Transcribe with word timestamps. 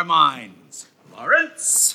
our 0.00 0.04
minds. 0.06 0.86
Lawrence? 1.12 1.92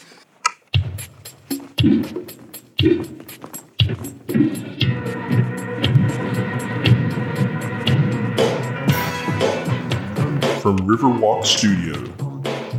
From 10.61 10.77
Riverwalk 10.85 11.45
Studio, 11.45 11.95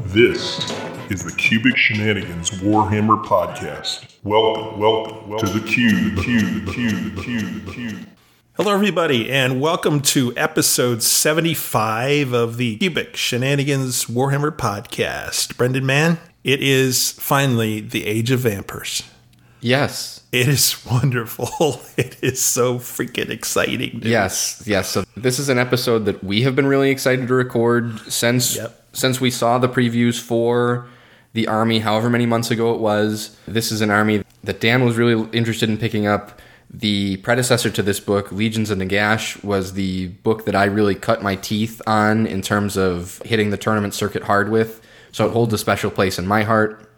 this 0.05 0.71
is 1.11 1.25
the 1.25 1.35
Cubic 1.37 1.77
Shenanigans 1.77 2.51
Warhammer 2.63 3.21
Podcast. 3.25 4.07
Welcome, 4.23 4.79
welcome, 4.79 5.29
welcome 5.29 5.49
to 5.49 5.59
the 5.59 5.67
cube, 5.67 6.23
cube, 6.23 6.73
cube, 6.73 7.21
cube, 7.21 7.65
the 7.65 7.73
cube. 7.73 8.16
Hello, 8.57 8.73
everybody, 8.73 9.31
and 9.31 9.61
welcome 9.61 10.01
to 10.01 10.33
episode 10.37 11.03
75 11.03 12.33
of 12.33 12.57
the 12.57 12.77
Cubic 12.77 13.15
Shenanigans 13.17 14.07
Warhammer 14.07 14.51
podcast. 14.51 15.57
Brendan 15.59 15.85
Mann, 15.85 16.19
it 16.43 16.63
is 16.63 17.13
finally 17.13 17.81
the 17.81 18.07
age 18.07 18.31
of 18.31 18.41
vampires. 18.41 19.03
Yes. 19.61 20.23
It 20.33 20.49
is 20.49 20.85
wonderful. 20.91 21.81
It 21.97 22.17
is 22.23 22.43
so 22.45 22.79
freaking 22.79 23.31
exciting. 23.31 24.01
dude. 24.01 24.05
Yes. 24.05 24.63
Yes. 24.67 24.89
So 24.89 25.05
this 25.17 25.39
is 25.39 25.49
an 25.49 25.59
episode 25.59 26.05
that 26.07 26.23
we 26.25 26.43
have 26.43 26.55
been 26.57 26.67
really 26.67 26.91
excited 26.91 27.29
to 27.29 27.35
record 27.35 27.99
since 28.11 28.57
Yep. 28.57 28.85
since 28.93 29.21
we 29.21 29.31
saw 29.31 29.59
the 29.59 29.69
previews 29.69 30.21
for 30.21 30.87
the 31.33 31.47
army 31.49 31.79
however 31.81 32.09
many 32.11 32.27
months 32.27 32.51
ago 32.51 32.75
it 32.75 32.81
was. 32.81 33.37
This 33.47 33.71
is 33.73 33.81
an 33.83 33.91
army 33.91 34.25
that 34.45 34.61
Dan 34.61 34.85
was 34.85 34.97
really 34.97 35.29
interested 35.33 35.69
in 35.69 35.77
picking 35.79 36.07
up. 36.07 36.41
The 36.79 37.17
predecessor 37.19 37.71
to 37.71 37.83
this 37.83 38.01
book, 38.01 38.31
Legions 38.31 38.69
of 38.69 38.77
Nagash, 38.77 39.43
was 39.43 39.73
the 39.73 40.09
book 40.09 40.45
that 40.45 40.55
I 40.55 40.67
really 40.67 40.95
cut 40.95 41.23
my 41.23 41.35
teeth 41.37 41.81
on 41.87 42.27
in 42.27 42.43
terms 42.43 42.77
of 42.77 43.23
hitting 43.25 43.49
the 43.49 43.57
tournament 43.57 43.95
circuit 43.95 44.25
hard 44.25 44.51
with. 44.51 44.83
So 45.11 45.27
it 45.27 45.33
holds 45.33 45.55
a 45.55 45.59
special 45.59 45.91
place 45.91 46.19
in 46.19 46.27
my 46.27 46.43
heart. 46.43 46.91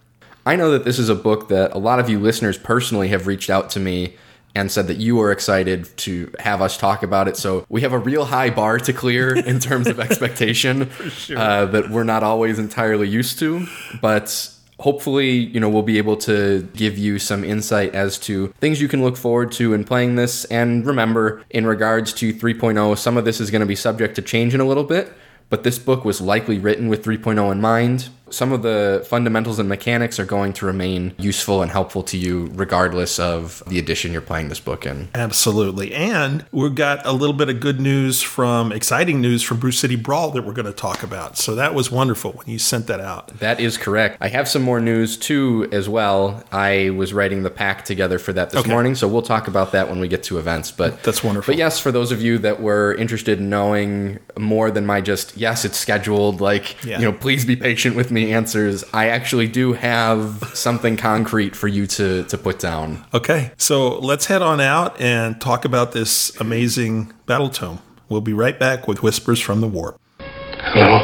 I 0.44 0.56
know 0.56 0.72
that 0.72 0.84
this 0.84 0.98
is 0.98 1.08
a 1.08 1.14
book 1.14 1.46
that 1.50 1.72
a 1.74 1.78
lot 1.78 2.00
of 2.00 2.10
you 2.10 2.18
listeners 2.18 2.58
personally 2.58 3.06
have 3.08 3.28
reached 3.28 3.50
out 3.50 3.70
to 3.70 3.80
me 3.80 4.16
and 4.52 4.72
said 4.72 4.88
that 4.88 4.96
you 4.96 5.20
are 5.20 5.30
excited 5.30 5.96
to 5.98 6.34
have 6.40 6.60
us 6.60 6.76
talk 6.76 7.04
about 7.04 7.28
it. 7.28 7.36
So 7.36 7.64
we 7.68 7.82
have 7.82 7.92
a 7.92 7.98
real 7.98 8.24
high 8.24 8.50
bar 8.50 8.78
to 8.78 8.92
clear 8.92 9.36
in 9.36 9.60
terms 9.60 9.86
of 9.86 10.00
expectation 10.00 10.90
uh, 11.36 11.66
that 11.66 11.90
we're 11.90 12.02
not 12.02 12.24
always 12.24 12.58
entirely 12.58 13.06
used 13.06 13.38
to. 13.38 13.64
But 14.02 14.52
hopefully, 14.80 15.30
you 15.30 15.60
know, 15.60 15.68
we'll 15.68 15.82
be 15.82 15.98
able 15.98 16.16
to 16.16 16.68
give 16.74 16.96
you 16.96 17.18
some 17.18 17.44
insight 17.44 17.94
as 17.94 18.18
to 18.18 18.48
things 18.60 18.80
you 18.80 18.88
can 18.88 19.02
look 19.02 19.16
forward 19.16 19.52
to 19.52 19.74
in 19.74 19.84
playing 19.84 20.14
this. 20.16 20.44
And 20.46 20.86
remember, 20.86 21.42
in 21.50 21.66
regards 21.66 22.12
to 22.14 22.32
3.0, 22.32 22.96
some 22.96 23.16
of 23.16 23.24
this 23.24 23.40
is 23.40 23.50
going 23.50 23.60
to 23.60 23.66
be 23.66 23.76
subject 23.76 24.14
to 24.16 24.22
change 24.22 24.54
in 24.54 24.60
a 24.60 24.64
little 24.64 24.84
bit. 24.84 25.12
But 25.50 25.64
this 25.64 25.78
book 25.78 26.04
was 26.04 26.20
likely 26.20 26.58
written 26.58 26.88
with 26.88 27.04
3.0 27.04 27.50
in 27.50 27.60
mind. 27.60 28.10
Some 28.30 28.52
of 28.52 28.62
the 28.62 29.04
fundamentals 29.08 29.58
and 29.58 29.68
mechanics 29.68 30.18
are 30.18 30.24
going 30.24 30.52
to 30.54 30.66
remain 30.66 31.14
useful 31.18 31.62
and 31.62 31.70
helpful 31.70 32.02
to 32.04 32.16
you 32.16 32.50
regardless 32.54 33.18
of 33.18 33.62
the 33.66 33.78
edition 33.78 34.12
you're 34.12 34.20
playing 34.20 34.48
this 34.48 34.60
book 34.60 34.86
in. 34.86 35.08
Absolutely. 35.14 35.94
And 35.94 36.44
we've 36.52 36.74
got 36.74 37.04
a 37.06 37.12
little 37.12 37.34
bit 37.34 37.48
of 37.48 37.60
good 37.60 37.80
news 37.80 38.22
from 38.22 38.72
exciting 38.72 39.20
news 39.20 39.42
from 39.42 39.58
Brew 39.58 39.72
City 39.72 39.96
Brawl 39.96 40.30
that 40.32 40.42
we're 40.44 40.52
going 40.52 40.66
to 40.66 40.72
talk 40.72 41.02
about. 41.02 41.36
So 41.38 41.54
that 41.54 41.74
was 41.74 41.90
wonderful 41.90 42.32
when 42.32 42.48
you 42.48 42.58
sent 42.58 42.86
that 42.88 43.00
out. 43.00 43.28
That 43.38 43.60
is 43.60 43.76
correct. 43.78 44.18
I 44.20 44.28
have 44.28 44.48
some 44.48 44.62
more 44.62 44.80
news 44.80 45.16
too 45.16 45.68
as 45.72 45.88
well. 45.88 46.42
I 46.52 46.90
was 46.90 47.12
writing 47.12 47.42
the 47.42 47.50
pack 47.50 47.84
together 47.84 48.18
for 48.18 48.32
that 48.32 48.50
this 48.50 48.60
Okay. 48.60 48.70
morning, 48.70 48.94
so 48.94 49.06
we'll 49.08 49.22
talk 49.22 49.48
about 49.48 49.72
that 49.72 49.88
when 49.88 50.00
we 50.00 50.08
get 50.08 50.22
to 50.24 50.38
events. 50.38 50.70
But 50.70 51.02
That's 51.02 51.22
wonderful. 51.22 51.52
But 51.52 51.58
yes, 51.58 51.78
for 51.78 51.92
those 51.92 52.10
of 52.12 52.20
you 52.22 52.38
that 52.38 52.60
were 52.60 52.94
interested 52.94 53.38
in 53.38 53.48
knowing 53.48 54.18
more 54.36 54.70
than 54.70 54.86
my 54.86 55.00
just 55.00 55.36
yes, 55.36 55.64
it's 55.64 55.78
scheduled, 55.78 56.40
like 56.40 56.82
Yeah. 56.84 56.98
you 56.98 57.04
know, 57.04 57.12
please 57.12 57.44
be 57.44 57.56
patient 57.56 57.96
with 57.96 58.10
me 58.10 58.17
answers. 58.24 58.84
I 58.92 59.08
actually 59.08 59.48
do 59.48 59.72
have 59.74 60.50
something 60.54 60.96
concrete 60.96 61.54
for 61.56 61.68
you 61.68 61.86
to 61.88 62.24
to 62.24 62.38
put 62.38 62.58
down. 62.58 63.04
Okay. 63.14 63.52
So 63.56 63.98
let's 63.98 64.26
head 64.26 64.42
on 64.42 64.60
out 64.60 65.00
and 65.00 65.40
talk 65.40 65.64
about 65.64 65.92
this 65.92 66.38
amazing 66.40 67.12
battle 67.26 67.48
tome. 67.50 67.80
We'll 68.08 68.20
be 68.20 68.32
right 68.32 68.58
back 68.58 68.88
with 68.88 69.02
Whispers 69.02 69.40
from 69.40 69.60
the 69.60 69.68
Warp. 69.68 70.00
Hello. 70.20 70.98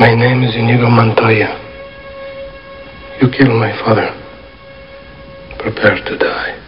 My 0.00 0.14
name 0.14 0.42
is 0.44 0.54
Inigo 0.54 0.88
Montoya. 0.88 1.60
You 3.20 3.28
killed 3.30 3.58
my 3.58 3.72
father. 3.84 4.14
Prepare 5.58 6.02
to 6.04 6.16
die. 6.18 6.58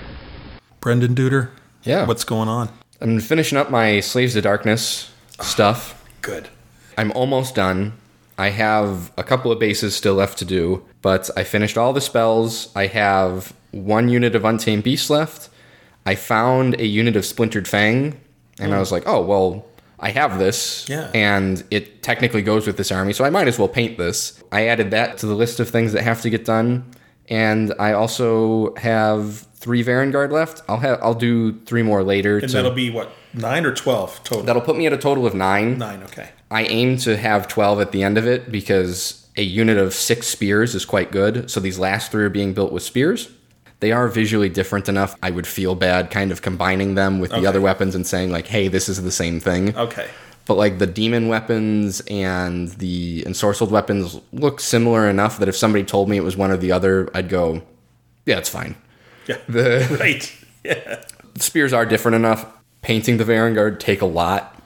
Brendan 0.80 1.14
Duder, 1.14 1.50
Yeah. 1.84 2.06
what's 2.06 2.24
going 2.24 2.48
on? 2.48 2.70
I'm 3.00 3.20
finishing 3.20 3.56
up 3.56 3.70
my 3.70 4.00
Slaves 4.00 4.34
to 4.34 4.42
Darkness 4.42 5.10
stuff. 5.40 6.02
Good. 6.22 6.48
I'm 6.98 7.12
almost 7.12 7.54
done. 7.54 7.92
I 8.40 8.48
have 8.48 9.12
a 9.18 9.22
couple 9.22 9.52
of 9.52 9.58
bases 9.58 9.94
still 9.94 10.14
left 10.14 10.38
to 10.38 10.46
do, 10.46 10.82
but 11.02 11.28
I 11.36 11.44
finished 11.44 11.76
all 11.76 11.92
the 11.92 12.00
spells. 12.00 12.72
I 12.74 12.86
have 12.86 13.52
one 13.70 14.08
unit 14.08 14.34
of 14.34 14.46
Untamed 14.46 14.82
Beast 14.82 15.10
left. 15.10 15.50
I 16.06 16.14
found 16.14 16.80
a 16.80 16.86
unit 16.86 17.16
of 17.16 17.26
Splintered 17.26 17.68
Fang, 17.68 18.18
and 18.58 18.72
I 18.72 18.78
mm. 18.78 18.80
was 18.80 18.90
like, 18.90 19.02
oh, 19.06 19.20
well, 19.20 19.66
I 19.98 20.10
have 20.12 20.38
this. 20.38 20.88
Yeah. 20.88 21.10
And 21.12 21.62
it 21.70 22.02
technically 22.02 22.40
goes 22.40 22.66
with 22.66 22.78
this 22.78 22.90
army, 22.90 23.12
so 23.12 23.26
I 23.26 23.30
might 23.30 23.46
as 23.46 23.58
well 23.58 23.68
paint 23.68 23.98
this. 23.98 24.42
I 24.50 24.68
added 24.68 24.90
that 24.92 25.18
to 25.18 25.26
the 25.26 25.34
list 25.34 25.60
of 25.60 25.68
things 25.68 25.92
that 25.92 26.02
have 26.02 26.22
to 26.22 26.30
get 26.30 26.46
done. 26.46 26.90
And 27.28 27.74
I 27.78 27.92
also 27.92 28.74
have 28.76 29.46
three 29.56 29.84
Varangard 29.84 30.32
left. 30.32 30.62
I'll 30.66 30.78
have 30.78 30.98
I'll 31.02 31.12
do 31.12 31.60
three 31.66 31.82
more 31.82 32.02
later. 32.02 32.38
And 32.38 32.48
to- 32.48 32.54
that'll 32.54 32.70
be 32.70 32.88
what, 32.88 33.12
nine 33.34 33.64
or 33.64 33.74
12 33.74 34.24
total? 34.24 34.44
that'll 34.44 34.62
put 34.62 34.76
me 34.76 34.86
at 34.86 34.92
a 34.92 34.98
total 34.98 35.26
of 35.26 35.34
nine. 35.34 35.78
nine, 35.78 36.02
okay. 36.04 36.30
I 36.50 36.64
aim 36.64 36.96
to 36.98 37.16
have 37.16 37.46
12 37.48 37.80
at 37.80 37.92
the 37.92 38.02
end 38.02 38.18
of 38.18 38.26
it 38.26 38.50
because 38.50 39.28
a 39.36 39.42
unit 39.42 39.78
of 39.78 39.94
six 39.94 40.26
spears 40.26 40.74
is 40.74 40.84
quite 40.84 41.12
good. 41.12 41.50
So 41.50 41.60
these 41.60 41.78
last 41.78 42.10
three 42.10 42.24
are 42.24 42.28
being 42.30 42.52
built 42.52 42.72
with 42.72 42.82
spears. 42.82 43.30
They 43.78 43.92
are 43.92 44.08
visually 44.08 44.48
different 44.50 44.88
enough. 44.88 45.14
I 45.22 45.30
would 45.30 45.46
feel 45.46 45.74
bad 45.74 46.10
kind 46.10 46.32
of 46.32 46.42
combining 46.42 46.96
them 46.96 47.18
with 47.20 47.32
Okay. 47.32 47.40
the 47.40 47.46
other 47.46 47.60
weapons 47.60 47.94
and 47.94 48.06
saying, 48.06 48.30
like, 48.30 48.46
hey, 48.48 48.68
this 48.68 48.88
is 48.88 49.02
the 49.02 49.12
same 49.12 49.40
thing. 49.40 49.74
Okay. 49.76 50.08
But 50.46 50.56
like 50.56 50.78
the 50.78 50.86
demon 50.86 51.28
weapons 51.28 52.02
and 52.10 52.68
the 52.72 53.22
ensorcelled 53.22 53.70
weapons 53.70 54.20
look 54.32 54.58
similar 54.60 55.08
enough 55.08 55.38
that 55.38 55.48
if 55.48 55.56
somebody 55.56 55.84
told 55.84 56.08
me 56.10 56.16
it 56.16 56.24
was 56.24 56.36
one 56.36 56.50
or 56.50 56.56
the 56.56 56.72
other, 56.72 57.08
I'd 57.14 57.28
go, 57.28 57.62
yeah, 58.26 58.36
it's 58.38 58.48
fine. 58.48 58.74
Yeah. 59.26 59.38
The 59.48 59.96
Right. 60.00 60.30
Yeah. 60.64 61.04
spears 61.38 61.72
are 61.72 61.86
different 61.86 62.16
enough. 62.16 62.44
Painting 62.82 63.16
the 63.18 63.24
Varangard 63.24 63.78
take 63.78 64.00
a 64.00 64.06
lot. 64.06 64.56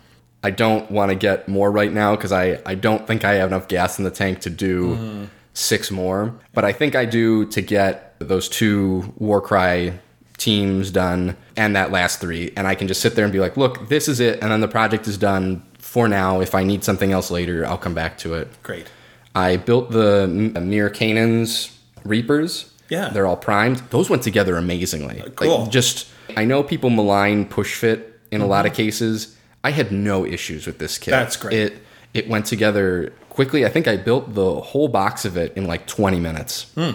I 0.43 0.51
don't 0.51 0.91
want 0.91 1.11
to 1.11 1.15
get 1.15 1.49
more 1.49 1.71
right 1.71 1.93
now 1.93 2.15
because 2.15 2.31
I, 2.31 2.61
I 2.67 2.75
don't 2.75 3.07
think 3.07 3.25
I 3.25 3.35
have 3.35 3.49
enough 3.49 3.67
gas 3.67 3.99
in 3.99 4.05
the 4.05 4.11
tank 4.11 4.41
to 4.41 4.51
do 4.51 5.29
six 5.55 5.91
more. 5.91 6.35
But 6.53 6.65
I 6.65 6.73
think 6.73 6.95
I 6.95 7.07
do 7.07 7.47
to 7.47 7.63
get 7.63 8.15
those 8.19 8.49
two 8.49 9.15
Warcry 9.17 9.99
teams 10.37 10.91
done 10.91 11.37
and 11.57 11.75
that 11.77 11.91
last 11.91 12.21
three. 12.21 12.53
And 12.57 12.67
I 12.67 12.75
can 12.75 12.89
just 12.89 13.01
sit 13.01 13.15
there 13.15 13.25
and 13.25 13.33
be 13.33 13.41
like, 13.41 13.57
look, 13.57 13.89
this 13.89 14.09
is 14.09 14.21
it. 14.21 14.43
And 14.43 14.51
then 14.51 14.61
the 14.61 14.69
project 14.69 15.09
is 15.09 15.17
done 15.17 15.63
for 15.79 16.09
now. 16.09 16.41
If 16.41 16.55
I 16.55 16.63
need 16.65 16.85
something 16.85 17.13
else 17.13 17.31
later, 17.31 17.67
I'll 17.67 17.79
come 17.79 17.95
back 17.95 18.19
to 18.19 18.35
it. 18.35 18.49
Great. 18.63 18.87
I 19.35 19.57
built 19.57 19.91
the 19.93 20.27
Mir 20.29 20.91
Kainan's 20.91 21.77
Reapers. 22.05 22.71
Yeah. 22.89 23.09
They're 23.09 23.27
all 23.27 23.37
primed. 23.37 23.79
Those 23.91 24.11
went 24.11 24.23
together 24.23 24.57
amazingly. 24.57 25.23
Uh, 25.23 25.31
cool. 25.31 25.63
Like, 25.63 25.71
just 25.71 26.09
I 26.37 26.45
know 26.45 26.63
people 26.63 26.91
malign 26.91 27.47
push 27.47 27.75
fit 27.75 28.21
in 28.31 28.41
a 28.41 28.47
lot 28.47 28.67
of 28.67 28.75
cases. 28.75 29.37
I 29.63 29.71
had 29.71 29.93
no 29.93 30.27
issues 30.27 30.67
with 30.67 30.79
this 30.79 30.99
kit. 30.99 31.15
Mm-hmm. 31.15 31.23
That's 31.23 31.37
great. 31.37 31.55
It 31.55 31.83
it 32.13 32.29
went 32.29 32.47
together 32.47 33.13
quickly. 33.29 33.67
I 33.67 33.69
think 33.69 33.89
I 33.89 33.97
built 33.97 34.35
the 34.35 34.61
whole 34.61 34.89
box 34.89 35.25
of 35.25 35.37
it 35.37 35.53
in 35.57 35.67
like 35.67 35.87
20 35.87 36.21
minutes. 36.21 36.71
Hmm. 36.75 36.93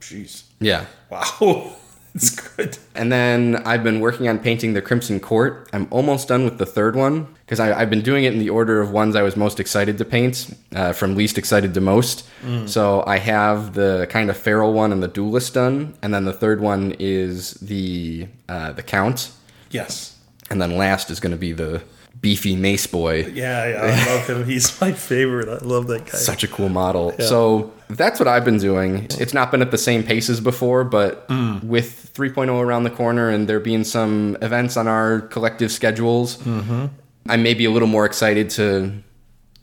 Jeez. 0.00 0.44
Yeah. 0.60 0.84
Wow. 1.10 1.74
it's 2.18 2.30
good. 2.56 2.78
And 2.94 3.10
then 3.12 3.56
I've 3.64 3.82
been 3.84 4.00
working 4.00 4.28
on 4.28 4.38
painting 4.38 4.72
the 4.74 4.82
Crimson 4.82 5.20
Court. 5.20 5.68
I'm 5.72 5.86
almost 5.90 6.28
done 6.28 6.44
with 6.44 6.58
the 6.58 6.66
third 6.66 6.96
one 6.96 7.26
because 7.44 7.60
I've 7.60 7.88
been 7.90 8.02
doing 8.02 8.24
it 8.24 8.32
in 8.32 8.38
the 8.38 8.50
order 8.50 8.80
of 8.80 8.90
ones 8.90 9.14
I 9.16 9.22
was 9.22 9.36
most 9.36 9.58
excited 9.60 9.96
to 9.98 10.04
paint, 10.04 10.54
uh, 10.74 10.92
from 10.92 11.14
least 11.14 11.38
excited 11.38 11.72
to 11.74 11.80
most. 11.80 12.26
So 12.66 13.02
I 13.06 13.18
have 13.18 13.74
the 13.74 14.06
kind 14.10 14.30
of 14.30 14.36
feral 14.36 14.72
one 14.72 14.92
and 14.92 15.02
the 15.02 15.08
duelist 15.08 15.54
done, 15.54 15.94
and 16.02 16.12
then 16.12 16.24
the 16.24 16.32
third 16.32 16.60
one 16.60 16.94
is 16.98 17.52
the 17.54 18.26
uh, 18.48 18.72
the 18.72 18.82
Count, 18.82 19.30
Yes. 19.70 20.16
and 20.50 20.60
then 20.60 20.76
last 20.76 21.10
is 21.10 21.20
going 21.20 21.32
to 21.32 21.38
be 21.38 21.52
the 21.52 21.82
beefy 22.20 22.56
Mace 22.56 22.86
Boy. 22.86 23.26
Yeah, 23.26 23.66
yeah, 23.68 23.82
I 23.82 24.14
love 24.14 24.26
him. 24.26 24.44
He's 24.44 24.80
my 24.80 24.92
favorite. 24.92 25.48
I 25.48 25.64
love 25.64 25.86
that 25.88 26.06
guy. 26.06 26.18
Such 26.18 26.44
a 26.44 26.48
cool 26.48 26.68
model. 26.68 27.14
So 27.18 27.72
that's 27.88 28.18
what 28.18 28.28
I've 28.28 28.44
been 28.44 28.58
doing. 28.58 29.06
It's 29.18 29.34
not 29.34 29.50
been 29.50 29.62
at 29.62 29.70
the 29.70 29.78
same 29.78 30.02
pace 30.02 30.28
as 30.28 30.40
before, 30.40 30.84
but 30.84 31.28
mm. 31.28 31.62
with 31.64 32.10
3.0 32.14 32.60
around 32.60 32.84
the 32.84 32.90
corner 32.90 33.28
and 33.28 33.48
there 33.48 33.60
being 33.60 33.84
some 33.84 34.36
events 34.42 34.76
on 34.76 34.88
our 34.88 35.20
collective 35.20 35.70
schedules, 35.72 36.36
mm-hmm. 36.38 36.86
I 37.28 37.36
may 37.36 37.54
be 37.54 37.64
a 37.64 37.70
little 37.70 37.88
more 37.88 38.04
excited 38.06 38.50
to 38.50 39.02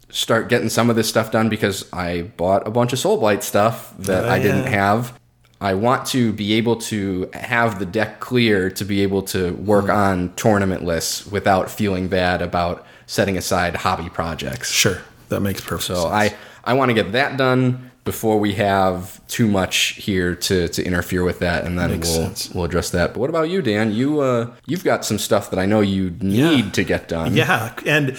start 0.09 0.49
getting 0.49 0.69
some 0.69 0.89
of 0.89 0.95
this 0.95 1.09
stuff 1.09 1.31
done 1.31 1.49
because 1.49 1.91
I 1.91 2.23
bought 2.37 2.67
a 2.67 2.71
bunch 2.71 2.93
of 2.93 2.99
Soulblight 2.99 3.43
stuff 3.43 3.93
that 3.99 4.25
Oh, 4.25 4.29
I 4.29 4.39
didn't 4.39 4.63
yeah. 4.63 4.69
have. 4.69 5.19
I 5.61 5.73
want 5.73 6.05
to 6.07 6.33
be 6.33 6.53
able 6.53 6.75
to 6.77 7.29
have 7.33 7.79
the 7.79 7.85
deck 7.85 8.19
clear 8.19 8.69
to 8.71 8.83
be 8.85 9.01
able 9.03 9.21
to 9.23 9.53
work 9.53 9.89
on 9.89 10.33
tournament 10.35 10.83
lists 10.83 11.25
without 11.27 11.71
feeling 11.71 12.07
bad 12.07 12.41
about 12.41 12.85
setting 13.07 13.37
aside 13.37 13.75
hobby 13.75 14.09
projects. 14.09 14.71
Sure. 14.71 14.97
That 15.29 15.39
makes 15.41 15.61
perfect 15.61 15.83
So 15.83 15.95
sense. 15.95 16.13
I 16.13 16.35
I 16.63 16.73
want 16.73 16.89
to 16.89 16.93
get 16.93 17.11
that 17.13 17.37
done 17.37 17.91
before 18.03 18.39
we 18.39 18.53
have 18.53 19.25
too 19.27 19.47
much 19.47 19.75
here 19.97 20.35
to, 20.35 20.67
to 20.67 20.83
interfere 20.83 21.23
with 21.23 21.39
that, 21.39 21.63
and 21.65 21.79
then 21.79 21.89
Makes 21.91 22.09
we'll 22.09 22.25
sense. 22.27 22.51
we'll 22.53 22.65
address 22.65 22.89
that. 22.91 23.13
But 23.13 23.19
what 23.19 23.29
about 23.31 23.49
you, 23.49 23.61
Dan? 23.63 23.91
You 23.93 24.19
uh, 24.19 24.53
you've 24.67 24.83
got 24.83 25.03
some 25.05 25.17
stuff 25.17 25.49
that 25.51 25.57
I 25.59 25.65
know 25.65 25.79
you 25.81 26.11
need 26.21 26.65
Yeah. 26.65 26.69
to 26.71 26.83
get 26.83 27.07
done. 27.07 27.35
Yeah, 27.35 27.73
and 27.85 28.15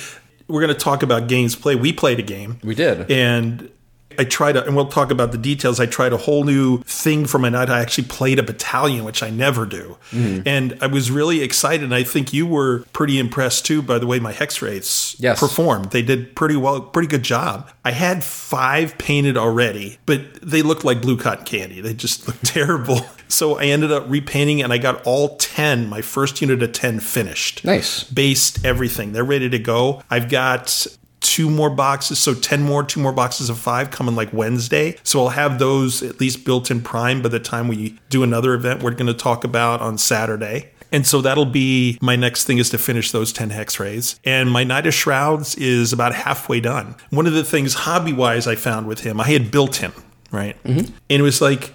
we're 0.49 0.61
going 0.63 0.73
to 0.75 0.81
talk 0.81 1.03
about 1.05 1.29
games 1.29 1.55
play. 1.55 1.77
We 1.77 1.93
played 1.93 2.19
a 2.19 2.23
game. 2.23 2.59
we 2.65 2.75
did. 2.75 3.09
and 3.11 3.71
I 4.19 4.25
tried, 4.25 4.57
a, 4.57 4.65
and 4.65 4.75
we'll 4.77 4.87
talk 4.89 5.11
about 5.11 5.33
the 5.33 5.39
details. 5.39 5.81
I 5.81 5.87
tried 5.87 6.13
a 6.13 6.17
whole 6.17 6.45
new 6.45 6.79
thing 6.83 7.27
for 7.27 7.39
my 7.39 7.49
night. 7.49 7.69
I 7.71 7.81
actually 7.81 8.09
played 8.09 8.39
a 8.39 8.43
battalion, 8.43 9.05
which 9.05 9.23
I 9.23 9.31
never 9.31 9.67
do, 9.67 9.97
Mm-hmm. 10.11 10.47
and 10.47 10.79
I 10.81 10.87
was 10.87 11.11
really 11.11 11.43
excited. 11.43 11.83
And 11.85 11.95
I 11.95 12.03
think 12.05 12.33
you 12.33 12.47
were 12.47 12.85
pretty 12.93 13.19
impressed 13.19 13.67
too 13.67 13.83
by 13.83 13.99
the 13.99 14.07
way 14.07 14.19
my 14.21 14.33
hex 14.33 14.63
wraiths 14.63 15.17
Yes. 15.19 15.41
performed. 15.41 15.91
They 15.91 16.03
did 16.03 16.35
pretty 16.37 16.57
well, 16.57 16.81
pretty 16.81 17.09
good 17.09 17.23
job. 17.23 17.71
I 17.85 17.91
had 17.93 18.23
five 18.25 18.97
painted 18.99 19.37
already, 19.37 19.99
but 20.07 20.21
they 20.43 20.63
looked 20.63 20.85
like 20.85 21.01
blue 21.03 21.17
cotton 21.17 21.45
candy. 21.45 21.81
They 21.81 21.95
just 21.95 22.27
looked 22.27 22.45
terrible. 22.57 23.01
So 23.29 23.59
I 23.59 23.65
ended 23.65 23.91
up 23.91 24.05
repainting, 24.09 24.63
and 24.63 24.73
I 24.73 24.79
got 24.79 25.03
all 25.05 25.37
ten. 25.39 25.89
My 25.89 26.01
first 26.01 26.41
unit 26.41 26.63
of 26.63 26.71
ten 26.73 27.01
finished 27.01 27.65
Nice. 27.65 28.05
based 28.05 28.65
everything. 28.65 29.13
They're 29.13 29.25
ready 29.25 29.51
to 29.51 29.59
go. 29.59 30.03
I've 30.09 30.29
got 30.29 30.87
two 31.27 31.51
more 31.51 31.71
boxes, 31.71 32.19
so 32.21 32.35
10 32.35 32.63
more, 32.63 32.85
two 32.85 33.01
more 33.01 33.13
boxes 33.13 33.51
of 33.51 33.59
five 33.59 33.91
coming 33.91 34.15
like 34.15 34.33
Wednesday. 34.33 34.97
So 35.03 35.21
I'll 35.21 35.31
have 35.31 35.59
those 35.59 36.03
at 36.03 36.21
least 36.21 36.45
built 36.45 36.71
in 36.71 36.81
prime 36.81 37.21
by 37.21 37.29
the 37.29 37.41
time 37.41 37.67
we 37.67 37.99
do 38.09 38.23
another 38.23 38.55
event 38.55 38.83
we're 38.83 38.93
going 38.93 39.09
to 39.09 39.15
talk 39.15 39.43
about 39.43 39.81
on 39.81 39.99
Saturday. 39.99 40.71
And 40.93 41.05
so 41.05 41.21
that'll 41.21 41.45
be 41.45 41.99
my 42.01 42.15
next 42.15 42.45
thing 42.45 42.59
is 42.59 42.71
to 42.71 42.79
finish 42.79 43.11
those 43.11 43.33
10 43.33 43.51
hex 43.51 43.81
wraiths. 43.81 44.21
And 44.25 44.51
my 44.51 44.63
Knight 44.63 44.87
of 44.87 44.95
Shrouds 44.95 45.57
is 45.57 45.93
about 45.93 46.15
halfway 46.15 46.61
done. 46.61 46.95
One 47.11 47.27
of 47.27 47.33
the 47.33 47.43
things 47.43 47.75
hobby 47.75 48.13
wise 48.13 48.47
I 48.47 48.55
found 48.55 48.87
with 48.87 49.01
him, 49.01 49.21
I 49.21 49.25
had 49.25 49.51
built 49.51 49.77
him, 49.77 49.93
right? 50.31 50.57
Mm-hmm. 50.63 50.95
And 51.11 51.21
it 51.21 51.23
was 51.23 51.41
like, 51.41 51.75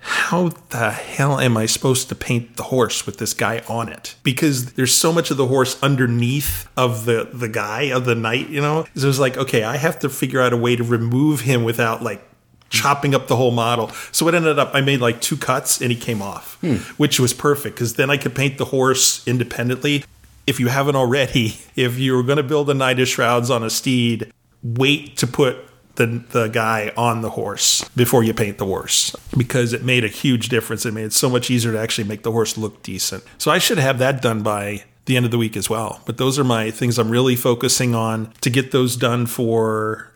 how 0.00 0.48
the 0.70 0.90
hell 0.90 1.38
am 1.38 1.56
I 1.56 1.66
supposed 1.66 2.08
to 2.08 2.14
paint 2.14 2.56
the 2.56 2.64
horse 2.64 3.04
with 3.04 3.18
this 3.18 3.34
guy 3.34 3.62
on 3.68 3.88
it? 3.88 4.14
Because 4.22 4.72
there's 4.72 4.94
so 4.94 5.12
much 5.12 5.30
of 5.30 5.36
the 5.36 5.46
horse 5.46 5.80
underneath 5.82 6.68
of 6.76 7.04
the 7.04 7.28
the 7.32 7.48
guy 7.48 7.82
of 7.82 8.06
the 8.06 8.14
knight, 8.14 8.48
you 8.48 8.60
know. 8.60 8.86
So 8.94 9.04
it 9.04 9.06
was 9.06 9.20
like, 9.20 9.36
okay, 9.36 9.62
I 9.62 9.76
have 9.76 9.98
to 10.00 10.08
figure 10.08 10.40
out 10.40 10.52
a 10.52 10.56
way 10.56 10.74
to 10.74 10.82
remove 10.82 11.42
him 11.42 11.64
without 11.64 12.02
like 12.02 12.22
chopping 12.70 13.14
up 13.14 13.26
the 13.26 13.36
whole 13.36 13.50
model. 13.50 13.88
So 14.10 14.26
it 14.28 14.34
ended 14.34 14.58
up 14.58 14.70
I 14.72 14.80
made 14.80 15.00
like 15.00 15.20
two 15.20 15.36
cuts 15.36 15.82
and 15.82 15.92
he 15.92 15.98
came 15.98 16.22
off, 16.22 16.56
hmm. 16.60 16.76
which 16.96 17.20
was 17.20 17.34
perfect 17.34 17.76
because 17.76 17.94
then 17.94 18.08
I 18.10 18.16
could 18.16 18.34
paint 18.34 18.56
the 18.56 18.66
horse 18.66 19.26
independently. 19.28 20.04
If 20.46 20.58
you 20.58 20.68
haven't 20.68 20.96
already, 20.96 21.58
if 21.76 21.98
you're 21.98 22.22
going 22.22 22.38
to 22.38 22.42
build 22.42 22.70
a 22.70 22.74
knight 22.74 22.98
of 23.00 23.08
shrouds 23.08 23.50
on 23.50 23.62
a 23.62 23.70
steed, 23.70 24.32
wait 24.62 25.18
to 25.18 25.26
put 25.26 25.58
the 26.00 26.24
the 26.30 26.48
guy 26.48 26.92
on 26.96 27.20
the 27.20 27.30
horse 27.30 27.86
before 27.90 28.24
you 28.24 28.32
paint 28.32 28.56
the 28.56 28.64
horse 28.64 29.14
because 29.36 29.74
it 29.74 29.84
made 29.84 30.02
a 30.02 30.08
huge 30.08 30.48
difference. 30.48 30.86
It 30.86 30.94
made 30.94 31.04
it 31.04 31.12
so 31.12 31.28
much 31.28 31.50
easier 31.50 31.72
to 31.72 31.78
actually 31.78 32.08
make 32.08 32.22
the 32.22 32.32
horse 32.32 32.56
look 32.56 32.82
decent. 32.82 33.22
So 33.36 33.50
I 33.50 33.58
should 33.58 33.78
have 33.78 33.98
that 33.98 34.22
done 34.22 34.42
by 34.42 34.84
the 35.04 35.16
end 35.16 35.26
of 35.26 35.30
the 35.30 35.38
week 35.38 35.56
as 35.56 35.68
well. 35.68 36.00
But 36.06 36.16
those 36.16 36.38
are 36.38 36.44
my 36.44 36.70
things 36.70 36.98
I'm 36.98 37.10
really 37.10 37.36
focusing 37.36 37.94
on 37.94 38.32
to 38.40 38.48
get 38.48 38.72
those 38.72 38.96
done 38.96 39.26
for 39.26 40.06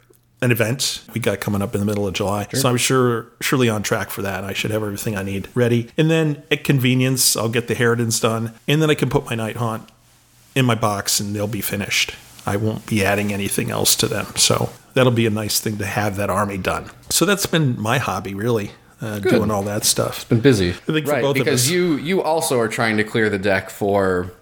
an 0.40 0.50
event 0.50 1.02
we 1.14 1.20
got 1.20 1.40
coming 1.40 1.62
up 1.62 1.74
in 1.74 1.80
the 1.80 1.86
middle 1.86 2.06
of 2.06 2.14
July. 2.14 2.46
So 2.52 2.68
I'm 2.68 2.76
sure 2.76 3.26
surely 3.40 3.68
on 3.68 3.82
track 3.82 4.10
for 4.10 4.22
that. 4.22 4.44
I 4.44 4.52
should 4.52 4.70
have 4.70 4.82
everything 4.82 5.16
I 5.16 5.22
need 5.22 5.48
ready. 5.54 5.90
And 5.96 6.10
then 6.10 6.42
at 6.50 6.64
convenience, 6.64 7.36
I'll 7.36 7.48
get 7.48 7.68
the 7.68 7.74
Harridans 7.74 8.20
done 8.20 8.52
and 8.66 8.80
then 8.80 8.90
I 8.90 8.94
can 8.94 9.10
put 9.10 9.26
my 9.26 9.34
night 9.34 9.56
haunt 9.56 9.88
in 10.54 10.64
my 10.64 10.74
box 10.74 11.20
and 11.20 11.34
they'll 11.34 11.46
be 11.46 11.60
finished. 11.60 12.14
I 12.46 12.56
won't 12.56 12.86
be 12.86 13.04
adding 13.04 13.32
anything 13.32 13.70
else 13.70 13.96
to 13.96 14.06
them. 14.06 14.26
So 14.36 14.70
that'll 14.94 15.12
be 15.12 15.26
a 15.26 15.30
nice 15.30 15.60
thing 15.60 15.78
to 15.78 15.86
have 15.86 16.16
that 16.16 16.30
army 16.30 16.58
done. 16.58 16.90
So 17.10 17.24
that's 17.24 17.46
been 17.46 17.78
my 17.80 17.98
hobby, 17.98 18.34
really, 18.34 18.70
uh, 19.00 19.18
doing 19.18 19.50
all 19.50 19.62
that 19.64 19.84
stuff. 19.84 20.16
It's 20.16 20.24
been 20.24 20.40
busy. 20.40 20.74
right, 20.88 21.34
because 21.34 21.66
us. 21.66 21.70
you 21.70 21.96
you 21.96 22.22
also 22.22 22.58
are 22.60 22.68
trying 22.68 22.96
to 22.96 23.04
clear 23.04 23.28
the 23.28 23.38
deck 23.38 23.70
for 23.70 24.32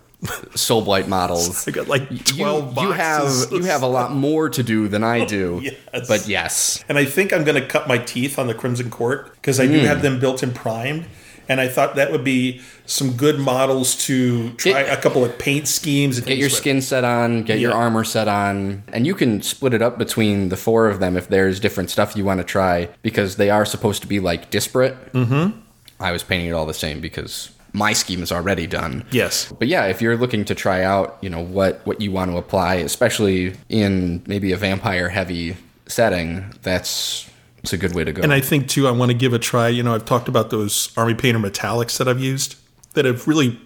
Soulblight 0.55 1.09
models. 1.09 1.67
I 1.69 1.73
got 1.73 1.89
like 1.89 2.09
You, 2.11 2.19
12 2.19 2.69
you 2.69 2.75
boxes. 2.75 3.45
have 3.51 3.53
you 3.53 3.65
have 3.65 3.83
a 3.83 3.87
lot 3.89 4.13
more 4.15 4.49
to 4.51 4.63
do 4.63 4.87
than 4.89 5.03
I 5.03 5.25
do. 5.25 5.61
Yes. 5.63 6.07
But 6.09 6.29
yes. 6.29 6.85
And 6.89 6.97
I 6.99 7.05
think 7.05 7.33
I'm 7.33 7.45
going 7.45 7.61
to 7.61 7.67
cut 7.67 7.89
my 7.89 7.99
teeth 7.99 8.39
on 8.39 8.47
the 8.47 8.55
Crimson 8.55 8.89
Court 8.91 9.33
because 9.35 9.59
I 9.59 9.67
do 9.67 9.81
Hmm. 9.81 9.87
have 9.87 10.03
them 10.03 10.21
built 10.21 10.43
and 10.43 10.55
primed. 10.55 11.07
And 11.49 11.61
I 11.61 11.69
thought 11.69 11.97
that 11.97 12.13
would 12.13 12.25
be 12.25 12.61
some 12.87 13.13
good 13.17 13.39
models 13.39 13.95
to 14.07 14.53
try 14.55 14.85
Get- 14.85 14.99
a 14.99 15.01
couple 15.01 15.25
of 15.25 15.39
paint 15.39 15.69
schemes. 15.69 16.21
Get 16.21 16.39
your 16.39 16.47
with. 16.47 16.53
skin 16.53 16.81
set 16.81 17.05
on, 17.05 17.43
get 17.43 17.59
your 17.59 17.73
armor 17.73 18.05
set 18.05 18.29
on, 18.29 18.83
and 18.93 19.07
you 19.07 19.15
can 19.15 19.43
split 19.43 19.75
it 19.75 19.83
up 19.83 19.99
between 19.99 20.49
the 20.49 20.57
four 20.57 20.89
of 20.89 21.01
them 21.01 21.17
if 21.17 21.29
there's 21.29 21.61
different 21.61 21.91
stuff 21.91 22.17
you 22.17 22.25
want 22.25 22.39
to 22.39 22.45
try 22.45 22.89
because 23.03 23.37
they 23.37 23.51
are 23.51 23.65
supposed 23.65 24.03
to 24.03 24.09
be 24.09 24.21
like 24.21 24.51
disparate. 24.51 24.95
Mm-hmm. 25.13 25.59
I 26.01 26.13
was 26.13 26.23
painting 26.23 26.49
it 26.49 26.53
all 26.53 26.67
the 26.67 26.75
same 26.75 27.01
because 27.01 27.51
my 27.73 27.93
scheme 27.93 28.23
is 28.23 28.31
already 28.33 28.67
done. 28.67 29.05
Yes. 29.11 29.51
But 29.59 29.69
yeah, 29.69 29.87
if 29.87 30.03
you're 30.03 30.17
looking 30.17 30.45
to 30.47 30.55
try 30.55 30.83
out, 30.83 31.17
you 31.23 31.31
know, 31.31 31.41
what 31.41 31.81
what 31.87 32.01
you 32.01 32.13
want 32.13 32.31
to 32.31 32.37
apply, 32.37 32.77
especially 32.77 33.55
in 33.69 34.23
maybe 34.27 34.53
a 34.53 34.57
vampire 34.57 35.09
heavy 35.09 35.57
setting, 35.87 36.53
that's 36.63 37.29
it's 37.63 37.73
a 37.73 37.79
good 37.79 37.95
way 37.95 38.05
to 38.05 38.13
go. 38.13 38.23
And 38.23 38.33
I 38.33 38.41
think 38.41 38.69
too, 38.69 38.89
I 38.89 38.91
want 38.91 39.11
to 39.11 39.17
give 39.17 39.33
a 39.33 39.39
try. 39.39 39.69
You 39.69 39.83
know, 39.83 39.95
I've 39.95 40.05
talked 40.05 40.29
about 40.29 40.51
those 40.51 40.93
Army 40.97 41.15
Painter 41.15 41.39
metallics 41.39 41.99
that 41.99 42.09
I've 42.09 42.21
used 42.21 42.57
that 42.95 43.05
have 43.05 43.27
really 43.27 43.61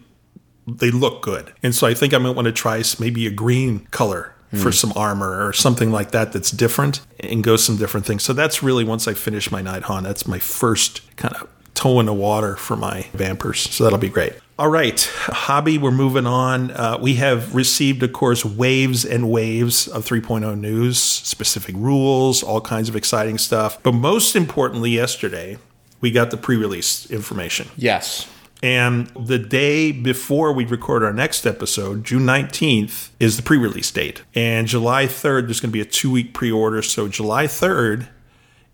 they 0.67 0.91
look 0.91 1.23
good, 1.23 1.53
and 1.63 1.75
so 1.75 1.87
I 1.87 1.95
think 1.95 2.13
I 2.13 2.19
might 2.19 2.35
want 2.35 2.47
to 2.47 2.53
try 2.53 2.83
maybe 2.99 3.27
a 3.27 3.31
green 3.31 3.87
color 3.87 4.35
for 4.51 4.65
hmm. 4.65 4.71
some 4.71 4.93
armor 4.97 5.47
or 5.47 5.53
something 5.53 5.91
like 5.91 6.13
that 6.13 6.33
that's 6.33 6.51
different 6.51 7.01
and 7.21 7.43
go 7.43 7.57
some 7.57 7.77
different 7.77 8.07
things. 8.07 8.23
So 8.23 8.33
that's 8.33 8.63
really 8.63 8.85
once 8.85 9.09
I 9.09 9.15
finish 9.15 9.51
my 9.51 9.61
Night 9.61 9.83
Haunt, 9.83 10.05
that's 10.05 10.27
my 10.27 10.39
first 10.39 11.17
kind 11.17 11.35
of 11.35 11.49
toe 11.75 12.01
in 12.01 12.07
the 12.07 12.15
water 12.15 12.57
for 12.57 12.77
my 12.77 13.03
vampers. 13.13 13.69
So 13.73 13.85
that'll 13.85 13.99
be 13.99 14.09
great. 14.09 14.35
All 14.59 14.69
right, 14.69 14.99
hobby, 15.27 15.77
we're 15.77 15.91
moving 15.91 16.27
on. 16.27 16.71
Uh, 16.71 16.97
we 16.99 17.17
have 17.17 17.55
received, 17.55 18.03
of 18.03 18.15
course, 18.15 18.43
waves 18.43 19.05
and 19.05 19.31
waves 19.31 19.87
of 19.87 20.07
3.0 20.07 20.59
news, 20.59 20.99
specific 20.99 21.75
rules, 21.77 22.43
all 22.43 22.63
kinds 22.63 22.89
of 22.89 22.97
exciting 22.97 23.37
stuff. 23.37 23.83
But 23.83 23.93
most 23.93 24.35
importantly, 24.35 24.93
yesterday, 24.93 25.59
we 26.01 26.11
got 26.11 26.31
the 26.31 26.39
pre 26.39 26.57
release 26.57 27.11
information. 27.11 27.69
yes. 27.77 28.27
And 28.63 29.09
the 29.09 29.39
day 29.39 29.93
before 29.93 30.51
we 30.55 30.65
record 30.65 31.05
our 31.05 31.13
next 31.13 31.47
episode, 31.47 32.05
June 32.05 32.23
19th, 32.23 33.11
is 33.21 33.37
the 33.37 33.43
pre 33.43 33.59
release 33.59 33.91
date. 33.91 34.23
And 34.35 34.67
July 34.67 35.05
3rd, 35.05 35.45
there's 35.45 35.61
going 35.61 35.69
to 35.71 35.75
be 35.75 35.83
a 35.83 35.85
two 35.85 36.11
week 36.11 36.33
pre 36.33 36.51
order. 36.51 36.81
So 36.81 37.07
July 37.09 37.45
3rd 37.45 38.09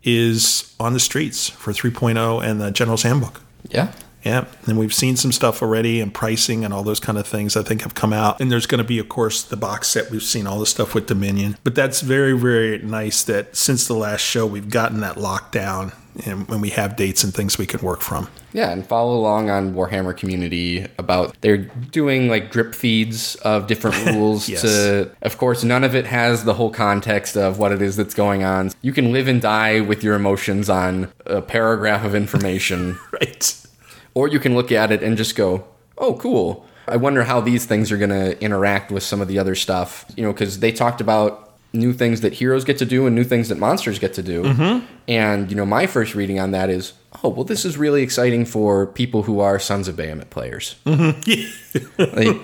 is 0.05 0.75
on 0.79 0.93
the 0.93 1.01
streets 1.01 1.49
for 1.49 1.73
3.0 1.73 2.45
and 2.45 2.61
the 2.61 2.71
General's 2.71 3.03
Handbook. 3.03 3.41
Yeah. 3.69 3.93
Yeah, 4.25 4.45
and 4.67 4.79
we've 4.79 4.95
seen 4.95 5.17
some 5.17 5.33
stuff 5.33 5.63
already, 5.63 6.01
and 6.01 6.15
pricing 6.15 6.65
and 6.65 6.73
all 6.73 6.83
those 6.85 7.01
kind 7.01 7.19
of 7.19 7.27
things 7.27 7.57
I 7.57 7.63
think 7.63 7.83
have 7.83 7.95
come 7.95 8.13
out. 8.13 8.41
And 8.41 8.53
there's 8.53 8.67
going 8.67 8.79
to 8.79 8.85
be, 8.85 8.99
of 8.99 9.09
course, 9.09 9.43
the 9.43 9.57
box 9.57 9.89
set. 9.89 10.11
We've 10.11 10.23
seen 10.23 10.47
all 10.47 10.59
the 10.61 10.67
stuff 10.67 10.95
with 10.95 11.07
Dominion, 11.07 11.57
but 11.65 11.75
that's 11.75 12.01
very, 12.03 12.37
very 12.39 12.79
nice 12.79 13.25
that 13.25 13.57
since 13.57 13.87
the 13.87 13.95
last 13.95 14.21
show 14.21 14.47
we've 14.47 14.71
gotten 14.71 15.01
that 15.01 15.17
locked 15.19 15.53
down, 15.53 15.93
and 16.27 16.47
when 16.49 16.61
we 16.61 16.71
have 16.71 16.95
dates 16.95 17.25
and 17.25 17.35
things 17.35 17.57
we 17.59 17.67
can 17.67 17.81
work 17.81 18.01
from. 18.01 18.29
Yeah, 18.53 18.71
and 18.71 18.87
follow 18.87 19.17
along 19.17 19.49
on 19.49 19.75
Warhammer 19.75 20.15
Community 20.15 20.87
about 20.99 21.35
they're 21.41 21.57
doing 21.57 22.29
like 22.29 22.51
drip 22.53 22.75
feeds 22.75 23.35
of 23.37 23.67
different 23.67 23.97
rules 24.15 24.47
Yes. 24.47 24.61
to 24.61 25.11
of 25.23 25.39
course 25.39 25.65
none 25.65 25.85
of 25.85 25.95
it 25.95 26.07
has 26.07 26.45
the 26.45 26.53
whole 26.53 26.71
context 26.71 27.35
of 27.39 27.59
what 27.59 27.73
it 27.73 27.81
is 27.81 27.97
that's 27.97 28.13
going 28.13 28.45
on. 28.45 28.71
You 28.83 28.93
can 28.93 29.11
live 29.11 29.27
and 29.27 29.41
die 29.41 29.81
with 29.81 30.05
your 30.05 30.15
emotions 30.15 30.69
on 30.69 31.11
a 31.25 31.41
paragraph 31.41 32.05
of 32.05 32.15
information 32.15 32.99
Right. 33.13 33.57
Or 34.15 34.29
you 34.29 34.39
can 34.39 34.55
look 34.55 34.71
at 34.73 34.91
it 34.93 35.03
and 35.03 35.17
just 35.17 35.37
go, 35.37 35.65
"Oh, 35.99 36.15
cool. 36.15 36.67
I 36.89 36.97
wonder 36.97 37.25
how 37.25 37.41
these 37.41 37.65
things 37.65 37.91
are 37.93 37.97
going 37.99 38.11
to 38.11 38.41
interact 38.43 38.91
with 38.91 39.03
some 39.03 39.21
of 39.21 39.29
the 39.29 39.39
other 39.39 39.55
stuff." 39.55 40.05
You 40.17 40.23
know, 40.25 40.33
cuz 40.33 40.59
they 40.59 40.73
talked 40.73 41.01
about 41.01 41.51
new 41.73 41.93
things 41.95 42.21
that 42.21 42.35
heroes 42.35 42.65
get 42.65 42.77
to 42.79 42.85
do 42.85 43.07
and 43.07 43.17
new 43.17 43.25
things 43.25 43.49
that 43.49 43.59
monsters 43.59 43.99
get 43.99 44.13
to 44.15 44.23
do. 44.23 44.43
Mm-hmm. 44.43 44.85
And, 45.09 45.51
you 45.51 45.57
know, 45.57 45.65
my 45.65 45.87
first 45.87 46.15
reading 46.15 46.39
on 46.39 46.51
that 46.51 46.69
is, 46.69 46.93
"Oh, 47.23 47.31
well 47.31 47.45
this 47.45 47.65
is 47.65 47.79
really 47.79 48.03
exciting 48.03 48.45
for 48.45 48.87
people 48.87 49.23
who 49.23 49.41
are 49.41 49.59
Sons 49.59 49.89
of 49.89 49.97
Behemat 49.97 50.29
players." 50.31 50.77
like, 50.85 52.37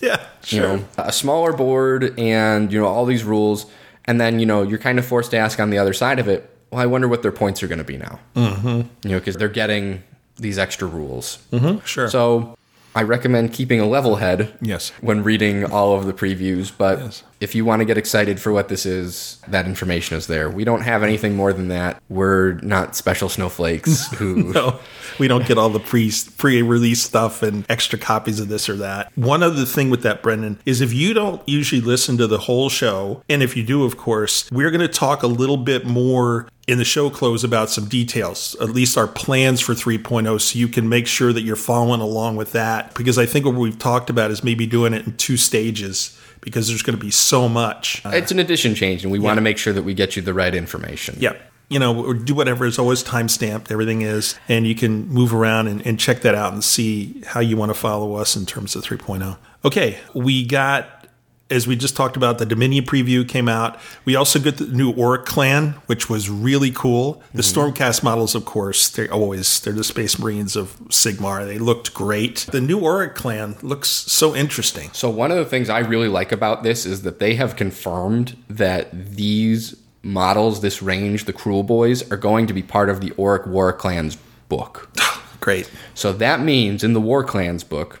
Yeah, 0.00 0.20
you 0.48 0.58
sure. 0.58 0.60
know, 0.60 0.84
a 0.98 1.12
smaller 1.12 1.52
board 1.54 2.18
and, 2.18 2.70
you 2.72 2.78
know, 2.80 2.86
all 2.86 3.06
these 3.06 3.24
rules 3.24 3.66
and 4.04 4.20
then, 4.20 4.38
you 4.38 4.44
know, 4.44 4.62
you're 4.62 4.78
kind 4.78 4.98
of 4.98 5.06
forced 5.06 5.30
to 5.30 5.38
ask 5.38 5.58
on 5.58 5.70
the 5.70 5.78
other 5.78 5.94
side 5.94 6.18
of 6.18 6.28
it, 6.28 6.50
well, 6.70 6.82
I 6.82 6.86
wonder 6.86 7.08
what 7.08 7.22
their 7.22 7.32
points 7.32 7.62
are 7.62 7.68
going 7.68 7.78
to 7.78 7.84
be 7.84 7.96
now. 7.96 8.18
Mm-hmm. 8.36 9.08
You 9.08 9.10
know, 9.12 9.20
cuz 9.20 9.36
they're 9.36 9.48
getting 9.48 10.02
these 10.36 10.58
extra 10.58 10.86
rules. 10.88 11.38
Mm-hmm. 11.52 11.84
sure. 11.84 12.08
So 12.08 12.56
I 12.94 13.02
recommend 13.02 13.52
keeping 13.52 13.80
a 13.80 13.86
level 13.86 14.16
head 14.16 14.52
Yes. 14.60 14.90
when 15.00 15.22
reading 15.22 15.64
all 15.64 15.96
of 15.96 16.06
the 16.06 16.12
previews, 16.12 16.70
but 16.76 16.98
Yes. 16.98 17.22
If 17.44 17.54
you 17.54 17.62
want 17.62 17.80
to 17.80 17.84
get 17.84 17.98
excited 17.98 18.40
for 18.40 18.52
what 18.52 18.68
this 18.68 18.86
is, 18.86 19.38
that 19.48 19.66
information 19.66 20.16
is 20.16 20.26
there. 20.28 20.48
We 20.48 20.64
don't 20.64 20.80
have 20.80 21.02
anything 21.02 21.36
more 21.36 21.52
than 21.52 21.68
that. 21.68 22.02
We're 22.08 22.54
not 22.62 22.96
special 22.96 23.28
snowflakes 23.28 24.10
who 24.14 24.52
No, 24.54 24.80
we 25.18 25.28
don't 25.28 25.46
get 25.46 25.58
all 25.58 25.68
the 25.68 25.78
pre 25.78 26.10
pre 26.38 26.62
release 26.62 27.02
stuff 27.02 27.42
and 27.42 27.66
extra 27.68 27.98
copies 27.98 28.40
of 28.40 28.48
this 28.48 28.68
or 28.68 28.76
that. 28.76 29.16
One 29.16 29.42
other 29.42 29.66
thing 29.66 29.90
with 29.90 30.02
that, 30.02 30.22
Brendan, 30.22 30.58
is 30.64 30.80
if 30.80 30.94
you 30.94 31.12
don't 31.12 31.46
usually 31.46 31.82
listen 31.82 32.16
to 32.16 32.26
the 32.26 32.38
whole 32.38 32.70
show, 32.70 33.22
and 33.28 33.42
if 33.42 33.56
you 33.56 33.62
do, 33.62 33.84
of 33.84 33.98
course, 33.98 34.50
we're 34.50 34.70
going 34.70 34.80
to 34.80 34.88
talk 34.88 35.22
a 35.22 35.26
little 35.26 35.58
bit 35.58 35.84
more 35.84 36.48
in 36.66 36.78
the 36.78 36.84
show 36.84 37.10
close 37.10 37.44
about 37.44 37.68
some 37.68 37.86
details, 37.88 38.56
at 38.58 38.70
least 38.70 38.96
our 38.96 39.06
plans 39.06 39.60
for 39.60 39.74
3.0, 39.74 40.40
so 40.40 40.58
you 40.58 40.66
can 40.66 40.88
make 40.88 41.06
sure 41.06 41.30
that 41.30 41.42
you're 41.42 41.56
following 41.56 42.00
along 42.00 42.36
with 42.36 42.52
that. 42.52 42.94
Because 42.94 43.18
I 43.18 43.26
think 43.26 43.44
what 43.44 43.54
we've 43.54 43.78
talked 43.78 44.08
about 44.08 44.30
is 44.30 44.42
maybe 44.42 44.66
doing 44.66 44.94
it 44.94 45.06
in 45.06 45.14
two 45.18 45.36
stages 45.36 46.18
because 46.44 46.68
there's 46.68 46.82
going 46.82 46.96
to 46.96 47.02
be 47.02 47.10
so 47.10 47.48
much. 47.48 48.04
Uh, 48.04 48.10
it's 48.10 48.30
an 48.30 48.38
edition 48.38 48.74
change, 48.74 49.02
and 49.02 49.10
we 49.10 49.18
want 49.18 49.38
to 49.38 49.40
make 49.40 49.56
sure 49.58 49.72
that 49.72 49.82
we 49.82 49.94
get 49.94 50.14
you 50.14 50.22
the 50.22 50.34
right 50.34 50.54
information. 50.54 51.16
Yeah. 51.18 51.32
You 51.70 51.78
know, 51.78 52.04
or 52.04 52.12
do 52.12 52.34
whatever 52.34 52.66
is 52.66 52.78
always 52.78 53.02
time 53.02 53.28
stamped. 53.28 53.72
Everything 53.72 54.02
is, 54.02 54.38
and 54.48 54.66
you 54.66 54.74
can 54.74 55.08
move 55.08 55.34
around 55.34 55.66
and, 55.66 55.84
and 55.86 55.98
check 55.98 56.20
that 56.20 56.34
out 56.34 56.52
and 56.52 56.62
see 56.62 57.22
how 57.26 57.40
you 57.40 57.56
want 57.56 57.70
to 57.70 57.74
follow 57.74 58.14
us 58.14 58.36
in 58.36 58.44
terms 58.44 58.76
of 58.76 58.84
3.0. 58.84 59.38
Okay, 59.64 59.98
we 60.14 60.44
got 60.44 61.03
as 61.50 61.66
we 61.66 61.76
just 61.76 61.94
talked 61.94 62.16
about, 62.16 62.38
the 62.38 62.46
Dominion 62.46 62.84
preview 62.84 63.28
came 63.28 63.48
out. 63.48 63.78
We 64.04 64.16
also 64.16 64.40
got 64.40 64.56
the 64.56 64.66
new 64.66 64.92
Orruk 64.94 65.26
clan, 65.26 65.72
which 65.86 66.08
was 66.08 66.30
really 66.30 66.70
cool. 66.70 67.22
The 67.34 67.42
mm-hmm. 67.42 67.60
Stormcast 67.60 68.02
models, 68.02 68.34
of 68.34 68.44
course, 68.44 68.88
they're 68.88 69.12
always 69.12 69.60
they're 69.60 69.74
the 69.74 69.84
Space 69.84 70.18
Marines 70.18 70.56
of 70.56 70.78
Sigmar. 70.88 71.46
They 71.46 71.58
looked 71.58 71.92
great. 71.92 72.46
The 72.50 72.60
new 72.60 72.80
Orruk 72.80 73.14
clan 73.14 73.56
looks 73.62 73.90
so 73.90 74.34
interesting. 74.34 74.90
So 74.92 75.10
one 75.10 75.30
of 75.30 75.36
the 75.36 75.44
things 75.44 75.68
I 75.68 75.80
really 75.80 76.08
like 76.08 76.32
about 76.32 76.62
this 76.62 76.86
is 76.86 77.02
that 77.02 77.18
they 77.18 77.34
have 77.34 77.56
confirmed 77.56 78.36
that 78.48 79.14
these 79.14 79.76
models, 80.02 80.60
this 80.62 80.82
range, 80.82 81.24
the 81.24 81.32
Kruleboyz, 81.32 82.10
are 82.10 82.16
going 82.16 82.46
to 82.46 82.54
be 82.54 82.62
part 82.62 82.88
of 82.88 83.00
the 83.00 83.10
Orruk 83.12 83.46
War 83.46 83.72
Clans 83.72 84.16
book. 84.48 84.90
Great. 85.40 85.70
So 85.92 86.12
that 86.14 86.40
means 86.40 86.82
in 86.82 86.94
the 86.94 87.00
War 87.00 87.22
Clans 87.22 87.64
book, 87.64 88.00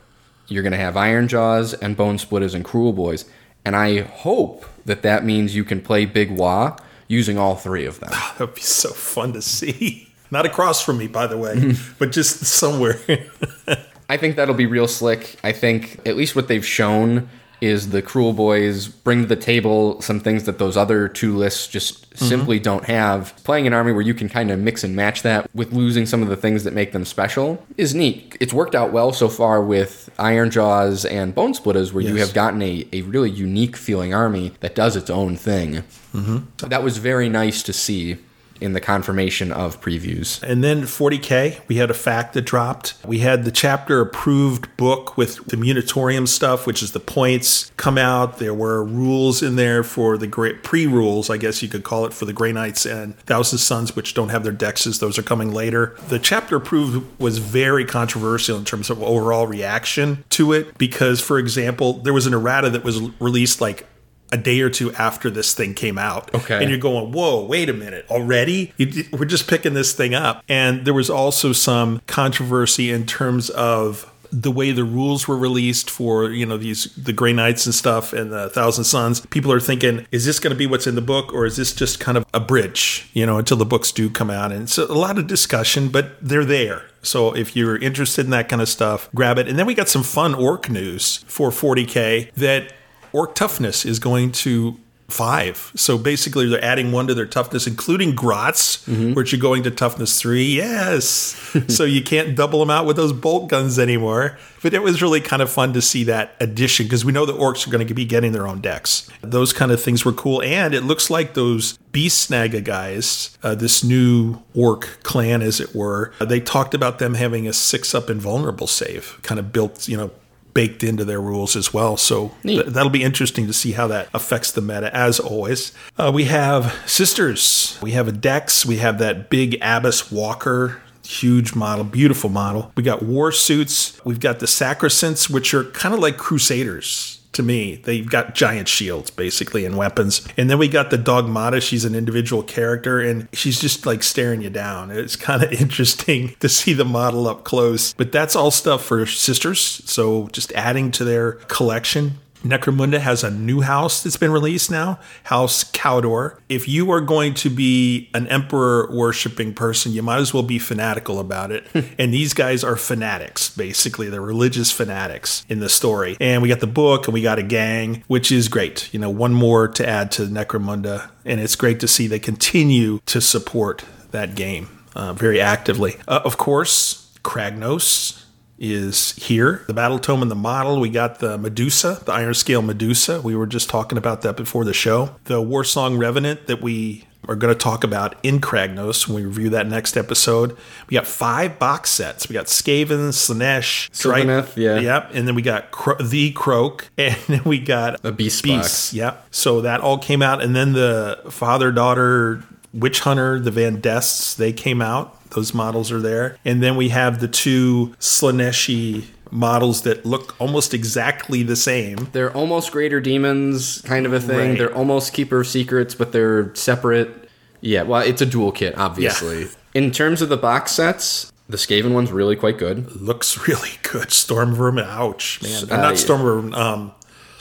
you're 0.54 0.62
going 0.62 0.72
to 0.72 0.78
have 0.78 0.94
Ironjawz 0.94 1.74
and 1.82 1.96
Bonesplitterz 1.96 2.54
and 2.54 2.64
Kruleboyz, 2.64 3.28
and 3.64 3.74
I 3.74 4.02
hope 4.02 4.64
that 4.84 5.02
that 5.02 5.24
means 5.24 5.56
you 5.56 5.64
can 5.64 5.80
play 5.80 6.06
Big 6.06 6.30
Wah 6.30 6.76
using 7.08 7.36
all 7.38 7.56
three 7.56 7.86
of 7.86 8.00
them. 8.00 8.10
That 8.38 8.40
would 8.40 8.54
be 8.54 8.62
so 8.62 8.90
fun 8.90 9.32
to 9.34 9.42
see. 9.42 10.08
Not 10.30 10.46
across 10.46 10.82
from 10.82 10.98
me, 10.98 11.06
by 11.06 11.26
the 11.26 11.36
way, 11.36 11.74
but 11.98 12.12
just 12.12 12.44
somewhere. 12.44 12.98
I 14.08 14.16
think 14.16 14.36
that'll 14.36 14.54
be 14.54 14.66
real 14.66 14.88
slick. 14.88 15.36
I 15.42 15.52
think 15.52 16.00
at 16.06 16.16
least 16.16 16.36
what 16.36 16.48
they've 16.48 16.66
shown 16.66 17.28
is 17.60 17.90
the 17.90 18.02
Kruleboyz 18.02 18.92
bring 19.04 19.22
to 19.22 19.26
the 19.26 19.36
table 19.36 20.00
some 20.00 20.20
things 20.20 20.44
that 20.44 20.58
those 20.58 20.76
other 20.76 21.08
two 21.08 21.36
lists 21.36 21.66
just 21.66 22.16
simply 22.16 22.58
don't 22.58 22.84
have. 22.84 23.34
Playing 23.44 23.66
an 23.66 23.72
army 23.72 23.92
where 23.92 24.02
you 24.02 24.14
can 24.14 24.28
kind 24.28 24.50
of 24.50 24.58
mix 24.58 24.84
and 24.84 24.94
match 24.94 25.22
that 25.22 25.48
with 25.54 25.72
losing 25.72 26.06
some 26.06 26.22
of 26.22 26.28
the 26.28 26.36
things 26.36 26.64
that 26.64 26.72
make 26.72 26.92
them 26.92 27.04
special 27.04 27.64
is 27.76 27.94
neat. 27.94 28.36
It's 28.40 28.52
worked 28.52 28.74
out 28.74 28.92
well 28.92 29.12
so 29.12 29.28
far 29.28 29.62
with 29.62 30.10
Ironjawz 30.18 31.10
and 31.10 31.34
Bonesplitterz, 31.34 31.92
where 31.92 32.04
you 32.04 32.16
have 32.16 32.34
gotten 32.34 32.62
a, 32.62 32.86
a 32.92 33.02
really 33.02 33.30
unique 33.30 33.76
feeling 33.76 34.14
army 34.14 34.52
that 34.60 34.74
does 34.74 34.96
its 34.96 35.10
own 35.10 35.36
thing. 35.36 35.84
Mm-hmm. 36.12 36.68
That 36.68 36.82
was 36.82 36.98
very 36.98 37.28
nice 37.28 37.62
to 37.64 37.72
see 37.72 38.18
in 38.60 38.72
the 38.72 38.80
confirmation 38.80 39.52
of 39.52 39.80
previews. 39.80 40.42
And 40.42 40.62
then 40.62 40.82
40K, 40.82 41.60
we 41.68 41.76
had 41.76 41.90
a 41.90 41.94
fact 41.94 42.34
that 42.34 42.42
dropped. 42.42 42.94
We 43.04 43.18
had 43.18 43.44
the 43.44 43.50
chapter 43.50 44.00
approved 44.00 44.74
book 44.76 45.16
with 45.16 45.44
the 45.46 45.56
Munitorium 45.56 46.28
stuff, 46.28 46.66
which 46.66 46.82
is 46.82 46.92
the 46.92 47.00
points, 47.00 47.72
come 47.76 47.98
out. 47.98 48.38
There 48.38 48.54
were 48.54 48.84
rules 48.84 49.42
in 49.42 49.56
there 49.56 49.82
for 49.82 50.16
the 50.16 50.26
great 50.26 50.62
pre 50.62 50.86
rules, 50.86 51.30
I 51.30 51.36
guess 51.36 51.62
you 51.62 51.68
could 51.68 51.84
call 51.84 52.06
it, 52.06 52.12
for 52.12 52.24
the 52.24 52.32
Grey 52.32 52.52
Knights 52.52 52.86
and 52.86 53.18
Thousand 53.20 53.58
Sons, 53.58 53.96
which 53.96 54.14
don't 54.14 54.30
have 54.30 54.44
their 54.44 54.52
dexes. 54.52 55.00
Those 55.00 55.18
are 55.18 55.22
coming 55.22 55.52
later. 55.52 55.96
The 56.08 56.18
chapter 56.18 56.56
approved 56.56 57.20
was 57.20 57.38
very 57.38 57.84
controversial 57.84 58.56
in 58.56 58.64
terms 58.64 58.90
of 58.90 59.02
overall 59.02 59.46
reaction 59.46 60.24
to 60.30 60.52
it 60.52 60.78
because, 60.78 61.20
for 61.20 61.38
example, 61.38 61.94
there 61.94 62.12
was 62.12 62.26
an 62.26 62.34
errata 62.34 62.70
that 62.70 62.84
was 62.84 63.00
released 63.20 63.60
like 63.60 63.86
a 64.34 64.36
day 64.36 64.60
or 64.60 64.70
two 64.70 64.92
after 64.94 65.30
this 65.30 65.54
thing 65.54 65.74
came 65.74 65.96
out. 65.98 66.34
Okay. 66.34 66.58
And 66.60 66.68
you're 66.70 66.78
going, 66.90 67.12
whoa, 67.12 67.44
wait 67.44 67.68
a 67.68 67.72
minute, 67.72 68.04
already? 68.10 68.72
You- 68.76 69.04
We're 69.12 69.24
just 69.36 69.46
picking 69.48 69.74
this 69.74 69.92
thing 69.92 70.14
up. 70.14 70.42
And 70.48 70.84
there 70.84 70.94
was 70.94 71.08
also 71.08 71.52
some 71.52 72.00
controversy 72.06 72.90
in 72.90 73.06
terms 73.06 73.50
of 73.50 74.10
the 74.32 74.50
way 74.50 74.72
the 74.72 74.82
rules 74.82 75.28
were 75.28 75.36
released 75.38 75.88
for 75.88 76.28
you 76.32 76.44
know 76.44 76.56
these 76.56 76.92
the 76.96 77.12
Grey 77.12 77.32
Knights 77.32 77.66
and 77.66 77.74
stuff 77.74 78.12
and 78.12 78.32
the 78.32 78.50
Thousand 78.50 78.82
Sons. 78.82 79.20
People 79.26 79.52
are 79.52 79.60
thinking, 79.60 80.06
is 80.10 80.24
this 80.26 80.40
going 80.40 80.50
to 80.52 80.58
be 80.58 80.66
what's 80.66 80.88
in 80.88 80.96
the 80.96 81.00
book, 81.14 81.32
or 81.32 81.46
is 81.46 81.54
this 81.56 81.72
just 81.72 82.00
kind 82.00 82.18
of 82.18 82.26
a 82.34 82.40
bridge, 82.40 83.08
you 83.12 83.24
know, 83.26 83.38
until 83.38 83.56
the 83.56 83.64
books 83.64 83.92
do 83.92 84.10
come 84.10 84.30
out? 84.30 84.50
And 84.50 84.62
it's 84.62 84.76
a 84.76 84.86
lot 84.92 85.18
of 85.20 85.28
discussion, 85.28 85.88
but 85.88 86.16
they're 86.20 86.44
there. 86.44 86.82
So 87.02 87.36
if 87.36 87.54
you're 87.54 87.76
interested 87.76 88.24
in 88.24 88.32
that 88.32 88.48
kind 88.48 88.60
of 88.60 88.68
stuff, 88.68 89.08
grab 89.14 89.38
it. 89.38 89.46
And 89.46 89.56
then 89.56 89.66
we 89.66 89.74
got 89.74 89.88
some 89.88 90.02
fun 90.02 90.34
orc 90.34 90.68
news 90.68 91.18
for 91.28 91.50
40k 91.50 92.32
that 92.34 92.72
orc 93.14 93.34
toughness 93.34 93.86
is 93.86 93.98
going 93.98 94.32
to 94.32 94.78
five. 95.08 95.70
So 95.76 95.98
basically, 95.98 96.48
they're 96.48 96.64
adding 96.64 96.90
one 96.90 97.06
to 97.06 97.14
their 97.14 97.26
toughness, 97.26 97.66
including 97.66 98.14
Grots, 98.14 98.84
which 99.14 99.32
are 99.34 99.38
going 99.38 99.62
to 99.64 99.70
toughness 99.70 100.20
three. 100.20 100.44
Yes. 100.46 101.54
so 101.68 101.84
you 101.84 102.02
can't 102.02 102.34
double 102.34 102.58
them 102.58 102.70
out 102.70 102.86
with 102.86 102.96
those 102.96 103.12
bolt 103.12 103.48
guns 103.48 103.78
anymore. 103.78 104.38
But 104.62 104.74
it 104.74 104.82
was 104.82 105.02
really 105.02 105.20
kind 105.20 105.42
of 105.42 105.52
fun 105.52 105.72
to 105.74 105.82
see 105.82 106.04
that 106.04 106.34
addition 106.40 106.86
because 106.86 107.04
we 107.04 107.12
know 107.12 107.26
the 107.26 107.34
orcs 107.34 107.66
are 107.66 107.70
going 107.70 107.86
to 107.86 107.94
be 107.94 108.04
getting 108.04 108.32
their 108.32 108.48
own 108.48 108.60
decks. 108.60 109.08
Those 109.20 109.52
kind 109.52 109.70
of 109.70 109.80
things 109.80 110.04
were 110.04 110.12
cool. 110.12 110.42
And 110.42 110.74
it 110.74 110.82
looks 110.82 111.10
like 111.10 111.34
those 111.34 111.78
Beast 111.92 112.30
Snagga 112.30 112.64
guys, 112.64 113.36
uh, 113.42 113.54
this 113.54 113.84
new 113.84 114.42
orc 114.54 114.98
clan, 115.02 115.42
as 115.42 115.60
it 115.60 115.74
were, 115.74 116.12
they 116.18 116.40
talked 116.40 116.74
about 116.74 116.98
them 116.98 117.14
having 117.14 117.46
a 117.46 117.52
six 117.52 117.94
up 117.94 118.08
invulnerable 118.08 118.66
save, 118.66 119.18
kind 119.22 119.38
of 119.38 119.52
built, 119.52 119.86
you 119.86 119.96
know, 119.96 120.10
baked 120.54 120.82
into 120.82 121.04
their 121.04 121.20
rules 121.20 121.56
as 121.56 121.74
well. 121.74 121.96
So 121.96 122.32
th- 122.42 122.66
that'll 122.66 122.90
be 122.90 123.02
interesting 123.02 123.46
to 123.48 123.52
see 123.52 123.72
how 123.72 123.86
that 123.88 124.08
affects 124.14 124.52
the 124.52 124.60
meta. 124.60 124.94
As 124.96 125.20
always, 125.20 125.72
uh, 125.98 126.10
we 126.14 126.24
have 126.24 126.72
sisters. 126.86 127.78
We 127.82 127.90
have 127.92 128.08
a 128.08 128.12
Dex. 128.12 128.64
We 128.64 128.78
have 128.78 128.98
that 128.98 129.28
big 129.28 129.58
Abbess 129.60 130.10
Walker. 130.10 130.80
Huge 131.04 131.54
model, 131.54 131.84
beautiful 131.84 132.30
model. 132.30 132.72
We 132.76 132.82
got 132.82 133.02
war 133.02 133.30
suits. 133.30 134.00
We've 134.06 134.20
got 134.20 134.38
the 134.38 134.46
Sacresants, 134.46 135.28
which 135.28 135.52
are 135.52 135.64
kind 135.64 135.94
of 135.94 136.00
like 136.00 136.16
Crusaders 136.16 137.20
to 137.34 137.42
me. 137.42 137.76
They've 137.76 138.08
got 138.08 138.34
giant 138.34 138.68
shields 138.68 139.10
basically 139.10 139.64
and 139.64 139.76
weapons. 139.76 140.26
And 140.36 140.48
then 140.48 140.58
we 140.58 140.68
got 140.68 140.90
the 140.90 140.98
Dogmata. 140.98 141.60
She's 141.60 141.84
an 141.84 141.94
individual 141.94 142.42
character 142.42 143.00
and 143.00 143.28
she's 143.32 143.60
just 143.60 143.86
like 143.86 144.02
staring 144.02 144.42
you 144.42 144.50
down. 144.50 144.90
It's 144.90 145.16
kind 145.16 145.42
of 145.42 145.52
interesting 145.60 146.34
to 146.40 146.48
see 146.48 146.72
the 146.72 146.84
model 146.84 147.28
up 147.28 147.44
close. 147.44 147.92
But 147.94 148.12
that's 148.12 148.34
all 148.36 148.50
stuff 148.50 148.84
for 148.84 149.06
sisters. 149.06 149.60
So 149.60 150.28
just 150.28 150.52
adding 150.52 150.90
to 150.92 151.04
their 151.04 151.32
collection. 151.32 152.18
Necromunda 152.44 153.00
has 153.00 153.24
a 153.24 153.30
new 153.30 153.62
house 153.62 154.02
that's 154.02 154.18
been 154.18 154.30
released 154.30 154.70
now, 154.70 154.98
House 155.24 155.64
Cawdor. 155.64 156.38
If 156.48 156.68
you 156.68 156.90
are 156.90 157.00
going 157.00 157.34
to 157.34 157.48
be 157.50 158.10
an 158.12 158.26
emperor 158.28 158.90
worshiping 158.92 159.54
person, 159.54 159.92
you 159.92 160.02
might 160.02 160.18
as 160.18 160.34
well 160.34 160.42
be 160.42 160.58
fanatical 160.58 161.18
about 161.18 161.50
it. 161.50 161.66
and 161.98 162.12
these 162.12 162.34
guys 162.34 162.62
are 162.62 162.76
fanatics, 162.76 163.48
basically. 163.56 164.10
They're 164.10 164.20
religious 164.20 164.70
fanatics 164.70 165.44
in 165.48 165.60
the 165.60 165.70
story. 165.70 166.16
And 166.20 166.42
we 166.42 166.48
got 166.48 166.60
the 166.60 166.66
book 166.66 167.06
and 167.06 167.14
we 167.14 167.22
got 167.22 167.38
a 167.38 167.42
gang, 167.42 168.04
which 168.08 168.30
is 168.30 168.48
great. 168.48 168.92
You 168.92 169.00
know, 169.00 169.10
one 169.10 169.32
more 169.32 169.66
to 169.68 169.88
add 169.88 170.12
to 170.12 170.22
Necromunda. 170.22 171.10
And 171.24 171.40
it's 171.40 171.56
great 171.56 171.80
to 171.80 171.88
see 171.88 172.06
they 172.06 172.18
continue 172.18 173.00
to 173.06 173.20
support 173.20 173.84
that 174.10 174.34
game 174.34 174.68
uh, 174.94 175.14
very 175.14 175.40
actively. 175.40 175.96
Uh, 176.06 176.20
of 176.24 176.36
course, 176.36 177.10
Kragnos 177.22 178.23
is 178.58 179.12
here. 179.16 179.64
The 179.66 179.74
Battle 179.74 179.98
Tome 179.98 180.22
and 180.22 180.30
the 180.30 180.36
model. 180.36 180.80
We 180.80 180.88
got 180.88 181.18
the 181.18 181.36
Medusa, 181.38 182.02
the 182.04 182.12
Iron 182.12 182.34
Scale 182.34 182.62
Medusa. 182.62 183.20
We 183.20 183.34
were 183.36 183.46
just 183.46 183.68
talking 183.68 183.98
about 183.98 184.22
that 184.22 184.36
before 184.36 184.64
the 184.64 184.74
show. 184.74 185.16
The 185.24 185.40
War 185.40 185.64
Song 185.64 185.96
Revenant 185.98 186.46
that 186.46 186.60
we 186.60 187.04
are 187.28 187.36
going 187.36 187.52
to 187.52 187.58
talk 187.58 187.84
about 187.84 188.14
in 188.22 188.40
Kragnos 188.40 189.08
when 189.08 189.16
we 189.16 189.24
review 189.24 189.50
that 189.50 189.66
next 189.66 189.96
episode. 189.96 190.56
We 190.88 190.94
got 190.94 191.06
five 191.06 191.58
box 191.58 191.90
sets. 191.90 192.28
We 192.28 192.34
got 192.34 192.46
Skaven, 192.46 193.08
Slaanesh, 193.08 193.90
Sylvaneth, 193.90 194.56
yeah. 194.56 194.78
Yep. 194.78 195.10
And 195.14 195.26
then 195.26 195.34
we 195.34 195.42
got 195.42 195.70
Cro- 195.70 195.96
the 195.96 196.32
Kroak. 196.32 196.88
And 196.98 197.16
then 197.26 197.42
we 197.44 197.58
got 197.58 198.04
A 198.04 198.12
Beast 198.12 198.42
Beasts. 198.44 198.92
Yep. 198.92 199.28
So 199.30 199.62
that 199.62 199.80
all 199.80 199.98
came 199.98 200.22
out. 200.22 200.42
And 200.42 200.54
then 200.54 200.72
the 200.74 201.20
father 201.30 201.72
daughter 201.72 202.42
Witch 202.74 203.00
Hunter, 203.00 203.38
the 203.38 203.50
ven 203.50 203.80
Densts, 203.80 204.34
they 204.34 204.52
came 204.52 204.82
out. 204.82 205.30
Those 205.30 205.54
models 205.54 205.90
are 205.90 206.00
there. 206.00 206.36
And 206.44 206.62
then 206.62 206.76
we 206.76 206.90
have 206.90 207.20
the 207.20 207.28
two 207.28 207.94
Slaaneshi 208.00 209.04
models 209.30 209.82
that 209.82 210.04
look 210.04 210.38
almost 210.40 210.74
exactly 210.74 211.42
the 211.42 211.56
same. 211.56 212.08
They're 212.12 212.32
almost 212.32 212.70
greater 212.72 213.00
demons, 213.00 213.80
kind 213.82 214.06
of 214.06 214.12
a 214.12 214.20
thing. 214.20 214.50
Right. 214.50 214.58
They're 214.58 214.74
almost 214.74 215.12
keeper 215.12 215.40
of 215.40 215.46
secrets, 215.46 215.94
but 215.94 216.12
they're 216.12 216.54
separate. 216.54 217.28
Yeah, 217.60 217.82
well, 217.82 218.02
it's 218.02 218.20
a 218.22 218.26
dual 218.26 218.52
kit, 218.52 218.76
obviously. 218.76 219.48
In 219.72 219.90
terms 219.90 220.22
of 220.22 220.28
the 220.28 220.36
box 220.36 220.72
sets, 220.72 221.32
the 221.48 221.56
Skaven 221.56 221.92
one's 221.92 222.12
really 222.12 222.36
quite 222.36 222.58
good. 222.58 222.94
Looks 222.94 223.48
really 223.48 223.72
good. 223.82 224.12
Storm 224.12 224.54
Vermin, 224.54 224.84
ouch, 224.84 225.40
man. 225.42 225.64
Uh, 225.70 225.74
Uh, 225.74 225.76
not 225.78 225.98
Storm 225.98 226.22
Vermin, 226.22 226.54
um, 226.54 226.92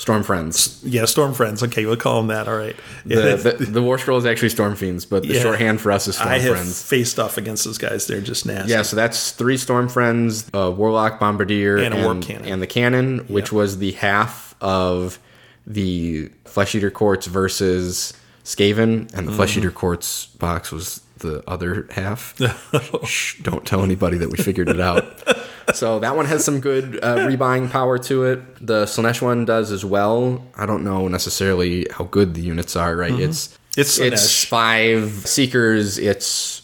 Storm 0.03 0.21
Friends. 0.21 0.81
Yeah, 0.83 1.05
Storm 1.05 1.33
Friends. 1.33 1.63
Okay, 1.63 1.85
we'll 1.85 1.95
call 1.95 2.17
them 2.17 2.27
that. 2.27 2.49
All 2.49 2.57
right. 2.57 2.75
The, 3.05 3.55
the, 3.57 3.65
the 3.65 3.81
War 3.81 3.97
Scroll 3.97 4.17
is 4.17 4.25
actually 4.25 4.49
Storm 4.49 4.75
Fiends, 4.75 5.05
but 5.05 5.23
the 5.23 5.35
Yeah. 5.35 5.41
shorthand 5.41 5.79
for 5.79 5.93
us 5.93 6.09
is 6.09 6.15
Storm 6.15 6.29
I 6.29 6.39
have 6.39 6.51
Friends. 6.55 6.81
faced 6.85 7.19
off 7.19 7.37
against 7.37 7.63
those 7.63 7.77
guys. 7.77 8.05
They're 8.05 8.19
just 8.19 8.45
nasty. 8.45 8.69
Yeah, 8.73 8.81
so 8.81 8.97
that's 8.97 9.31
three 9.31 9.55
Storm 9.55 9.87
Friends, 9.87 10.49
a 10.53 10.69
Warlock 10.69 11.21
Bombardier, 11.21 11.77
And 11.77 11.93
a 11.93 12.03
Warp 12.03 12.21
Cannon. 12.21 12.45
and 12.49 12.61
the 12.61 12.67
cannon, 12.67 13.19
which 13.29 13.53
was 13.53 13.77
the 13.77 13.93
half 13.93 14.55
of 14.59 15.19
the 15.65 16.29
Flesh 16.43 16.75
Eater 16.75 16.91
Courts 16.91 17.25
versus 17.27 18.11
Skaven, 18.43 19.09
and 19.13 19.25
the 19.25 19.31
Flesh 19.31 19.51
Mm-hmm. 19.51 19.59
Eater 19.61 19.71
Courts 19.71 20.25
box 20.25 20.69
was 20.69 20.99
the 21.23 21.43
other 21.49 21.87
half. 21.89 22.35
Shh, 23.05 23.39
don't 23.41 23.65
tell 23.65 23.81
anybody 23.83 24.17
that 24.19 24.29
we 24.29 24.37
figured 24.37 24.69
it 24.69 24.79
out. 24.79 25.03
So 25.73 25.99
that 25.99 26.17
one 26.17 26.25
has 26.25 26.43
some 26.43 26.59
good 26.59 26.99
uh, 27.01 27.19
rebuying 27.19 27.71
power 27.71 27.97
to 27.97 28.25
it. 28.25 28.41
The 28.67 28.83
Slaanesh 28.83 29.21
one 29.21 29.45
does 29.45 29.71
as 29.71 29.85
well. 29.85 30.43
I 30.57 30.65
don't 30.65 30.83
know 30.83 31.07
necessarily 31.07 31.87
how 31.89 32.03
good 32.03 32.33
the 32.33 32.41
units 32.41 32.75
are. 32.75 32.93
Right? 32.97 33.17
It's 33.17 33.47
Mm-hmm. 33.47 33.79
It's 33.81 33.97
it's 33.97 34.21
Slaanesh. 34.27 34.45
five 34.47 35.09
seekers. 35.25 35.97
It's 35.97 36.63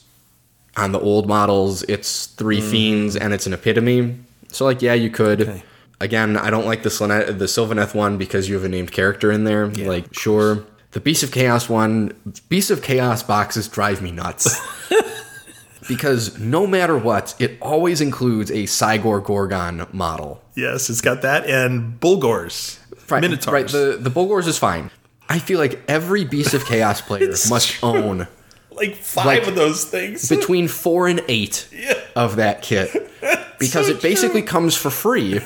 on 0.75 0.91
the 0.91 0.99
old 0.99 1.29
models. 1.29 1.83
It's 1.83 2.25
three 2.25 2.59
fiends, 2.59 3.15
and 3.15 3.33
it's 3.33 3.47
an 3.47 3.53
epitome. 3.53 4.19
So 4.49 4.65
like, 4.65 4.81
yeah, 4.81 4.95
you 4.95 5.09
could. 5.09 5.39
Mm. 5.39 5.49
Okay. 5.49 5.63
Again, 6.01 6.35
I 6.35 6.49
don't 6.49 6.65
like 6.65 6.83
the 6.83 6.89
Slane- 6.89 7.37
the 7.37 7.45
Sylvaneth 7.45 7.95
one 7.95 8.17
because 8.17 8.49
you 8.49 8.55
have 8.55 8.65
a 8.65 8.69
named 8.69 8.91
character 8.91 9.31
in 9.31 9.45
there. 9.45 9.67
Like, 9.67 10.13
sure. 10.13 10.65
The 10.91 10.99
Beast 10.99 11.23
of 11.23 11.31
Chaos 11.31 11.69
one, 11.69 12.13
Beast 12.49 12.71
of 12.71 12.81
Chaos 12.81 13.21
boxes 13.21 13.67
drive 13.67 14.01
me 14.01 14.11
nuts. 14.11 14.59
because 15.87 16.39
no 16.39 16.65
matter 16.65 16.97
what, 16.97 17.35
it 17.39 17.57
always 17.61 18.01
includes 18.01 18.49
a 18.51 18.63
Cygor 18.63 19.23
Ghorgon 19.23 19.91
model. 19.93 20.41
Yes, 20.55 20.89
it's 20.89 21.01
got 21.01 21.21
that 21.21 21.45
and 21.45 21.99
Bullgors. 21.99 22.79
Right, 23.09 23.21
Minotaurs. 23.21 23.53
right. 23.53 23.67
The 23.67 23.97
the 23.99 24.11
Bullgors 24.11 24.47
is 24.47 24.57
fine. 24.57 24.91
I 25.27 25.39
feel 25.39 25.59
like 25.59 25.81
every 25.87 26.25
Beast 26.25 26.53
of 26.53 26.65
Chaos 26.65 27.01
player 27.01 27.27
must 27.49 27.69
true. 27.69 27.89
own 27.89 28.27
like 28.71 28.95
five 28.95 29.25
like, 29.25 29.47
of 29.47 29.55
those 29.55 29.85
things. 29.85 30.29
between 30.35 30.67
four 30.67 31.07
and 31.07 31.21
eight 31.27 31.67
of 32.15 32.37
that 32.37 32.61
kit 32.61 33.11
because 33.59 33.87
So 33.87 33.93
it 33.93 34.01
basically 34.01 34.41
comes 34.41 34.75
for 34.75 34.89
free 34.89 35.41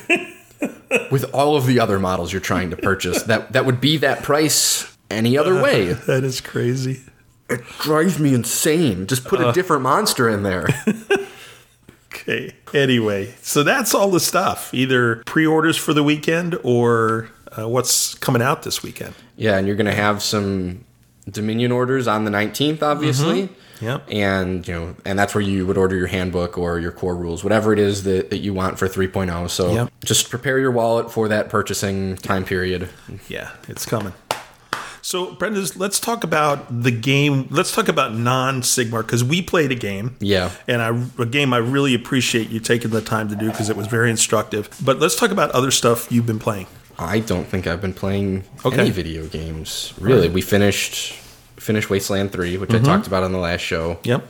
with 1.12 1.29
all 1.33 1.55
of 1.55 1.65
the 1.65 1.79
other 1.79 2.00
models 2.00 2.31
you're 2.31 2.41
trying 2.41 2.69
to 2.69 2.77
purchase. 2.77 3.23
That 3.23 3.53
that 3.53 3.65
would 3.65 3.81
be 3.81 3.97
that 3.97 4.23
price 4.23 4.92
any 5.10 5.38
other 5.38 5.62
way. 5.62 5.93
that 6.07 6.24
is 6.24 6.41
crazy. 6.41 7.01
It 7.50 7.62
drives 7.79 8.19
me 8.19 8.33
insane. 8.33 9.05
Just 9.07 9.25
put 9.25 9.41
a 9.41 9.51
different 9.51 9.83
monster 9.83 10.29
in 10.29 10.43
there. 10.43 10.67
Okay. 12.15 12.53
Anyway, 12.74 13.33
so 13.41 13.63
that's 13.63 13.93
all 13.93 14.10
the 14.12 14.19
stuff. 14.19 14.72
Either 14.74 15.17
pre-orders 15.25 15.77
for 15.77 15.93
the 15.93 16.03
weekend 16.03 16.57
or 16.63 17.29
uh, 17.57 17.67
what's 17.67 18.13
coming 18.15 18.41
out 18.41 18.63
this 18.63 18.83
weekend. 18.83 19.15
yeah, 19.36 19.57
and 19.57 19.65
you're 19.67 19.75
gonna 19.75 19.93
have 19.95 20.22
some 20.22 20.86
Dominion 21.29 21.72
orders 21.72 22.07
on 22.07 22.24
the 22.24 22.31
19th, 22.31 22.83
obviously. 22.83 23.50
Yep. 23.81 24.05
And 24.12 24.67
you 24.67 24.74
know, 24.74 24.95
and 25.05 25.17
that's 25.17 25.33
where 25.33 25.41
you 25.41 25.65
would 25.65 25.77
order 25.77 25.95
your 25.95 26.07
handbook 26.07 26.57
or 26.57 26.79
your 26.79 26.91
core 26.91 27.15
rules, 27.15 27.43
whatever 27.43 27.74
it 27.74 27.79
is 27.79 28.03
that, 28.03 28.29
that 28.29 28.38
you 28.38 28.53
want 28.53 28.77
for 28.77 28.88
3.0. 28.88 29.50
So 29.50 29.74
Yep. 29.74 29.91
just 30.05 30.29
prepare 30.29 30.60
your 30.60 30.72
wallet 30.72 31.12
for 31.12 31.27
that 31.29 31.50
purchasing 31.50 32.15
time 32.17 32.45
period. 32.45 32.89
Yeah, 33.27 33.51
it's 33.67 33.86
coming. 33.86 34.13
So, 35.05 35.33
Brendan, 35.33 35.65
let's 35.75 36.00
talk 36.00 36.24
about 36.24 36.81
the 36.81 36.89
game. 36.89 37.48
Let's 37.51 37.74
talk 37.75 37.89
about 37.89 38.15
non 38.15 38.62
Sigmar 38.62 39.01
because 39.05 39.22
we 39.22 39.41
played 39.41 39.69
a 39.72 39.75
game. 39.75 40.15
Yeah. 40.22 40.50
And 40.65 40.81
I, 40.81 41.22
a 41.22 41.25
game 41.25 41.53
I 41.53 41.57
really 41.57 41.93
appreciate 41.93 42.50
you 42.50 42.62
taking 42.62 42.91
the 42.91 43.01
time 43.01 43.27
to 43.27 43.36
do 43.36 43.51
because 43.51 43.69
it 43.69 43.75
was 43.75 43.88
very 43.88 44.10
instructive. 44.10 44.69
But 44.83 45.00
let's 45.00 45.17
talk 45.17 45.29
about 45.31 45.51
other 45.51 45.72
stuff 45.72 46.10
you've 46.10 46.25
been 46.25 46.39
playing. 46.39 46.67
I 46.98 47.19
don't 47.19 47.45
think 47.45 47.67
I've 47.67 47.81
been 47.81 47.93
playing 47.93 48.45
Okay. 48.65 48.79
any 48.79 48.91
video 48.91 49.27
games. 49.27 49.93
Really, 50.00 50.29
we 50.29 50.41
finished 50.41 51.13
finished 51.57 51.89
Wasteland 51.89 52.31
3, 52.31 52.57
which 52.57 52.69
Mm-hmm. 52.69 52.86
I 52.86 52.88
talked 52.88 53.07
about 53.07 53.24
on 53.24 53.33
the 53.33 53.38
last 53.39 53.62
show. 53.62 54.00
Yep. 54.03 54.25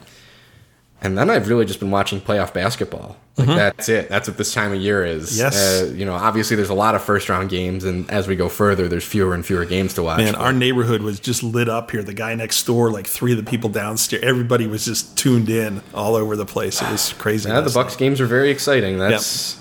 And 1.04 1.18
then 1.18 1.30
I've 1.30 1.50
really 1.50 1.66
just 1.66 1.80
been 1.82 1.92
watching 1.92 2.22
playoff 2.22 2.54
basketball. 2.54 3.18
Like 3.36 3.48
that's 3.48 3.90
it. 3.90 4.10
That's 4.10 4.28
what 4.28 4.38
this 4.38 4.54
time 4.54 4.72
of 4.74 4.80
year 4.80 5.04
is. 5.04 5.32
Mm-hmm. 5.32 5.40
Yes. 5.40 5.82
Uh, 5.82 5.86
you 5.94 6.06
know, 6.06 6.14
obviously 6.14 6.56
there's 6.56 6.70
a 6.70 6.74
lot 6.74 6.96
of 6.96 7.04
first 7.04 7.28
round 7.30 7.50
games 7.50 7.84
and 7.84 8.10
as 8.10 8.28
we 8.28 8.36
go 8.36 8.48
further 8.48 8.88
there's 8.88 9.04
fewer 9.04 9.34
and 9.34 9.46
fewer 9.46 9.66
games 9.66 9.94
to 9.96 10.04
watch. 10.04 10.20
Man, 10.20 10.34
But 10.34 10.42
our 10.42 10.54
neighborhood 10.54 11.02
was 11.02 11.20
just 11.20 11.44
lit 11.44 11.68
up 11.68 11.92
here. 11.92 12.04
The 12.04 12.14
guy 12.14 12.36
next 12.36 12.64
door, 12.64 12.90
like 12.92 13.06
three 13.08 13.32
of 13.32 13.38
the 13.44 13.50
people 13.50 13.70
downstairs, 13.70 14.24
everybody 14.24 14.66
was 14.68 14.86
just 14.86 15.18
tuned 15.18 15.50
in 15.50 15.82
all 15.94 16.16
over 16.16 16.36
the 16.36 16.46
place. 16.46 16.82
It 16.82 16.90
was 16.90 17.12
crazy. 17.14 17.50
yeah, 17.50 17.60
the 17.62 17.72
Bucks 17.72 17.96
games 17.96 18.22
are 18.22 18.28
very 18.28 18.50
exciting. 18.50 18.98
That's 19.00 19.60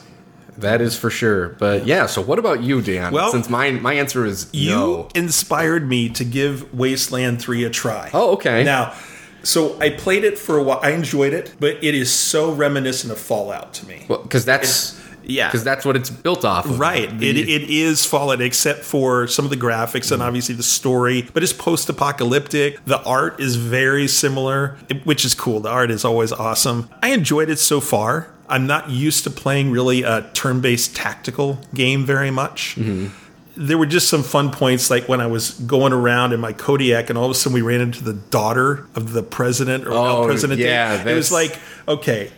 that 0.59 0.83
is 0.83 0.97
for 0.97 1.09
sure. 1.09 1.49
But 1.59 1.87
yeah, 1.87 2.05
so 2.07 2.21
what 2.21 2.39
about 2.39 2.63
you, 2.63 2.83
Dan? 2.83 3.13
Well- 3.13 3.33
Since 3.33 3.49
my 3.49 3.71
my 3.71 3.95
answer 3.95 4.27
is 4.27 4.49
You 4.53 4.71
no. 4.71 5.09
inspired 5.15 5.89
me 5.89 6.11
to 6.11 6.25
give 6.25 6.73
Wasteland 6.75 7.41
3 7.41 7.65
a 7.65 7.71
try. 7.71 8.11
Oh, 8.13 8.33
okay. 8.35 8.63
Now, 8.63 8.95
so 9.43 9.79
I 9.81 9.91
played 9.91 10.25
it 10.25 10.39
for 10.39 10.59
a 10.59 10.63
while. 10.63 10.81
I 10.83 10.91
enjoyed 10.91 11.33
it, 11.33 11.55
but 11.59 11.83
it 11.83 11.95
is 11.95 12.13
so 12.13 12.53
reminiscent 12.53 13.13
of 13.13 13.19
Fallout 13.19 13.75
to 13.75 13.87
me. 13.87 14.07
Well, 14.09 14.23
because 14.23 14.45
that's 14.45 15.01
yeah. 15.25 15.49
because 15.49 15.65
that's 15.65 15.85
what 15.85 15.97
it's 15.97 16.11
built 16.11 16.45
off 16.45 16.67
of. 16.67 16.79
Right. 16.79 17.17
The- 17.19 17.31
it, 17.31 17.49
it 17.49 17.71
is 17.71 18.05
Fallout, 18.05 18.41
except 18.41 18.85
for 18.85 19.27
some 19.27 19.45
of 19.45 19.51
the 19.51 19.57
graphics 19.57 20.11
and 20.11 20.21
mm-hmm. 20.21 20.23
obviously 20.23 20.55
the 20.55 20.63
story, 20.63 21.29
but 21.33 21.43
it's 21.43 21.53
post 21.53 21.89
apocalyptic. 21.89 22.85
The 22.85 23.03
art 23.03 23.41
is 23.41 23.57
very 23.57 24.09
similar, 24.09 24.79
which 25.05 25.25
is 25.25 25.35
cool. 25.35 25.61
The 25.61 25.71
art 25.71 25.91
is 25.91 26.05
always 26.05 26.33
awesome. 26.33 26.89
I 27.03 27.11
enjoyed 27.11 27.51
it 27.51 27.59
so 27.59 27.81
far. 27.81 28.29
I'm 28.49 28.67
not 28.67 28.91
used 28.91 29.25
to 29.25 29.31
playing 29.31 29.71
really 29.71 30.03
a 30.03 30.29
turn 30.35 30.61
based 30.61 30.95
tactical 30.95 31.59
game 31.75 32.05
very 32.05 32.31
much. 32.31 32.77
Mm-hmm. 32.77 33.22
There 33.57 33.77
were 33.77 33.87
just 33.87 34.09
some 34.09 34.23
fun 34.23 34.51
points, 34.51 34.91
like 34.91 35.09
when 35.09 35.21
I 35.21 35.27
was 35.27 35.51
going 35.51 35.93
around 35.93 36.33
in 36.33 36.41
my 36.41 36.53
Kodiak, 36.55 37.11
and 37.11 37.19
all 37.19 37.27
of 37.27 37.31
a 37.31 37.35
sudden 37.35 37.53
we 37.55 37.61
ran 37.63 37.81
into 37.83 38.03
the 38.03 38.15
daughter 38.15 38.87
of 38.95 39.13
the 39.13 39.23
president 39.23 39.87
or 39.87 39.93
Oh, 39.93 40.05
El 40.23 40.25
Presidente. 40.25 40.63
yeah, 40.63 41.07
it 41.07 41.15
was 41.15 41.31
like, 41.31 41.59
okay, 41.87 42.31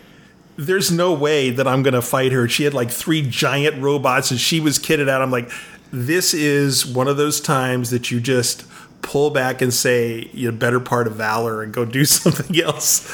there's 0.57 0.91
no 0.91 1.13
way 1.13 1.51
that 1.51 1.67
I'm 1.67 1.83
going 1.83 1.93
to 1.93 2.01
fight 2.01 2.31
her. 2.33 2.47
She 2.49 2.63
had 2.65 2.73
like 2.73 2.91
three 2.91 3.21
giant 3.21 3.81
robots 3.81 4.31
and 4.31 4.39
she 4.39 4.59
was 4.59 4.77
kitted 4.77 5.07
out. 5.09 5.21
I'm 5.21 5.31
like, 5.31 5.49
this 5.91 6.33
is 6.33 6.85
one 6.85 7.07
of 7.07 7.15
those 7.17 7.39
times 7.39 7.91
that 7.91 8.11
you 8.11 8.19
just 8.19 8.65
pull 9.01 9.29
back 9.29 9.61
and 9.61 9.73
say, 9.73 10.29
you 10.33 10.51
better 10.51 10.79
part 10.81 11.07
of 11.07 11.15
valor 11.15 11.61
and 11.63 11.73
go 11.73 11.85
do 11.85 12.03
something 12.05 12.59
else. 12.61 13.07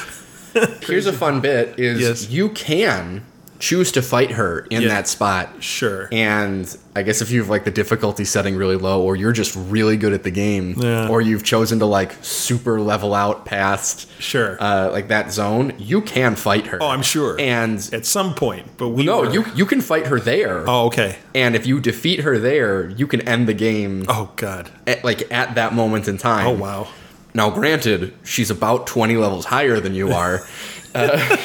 Here's 0.82 1.06
a 1.06 1.12
fun 1.12 1.40
bit: 1.40 1.78
is 1.78 2.00
Yes. 2.00 2.30
you 2.30 2.48
can 2.50 3.24
choose 3.62 3.92
to 3.92 4.02
fight 4.02 4.32
her 4.32 4.66
in 4.70 4.82
Yeah. 4.82 4.88
that 4.88 5.06
spot. 5.06 5.48
Sure. 5.60 6.08
And 6.10 6.66
I 6.96 7.02
guess 7.04 7.22
if 7.22 7.30
you 7.30 7.38
have 7.38 7.48
like 7.48 7.62
the 7.62 7.70
difficulty 7.70 8.24
setting 8.24 8.56
really 8.56 8.74
low, 8.74 9.00
or 9.02 9.14
you're 9.14 9.30
just 9.30 9.54
really 9.56 9.96
good 9.96 10.12
at 10.12 10.24
the 10.24 10.32
game, 10.32 10.74
Yeah. 10.78 11.06
or 11.08 11.20
you've 11.20 11.44
chosen 11.44 11.78
to 11.78 11.86
like 11.86 12.10
super 12.22 12.80
level 12.80 13.14
out 13.14 13.44
past, 13.44 14.08
Sure. 14.20 14.56
uh, 14.60 14.90
like 14.90 15.06
that 15.08 15.32
zone, 15.32 15.74
you 15.78 16.00
can 16.00 16.34
fight 16.34 16.66
her. 16.66 16.78
oh, 16.82 16.88
I'm 16.88 17.02
sure. 17.02 17.36
And 17.38 17.78
at 17.92 18.04
some 18.04 18.34
point, 18.34 18.66
but 18.78 18.88
we 18.88 19.04
no, 19.04 19.20
were- 19.20 19.30
you 19.32 19.44
you 19.54 19.64
can 19.64 19.80
fight 19.80 20.08
her 20.08 20.18
there. 20.18 20.64
Oh, 20.66 20.86
okay. 20.86 21.18
And 21.32 21.54
if 21.54 21.64
you 21.64 21.78
defeat 21.78 22.20
her 22.22 22.38
there, 22.40 22.90
you 22.90 23.06
can 23.06 23.20
end 23.28 23.46
the 23.46 23.54
game 23.54 24.04
Oh 24.08 24.30
God. 24.34 24.70
at, 24.88 25.04
like 25.04 25.22
at 25.32 25.54
that 25.54 25.72
moment 25.72 26.08
in 26.08 26.18
time. 26.18 26.46
Oh 26.48 26.50
wow. 26.66 26.88
Now, 27.32 27.48
granted, 27.48 28.12
she's 28.24 28.50
about 28.50 28.88
20 28.88 29.16
levels 29.16 29.44
higher 29.46 29.78
than 29.78 29.94
you 29.94 30.10
are. 30.12 30.42
uh, 30.96 31.36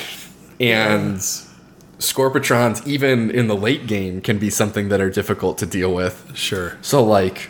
and 0.59 1.21
Scorpitrons, 1.99 2.85
even 2.87 3.31
in 3.31 3.47
the 3.47 3.55
late 3.55 3.87
game, 3.87 4.21
can 4.21 4.37
be 4.37 4.49
something 4.49 4.89
that 4.89 5.01
are 5.01 5.09
difficult 5.09 5.57
to 5.59 5.65
deal 5.65 5.93
with. 5.93 6.31
Sure. 6.35 6.77
So, 6.81 7.03
like, 7.03 7.49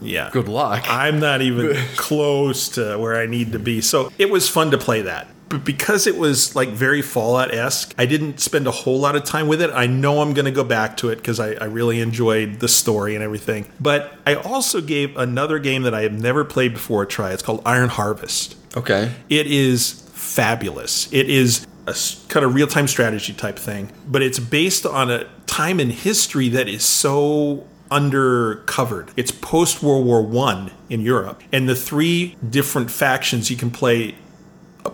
Yeah. 0.00 0.30
good 0.32 0.48
luck. 0.48 0.84
I'm 0.88 1.18
not 1.20 1.40
even 1.42 1.74
close 1.96 2.68
to 2.70 2.96
where 2.98 3.16
I 3.16 3.26
need 3.26 3.52
to 3.52 3.58
be. 3.58 3.80
So 3.80 4.12
it 4.18 4.30
was 4.30 4.48
fun 4.48 4.70
to 4.72 4.78
play 4.78 5.02
that. 5.02 5.26
But 5.48 5.64
because 5.64 6.06
it 6.06 6.18
was 6.18 6.54
like 6.54 6.68
very 6.68 7.00
Fallout 7.00 7.54
esque, 7.54 7.94
I 7.96 8.04
didn't 8.04 8.38
spend 8.38 8.66
a 8.66 8.70
whole 8.70 9.00
lot 9.00 9.16
of 9.16 9.24
time 9.24 9.48
with 9.48 9.62
it. 9.62 9.70
I 9.72 9.86
know 9.86 10.20
I'm 10.20 10.34
going 10.34 10.44
to 10.44 10.50
go 10.50 10.62
back 10.62 10.98
to 10.98 11.08
it 11.08 11.16
because 11.16 11.40
I, 11.40 11.52
I 11.54 11.64
really 11.64 12.00
enjoyed 12.00 12.60
the 12.60 12.68
story 12.68 13.14
and 13.14 13.24
everything. 13.24 13.66
But 13.80 14.12
I 14.26 14.34
also 14.34 14.82
gave 14.82 15.16
another 15.16 15.58
game 15.58 15.84
that 15.84 15.94
I 15.94 16.02
have 16.02 16.12
never 16.12 16.44
played 16.44 16.74
before 16.74 17.04
a 17.04 17.06
try. 17.06 17.32
It's 17.32 17.42
called 17.42 17.62
Iron 17.64 17.88
Harvest. 17.88 18.56
Okay. 18.76 19.10
It 19.30 19.46
is 19.46 20.02
fabulous. 20.12 21.10
It 21.14 21.30
is 21.30 21.66
a 21.88 22.28
kind 22.28 22.44
of 22.44 22.54
real 22.54 22.66
time 22.66 22.86
strategy 22.88 23.32
type 23.32 23.58
thing, 23.58 23.90
but 24.06 24.22
it's 24.22 24.38
based 24.38 24.86
on 24.86 25.10
a 25.10 25.26
time 25.46 25.80
in 25.80 25.90
history 25.90 26.48
that 26.50 26.68
is 26.68 26.84
so 26.84 27.66
undercovered. 27.90 29.08
It's 29.16 29.30
post 29.30 29.82
World 29.82 30.04
War 30.04 30.22
One 30.22 30.70
in 30.88 31.00
Europe, 31.00 31.42
and 31.52 31.68
the 31.68 31.74
three 31.74 32.36
different 32.48 32.90
factions 32.90 33.50
you 33.50 33.56
can 33.56 33.70
play. 33.70 34.14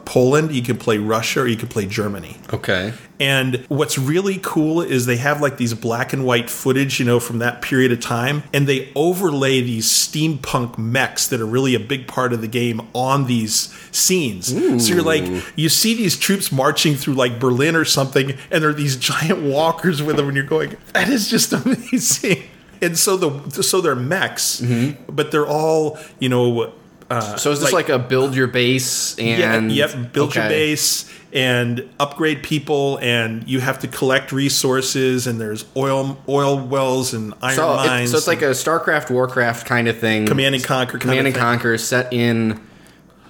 Poland, 0.04 0.52
you 0.54 0.62
can 0.62 0.76
play 0.76 0.98
Russia, 0.98 1.40
or 1.42 1.46
you 1.46 1.56
can 1.56 1.68
play 1.68 1.86
Germany. 1.86 2.36
Okay. 2.52 2.92
And 3.20 3.64
what's 3.68 3.96
really 3.96 4.40
cool 4.42 4.80
is 4.82 5.06
they 5.06 5.16
have 5.18 5.40
like 5.40 5.56
these 5.56 5.72
black 5.72 6.12
and 6.12 6.24
white 6.24 6.50
footage, 6.50 6.98
you 6.98 7.06
know, 7.06 7.20
from 7.20 7.38
that 7.38 7.62
period 7.62 7.92
of 7.92 8.00
time, 8.00 8.42
and 8.52 8.66
they 8.66 8.90
overlay 8.96 9.60
these 9.60 9.86
steampunk 9.86 10.76
mechs 10.78 11.28
that 11.28 11.40
are 11.40 11.46
really 11.46 11.74
a 11.74 11.80
big 11.80 12.08
part 12.08 12.32
of 12.32 12.40
the 12.40 12.48
game 12.48 12.80
on 12.94 13.26
these 13.26 13.72
scenes. 13.92 14.48
So 14.48 14.92
you're 14.94 15.02
like, 15.02 15.24
you 15.56 15.68
see 15.68 15.94
these 15.94 16.18
troops 16.18 16.50
marching 16.50 16.96
through 16.96 17.14
like 17.14 17.38
Berlin 17.38 17.76
or 17.76 17.84
something, 17.84 18.32
and 18.50 18.62
there 18.62 18.70
are 18.70 18.74
these 18.74 18.96
giant 18.96 19.42
walkers 19.54 20.02
with 20.02 20.16
them, 20.16 20.26
and 20.26 20.36
you're 20.36 20.44
going, 20.46 20.76
that 20.92 21.08
is 21.08 21.28
just 21.28 21.52
amazing. 21.64 22.42
And 22.82 22.98
so 22.98 23.16
the 23.16 23.62
so 23.62 23.80
they're 23.80 23.94
mechs, 23.94 24.60
Mm-hmm. 24.60 25.12
but 25.14 25.30
they're 25.30 25.46
all 25.46 25.98
you 26.18 26.28
know. 26.28 26.72
Uh, 27.10 27.36
So 27.36 27.50
is 27.50 27.60
this 27.60 27.72
like, 27.72 27.88
a 27.88 27.98
build 27.98 28.34
your 28.34 28.46
base 28.46 29.18
and 29.18 29.70
yeah, 29.70 29.86
yep, 29.88 30.12
build 30.12 30.34
your 30.34 30.48
base 30.48 31.10
and 31.32 31.88
upgrade 31.98 32.42
people, 32.42 32.98
and 33.02 33.46
you 33.48 33.60
have 33.60 33.80
to 33.80 33.88
collect 33.88 34.30
resources. 34.32 35.26
And 35.26 35.40
there's 35.40 35.64
oil 35.76 36.16
oil 36.28 36.58
wells 36.58 37.12
and 37.12 37.34
iron 37.42 37.56
So, 37.56 37.72
it- 37.72 37.76
mines. 37.86 38.10
so 38.10 38.16
it's 38.16 38.26
like 38.26 38.42
a 38.42 38.50
StarCraft, 38.54 39.10
Warcraft 39.10 39.66
kind 39.66 39.88
of 39.88 39.98
thing. 39.98 40.26
Command 40.26 40.54
and 40.54 40.64
Conquer 40.64 40.92
kind 40.98 41.02
Command 41.02 41.26
and. 41.26 41.36
Conquer 41.36 41.76
set 41.78 42.12
in 42.12 42.60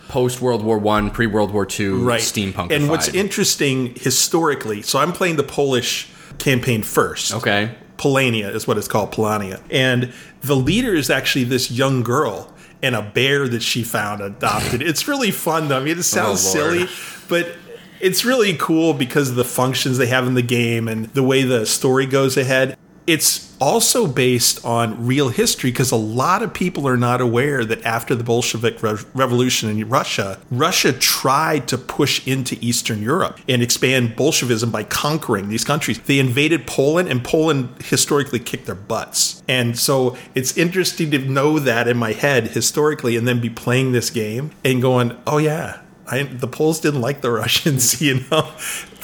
post 0.08 0.40
World 0.40 0.62
War 0.62 0.78
One, 0.78 1.10
pre 1.10 1.26
World 1.26 1.50
War 1.52 1.66
Two, 1.66 2.04
right 2.04 2.20
steampunk. 2.20 2.70
And 2.70 2.88
what's 2.88 3.08
interesting 3.08 3.94
historically, 3.96 4.82
so 4.82 4.98
I'm 4.98 5.12
playing 5.12 5.36
the 5.36 5.42
Polish 5.42 6.08
campaign 6.38 6.82
first. 6.82 7.34
Okay. 7.34 7.70
Polania 7.96 8.52
is 8.54 8.66
what 8.66 8.76
it's 8.76 8.88
called, 8.88 9.12
Polania. 9.12 9.60
And 9.70 10.12
the 10.42 10.56
leader 10.56 10.94
is 10.94 11.10
actually 11.10 11.44
this 11.44 11.70
young 11.70 12.02
girl 12.02 12.52
and 12.84 12.94
a 12.94 13.02
bear 13.02 13.48
that 13.48 13.62
she 13.62 13.82
found 13.82 14.20
adopted. 14.20 14.82
it's 14.82 15.08
really 15.08 15.30
fun 15.30 15.68
though. 15.68 15.78
I 15.78 15.80
mean, 15.84 15.98
it 15.98 16.02
sounds 16.04 16.44
Oh, 16.46 16.50
silly, 16.50 16.88
but 17.28 17.52
it's 18.00 18.24
really 18.24 18.54
cool 18.54 18.92
because 18.94 19.30
of 19.30 19.36
the 19.36 19.44
functions 19.44 19.98
they 19.98 20.06
have 20.06 20.26
in 20.26 20.34
the 20.34 20.42
game 20.42 20.86
and 20.88 21.06
the 21.06 21.22
way 21.22 21.42
the 21.42 21.64
story 21.66 22.06
goes 22.06 22.36
ahead. 22.36 22.76
It's 23.06 23.54
also 23.60 24.06
based 24.06 24.64
on 24.64 25.06
real 25.06 25.28
history 25.28 25.70
because 25.70 25.90
a 25.90 25.96
lot 25.96 26.42
of 26.42 26.52
people 26.52 26.88
are 26.88 26.96
not 26.96 27.20
aware 27.20 27.64
that 27.64 27.82
after 27.84 28.14
the 28.14 28.24
Bolshevik 28.24 28.82
Re- 28.82 28.96
Revolution 29.14 29.70
in 29.70 29.88
Russia, 29.88 30.38
Russia 30.50 30.92
tried 30.92 31.68
to 31.68 31.78
push 31.78 32.26
into 32.26 32.56
Eastern 32.60 33.02
Europe 33.02 33.40
and 33.48 33.62
expand 33.62 34.16
Bolshevism 34.16 34.70
by 34.70 34.84
conquering 34.84 35.48
these 35.48 35.64
countries. 35.64 35.98
They 36.00 36.18
invaded 36.18 36.66
Poland, 36.66 37.08
and 37.08 37.22
Poland 37.24 37.68
historically 37.84 38.38
kicked 38.38 38.66
their 38.66 38.74
butts. 38.74 39.42
And 39.48 39.78
so 39.78 40.16
it's 40.34 40.56
interesting 40.56 41.10
to 41.12 41.18
know 41.18 41.58
that 41.58 41.88
in 41.88 41.96
my 41.96 42.12
head 42.12 42.48
historically 42.48 43.16
and 43.16 43.26
then 43.26 43.40
be 43.40 43.50
playing 43.50 43.92
this 43.92 44.10
game 44.10 44.50
and 44.64 44.80
going, 44.80 45.16
oh, 45.26 45.38
yeah, 45.38 45.80
I, 46.06 46.24
the 46.24 46.46
Poles 46.46 46.80
didn't 46.80 47.00
like 47.00 47.20
the 47.20 47.30
Russians, 47.42 48.00
you 48.02 48.24
know, 48.30 48.52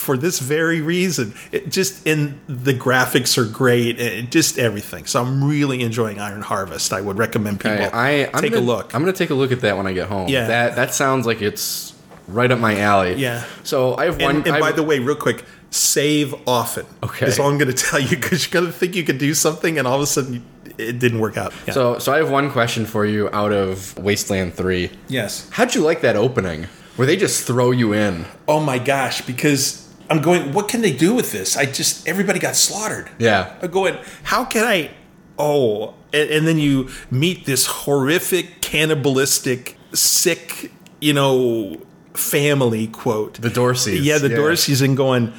for 0.00 0.16
this 0.16 0.38
very 0.40 0.80
reason. 0.80 1.34
It 1.52 1.70
just 1.70 2.06
in 2.06 2.40
the 2.48 2.72
graphics 2.74 3.36
are 3.38 3.44
great, 3.44 4.00
and 4.00 4.30
just 4.32 4.58
everything. 4.58 5.06
So 5.06 5.22
I'm 5.22 5.44
really 5.44 5.82
enjoying 5.82 6.18
Iron 6.18 6.42
Harvest. 6.42 6.92
I 6.92 7.00
would 7.00 7.18
recommend 7.18 7.60
people 7.60 7.76
Okay, 7.78 7.90
I 7.92 8.24
I'm 8.34 8.40
take 8.42 8.52
gonna, 8.52 8.64
a 8.64 8.72
look. 8.74 8.94
I'm 8.94 9.02
gonna 9.02 9.12
take 9.12 9.30
a 9.30 9.34
look 9.34 9.52
at 9.52 9.60
that 9.60 9.76
when 9.76 9.86
I 9.86 9.92
get 9.92 10.08
home. 10.08 10.28
Yeah. 10.28 10.46
that 10.48 10.76
that 10.76 10.94
sounds 10.94 11.26
like 11.26 11.42
it's 11.42 11.94
right 12.26 12.50
up 12.50 12.58
my 12.58 12.78
alley. 12.80 13.14
Yeah. 13.14 13.44
So 13.62 13.96
I 13.96 14.06
have 14.06 14.20
one. 14.20 14.36
and 14.36 14.46
and 14.46 14.60
by 14.60 14.72
the 14.72 14.82
way, 14.82 14.98
real 14.98 15.16
quick, 15.16 15.44
save 15.70 16.34
often. 16.48 16.86
Okay. 17.02 17.26
is 17.26 17.38
all 17.38 17.50
I'm 17.50 17.58
going 17.58 17.74
to 17.74 17.84
tell 17.84 18.00
you 18.00 18.16
because 18.16 18.44
you're 18.46 18.60
going 18.62 18.72
to 18.72 18.76
think 18.78 18.96
you 18.96 19.04
can 19.04 19.18
do 19.18 19.34
something, 19.34 19.78
and 19.78 19.86
all 19.86 19.96
of 19.96 20.02
a 20.02 20.06
sudden 20.06 20.44
it 20.78 20.98
didn't 20.98 21.18
work 21.20 21.36
out. 21.36 21.52
Yeah. 21.66 21.74
so 21.74 21.98
so 21.98 22.12
I 22.12 22.18
have 22.18 22.30
one 22.30 22.50
question 22.50 22.86
for 22.86 23.04
you 23.04 23.28
out 23.32 23.52
of 23.52 23.96
Wasteland 23.98 24.54
Three. 24.54 24.90
yes. 25.08 25.48
How'd 25.50 25.74
you 25.74 25.82
like 25.82 26.00
that 26.02 26.16
opening? 26.16 26.66
Where 26.96 27.06
they 27.06 27.16
just 27.16 27.46
throw 27.46 27.70
you 27.70 27.92
in? 27.94 28.26
Oh 28.46 28.60
my 28.60 28.78
gosh, 28.78 29.22
because 29.22 29.88
I'm 30.10 30.20
going. 30.20 30.52
What 30.52 30.68
can 30.68 30.82
they 30.82 30.92
do 30.92 31.14
with 31.14 31.32
this? 31.32 31.56
I 31.56 31.66
just 31.66 32.06
everybody 32.08 32.40
got 32.40 32.56
slaughtered. 32.56 33.08
Yeah. 33.18 33.56
I'm 33.62 33.70
going, 33.70 33.96
how 34.24 34.44
can 34.44 34.64
I? 34.64 34.90
Oh, 35.38 35.94
and, 36.12 36.28
and 36.30 36.46
then 36.46 36.58
you 36.58 36.90
meet 37.10 37.46
this 37.46 37.66
horrific, 37.66 38.60
cannibalistic, 38.60 39.76
sick, 39.92 40.72
you 41.00 41.14
know, 41.14 41.80
family 42.12 42.88
quote. 42.88 43.34
The 43.34 43.48
Dorseys. 43.48 44.02
Yeah, 44.02 44.18
the 44.18 44.28
Dorseys, 44.28 44.84
and 44.84 44.96
going, 44.96 45.32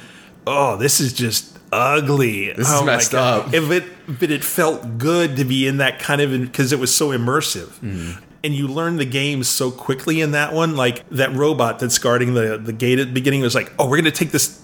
oh, 0.46 0.76
this 0.76 1.00
is 1.00 1.12
just 1.12 1.58
ugly. 1.70 2.52
This 2.52 2.68
is 2.68 2.74
oh 2.74 2.80
my 2.80 2.96
messed 2.96 3.14
up. 3.14 3.52
If 3.54 3.70
it, 3.70 3.84
but 4.18 4.30
it 4.30 4.42
felt 4.42 4.98
good 4.98 5.36
to 5.36 5.44
be 5.44 5.66
in 5.66 5.76
that 5.78 5.98
kind 5.98 6.20
of 6.20 6.30
because 6.30 6.72
it 6.72 6.78
was 6.78 6.94
so 6.94 7.10
immersive. 7.10 7.68
Mm-hmm. 7.80 8.24
And 8.44 8.54
you 8.54 8.66
learn 8.66 8.96
the 8.96 9.04
game 9.04 9.44
so 9.44 9.70
quickly 9.70 10.20
in 10.20 10.32
that 10.32 10.52
one. 10.52 10.76
Like 10.76 11.08
that 11.10 11.32
robot 11.32 11.78
that's 11.78 11.98
guarding 11.98 12.34
the, 12.34 12.58
the 12.58 12.72
gate 12.72 12.98
at 12.98 13.06
the 13.06 13.12
beginning 13.12 13.40
was 13.40 13.54
like, 13.54 13.72
oh, 13.78 13.88
we're 13.88 13.98
going 13.98 14.04
to 14.04 14.10
take 14.10 14.32
this 14.32 14.60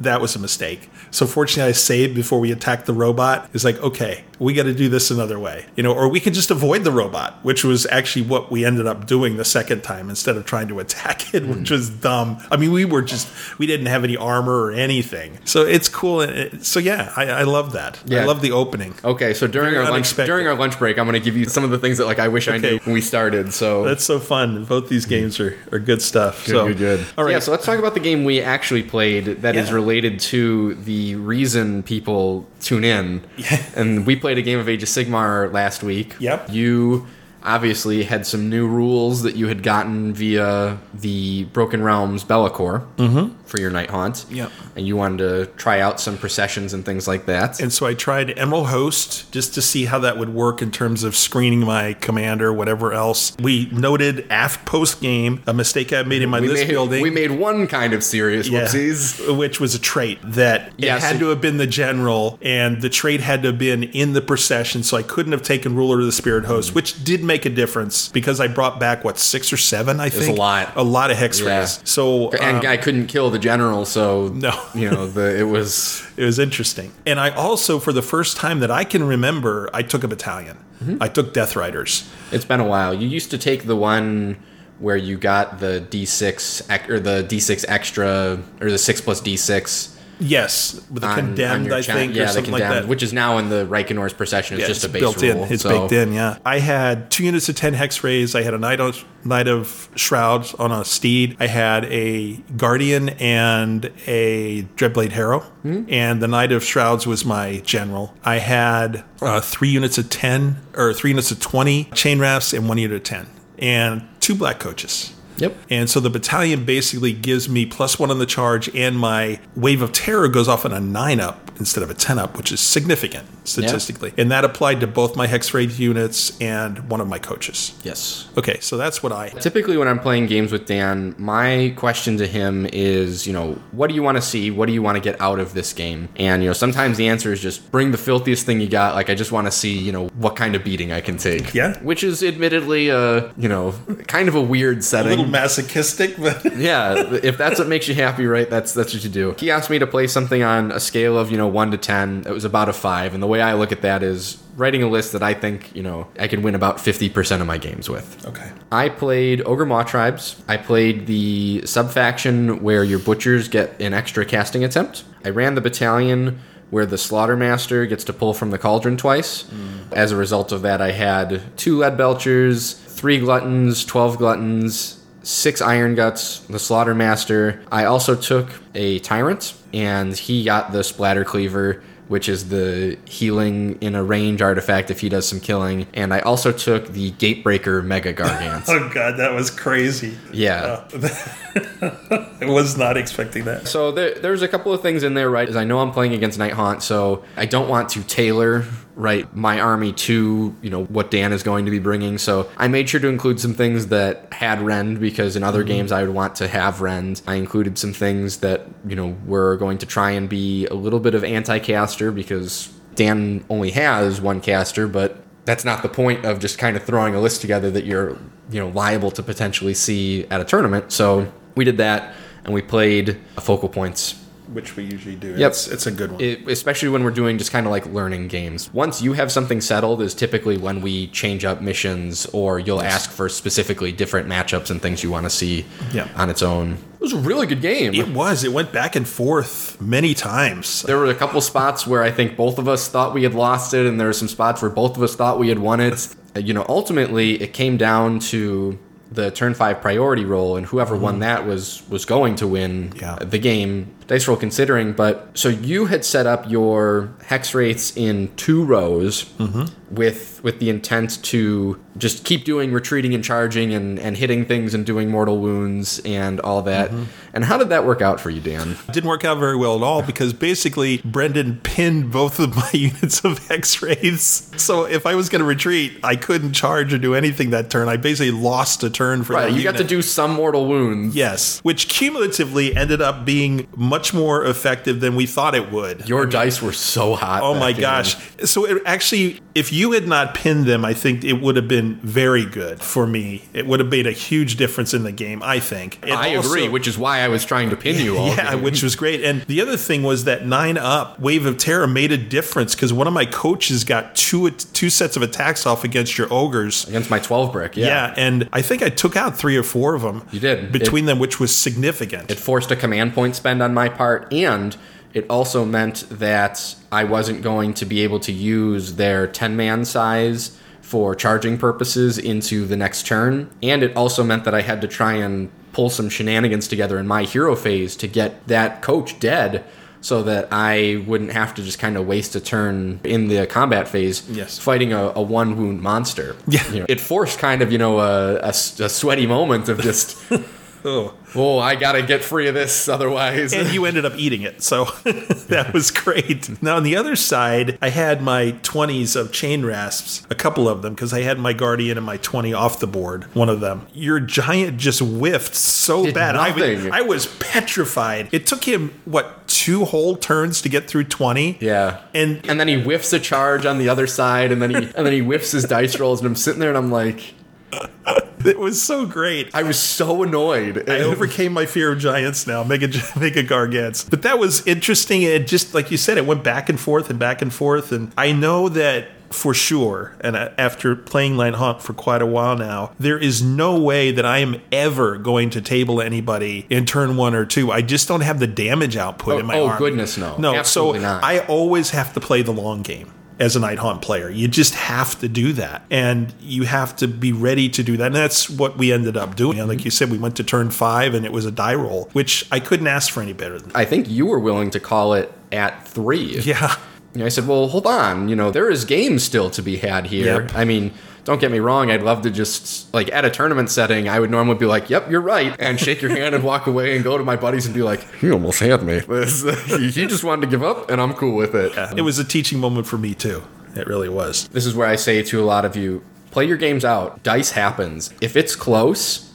that 0.00 0.20
was 0.20 0.36
a 0.36 0.38
mistake. 0.38 0.90
So 1.10 1.26
fortunately, 1.26 1.70
I 1.70 1.72
saved 1.72 2.14
before 2.14 2.40
we 2.40 2.52
attacked 2.52 2.86
the 2.86 2.92
robot. 2.92 3.48
It's 3.52 3.64
like, 3.64 3.82
okay, 3.82 4.24
we 4.38 4.54
got 4.54 4.64
to 4.64 4.74
do 4.74 4.88
this 4.88 5.10
another 5.10 5.38
way, 5.38 5.66
you 5.76 5.82
know, 5.82 5.92
or 5.92 6.08
we 6.08 6.20
could 6.20 6.34
just 6.34 6.50
avoid 6.50 6.84
the 6.84 6.92
robot, 6.92 7.38
which 7.42 7.64
was 7.64 7.86
actually 7.86 8.26
what 8.26 8.50
we 8.50 8.64
ended 8.64 8.86
up 8.86 9.06
doing 9.06 9.36
the 9.36 9.44
second 9.44 9.82
time 9.82 10.08
instead 10.08 10.36
of 10.36 10.44
trying 10.44 10.68
to 10.68 10.78
attack 10.78 11.34
it, 11.34 11.42
hmm. 11.42 11.60
which 11.60 11.70
was 11.70 11.90
dumb. 11.90 12.38
I 12.50 12.56
mean, 12.56 12.72
we 12.72 12.84
were 12.84 13.02
just 13.02 13.28
we 13.58 13.66
didn't 13.66 13.86
have 13.86 14.04
any 14.04 14.16
armor 14.16 14.62
or 14.62 14.72
anything, 14.72 15.38
so 15.44 15.62
it's 15.62 15.88
cool. 15.88 16.26
So 16.60 16.78
yeah, 16.78 17.12
I, 17.16 17.26
I 17.26 17.42
love 17.42 17.72
that. 17.72 18.00
Yeah. 18.06 18.22
I 18.22 18.24
love 18.24 18.40
the 18.40 18.52
opening. 18.52 18.94
Okay, 19.04 19.34
so 19.34 19.46
during 19.46 19.74
Very 19.74 19.86
our 19.86 19.90
lunch 19.90 20.14
during 20.14 20.46
our 20.46 20.54
lunch 20.54 20.78
break, 20.78 20.98
I'm 20.98 21.06
going 21.06 21.20
to 21.20 21.24
give 21.24 21.36
you 21.36 21.46
some 21.46 21.64
of 21.64 21.70
the 21.70 21.78
things 21.78 21.98
that 21.98 22.06
like 22.06 22.18
I 22.18 22.28
wish 22.28 22.48
I 22.48 22.58
knew 22.58 22.78
when 22.84 22.94
we 22.94 23.00
started. 23.00 23.52
So 23.52 23.84
That's 23.84 24.04
so 24.04 24.18
fun. 24.18 24.64
Both 24.64 24.88
these 24.88 25.06
games 25.06 25.40
are, 25.40 25.56
are 25.72 25.78
good 25.78 26.02
stuff. 26.02 26.46
Good, 26.46 26.52
so 26.52 26.68
good, 26.68 26.78
good. 26.78 27.06
All 27.16 27.24
right. 27.24 27.32
Yeah, 27.32 27.38
so 27.40 27.50
let's 27.50 27.64
talk 27.64 27.78
about 27.78 27.94
the 27.94 28.00
game 28.00 28.24
we 28.24 28.40
actually 28.40 28.82
played 28.82 29.24
that 29.42 29.56
is 29.56 29.68
Yeah. 29.68 29.76
Related 29.88 30.20
to 30.20 30.74
the 30.74 31.14
reason 31.14 31.82
people 31.82 32.46
tune 32.60 32.84
in. 32.84 33.22
Yeah. 33.38 33.64
And 33.74 34.06
we 34.06 34.16
played 34.16 34.36
a 34.36 34.42
game 34.42 34.58
of 34.58 34.68
Age 34.68 34.82
of 34.82 34.88
Sigmar 34.90 35.50
last 35.50 35.82
week. 35.82 36.14
Yep. 36.18 36.50
You 36.50 37.06
obviously 37.42 38.02
had 38.02 38.26
some 38.26 38.50
new 38.50 38.68
rules 38.68 39.22
that 39.22 39.34
you 39.36 39.48
had 39.48 39.62
gotten 39.62 40.12
via 40.12 40.78
the 40.92 41.44
Broken 41.44 41.82
Realms 41.82 42.22
Be'lakor 42.22 42.86
mm-hmm. 42.96 43.37
For 43.48 43.58
your 43.60 43.70
Night 43.70 43.90
Haunt. 43.90 44.14
Mm-hmm. 44.16 44.34
Yep. 44.34 44.52
And 44.76 44.86
you 44.86 44.96
wanted 44.96 45.18
to 45.18 45.46
try 45.56 45.80
out 45.80 46.00
some 46.00 46.16
processions 46.18 46.72
and 46.74 46.84
things 46.84 47.08
like 47.08 47.26
that. 47.26 47.60
And 47.60 47.72
so 47.72 47.86
I 47.86 47.94
tried 47.94 48.38
Emerald 48.38 48.68
Host 48.68 49.30
just 49.32 49.54
to 49.54 49.62
see 49.62 49.86
how 49.86 49.98
that 50.00 50.18
would 50.18 50.28
work 50.34 50.62
in 50.62 50.70
terms 50.70 51.02
of 51.02 51.16
screening 51.16 51.60
my 51.60 51.94
commander, 51.94 52.52
whatever 52.52 52.92
else. 52.92 53.36
We 53.40 53.68
noted 53.72 54.26
aft 54.30 54.64
post 54.66 55.00
game 55.00 55.42
a 55.46 55.54
mistake 55.54 55.92
I 55.92 56.02
made 56.02 56.22
in 56.22 56.30
my 56.30 56.40
we 56.40 56.48
list 56.48 56.62
made, 56.64 56.70
building. 56.70 57.02
we 57.02 57.10
made 57.10 57.30
one 57.32 57.66
kind 57.66 57.92
of 57.92 58.04
serious 58.04 58.48
yeah, 58.48 58.66
whoopsies. 58.66 59.36
which 59.36 59.58
was 59.60 59.74
a 59.74 59.78
trait 59.80 60.18
that 60.22 60.72
Yeah, 60.76 60.96
it 60.96 61.02
had 61.02 61.12
so- 61.14 61.18
to 61.20 61.28
have 61.28 61.40
been 61.40 61.56
the 61.56 61.66
general, 61.66 62.38
and 62.42 62.80
the 62.82 62.88
trait 62.88 63.20
had 63.20 63.42
to 63.42 63.48
have 63.48 63.58
been 63.58 63.82
in 63.84 64.12
the 64.12 64.20
procession. 64.20 64.82
So 64.82 64.96
I 64.96 65.02
couldn't 65.02 65.32
have 65.32 65.42
taken 65.42 65.74
ruler 65.74 66.00
of 66.00 66.06
the 66.06 66.12
spirit 66.12 66.44
host, 66.44 66.74
which 66.74 67.02
did 67.04 67.24
make 67.24 67.46
a 67.46 67.50
difference 67.50 68.08
because 68.08 68.40
I 68.40 68.48
brought 68.48 68.78
back 68.78 69.04
what 69.04 69.18
six 69.18 69.52
or 69.52 69.56
seven. 69.56 70.00
I 70.00 70.08
think 70.10 70.36
a 70.36 70.40
lot. 70.40 70.72
a 70.76 70.82
lot 70.82 71.10
of 71.10 71.16
hex 71.16 71.40
Yeah. 71.40 71.60
rays. 71.60 71.80
So 71.84 72.30
And 72.30 72.58
um, 72.64 72.66
I 72.66 72.76
couldn't 72.76 73.06
kill 73.06 73.30
the 73.30 73.37
general, 73.38 73.84
so 73.84 74.28
No. 74.28 74.52
you 74.74 74.90
know 74.90 75.06
the 75.06 75.38
it 75.38 75.44
was 75.44 76.04
It 76.16 76.24
was 76.24 76.38
interesting. 76.38 76.92
And 77.06 77.18
I 77.20 77.30
also, 77.30 77.78
for 77.78 77.92
the 77.92 78.02
first 78.02 78.36
time 78.36 78.60
that 78.60 78.70
I 78.70 78.84
can 78.84 79.04
remember, 79.04 79.70
I 79.72 79.82
took 79.82 80.04
a 80.04 80.08
battalion. 80.08 80.56
Mm-hmm. 80.82 81.02
I 81.02 81.08
took 81.08 81.32
Death 81.34 81.56
Riders. 81.56 82.08
It's 82.30 82.44
been 82.44 82.60
a 82.60 82.66
while. 82.66 82.94
You 82.94 83.08
used 83.08 83.30
to 83.32 83.38
take 83.38 83.64
the 83.66 83.74
one 83.76 84.36
where 84.78 84.96
you 84.96 85.16
got 85.16 85.58
the 85.58 85.84
D6 85.90 86.88
or 86.88 87.00
the 87.00 87.24
D6 87.24 87.64
extra 87.68 88.38
or 88.60 88.70
the 88.70 88.78
6 88.78 89.00
plus 89.00 89.20
D6 89.20 89.96
Yes, 90.20 90.74
with 90.90 91.02
the 91.02 91.06
on, 91.06 91.12
on 91.12 91.18
condemned, 91.26 91.66
your 91.66 91.74
I 91.76 91.82
cha- 91.82 91.92
think, 91.94 92.14
yeah, 92.14 92.24
or 92.24 92.28
something 92.28 92.52
like 92.52 92.62
that. 92.62 92.88
which 92.88 93.02
is 93.02 93.12
now 93.12 93.38
in 93.38 93.48
the 93.50 93.64
Reikenor's 93.66 94.12
procession. 94.12 94.54
It's 94.56 94.62
Yeah, 94.62 94.68
just 94.68 94.84
a 94.84 94.88
base 94.88 95.00
built 95.00 95.22
rule. 95.22 95.44
in. 95.44 95.52
It's 95.52 95.62
so- 95.62 95.80
baked 95.88 95.92
in. 95.92 96.12
Yeah, 96.12 96.38
I 96.44 96.58
had 96.58 97.10
two 97.10 97.24
units 97.24 97.48
of 97.48 97.54
ten 97.56 97.74
hex 97.74 98.02
wraiths. 98.02 98.34
I 98.34 98.42
had 98.42 98.54
a 98.54 98.58
knight 98.58 98.80
of 98.80 99.04
knight 99.24 99.48
of 99.48 99.88
shrouds 99.94 100.54
on 100.54 100.72
a 100.72 100.84
steed. 100.84 101.36
I 101.38 101.46
had 101.48 101.84
a 101.86 102.34
guardian 102.56 103.10
and 103.10 103.90
a 104.06 104.62
dreadblade 104.76 105.12
harrow. 105.12 105.40
Hmm? 105.62 105.84
And 105.88 106.22
the 106.22 106.28
knight 106.28 106.52
of 106.52 106.64
shrouds 106.64 107.06
was 107.06 107.24
my 107.24 107.58
general. 107.64 108.14
I 108.24 108.38
had 108.38 109.04
uh, 109.20 109.40
three 109.40 109.68
units 109.68 109.98
of 109.98 110.08
ten 110.10 110.56
or 110.74 110.92
three 110.94 111.10
units 111.10 111.30
of 111.30 111.40
twenty 111.40 111.84
chain 111.94 112.18
rasps 112.18 112.52
and 112.54 112.68
one 112.68 112.78
unit 112.78 112.96
of 112.96 113.02
ten, 113.04 113.26
and 113.58 114.06
two 114.20 114.34
black 114.34 114.58
coaches. 114.58 115.12
Yep. 115.38 115.56
And 115.70 115.88
so 115.88 116.00
the 116.00 116.10
battalion 116.10 116.64
basically 116.64 117.12
gives 117.12 117.48
me 117.48 117.64
plus 117.64 117.98
one 117.98 118.10
on 118.10 118.18
the 118.18 118.26
charge, 118.26 118.68
and 118.74 118.98
my 118.98 119.40
wave 119.56 119.82
of 119.82 119.92
terror 119.92 120.28
goes 120.28 120.48
off 120.48 120.64
on 120.64 120.72
a 120.72 120.80
nine 120.80 121.20
up 121.20 121.50
instead 121.58 121.82
of 121.82 121.90
a 121.90 121.94
10 121.94 122.18
up, 122.18 122.36
which 122.36 122.52
is 122.52 122.60
significant 122.60 123.26
statistically. 123.48 124.12
And 124.16 124.30
that 124.30 124.44
applied 124.44 124.80
to 124.80 124.86
both 124.86 125.16
my 125.16 125.26
hex 125.26 125.52
wraith 125.54 125.78
units 125.78 126.38
and 126.40 126.90
one 126.90 127.00
of 127.00 127.08
my 127.08 127.18
coaches. 127.18 127.74
Yes. 127.82 128.28
Okay, 128.36 128.60
so 128.60 128.76
that's 128.76 129.02
what 129.02 129.12
I. 129.12 129.30
Typically, 129.30 129.76
when 129.76 129.88
I'm 129.88 129.98
playing 129.98 130.26
games 130.26 130.52
with 130.52 130.66
Dan, 130.66 131.14
my 131.18 131.74
question 131.76 132.16
to 132.18 132.26
him 132.26 132.66
is, 132.72 133.26
you 133.26 133.32
know, 133.32 133.54
what 133.72 133.88
do 133.88 133.94
you 133.94 134.02
want 134.02 134.16
to 134.16 134.22
see? 134.22 134.50
What 134.50 134.66
do 134.66 134.72
you 134.72 134.82
want 134.82 134.96
to 134.96 135.00
get 135.00 135.20
out 135.20 135.40
of 135.40 135.54
this 135.54 135.72
game? 135.72 136.08
And, 136.16 136.42
you 136.42 136.48
know, 136.48 136.54
sometimes 136.54 136.96
the 136.96 137.08
answer 137.08 137.32
is 137.32 137.40
just 137.40 137.70
bring 137.70 137.90
the 137.90 137.98
filthiest 137.98 138.46
thing 138.46 138.60
you 138.60 138.68
got. 138.68 138.94
Like, 138.94 139.10
I 139.10 139.14
just 139.14 139.32
want 139.32 139.46
to 139.46 139.50
see, 139.50 139.76
you 139.76 139.92
know, 139.92 140.08
what 140.08 140.36
kind 140.36 140.54
of 140.54 140.64
beating 140.64 140.92
I 140.92 141.00
can 141.00 141.16
take. 141.16 141.54
Yeah. 141.54 141.78
Which 141.80 142.04
is 142.04 142.22
admittedly, 142.22 142.90
uh, 142.90 143.32
you 143.36 143.48
know, 143.48 143.74
kind 144.06 144.28
of 144.28 144.34
a 144.34 144.42
weird 144.42 144.84
setting. 144.84 144.98
A 144.98 145.02
setting. 145.02 145.18
little 145.18 145.32
masochistic, 145.32 146.16
but 146.18 146.56
yeah, 146.56 146.94
if 147.22 147.38
that's 147.38 147.58
what 147.58 147.68
makes 147.68 147.88
you 147.88 147.94
happy, 147.94 148.26
right? 148.26 148.48
That's 148.48 148.72
that's 148.74 148.92
what 148.94 149.04
you 149.04 149.10
do. 149.10 149.34
He 149.38 149.50
asked 149.50 149.70
me 149.70 149.78
to 149.78 149.86
play 149.86 150.06
something 150.06 150.42
on 150.42 150.72
a 150.72 150.80
scale 150.80 151.18
of 151.18 151.30
you 151.30 151.36
know 151.36 151.48
one 151.48 151.70
to 151.70 151.78
ten. 151.78 152.24
It 152.26 152.32
was 152.32 152.44
about 152.44 152.68
a 152.68 152.72
five, 152.72 153.14
and 153.14 153.22
the 153.22 153.26
way 153.26 153.37
I 153.40 153.54
look 153.54 153.72
at 153.72 153.82
that 153.82 154.02
is 154.02 154.42
writing 154.56 154.82
a 154.82 154.88
list 154.88 155.12
that 155.12 155.22
I 155.22 155.34
think 155.34 155.74
you 155.74 155.82
know 155.82 156.08
I 156.18 156.28
can 156.28 156.42
win 156.42 156.54
about 156.54 156.80
fifty 156.80 157.08
percent 157.08 157.40
of 157.40 157.46
my 157.46 157.58
games 157.58 157.88
with. 157.88 158.26
okay. 158.26 158.50
I 158.70 158.88
played 158.88 159.40
Ogor 159.40 159.66
Mawtribes. 159.66 160.40
I 160.48 160.56
played 160.56 161.06
the 161.06 161.62
sub 161.66 161.90
faction 161.90 162.62
where 162.62 162.84
your 162.84 162.98
butchers 162.98 163.48
get 163.48 163.80
an 163.80 163.94
extra 163.94 164.24
casting 164.24 164.64
attempt. 164.64 165.04
I 165.24 165.30
ran 165.30 165.54
the 165.54 165.60
battalion 165.60 166.40
where 166.70 166.86
the 166.86 166.96
Slaughtermaster 166.96 167.88
gets 167.88 168.04
to 168.04 168.12
pull 168.12 168.34
from 168.34 168.50
the 168.50 168.58
cauldron 168.58 168.96
twice. 168.96 169.42
Hmm. 169.42 169.92
As 169.92 170.12
a 170.12 170.16
result 170.16 170.52
of 170.52 170.62
that, 170.62 170.82
I 170.82 170.90
had 170.92 171.56
two 171.56 171.78
lead 171.78 171.96
belchers, 171.96 172.76
three 172.76 173.18
gluttons, 173.18 173.86
12 173.86 174.18
gluttons, 174.18 175.02
six 175.22 175.62
iron 175.62 175.94
guts, 175.94 176.40
the 176.40 176.58
Slaughtermaster. 176.58 177.62
I 177.72 177.84
also 177.84 178.14
took 178.14 178.48
a 178.74 178.98
tyrant, 178.98 179.54
and 179.72 180.14
he 180.14 180.44
got 180.44 180.72
the 180.72 180.84
splatter 180.84 181.24
cleaver. 181.24 181.82
Which 182.08 182.28
is 182.28 182.48
the 182.48 182.98
healing 183.04 183.76
in 183.82 183.94
a 183.94 184.02
range 184.02 184.40
artifact 184.42 184.90
if 184.90 185.00
he 185.00 185.08
does 185.10 185.28
some 185.28 185.40
killing. 185.40 185.86
And 185.92 186.12
I 186.14 186.20
also 186.20 186.52
took 186.52 186.88
the 186.88 187.12
Gatebreaker 187.12 187.84
Mega 187.84 188.14
Gargant. 188.14 188.64
Oh 188.68 188.90
god, 188.92 189.18
that 189.18 189.32
was 189.32 189.50
crazy. 189.50 190.16
yeah. 190.32 190.84
Uh, 190.92 192.28
I 192.40 192.46
was 192.46 192.76
not 192.78 192.96
expecting 192.96 193.44
that. 193.44 193.68
So 193.68 193.92
there, 193.92 194.14
there's 194.14 194.42
a 194.42 194.48
couple 194.48 194.72
of 194.72 194.80
things 194.82 195.02
in 195.02 195.14
there, 195.14 195.28
right? 195.30 195.48
As 195.48 195.56
I 195.56 195.64
know 195.64 195.80
I'm 195.80 195.92
playing 195.92 196.14
against 196.14 196.38
Night 196.38 196.52
Haunt, 196.52 196.82
so 196.82 197.24
I 197.36 197.46
don't 197.46 197.68
want 197.68 197.90
to 197.90 198.02
tailor 198.02 198.64
right 198.98 199.32
my 199.34 199.60
army 199.60 199.92
to 199.92 200.54
you 200.60 200.68
know 200.68 200.84
what 200.86 201.10
Dan 201.10 201.32
is 201.32 201.42
going 201.42 201.64
to 201.64 201.70
be 201.70 201.78
bringing. 201.78 202.18
So 202.18 202.50
I 202.58 202.68
made 202.68 202.90
sure 202.90 203.00
to 203.00 203.08
include 203.08 203.40
some 203.40 203.54
things 203.54 203.86
that 203.86 204.30
had 204.32 204.60
rend 204.60 205.00
because 205.00 205.36
in 205.36 205.44
other 205.44 205.60
mm-hmm. 205.60 205.68
games 205.68 205.92
I 205.92 206.02
would 206.02 206.14
want 206.14 206.34
to 206.36 206.48
have 206.48 206.80
rend. 206.80 207.22
I 207.26 207.36
included 207.36 207.78
some 207.78 207.92
things 207.92 208.38
that 208.38 208.66
you 208.86 208.96
know 208.96 209.16
were 209.24 209.56
going 209.56 209.78
to 209.78 209.86
try 209.86 210.10
and 210.10 210.28
be 210.28 210.66
a 210.66 210.74
little 210.74 211.00
bit 211.00 211.14
of 211.14 211.22
anti-caster 211.24 212.10
because 212.10 212.66
Dan 212.96 213.44
only 213.48 213.70
has 213.70 214.20
one 214.20 214.40
caster, 214.40 214.88
but 214.88 215.22
that's 215.44 215.64
not 215.64 215.82
the 215.82 215.88
point 215.88 216.26
of 216.26 216.40
just 216.40 216.58
kind 216.58 216.76
of 216.76 216.82
throwing 216.82 217.14
a 217.14 217.20
list 217.20 217.40
together 217.40 217.70
that 217.70 217.86
you're 217.86 218.18
you 218.50 218.58
know 218.58 218.68
liable 218.68 219.12
to 219.12 219.22
potentially 219.22 219.74
see 219.74 220.26
at 220.26 220.40
a 220.40 220.44
tournament. 220.44 220.90
So 220.90 221.32
we 221.54 221.64
did 221.64 221.76
that 221.76 222.14
and 222.44 222.52
we 222.52 222.62
played 222.62 223.16
focal 223.40 223.68
points 223.68 224.24
Which 224.52 224.76
we 224.76 224.84
usually 224.84 225.16
do. 225.16 225.34
Yep. 225.36 225.50
It's, 225.50 225.68
it's 225.68 225.86
a 225.86 225.90
good 225.90 226.12
one. 226.12 226.20
it, 226.20 226.48
especially 226.48 226.88
when 226.88 227.04
we're 227.04 227.10
doing 227.10 227.38
just 227.38 227.52
kind 227.52 227.66
of 227.66 227.70
like 227.70 227.84
learning 227.86 228.28
games. 228.28 228.72
Once 228.72 229.02
you 229.02 229.12
have 229.12 229.30
something 229.30 229.60
settled, 229.60 230.00
is 230.00 230.14
typically 230.14 230.56
when 230.56 230.80
we 230.80 231.08
change 231.08 231.44
up 231.44 231.60
missions, 231.60 232.26
or 232.32 232.58
you'll 232.58 232.82
ask 232.82 233.10
for 233.10 233.28
specifically 233.28 233.92
different 233.92 234.28
matchups 234.28 234.70
and 234.70 234.80
things 234.80 235.02
you 235.02 235.10
want 235.10 235.24
to 235.24 235.30
see 235.30 235.66
Yeah. 235.92 236.08
on 236.16 236.30
its 236.30 236.42
own. 236.42 236.72
It 236.72 237.00
was 237.00 237.12
a 237.12 237.18
really 237.18 237.46
good 237.46 237.60
game. 237.60 237.94
it 237.94 238.08
was. 238.08 238.42
It 238.42 238.52
went 238.52 238.72
back 238.72 238.96
and 238.96 239.06
forth 239.06 239.80
many 239.80 240.14
times. 240.14 240.82
there 240.82 240.98
were 240.98 241.06
a 241.06 241.14
couple 241.14 241.40
spots 241.40 241.86
where 241.86 242.02
I 242.02 242.10
think 242.10 242.36
both 242.36 242.58
of 242.58 242.68
us 242.68 242.88
thought 242.88 243.14
we 243.14 243.22
had 243.22 243.34
lost 243.34 243.74
it, 243.74 243.86
and 243.86 244.00
there 244.00 244.06
were 244.08 244.12
some 244.12 244.28
spots 244.28 244.62
where 244.62 244.70
both 244.70 244.96
of 244.96 245.02
us 245.02 245.14
thought 245.14 245.38
we 245.38 245.48
had 245.48 245.58
won 245.58 245.80
it. 245.80 246.08
You 246.36 246.54
know, 246.54 246.64
ultimately, 246.68 247.40
it 247.42 247.52
came 247.52 247.76
down 247.76 248.18
to 248.20 248.78
the 249.10 249.30
turn 249.30 249.54
five 249.54 249.80
priority 249.80 250.24
roll, 250.24 250.56
and 250.56 250.66
whoever 250.66 250.94
mm-hmm. 250.94 251.04
won 251.04 251.18
that 251.20 251.46
was 251.46 251.82
was 251.88 252.04
going 252.04 252.36
to 252.36 252.46
win. 252.46 252.92
Yeah. 252.96 253.16
the 253.16 253.38
game. 253.38 253.94
Dice 254.08 254.26
roll 254.26 254.36
considering, 254.36 254.92
but 254.94 255.28
so 255.34 255.48
you 255.48 255.86
had 255.86 256.04
set 256.04 256.26
up 256.26 256.50
your 256.50 257.14
hex 257.26 257.54
wraiths 257.54 257.96
in 257.96 258.34
two 258.36 258.64
rows 258.64 259.24
Mm-hmm. 259.38 259.94
with 259.94 260.40
with 260.42 260.58
the 260.60 260.70
intent 260.70 261.22
to 261.24 261.78
just 261.96 262.24
keep 262.24 262.44
doing 262.44 262.72
retreating 262.72 263.12
and 263.14 263.22
charging 263.24 263.72
and 263.74 263.98
and 263.98 264.16
hitting 264.16 264.44
things 264.46 264.72
and 264.74 264.84
doing 264.86 265.10
mortal 265.10 265.38
wounds 265.38 266.00
and 266.04 266.40
all 266.40 266.62
that. 266.62 266.90
Mm-hmm. 266.90 267.04
And 267.34 267.44
how 267.44 267.58
did 267.58 267.68
that 267.68 267.84
work 267.84 268.00
out 268.00 268.18
for 268.20 268.30
you, 268.30 268.40
Dan? 268.40 268.76
It 268.88 268.92
didn't 268.92 269.08
work 269.10 269.24
out 269.24 269.38
very 269.38 269.56
well 269.56 269.76
at 269.76 269.82
all 269.82 270.02
because 270.02 270.32
basically 270.32 270.98
Brendan 271.04 271.60
pinned 271.62 272.10
both 272.10 272.38
of 272.40 272.56
my 272.56 272.70
units 272.72 273.24
of 273.24 273.50
X-rays. 273.50 274.50
So 274.56 274.84
if 274.86 275.06
I 275.06 275.14
was 275.14 275.28
going 275.28 275.40
to 275.40 275.44
retreat, 275.46 275.98
I 276.02 276.16
couldn't 276.16 276.52
charge 276.54 276.92
or 276.94 276.98
do 276.98 277.14
anything 277.14 277.50
that 277.50 277.68
turn. 277.70 277.88
I 277.88 277.96
basically 277.96 278.30
lost 278.30 278.82
a 278.82 278.90
turn 278.90 279.22
for 279.24 279.34
Right, 279.34 279.50
that 279.50 279.56
you 279.56 279.62
got 279.62 279.76
to 279.76 279.84
do 279.84 280.02
some 280.02 280.32
mortal 280.34 280.66
wounds. 280.66 281.14
Yes, 281.14 281.60
which 281.60 281.88
cumulatively 281.88 282.74
ended 282.76 283.00
up 283.02 283.24
being 283.24 283.68
much 283.76 283.97
more 284.12 284.44
effective 284.44 285.00
than 285.00 285.16
we 285.16 285.26
thought 285.26 285.54
it 285.54 285.70
would. 285.70 286.08
Your 286.08 286.26
dice 286.26 286.62
were 286.62 286.72
so 286.72 287.14
hot. 287.14 287.42
Oh 287.42 287.54
my 287.54 287.72
gosh. 287.72 288.16
So 288.44 288.64
it 288.64 288.82
actually, 288.86 289.40
if 289.58 289.72
you 289.72 289.92
had 289.92 290.06
not 290.06 290.34
pinned 290.34 290.66
them, 290.66 290.84
I 290.84 290.94
think 290.94 291.24
it 291.24 291.34
would 291.42 291.56
have 291.56 291.66
been 291.68 291.96
very 291.96 292.44
good 292.44 292.80
for 292.80 293.06
me. 293.06 293.42
It 293.52 293.66
would 293.66 293.80
have 293.80 293.88
made 293.90 294.06
a 294.06 294.12
huge 294.12 294.56
difference 294.56 294.94
in 294.94 295.02
the 295.02 295.12
game, 295.12 295.42
I 295.42 295.58
think. 295.60 295.98
It 296.06 296.12
I 296.12 296.36
also- 296.36 296.48
agree, 296.48 296.68
which 296.68 296.86
is 296.86 296.96
why 296.96 297.20
I 297.20 297.28
was 297.28 297.44
trying 297.44 297.70
to 297.70 297.76
pin 297.76 297.96
you 298.04 298.16
all. 298.16 298.28
yeah, 298.36 298.54
which 298.54 298.82
was 298.82 298.94
great. 298.96 299.22
And 299.24 299.42
the 299.42 299.60
other 299.60 299.76
thing 299.76 300.02
was 300.02 300.24
that 300.24 300.46
nine 300.46 300.78
up 300.78 301.18
wave 301.18 301.44
of 301.46 301.58
terror 301.58 301.86
made 301.86 302.12
a 302.12 302.16
difference 302.16 302.74
because 302.74 302.92
one 302.92 303.06
of 303.06 303.12
my 303.12 303.26
coaches 303.26 303.84
got 303.84 304.14
two 304.14 304.50
two 304.50 304.90
sets 304.90 305.16
of 305.16 305.22
attacks 305.22 305.66
off 305.66 305.82
against 305.84 306.16
your 306.16 306.32
ogres. 306.32 306.86
against 306.88 307.10
my 307.10 307.18
12 307.18 307.52
brick. 307.52 307.76
Yeah. 307.76 307.86
Yeah. 307.86 308.14
and 308.16 308.48
I 308.52 308.62
think 308.62 308.82
I 308.82 308.88
took 308.88 309.16
out 309.16 309.36
three 309.36 309.56
or 309.56 309.62
four 309.62 309.94
of 309.94 310.02
them. 310.02 310.26
You 310.30 310.40
did. 310.40 310.70
between 310.72 311.06
them, 311.06 311.18
which 311.18 311.40
was 311.40 311.56
significant. 311.56 312.30
It 312.30 312.38
forced 312.38 312.70
a 312.70 312.76
command 312.76 313.14
point 313.14 313.34
spend 313.36 313.62
on 313.62 313.74
my 313.74 313.88
part, 313.88 314.32
and 314.32 314.76
it 315.18 315.26
also 315.28 315.64
meant 315.64 316.06
that 316.10 316.74
I 316.90 317.04
wasn't 317.04 317.42
going 317.42 317.74
to 317.74 317.84
be 317.84 318.02
able 318.02 318.20
to 318.20 318.32
use 318.32 318.94
their 318.94 319.26
10 319.26 319.56
man 319.56 319.84
size 319.84 320.56
for 320.80 321.14
charging 321.14 321.58
purposes 321.58 322.16
into 322.16 322.64
the 322.66 322.76
next 322.76 323.06
turn. 323.06 323.50
And 323.62 323.82
it 323.82 323.94
also 323.96 324.24
meant 324.24 324.44
that 324.44 324.54
I 324.54 324.62
had 324.62 324.80
to 324.80 324.88
try 324.88 325.14
and 325.14 325.50
pull 325.72 325.90
some 325.90 326.08
shenanigans 326.08 326.66
together 326.66 326.98
in 326.98 327.06
my 327.06 327.24
hero 327.24 327.54
phase 327.54 327.94
to 327.96 328.06
get 328.08 328.46
that 328.48 328.80
coach 328.80 329.20
dead 329.20 329.64
so 330.00 330.22
that 330.22 330.48
I 330.52 331.04
wouldn't 331.06 331.32
have 331.32 331.54
to 331.56 331.62
just 331.62 331.78
kind 331.78 331.96
of 331.96 332.06
waste 332.06 332.34
a 332.36 332.40
turn 332.40 333.00
in 333.04 333.28
the 333.28 333.46
combat 333.46 333.88
phase 333.88 334.22
Yes. 334.30 334.56
fighting 334.58 334.92
a, 334.92 335.12
a 335.16 335.20
one 335.22 335.56
wound 335.58 335.82
monster. 335.82 336.36
Yeah. 336.46 336.66
You 336.72 336.80
know, 336.80 336.86
it 336.88 337.00
forced 337.00 337.38
kind 337.40 337.60
of, 337.62 337.70
you 337.72 337.78
know, 337.78 337.98
a 337.98 338.52
sweaty 338.52 339.26
moment 339.26 339.68
of 339.68 339.80
just, 339.80 340.16
oh. 340.88 341.14
oh, 341.34 341.58
I 341.58 341.74
got 341.74 341.92
to 341.92 342.02
get 342.02 342.24
free 342.24 342.48
of 342.48 342.54
this 342.54 342.88
otherwise. 342.88 343.52
and 343.52 343.68
you 343.72 343.84
ended 343.84 344.04
up 344.04 344.14
eating 344.16 344.42
it. 344.42 344.62
So 344.62 344.84
that 345.04 345.70
was 345.72 345.90
great. 345.90 346.62
Now, 346.62 346.76
on 346.76 346.82
the 346.82 346.96
other 346.96 347.16
side, 347.16 347.78
I 347.82 347.90
had 347.90 348.22
my 348.22 348.52
20s 348.62 349.16
of 349.16 349.32
chain 349.32 349.64
rasps, 349.64 350.26
a 350.30 350.34
couple 350.34 350.68
of 350.68 350.82
them, 350.82 350.94
because 350.94 351.12
I 351.12 351.22
had 351.22 351.38
my 351.38 351.52
guardian 351.52 351.96
and 351.96 352.06
my 352.06 352.16
20 352.18 352.52
off 352.52 352.80
the 352.80 352.86
board, 352.86 353.24
one 353.34 353.48
of 353.48 353.60
them. 353.60 353.86
Your 353.92 354.20
giant 354.20 354.78
just 354.78 355.00
whiffed 355.00 355.54
so 355.54 356.04
Did 356.06 356.14
bad. 356.14 356.36
I, 356.36 356.50
was- 356.50 356.86
I 356.86 357.00
was 357.02 357.26
petrified. 357.38 358.28
It 358.32 358.46
took 358.46 358.64
him, 358.64 359.00
what, 359.04 359.46
two 359.48 359.84
whole 359.84 360.16
turns 360.16 360.62
to 360.62 360.68
get 360.68 360.86
through 360.88 361.04
20? 361.04 361.58
Yeah. 361.60 362.00
And 362.14 362.48
And 362.48 362.58
then 362.60 362.68
he 362.68 362.80
whiffs 362.80 363.12
a 363.12 363.20
charge 363.20 363.66
on 363.66 363.78
the 363.78 363.88
other 363.88 364.06
side, 364.06 364.52
and 364.52 364.60
then 364.62 364.70
he 364.70 364.76
and 364.76 365.06
then 365.06 365.12
he 365.12 365.20
whiffs 365.20 365.52
his 365.52 365.64
dice 365.64 365.98
rolls, 365.98 366.20
and 366.20 366.26
I'm 366.26 366.36
sitting 366.36 366.60
there 366.60 366.68
and 366.70 366.78
I'm 366.78 366.90
like, 366.90 367.34
it 368.44 368.58
was 368.58 368.80
so 368.80 369.06
great. 369.06 369.54
I 369.54 369.62
was 369.62 369.78
so 369.78 370.22
annoyed. 370.22 370.88
I 370.88 371.00
overcame 371.00 371.52
my 371.52 371.66
fear 371.66 371.92
of 371.92 371.98
giants 371.98 372.46
now, 372.46 372.64
mega 372.64 372.88
mega 373.18 373.42
gargants. 373.42 374.08
But 374.08 374.22
that 374.22 374.38
was 374.38 374.66
interesting. 374.66 375.22
It 375.22 375.46
just 375.46 375.74
like 375.74 375.90
you 375.90 375.96
said, 375.96 376.18
it 376.18 376.26
went 376.26 376.44
back 376.44 376.68
and 376.68 376.78
forth 376.78 377.10
and 377.10 377.18
back 377.18 377.42
and 377.42 377.52
forth. 377.52 377.92
And 377.92 378.12
I 378.16 378.32
know 378.32 378.68
that 378.70 379.08
for 379.30 379.52
sure. 379.52 380.16
And 380.22 380.36
after 380.36 380.96
playing 380.96 381.36
Night 381.36 381.54
Haunt 381.54 381.82
for 381.82 381.92
quite 381.92 382.22
a 382.22 382.26
while 382.26 382.56
now, 382.56 382.92
there 382.98 383.18
is 383.18 383.42
no 383.42 383.78
way 383.78 384.10
that 384.10 384.24
I 384.24 384.38
am 384.38 384.60
ever 384.72 385.18
going 385.18 385.50
to 385.50 385.60
table 385.60 386.00
anybody 386.00 386.66
in 386.70 386.86
turn 386.86 387.16
one 387.16 387.34
or 387.34 387.44
two. 387.44 387.70
I 387.70 387.82
just 387.82 388.08
don't 388.08 388.22
have 388.22 388.40
the 388.40 388.46
damage 388.46 388.96
output 388.96 389.34
Oh- 389.34 389.38
in 389.40 389.46
my 389.46 389.58
oh, 389.58 389.64
oh, 389.64 389.66
army. 389.66 389.78
goodness, 389.78 390.16
no. 390.16 390.36
no. 390.38 390.54
Absolutely 390.54 391.00
so 391.00 391.02
not. 391.06 391.24
I 391.24 391.40
always 391.40 391.90
have 391.90 392.14
to 392.14 392.20
play 392.20 392.40
the 392.40 392.52
long 392.52 392.80
game. 392.82 393.12
As 393.40 393.54
a 393.54 393.60
Night 393.60 393.78
Haunt 393.78 394.02
player, 394.02 394.28
you 394.28 394.48
just 394.48 394.74
have 394.74 395.18
to 395.20 395.28
do 395.28 395.52
that, 395.52 395.82
and 395.90 396.34
you 396.40 396.64
have 396.64 396.96
to 396.96 397.06
be 397.06 397.32
ready 397.32 397.68
to 397.68 397.82
do 397.84 397.96
that. 397.96 398.06
And 398.06 398.16
that's 398.16 398.50
what 398.50 398.76
we 398.76 398.92
ended 398.92 399.16
up 399.16 399.36
doing. 399.36 399.60
And 399.60 399.68
like 399.68 399.84
you 399.84 399.92
said, 399.92 400.10
we 400.10 400.18
went 400.18 400.36
to 400.36 400.44
turn 400.44 400.70
five, 400.70 401.14
and 401.14 401.24
it 401.24 401.32
was 401.32 401.46
a 401.46 401.52
die 401.52 401.76
roll, 401.76 402.08
which 402.14 402.46
I 402.50 402.58
couldn't 402.58 402.88
ask 402.88 403.12
for 403.12 403.22
any 403.22 403.32
better 403.32 403.58
than. 403.60 403.70
I 403.74 403.84
think 403.84 404.08
you 404.08 404.26
were 404.26 404.40
willing 404.40 404.70
to 404.70 404.80
call 404.80 405.14
it 405.14 405.32
at 405.52 405.86
three. 405.86 406.40
Yeah, 406.40 406.74
And 407.14 407.22
I 407.22 407.28
said, 407.30 407.46
well, 407.46 407.68
hold 407.68 407.86
on. 407.86 408.28
You 408.28 408.36
know, 408.36 408.50
there 408.50 408.70
is 408.70 408.84
games 408.84 409.22
still 409.22 409.50
to 409.50 409.62
be 409.62 409.76
had 409.76 410.06
here. 410.06 410.42
Yep. 410.42 410.54
I 410.54 410.64
mean, 410.64 410.92
don't 411.28 411.38
get 411.42 411.50
me 411.52 411.58
wrong. 411.58 411.90
I'd 411.90 412.00
love 412.02 412.22
to 412.22 412.30
just, 412.30 412.92
like, 412.94 413.12
at 413.12 413.22
a 413.22 413.28
tournament 413.30 413.70
setting, 413.70 414.08
I 414.08 414.18
would 414.18 414.30
normally 414.30 414.56
be 414.56 414.64
like, 414.64 414.88
yep, 414.88 415.10
you're 415.10 415.20
right. 415.20 415.54
And 415.58 415.78
shake 415.78 416.00
your 416.00 416.10
hand 416.10 416.34
and 416.34 416.42
walk 416.42 416.66
away 416.66 416.94
and 416.94 417.04
go 417.04 417.18
to 417.18 417.22
my 417.22 417.36
buddies 417.36 417.66
and 417.66 417.74
be 417.74 417.82
like, 417.82 418.00
he 418.14 418.30
almost 418.30 418.60
had 418.60 418.82
me. 418.82 419.00
he 419.00 420.06
just 420.06 420.24
wanted 420.24 420.40
to 420.40 420.46
give 420.46 420.62
up, 420.62 420.90
and 420.90 421.02
I'm 421.02 421.12
cool 421.12 421.36
with 421.36 421.54
it. 421.54 421.72
it 421.98 422.00
was 422.00 422.18
a 422.18 422.24
teaching 422.24 422.58
moment 422.58 422.86
for 422.86 422.96
me 422.96 423.12
too. 423.14 423.42
It 423.76 423.86
really 423.86 424.08
was. 424.08 424.48
This 424.48 424.64
is 424.64 424.74
where 424.74 424.88
I 424.88 424.96
say 424.96 425.22
to 425.22 425.42
a 425.42 425.44
lot 425.44 425.66
of 425.66 425.76
you, 425.76 426.02
play 426.30 426.46
your 426.46 426.56
games 426.56 426.82
out. 426.82 427.22
Dice 427.22 427.50
happens. 427.50 428.10
If 428.22 428.34
it's 428.34 428.56
close, 428.56 429.30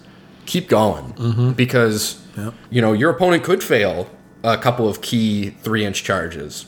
keep 0.47 0.67
going. 0.67 1.13
Mm-hmm. 1.13 1.51
Because, 1.51 2.19
Yep. 2.36 2.56
you 2.71 2.82
know, 2.82 2.93
your 2.93 3.12
opponent 3.12 3.43
could 3.43 3.63
fail 3.63 4.10
a 4.43 4.58
couple 4.58 4.89
of 4.89 5.01
key 5.03 5.51
three 5.62 5.86
inch 5.86 6.03
charges. 6.03 6.65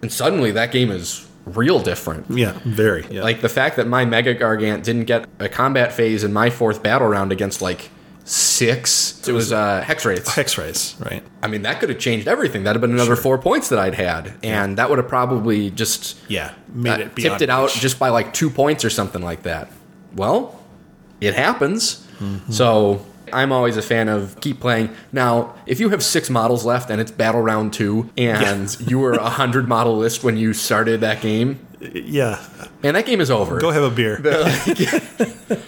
And 0.00 0.10
suddenly 0.10 0.50
that 0.52 0.72
game 0.72 0.90
is 0.90 1.28
real 1.44 1.78
different. 1.80 2.26
Yeah, 2.30 2.58
very. 2.64 3.06
Yeah. 3.10 3.22
Like 3.22 3.40
the 3.40 3.48
fact 3.48 3.76
that 3.76 3.86
my 3.86 4.04
Mega 4.04 4.34
Gargant 4.34 4.84
didn't 4.84 5.04
get 5.04 5.26
a 5.38 5.48
combat 5.48 5.92
phase 5.92 6.24
in 6.24 6.32
my 6.32 6.50
fourth 6.50 6.82
battle 6.82 7.08
round 7.08 7.32
against 7.32 7.60
like 7.62 7.90
six. 8.24 9.26
It 9.26 9.32
was 9.32 9.52
uh, 9.52 9.80
Hex 9.82 10.04
Wraiths. 10.04 10.34
Hex 10.34 10.56
wraiths, 10.58 10.96
right? 11.00 11.22
I 11.42 11.48
mean, 11.48 11.62
that 11.62 11.80
could 11.80 11.88
have 11.88 11.98
changed 11.98 12.28
everything. 12.28 12.62
That'd 12.64 12.80
have 12.80 12.88
been 12.88 12.96
another 12.96 13.16
four 13.16 13.38
points 13.38 13.68
that 13.70 13.78
I'd 13.78 13.94
had. 13.94 14.32
And 14.42 14.78
that 14.78 14.88
would 14.88 14.98
have 14.98 15.08
probably 15.08 15.70
just 15.70 16.18
Yeah, 16.28 16.52
made 16.72 17.00
uh, 17.00 17.04
it 17.04 17.16
tipped 17.16 17.42
it 17.42 17.50
out 17.50 17.70
reach. 17.72 17.80
just 17.80 17.98
by 17.98 18.10
like 18.10 18.32
two 18.32 18.50
points 18.50 18.84
or 18.84 18.90
something 18.90 19.22
like 19.22 19.42
that. 19.42 19.70
Well, 20.14 20.60
it 21.20 21.34
happens. 21.34 22.06
Mm-hmm. 22.20 22.52
So 22.52 23.04
I'm 23.32 23.52
always 23.52 23.76
a 23.76 23.82
fan 23.82 24.08
of 24.08 24.40
keep 24.40 24.60
playing. 24.60 24.90
Now, 25.12 25.54
if 25.66 25.80
you 25.80 25.88
have 25.90 26.02
six 26.02 26.28
models 26.30 26.64
left 26.64 26.90
and 26.90 27.00
it's 27.00 27.10
battle 27.10 27.40
round 27.40 27.72
two, 27.72 28.10
and 28.16 28.74
you 28.88 28.98
were 28.98 29.12
a 29.12 29.28
hundred 29.30 29.68
model 29.68 29.96
list 29.96 30.22
when 30.24 30.36
you 30.36 30.52
started 30.52 31.00
that 31.00 31.20
game, 31.20 31.58
Yeah. 31.80 32.38
and 32.82 32.94
that 32.96 33.06
game 33.06 33.20
is 33.20 33.30
over. 33.30 33.58
Go 33.60 33.70
have 33.70 33.82
a 33.82 33.90
beer. 33.90 34.18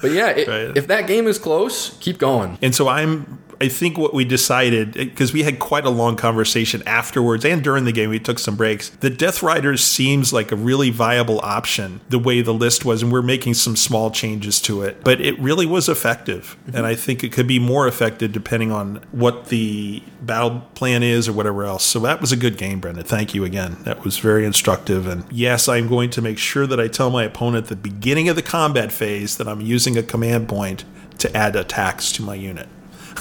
But 0.00 0.10
yeah, 0.10 0.30
it, 0.30 0.48
Right. 0.48 0.76
if 0.76 0.88
that 0.88 1.06
game 1.06 1.28
is 1.28 1.38
close, 1.38 1.96
keep 2.00 2.18
going. 2.18 2.58
And 2.60 2.74
so 2.74 2.88
I'm 2.88 3.38
I 3.62 3.68
think 3.68 3.96
what 3.96 4.12
we 4.12 4.24
decided 4.24 4.94
because 4.94 5.32
we 5.32 5.44
had 5.44 5.60
quite 5.60 5.84
a 5.84 5.90
long 5.90 6.16
conversation 6.16 6.82
afterwards 6.84 7.44
and 7.44 7.62
during 7.62 7.84
the 7.84 7.92
game 7.92 8.10
we 8.10 8.18
took 8.18 8.40
some 8.40 8.56
breaks. 8.56 8.88
The 8.88 9.08
Death 9.08 9.40
Riders 9.40 9.84
seems 9.84 10.32
like 10.32 10.50
a 10.50 10.56
really 10.56 10.90
viable 10.90 11.38
option 11.44 12.00
the 12.08 12.18
way 12.18 12.40
the 12.40 12.52
list 12.52 12.84
was 12.84 13.04
and 13.04 13.12
we're 13.12 13.22
making 13.22 13.54
some 13.54 13.76
small 13.76 14.10
changes 14.10 14.60
to 14.62 14.82
it. 14.82 15.04
But 15.04 15.20
it 15.20 15.38
really 15.38 15.64
was 15.64 15.88
effective 15.88 16.56
mm-hmm. 16.66 16.76
and 16.76 16.86
I 16.86 16.96
think 16.96 17.22
it 17.22 17.30
could 17.30 17.46
be 17.46 17.60
more 17.60 17.86
effective 17.86 18.32
depending 18.32 18.72
on 18.72 18.96
what 19.12 19.46
the 19.46 20.02
battle 20.20 20.62
plan 20.74 21.04
is 21.04 21.28
or 21.28 21.32
whatever 21.32 21.62
else. 21.62 21.84
So 21.84 22.00
that 22.00 22.20
was 22.20 22.32
a 22.32 22.36
good 22.36 22.58
game, 22.58 22.80
Brendan. 22.80 23.04
Thank 23.04 23.32
you 23.32 23.44
again. 23.44 23.76
That 23.84 24.02
was 24.02 24.18
very 24.18 24.44
instructive 24.44 25.06
and 25.06 25.24
yes, 25.30 25.68
I'm 25.68 25.86
going 25.86 26.10
to 26.10 26.20
make 26.20 26.38
sure 26.38 26.66
that 26.66 26.80
I 26.80 26.88
tell 26.88 27.10
my 27.10 27.22
opponent 27.22 27.66
at 27.66 27.68
the 27.68 27.76
beginning 27.76 28.28
of 28.28 28.34
the 28.34 28.42
combat 28.42 28.90
phase 28.90 29.36
that 29.36 29.46
I'm 29.46 29.60
using 29.60 29.96
a 29.96 30.02
command 30.02 30.48
point 30.48 30.84
to 31.18 31.36
add 31.36 31.54
attacks 31.54 32.10
to 32.10 32.22
my 32.22 32.34
unit. 32.34 32.68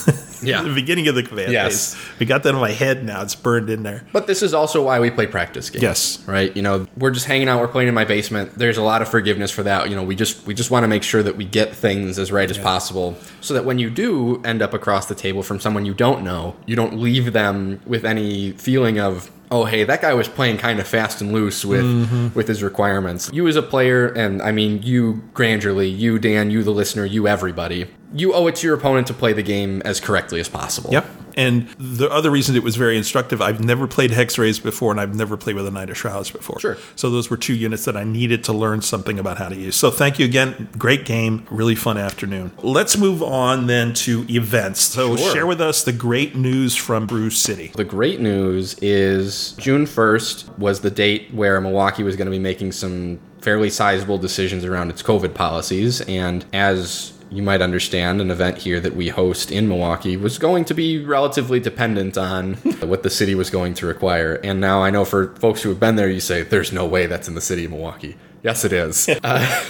Yeah. 0.51 0.61
the 0.63 0.73
beginning 0.73 1.07
of 1.07 1.15
the 1.15 1.23
command 1.23 1.51
Yes. 1.51 1.93
phase. 1.95 2.19
We 2.19 2.25
got 2.25 2.43
that 2.43 2.49
in 2.49 2.55
my 2.61 2.71
head 2.71 3.03
now. 3.05 3.21
It's 3.21 3.35
burned 3.35 3.69
in 3.69 3.83
there. 3.83 4.03
But 4.13 4.27
this 4.27 4.41
is 4.41 4.53
also 4.53 4.83
why 4.83 4.99
we 4.99 5.09
play 5.11 5.27
practice 5.27 5.69
games. 5.69 5.83
Yes. 5.83 6.23
Right? 6.27 6.55
You 6.55 6.61
know, 6.61 6.87
we're 6.97 7.11
just 7.11 7.25
hanging 7.25 7.47
out, 7.47 7.59
we're 7.61 7.67
playing 7.67 7.87
in 7.89 7.93
my 7.95 8.05
basement. 8.05 8.57
There's 8.57 8.77
a 8.77 8.81
lot 8.83 9.01
of 9.01 9.07
forgiveness 9.09 9.51
for 9.51 9.63
that. 9.63 9.89
You 9.89 9.95
know, 9.95 10.03
we 10.03 10.15
just 10.15 10.45
we 10.47 10.53
just 10.53 10.71
want 10.71 10.83
to 10.83 10.87
make 10.87 11.03
sure 11.03 11.23
that 11.23 11.37
we 11.37 11.45
get 11.45 11.75
things 11.75 12.17
as 12.19 12.31
right 12.31 12.49
as 12.49 12.57
possible 12.57 13.15
so 13.41 13.53
that 13.53 13.65
when 13.65 13.79
you 13.79 13.89
do 13.89 14.41
end 14.43 14.61
up 14.61 14.73
across 14.73 15.05
the 15.07 15.15
table 15.15 15.43
from 15.43 15.59
someone 15.59 15.85
you 15.85 15.93
don't 15.93 16.23
know, 16.23 16.55
you 16.65 16.75
don't 16.75 16.99
leave 16.99 17.33
them 17.33 17.79
with 17.85 18.03
any 18.05 18.51
feeling 18.53 18.99
of 18.99 19.29
Oh 19.53 19.65
hey, 19.65 19.83
that 19.83 20.01
guy 20.01 20.13
was 20.13 20.29
playing 20.29 20.59
kind 20.59 20.79
of 20.79 20.87
fast 20.87 21.19
and 21.21 21.33
loose 21.33 21.65
with 21.65 21.83
Mm-hmm. 21.83 22.29
with 22.35 22.47
his 22.47 22.63
requirements. 22.63 23.29
You 23.33 23.47
as 23.49 23.57
a 23.57 23.61
player, 23.61 24.07
and 24.07 24.41
I 24.41 24.51
mean 24.53 24.81
you, 24.81 25.23
Grangerly, 25.33 25.95
you, 25.95 26.19
Dan, 26.19 26.51
you, 26.51 26.63
the 26.63 26.71
listener, 26.71 27.03
you, 27.03 27.27
everybody, 27.27 27.87
you 28.13 28.33
owe 28.33 28.47
it 28.47 28.55
to 28.57 28.67
your 28.67 28.75
opponent 28.75 29.07
to 29.07 29.13
play 29.13 29.33
the 29.33 29.43
game 29.43 29.81
as 29.83 29.99
correctly 29.99 30.39
as 30.39 30.49
possible. 30.49 30.91
Yep. 30.91 31.05
And 31.37 31.69
the 31.77 32.09
other 32.09 32.29
reason 32.29 32.55
it 32.57 32.63
was 32.63 32.75
very 32.75 32.97
instructive, 32.97 33.41
I've 33.41 33.63
never 33.63 33.87
played 33.87 34.11
Hex 34.11 34.37
Wraiths 34.37 34.59
before, 34.59 34.91
and 34.91 34.99
I've 34.99 35.15
never 35.15 35.37
played 35.37 35.55
with 35.55 35.65
a 35.65 35.71
Knight 35.71 35.89
of 35.89 35.97
Shrouds 35.97 36.29
before. 36.29 36.59
Sure. 36.59 36.77
So 36.97 37.09
those 37.09 37.29
were 37.29 37.37
two 37.37 37.53
units 37.53 37.85
that 37.85 37.95
I 37.95 38.03
needed 38.03 38.43
to 38.45 38.53
learn 38.53 38.81
something 38.81 39.17
about 39.17 39.37
how 39.37 39.47
to 39.47 39.55
use. 39.55 39.75
So 39.77 39.91
thank 39.91 40.19
you 40.19 40.25
again. 40.25 40.69
Great 40.77 41.05
game. 41.05 41.45
Really 41.49 41.75
fun 41.75 41.97
afternoon. 41.97 42.51
Let's 42.61 42.97
move 42.97 43.23
on 43.23 43.67
then 43.67 43.93
to 43.93 44.25
events. 44.29 44.81
So 44.81 45.15
Sure. 45.15 45.31
share 45.33 45.47
with 45.47 45.61
us 45.61 45.83
the 45.83 45.93
great 45.93 46.35
news 46.35 46.75
from 46.75 47.05
Brew 47.05 47.29
City. 47.29 47.71
The 47.75 47.85
great 47.85 48.19
news 48.19 48.75
is 48.81 49.53
June 49.57 49.85
1st 49.85 50.57
was 50.57 50.81
the 50.81 50.91
date 50.91 51.33
where 51.33 51.61
Milwaukee 51.61 52.03
was 52.03 52.15
going 52.17 52.25
to 52.25 52.31
be 52.31 52.39
making 52.39 52.73
some 52.73 53.19
fairly 53.39 53.69
sizable 53.69 54.17
decisions 54.17 54.65
around 54.65 54.89
its 54.89 55.01
COVID 55.01 55.33
policies. 55.33 56.01
And 56.01 56.45
as 56.53 57.13
you 57.31 57.41
might 57.41 57.61
understand, 57.61 58.19
an 58.19 58.29
event 58.29 58.57
here 58.57 58.79
that 58.81 58.95
we 58.95 59.07
host 59.07 59.51
in 59.51 59.67
Milwaukee 59.67 60.17
was 60.17 60.37
going 60.37 60.65
to 60.65 60.73
be 60.73 61.03
relatively 61.03 61.59
dependent 61.59 62.17
on 62.17 62.53
what 62.81 63.03
the 63.03 63.09
city 63.09 63.35
was 63.35 63.49
going 63.49 63.73
to 63.75 63.85
require. 63.85 64.35
And 64.43 64.59
now 64.59 64.83
I 64.83 64.89
know 64.89 65.05
for 65.05 65.33
folks 65.35 65.61
who 65.61 65.69
have 65.69 65.79
been 65.79 65.95
there, 65.95 66.09
you 66.09 66.19
say, 66.19 66.43
there's 66.43 66.73
no 66.73 66.85
way 66.85 67.07
that's 67.07 67.27
in 67.27 67.35
the 67.35 67.41
city 67.41 67.65
of 67.65 67.71
Milwaukee. 67.71 68.17
Yes, 68.43 68.65
it 68.65 68.73
is. 68.73 69.09
Uh, 69.23 69.65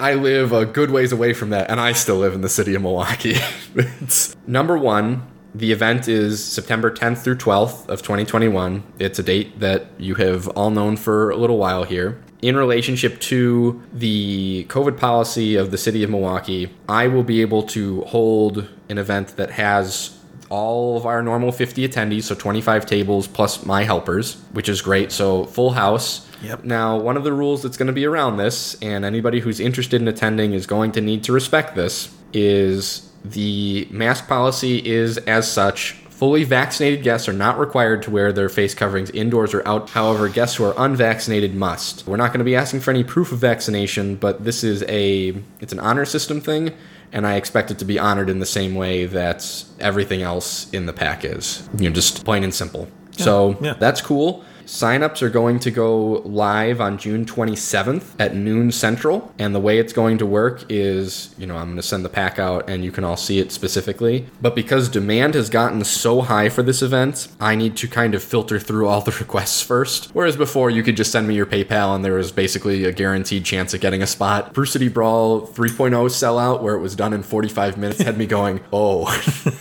I 0.00 0.14
live 0.14 0.52
a 0.52 0.64
good 0.64 0.90
ways 0.90 1.12
away 1.12 1.34
from 1.34 1.50
that, 1.50 1.68
and 1.70 1.80
I 1.80 1.92
still 1.92 2.16
live 2.16 2.34
in 2.34 2.40
the 2.40 2.48
city 2.48 2.74
of 2.74 2.82
Milwaukee. 2.82 3.36
it's, 3.74 4.36
number 4.46 4.78
one, 4.78 5.26
the 5.54 5.70
event 5.70 6.08
is 6.08 6.44
September 6.44 6.90
10th 6.90 7.18
through 7.18 7.36
12th 7.36 7.88
of 7.88 8.02
2021. 8.02 8.82
It's 8.98 9.18
a 9.18 9.22
date 9.22 9.60
that 9.60 9.86
you 9.98 10.16
have 10.16 10.48
all 10.48 10.70
known 10.70 10.96
for 10.96 11.30
a 11.30 11.36
little 11.36 11.58
while 11.58 11.84
here. 11.84 12.20
In 12.42 12.56
relationship 12.56 13.20
to 13.20 13.80
the 13.92 14.66
COVID 14.68 14.98
policy 14.98 15.54
of 15.56 15.70
the 15.70 15.78
city 15.78 16.02
of 16.02 16.10
Milwaukee, 16.10 16.70
I 16.88 17.06
will 17.06 17.22
be 17.22 17.40
able 17.40 17.62
to 17.68 18.02
hold 18.02 18.68
an 18.88 18.98
event 18.98 19.36
that 19.36 19.52
has 19.52 20.18
all 20.50 20.96
of 20.96 21.06
our 21.06 21.22
normal 21.22 21.52
50 21.52 21.88
attendees, 21.88 22.24
so 22.24 22.34
25 22.34 22.84
tables 22.84 23.26
plus 23.26 23.64
my 23.64 23.84
helpers, 23.84 24.34
which 24.52 24.68
is 24.68 24.82
great. 24.82 25.10
So 25.10 25.44
full 25.44 25.70
house. 25.70 26.28
Yep. 26.42 26.64
Now, 26.64 26.98
one 26.98 27.16
of 27.16 27.24
the 27.24 27.32
rules 27.32 27.62
that's 27.62 27.78
going 27.78 27.86
to 27.86 27.92
be 27.92 28.04
around 28.04 28.36
this, 28.36 28.76
and 28.82 29.04
anybody 29.04 29.40
who's 29.40 29.58
interested 29.58 30.02
in 30.02 30.08
attending 30.08 30.52
is 30.52 30.66
going 30.66 30.92
to 30.92 31.00
need 31.00 31.24
to 31.24 31.32
respect 31.32 31.74
this, 31.74 32.14
is 32.32 33.10
the 33.24 33.88
mask 33.90 34.28
policy 34.28 34.84
is 34.84 35.18
as 35.18 35.50
such. 35.50 35.92
Fully 36.10 36.44
vaccinated 36.44 37.02
guests 37.02 37.28
are 37.28 37.32
not 37.32 37.58
required 37.58 38.02
to 38.04 38.10
wear 38.10 38.32
their 38.32 38.48
face 38.48 38.74
coverings 38.74 39.10
indoors 39.10 39.52
or 39.52 39.66
out. 39.66 39.90
However, 39.90 40.28
guests 40.28 40.56
who 40.56 40.64
are 40.64 40.74
unvaccinated 40.76 41.54
must. 41.54 42.06
We're 42.06 42.16
not 42.16 42.28
going 42.28 42.38
to 42.38 42.44
be 42.44 42.54
asking 42.54 42.80
for 42.80 42.90
any 42.90 43.02
proof 43.02 43.32
of 43.32 43.38
vaccination, 43.38 44.16
but 44.16 44.44
this 44.44 44.62
is 44.62 44.84
a 44.88 45.34
it's 45.60 45.72
an 45.72 45.80
honor 45.80 46.04
system 46.04 46.40
thing, 46.40 46.72
and 47.12 47.26
I 47.26 47.34
expect 47.34 47.70
it 47.70 47.78
to 47.80 47.84
be 47.84 47.98
honored 47.98 48.30
in 48.30 48.38
the 48.38 48.46
same 48.46 48.74
way 48.74 49.06
that 49.06 49.64
everything 49.80 50.22
else 50.22 50.70
in 50.70 50.86
the 50.86 50.92
pack 50.92 51.24
is. 51.24 51.68
You 51.76 51.88
know, 51.88 51.94
just 51.94 52.24
plain 52.24 52.44
and 52.44 52.54
simple. 52.54 52.88
so 53.12 53.56
yeah. 53.60 53.74
that's 53.74 54.00
cool. 54.00 54.44
Signups 54.66 55.22
are 55.22 55.30
going 55.30 55.58
to 55.60 55.70
go 55.70 56.22
live 56.24 56.80
on 56.80 56.98
June 56.98 57.24
27th 57.24 58.14
at 58.18 58.34
noon 58.34 58.72
central. 58.72 59.32
And 59.38 59.54
the 59.54 59.60
way 59.60 59.78
it's 59.78 59.92
going 59.92 60.18
to 60.18 60.26
work 60.26 60.64
is, 60.68 61.34
you 61.38 61.46
know, 61.46 61.56
I'm 61.56 61.66
going 61.66 61.76
to 61.76 61.82
send 61.82 62.04
the 62.04 62.08
pack 62.08 62.38
out 62.38 62.68
and 62.68 62.84
you 62.84 62.90
can 62.90 63.04
all 63.04 63.16
see 63.16 63.38
it 63.38 63.52
specifically. 63.52 64.26
But 64.40 64.54
because 64.54 64.88
demand 64.88 65.34
has 65.34 65.50
gotten 65.50 65.84
so 65.84 66.22
high 66.22 66.48
for 66.48 66.62
this 66.62 66.82
event, 66.82 67.28
I 67.40 67.54
need 67.54 67.76
to 67.78 67.88
kind 67.88 68.14
of 68.14 68.22
filter 68.22 68.58
through 68.58 68.88
all 68.88 69.00
the 69.00 69.10
requests 69.20 69.62
first. 69.62 70.10
Whereas 70.12 70.36
before, 70.36 70.70
you 70.70 70.82
could 70.82 70.96
just 70.96 71.12
send 71.12 71.28
me 71.28 71.34
your 71.34 71.46
PayPal 71.46 71.94
and 71.94 72.04
there 72.04 72.14
was 72.14 72.32
basically 72.32 72.84
a 72.84 72.92
guaranteed 72.92 73.44
chance 73.44 73.74
of 73.74 73.80
getting 73.80 74.02
a 74.02 74.06
spot. 74.06 74.52
Brew 74.52 74.66
City 74.66 74.88
Brawl 74.88 75.46
3.0 75.46 75.90
sellout, 76.08 76.62
where 76.62 76.74
it 76.74 76.80
was 76.80 76.96
done 76.96 77.12
in 77.12 77.22
45 77.22 77.76
minutes, 77.76 78.00
had 78.00 78.16
me 78.18 78.26
going, 78.26 78.60
oh. 78.72 79.04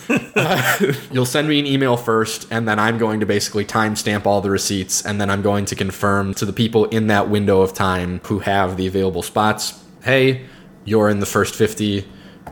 You'll 1.11 1.25
send 1.25 1.47
me 1.47 1.59
an 1.59 1.65
email 1.65 1.95
first, 1.95 2.47
and 2.49 2.67
then 2.67 2.79
I'm 2.79 2.97
going 2.97 3.19
to 3.19 3.25
basically 3.25 3.65
timestamp 3.65 4.25
all 4.25 4.41
the 4.41 4.49
receipts, 4.49 5.05
and 5.05 5.21
then 5.21 5.29
I'm 5.29 5.41
going 5.41 5.65
to 5.65 5.75
confirm 5.75 6.33
to 6.35 6.45
the 6.45 6.53
people 6.53 6.85
in 6.85 7.07
that 7.07 7.29
window 7.29 7.61
of 7.61 7.73
time 7.73 8.19
who 8.25 8.39
have 8.39 8.77
the 8.77 8.87
available 8.87 9.21
spots 9.21 9.79
hey, 10.03 10.45
you're 10.85 11.09
in 11.09 11.19
the 11.19 11.25
first 11.25 11.55
50, 11.55 12.05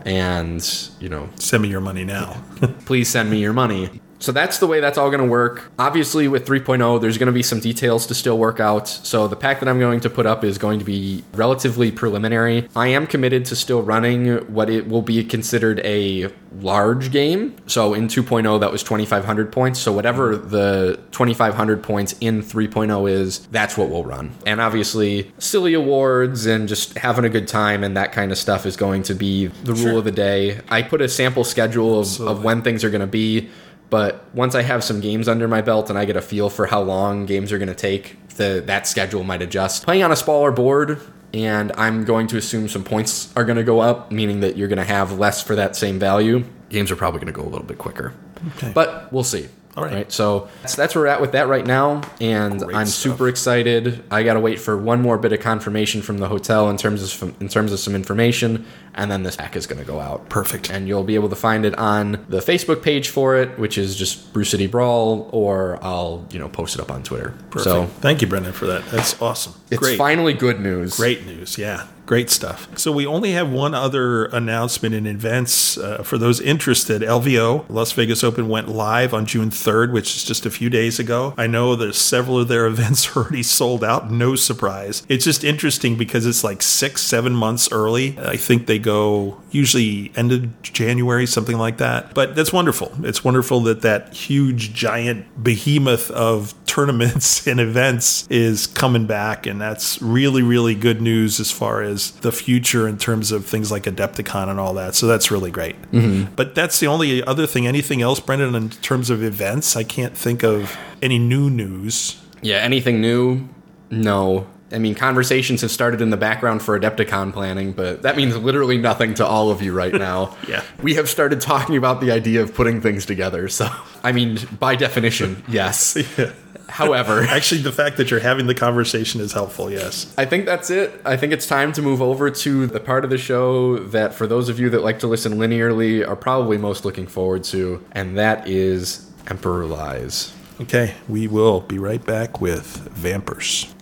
and, 0.04 0.88
you 1.00 1.08
know, 1.08 1.28
Send 1.36 1.62
me 1.62 1.68
your 1.68 1.80
money 1.80 2.04
now. 2.04 2.42
please 2.86 3.08
send 3.08 3.30
me 3.30 3.40
your 3.40 3.52
money. 3.52 4.00
So 4.22 4.30
that's 4.30 4.58
the 4.58 4.68
way 4.68 4.78
that's 4.78 4.96
all 4.96 5.10
going 5.10 5.20
to 5.20 5.28
work. 5.28 5.72
Obviously, 5.80 6.28
with 6.28 6.46
3.0, 6.46 7.00
there's 7.00 7.18
going 7.18 7.26
to 7.26 7.32
be 7.32 7.42
some 7.42 7.58
details 7.58 8.06
to 8.06 8.14
still 8.14 8.38
work 8.38 8.60
out. 8.60 8.86
So 8.86 9.26
the 9.26 9.34
pack 9.34 9.58
that 9.58 9.68
I'm 9.68 9.80
going 9.80 9.98
to 10.00 10.08
put 10.08 10.26
up 10.26 10.44
is 10.44 10.58
going 10.58 10.78
to 10.78 10.84
be 10.84 11.24
relatively 11.34 11.90
preliminary. 11.90 12.68
I 12.76 12.86
am 12.88 13.08
committed 13.08 13.44
to 13.46 13.56
still 13.56 13.82
running 13.82 14.38
what 14.54 14.70
it 14.70 14.88
will 14.88 15.02
be 15.02 15.24
considered 15.24 15.80
a 15.80 16.32
large 16.60 17.10
game. 17.10 17.56
So 17.66 17.94
in 17.94 18.06
2.0, 18.06 18.60
that 18.60 18.70
was 18.70 18.84
2,500 18.84 19.50
points. 19.50 19.80
So 19.80 19.92
whatever 19.92 20.36
the 20.36 21.00
2,500 21.10 21.82
points 21.82 22.14
in 22.20 22.42
3.0 22.42 23.10
is, 23.10 23.46
that's 23.48 23.76
what 23.76 23.88
we'll 23.88 24.04
run. 24.04 24.30
And 24.46 24.60
obviously, 24.60 25.32
silly 25.38 25.74
awards 25.74 26.46
and 26.46 26.68
just 26.68 26.96
having 26.96 27.24
a 27.24 27.28
good 27.28 27.48
time 27.48 27.82
and 27.82 27.96
that 27.96 28.12
kind 28.12 28.30
of 28.30 28.38
stuff 28.38 28.66
is 28.66 28.76
going 28.76 29.02
to 29.04 29.14
be 29.14 29.46
the 29.46 29.74
rule 29.74 29.98
of 29.98 30.04
the 30.04 30.12
day. 30.12 30.60
I 30.68 30.82
put 30.82 31.00
a 31.00 31.08
sample 31.08 31.42
schedule 31.42 31.98
of, 31.98 32.20
of 32.20 32.44
when 32.44 32.62
things 32.62 32.84
are 32.84 32.90
going 32.90 33.00
to 33.00 33.06
be. 33.08 33.50
But 33.92 34.24
once 34.34 34.54
I 34.54 34.62
have 34.62 34.82
some 34.82 35.02
games 35.02 35.28
under 35.28 35.46
my 35.46 35.60
belt 35.60 35.90
and 35.90 35.98
I 35.98 36.06
get 36.06 36.16
a 36.16 36.22
feel 36.22 36.48
for 36.48 36.64
how 36.64 36.80
long 36.80 37.26
games 37.26 37.52
are 37.52 37.58
going 37.58 37.68
to 37.68 37.74
take, 37.74 38.16
the 38.36 38.62
that 38.64 38.86
schedule 38.86 39.22
might 39.22 39.42
adjust. 39.42 39.84
Playing 39.84 40.02
on 40.02 40.10
a 40.10 40.16
smaller 40.16 40.50
board, 40.50 40.98
and 41.34 41.72
I'm 41.76 42.06
going 42.06 42.26
to 42.28 42.38
assume 42.38 42.68
some 42.70 42.84
points 42.84 43.30
are 43.36 43.44
going 43.44 43.58
to 43.58 43.64
go 43.64 43.80
up, 43.80 44.10
meaning 44.10 44.40
that 44.40 44.56
you're 44.56 44.68
going 44.68 44.78
to 44.78 44.82
have 44.84 45.18
less 45.18 45.42
for 45.42 45.56
that 45.56 45.76
same 45.76 45.98
value. 45.98 46.42
Games 46.70 46.90
are 46.90 46.96
probably 46.96 47.20
going 47.20 47.34
to 47.34 47.38
go 47.38 47.46
a 47.46 47.50
little 47.52 47.66
bit 47.66 47.76
quicker, 47.76 48.14
Okay. 48.56 48.72
but 48.74 49.12
we'll 49.12 49.24
see. 49.24 49.48
All 49.76 49.84
right. 49.84 50.10
So 50.10 50.48
that's, 50.62 50.74
that's 50.74 50.94
where 50.94 51.04
we're 51.04 51.08
at 51.08 51.20
with 51.20 51.32
that 51.32 51.48
right 51.48 51.66
now, 51.66 52.00
and 52.18 52.60
Great 52.60 52.74
I'm 52.76 52.86
stuff. 52.86 53.12
super 53.12 53.28
excited. 53.28 54.02
I 54.10 54.22
got 54.22 54.34
to 54.34 54.40
wait 54.40 54.58
for 54.58 54.76
one 54.76 55.02
more 55.02 55.18
bit 55.18 55.34
of 55.34 55.40
confirmation 55.40 56.00
from 56.00 56.16
the 56.16 56.28
hotel 56.28 56.70
in 56.70 56.78
terms 56.78 57.02
of 57.22 57.40
in 57.42 57.48
terms 57.48 57.72
of 57.72 57.78
some 57.78 57.94
information, 57.94 58.64
and 58.94 59.10
then 59.10 59.22
this 59.22 59.36
pack 59.36 59.56
is 59.56 59.66
going 59.66 59.78
to 59.78 59.84
go 59.86 60.00
out 60.00 60.28
Perfect. 60.28 60.70
and 60.70 60.86
you'll 60.88 61.04
be 61.04 61.14
able 61.14 61.28
to 61.28 61.36
find 61.36 61.64
it 61.64 61.76
on 61.78 62.24
the 62.28 62.38
Facebook 62.40 62.82
page 62.82 63.08
for 63.08 63.36
it, 63.36 63.58
which 63.58 63.78
is 63.78 63.96
just 63.96 64.32
Brew 64.32 64.44
City 64.44 64.66
Brawl, 64.66 65.28
or 65.32 65.78
I'll 65.82 66.26
you 66.30 66.38
know 66.38 66.48
post 66.48 66.74
it 66.74 66.80
up 66.80 66.90
on 66.90 67.02
Twitter. 67.02 67.30
Perfect. 67.50 67.64
So 67.64 67.86
Thank 68.00 68.20
you, 68.22 68.28
Brendan, 68.28 68.52
for 68.52 68.66
that. 68.66 68.84
That's 68.86 69.20
awesome. 69.20 69.54
it's 69.70 69.78
Great. 69.78 69.98
finally 69.98 70.32
good 70.34 70.60
news. 70.60 70.96
Great 70.96 71.24
news. 71.26 71.58
Yeah. 71.58 71.86
Great 72.04 72.30
stuff. 72.30 72.66
So 72.76 72.90
we 72.90 73.06
only 73.06 73.30
have 73.32 73.50
one 73.50 73.74
other 73.74 74.24
announcement 74.26 74.92
in 74.92 75.06
events 75.06 75.78
uh, 75.78 76.02
for 76.02 76.18
those 76.18 76.40
interested. 76.40 77.00
LVO, 77.00 77.64
Las 77.68 77.92
Vegas 77.92 78.24
Open, 78.24 78.48
went 78.48 78.68
live 78.68 79.14
on 79.14 79.24
June 79.24 79.50
3rd, 79.50 79.92
which 79.92 80.16
is 80.16 80.24
just 80.24 80.44
a 80.44 80.50
few 80.50 80.68
days 80.68 80.98
ago. 80.98 81.32
I 81.38 81.46
know 81.46 81.76
there's 81.76 81.96
several 81.96 82.40
of 82.40 82.48
their 82.48 82.66
events 82.72 83.16
already 83.16 83.44
sold 83.44 83.84
out. 83.84 84.10
No 84.10 84.34
surprise. 84.34 85.06
It's 85.08 85.24
just 85.24 85.44
interesting 85.44 85.96
because 85.96 86.26
it's 86.26 86.42
like 86.42 86.60
six, 86.60 87.02
seven 87.02 87.34
months 87.34 87.70
early. 87.70 88.18
I 88.18 88.36
think 88.36 88.66
they 88.66 88.80
go, 88.82 89.40
usually 89.50 90.12
end 90.16 90.32
of 90.32 90.62
January, 90.62 91.26
something 91.26 91.58
like 91.58 91.78
that. 91.78 92.14
But 92.14 92.34
that's 92.34 92.52
wonderful. 92.52 92.92
It's 93.02 93.24
wonderful 93.24 93.60
that 93.60 93.82
that 93.82 94.14
huge, 94.14 94.74
giant 94.74 95.42
behemoth 95.42 96.10
of 96.10 96.54
tournaments 96.66 97.46
and 97.46 97.60
events 97.60 98.26
is 98.28 98.66
coming 98.66 99.06
back. 99.06 99.46
And 99.46 99.60
that's 99.60 100.00
really, 100.02 100.42
really 100.42 100.74
good 100.74 101.00
news 101.00 101.40
as 101.40 101.50
far 101.50 101.82
as 101.82 102.12
the 102.20 102.32
future 102.32 102.88
in 102.88 102.98
terms 102.98 103.32
of 103.32 103.46
things 103.46 103.70
like 103.70 103.84
Adepticon 103.84 104.48
and 104.48 104.58
all 104.58 104.74
that. 104.74 104.94
So 104.94 105.06
that's 105.06 105.30
really 105.30 105.50
great. 105.50 105.80
Mm-hmm. 105.92 106.34
But 106.34 106.54
that's 106.54 106.80
the 106.80 106.86
only 106.86 107.22
other 107.24 107.46
thing. 107.46 107.66
Anything 107.66 108.02
else, 108.02 108.20
Brendan, 108.20 108.54
in 108.54 108.70
terms 108.70 109.10
of 109.10 109.22
events? 109.22 109.76
I 109.76 109.84
can't 109.84 110.16
think 110.16 110.42
of 110.42 110.76
any 111.00 111.18
new 111.18 111.50
news. 111.50 112.20
Yeah, 112.42 112.56
anything 112.56 113.00
new? 113.00 113.48
No. 113.90 114.46
I 114.72 114.78
mean, 114.78 114.94
conversations 114.94 115.60
have 115.60 115.70
started 115.70 116.00
in 116.00 116.10
the 116.10 116.16
background 116.16 116.62
for 116.62 116.78
Adepticon 116.78 117.32
planning, 117.32 117.72
but 117.72 118.02
that 118.02 118.16
means 118.16 118.36
literally 118.36 118.78
nothing 118.78 119.14
to 119.14 119.26
all 119.26 119.50
of 119.50 119.62
you 119.62 119.72
right 119.72 119.92
now. 119.92 120.36
Yeah. 120.48 120.62
We 120.82 120.94
have 120.94 121.08
started 121.08 121.40
talking 121.40 121.76
about 121.76 122.00
the 122.00 122.10
idea 122.10 122.42
of 122.42 122.52
putting 122.54 122.80
things 122.80 123.06
together, 123.06 123.48
so, 123.48 123.68
I 124.02 124.12
mean, 124.12 124.38
by 124.58 124.76
definition, 124.76 125.42
yes. 125.48 125.96
However, 126.68 127.22
Actually, 127.28 127.60
the 127.60 127.72
fact 127.72 127.98
that 127.98 128.10
you're 128.10 128.20
having 128.20 128.46
the 128.46 128.54
conversation 128.54 129.20
is 129.20 129.32
helpful, 129.32 129.70
yes. 129.70 130.12
I 130.16 130.24
think 130.24 130.46
that's 130.46 130.70
it. 130.70 131.00
I 131.04 131.16
think 131.16 131.32
it's 131.32 131.46
time 131.46 131.72
to 131.74 131.82
move 131.82 132.00
over 132.02 132.30
to 132.30 132.66
the 132.66 132.80
part 132.80 133.04
of 133.04 133.10
the 133.10 133.18
show 133.18 133.78
that, 133.78 134.14
for 134.14 134.26
those 134.26 134.48
of 134.48 134.58
you 134.58 134.70
that 134.70 134.82
like 134.82 134.98
to 135.00 135.06
listen 135.06 135.34
linearly, 135.34 136.06
are 136.06 136.16
probably 136.16 136.58
most 136.58 136.84
looking 136.84 137.06
forward 137.06 137.44
to, 137.44 137.84
and 137.92 138.18
that 138.18 138.48
is 138.48 139.10
Emperor 139.28 139.66
Lies. 139.66 140.34
Okay, 140.60 140.94
we 141.08 141.26
will 141.28 141.60
be 141.60 141.78
right 141.78 142.04
back 142.04 142.40
with 142.40 142.88
Vampers. 142.94 143.72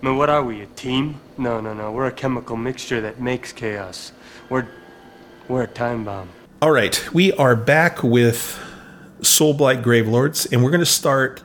Man, 0.00 0.16
what 0.16 0.30
are 0.30 0.44
we, 0.44 0.60
a 0.60 0.66
team? 0.66 1.20
No, 1.36 1.60
no, 1.60 1.74
no. 1.74 1.90
We're 1.90 2.06
a 2.06 2.12
chemical 2.12 2.56
mixture 2.56 3.00
that 3.00 3.20
makes 3.20 3.52
chaos. 3.52 4.12
We're. 4.48 4.68
We're 5.48 5.62
a 5.62 5.66
time 5.66 6.04
bomb. 6.04 6.28
All 6.60 6.70
right, 6.70 7.02
we 7.12 7.32
are 7.32 7.56
back 7.56 8.02
with 8.02 8.60
Soulblight 9.22 9.82
Gravelords, 9.82 10.52
and 10.52 10.62
we're 10.62 10.70
going 10.70 10.80
to 10.80 10.86
start 10.86 11.42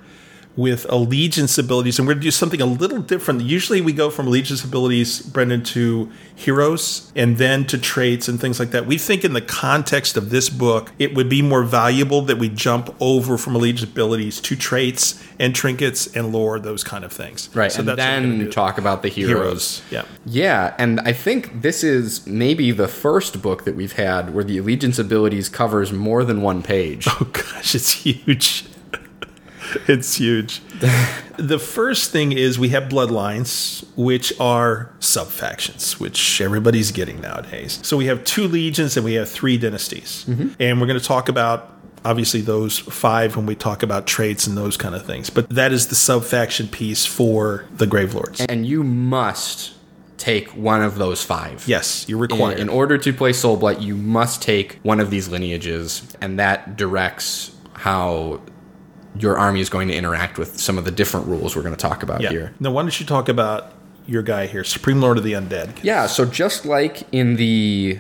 with 0.56 0.86
allegiance 0.90 1.58
abilities, 1.58 1.98
and 1.98 2.08
we're 2.08 2.14
going 2.14 2.22
to 2.22 2.28
do 2.28 2.32
something 2.32 2.62
a 2.62 2.66
little 2.66 3.02
different. 3.02 3.42
Usually, 3.42 3.82
we 3.82 3.92
go 3.92 4.10
from 4.10 4.28
allegiance 4.28 4.64
abilities, 4.64 5.22
Brendan, 5.22 5.64
to 5.66 6.12
heroes, 6.36 7.12
and 7.16 7.38
then 7.38 7.66
to 7.66 7.78
traits 7.78 8.28
and 8.28 8.40
things 8.40 8.60
like 8.60 8.72
that. 8.72 8.86
We 8.86 8.98
think 8.98 9.24
in 9.24 9.34
the 9.34 9.42
context 9.42 10.16
of 10.16 10.30
this 10.30 10.50
book, 10.50 10.92
it 11.00 11.16
would 11.16 11.30
be 11.30 11.42
more 11.42 11.64
valuable 11.64 12.22
that 12.24 12.38
we 12.38 12.50
jump 12.50 12.96
over 13.00 13.38
from 13.38 13.56
allegiance 13.56 13.90
abilities 13.90 14.40
to 14.42 14.56
traits 14.56 15.24
and 15.40 15.56
trinkets 15.56 16.16
and 16.16 16.32
lore, 16.32 16.60
those 16.60 16.84
kind 16.84 17.04
of 17.04 17.12
things. 17.12 17.50
Right, 17.54 17.76
and 17.78 17.88
what 17.88 17.98
then 17.98 18.52
talk 18.52 18.78
about 18.78 19.02
the 19.02 19.10
heroes. 19.10 19.82
Yeah. 19.90 20.06
Yeah, 20.26 20.76
and 20.78 21.00
I 21.02 21.14
think 21.14 21.62
this 21.62 21.84
is 21.84 22.26
maybe 22.28 22.72
the 22.72 22.88
first 22.88 23.42
book 23.42 23.64
that 23.66 23.76
we've 23.76 23.94
had 23.94 24.34
where 24.34 24.44
the 24.44 24.58
allegiance 24.60 25.00
abilities 25.00 25.50
covers 25.50 25.92
more 25.92 26.24
than 26.24 26.42
one 26.42 26.62
page. 26.62 27.08
Oh 27.16 27.26
gosh, 27.32 27.76
it's 27.76 27.92
huge. 27.92 28.66
it's 29.88 30.16
huge. 30.16 30.62
the 31.38 31.60
first 31.60 32.12
thing 32.12 32.32
is 32.32 32.60
we 32.60 32.70
have 32.70 32.84
bloodlines, 32.84 33.86
which 33.96 34.34
are 34.40 34.92
sub 35.00 35.28
factions, 35.28 36.00
which 36.00 36.42
everybody's 36.42 36.92
getting 36.92 37.22
nowadays. 37.22 37.80
So 37.84 37.98
we 37.98 38.06
have 38.08 38.24
two 38.24 38.48
legions 38.48 38.96
and 38.98 39.04
we 39.06 39.14
have 39.14 39.30
three 39.30 39.58
dynasties. 39.58 40.26
Mm-hmm. 40.28 40.50
And 40.60 40.80
we're 40.82 40.88
going 40.88 41.00
to 41.00 41.06
talk 41.06 41.30
about 41.30 41.70
obviously 42.06 42.42
those 42.42 42.80
five 42.80 43.36
when 43.38 43.46
we 43.46 43.56
talk 43.56 43.82
about 43.82 44.06
traits 44.06 44.46
and 44.46 44.58
those 44.58 44.76
kind 44.78 44.94
of 44.94 45.06
things. 45.06 45.30
But 45.30 45.50
that 45.50 45.72
is 45.72 45.88
the 45.88 45.96
sub 45.96 46.24
faction 46.26 46.68
piece 46.68 47.06
for 47.06 47.66
the 47.72 47.86
Gravelords. 47.86 48.46
and 48.50 48.66
you 48.66 48.84
must 48.84 49.72
take 50.18 50.50
one 50.50 50.82
of 50.82 50.98
those 50.98 51.22
five. 51.24 51.64
yes, 51.68 52.06
you're 52.08 52.18
In, 52.18 52.22
required. 52.32 52.60
in 52.60 52.70
order 52.70 52.98
to 52.98 53.12
play 53.14 53.34
Soul 53.34 53.58
Soulblight, 53.58 53.82
you 53.82 53.96
must 53.96 54.42
take 54.42 54.80
one 54.84 55.00
of 55.02 55.10
these 55.10 55.28
lineages, 55.28 56.02
and 56.22 56.40
that 56.40 56.78
directs 56.78 57.52
how 57.74 58.40
your 59.18 59.38
army 59.38 59.60
is 59.60 59.70
going 59.70 59.88
to 59.88 59.96
interact 59.96 60.38
with 60.38 60.60
some 60.60 60.78
of 60.78 60.86
the 60.86 60.92
different 60.92 61.28
rules 61.28 61.56
we're 61.56 61.62
going 61.62 61.76
to 61.76 61.82
talk 61.82 62.04
about 62.04 62.22
yeah. 62.22 62.30
here. 62.30 62.54
Now, 62.60 62.72
why 62.72 62.82
don't 62.82 63.00
you 63.00 63.06
talk 63.06 63.30
about 63.30 63.74
your 64.08 64.22
guy 64.22 64.48
here, 64.48 64.64
Supreme 64.64 65.02
Lord 65.02 65.18
of 65.18 65.24
the 65.24 65.34
Undead? 65.34 65.84
Yeah, 65.84 66.08
so 66.08 66.26
just 66.26 66.66
like 66.66 67.04
in 67.12 67.36
the 67.36 68.00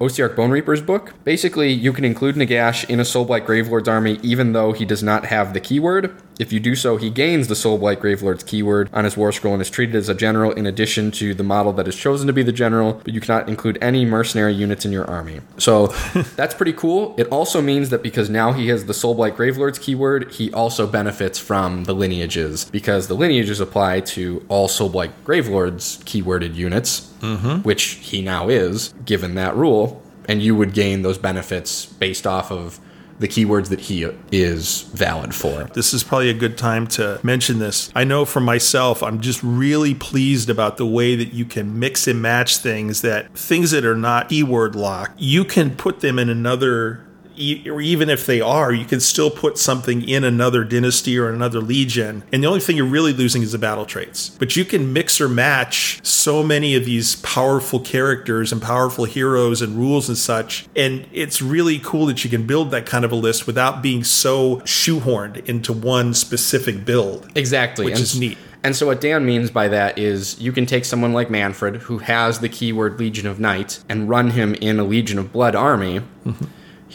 Ossiarch 0.00 0.34
Bonereapers 0.36 0.80
book, 0.80 1.14
basically 1.24 1.72
you 1.72 1.92
can 1.92 2.04
include 2.04 2.34
Nagash 2.34 2.88
in 2.88 2.98
a 2.98 3.04
Soulblight 3.04 3.46
Gravelord's 3.46 3.88
army 3.88 4.18
even 4.22 4.52
though 4.52 4.72
he 4.72 4.84
does 4.84 5.02
not 5.02 5.26
have 5.26 5.54
the 5.54 5.60
keyword. 5.60 6.14
If 6.38 6.52
you 6.52 6.60
do 6.60 6.74
so, 6.74 6.96
he 6.96 7.10
gains 7.10 7.48
the 7.48 7.54
Soulblight 7.54 8.00
Gravelord's 8.00 8.42
keyword 8.42 8.88
on 8.92 9.04
his 9.04 9.16
war 9.16 9.32
scroll 9.32 9.54
and 9.54 9.62
is 9.62 9.70
treated 9.70 9.94
as 9.94 10.08
a 10.08 10.14
general 10.14 10.52
in 10.52 10.66
addition 10.66 11.10
to 11.12 11.34
the 11.34 11.42
model 11.42 11.72
that 11.74 11.88
is 11.88 11.96
chosen 11.96 12.26
to 12.26 12.32
be 12.32 12.42
the 12.42 12.52
general, 12.52 13.00
but 13.04 13.14
you 13.14 13.20
cannot 13.20 13.48
include 13.48 13.78
any 13.80 14.04
mercenary 14.04 14.52
units 14.52 14.84
in 14.84 14.92
your 14.92 15.08
army. 15.08 15.40
So 15.58 15.86
that's 16.36 16.54
pretty 16.54 16.72
cool. 16.72 17.14
It 17.16 17.28
also 17.28 17.60
means 17.60 17.90
that 17.90 18.02
because 18.02 18.28
now 18.28 18.52
he 18.52 18.68
has 18.68 18.86
the 18.86 18.92
Soulblight 18.92 19.36
Gravelord's 19.36 19.78
keyword, 19.78 20.32
he 20.32 20.52
also 20.52 20.86
benefits 20.86 21.38
from 21.38 21.84
the 21.84 21.94
lineages 21.94 22.64
because 22.66 23.08
the 23.08 23.14
lineages 23.14 23.60
apply 23.60 24.00
to 24.00 24.44
all 24.48 24.68
Soulblight 24.68 25.12
Gravelord's 25.24 25.98
keyworded 26.04 26.54
units 26.54 27.12
mm-hmm. 27.24 27.62
which 27.62 27.82
he 27.82 28.22
now 28.22 28.48
is, 28.48 28.92
given 29.04 29.34
that 29.34 29.56
rule, 29.56 30.02
and 30.26 30.42
you 30.42 30.54
would 30.54 30.72
gain 30.72 31.02
those 31.02 31.18
benefits 31.18 31.86
based 31.86 32.26
off 32.26 32.50
of 32.50 32.78
the 33.18 33.28
keywords 33.28 33.68
that 33.68 33.80
he 33.80 34.02
is 34.32 34.82
valid 34.94 35.34
for. 35.34 35.64
this 35.74 35.94
is 35.94 36.02
probably 36.02 36.30
a 36.30 36.34
good 36.34 36.58
time 36.58 36.86
to 36.86 37.20
mention 37.22 37.58
this. 37.58 37.90
I 37.94 38.04
know 38.04 38.24
for 38.24 38.40
myself, 38.40 39.02
I'm 39.02 39.20
just 39.20 39.42
really 39.42 39.94
pleased 39.94 40.50
about 40.50 40.76
the 40.76 40.86
way 40.86 41.16
that 41.16 41.32
you 41.32 41.44
can 41.44 41.78
mix 41.78 42.06
and 42.06 42.20
match 42.20 42.58
things 42.58 43.02
that 43.02 43.32
things 43.36 43.70
that 43.70 43.84
are 43.84 43.96
not 43.96 44.28
keyword 44.28 44.74
locked, 44.74 45.20
you 45.20 45.44
can 45.44 45.76
put 45.76 46.00
them 46.00 46.18
in 46.18 46.28
another 46.28 47.04
e- 47.36 47.68
or 47.68 47.80
even 47.80 48.10
if 48.10 48.26
they 48.26 48.40
are, 48.40 48.72
you 48.72 48.84
can 48.84 49.00
still 49.00 49.30
put 49.30 49.58
something 49.58 50.06
in 50.08 50.24
another 50.24 50.64
dynasty 50.64 51.18
or 51.18 51.30
another 51.30 51.60
legion. 51.60 52.22
And 52.32 52.42
the 52.42 52.46
only 52.46 52.60
thing 52.60 52.76
you're 52.76 52.86
really 52.86 53.12
losing 53.12 53.42
is 53.42 53.52
the 53.52 53.58
battle 53.58 53.86
traits. 53.86 54.30
But 54.30 54.56
you 54.56 54.64
can 54.64 54.92
mix 54.92 55.20
or 55.20 55.28
match 55.28 56.04
so 56.04 56.42
many 56.42 56.74
of 56.74 56.84
these 56.84 57.16
powerful 57.16 57.80
characters 57.80 58.52
and 58.52 58.60
powerful 58.60 59.04
heroes 59.04 59.62
and 59.62 59.76
rules 59.76 60.08
and 60.08 60.18
such. 60.18 60.66
And 60.76 61.06
it's 61.12 61.42
really 61.42 61.78
cool 61.78 62.06
that 62.06 62.24
you 62.24 62.30
can 62.30 62.46
build 62.46 62.70
that 62.70 62.86
kind 62.86 63.04
of 63.04 63.12
a 63.12 63.16
list 63.16 63.46
without 63.46 63.82
being 63.82 64.04
so 64.04 64.56
shoehorned 64.58 65.48
into 65.48 65.72
one 65.72 66.14
specific 66.14 66.84
build. 66.84 67.30
Exactly. 67.34 67.86
Which 67.86 67.94
and, 67.94 68.02
is 68.02 68.18
neat. 68.18 68.38
And 68.64 68.74
so 68.74 68.86
what 68.86 69.02
Dan 69.02 69.26
means 69.26 69.50
by 69.50 69.68
that 69.68 69.98
is 69.98 70.40
you 70.40 70.50
can 70.50 70.64
take 70.64 70.86
someone 70.86 71.12
like 71.12 71.28
Manfred, 71.28 71.76
who 71.82 71.98
has 71.98 72.40
the 72.40 72.48
keyword 72.48 72.98
Legion 72.98 73.26
of 73.26 73.38
Night, 73.38 73.84
and 73.90 74.08
run 74.08 74.30
him 74.30 74.54
in 74.54 74.80
a 74.80 74.84
Legion 74.84 75.18
of 75.18 75.32
Blood 75.32 75.54
army. 75.54 76.00
Mm-hmm. 76.24 76.44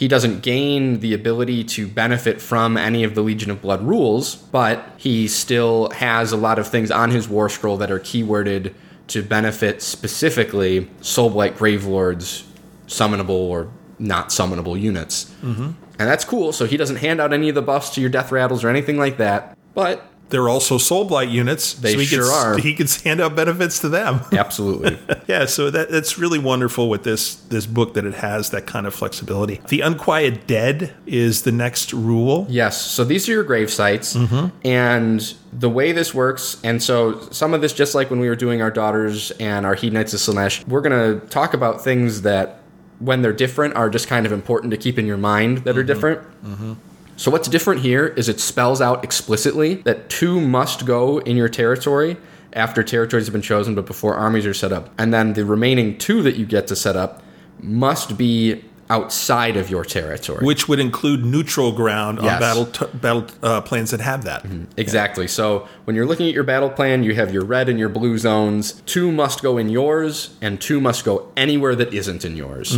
He 0.00 0.08
doesn't 0.08 0.40
gain 0.40 1.00
the 1.00 1.12
ability 1.12 1.62
to 1.62 1.86
benefit 1.86 2.40
from 2.40 2.78
any 2.78 3.04
of 3.04 3.14
the 3.14 3.20
Legion 3.20 3.50
of 3.50 3.60
Blood 3.60 3.82
rules, 3.82 4.34
but 4.34 4.94
he 4.96 5.28
still 5.28 5.90
has 5.90 6.32
a 6.32 6.38
lot 6.38 6.58
of 6.58 6.66
things 6.66 6.90
on 6.90 7.10
his 7.10 7.28
war 7.28 7.50
scroll 7.50 7.76
that 7.76 7.90
are 7.90 8.00
keyworded 8.00 8.72
to 9.08 9.22
benefit 9.22 9.82
specifically 9.82 10.86
Soulblight 11.02 11.52
Gravelords 11.58 12.44
summonable 12.86 13.28
or 13.28 13.70
not 13.98 14.30
summonable 14.30 14.80
units. 14.80 15.26
Mm-hmm. 15.42 15.72
And 15.98 16.08
that's 16.08 16.24
cool. 16.24 16.54
So 16.54 16.64
he 16.64 16.78
doesn't 16.78 16.96
hand 16.96 17.20
out 17.20 17.34
any 17.34 17.50
of 17.50 17.54
the 17.54 17.60
buffs 17.60 17.90
to 17.90 18.00
your 18.00 18.08
death 18.08 18.32
rattles 18.32 18.64
or 18.64 18.70
anything 18.70 18.96
like 18.96 19.18
that. 19.18 19.54
But 19.74 20.09
They're 20.30 20.48
also 20.48 20.78
Soulblight 20.78 21.30
units. 21.30 21.74
They 21.74 21.94
he 21.94 22.04
sure 22.04 22.24
can, 22.24 22.32
are. 22.32 22.58
He 22.58 22.74
can 22.74 22.86
hand 23.04 23.20
out 23.20 23.36
benefits 23.36 23.80
to 23.80 23.88
them. 23.88 24.20
absolutely. 24.32 24.98
Yeah, 25.26 25.44
so 25.44 25.70
that 25.70 25.90
that's 25.90 26.18
really 26.18 26.40
wonderful 26.40 26.88
with 26.88 27.04
this 27.04 27.36
this 27.36 27.64
book 27.64 27.94
that 27.94 28.04
it 28.04 28.14
has 28.14 28.50
that 28.50 28.66
kind 28.66 28.84
of 28.84 28.94
flexibility. 28.94 29.60
The 29.68 29.80
unquiet 29.80 30.48
dead 30.48 30.92
is 31.06 31.42
the 31.42 31.52
next 31.52 31.92
rule. 31.92 32.46
Yes. 32.48 32.80
So 32.80 33.04
these 33.04 33.28
are 33.28 33.32
your 33.32 33.44
grave 33.44 33.70
sites. 33.70 34.16
Mm-hmm. 34.16 34.48
And 34.66 35.34
the 35.52 35.70
way 35.70 35.92
this 35.92 36.12
works, 36.12 36.60
and 36.64 36.82
so 36.82 37.20
some 37.30 37.54
of 37.54 37.60
this, 37.60 37.72
just 37.72 37.94
like 37.94 38.10
when 38.10 38.18
we 38.18 38.28
were 38.28 38.36
doing 38.36 38.60
our 38.60 38.72
daughters 38.72 39.30
and 39.32 39.64
our 39.64 39.76
Hedonites 39.76 40.14
of 40.14 40.20
Slaanesh, 40.20 40.66
we're 40.66 40.80
going 40.80 41.20
to 41.20 41.26
talk 41.28 41.54
about 41.54 41.82
things 41.82 42.22
that, 42.22 42.60
when 42.98 43.22
they're 43.22 43.32
different, 43.32 43.74
are 43.76 43.88
just 43.88 44.08
kind 44.08 44.26
of 44.26 44.32
important 44.32 44.72
to 44.72 44.76
keep 44.76 44.98
in 44.98 45.06
your 45.06 45.16
mind 45.16 45.58
that 45.58 45.76
are 45.76 45.80
mm-hmm. 45.80 45.86
different. 45.86 46.20
Mm-hmm. 46.44 46.72
So 47.20 47.30
what's 47.30 47.48
different 47.48 47.82
here 47.82 48.06
is 48.06 48.30
it 48.30 48.40
spells 48.40 48.80
out 48.80 49.04
explicitly 49.04 49.74
that 49.82 50.08
two 50.08 50.40
must 50.40 50.86
go 50.86 51.18
in 51.18 51.36
your 51.36 51.50
territory 51.50 52.16
after 52.54 52.82
territories 52.82 53.26
have 53.26 53.34
been 53.34 53.42
chosen, 53.42 53.74
but 53.74 53.84
before 53.84 54.14
armies 54.14 54.46
are 54.46 54.54
set 54.54 54.72
up. 54.72 54.88
And 54.96 55.12
then 55.12 55.34
the 55.34 55.44
remaining 55.44 55.98
two 55.98 56.22
that 56.22 56.36
you 56.36 56.46
get 56.46 56.66
to 56.68 56.76
set 56.76 56.96
up 56.96 57.22
must 57.60 58.16
be 58.16 58.64
outside 58.90 59.56
of 59.56 59.70
your 59.70 59.84
territory. 59.84 60.44
Which 60.44 60.68
would 60.68 60.80
include 60.80 61.24
neutral 61.24 61.72
ground 61.72 62.18
on 62.18 62.26
battle 62.40 62.66
t- 62.66 62.86
battle 62.92 63.26
uh, 63.42 63.60
plans 63.62 63.92
that 63.92 64.00
have 64.00 64.24
that. 64.24 64.44
Exactly. 64.76 65.26
So 65.28 65.68
when 65.84 65.96
you're 65.96 66.06
looking 66.06 66.28
at 66.28 66.34
your 66.34 66.44
battle 66.44 66.68
plan, 66.68 67.02
you 67.02 67.14
have 67.14 67.32
your 67.32 67.44
red 67.44 67.68
and 67.68 67.78
your 67.78 67.88
blue 67.88 68.18
zones. 68.18 68.82
Two 68.84 69.10
must 69.12 69.42
go 69.42 69.56
in 69.56 69.68
yours, 69.70 70.36
and 70.42 70.60
two 70.60 70.80
must 70.80 71.04
go 71.04 71.32
anywhere 71.36 71.74
that 71.76 71.94
isn't 71.94 72.24
in 72.24 72.36
yours. 72.36 72.76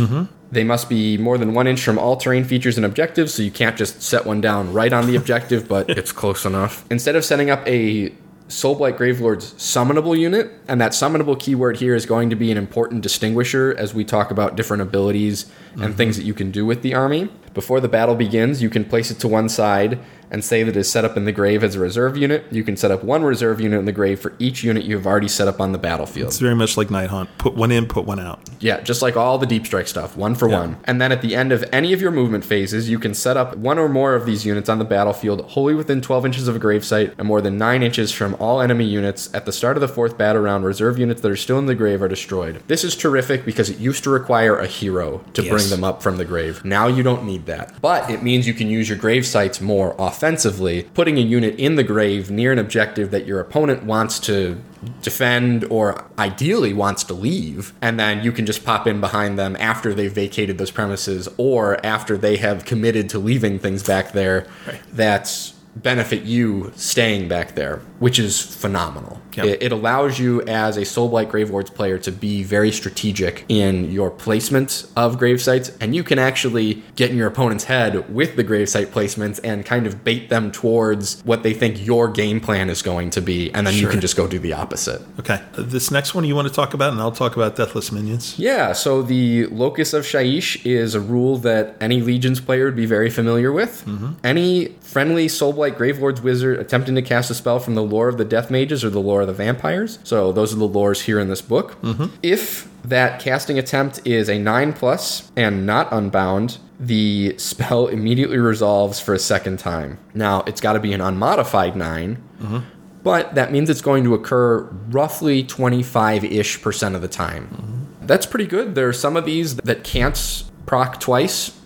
They 0.51 0.63
must 0.63 0.87
be 0.87 1.17
more 1.17 1.39
than 1.39 1.55
one 1.55 1.65
inch 1.65 1.81
from 1.83 1.97
all 1.97 2.15
terrain 2.15 2.43
features 2.43 2.77
and 2.77 2.85
objectives, 2.85 3.33
so 3.33 3.41
you 3.41 3.49
can't 3.49 3.75
just 3.75 4.03
set 4.03 4.23
one 4.23 4.39
down 4.39 4.71
right 4.71 4.93
on 4.93 5.07
the 5.07 5.15
objective, 5.15 5.67
but 5.67 5.89
it's 5.97 6.11
close 6.11 6.45
enough. 6.45 6.85
Instead 6.91 7.15
of 7.15 7.25
setting 7.25 7.49
up 7.49 7.67
a 7.67 8.13
Soulblight 8.53 8.97
Gravelord's 8.97 9.53
summonable 9.53 10.17
unit, 10.17 10.51
and 10.67 10.79
that 10.79 10.91
summonable 10.91 11.39
keyword 11.39 11.77
here 11.77 11.95
is 11.95 12.05
going 12.05 12.29
to 12.29 12.35
be 12.35 12.51
an 12.51 12.57
important 12.57 13.01
distinguisher 13.01 13.75
as 13.77 13.93
we 13.93 14.05
talk 14.05 14.29
about 14.29 14.55
different 14.55 14.83
abilities 14.83 15.51
and 15.73 15.81
mm-hmm. 15.81 15.93
things 15.93 16.17
that 16.17 16.23
you 16.23 16.33
can 16.33 16.51
do 16.51 16.65
with 16.65 16.83
the 16.83 16.93
army. 16.93 17.29
Before 17.53 17.79
the 17.79 17.87
battle 17.87 18.15
begins, 18.15 18.61
you 18.61 18.69
can 18.69 18.85
place 18.85 19.09
it 19.09 19.19
to 19.19 19.27
one 19.27 19.49
side 19.49 19.99
and 20.33 20.43
say 20.43 20.63
that 20.63 20.75
it 20.75 20.79
is 20.79 20.91
set 20.91 21.05
up 21.05 21.15
in 21.15 21.25
the 21.25 21.31
grave 21.31 21.63
as 21.63 21.75
a 21.75 21.79
reserve 21.79 22.17
unit. 22.17 22.43
You 22.51 22.63
can 22.63 22.75
set 22.75 22.89
up 22.91 23.03
one 23.03 23.23
reserve 23.23 23.61
unit 23.61 23.79
in 23.79 23.85
the 23.85 23.91
grave 23.91 24.19
for 24.19 24.33
each 24.39 24.63
unit 24.63 24.83
you 24.83 24.95
have 24.97 25.05
already 25.05 25.27
set 25.27 25.47
up 25.47 25.61
on 25.61 25.71
the 25.71 25.77
battlefield. 25.77 26.29
It's 26.29 26.39
very 26.39 26.55
much 26.55 26.75
like 26.75 26.89
Night 26.89 27.09
Haunt. 27.11 27.29
Put 27.37 27.53
one 27.53 27.71
in, 27.71 27.85
put 27.85 28.05
one 28.05 28.19
out. 28.19 28.39
Yeah, 28.59 28.81
just 28.81 29.01
like 29.03 29.15
all 29.15 29.37
the 29.37 29.45
deep 29.45 29.65
strike 29.65 29.87
stuff, 29.87 30.17
one 30.17 30.33
for 30.35 30.49
Yeah. 30.49 30.59
one. 30.59 30.77
And 30.85 30.99
then 30.99 31.11
at 31.11 31.21
the 31.21 31.35
end 31.35 31.51
of 31.51 31.63
any 31.71 31.93
of 31.93 32.01
your 32.01 32.11
movement 32.11 32.43
phases, 32.43 32.89
you 32.89 32.97
can 32.97 33.13
set 33.13 33.37
up 33.37 33.55
one 33.55 33.77
or 33.77 33.87
more 33.87 34.15
of 34.15 34.25
these 34.25 34.45
units 34.45 34.69
on 34.69 34.79
the 34.79 34.85
battlefield 34.85 35.41
wholly 35.51 35.75
within 35.75 36.01
12 36.01 36.25
inches 36.25 36.47
of 36.47 36.55
a 36.55 36.59
gravesite 36.59 37.11
and 37.19 37.27
more 37.27 37.39
than 37.39 37.57
9 37.57 37.83
inches 37.83 38.11
from 38.11 38.35
all 38.39 38.59
enemy 38.59 38.85
units. 38.85 39.29
At 39.33 39.45
the 39.45 39.51
start 39.51 39.77
of 39.77 39.81
the 39.81 39.87
fourth 39.87 40.17
battle 40.17 40.41
round, 40.41 40.65
reserve 40.65 40.97
units 40.97 41.21
that 41.21 41.31
are 41.31 41.35
still 41.35 41.59
in 41.59 41.67
the 41.67 41.75
grave 41.75 42.01
are 42.01 42.07
destroyed. 42.07 42.61
This 42.67 42.83
is 42.83 42.95
terrific 42.95 43.45
because 43.45 43.69
it 43.69 43.77
used 43.79 44.03
to 44.05 44.09
require 44.09 44.57
a 44.57 44.65
hero 44.67 45.21
to 45.35 45.43
bring 45.47 45.69
them 45.69 45.83
up 45.83 46.01
from 46.01 46.17
the 46.17 46.25
grave. 46.25 46.63
Now 46.65 46.87
you 46.87 47.03
don't 47.03 47.23
need 47.25 47.45
that. 47.45 47.73
But 47.81 48.09
it 48.09 48.23
means 48.23 48.47
you 48.47 48.53
can 48.55 48.67
use 48.67 48.89
your 48.89 48.97
grave 48.97 49.25
sites 49.27 49.61
more 49.61 49.93
offensively, 50.23 50.83
putting 50.93 51.17
a 51.17 51.21
unit 51.21 51.53
in 51.59 51.75
the 51.75 51.83
grave 51.83 52.31
near 52.31 52.53
an 52.53 52.57
objective 52.57 53.11
that 53.11 53.25
your 53.25 53.41
opponent 53.41 53.83
wants 53.83 54.19
to 54.21 54.57
defend 55.01 55.65
or 55.65 56.05
ideally 56.17 56.73
wants 56.73 57.03
to 57.03 57.13
leave 57.13 57.73
and 57.81 57.99
then 57.99 58.23
you 58.23 58.31
can 58.31 58.45
just 58.45 58.63
pop 58.63 58.87
in 58.87 59.01
behind 59.01 59.37
them 59.37 59.57
after 59.59 59.93
they've 59.93 60.13
vacated 60.13 60.57
those 60.57 60.71
premises 60.71 61.27
or 61.37 61.85
after 61.85 62.17
they 62.17 62.37
have 62.37 62.63
committed 62.65 63.09
to 63.09 63.19
leaving 63.19 63.59
things 63.59 63.83
back 63.83 64.11
there 64.11 64.45
that 64.91 65.53
benefit 65.75 66.23
you 66.23 66.71
staying 66.75 67.29
back 67.29 67.55
there 67.55 67.77
which 67.99 68.19
is 68.19 68.41
phenomenal 68.41 69.21
Yep. 69.37 69.45
it, 69.45 69.63
it 69.63 69.71
allows 69.71 70.19
you 70.19 70.41
as 70.43 70.77
a 70.77 70.81
soulblight 70.81 71.29
gravelords 71.31 71.73
player 71.73 71.97
to 71.99 72.11
be 72.11 72.43
very 72.43 72.71
strategic 72.71 73.45
in 73.49 73.91
your 73.91 74.09
placement 74.09 74.85
of 74.95 75.17
grave 75.17 75.41
sites 75.41 75.71
and 75.79 75.95
you 75.95 76.03
can 76.03 76.19
actually 76.19 76.83
get 76.95 77.11
in 77.11 77.17
your 77.17 77.27
opponent's 77.27 77.65
head 77.65 78.13
with 78.13 78.35
the 78.35 78.43
grave 78.43 78.69
site 78.69 78.91
placements 78.91 79.39
and 79.43 79.65
kind 79.65 79.87
of 79.87 80.03
bait 80.03 80.29
them 80.29 80.51
towards 80.51 81.21
what 81.23 81.43
they 81.43 81.53
think 81.53 81.85
your 81.85 82.07
game 82.07 82.39
plan 82.39 82.69
is 82.69 82.81
going 82.81 83.09
to 83.09 83.21
be 83.21 83.51
and 83.53 83.65
then 83.65 83.73
you 83.73 83.87
can 83.87 84.01
just 84.01 84.15
go 84.15 84.27
do 84.27 84.39
the 84.39 84.53
opposite 84.53 85.01
Okay. 85.19 85.35
Uh, 85.57 85.63
this 85.63 85.91
next 85.91 86.13
one 86.13 86.23
you 86.25 86.35
want 86.35 86.47
to 86.47 86.53
talk 86.53 86.73
about, 86.73 86.91
and 86.91 87.01
I'll 87.01 87.11
talk 87.11 87.35
about 87.35 87.55
Deathless 87.55 87.91
Minions. 87.91 88.37
Yeah, 88.37 88.73
so 88.73 89.01
the 89.01 89.45
Locus 89.47 89.93
of 89.93 90.03
Shyish 90.03 90.65
is 90.65 90.95
a 90.95 90.99
rule 90.99 91.37
that 91.39 91.75
any 91.79 92.01
Legions 92.01 92.39
player 92.39 92.65
would 92.65 92.75
be 92.75 92.85
very 92.85 93.09
familiar 93.09 93.51
with. 93.51 93.85
Mm-hmm. 93.85 94.13
Any 94.23 94.67
friendly 94.81 95.27
Soulblight 95.27 95.77
Gravelord's 95.77 96.21
wizard 96.21 96.59
attempting 96.59 96.95
to 96.95 97.01
cast 97.01 97.31
a 97.31 97.33
spell 97.33 97.59
from 97.59 97.75
the 97.75 97.83
lore 97.83 98.09
of 98.09 98.17
the 98.17 98.25
Death 98.25 98.51
Mages 98.51 98.83
or 98.83 98.89
the 98.89 99.01
lore 99.01 99.22
of 99.23 99.27
the 99.27 99.33
Vampires. 99.33 99.99
So 100.03 100.31
those 100.31 100.53
are 100.53 100.57
the 100.57 100.69
lores 100.69 101.01
here 101.01 101.19
in 101.19 101.27
this 101.29 101.41
book. 101.41 101.81
Mm-hmm. 101.81 102.15
If 102.21 102.69
that 102.83 103.19
casting 103.19 103.57
attempt 103.57 104.05
is 104.05 104.29
a 104.29 104.37
9 104.37 104.73
plus 104.73 105.31
and 105.35 105.65
not 105.65 105.91
unbound, 105.91 106.59
the 106.79 107.35
spell 107.37 107.87
immediately 107.87 108.37
resolves 108.37 108.99
for 108.99 109.13
a 109.13 109.19
second 109.19 109.57
time. 109.57 109.97
Now, 110.13 110.43
it's 110.45 110.61
got 110.61 110.73
to 110.73 110.79
be 110.79 110.93
an 110.93 111.01
unmodified 111.01 111.75
9. 111.75 112.23
Mm-hmm. 112.41 112.59
But 113.03 113.35
that 113.35 113.51
means 113.51 113.69
it's 113.69 113.81
going 113.81 114.05
to 114.05 114.13
occur 114.13 114.61
roughly 114.89 115.43
25 115.43 116.23
ish 116.23 116.61
percent 116.61 116.95
of 116.95 117.01
the 117.01 117.07
time. 117.07 117.47
Mm-hmm. 117.47 118.07
That's 118.07 118.25
pretty 118.25 118.47
good. 118.47 118.75
There 118.75 118.87
are 118.87 118.93
some 118.93 119.17
of 119.17 119.25
these 119.25 119.55
that 119.57 119.83
can't 119.83 120.43
proc 120.65 120.99
twice, 120.99 121.57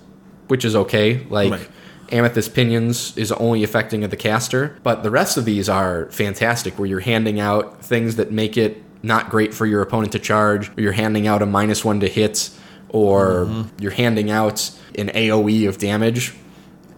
which 0.48 0.66
is 0.66 0.76
okay. 0.76 1.26
Like 1.30 1.52
Right. 1.52 1.70
Amethystine 2.10 2.54
Pinions 2.54 3.18
is 3.18 3.32
only 3.34 3.64
affecting 3.64 4.02
the 4.02 4.16
caster, 4.18 4.78
but 4.84 5.04
the 5.04 5.12
rest 5.12 5.38
of 5.38 5.46
these 5.46 5.68
are 5.70 6.10
fantastic 6.12 6.78
where 6.80 6.88
you're 6.88 7.00
handing 7.02 7.40
out 7.40 7.84
things 7.84 8.16
that 8.16 8.32
make 8.32 8.58
it 8.58 8.82
not 9.04 9.30
great 9.30 9.54
for 9.54 9.66
your 9.66 9.82
opponent 9.82 10.12
to 10.14 10.20
charge, 10.20 10.70
or 10.78 10.82
you're 10.82 10.92
handing 10.94 11.28
out 11.28 11.42
a 11.42 11.46
minus 11.46 11.84
one 11.86 12.00
to 12.00 12.08
hit, 12.08 12.50
or 12.90 13.66
you're 13.80 13.92
handing 13.92 14.30
out 14.32 14.72
an 14.96 15.10
AoE 15.10 15.68
of 15.68 15.78
damage. 15.78 16.34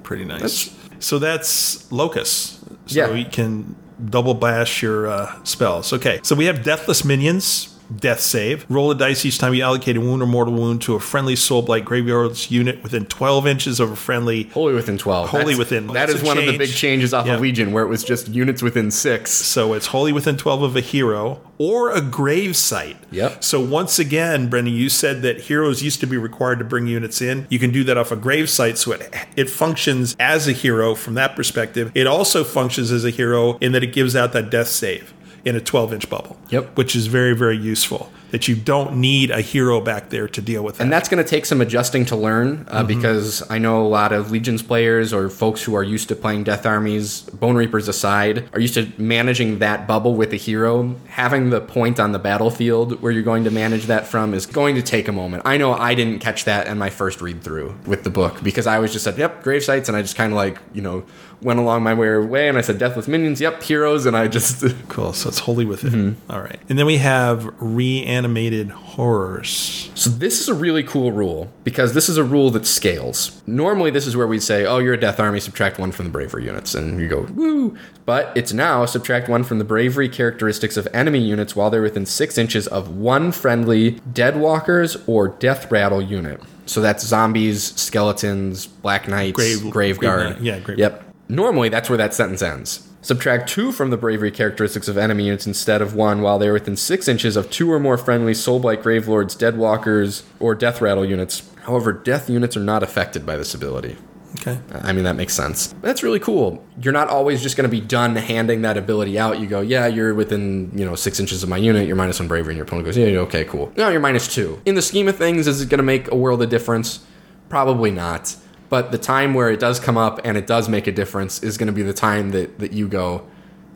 Pretty 0.04 0.26
nice. 0.26 0.74
so 1.00 1.20
that's 1.20 1.92
Locus. 1.92 2.60
So 2.88 2.96
Yeah. 3.00 3.14
you 3.14 3.26
can 3.26 3.76
double 4.10 4.34
bash 4.34 4.82
your 4.82 5.08
uh, 5.08 5.44
spells. 5.44 5.92
Okay. 5.94 6.20
So 6.24 6.36
we 6.36 6.46
have 6.46 6.64
Deathless 6.64 7.04
Minions. 7.04 7.69
Death 7.96 8.20
save. 8.20 8.66
Roll 8.70 8.92
a 8.92 8.96
dice 8.96 9.26
each 9.26 9.38
time 9.40 9.54
you 9.54 9.64
allocate 9.64 9.98
a 9.98 10.02
wound 10.02 10.22
or 10.22 10.28
mortal 10.28 10.54
wound 10.54 10.82
to 10.84 10.96
a 10.96 11.00
friendly 11.00 11.34
Soulblight 11.36 11.84
Gravelords 11.86 12.52
unit 12.52 12.84
within 12.84 13.06
12 13.06 13.48
inches 13.48 13.80
of 13.80 13.92
a 13.92 13.96
friendly. 13.96 14.44
Wholly 14.44 14.74
within 14.74 14.98
12. 14.98 15.30
Wholly 15.30 15.44
That's- 15.44 15.58
within. 15.58 15.88
That's 15.88 16.14
is 16.14 16.22
one 16.22 16.38
of 16.38 16.46
the 16.46 16.58
big 16.58 16.70
changes 16.72 17.14
off 17.14 17.26
Yeah. 17.26 17.36
of 17.36 17.42
Legion, 17.42 17.72
where 17.72 17.84
it 17.84 17.88
was 17.90 18.04
just 18.04 18.28
units 18.28 18.62
within 18.62 18.92
six. 18.92 19.32
So 19.32 19.74
it's 19.74 19.88
wholly 19.88 20.12
within 20.12 20.38
12 20.38 20.62
of 20.62 20.76
a 20.76 20.82
hero 20.82 21.40
or 21.58 21.92
a 21.92 22.00
grave 22.02 22.56
site. 22.56 22.98
Yep. 23.12 23.44
So 23.44 23.60
once 23.60 23.98
again, 24.00 24.48
Brendan, 24.48 24.74
you 24.76 24.88
said 24.90 25.22
that 25.24 25.42
heroes 25.42 25.82
used 25.82 26.00
to 26.02 26.08
be 26.08 26.16
required 26.18 26.60
to 26.60 26.66
bring 26.66 26.88
units 26.88 27.22
in. 27.22 27.48
You 27.50 27.60
can 27.60 27.72
do 27.72 27.84
that 27.86 27.98
off 27.98 28.12
a 28.12 28.16
grave 28.16 28.50
site, 28.50 28.78
so 28.78 28.92
it 28.94 29.14
it 29.36 29.50
functions 29.50 30.16
as 30.20 30.48
a 30.48 30.52
hero 30.54 30.96
from 30.96 31.16
that 31.16 31.36
perspective. 31.36 31.92
It 31.96 32.08
also 32.08 32.44
functions 32.44 32.92
as 32.92 33.04
a 33.04 33.10
hero 33.10 33.58
in 33.62 33.72
that 33.72 33.84
it 33.84 33.94
gives 33.94 34.16
out 34.16 34.32
that 34.34 34.50
death 34.52 34.68
save 34.68 35.14
in 35.46 35.56
a 35.56 35.62
12 35.62 35.94
inch 35.94 36.10
bubble. 36.10 36.38
Yep. 36.50 36.78
Which 36.78 36.96
is 36.96 37.08
very, 37.08 37.36
very 37.36 37.58
useful. 37.58 38.12
That 38.32 38.48
you 38.48 38.56
don't 38.56 38.98
need 38.98 39.32
a 39.32 39.42
hero 39.42 39.82
back 39.82 40.10
there 40.10 40.28
to 40.28 40.42
deal 40.42 40.64
with 40.64 40.78
that. 40.78 40.84
And 40.84 40.94
that's 40.94 41.10
going 41.10 41.24
to 41.24 41.28
take 41.28 41.48
some 41.48 41.62
adjusting 41.62 42.06
to 42.06 42.16
learn 42.16 42.68
uh, 42.70 42.84
because 42.84 43.50
I 43.50 43.58
know 43.58 43.84
a 43.84 43.88
lot 43.88 44.12
of 44.12 44.30
Legions 44.30 44.62
players 44.62 45.12
or 45.12 45.30
folks 45.30 45.64
who 45.64 45.74
are 45.74 45.84
used 45.84 46.10
to 46.10 46.16
playing 46.16 46.44
Death 46.44 46.64
Armies, 46.66 47.22
Bone 47.22 47.56
Reapers 47.56 47.88
aside, 47.88 48.48
are 48.54 48.60
used 48.60 48.76
to 48.76 48.92
managing 49.00 49.60
that 49.60 49.88
bubble 49.88 50.14
with 50.14 50.32
a 50.32 50.36
hero. 50.36 50.96
Having 51.08 51.50
the 51.50 51.60
point 51.60 52.00
on 52.00 52.12
the 52.12 52.20
battlefield 52.20 53.02
where 53.02 53.12
you're 53.12 53.24
going 53.24 53.46
to 53.46 53.52
manage 53.52 53.86
that 53.86 54.06
from 54.06 54.36
is 54.36 54.46
going 54.46 54.76
to 54.76 54.84
take 54.84 55.08
a 55.08 55.12
moment. 55.12 55.42
I 55.46 55.58
know 55.58 55.74
I 55.74 55.96
didn't 55.96 56.20
catch 56.20 56.46
that 56.46 56.68
in 56.68 56.78
my 56.78 56.92
first 56.92 57.22
read 57.22 57.42
through 57.42 57.76
with 57.88 58.04
the 58.04 58.12
book 58.12 58.44
because 58.44 58.68
I 58.68 58.78
was 58.78 58.94
just 58.94 59.06
said, 59.06 59.18
yep, 59.18 59.42
grave 59.42 59.64
sites, 59.64 59.90
and 59.90 59.98
I 59.98 60.04
just 60.04 60.16
kind 60.16 60.32
of 60.32 60.36
like, 60.36 60.60
you 60.72 60.82
know, 60.84 61.04
went 61.42 61.60
along 61.60 61.84
my 61.84 61.94
way, 61.94 62.18
way 62.18 62.48
and 62.50 62.58
I 62.58 62.62
said, 62.62 62.78
Deathless 62.78 63.08
Minions, 63.08 63.40
yep, 63.40 63.62
heroes, 63.64 64.06
and 64.06 64.16
I 64.18 64.28
just. 64.28 64.64
cool. 64.90 65.14
So 65.14 65.30
it's 65.30 65.40
wholly 65.40 65.66
within. 65.66 65.92
Mm-hmm. 66.16 66.32
All 66.32 66.42
right. 66.42 66.60
And 66.70 66.78
then 66.78 66.86
we 66.86 66.98
have 66.98 67.52
reanimated 67.62 68.70
horrors. 68.72 69.90
So 69.96 70.10
this 70.10 70.40
is 70.42 70.50
a 70.50 70.54
really 70.54 70.84
cool 70.84 71.12
rule 71.12 71.50
because 71.64 71.94
this 71.94 72.10
is 72.10 72.18
a 72.18 72.24
rule 72.24 72.50
that 72.52 72.66
scales. 72.66 73.42
Normally, 73.48 73.92
this 73.92 74.06
is 74.08 74.16
where 74.16 74.28
we'd 74.28 74.44
say, 74.44 74.66
"Oh, 74.66 74.80
you're 74.80 74.94
a 74.94 75.00
Death 75.00 75.20
Army, 75.20 75.40
subtract 75.40 75.80
one 75.80 75.92
from 75.92 76.06
the 76.06 76.12
bravery 76.12 76.46
units," 76.46 76.76
and 76.76 77.00
you 77.00 77.08
go, 77.08 77.22
"Woo!" 77.34 77.78
But 78.06 78.32
it's 78.36 78.54
now 78.54 78.86
subtract 78.86 79.30
one 79.30 79.44
from 79.44 79.60
the 79.60 79.66
bravery 79.66 80.10
characteristics 80.10 80.78
of 80.78 80.88
enemy 80.94 81.20
units 81.20 81.56
while 81.56 81.70
they're 81.70 81.82
within 81.82 82.06
six 82.06 82.38
inches 82.38 82.68
of 82.68 82.90
one 82.90 83.32
friendly 83.32 83.94
Deadwalkers 84.14 85.02
or 85.08 85.28
Death 85.30 85.72
Rattle 85.72 86.02
unit. 86.02 86.42
So 86.66 86.82
that's 86.82 87.04
zombies, 87.06 87.76
skeletons, 87.80 88.68
Black 88.68 89.08
Knights, 89.08 89.36
Grave- 89.36 89.62
Grave 89.62 89.72
Grave 89.72 90.00
Guard. 90.00 90.30
Knight, 90.36 90.42
yeah, 90.42 90.60
Grave- 90.60 90.78
Yep. 90.80 91.06
Normally, 91.30 91.70
that's 91.70 91.90
where 91.90 91.98
that 91.98 92.16
sentence 92.16 92.42
ends. 92.42 92.88
Subtract 93.02 93.48
two 93.48 93.72
from 93.72 93.92
the 93.92 93.98
bravery 93.98 94.32
characteristics 94.32 94.88
of 94.88 94.98
enemy 94.98 95.26
units 95.26 95.46
instead 95.48 95.82
of 95.82 95.94
one 95.94 96.22
while 96.22 96.40
they're 96.40 96.54
within 96.54 96.76
six 96.76 97.08
inches 97.08 97.38
of 97.38 97.50
two 97.52 97.72
or 97.72 97.80
more 97.80 97.98
friendly 97.98 98.34
Soulblight 98.34 98.82
Gravelords, 98.82 99.38
Deadwalkers, 99.38 100.24
or 100.40 100.56
Death 100.56 100.82
Rattle 100.82 101.06
units. 101.06 101.50
However, 101.62 101.94
death 101.94 102.30
units 102.30 102.58
are 102.58 102.62
not 102.62 102.82
affected 102.82 103.26
by 103.26 103.38
this 103.38 103.54
ability. 103.54 103.96
Okay. 104.36 104.60
Uh, 104.72 104.82
I 104.84 104.92
mean, 104.92 105.06
that 105.06 105.16
makes 105.16 105.34
sense. 105.34 105.74
That's 105.82 106.04
really 106.04 106.20
cool. 106.20 106.64
You're 106.82 106.94
not 106.94 107.10
always 107.10 107.42
just 107.42 107.58
going 107.58 107.70
to 107.70 107.72
be 107.72 107.82
done 107.82 108.16
handing 108.16 108.64
that 108.64 108.78
ability 108.78 109.18
out. 109.18 109.40
You 109.40 109.48
go, 109.48 109.62
yeah, 109.62 109.88
you're 109.88 110.14
within, 110.14 110.72
you 110.76 110.86
know, 110.86 110.96
six 110.96 111.20
inches 111.20 111.42
of 111.42 111.50
my 111.50 111.58
unit, 111.58 111.88
you're 111.88 111.96
minus 111.96 112.20
one 112.20 112.28
bravery, 112.28 112.54
and 112.54 112.58
your 112.58 112.66
opponent 112.66 112.86
goes, 112.86 112.98
yeah, 112.98 113.08
yeah, 113.08 113.20
okay, 113.20 113.46
cool. 113.46 113.72
No, 113.78 113.90
you're 113.90 114.00
minus 114.00 114.34
two. 114.34 114.62
In 114.66 114.76
the 114.76 114.82
scheme 114.82 115.08
of 115.08 115.16
things, 115.16 115.48
is 115.48 115.62
it 115.62 115.70
going 115.70 115.80
to 115.80 115.84
make 115.84 116.12
a 116.12 116.16
world 116.16 116.42
of 116.42 116.50
difference? 116.50 117.06
Probably 117.50 117.92
not. 117.92 118.36
But 118.70 118.92
the 118.92 118.98
time 118.98 119.34
where 119.34 119.50
it 119.50 119.60
does 119.60 119.80
come 119.80 119.98
up 119.98 120.22
and 120.24 120.38
it 120.38 120.48
does 120.48 120.70
make 120.70 120.88
a 120.88 120.92
difference 120.92 121.44
is 121.44 121.58
going 121.58 121.68
to 121.68 121.74
be 121.74 121.82
the 121.82 121.94
time 121.94 122.32
that, 122.32 122.60
that 122.60 122.72
you 122.72 122.88
go, 122.88 123.26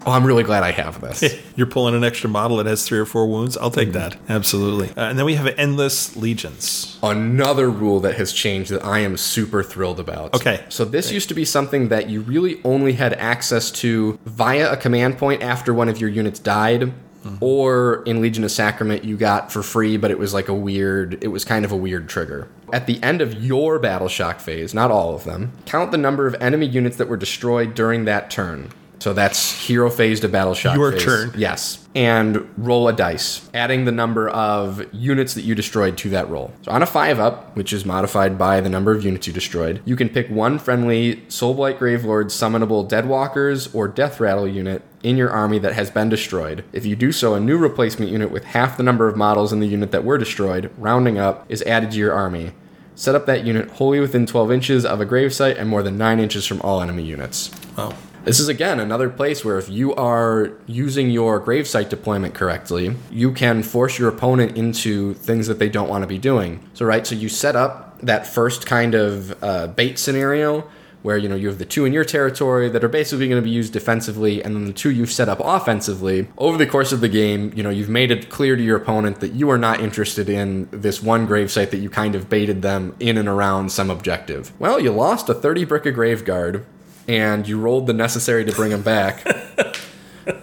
oh, 0.05 0.11
I'm 0.11 0.25
really 0.25 0.43
glad 0.43 0.63
I 0.63 0.71
have 0.71 1.01
this. 1.01 1.23
You're 1.55 1.67
pulling 1.67 1.95
an 1.95 2.03
extra 2.03 2.29
model 2.29 2.57
that 2.57 2.65
has 2.65 2.85
three 2.85 2.99
or 2.99 3.05
four 3.05 3.27
wounds. 3.27 3.57
I'll 3.57 3.71
take 3.71 3.93
that. 3.93 4.17
Absolutely. 4.29 4.89
Uh, 4.89 5.09
and 5.09 5.17
then 5.17 5.25
we 5.25 5.35
have 5.35 5.47
endless 5.57 6.15
legions. 6.15 6.97
another 7.03 7.69
rule 7.69 7.99
that 8.01 8.15
has 8.15 8.31
changed 8.31 8.71
that 8.71 8.83
I 8.83 8.99
am 8.99 9.17
super 9.17 9.63
thrilled 9.63 9.99
about. 9.99 10.33
Okay. 10.33 10.63
So 10.69 10.85
this 10.85 11.11
used 11.11 11.29
to 11.29 11.35
be 11.35 11.45
something 11.45 11.89
that 11.89 12.09
you 12.09 12.21
really 12.21 12.61
only 12.63 12.93
had 12.93 13.13
access 13.13 13.71
to 13.71 14.19
via 14.25 14.71
a 14.71 14.77
command 14.77 15.17
point 15.17 15.41
after 15.41 15.73
one 15.73 15.89
of 15.89 15.99
your 15.99 16.09
units 16.09 16.39
died. 16.39 16.93
Or 17.39 18.03
in 18.05 18.21
Legion 18.21 18.43
of 18.43 18.51
Sacrament, 18.51 19.03
you 19.03 19.17
got 19.17 19.51
for 19.51 19.63
free, 19.63 19.97
but 19.97 20.11
it 20.11 20.19
was 20.19 20.33
like 20.33 20.47
a 20.47 20.53
weird, 20.53 21.23
it 21.23 21.29
was 21.29 21.45
kind 21.45 21.65
of 21.65 21.71
a 21.71 21.77
weird 21.77 22.09
trigger. 22.09 22.47
At 22.71 22.87
the 22.87 23.01
end 23.03 23.21
of 23.21 23.43
your 23.43 23.79
battle 23.79 24.07
shock 24.07 24.39
phase, 24.39 24.73
not 24.73 24.91
all 24.91 25.15
of 25.15 25.23
them, 25.23 25.51
count 25.65 25.91
the 25.91 25.97
number 25.97 26.27
of 26.27 26.35
enemy 26.41 26.65
units 26.65 26.97
that 26.97 27.07
were 27.07 27.17
destroyed 27.17 27.75
during 27.75 28.05
that 28.05 28.29
turn. 28.29 28.69
So 29.03 29.11
that's 29.11 29.51
hero 29.51 29.89
phase 29.89 30.21
to 30.21 30.29
battle 30.29 30.53
shock 30.53 30.77
Your 30.77 30.93
phase. 30.93 31.03
turn. 31.03 31.33
Yes. 31.35 31.85
And 31.93 32.49
roll 32.55 32.87
a 32.87 32.93
dice, 32.93 33.49
adding 33.53 33.83
the 33.83 33.91
number 33.91 34.29
of 34.29 34.81
units 34.93 35.33
that 35.33 35.41
you 35.41 35.55
destroyed 35.55 35.97
to 35.97 36.09
that 36.11 36.29
roll. 36.29 36.53
So 36.61 36.71
on 36.71 36.81
a 36.81 36.85
5 36.85 37.19
up, 37.19 37.53
which 37.57 37.73
is 37.73 37.83
modified 37.83 38.37
by 38.37 38.61
the 38.61 38.69
number 38.69 38.93
of 38.93 39.03
units 39.03 39.27
you 39.27 39.33
destroyed, 39.33 39.81
you 39.83 39.97
can 39.97 40.07
pick 40.07 40.29
one 40.29 40.57
friendly 40.57 41.17
Soulblight 41.27 41.79
Gravelord 41.79 42.27
summonable 42.27 42.89
Deadwalkers 42.89 43.75
or 43.75 43.89
Death 43.89 44.21
Rattle 44.21 44.47
unit 44.47 44.83
in 45.03 45.17
your 45.17 45.31
army 45.31 45.59
that 45.59 45.73
has 45.73 45.91
been 45.91 46.07
destroyed. 46.07 46.63
If 46.71 46.85
you 46.85 46.95
do 46.95 47.11
so, 47.11 47.33
a 47.33 47.41
new 47.41 47.57
replacement 47.57 48.09
unit 48.09 48.31
with 48.31 48.45
half 48.45 48.77
the 48.77 48.83
number 48.83 49.09
of 49.09 49.17
models 49.17 49.51
in 49.51 49.59
the 49.59 49.67
unit 49.67 49.91
that 49.91 50.05
were 50.05 50.17
destroyed, 50.17 50.71
rounding 50.77 51.17
up, 51.17 51.45
is 51.49 51.61
added 51.63 51.91
to 51.91 51.97
your 51.97 52.13
army. 52.13 52.53
Set 52.95 53.15
up 53.15 53.25
that 53.25 53.43
unit 53.43 53.69
wholly 53.71 53.99
within 53.99 54.25
12 54.25 54.49
inches 54.49 54.85
of 54.85 55.01
a 55.01 55.05
gravesite 55.05 55.59
and 55.59 55.67
more 55.67 55.83
than 55.83 55.97
9 55.97 56.21
inches 56.21 56.45
from 56.45 56.61
all 56.61 56.81
enemy 56.81 57.03
units. 57.03 57.51
Oh. 57.77 57.93
This 58.23 58.39
is 58.39 58.47
again 58.47 58.79
another 58.79 59.09
place 59.09 59.43
where 59.43 59.57
if 59.57 59.67
you 59.67 59.93
are 59.95 60.53
using 60.65 61.09
your 61.09 61.41
gravesite 61.41 61.89
deployment 61.89 62.33
correctly, 62.33 62.95
you 63.11 63.33
can 63.33 63.63
force 63.63 63.99
your 63.99 64.07
opponent 64.07 64.55
into 64.55 65.13
things 65.15 65.47
that 65.47 65.59
they 65.59 65.67
don't 65.67 65.89
want 65.89 66.03
to 66.03 66.07
be 66.07 66.17
doing. 66.17 66.65
So 66.73 66.85
right, 66.85 67.05
so 67.05 67.15
you 67.15 67.27
set 67.27 67.57
up 67.57 67.99
that 67.99 68.25
first 68.25 68.65
kind 68.65 68.95
of 68.95 69.43
uh, 69.43 69.67
bait 69.67 69.99
scenario 69.99 70.69
where 71.01 71.17
you 71.17 71.27
know 71.27 71.35
you 71.35 71.49
have 71.49 71.57
the 71.57 71.65
two 71.65 71.83
in 71.83 71.91
your 71.91 72.05
territory 72.05 72.69
that 72.69 72.81
are 72.81 72.87
basically 72.87 73.27
going 73.27 73.41
to 73.41 73.45
be 73.45 73.53
used 73.53 73.73
defensively, 73.73 74.41
and 74.41 74.55
then 74.55 74.65
the 74.67 74.73
two 74.73 74.89
you've 74.89 75.11
set 75.11 75.27
up 75.27 75.41
offensively. 75.43 76.29
Over 76.37 76.57
the 76.57 76.65
course 76.65 76.93
of 76.93 77.01
the 77.01 77.09
game, 77.09 77.51
you 77.57 77.61
know 77.61 77.69
you've 77.69 77.89
made 77.89 78.09
it 78.09 78.29
clear 78.29 78.55
to 78.55 78.63
your 78.63 78.77
opponent 78.77 79.19
that 79.19 79.33
you 79.33 79.49
are 79.49 79.57
not 79.57 79.81
interested 79.81 80.29
in 80.29 80.69
this 80.71 81.03
one 81.03 81.27
gravesite 81.27 81.71
that 81.71 81.79
you 81.79 81.89
kind 81.89 82.15
of 82.15 82.29
baited 82.29 82.61
them 82.61 82.95
in 83.01 83.17
and 83.17 83.27
around 83.27 83.73
some 83.73 83.89
objective. 83.89 84.57
Well, 84.59 84.79
you 84.79 84.91
lost 84.91 85.27
a 85.27 85.33
30 85.33 85.65
brick 85.65 85.85
of 85.85 85.95
graveguard 85.95 86.63
and 87.07 87.47
you 87.47 87.59
rolled 87.59 87.87
the 87.87 87.93
necessary 87.93 88.45
to 88.45 88.51
bring 88.51 88.71
them 88.71 88.81
back. 88.81 89.25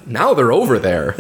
now 0.07 0.35
they're 0.35 0.53
over 0.53 0.79
there. 0.79 1.17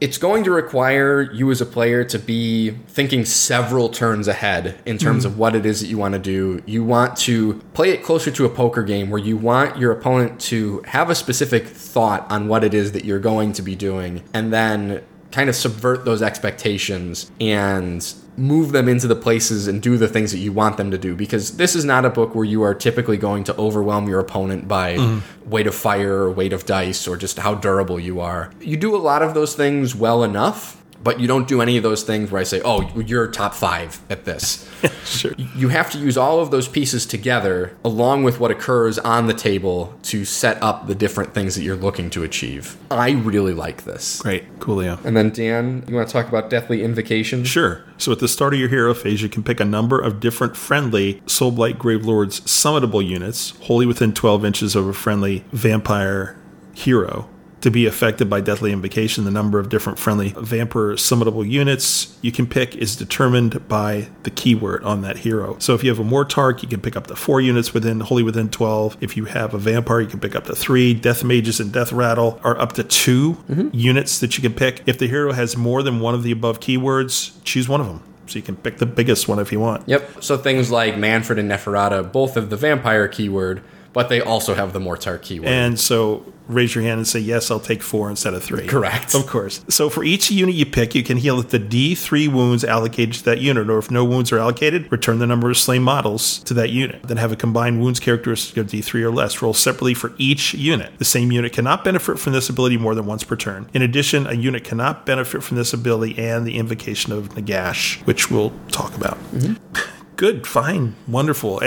It's 0.00 0.18
going 0.18 0.44
to 0.44 0.50
require 0.50 1.22
you 1.32 1.50
as 1.50 1.60
a 1.60 1.66
player 1.66 2.04
to 2.04 2.18
be 2.18 2.70
thinking 2.88 3.24
several 3.24 3.88
turns 3.88 4.28
ahead 4.28 4.78
in 4.84 4.98
terms 4.98 5.24
hmm. 5.24 5.28
of 5.28 5.38
what 5.38 5.54
it 5.54 5.64
is 5.64 5.80
that 5.80 5.86
you 5.86 5.96
want 5.96 6.14
to 6.14 6.20
do. 6.20 6.62
You 6.66 6.84
want 6.84 7.16
to 7.18 7.54
play 7.72 7.90
it 7.90 8.02
closer 8.02 8.30
to 8.32 8.44
a 8.44 8.50
poker 8.50 8.82
game 8.82 9.08
where 9.08 9.20
you 9.20 9.36
want 9.36 9.78
your 9.78 9.92
opponent 9.92 10.40
to 10.42 10.82
have 10.86 11.10
a 11.10 11.14
specific 11.14 11.66
thought 11.66 12.30
on 12.30 12.48
what 12.48 12.64
it 12.64 12.74
is 12.74 12.92
that 12.92 13.04
you're 13.04 13.20
going 13.20 13.52
to 13.54 13.62
be 13.62 13.74
doing 13.74 14.22
and 14.34 14.52
then 14.52 15.02
kind 15.30 15.48
of 15.48 15.56
subvert 15.56 16.04
those 16.04 16.22
expectations 16.22 17.30
and 17.40 18.14
move 18.36 18.72
them 18.72 18.88
into 18.88 19.06
the 19.06 19.14
places 19.14 19.68
and 19.68 19.80
do 19.80 19.96
the 19.96 20.08
things 20.08 20.32
that 20.32 20.38
you 20.38 20.52
want 20.52 20.76
them 20.76 20.90
to 20.90 20.98
do 20.98 21.14
because 21.14 21.56
this 21.56 21.76
is 21.76 21.84
not 21.84 22.04
a 22.04 22.10
book 22.10 22.34
where 22.34 22.44
you 22.44 22.62
are 22.62 22.74
typically 22.74 23.16
going 23.16 23.44
to 23.44 23.56
overwhelm 23.56 24.08
your 24.08 24.20
opponent 24.20 24.66
by 24.66 24.96
mm-hmm. 24.96 25.50
weight 25.50 25.66
of 25.66 25.74
fire 25.74 26.22
or 26.22 26.30
weight 26.30 26.52
of 26.52 26.66
dice 26.66 27.06
or 27.06 27.16
just 27.16 27.38
how 27.38 27.54
durable 27.54 28.00
you 28.00 28.20
are. 28.20 28.50
You 28.60 28.76
do 28.76 28.94
a 28.94 28.98
lot 28.98 29.22
of 29.22 29.34
those 29.34 29.54
things 29.54 29.94
well 29.94 30.24
enough, 30.24 30.82
but 31.04 31.20
you 31.20 31.28
don't 31.28 31.46
do 31.46 31.60
any 31.60 31.76
of 31.76 31.82
those 31.82 32.02
things 32.02 32.30
where 32.30 32.40
I 32.40 32.44
say, 32.44 32.60
"Oh, 32.64 32.90
you're 32.96 33.28
top 33.28 33.54
5 33.54 34.00
at 34.10 34.24
this." 34.24 34.68
Sure. 35.04 35.32
you 35.36 35.68
have 35.68 35.90
to 35.90 35.98
use 35.98 36.16
all 36.16 36.40
of 36.40 36.50
those 36.50 36.66
pieces 36.66 37.04
together 37.04 37.76
along 37.84 38.24
with 38.24 38.40
what 38.40 38.50
occurs 38.50 38.98
on 38.98 39.26
the 39.26 39.34
table 39.34 39.94
to 40.04 40.24
set 40.24 40.60
up 40.62 40.86
the 40.86 40.94
different 40.94 41.34
things 41.34 41.54
that 41.54 41.62
you're 41.62 41.76
looking 41.76 42.08
to 42.10 42.22
achieve. 42.22 42.76
I 42.90 43.10
really 43.12 43.52
like 43.52 43.84
this. 43.84 44.20
Great. 44.22 44.58
Coolio. 44.60 45.02
And 45.04 45.14
then 45.16 45.30
Dan, 45.30 45.84
you 45.86 45.94
want 45.94 46.08
to 46.08 46.12
talk 46.12 46.28
about 46.28 46.48
Deathly 46.48 46.82
Invocation? 46.82 47.44
Sure. 47.44 47.84
So 47.98 48.12
at 48.12 48.18
the 48.18 48.28
start 48.28 48.54
of 48.54 48.60
your 48.60 48.70
hero 48.70 48.94
phase, 48.94 49.20
you 49.22 49.28
can 49.28 49.42
pick 49.42 49.60
a 49.60 49.64
number 49.64 50.00
of 50.00 50.20
different 50.20 50.56
friendly 50.56 51.20
Soulblight 51.26 51.76
Gravelord's 51.76 52.40
summonable 52.40 53.06
units, 53.06 53.50
wholly 53.62 53.86
within 53.86 54.14
12 54.14 54.44
inches 54.44 54.74
of 54.74 54.86
a 54.86 54.94
friendly 54.94 55.44
vampire 55.52 56.36
hero. 56.74 57.28
To 57.64 57.70
be 57.70 57.86
affected 57.86 58.28
by 58.28 58.42
Deathly 58.42 58.72
Invocation, 58.72 59.24
the 59.24 59.30
number 59.30 59.58
of 59.58 59.70
different 59.70 59.98
friendly 59.98 60.34
vampire 60.36 60.96
summonable 60.96 61.48
units 61.48 62.14
you 62.20 62.30
can 62.30 62.46
pick 62.46 62.76
is 62.76 62.94
determined 62.94 63.66
by 63.66 64.08
the 64.24 64.28
keyword 64.28 64.84
on 64.84 65.00
that 65.00 65.16
hero. 65.16 65.56
So 65.60 65.72
if 65.72 65.82
you 65.82 65.88
have 65.88 65.98
a 65.98 66.04
Mortarch, 66.04 66.62
you 66.62 66.68
can 66.68 66.82
pick 66.82 66.94
up 66.94 67.06
to 67.06 67.16
four 67.16 67.40
units 67.40 67.72
within 67.72 68.00
wholly 68.00 68.22
within 68.22 68.50
12. 68.50 68.98
If 69.00 69.16
you 69.16 69.24
have 69.24 69.54
a 69.54 69.58
vampire, 69.58 70.02
you 70.02 70.08
can 70.08 70.20
pick 70.20 70.36
up 70.36 70.44
to 70.44 70.54
three. 70.54 70.92
Death 70.92 71.24
Mages 71.24 71.58
and 71.58 71.72
Death 71.72 71.90
Rattle 71.90 72.38
are 72.44 72.60
up 72.60 72.74
to 72.74 72.84
2 72.84 73.32
mm-hmm. 73.32 73.68
units 73.72 74.18
that 74.18 74.36
you 74.36 74.42
can 74.42 74.52
pick. 74.52 74.82
If 74.84 74.98
the 74.98 75.08
hero 75.08 75.32
has 75.32 75.56
more 75.56 75.82
than 75.82 76.00
one 76.00 76.14
of 76.14 76.22
the 76.22 76.32
above 76.32 76.60
keywords, 76.60 77.32
choose 77.44 77.66
one 77.66 77.80
of 77.80 77.86
them. 77.86 78.02
So 78.26 78.36
you 78.36 78.42
can 78.42 78.56
pick 78.56 78.76
the 78.76 78.84
biggest 78.84 79.26
one 79.26 79.38
if 79.38 79.50
you 79.52 79.60
want. 79.60 79.88
Yep. 79.88 80.22
So 80.22 80.36
things 80.36 80.70
like 80.70 80.98
Manfred 80.98 81.38
and 81.38 81.50
Neferata 81.50 82.12
both 82.12 82.34
have 82.34 82.50
the 82.50 82.58
vampire 82.58 83.08
keyword, 83.08 83.62
but 83.94 84.10
they 84.10 84.20
also 84.20 84.54
have 84.54 84.74
the 84.74 84.80
Mortarch 84.80 85.22
keyword. 85.22 85.48
And 85.48 85.80
so 85.80 86.30
raise 86.48 86.74
your 86.74 86.84
hand 86.84 86.98
and 86.98 87.08
say, 87.08 87.20
yes, 87.20 87.50
I'll 87.50 87.60
take 87.60 87.82
four 87.82 88.10
instead 88.10 88.34
of 88.34 88.42
three. 88.42 88.66
Correct. 88.66 89.14
Of 89.14 89.26
course. 89.26 89.64
So 89.68 89.88
for 89.88 90.04
each 90.04 90.30
unit 90.30 90.54
you 90.54 90.66
pick, 90.66 90.94
you 90.94 91.02
can 91.02 91.16
heal 91.16 91.40
at 91.40 91.50
the 91.50 91.58
D3 91.58 92.30
wounds 92.30 92.64
allocated 92.64 93.14
to 93.14 93.24
that 93.24 93.40
unit, 93.40 93.70
or 93.70 93.78
if 93.78 93.90
no 93.90 94.04
wounds 94.04 94.30
are 94.32 94.38
allocated, 94.38 94.90
return 94.92 95.20
the 95.20 95.26
number 95.26 95.48
of 95.48 95.56
slain 95.56 95.82
models 95.82 96.40
to 96.40 96.54
that 96.54 96.70
unit. 96.70 97.02
Then 97.04 97.16
have 97.16 97.32
a 97.32 97.36
combined 97.36 97.80
wounds 97.80 98.00
characteristic 98.00 98.56
of 98.58 98.66
D3 98.66 99.02
or 99.02 99.10
less. 99.10 99.40
Roll 99.40 99.54
separately 99.54 99.94
for 99.94 100.12
each 100.18 100.52
unit. 100.54 100.98
The 100.98 101.04
same 101.04 101.32
unit 101.32 101.52
cannot 101.52 101.84
benefit 101.84 102.18
from 102.18 102.32
this 102.32 102.50
ability 102.50 102.76
more 102.76 102.94
than 102.94 103.06
once 103.06 103.24
per 103.24 103.36
turn. 103.36 103.70
In 103.72 103.80
addition, 103.80 104.26
a 104.26 104.34
unit 104.34 104.64
cannot 104.64 105.06
benefit 105.06 105.42
from 105.42 105.56
this 105.56 105.72
ability 105.72 106.18
and 106.18 106.46
the 106.46 106.58
invocation 106.58 107.12
of 107.12 107.30
Nagash, 107.30 108.04
which 108.06 108.30
we'll 108.30 108.52
talk 108.68 108.94
about. 108.96 109.16
Mm-hmm. 109.32 109.93
Good, 110.16 110.46
fine, 110.46 110.94
wonderful. 111.08 111.60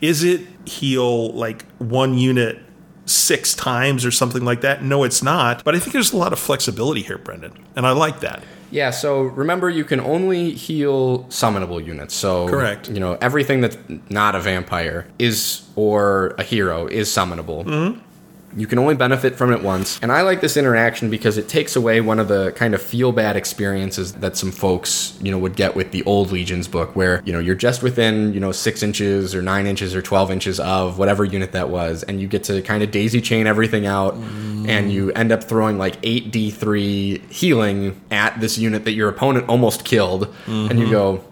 Is 0.00 0.22
it 0.24 0.46
heal 0.64 1.32
like 1.32 1.64
one 1.78 2.14
unit 2.16 2.58
six 3.06 3.54
times 3.54 4.04
or 4.04 4.10
something 4.10 4.44
like 4.44 4.60
that? 4.62 4.82
No, 4.82 5.04
it's 5.04 5.22
not. 5.22 5.64
But 5.64 5.74
I 5.74 5.78
think 5.78 5.92
there's 5.92 6.12
a 6.12 6.16
lot 6.16 6.32
of 6.32 6.38
flexibility 6.38 7.02
here, 7.02 7.18
Brendan, 7.18 7.52
and 7.76 7.86
I 7.86 7.90
like 7.92 8.20
that. 8.20 8.42
yeah, 8.70 8.90
so 8.90 9.22
remember 9.22 9.68
you 9.68 9.84
can 9.84 10.00
only 10.00 10.52
heal 10.52 11.24
summonable 11.24 11.84
units. 11.84 12.14
So 12.14 12.48
Correct. 12.48 12.88
You 12.88 13.00
know, 13.00 13.18
everything 13.20 13.60
that's 13.60 13.76
not 14.08 14.34
a 14.36 14.40
vampire 14.40 15.06
is 15.18 15.62
or 15.74 16.34
a 16.38 16.42
hero 16.44 16.86
is 16.86 17.08
summonable. 17.08 17.64
Mm-hmm. 17.64 18.00
You 18.56 18.66
can 18.66 18.78
only 18.78 18.94
benefit 18.94 19.36
from 19.36 19.52
it 19.52 19.62
once. 19.62 19.98
And 20.02 20.10
I 20.10 20.22
like 20.22 20.40
this 20.40 20.56
interaction 20.56 21.10
because 21.10 21.38
it 21.38 21.48
takes 21.48 21.76
away 21.76 22.00
one 22.00 22.18
of 22.18 22.28
the 22.28 22.52
kind 22.52 22.74
of 22.74 22.82
feel 22.82 23.12
bad 23.12 23.36
experiences 23.36 24.14
that 24.14 24.36
some 24.36 24.50
folks, 24.50 25.16
you 25.22 25.30
know, 25.30 25.38
would 25.38 25.56
get 25.56 25.76
with 25.76 25.92
the 25.92 26.02
old 26.04 26.32
Legions 26.32 26.66
book 26.66 26.96
where, 26.96 27.22
you 27.24 27.32
know, 27.32 27.38
you're 27.38 27.54
just 27.54 27.82
within, 27.82 28.32
you 28.32 28.40
know, 28.40 28.52
six 28.52 28.82
inches 28.82 29.34
or 29.34 29.42
nine 29.42 29.66
inches 29.66 29.94
or 29.94 30.02
12 30.02 30.30
inches 30.30 30.60
of 30.60 30.98
whatever 30.98 31.24
unit 31.24 31.52
that 31.52 31.70
was. 31.70 32.02
And 32.02 32.20
you 32.20 32.26
get 32.26 32.44
to 32.44 32.60
kind 32.62 32.82
of 32.82 32.90
daisy 32.90 33.20
chain 33.20 33.46
everything 33.46 33.86
out 33.86 34.14
and 34.14 34.92
you 34.92 35.10
end 35.12 35.32
up 35.32 35.44
throwing 35.44 35.78
like 35.78 36.00
8d3 36.02 37.30
healing 37.30 38.00
at 38.10 38.40
this 38.40 38.58
unit 38.58 38.84
that 38.84 38.92
your 38.92 39.08
opponent 39.08 39.48
almost 39.48 39.84
killed. 39.84 40.34
And 40.46 40.78
you 40.78 40.86
mm-hmm. 40.86 40.92
go, 40.92 41.24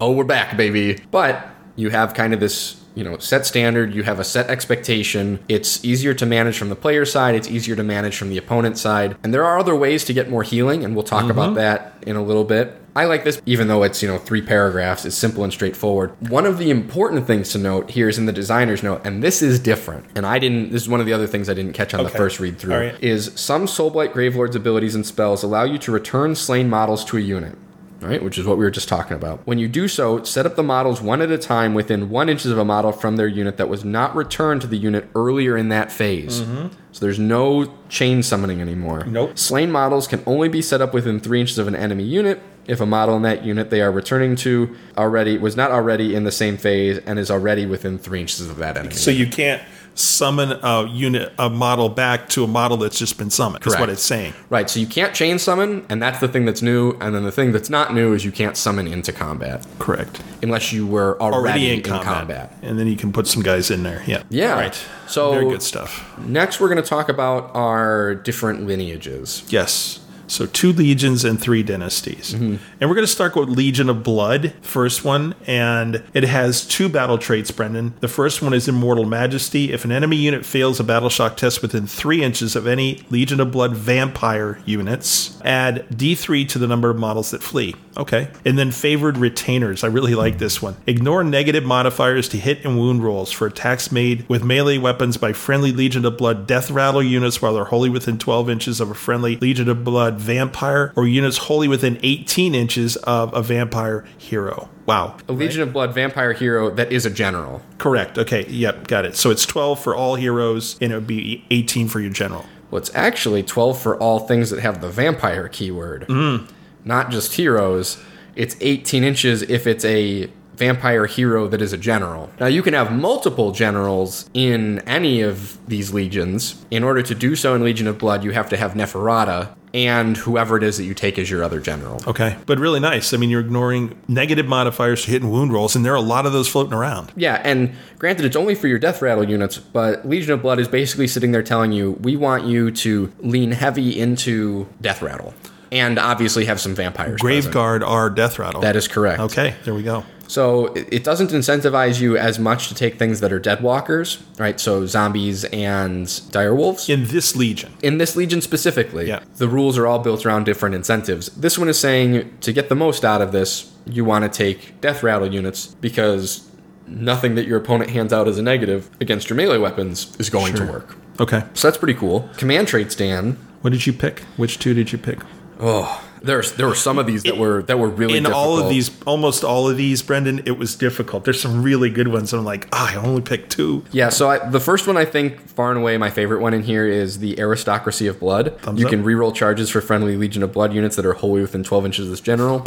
oh, 0.00 0.12
we're 0.12 0.24
back, 0.24 0.56
baby. 0.56 0.98
But 1.10 1.46
you 1.76 1.90
have 1.90 2.14
kind 2.14 2.34
of 2.34 2.40
this, 2.40 2.81
you 2.94 3.04
know, 3.04 3.18
set 3.18 3.46
standard, 3.46 3.94
you 3.94 4.02
have 4.02 4.18
a 4.18 4.24
set 4.24 4.48
expectation. 4.48 5.40
It's 5.48 5.84
easier 5.84 6.14
to 6.14 6.26
manage 6.26 6.58
from 6.58 6.68
the 6.68 6.76
player 6.76 7.04
side, 7.04 7.34
it's 7.34 7.48
easier 7.48 7.76
to 7.76 7.82
manage 7.82 8.16
from 8.16 8.30
the 8.30 8.38
opponent 8.38 8.78
side. 8.78 9.16
And 9.22 9.32
there 9.32 9.44
are 9.44 9.58
other 9.58 9.74
ways 9.76 10.04
to 10.06 10.12
get 10.12 10.30
more 10.30 10.42
healing, 10.42 10.84
and 10.84 10.94
we'll 10.94 11.04
talk 11.04 11.30
about 11.30 11.50
mm-hmm. 11.50 11.56
that 11.56 11.94
in 12.06 12.16
a 12.16 12.22
little 12.22 12.44
bit. 12.44 12.78
I 12.94 13.06
like 13.06 13.24
this, 13.24 13.40
even 13.46 13.68
though 13.68 13.84
it's, 13.84 14.02
you 14.02 14.08
know, 14.08 14.18
three 14.18 14.42
paragraphs, 14.42 15.06
it's 15.06 15.16
simple 15.16 15.44
and 15.44 15.52
straightforward. 15.52 16.14
One 16.28 16.44
of 16.44 16.58
the 16.58 16.68
important 16.70 17.26
things 17.26 17.50
to 17.52 17.58
note 17.58 17.90
here 17.90 18.08
is 18.08 18.18
in 18.18 18.26
the 18.26 18.32
designer's 18.32 18.82
note, 18.82 19.00
and 19.06 19.22
this 19.22 19.40
is 19.40 19.58
different. 19.58 20.04
And 20.14 20.26
I 20.26 20.38
didn't, 20.38 20.72
this 20.72 20.82
is 20.82 20.88
one 20.90 21.00
of 21.00 21.06
the 21.06 21.14
other 21.14 21.26
things 21.26 21.48
I 21.48 21.54
didn't 21.54 21.72
catch 21.72 21.94
on 21.94 22.04
the 22.04 22.10
first 22.10 22.38
read 22.38 22.58
through, 22.58 22.76
right. 22.76 23.02
is 23.02 23.32
some 23.34 23.64
Soulblight 23.64 24.12
Gravelord's 24.12 24.56
abilities 24.56 24.94
and 24.94 25.06
spells 25.06 25.42
allow 25.42 25.64
you 25.64 25.78
to 25.78 25.92
return 25.92 26.34
slain 26.34 26.68
models 26.68 27.02
to 27.06 27.16
a 27.16 27.20
unit 27.20 27.56
right? 28.02 28.22
Which 28.22 28.38
is 28.38 28.46
what 28.46 28.58
we 28.58 28.64
were 28.64 28.70
just 28.70 28.88
talking 28.88 29.16
about. 29.16 29.46
When 29.46 29.58
you 29.58 29.68
do 29.68 29.88
so, 29.88 30.22
set 30.24 30.46
up 30.46 30.56
the 30.56 30.62
models 30.62 31.00
one 31.00 31.22
at 31.22 31.30
a 31.30 31.38
time 31.38 31.74
within 31.74 32.10
one 32.10 32.28
inches 32.28 32.50
of 32.50 32.58
a 32.58 32.64
model 32.64 32.92
from 32.92 33.16
their 33.16 33.28
unit 33.28 33.56
that 33.56 33.68
was 33.68 33.84
not 33.84 34.14
returned 34.14 34.60
to 34.62 34.66
the 34.66 34.76
unit 34.76 35.08
earlier 35.14 35.56
in 35.56 35.68
that 35.68 35.92
phase. 35.92 36.40
Mm-hmm. 36.40 36.68
So 36.92 37.04
there's 37.04 37.18
no 37.18 37.72
chain 37.88 38.22
summoning 38.22 38.60
anymore. 38.60 39.04
Nope. 39.04 39.38
Slain 39.38 39.70
models 39.70 40.06
can 40.06 40.22
only 40.26 40.48
be 40.48 40.60
set 40.60 40.80
up 40.80 40.92
within 40.92 41.20
three 41.20 41.40
inches 41.40 41.58
of 41.58 41.66
an 41.66 41.74
enemy 41.74 42.04
unit 42.04 42.42
if 42.66 42.80
a 42.80 42.86
model 42.86 43.16
in 43.16 43.22
that 43.22 43.44
unit 43.44 43.70
they 43.70 43.80
are 43.80 43.90
returning 43.90 44.36
to 44.36 44.76
already 44.96 45.38
was 45.38 45.56
not 45.56 45.70
already 45.70 46.14
in 46.14 46.24
the 46.24 46.30
same 46.30 46.56
phase 46.56 46.98
and 46.98 47.18
is 47.18 47.30
already 47.30 47.66
within 47.66 47.98
three 47.98 48.20
inches 48.20 48.48
of 48.48 48.56
that 48.56 48.76
enemy. 48.76 48.94
So 48.94 49.10
you 49.10 49.26
can't 49.26 49.62
summon 49.94 50.52
a 50.62 50.86
unit, 50.88 51.32
a 51.38 51.50
model 51.50 51.88
back 51.88 52.28
to 52.30 52.44
a 52.44 52.46
model 52.46 52.76
that's 52.76 52.98
just 52.98 53.18
been 53.18 53.30
summoned. 53.30 53.66
Is 53.66 53.76
what 53.76 53.88
it's 53.90 54.02
saying. 54.02 54.32
Right, 54.50 54.68
so 54.68 54.80
you 54.80 54.86
can't 54.86 55.14
chain 55.14 55.38
summon, 55.38 55.84
and 55.88 56.02
that's 56.02 56.20
the 56.20 56.28
thing 56.28 56.44
that's 56.44 56.62
new. 56.62 56.92
And 57.00 57.14
then 57.14 57.24
the 57.24 57.32
thing 57.32 57.52
that's 57.52 57.70
not 57.70 57.94
new 57.94 58.12
is 58.12 58.24
you 58.24 58.32
can't 58.32 58.56
summon 58.56 58.86
into 58.86 59.12
combat 59.12 59.66
Correct. 59.78 60.22
unless 60.42 60.72
you 60.72 60.86
were 60.86 61.20
already, 61.20 61.36
Already 61.36 61.70
in, 61.70 61.76
in 61.78 61.82
combat. 61.82 62.04
combat. 62.50 62.58
and 62.62 62.78
then 62.78 62.86
you 62.86 62.96
can 62.96 63.12
put 63.12 63.26
some 63.26 63.42
guys 63.42 63.70
in 63.70 63.82
there. 63.82 64.02
Yeah. 64.06 64.22
Yeah. 64.30 64.54
Right. 64.54 64.84
So 65.06 65.32
Very 65.32 65.48
good 65.48 65.62
stuff. 65.62 66.18
next, 66.18 66.60
we're 66.60 66.68
going 66.68 66.82
to 66.82 66.88
talk 66.88 67.08
about 67.08 67.50
our 67.54 68.14
different 68.14 68.66
lineages. 68.66 69.44
Yes. 69.48 70.00
So 70.32 70.46
two 70.46 70.72
legions 70.72 71.24
and 71.26 71.38
three 71.38 71.62
dynasties. 71.62 72.32
Mm-hmm. 72.32 72.56
And 72.80 72.88
we're 72.88 72.96
going 72.96 73.06
to 73.06 73.12
start 73.12 73.36
with 73.36 73.50
Legion 73.50 73.90
of 73.90 74.02
Blood, 74.02 74.54
first 74.62 75.04
one, 75.04 75.34
and 75.46 76.02
it 76.14 76.24
has 76.24 76.66
two 76.66 76.88
battle 76.88 77.18
traits, 77.18 77.50
Brendan. 77.50 77.92
The 78.00 78.08
first 78.08 78.40
one 78.40 78.54
is 78.54 78.66
Immortal 78.66 79.04
Majesty. 79.04 79.72
If 79.72 79.84
an 79.84 79.92
enemy 79.92 80.16
unit 80.16 80.46
fails 80.46 80.80
a 80.80 80.84
battle 80.84 81.10
shock 81.10 81.36
test 81.36 81.60
within 81.60 81.86
three 81.86 82.22
inches 82.22 82.56
of 82.56 82.66
any 82.66 83.04
Legion 83.10 83.40
of 83.40 83.52
Blood 83.52 83.76
vampire 83.76 84.58
units, 84.64 85.38
add 85.44 85.86
D3 85.90 86.48
to 86.48 86.58
the 86.58 86.66
number 86.66 86.88
of 86.88 86.96
models 86.96 87.30
that 87.32 87.42
flee. 87.42 87.74
Okay. 87.96 88.30
And 88.46 88.58
then 88.58 88.70
favored 88.70 89.18
retainers. 89.18 89.84
I 89.84 89.88
really 89.88 90.14
like 90.14 90.38
this 90.38 90.62
one. 90.62 90.76
Ignore 90.86 91.24
negative 91.24 91.64
modifiers 91.64 92.26
to 92.30 92.38
hit 92.38 92.64
and 92.64 92.78
wound 92.78 93.04
rolls 93.04 93.30
for 93.30 93.46
attacks 93.46 93.92
made 93.92 94.26
with 94.30 94.42
melee 94.42 94.78
weapons 94.78 95.18
by 95.18 95.34
friendly 95.34 95.72
Legion 95.72 96.06
of 96.06 96.16
Blood 96.16 96.46
death 96.46 96.70
rattle 96.70 97.02
units 97.02 97.42
while 97.42 97.52
they're 97.52 97.64
wholly 97.64 97.90
within 97.90 98.16
12 98.16 98.48
inches 98.48 98.80
of 98.80 98.90
a 98.90 98.94
friendly 98.94 99.36
Legion 99.36 99.68
of 99.68 99.84
Blood 99.84 100.21
vampire 100.22 100.92
or 100.96 101.06
units 101.06 101.36
wholly 101.36 101.68
within 101.68 101.98
18 102.02 102.54
inches 102.54 102.96
of 102.96 103.34
a 103.34 103.42
vampire 103.42 104.04
hero. 104.16 104.68
Wow. 104.86 105.16
A 105.28 105.32
Legion 105.32 105.62
of 105.62 105.72
Blood 105.72 105.94
vampire 105.94 106.32
hero 106.32 106.70
that 106.70 106.92
is 106.92 107.04
a 107.06 107.10
general. 107.10 107.62
Correct. 107.78 108.18
Okay. 108.18 108.46
Yep. 108.46 108.88
Got 108.88 109.04
it. 109.04 109.16
So 109.16 109.30
it's 109.30 109.46
12 109.46 109.82
for 109.82 109.94
all 109.94 110.16
heroes 110.16 110.76
and 110.80 110.92
it 110.92 110.94
would 110.94 111.06
be 111.06 111.44
18 111.50 111.88
for 111.88 112.00
your 112.00 112.10
general. 112.10 112.44
Well, 112.70 112.80
it's 112.80 112.94
actually 112.94 113.42
12 113.42 113.80
for 113.80 113.96
all 113.98 114.20
things 114.20 114.50
that 114.50 114.60
have 114.60 114.80
the 114.80 114.88
vampire 114.88 115.48
keyword. 115.48 116.06
Mm. 116.08 116.48
Not 116.84 117.10
just 117.10 117.34
heroes. 117.34 118.02
It's 118.34 118.56
18 118.60 119.04
inches 119.04 119.42
if 119.42 119.66
it's 119.66 119.84
a 119.84 120.30
vampire 120.62 121.06
hero 121.06 121.48
that 121.48 121.60
is 121.60 121.72
a 121.72 121.76
general. 121.76 122.30
Now, 122.38 122.46
you 122.46 122.62
can 122.62 122.72
have 122.74 122.92
multiple 122.92 123.50
generals 123.50 124.30
in 124.32 124.78
any 124.80 125.20
of 125.20 125.58
these 125.66 125.92
legions. 125.92 126.64
In 126.70 126.84
order 126.84 127.02
to 127.02 127.14
do 127.16 127.34
so 127.34 127.56
in 127.56 127.64
Legion 127.64 127.88
of 127.88 127.98
Blood, 127.98 128.22
you 128.22 128.30
have 128.30 128.48
to 128.50 128.56
have 128.56 128.74
Neferata 128.74 129.56
and 129.74 130.16
whoever 130.16 130.56
it 130.56 130.62
is 130.62 130.76
that 130.76 130.84
you 130.84 130.94
take 130.94 131.18
as 131.18 131.28
your 131.30 131.42
other 131.42 131.58
general. 131.58 132.00
Okay. 132.06 132.36
But 132.46 132.60
really 132.60 132.78
nice. 132.78 133.12
I 133.12 133.16
mean, 133.16 133.30
you're 133.30 133.40
ignoring 133.40 133.98
negative 134.06 134.46
modifiers 134.46 135.04
to 135.04 135.10
hit 135.10 135.22
and 135.22 135.32
wound 135.32 135.52
rolls, 135.52 135.74
and 135.74 135.84
there 135.84 135.94
are 135.94 135.96
a 135.96 136.00
lot 136.00 136.26
of 136.26 136.32
those 136.32 136.46
floating 136.46 136.74
around. 136.74 137.12
Yeah, 137.16 137.40
and 137.42 137.74
granted, 137.98 138.24
it's 138.24 138.36
only 138.36 138.54
for 138.54 138.68
your 138.68 138.78
death 138.78 139.02
rattle 139.02 139.28
units, 139.28 139.58
but 139.58 140.06
Legion 140.06 140.32
of 140.32 140.42
Blood 140.42 140.60
is 140.60 140.68
basically 140.68 141.08
sitting 141.08 141.32
there 141.32 141.42
telling 141.42 141.72
you, 141.72 141.92
we 142.02 142.16
want 142.16 142.44
you 142.44 142.70
to 142.70 143.12
lean 143.20 143.50
heavy 143.52 143.98
into 143.98 144.68
death 144.80 145.02
rattle. 145.02 145.34
And 145.72 145.98
obviously 145.98 146.44
have 146.44 146.60
some 146.60 146.74
vampires. 146.74 147.18
Graveguard 147.18 147.82
are 147.82 148.10
death 148.10 148.38
rattle. 148.38 148.60
That 148.60 148.76
is 148.76 148.88
correct. 148.88 149.20
Okay. 149.20 149.54
There 149.64 149.72
we 149.72 149.82
go. 149.82 150.04
So 150.32 150.68
it 150.74 151.04
doesn't 151.04 151.28
incentivize 151.30 152.00
you 152.00 152.16
as 152.16 152.38
much 152.38 152.68
to 152.68 152.74
take 152.74 152.98
things 152.98 153.20
that 153.20 153.34
are 153.34 153.38
deadwalkers, 153.38 154.18
right? 154.38 154.58
So 154.58 154.86
zombies 154.86 155.44
and 155.44 156.06
direwolves. 156.06 156.88
In 156.88 157.08
this 157.08 157.36
legion. 157.36 157.74
In 157.82 157.98
this 157.98 158.16
legion 158.16 158.40
specifically, 158.40 159.08
Yeah. 159.08 159.20
the 159.36 159.46
rules 159.46 159.76
are 159.76 159.86
all 159.86 159.98
built 159.98 160.24
around 160.24 160.44
different 160.44 160.74
incentives. 160.74 161.28
This 161.36 161.58
one 161.58 161.68
is 161.68 161.78
saying 161.78 162.30
to 162.40 162.50
get 162.50 162.70
the 162.70 162.74
most 162.74 163.04
out 163.04 163.20
of 163.20 163.30
this, 163.32 163.72
you 163.84 164.06
want 164.06 164.24
to 164.24 164.30
take 164.44 164.80
death 164.80 165.02
rattle 165.02 165.30
units 165.30 165.66
because 165.82 166.44
nothing 166.86 167.34
that 167.34 167.46
your 167.46 167.58
opponent 167.58 167.90
hands 167.90 168.10
out 168.14 168.26
as 168.26 168.38
a 168.38 168.42
negative 168.42 168.88
against 169.02 169.28
your 169.28 169.36
melee 169.36 169.58
weapons 169.58 170.16
is 170.18 170.30
going 170.30 170.54
to 170.54 170.64
work. 170.64 170.96
Okay. 171.20 171.42
So 171.52 171.68
that's 171.68 171.76
pretty 171.76 171.98
cool. 171.98 172.30
Command 172.38 172.68
traits, 172.68 172.94
Dan. 172.94 173.36
What 173.60 173.74
did 173.74 173.86
you 173.86 173.92
pick? 173.92 174.20
Which 174.38 174.58
two 174.58 174.72
did 174.72 174.92
you 174.92 174.98
pick? 174.98 175.18
Oh, 175.60 176.02
there's 176.22 176.52
there 176.52 176.66
were 176.66 176.74
some 176.74 176.98
of 176.98 177.06
these 177.06 177.22
that 177.24 177.36
were 177.36 177.62
that 177.64 177.78
were 177.78 177.88
really 177.88 178.18
in 178.18 178.26
all 178.26 178.58
of 178.58 178.68
these, 178.68 178.90
almost 179.04 179.44
all 179.44 179.68
of 179.68 179.76
these, 179.76 180.02
Brendan, 180.02 180.42
it 180.46 180.58
was 180.58 180.74
difficult. 180.74 181.24
There's 181.24 181.40
some 181.40 181.62
really 181.62 181.90
good 181.90 182.08
ones. 182.08 182.32
And 182.32 182.40
I'm 182.40 182.46
like, 182.46 182.68
ah, 182.72 182.92
I 182.92 182.96
only 182.96 183.22
picked 183.22 183.50
two. 183.50 183.84
Yeah, 183.92 184.08
so 184.08 184.30
I, 184.30 184.38
the 184.50 184.60
first 184.60 184.86
one 184.86 184.96
I 184.96 185.04
think 185.04 185.48
far 185.48 185.70
and 185.70 185.80
away 185.80 185.96
my 185.98 186.10
favorite 186.10 186.40
one 186.40 186.54
in 186.54 186.62
here 186.62 186.86
is 186.86 187.18
the 187.18 187.38
Aristocracy 187.38 188.06
of 188.06 188.20
Blood. 188.20 188.58
Thumbs 188.60 188.80
you 188.80 188.86
up. 188.86 188.90
can 188.90 189.04
reroll 189.04 189.34
charges 189.34 189.70
for 189.70 189.80
friendly 189.80 190.16
Legion 190.16 190.42
of 190.42 190.52
Blood 190.52 190.72
units 190.72 190.96
that 190.96 191.06
are 191.06 191.14
wholly 191.14 191.40
within 191.40 191.64
12 191.64 191.86
inches 191.86 192.04
of 192.06 192.10
this 192.10 192.20
general. 192.20 192.64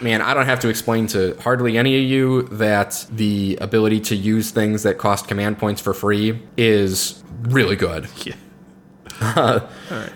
Man, 0.00 0.20
I 0.20 0.34
don't 0.34 0.44
have 0.44 0.60
to 0.60 0.68
explain 0.68 1.06
to 1.08 1.34
hardly 1.40 1.78
any 1.78 1.96
of 1.96 2.04
you 2.04 2.42
that 2.48 3.06
the 3.10 3.56
ability 3.62 4.00
to 4.00 4.16
use 4.16 4.50
things 4.50 4.82
that 4.82 4.98
cost 4.98 5.26
command 5.26 5.58
points 5.58 5.80
for 5.80 5.94
free 5.94 6.42
is 6.58 7.22
really 7.42 7.76
good. 7.76 8.08
Yeah. 8.24 8.34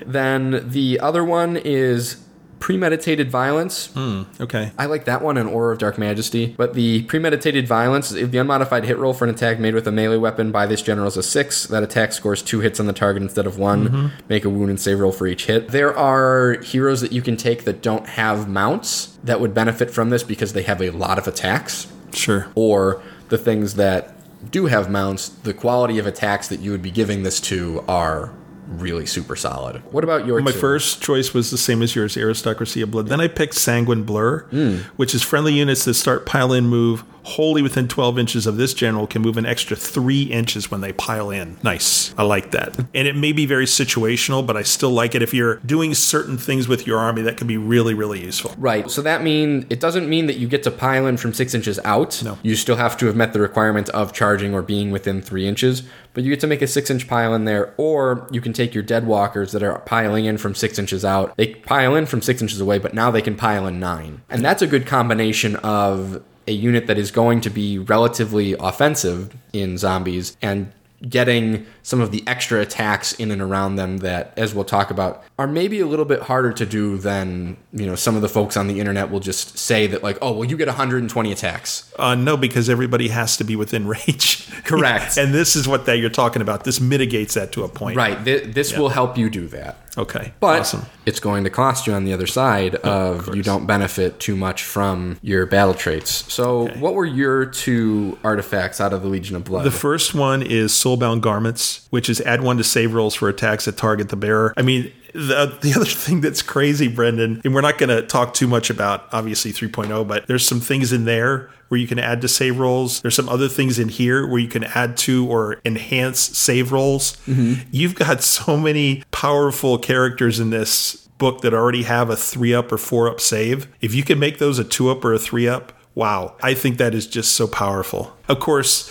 Then 0.05 0.69
the 0.71 1.01
other 1.01 1.25
one 1.25 1.57
is 1.57 2.23
premeditated 2.61 3.31
violence. 3.31 3.87
Hmm, 3.89 4.23
okay. 4.39 4.71
I 4.79 4.87
like 4.87 5.07
that 5.07 5.23
one 5.23 5.37
in 5.37 5.47
Aura 5.47 5.73
of 5.73 5.79
Dark 5.79 5.99
Majesty. 5.99 6.55
But 6.57 6.75
the 6.75 7.03
premeditated 7.05 7.67
violence, 7.67 8.13
if 8.13 8.31
the 8.31 8.39
unmodified 8.39 8.85
hit 8.85 8.99
roll 8.99 9.15
for 9.15 9.25
an 9.25 9.35
attack 9.35 9.59
made 9.59 9.75
with 9.75 9.89
a 9.89 9.93
melee 9.93 10.19
weapon 10.19 10.53
by 10.53 10.67
this 10.67 10.83
general 10.83 11.09
is 11.09 11.17
a 11.17 11.23
six, 11.23 11.67
that 11.67 11.83
attack 11.83 12.13
scores 12.13 12.43
two 12.43 12.61
hits 12.61 12.79
on 12.79 12.87
the 12.87 12.93
target 12.93 13.23
instead 13.23 13.47
of 13.47 13.59
one. 13.59 13.89
Mm-hmm. 13.89 14.07
Make 14.29 14.45
a 14.45 14.51
wound 14.51 14.71
and 14.71 14.79
save 14.79 15.01
roll 15.01 15.11
for 15.11 15.27
each 15.27 15.47
hit. 15.47 15.69
There 15.69 15.97
are 15.97 16.61
heroes 16.61 17.01
that 17.01 17.13
you 17.13 17.23
can 17.23 17.37
take 17.37 17.65
that 17.65 17.83
don't 17.83 18.07
have 18.07 18.49
mounts 18.49 19.19
that 19.25 19.41
would 19.41 19.55
benefit 19.55 19.91
from 19.91 20.11
this 20.11 20.23
because 20.23 20.53
they 20.53 20.63
have 20.63 20.83
a 20.83 20.91
lot 20.91 21.19
of 21.19 21.27
attacks. 21.27 21.91
Sure. 22.13 22.49
Or 22.55 23.03
the 23.31 23.39
things 23.39 23.75
that 23.77 24.15
do 24.51 24.67
have 24.67 24.91
mounts, 24.91 25.29
the 25.29 25.55
quality 25.55 25.99
of 25.99 26.07
attacks 26.07 26.49
that 26.49 26.61
you 26.61 26.71
would 26.73 26.83
be 26.83 26.91
giving 26.91 27.23
this 27.23 27.41
to 27.41 27.85
are 27.89 28.33
really 28.71 29.05
super 29.07 29.35
solid. 29.37 29.83
What 29.93 30.05
about 30.05 30.27
your 30.27 30.41
My 30.41 30.53
two? 30.53 30.59
first 30.59 31.03
choice 31.03 31.35
was 31.35 31.51
the 31.51 31.59
same 31.59 31.83
as 31.83 31.95
yours, 31.97 32.16
Aristocracy 32.16 32.81
of 32.83 32.91
Blood. 32.91 33.09
Then 33.09 33.21
I 33.21 33.27
picked 33.29 33.55
Sanguine 33.55 34.05
Blur, 34.05 34.45
Hmm. 34.51 34.77
which 34.97 35.14
is 35.14 35.23
friendly 35.23 35.55
units 35.55 35.85
that 35.85 35.95
start 35.95 36.25
pile 36.25 36.53
in 36.53 36.66
move 36.66 37.03
wholly 37.23 37.62
within 37.62 37.89
12 37.89 38.18
inches 38.18 38.47
of 38.47 38.57
this 38.57 38.75
general 38.75 39.07
can 39.07 39.23
move 39.23 39.37
an 39.37 39.47
extra 39.47 39.77
three 39.77 40.23
inches 40.25 40.71
when 40.71 40.81
they 40.81 40.93
pile 40.93 41.31
in. 41.31 41.59
Nice. 41.62 42.14
I 42.16 42.23
like 42.23 42.51
that. 42.53 42.79
And 42.95 43.07
it 43.09 43.16
may 43.16 43.33
be 43.33 43.47
very 43.47 43.66
situational, 43.66 44.47
but 44.47 44.57
I 44.57 44.62
still 44.62 44.91
like 44.91 45.14
it. 45.14 45.23
If 45.23 45.35
you're 45.35 45.57
doing 45.57 45.95
certain 45.95 46.39
things 46.39 46.68
with 46.68 46.87
your 46.87 46.99
army, 46.99 47.23
that 47.23 47.37
can 47.37 47.47
be 47.47 47.57
really, 47.57 47.95
really 47.95 48.23
useful. 48.23 48.55
Right. 48.59 48.91
So 48.91 49.03
that 49.03 49.23
mean 49.23 49.66
it 49.71 49.81
doesn't 49.81 50.09
mean 50.09 50.27
that 50.27 50.37
you 50.37 50.49
get 50.49 50.62
to 50.64 50.71
pile 50.71 51.07
in 51.07 51.16
from 51.16 51.33
six 51.33 51.55
inches 51.55 51.79
out. 51.85 52.23
No. 52.23 52.39
You 52.43 52.57
still 52.57 52.77
have 52.77 52.97
to 52.99 53.07
have 53.07 53.16
met 53.16 53.33
the 53.33 53.41
requirement 53.41 53.89
of 53.91 54.12
charging 54.12 54.55
or 54.55 54.62
being 54.62 54.91
within 54.91 55.23
three 55.23 55.47
inches. 55.47 55.83
But 56.12 56.25
you 56.25 56.31
get 56.31 56.41
to 56.41 56.47
make 56.47 56.62
a 56.62 56.66
six 56.66 56.91
inch 56.91 57.07
pile 57.07 57.35
in 57.35 57.45
there, 57.45 57.73
or 57.77 58.29
you 58.33 58.41
can 58.41 58.53
take 58.53 58.75
your 58.75 58.83
dead 58.83 59.07
walkers 59.07 59.53
that 59.53 59.62
are 59.62 59.79
piling 59.81 60.25
in 60.25 60.39
from 60.39 60.55
six 60.55 60.79
inches 60.79 61.05
out. 61.05 61.37
They 61.37 61.55
pile 61.55 61.95
in 61.95 62.07
from 62.07 62.21
six 62.21 62.43
inches 62.43 62.61
away, 62.61 62.79
but 62.79 62.95
now 62.95 63.11
they 63.11 63.23
can 63.23 63.37
pile 63.37 63.66
in 63.66 63.79
nine. 63.79 64.23
And 64.29 64.45
that's 64.45 64.62
a 64.62 64.66
good 64.66 64.87
combination 64.87 65.57
of 65.57 66.23
a 66.51 66.53
unit 66.53 66.87
that 66.89 66.99
is 66.99 67.11
going 67.11 67.41
to 67.43 67.51
be 67.51 67.79
relatively 67.79 68.55
offensive 68.59 69.35
in 69.53 69.79
zombies 69.79 70.37
and 70.43 70.73
getting 71.09 71.65
some 71.83 71.99
of 72.03 72.11
the 72.11 72.23
extra 72.27 72.61
attacks 72.61 73.15
in 73.15 73.31
and 73.31 73.41
around 73.41 73.77
them 73.77 73.99
that 73.99 74.35
as 74.37 74.55
we'll 74.55 74.67
talk 74.67 74.91
about 74.91 75.25
are 75.39 75.47
maybe 75.47 75.81
a 75.81 75.87
little 75.87 76.05
bit 76.05 76.21
harder 76.21 76.53
to 76.53 76.67
do 76.67 76.99
than 76.99 77.57
you 77.73 77.87
know 77.87 77.95
some 77.95 78.17
of 78.17 78.21
the 78.21 78.29
folks 78.29 78.55
on 78.55 78.67
the 78.67 78.79
internet 78.81 79.11
will 79.11 79.21
just 79.21 79.57
say 79.57 79.87
that 79.87 80.03
like 80.03 80.19
oh 80.21 80.31
well 80.33 80.45
you 80.45 80.59
get 80.59 80.67
120 80.67 81.33
attacks 81.33 81.91
Uh, 81.99 82.15
no, 82.15 82.37
because 82.37 82.69
everybody 82.69 83.09
has 83.09 83.37
to 83.39 83.45
be 83.45 83.57
within 83.57 83.87
range. 83.97 84.47
Correct. 84.65 85.17
and 85.17 85.33
this 85.33 85.57
is 85.57 85.67
what 85.67 85.87
that 85.87 85.97
you're 85.99 86.11
talking 86.11 86.43
about. 86.43 86.65
This 86.65 86.81
mitigates 86.81 87.33
that 87.35 87.53
to 87.53 87.65
a 87.65 87.69
point. 87.69 87.97
right 87.97 88.23
th- 88.23 88.53
this 88.55 88.77
will 88.77 88.91
help 88.91 89.17
you 89.17 89.31
do 89.31 89.47
that 89.49 89.79
Okay. 89.97 90.32
but 90.41 90.61
awesome. 90.61 90.86
it's 91.07 91.20
going 91.20 91.45
to 91.45 91.51
cost 91.51 91.86
you 91.86 91.93
on 91.93 92.05
the 92.05 92.12
other 92.12 92.26
side 92.26 92.76
oh, 92.84 93.14
of, 93.14 93.34
you 93.34 93.43
don't 93.43 93.66
benefit 93.66 94.20
too 94.20 94.36
much 94.36 94.62
from 94.62 95.18
your 95.22 95.47
battle 95.47 95.74
traits 95.74 96.32
so 96.32 96.68
what 96.78 96.95
were 96.95 97.05
your 97.05 97.47
two 97.47 98.18
artifacts 98.22 98.80
out 98.80 98.93
of 98.93 99.03
the 99.03 99.09
legion 99.09 99.36
of 99.36 99.45
blood 99.45 99.64
The 99.64 99.70
first 99.70 100.14
one 100.14 100.43
is 100.43 100.72
Soulbound 100.72 101.20
Garments, 101.20 101.86
which 101.91 102.09
is 102.09 102.20
add 102.22 102.43
one 102.43 102.57
to 102.59 102.64
save 102.64 102.95
rolls 102.95 103.14
for 103.14 103.28
attacks 103.28 103.64
that 103.64 103.76
target 103.76 104.09
the 104.09 104.16
bearer. 104.16 104.55
I 104.57 104.62
mean, 104.62 104.93
the, 105.13 105.59
the 105.61 105.73
other 105.77 105.85
thing 105.85 106.21
that's 106.21 106.43
crazy, 106.43 106.89
Brendan, 106.89 107.41
and 107.45 107.55
we're 107.55 107.61
not 107.61 107.79
going 107.79 107.91
to 107.91 108.03
talk 108.03 108.35
too 108.35 108.49
much 108.49 108.71
about 108.71 109.09
obviously 109.13 109.53
3.0, 109.53 110.07
but 110.07 110.27
there's 110.27 110.47
some 110.47 110.61
things 110.61 110.93
in 110.93 111.05
there 111.05 111.51
where 111.69 111.79
you 111.79 111.87
can 111.87 112.01
add 112.01 112.21
to 112.21 112.29
save 112.29 112.59
rolls. 112.59 113.01
There's 113.01 113.15
some 113.15 113.29
other 113.29 113.49
things 113.49 113.79
in 113.79 113.89
here 113.89 114.27
where 114.27 114.41
you 114.41 114.49
can 114.49 114.65
add 114.65 114.97
to 114.99 115.29
or 115.29 115.61
enhance 115.65 116.19
save 116.19 116.73
rolls. 116.73 117.17
Mm-hmm. 117.29 117.69
You've 117.71 117.95
got 117.95 118.23
so 118.25 118.57
many 118.57 119.05
powerful 119.13 119.79
characters 119.79 120.41
in 120.41 120.51
this 120.51 120.97
book 121.19 121.43
that 121.43 121.55
already 121.55 121.85
have 121.85 122.11
a 122.11 122.17
three 122.17 122.53
up 122.53 122.73
or 122.73 122.79
four 122.79 123.09
up 123.09 123.21
save. 123.21 123.69
If 123.81 123.95
you 123.95 124.03
can 124.03 124.19
make 124.19 124.39
those 124.39 124.59
a 124.59 124.65
two 124.65 124.91
up 124.91 125.05
or 125.05 125.13
a 125.13 125.19
three 125.19 125.47
up, 125.47 125.73
wow. 125.95 126.35
I 126.43 126.55
think 126.55 126.79
that 126.79 126.95
is 126.95 127.07
just 127.07 127.33
so 127.33 127.47
powerful. 127.47 128.17
Of 128.29 128.41
course, 128.41 128.91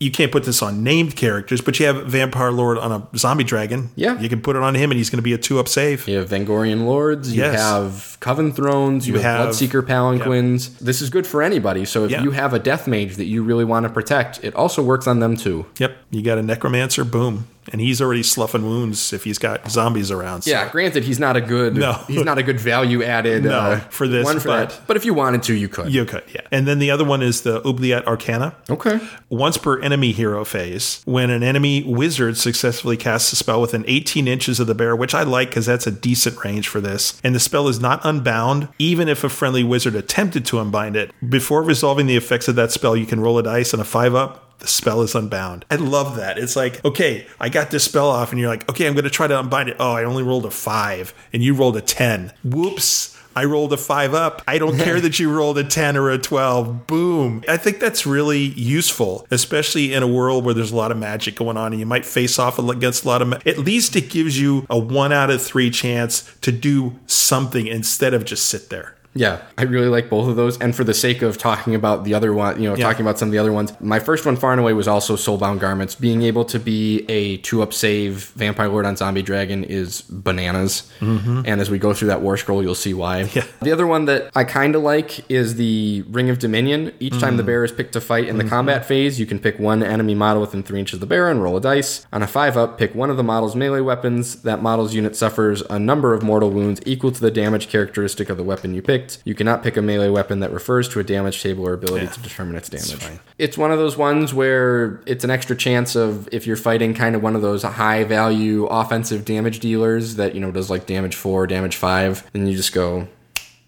you 0.00 0.10
can't 0.10 0.32
put 0.32 0.44
this 0.44 0.62
on 0.62 0.82
named 0.82 1.14
characters, 1.14 1.60
but 1.60 1.78
you 1.78 1.84
have 1.86 2.06
Vampire 2.06 2.50
Lord 2.50 2.78
on 2.78 2.90
a 2.90 3.06
zombie 3.18 3.44
dragon. 3.44 3.90
Yeah. 3.96 4.18
You 4.18 4.28
can 4.30 4.40
put 4.40 4.56
it 4.56 4.62
on 4.62 4.74
him 4.74 4.90
and 4.90 4.96
he's 4.98 5.10
going 5.10 5.18
to 5.18 5.22
be 5.22 5.34
a 5.34 5.38
two 5.38 5.58
up 5.60 5.68
save. 5.68 6.08
You 6.08 6.16
have 6.18 6.30
Vengorian 6.30 6.86
Lords, 6.86 7.34
Yes. 7.36 7.52
you 7.52 7.58
have 7.60 8.16
Coven 8.20 8.50
Thrones, 8.52 9.06
you, 9.06 9.14
You 9.14 9.20
have, 9.20 9.46
have- 9.46 9.54
Bloodseeker 9.54 9.82
Palanquins. 9.82 10.78
This 10.78 11.02
is 11.02 11.10
good 11.10 11.26
for 11.26 11.42
anybody. 11.42 11.84
So 11.84 12.04
if 12.06 12.10
Yeah. 12.10 12.22
you 12.22 12.30
have 12.30 12.54
a 12.54 12.58
Death 12.58 12.86
Mage 12.88 13.16
that 13.16 13.26
you 13.26 13.42
really 13.42 13.64
want 13.64 13.84
to 13.84 13.90
protect, 13.90 14.42
it 14.42 14.54
also 14.54 14.82
works 14.82 15.06
on 15.06 15.20
them 15.20 15.36
too. 15.36 15.66
Yep. 15.78 15.96
You 16.10 16.22
got 16.22 16.38
a 16.38 16.42
Necromancer, 16.42 17.04
boom. 17.04 17.46
And 17.72 17.80
he's 17.80 18.00
already 18.00 18.22
sloughing 18.22 18.64
wounds 18.64 19.12
if 19.12 19.24
he's 19.24 19.38
got 19.38 19.70
zombies 19.70 20.10
around. 20.10 20.42
so- 20.42 20.50
Yeah, 20.50 20.68
granted, 20.70 21.04
he's 21.04 21.18
not 21.20 21.36
a 21.36 21.40
good. 21.40 21.76
No. 21.76 21.92
he's 22.08 22.24
not 22.24 22.38
a 22.38 22.42
good 22.42 22.58
value 22.58 23.02
added. 23.02 23.44
No, 23.44 23.50
uh, 23.58 23.80
for 23.90 24.08
this, 24.08 24.24
one 24.24 24.40
for 24.40 24.48
but- 24.48 24.70
that. 24.70 24.80
But 24.86 24.96
if 24.96 25.04
you 25.04 25.14
wanted 25.14 25.42
to, 25.44 25.54
you 25.54 25.68
could. 25.68 25.92
You 25.92 26.04
could, 26.04 26.24
yeah. 26.34 26.40
And 26.50 26.66
then 26.66 26.78
the 26.78 26.90
other 26.90 27.04
one 27.04 27.22
is 27.22 27.42
the 27.42 27.64
Oubliette 27.66 28.06
Arcana. 28.06 28.54
Okay. 28.68 28.98
Once 29.28 29.56
per 29.56 29.80
enemy 29.80 30.12
hero 30.12 30.44
phase, 30.44 31.02
when 31.04 31.30
an 31.30 31.42
enemy 31.42 31.82
wizard 31.84 32.36
successfully 32.36 32.96
casts 32.96 33.32
a 33.32 33.36
spell 33.36 33.60
within 33.60 33.84
18 33.86 34.26
inches 34.26 34.58
of 34.58 34.66
the 34.66 34.74
bear, 34.74 34.96
which 34.96 35.14
I 35.14 35.22
like 35.22 35.50
because 35.50 35.66
that's 35.66 35.86
a 35.86 35.90
decent 35.92 36.42
range 36.44 36.66
for 36.68 36.80
this, 36.80 37.20
and 37.22 37.34
the 37.34 37.40
spell 37.40 37.68
is 37.68 37.78
not 37.80 38.00
unbound, 38.04 38.68
even 38.78 39.08
if 39.08 39.22
a 39.22 39.28
friendly 39.28 39.62
wizard 39.62 39.94
attempted 39.94 40.44
to 40.46 40.58
unbind 40.58 40.96
it, 40.96 41.10
before 41.28 41.62
resolving 41.62 42.06
the 42.06 42.16
effects 42.16 42.48
of 42.48 42.56
that 42.56 42.72
spell, 42.72 42.96
you 42.96 43.06
can 43.06 43.20
roll 43.20 43.38
a 43.38 43.42
dice 43.42 43.72
and 43.72 43.80
a 43.80 43.84
5 43.84 44.14
up. 44.14 44.46
The 44.60 44.66
spell 44.68 45.02
is 45.02 45.14
unbound. 45.14 45.64
I 45.70 45.76
love 45.76 46.16
that. 46.16 46.38
It's 46.38 46.54
like, 46.56 46.84
okay, 46.84 47.26
I 47.40 47.48
got 47.48 47.70
this 47.70 47.84
spell 47.84 48.08
off, 48.08 48.30
and 48.30 48.38
you're 48.40 48.48
like, 48.50 48.68
okay, 48.70 48.86
I'm 48.86 48.92
going 48.94 49.04
to 49.04 49.10
try 49.10 49.26
to 49.26 49.38
unbind 49.38 49.68
it. 49.70 49.76
Oh, 49.80 49.92
I 49.92 50.04
only 50.04 50.22
rolled 50.22 50.44
a 50.46 50.50
five, 50.50 51.12
and 51.32 51.42
you 51.42 51.54
rolled 51.54 51.76
a 51.76 51.80
10. 51.80 52.32
Whoops. 52.44 53.16
I 53.36 53.44
rolled 53.44 53.72
a 53.72 53.76
five 53.76 54.12
up. 54.12 54.42
I 54.48 54.58
don't 54.58 54.76
care 54.76 55.00
that 55.00 55.18
you 55.20 55.32
rolled 55.32 55.56
a 55.56 55.62
10 55.64 55.96
or 55.96 56.10
a 56.10 56.18
12. 56.18 56.88
Boom. 56.88 57.44
I 57.48 57.56
think 57.56 57.78
that's 57.78 58.04
really 58.04 58.40
useful, 58.40 59.24
especially 59.30 59.94
in 59.94 60.02
a 60.02 60.06
world 60.08 60.44
where 60.44 60.52
there's 60.52 60.72
a 60.72 60.76
lot 60.76 60.90
of 60.90 60.98
magic 60.98 61.36
going 61.36 61.56
on 61.56 61.72
and 61.72 61.78
you 61.78 61.86
might 61.86 62.04
face 62.04 62.40
off 62.40 62.58
against 62.58 63.04
a 63.04 63.08
lot 63.08 63.22
of. 63.22 63.28
Ma- 63.28 63.38
At 63.46 63.58
least 63.58 63.94
it 63.94 64.10
gives 64.10 64.38
you 64.38 64.66
a 64.68 64.76
one 64.76 65.12
out 65.12 65.30
of 65.30 65.40
three 65.40 65.70
chance 65.70 66.28
to 66.40 66.50
do 66.50 66.98
something 67.06 67.68
instead 67.68 68.14
of 68.14 68.24
just 68.24 68.46
sit 68.46 68.68
there. 68.68 68.96
Yeah, 69.12 69.40
I 69.58 69.62
really 69.64 69.88
like 69.88 70.08
both 70.08 70.28
of 70.28 70.36
those. 70.36 70.56
And 70.60 70.74
for 70.74 70.84
the 70.84 70.94
sake 70.94 71.20
of 71.22 71.36
talking 71.36 71.74
about 71.74 72.04
the 72.04 72.14
other 72.14 72.32
one, 72.32 72.62
you 72.62 72.68
know, 72.68 72.76
Yeah. 72.76 72.84
talking 72.84 73.02
about 73.04 73.18
some 73.18 73.28
of 73.28 73.32
the 73.32 73.38
other 73.38 73.52
ones, 73.52 73.72
my 73.80 73.98
first 73.98 74.24
one 74.24 74.36
far 74.36 74.52
and 74.52 74.60
away 74.60 74.72
was 74.72 74.86
also 74.86 75.16
Soulbound 75.16 75.58
Garments. 75.58 75.96
Being 75.96 76.22
able 76.22 76.44
to 76.44 76.60
be 76.60 77.04
a 77.08 77.38
two 77.38 77.60
up 77.60 77.72
save 77.72 78.30
Vampire 78.36 78.68
Lord 78.68 78.86
on 78.86 78.94
Zombie 78.96 79.22
Dragon 79.22 79.64
is 79.64 80.02
bananas. 80.02 80.88
Mm-hmm. 81.00 81.42
And 81.44 81.60
as 81.60 81.70
we 81.70 81.78
go 81.78 81.92
through 81.92 82.08
that 82.08 82.20
War 82.22 82.36
Scroll, 82.36 82.62
you'll 82.62 82.74
see 82.76 82.94
why. 82.94 83.28
Yeah. 83.34 83.44
The 83.62 83.72
other 83.72 83.86
one 83.86 84.04
that 84.04 84.30
I 84.36 84.44
kind 84.44 84.74
of 84.76 84.82
like 84.82 85.28
is 85.30 85.56
the 85.56 86.04
Ring 86.08 86.30
of 86.30 86.38
Dominion. 86.38 86.92
Each 87.00 87.18
time 87.18 87.34
Mm. 87.34 87.38
the 87.38 87.42
bearer 87.42 87.64
is 87.64 87.72
picked 87.72 87.92
to 87.94 88.00
fight 88.00 88.24
in 88.28 88.36
Mm-hmm. 88.36 88.38
the 88.44 88.50
combat 88.50 88.86
phase, 88.86 89.18
you 89.18 89.26
can 89.26 89.38
pick 89.40 89.58
one 89.58 89.82
enemy 89.82 90.14
model 90.14 90.40
within 90.40 90.62
three 90.62 90.78
inches 90.78 90.94
of 90.94 91.00
the 91.00 91.06
bearer 91.06 91.30
and 91.30 91.42
roll 91.42 91.56
a 91.56 91.60
dice. 91.60 92.06
On 92.12 92.22
a 92.22 92.26
five 92.28 92.56
up, 92.56 92.78
pick 92.78 92.94
one 92.94 93.10
of 93.10 93.16
the 93.16 93.24
model's 93.24 93.56
melee 93.56 93.80
weapons. 93.80 94.36
That 94.42 94.62
model's 94.62 94.94
unit 94.94 95.16
suffers 95.16 95.62
a 95.68 95.78
number 95.80 96.14
of 96.14 96.22
mortal 96.22 96.50
wounds 96.50 96.80
equal 96.86 97.10
to 97.10 97.20
the 97.20 97.30
damage 97.30 97.68
characteristic 97.68 98.30
of 98.30 98.36
the 98.36 98.44
weapon 98.44 98.72
you 98.74 98.82
picked. 99.00 99.22
You 99.24 99.34
cannot 99.34 99.62
pick 99.62 99.76
a 99.76 99.82
melee 99.82 100.08
weapon 100.08 100.40
that 100.40 100.52
refers 100.52 100.88
to 100.90 101.00
a 101.00 101.04
damage 101.04 101.42
table 101.42 101.66
or 101.66 101.72
ability 101.72 102.06
Yeah. 102.06 102.12
to 102.12 102.20
determine 102.20 102.56
its 102.56 102.68
damage. 102.68 103.18
It's 103.38 103.56
one 103.58 103.72
of 103.72 103.78
those 103.78 103.96
ones 103.96 104.32
where 104.34 105.00
it's 105.06 105.24
an 105.24 105.30
extra 105.30 105.56
chance 105.56 105.94
of 105.96 106.28
if 106.32 106.46
you're 106.46 106.56
fighting 106.56 106.94
kind 106.94 107.14
of 107.16 107.22
one 107.22 107.34
of 107.36 107.42
those 107.42 107.62
high 107.62 108.04
value 108.04 108.66
offensive 108.66 109.24
damage 109.24 109.60
dealers 109.60 110.16
that, 110.16 110.34
you 110.34 110.40
know, 110.40 110.50
does 110.50 110.70
like 110.70 110.86
damage 110.86 111.14
four, 111.14 111.46
damage 111.46 111.76
five, 111.76 112.28
then 112.32 112.46
you 112.46 112.56
just 112.56 112.72
go, 112.72 113.08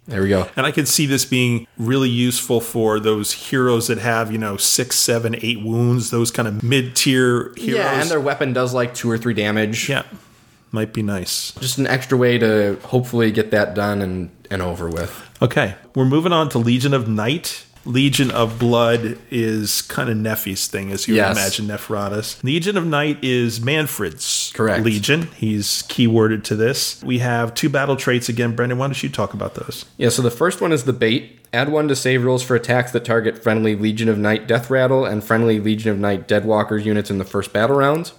there 0.08 0.20
we 0.22 0.28
go. 0.28 0.48
And 0.56 0.66
I 0.66 0.72
can 0.72 0.84
see 0.84 1.06
this 1.06 1.24
being 1.24 1.66
really 1.78 2.08
useful 2.10 2.60
for 2.60 2.98
those 2.98 3.30
heroes 3.32 3.86
that 3.86 3.98
have, 3.98 4.32
you 4.32 4.38
know, 4.38 4.56
six, 4.56 4.96
seven, 4.96 5.36
eight 5.42 5.62
wounds, 5.62 6.10
those 6.10 6.30
kind 6.32 6.48
of 6.48 6.62
mid 6.62 6.96
tier 6.96 7.52
heroes. 7.56 7.78
Yeah, 7.78 8.00
and 8.00 8.10
their 8.10 8.20
weapon 8.20 8.52
does 8.52 8.74
like 8.74 8.94
two 8.94 9.08
or 9.10 9.16
three 9.16 9.32
damage. 9.34 9.88
yeah, 9.88 10.02
might 10.72 10.92
be 10.92 11.02
nice. 11.02 11.52
Just 11.60 11.78
an 11.78 11.86
extra 11.86 12.16
way 12.18 12.38
to 12.38 12.78
hopefully 12.84 13.30
get 13.30 13.50
that 13.50 13.74
done 13.74 14.00
and, 14.02 14.30
and 14.50 14.62
over 14.62 14.88
with. 14.88 15.28
Okay, 15.40 15.74
we're 15.94 16.04
moving 16.04 16.32
on 16.32 16.48
to 16.50 16.58
Legion 16.58 16.94
of 16.94 17.08
Night. 17.08 17.64
Legion 17.84 18.30
of 18.30 18.60
Blood 18.60 19.18
is 19.28 19.82
kind 19.82 20.08
of 20.08 20.16
Neffy's 20.16 20.68
thing, 20.68 20.92
as 20.92 21.08
you 21.08 21.16
Yes. 21.16 21.34
would 21.34 21.40
imagine, 21.40 21.66
Neferata's. 21.66 22.38
Legion 22.44 22.76
of 22.76 22.86
Night 22.86 23.18
is 23.22 23.60
Manfred's 23.60 24.52
Correct. 24.54 24.84
Legion. 24.84 25.22
He's 25.36 25.82
keyworded 25.88 26.44
to 26.44 26.54
this. 26.54 27.02
We 27.02 27.18
have 27.18 27.54
two 27.54 27.68
battle 27.68 27.96
traits 27.96 28.28
again. 28.28 28.54
Brendan, 28.54 28.78
why 28.78 28.86
don't 28.86 29.02
you 29.02 29.08
talk 29.08 29.34
about 29.34 29.56
those? 29.56 29.84
Yeah, 29.96 30.10
so 30.10 30.22
the 30.22 30.30
first 30.30 30.60
one 30.60 30.70
is 30.72 30.84
the 30.84 30.92
bait. 30.92 31.40
Add 31.52 31.70
one 31.70 31.88
to 31.88 31.96
save 31.96 32.24
rolls 32.24 32.42
for 32.44 32.54
attacks 32.54 32.92
that 32.92 33.04
target 33.04 33.42
friendly 33.42 33.74
Legion 33.74 34.08
of 34.08 34.16
Night 34.16 34.46
Death 34.46 34.70
Rattle 34.70 35.04
and 35.04 35.22
friendly 35.22 35.58
Legion 35.58 35.90
of 35.90 35.98
Night 35.98 36.28
Deadwalker 36.28 36.78
units 36.78 37.10
in 37.10 37.18
the 37.18 37.24
first 37.24 37.52
battle 37.52 37.76
round. 37.76 38.12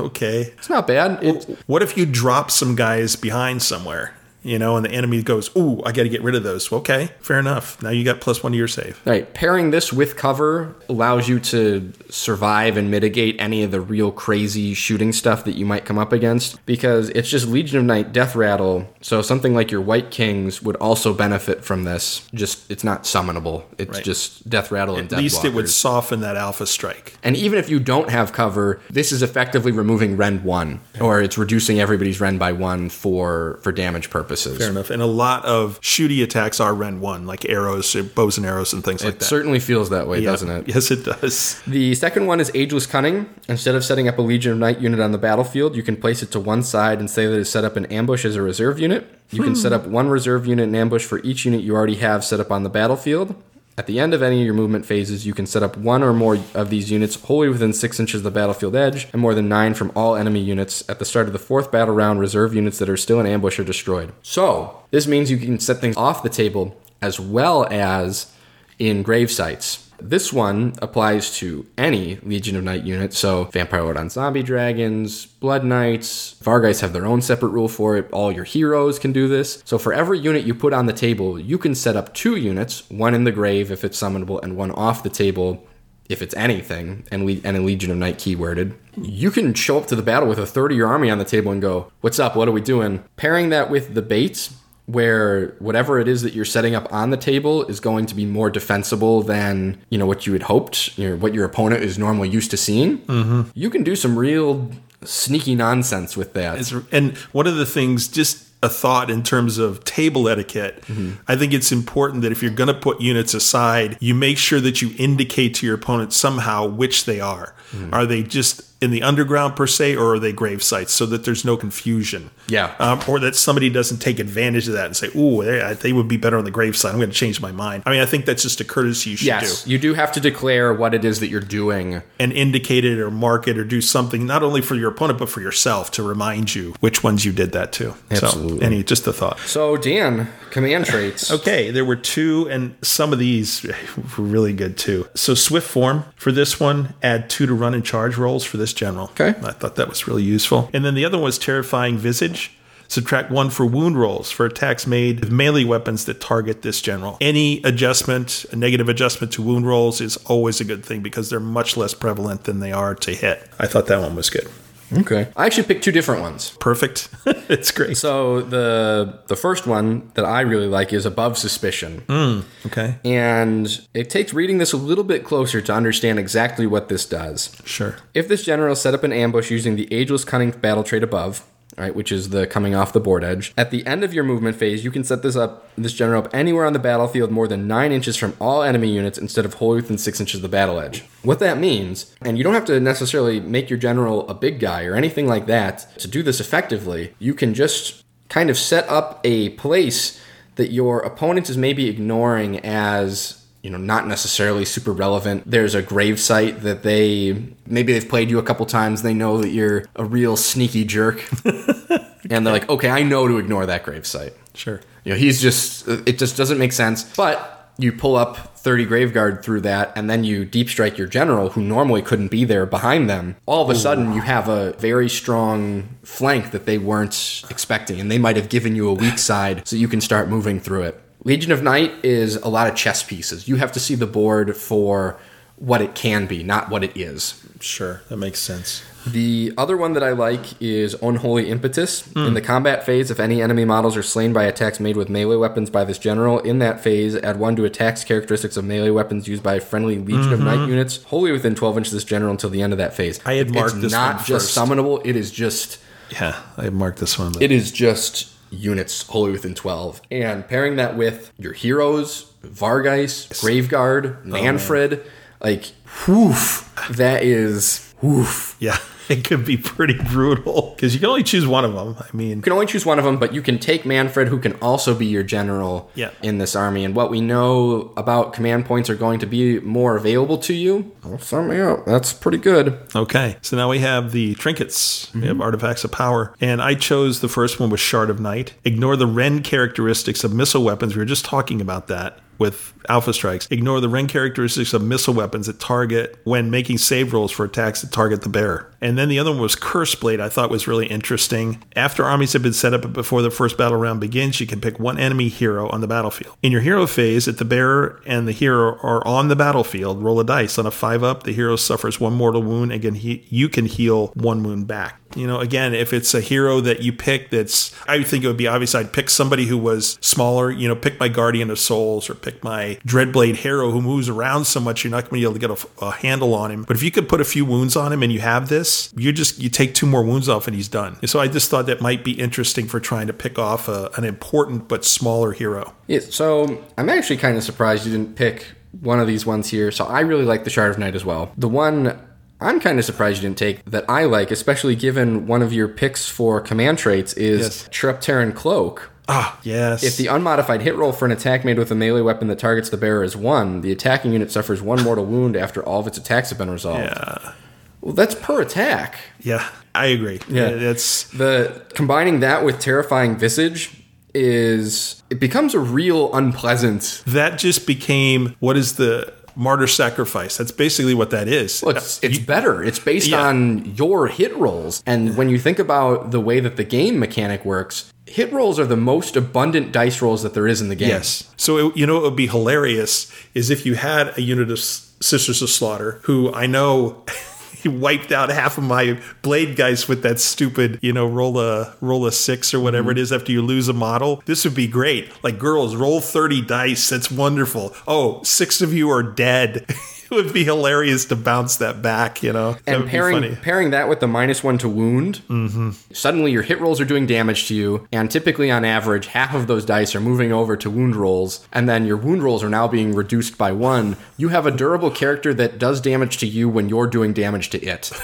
Okay. 0.00 0.52
It's 0.58 0.68
not 0.68 0.86
bad. 0.86 1.22
It, 1.22 1.58
What 1.66 1.82
if 1.82 1.96
you 1.96 2.06
drop 2.06 2.50
some 2.50 2.74
guys 2.74 3.14
behind 3.16 3.62
somewhere? 3.62 4.15
You 4.46 4.60
know, 4.60 4.76
and 4.76 4.86
the 4.86 4.92
enemy 4.92 5.22
goes, 5.24 5.50
"Ooh, 5.56 5.82
I 5.84 5.90
got 5.90 6.04
to 6.04 6.08
get 6.08 6.22
rid 6.22 6.36
of 6.36 6.44
those." 6.44 6.70
Okay, 6.72 7.10
fair 7.20 7.40
enough. 7.40 7.82
Now 7.82 7.90
you 7.90 8.04
got 8.04 8.20
plus 8.20 8.44
one 8.44 8.52
to 8.52 8.58
your 8.58 8.68
save. 8.68 9.00
Right. 9.04 9.32
Pairing 9.34 9.72
this 9.72 9.92
with 9.92 10.14
cover 10.16 10.72
allows 10.88 11.28
you 11.28 11.40
to 11.40 11.92
survive 12.10 12.76
and 12.76 12.88
mitigate 12.88 13.34
any 13.40 13.64
of 13.64 13.72
the 13.72 13.80
real 13.80 14.12
crazy 14.12 14.72
shooting 14.72 15.12
stuff 15.12 15.44
that 15.46 15.56
you 15.56 15.66
might 15.66 15.84
come 15.84 15.98
up 15.98 16.12
against 16.12 16.64
because 16.64 17.08
it's 17.10 17.28
just 17.28 17.48
Legion 17.48 17.78
of 17.80 17.84
Night 17.84 18.12
Death 18.12 18.36
Rattle. 18.36 18.88
So 19.00 19.20
something 19.20 19.52
like 19.52 19.72
your 19.72 19.80
Wight 19.80 20.12
Kings 20.12 20.62
would 20.62 20.76
also 20.76 21.12
benefit 21.12 21.64
from 21.64 21.82
this. 21.82 22.22
Just 22.32 22.70
it's 22.70 22.84
not 22.84 23.02
summonable. 23.02 23.64
It's 23.78 23.96
Right. 23.96 24.04
just 24.04 24.48
Death 24.48 24.70
Rattle 24.70 24.94
and 24.96 25.08
death 25.08 25.16
rate. 25.16 25.20
At 25.20 25.22
least 25.24 25.44
it 25.44 25.54
would 25.54 25.68
soften 25.68 26.20
that 26.20 26.36
alpha 26.36 26.66
strike. 26.66 27.14
And 27.24 27.36
even 27.36 27.58
if 27.58 27.68
you 27.68 27.80
don't 27.80 28.10
have 28.10 28.32
cover, 28.32 28.78
this 28.88 29.10
is 29.10 29.22
effectively 29.24 29.72
removing 29.72 30.16
rend 30.16 30.44
one, 30.44 30.78
or 31.00 31.20
it's 31.20 31.36
reducing 31.36 31.80
everybody's 31.80 32.20
rend 32.20 32.38
by 32.38 32.52
one 32.52 32.90
for 32.90 33.58
for 33.62 33.72
damage 33.72 34.08
purposes. 34.08 34.35
Fair 34.44 34.70
enough. 34.70 34.90
And 34.90 35.02
a 35.02 35.06
lot 35.06 35.44
of 35.44 35.80
shooty 35.80 36.22
attacks 36.22 36.60
are 36.60 36.74
Rend 36.74 37.00
1, 37.00 37.26
like 37.26 37.48
arrows, 37.48 37.94
bows 38.14 38.36
and 38.36 38.46
arrows, 38.46 38.72
and 38.72 38.84
things 38.84 39.04
like 39.04 39.18
that. 39.18 39.24
It 39.24 39.26
certainly 39.26 39.60
feels 39.60 39.90
that 39.90 40.06
way, 40.08 40.20
Yeah. 40.20 40.30
doesn't 40.30 40.50
it? 40.50 40.68
Yes, 40.68 40.90
it 40.90 41.04
does. 41.04 41.60
The 41.66 41.94
second 41.94 42.26
one 42.26 42.40
is 42.40 42.50
Ageless 42.54 42.86
Cunning. 42.86 43.28
Instead 43.48 43.74
of 43.74 43.84
setting 43.84 44.08
up 44.08 44.18
a 44.18 44.22
Legion 44.22 44.52
of 44.52 44.58
Night 44.58 44.80
unit 44.80 45.00
on 45.00 45.12
the 45.12 45.18
battlefield, 45.18 45.76
you 45.76 45.82
can 45.82 45.96
place 45.96 46.22
it 46.22 46.30
to 46.32 46.40
one 46.40 46.62
side 46.62 46.98
and 46.98 47.10
say 47.10 47.26
that 47.26 47.38
it's 47.38 47.50
set 47.50 47.64
up 47.64 47.76
an 47.76 47.86
ambush 47.86 48.24
as 48.24 48.36
a 48.36 48.42
reserve 48.42 48.78
unit. 48.78 49.06
You 49.30 49.42
can 49.42 49.52
hmm. 49.52 49.58
set 49.58 49.72
up 49.72 49.86
one 49.86 50.08
reserve 50.08 50.46
unit 50.46 50.68
in 50.68 50.74
ambush 50.74 51.04
for 51.04 51.18
each 51.20 51.44
unit 51.44 51.62
you 51.62 51.74
already 51.74 51.96
have 51.96 52.24
set 52.24 52.40
up 52.40 52.52
on 52.52 52.62
the 52.62 52.70
battlefield. 52.70 53.34
At 53.78 53.86
the 53.86 54.00
end 54.00 54.14
of 54.14 54.22
any 54.22 54.40
of 54.40 54.46
your 54.46 54.54
movement 54.54 54.86
phases, 54.86 55.26
you 55.26 55.34
can 55.34 55.44
set 55.44 55.62
up 55.62 55.76
one 55.76 56.02
or 56.02 56.14
more 56.14 56.38
of 56.54 56.70
these 56.70 56.90
units 56.90 57.20
wholly 57.20 57.50
within 57.50 57.74
six 57.74 58.00
inches 58.00 58.20
of 58.20 58.24
the 58.24 58.30
battlefield 58.30 58.74
edge, 58.74 59.06
and 59.12 59.20
more 59.20 59.34
than 59.34 59.50
nine 59.50 59.74
from 59.74 59.92
all 59.94 60.16
enemy 60.16 60.40
units. 60.40 60.82
At 60.88 60.98
the 60.98 61.04
start 61.04 61.26
of 61.26 61.34
the 61.34 61.38
fourth 61.38 61.70
battle 61.70 61.94
round, 61.94 62.18
reserve 62.18 62.54
units 62.54 62.78
that 62.78 62.88
are 62.88 62.96
still 62.96 63.20
in 63.20 63.26
ambush 63.26 63.58
are 63.58 63.64
destroyed. 63.64 64.14
So, 64.22 64.82
this 64.92 65.06
means 65.06 65.30
you 65.30 65.36
can 65.36 65.60
set 65.60 65.82
things 65.82 65.96
off 65.98 66.22
the 66.22 66.30
table 66.30 66.74
as 67.02 67.20
well 67.20 67.66
as 67.70 68.32
in 68.78 69.02
grave 69.02 69.30
sites. 69.30 69.85
This 70.00 70.32
one 70.32 70.74
applies 70.82 71.36
to 71.38 71.66
any 71.78 72.16
Legion 72.22 72.56
of 72.56 72.64
Night 72.64 72.84
unit, 72.84 73.14
so 73.14 73.44
Vampire 73.44 73.82
Lord 73.82 73.96
on 73.96 74.10
Zombie 74.10 74.42
Dragons, 74.42 75.26
Blood 75.26 75.64
Knights, 75.64 76.36
Vargeist 76.42 76.80
have 76.80 76.92
their 76.92 77.06
own 77.06 77.22
separate 77.22 77.48
rule 77.48 77.68
for 77.68 77.96
it. 77.96 78.10
All 78.12 78.30
your 78.30 78.44
heroes 78.44 78.98
can 78.98 79.12
do 79.12 79.26
this. 79.28 79.62
So 79.64 79.78
for 79.78 79.92
every 79.92 80.18
unit 80.18 80.44
you 80.44 80.54
put 80.54 80.72
on 80.72 80.86
the 80.86 80.92
table, 80.92 81.38
you 81.38 81.58
can 81.58 81.74
set 81.74 81.96
up 81.96 82.14
two 82.14 82.36
units, 82.36 82.88
one 82.90 83.14
in 83.14 83.24
the 83.24 83.32
grave 83.32 83.70
if 83.70 83.84
it's 83.84 84.00
summonable, 84.00 84.42
and 84.42 84.56
one 84.56 84.70
off 84.72 85.02
the 85.02 85.10
table 85.10 85.66
if 86.08 86.22
it's 86.22 86.36
anything, 86.36 87.04
and, 87.10 87.28
and 87.44 87.56
a 87.56 87.60
Legion 87.60 87.90
of 87.90 87.96
Night 87.96 88.18
keyworded. 88.18 88.74
You 88.96 89.30
can 89.30 89.54
show 89.54 89.78
up 89.78 89.86
to 89.88 89.96
the 89.96 90.02
battle 90.02 90.28
with 90.28 90.38
a 90.38 90.46
third 90.46 90.70
of 90.70 90.78
your 90.78 90.88
army 90.88 91.10
on 91.10 91.18
the 91.18 91.24
table 91.24 91.50
and 91.50 91.60
go, 91.60 91.90
What's 92.00 92.18
up? 92.18 92.36
What 92.36 92.48
are 92.48 92.52
we 92.52 92.60
doing? 92.60 93.02
Pairing 93.16 93.48
that 93.48 93.70
with 93.70 93.94
the 93.94 94.02
baits, 94.02 94.54
where 94.86 95.48
whatever 95.58 95.98
it 96.00 96.08
is 96.08 96.22
that 96.22 96.32
you're 96.32 96.44
setting 96.44 96.74
up 96.74 96.92
on 96.92 97.10
the 97.10 97.16
table 97.16 97.64
is 97.66 97.80
going 97.80 98.06
to 98.06 98.14
be 98.14 98.24
more 98.24 98.50
defensible 98.50 99.22
than 99.22 99.78
you 99.90 99.98
know 99.98 100.06
what 100.06 100.26
you 100.26 100.32
had 100.32 100.44
hoped, 100.44 100.96
you 100.98 101.10
know, 101.10 101.16
what 101.16 101.34
your 101.34 101.44
opponent 101.44 101.82
is 101.82 101.98
normally 101.98 102.28
used 102.28 102.50
to 102.52 102.56
seeing. 102.56 102.98
Mm-hmm. 102.98 103.42
You 103.54 103.68
can 103.70 103.82
do 103.82 103.96
some 103.96 104.16
real 104.18 104.70
sneaky 105.04 105.54
nonsense 105.54 106.16
with 106.16 106.32
that. 106.34 106.58
It's- 106.60 106.82
and 106.92 107.16
one 107.32 107.46
of 107.46 107.56
the 107.56 107.66
things, 107.66 108.08
just 108.08 108.44
a 108.62 108.68
thought 108.70 109.10
in 109.10 109.22
terms 109.22 109.58
of 109.58 109.84
table 109.84 110.28
etiquette, 110.28 110.82
I 111.28 111.36
think 111.36 111.52
it's 111.52 111.70
important 111.72 112.22
that 112.22 112.32
if 112.32 112.42
you're 112.42 112.50
going 112.50 112.68
to 112.68 112.74
put 112.74 113.00
units 113.02 113.34
aside, 113.34 113.98
you 114.00 114.14
make 114.14 114.38
sure 114.38 114.60
that 114.60 114.80
you 114.80 114.92
indicate 114.98 115.54
to 115.56 115.66
your 115.66 115.74
opponent 115.74 116.12
somehow 116.14 116.66
which 116.66 117.04
they 117.04 117.20
are. 117.20 117.54
Are 117.92 118.06
they 118.06 118.22
just 118.22 118.75
in 118.80 118.90
the 118.90 119.02
underground 119.02 119.56
per 119.56 119.66
se, 119.66 119.96
or 119.96 120.14
are 120.14 120.18
they 120.18 120.32
grave 120.32 120.62
sites 120.62 120.92
so 120.92 121.06
that 121.06 121.24
there's 121.24 121.44
no 121.44 121.56
confusion? 121.56 122.30
Yeah. 122.48 122.74
Um, 122.78 123.00
or 123.08 123.18
that 123.20 123.34
somebody 123.36 123.70
doesn't 123.70 123.98
take 123.98 124.18
advantage 124.18 124.68
of 124.68 124.74
that 124.74 124.86
and 124.86 124.96
say, 124.96 125.08
"Ooh, 125.16 125.42
they, 125.42 125.74
they 125.74 125.92
would 125.92 126.08
be 126.08 126.16
better 126.16 126.36
on 126.36 126.44
the 126.44 126.50
grave 126.50 126.76
site. 126.76 126.92
I'm 126.92 126.98
going 126.98 127.10
to 127.10 127.16
change 127.16 127.40
my 127.40 127.52
mind." 127.52 127.82
I 127.86 127.90
mean, 127.90 128.00
I 128.00 128.06
think 128.06 128.26
that's 128.26 128.42
just 128.42 128.60
a 128.60 128.64
courtesy 128.64 129.10
you 129.10 129.16
should 129.16 129.26
yes, 129.26 129.64
do 129.64 129.70
you 129.70 129.78
do 129.78 129.94
have 129.94 130.12
to 130.12 130.20
declare 130.20 130.72
what 130.74 130.94
it 130.94 131.04
is 131.04 131.20
that 131.20 131.28
you're 131.28 131.40
doing. 131.40 132.02
and 132.18 132.32
indicate 132.32 132.84
it 132.84 132.98
or 132.98 133.10
mark 133.10 133.48
it 133.48 133.58
or 133.58 133.64
do 133.64 133.80
something 133.80 134.26
not 134.26 134.42
only 134.42 134.60
for 134.60 134.74
your 134.74 134.90
opponent 134.90 135.18
but 135.18 135.28
for 135.28 135.40
yourself 135.40 135.90
to 135.92 136.02
remind 136.02 136.54
you 136.54 136.74
which 136.80 137.02
ones 137.02 137.24
you 137.24 137.32
did 137.32 137.52
that 137.52 137.72
to. 137.72 137.94
Absolutely. 138.10 138.58
So, 138.58 138.66
any 138.66 138.82
just 138.82 139.06
a 139.06 139.12
thought. 139.12 139.38
So, 139.40 139.76
Dan, 139.76 140.28
command 140.50 140.86
traits. 140.86 141.30
Okay, 141.36 141.70
there 141.70 141.84
were 141.84 141.96
two, 141.96 142.48
and 142.48 142.74
some 142.82 143.12
of 143.12 143.18
these 143.18 143.62
were 144.18 144.24
really 144.24 144.54
good 144.54 144.78
too. 144.78 145.06
So 145.14 145.34
swift 145.34 145.68
form 145.68 146.04
for 146.16 146.32
this 146.32 146.58
one, 146.58 146.94
add 147.02 147.28
two 147.28 147.46
to 147.46 147.54
run 147.54 147.74
and 147.74 147.84
charge 147.84 148.16
rolls 148.16 148.42
for 148.42 148.56
this 148.56 148.65
general. 148.72 149.06
Okay. 149.10 149.34
I 149.42 149.52
thought 149.52 149.76
that 149.76 149.88
was 149.88 150.06
really 150.06 150.22
useful. 150.22 150.70
And 150.72 150.84
then 150.84 150.94
the 150.94 151.04
other 151.04 151.18
one 151.18 151.24
was 151.24 151.38
terrifying 151.38 151.98
visage. 151.98 152.52
Subtract 152.88 153.32
one 153.32 153.50
for 153.50 153.66
wound 153.66 153.98
rolls 153.98 154.30
for 154.30 154.46
attacks 154.46 154.86
made 154.86 155.20
with 155.20 155.30
melee 155.32 155.64
weapons 155.64 156.04
that 156.04 156.20
target 156.20 156.62
this 156.62 156.80
general. 156.80 157.16
Any 157.20 157.60
adjustment, 157.62 158.46
a 158.52 158.56
negative 158.56 158.88
adjustment 158.88 159.32
to 159.32 159.42
wound 159.42 159.66
rolls 159.66 160.00
is 160.00 160.16
always 160.18 160.60
a 160.60 160.64
good 160.64 160.84
thing 160.84 161.02
because 161.02 161.28
they're 161.28 161.40
much 161.40 161.76
less 161.76 161.94
prevalent 161.94 162.44
than 162.44 162.60
they 162.60 162.70
are 162.70 162.94
to 162.94 163.12
hit. 163.12 163.48
I 163.58 163.66
thought 163.66 163.88
that 163.88 164.00
one 164.00 164.14
was 164.14 164.30
good. 164.30 164.48
Okay. 164.92 165.28
I 165.36 165.46
actually 165.46 165.64
picked 165.64 165.84
two 165.84 165.92
different 165.92 166.22
ones. 166.22 166.50
Perfect. 166.60 167.08
it's 167.48 167.70
great. 167.70 167.96
So 167.96 168.42
the 168.42 169.20
the 169.26 169.36
first 169.36 169.66
one 169.66 170.10
that 170.14 170.24
I 170.24 170.42
really 170.42 170.68
like 170.68 170.92
is 170.92 171.04
Above 171.06 171.36
Suspicion. 171.38 172.02
Mm, 172.08 172.44
okay. 172.66 172.96
And 173.04 173.86
it 173.94 174.10
takes 174.10 174.32
reading 174.32 174.58
this 174.58 174.72
a 174.72 174.76
little 174.76 175.04
bit 175.04 175.24
closer 175.24 175.60
to 175.60 175.72
understand 175.72 176.18
exactly 176.18 176.66
what 176.66 176.88
this 176.88 177.06
does. 177.06 177.56
Sure. 177.64 177.96
If 178.14 178.28
this 178.28 178.44
general 178.44 178.76
set 178.76 178.94
up 178.94 179.02
an 179.02 179.12
ambush 179.12 179.50
using 179.50 179.76
the 179.76 179.92
Ageless 179.92 180.24
Cunning 180.24 180.52
battle 180.52 180.84
trait 180.84 181.02
above, 181.02 181.44
right, 181.78 181.94
which 181.94 182.10
is 182.10 182.30
the 182.30 182.46
coming 182.46 182.74
off 182.74 182.92
the 182.92 183.00
board 183.00 183.22
edge, 183.22 183.52
at 183.56 183.70
the 183.70 183.86
end 183.86 184.02
of 184.02 184.14
your 184.14 184.24
movement 184.24 184.56
phase, 184.56 184.84
you 184.84 184.90
can 184.90 185.04
set 185.04 185.22
this 185.22 185.36
up, 185.36 185.68
this 185.76 185.92
general 185.92 186.24
up 186.24 186.34
anywhere 186.34 186.64
on 186.64 186.72
the 186.72 186.78
battlefield 186.78 187.30
more 187.30 187.46
than 187.46 187.66
nine 187.66 187.92
inches 187.92 188.16
from 188.16 188.34
all 188.40 188.62
enemy 188.62 188.88
units 188.88 189.18
instead 189.18 189.44
of 189.44 189.54
wholly 189.54 189.76
within 189.76 189.98
six 189.98 190.20
inches 190.20 190.36
of 190.36 190.42
the 190.42 190.48
battle 190.48 190.80
edge. 190.80 191.04
What 191.22 191.38
that 191.40 191.58
means, 191.58 192.14
and 192.22 192.38
you 192.38 192.44
don't 192.44 192.54
have 192.54 192.64
to 192.66 192.80
necessarily 192.80 193.40
make 193.40 193.68
your 193.68 193.78
general 193.78 194.28
a 194.28 194.34
big 194.34 194.60
guy 194.60 194.84
or 194.84 194.94
anything 194.94 195.26
like 195.26 195.46
that 195.46 195.98
to 195.98 196.08
do 196.08 196.22
this 196.22 196.40
effectively, 196.40 197.14
you 197.18 197.34
can 197.34 197.54
just 197.54 198.04
kind 198.28 198.50
of 198.50 198.56
set 198.56 198.88
up 198.88 199.20
a 199.24 199.50
place 199.50 200.20
that 200.56 200.70
your 200.70 201.00
opponent 201.00 201.50
is 201.50 201.56
maybe 201.56 201.88
ignoring 201.88 202.58
as 202.60 203.45
you 203.66 203.72
know 203.72 203.78
not 203.78 204.06
necessarily 204.06 204.64
super 204.64 204.92
relevant. 204.92 205.42
There's 205.44 205.74
a 205.74 205.82
grave 205.82 206.20
site 206.20 206.60
that 206.60 206.84
they 206.84 207.42
maybe 207.66 207.92
they've 207.92 208.08
played 208.08 208.30
you 208.30 208.38
a 208.38 208.42
couple 208.44 208.64
times 208.64 209.02
they 209.02 209.12
know 209.12 209.38
that 209.38 209.48
you're 209.48 209.86
a 209.96 210.04
real 210.04 210.36
sneaky 210.36 210.84
jerk. 210.84 211.28
And 212.28 212.44
they're 212.44 212.52
like 212.52 212.68
okay 212.68 212.90
i 212.90 213.04
know 213.04 213.28
to 213.28 213.38
ignore 213.38 213.66
that 213.66 213.84
grave 213.84 214.04
site. 214.04 214.32
Sure. 214.52 214.80
you 215.04 215.12
know 215.12 215.18
he's 215.18 215.40
just 215.40 215.86
it 215.86 216.18
just 216.18 216.36
doesn't 216.36 216.58
make 216.58 216.72
sense. 216.72 217.04
But 217.16 217.70
you 217.78 217.92
pull 217.92 218.16
up 218.16 218.56
30 218.58 218.86
graveguard 218.86 219.44
through 219.44 219.60
that 219.60 219.92
and 219.94 220.10
then 220.10 220.24
you 220.24 220.44
deep 220.44 220.68
strike 220.68 220.98
your 220.98 221.06
general 221.06 221.50
who 221.50 221.62
normally 221.62 222.02
couldn't 222.02 222.28
be 222.28 222.44
there 222.44 222.66
behind 222.66 223.08
them. 223.08 223.36
All 223.46 223.62
of 223.62 223.70
a 223.70 223.78
sudden 223.78 224.12
you 224.12 224.22
have 224.22 224.48
a 224.48 224.72
very 224.72 225.08
strong 225.08 225.88
flank 226.02 226.50
that 226.50 226.66
they 226.66 226.78
weren't 226.78 227.44
expecting 227.48 228.00
and 228.00 228.10
they 228.10 228.18
might 228.18 228.36
have 228.36 228.48
given 228.48 228.74
you 228.74 228.88
a 228.88 228.94
weak 228.94 229.18
side 229.18 229.68
so 229.68 229.76
you 229.76 229.86
can 229.86 230.00
start 230.00 230.28
moving 230.28 230.58
through 230.58 230.82
it 230.82 231.00
legion 231.26 231.52
of 231.52 231.62
night 231.62 231.92
is 232.02 232.36
a 232.36 232.48
lot 232.48 232.68
of 232.68 232.74
chess 232.74 233.02
pieces 233.02 233.48
you 233.48 233.56
have 233.56 233.72
to 233.72 233.80
see 233.80 233.94
the 233.94 234.06
board 234.06 234.56
for 234.56 235.18
what 235.56 235.80
it 235.80 235.94
can 235.94 236.26
be 236.26 236.42
not 236.42 236.68
what 236.70 236.82
it 236.82 236.96
is 236.96 237.46
Sure. 237.60 238.02
That 238.08 238.16
makes 238.18 238.38
sense. 238.38 238.82
the 239.06 239.52
other 239.56 239.76
one 239.76 239.92
that 239.94 240.02
I 240.02 240.10
like 240.10 240.60
is 240.60 240.94
Unholy 241.00 241.48
Impetus. 241.48 242.12
In 242.14 242.34
the 242.34 242.40
combat 242.40 242.84
phase, 242.84 243.10
if 243.10 243.20
any 243.20 243.40
enemy 243.40 243.64
models 243.64 243.96
are 243.96 244.02
slain 244.02 244.32
by 244.32 244.44
attacks 244.44 244.80
made 244.80 244.96
with 244.96 245.08
melee 245.08 245.36
weapons 245.36 245.70
by 245.70 245.84
this 245.84 245.98
general, 245.98 246.38
in 246.40 246.58
that 246.58 246.80
phase, 246.80 247.14
add 247.16 247.38
one 247.38 247.56
to 247.56 247.64
attacks 247.64 248.04
characteristics 248.04 248.56
of 248.56 248.64
melee 248.64 248.90
weapons 248.90 249.28
used 249.28 249.42
by 249.42 249.58
friendly 249.58 249.98
Legion 249.98 250.32
of 250.32 250.40
Night 250.40 250.58
mm-hmm. 250.58 250.70
units, 250.70 251.02
wholly 251.04 251.32
within 251.32 251.54
12 251.54 251.78
inches 251.78 251.92
of 251.92 251.96
this 251.98 252.04
general 252.04 252.30
until 252.30 252.50
the 252.50 252.62
end 252.62 252.72
of 252.72 252.78
that 252.78 252.94
phase. 252.94 253.20
I 253.24 253.34
had 253.34 253.54
marked 253.54 253.74
it's 253.74 253.82
this 253.82 253.92
not 253.92 254.24
just 254.24 254.54
first. 254.54 254.70
summonable, 254.70 255.00
it 255.04 255.16
is 255.16 255.30
just 255.30 255.78
Yeah. 256.10 256.40
I 256.56 256.70
marked 256.70 256.98
this 256.98 257.18
one. 257.18 257.32
it 257.40 257.52
is 257.52 257.70
just 257.70 258.32
units 258.56 259.06
wholly 259.06 259.32
within 259.32 259.54
12. 259.54 260.02
And 260.10 260.46
pairing 260.48 260.76
that 260.76 260.96
with 260.96 261.32
your 261.38 261.52
heroes, 261.52 262.32
Vargeist, 262.42 263.28
Graveguard, 263.42 264.18
oh, 264.24 264.28
Mannfred, 264.28 265.02
like, 265.40 265.72
whoof, 266.06 266.72
that 266.90 267.22
is, 267.22 267.94
whoof. 268.00 268.56
yeah. 268.58 268.78
It 269.16 269.24
could 269.24 269.44
be 269.44 269.56
pretty 269.56 269.94
brutal 269.94 270.72
because 270.74 270.92
you 270.92 271.00
can 271.00 271.08
only 271.08 271.22
choose 271.22 271.46
one 271.46 271.64
of 271.64 271.74
them. 271.74 271.96
I 271.98 272.16
mean, 272.16 272.38
You 272.38 272.42
can 272.42 272.52
only 272.52 272.66
choose 272.66 272.84
one 272.84 272.98
of 272.98 273.04
them, 273.04 273.18
but 273.18 273.32
you 273.32 273.40
can 273.40 273.58
take 273.58 273.84
Mannfred, 273.84 274.28
who 274.28 274.38
can 274.38 274.54
also 274.54 274.94
be 274.94 275.06
your 275.06 275.22
general 275.22 275.90
Yeah. 275.94 276.10
in 276.22 276.38
this 276.38 276.56
army. 276.56 276.84
And 276.84 276.94
what 276.94 277.10
we 277.10 277.20
know 277.20 277.92
about 277.96 278.32
command 278.32 278.66
points 278.66 278.90
are 278.90 278.94
going 278.96 279.20
to 279.20 279.26
be 279.26 279.60
more 279.60 279.96
available 279.96 280.38
to 280.38 280.54
you. 280.54 280.90
Oh, 281.04 281.18
sign 281.18 281.48
me 281.48 281.60
up. 281.60 281.86
That's 281.86 282.12
pretty 282.12 282.38
good. 282.38 282.78
Okay, 282.94 283.36
so 283.42 283.56
now 283.56 283.70
we 283.70 283.78
have 283.78 284.12
the 284.12 284.34
trinkets. 284.34 285.08
We 285.14 285.22
have 285.22 285.34
mm-hmm. 285.34 285.42
artifacts 285.42 285.84
of 285.84 285.92
power. 285.92 286.34
And 286.40 286.60
I 286.60 286.74
chose 286.74 287.20
the 287.20 287.28
first 287.28 287.60
one 287.60 287.70
was 287.70 287.80
Shard 287.80 288.10
of 288.10 288.18
Night. 288.18 288.54
Ignore 288.64 288.96
the 288.96 289.06
Rend 289.06 289.44
characteristics 289.44 290.24
of 290.24 290.34
missile 290.34 290.64
weapons. 290.64 290.96
We 290.96 291.00
were 291.00 291.06
just 291.06 291.24
talking 291.24 291.60
about 291.60 291.86
that 291.86 292.18
with 292.38 292.72
Alpha 292.88 293.12
Strikes. 293.12 293.48
Ignore 293.50 293.80
the 293.80 293.88
Rend 293.88 294.08
characteristics 294.08 294.72
of 294.72 294.82
missile 294.82 295.14
weapons 295.14 295.46
that 295.46 295.60
target 295.60 296.18
when 296.24 296.50
making 296.50 296.78
save 296.78 297.12
rolls 297.12 297.32
for 297.32 297.44
attacks 297.44 297.82
that 297.82 297.92
target 297.92 298.22
the 298.22 298.28
bearer. 298.28 298.72
And 298.80 298.98
then 298.98 299.08
the 299.08 299.18
other 299.18 299.30
one 299.30 299.40
was 299.40 299.56
Curse 299.56 299.94
Blade, 299.94 300.20
I 300.20 300.28
thought 300.28 300.50
was 300.50 300.68
really 300.68 300.86
interesting. 300.86 301.62
After 301.74 302.04
armies 302.04 302.32
have 302.34 302.42
been 302.42 302.52
set 302.52 302.74
up 302.74 302.92
before 302.92 303.22
the 303.22 303.30
first 303.30 303.56
battle 303.56 303.78
round 303.78 304.00
begins, 304.00 304.40
you 304.40 304.46
can 304.46 304.60
pick 304.60 304.78
one 304.78 304.98
enemy 304.98 305.28
hero 305.28 305.68
on 305.70 305.80
the 305.80 305.88
battlefield. 305.88 306.36
In 306.42 306.52
your 306.52 306.60
hero 306.60 306.86
phase, 306.86 307.26
if 307.26 307.38
the 307.38 307.44
bearer 307.44 308.00
and 308.06 308.28
the 308.28 308.32
hero 308.32 308.78
are 308.82 309.06
on 309.06 309.28
the 309.28 309.36
battlefield, 309.36 310.02
roll 310.02 310.20
a 310.20 310.24
dice. 310.24 310.58
On 310.58 310.66
a 310.66 310.70
5 310.70 311.02
up, 311.02 311.22
the 311.22 311.32
hero 311.32 311.56
suffers 311.56 311.98
one 311.98 312.14
mortal 312.14 312.42
wound. 312.42 312.72
Again, 312.72 312.94
he, 312.94 313.26
you 313.28 313.48
can 313.48 313.66
heal 313.66 314.08
one 314.14 314.42
wound 314.42 314.66
back. 314.66 315.00
You 315.14 315.26
know, 315.26 315.40
again, 315.40 315.72
if 315.72 315.92
it's 315.92 316.12
a 316.12 316.20
hero 316.20 316.60
that 316.60 316.82
you 316.82 316.92
pick 316.92 317.30
that's, 317.30 317.74
I 317.88 318.02
think 318.02 318.24
it 318.24 318.26
would 318.26 318.36
be 318.36 318.46
obvious 318.46 318.74
I'd 318.74 318.92
pick 318.92 319.08
somebody 319.08 319.46
who 319.46 319.56
was 319.56 319.98
smaller, 320.02 320.50
you 320.50 320.68
know, 320.68 320.76
pick 320.76 321.00
my 321.00 321.08
Guardian 321.08 321.50
of 321.50 321.58
Souls 321.58 322.10
or 322.10 322.14
pick 322.26 322.42
my 322.42 322.78
Dreadblade 322.86 323.36
hero 323.36 323.70
who 323.70 323.80
moves 323.80 324.08
around 324.08 324.44
so 324.46 324.60
much 324.60 324.82
you're 324.84 324.90
not 324.90 325.02
going 325.08 325.10
to 325.10 325.14
be 325.14 325.22
able 325.22 325.34
to 325.34 325.38
get 325.38 325.50
a, 325.80 325.84
a 325.84 325.90
handle 325.92 326.34
on 326.34 326.50
him. 326.50 326.64
But 326.64 326.76
if 326.76 326.82
you 326.82 326.90
could 326.90 327.08
put 327.08 327.20
a 327.20 327.24
few 327.24 327.44
wounds 327.44 327.76
on 327.76 327.92
him 327.92 328.02
and 328.02 328.12
you 328.12 328.20
have 328.20 328.48
this, 328.48 328.92
you 328.96 329.12
just, 329.12 329.38
you 329.40 329.48
take 329.48 329.74
two 329.74 329.86
more 329.86 330.02
wounds 330.04 330.28
off 330.28 330.46
and 330.46 330.56
he's 330.56 330.68
done. 330.68 330.98
So 331.06 331.20
I 331.20 331.28
just 331.28 331.50
thought 331.50 331.66
that 331.66 331.80
might 331.80 332.02
be 332.04 332.12
interesting 332.12 332.66
for 332.66 332.80
trying 332.80 333.06
to 333.06 333.12
pick 333.12 333.38
off 333.38 333.68
a, 333.68 333.90
an 333.96 334.04
important 334.04 334.68
but 334.68 334.84
smaller 334.84 335.32
hero. 335.32 335.74
Yeah, 335.86 336.00
so 336.00 336.62
I'm 336.76 336.88
actually 336.88 337.18
kind 337.18 337.36
of 337.36 337.44
surprised 337.44 337.86
you 337.86 337.92
didn't 337.92 338.16
pick 338.16 338.46
one 338.80 339.00
of 339.00 339.06
these 339.06 339.24
ones 339.24 339.48
here. 339.48 339.70
So 339.70 339.84
I 339.86 340.00
really 340.00 340.24
like 340.24 340.44
the 340.44 340.50
Shard 340.50 340.70
of 340.70 340.78
Night 340.78 340.94
as 340.94 341.04
well. 341.04 341.32
The 341.36 341.48
one 341.48 341.98
I'm 342.40 342.60
kind 342.60 342.78
of 342.78 342.84
surprised 342.84 343.22
you 343.22 343.28
didn't 343.28 343.38
take 343.38 343.64
that 343.64 343.88
I 343.88 344.04
like, 344.04 344.30
especially 344.30 344.76
given 344.76 345.26
one 345.26 345.40
of 345.40 345.52
your 345.52 345.68
picks 345.68 346.08
for 346.08 346.40
command 346.40 346.78
traits 346.78 347.14
is 347.14 347.40
Yes. 347.40 347.68
Chiropteran 347.70 348.34
Cloak. 348.34 348.90
Ah, 349.08 349.38
yes. 349.42 349.82
If 349.84 349.96
the 349.96 350.08
unmodified 350.08 350.62
hit 350.62 350.74
roll 350.76 350.92
for 350.92 351.04
an 351.04 351.12
attack 351.12 351.44
made 351.44 351.58
with 351.58 351.70
a 351.70 351.74
melee 351.74 352.00
weapon 352.00 352.26
that 352.28 352.38
targets 352.38 352.70
the 352.70 352.76
bearer 352.76 353.04
is 353.04 353.16
one, 353.16 353.60
the 353.60 353.70
attacking 353.70 354.12
unit 354.12 354.32
suffers 354.32 354.60
one 354.60 354.82
mortal 354.82 355.04
wound 355.06 355.36
after 355.36 355.62
all 355.64 355.80
of 355.80 355.86
its 355.86 355.96
attacks 355.98 356.30
have 356.30 356.38
been 356.38 356.50
resolved. 356.50 356.80
yeah, 356.84 357.32
Well, 357.80 357.94
that's 357.94 358.14
per 358.16 358.40
attack. 358.42 358.98
yeah, 359.20 359.48
I 359.74 359.86
agree. 359.86 360.20
Yeah. 360.28 360.50
that's 360.50 361.04
The 361.10 361.62
combining 361.74 362.20
that 362.20 362.44
with 362.44 362.58
terrifying 362.58 363.16
visage 363.16 363.82
is 364.14 365.02
it 365.10 365.20
becomes 365.20 365.54
a 365.54 365.60
real 365.60 366.12
unpleasant. 366.14 367.02
that 367.06 367.38
just 367.38 367.66
became 367.66 368.34
what 368.40 368.56
is 368.56 368.74
the 368.76 369.12
martyr 369.36 369.66
sacrifice? 369.66 370.36
That's 370.38 370.50
basically 370.50 370.94
what 370.94 371.10
that 371.10 371.28
is. 371.28 371.62
Well, 371.62 371.76
it's, 371.76 372.02
it's 372.02 372.18
better. 372.18 372.64
It's 372.64 372.78
based 372.78 373.08
Yeah. 373.08 373.20
on 373.28 373.74
your 373.76 374.06
hit 374.08 374.34
rolls. 374.36 374.82
And 374.86 375.16
when 375.16 375.28
you 375.28 375.38
think 375.38 375.58
about 375.58 376.10
the 376.10 376.20
way 376.20 376.40
that 376.40 376.56
the 376.56 376.64
game 376.64 376.98
mechanic 376.98 377.44
works, 377.44 377.92
hit 378.06 378.32
rolls 378.32 378.58
are 378.58 378.66
the 378.66 378.76
most 378.76 379.16
abundant 379.16 379.72
dice 379.72 380.00
rolls 380.00 380.22
that 380.22 380.34
there 380.34 380.46
is 380.46 380.60
in 380.60 380.68
the 380.68 380.76
game. 380.76 380.88
Yes. 380.88 381.32
So 381.36 381.68
it, 381.68 381.76
you 381.76 381.86
know 381.86 381.98
it 381.98 382.02
would 382.02 382.16
be 382.16 382.28
hilarious 382.28 383.12
is 383.34 383.50
if 383.50 383.66
you 383.66 383.74
had 383.74 384.16
a 384.16 384.22
unit 384.22 384.50
of 384.50 384.58
Sisters 384.58 385.42
of 385.42 385.50
Slaughter 385.50 386.00
who 386.04 386.32
I 386.32 386.46
know 386.46 387.04
he 387.56 387.68
wiped 387.68 388.12
out 388.12 388.28
half 388.28 388.58
of 388.58 388.64
my 388.64 389.00
blade 389.22 389.56
guys 389.56 389.88
with 389.88 390.02
that 390.02 390.20
stupid, 390.20 390.78
you 390.82 390.92
know, 390.92 391.06
roll 391.06 391.40
a 391.40 391.74
roll 391.80 392.06
a 392.06 392.12
six 392.12 392.54
or 392.54 392.60
whatever 392.60 392.90
mm-hmm. 392.90 392.98
it 392.98 393.02
is 393.02 393.12
after 393.12 393.32
you 393.32 393.42
lose 393.42 393.68
a 393.68 393.72
model. 393.72 394.22
This 394.24 394.44
would 394.44 394.54
be 394.54 394.68
great. 394.68 395.12
Like 395.24 395.38
girls, 395.38 395.74
roll 395.74 396.00
30 396.00 396.42
dice. 396.42 396.88
That's 396.88 397.10
wonderful. 397.10 397.74
Oh, 397.86 398.22
six 398.22 398.62
of 398.62 398.72
you 398.72 398.88
are 398.90 399.02
dead. 399.02 399.66
it 400.10 400.14
would 400.14 400.32
be 400.32 400.44
hilarious 400.44 401.04
to 401.06 401.16
bounce 401.16 401.56
that 401.56 401.82
back, 401.82 402.22
you 402.22 402.32
know. 402.32 402.56
And 402.66 402.86
pairing 402.88 403.22
funny. 403.22 403.36
pairing 403.36 403.70
that 403.70 403.88
with 403.88 404.00
the 404.00 404.06
minus 404.06 404.42
one 404.42 404.58
to 404.58 404.68
wound, 404.68 405.22
mm-hmm. 405.28 405.70
suddenly 405.92 406.32
your 406.32 406.42
hit 406.42 406.60
rolls 406.60 406.80
are 406.80 406.84
doing 406.84 407.06
damage 407.06 407.48
to 407.48 407.54
you, 407.54 407.86
and 407.92 408.10
typically 408.10 408.50
on 408.50 408.64
average, 408.64 409.06
half 409.08 409.34
of 409.34 409.46
those 409.46 409.64
dice 409.64 409.94
are 409.94 410.00
moving 410.00 410.32
over 410.32 410.56
to 410.56 410.70
wound 410.70 410.96
rolls, 410.96 411.46
and 411.52 411.68
then 411.68 411.86
your 411.86 411.96
wound 411.96 412.22
rolls 412.22 412.42
are 412.42 412.50
now 412.50 412.68
being 412.68 412.94
reduced 412.94 413.36
by 413.36 413.52
one. 413.52 413.96
You 414.16 414.28
have 414.28 414.46
a 414.46 414.50
durable 414.50 414.90
character 414.90 415.34
that 415.34 415.58
does 415.58 415.80
damage 415.80 416.18
to 416.18 416.26
you 416.26 416.48
when 416.48 416.68
you're 416.68 416.86
doing 416.86 417.12
damage 417.12 417.50
to 417.50 417.62
it. 417.64 417.92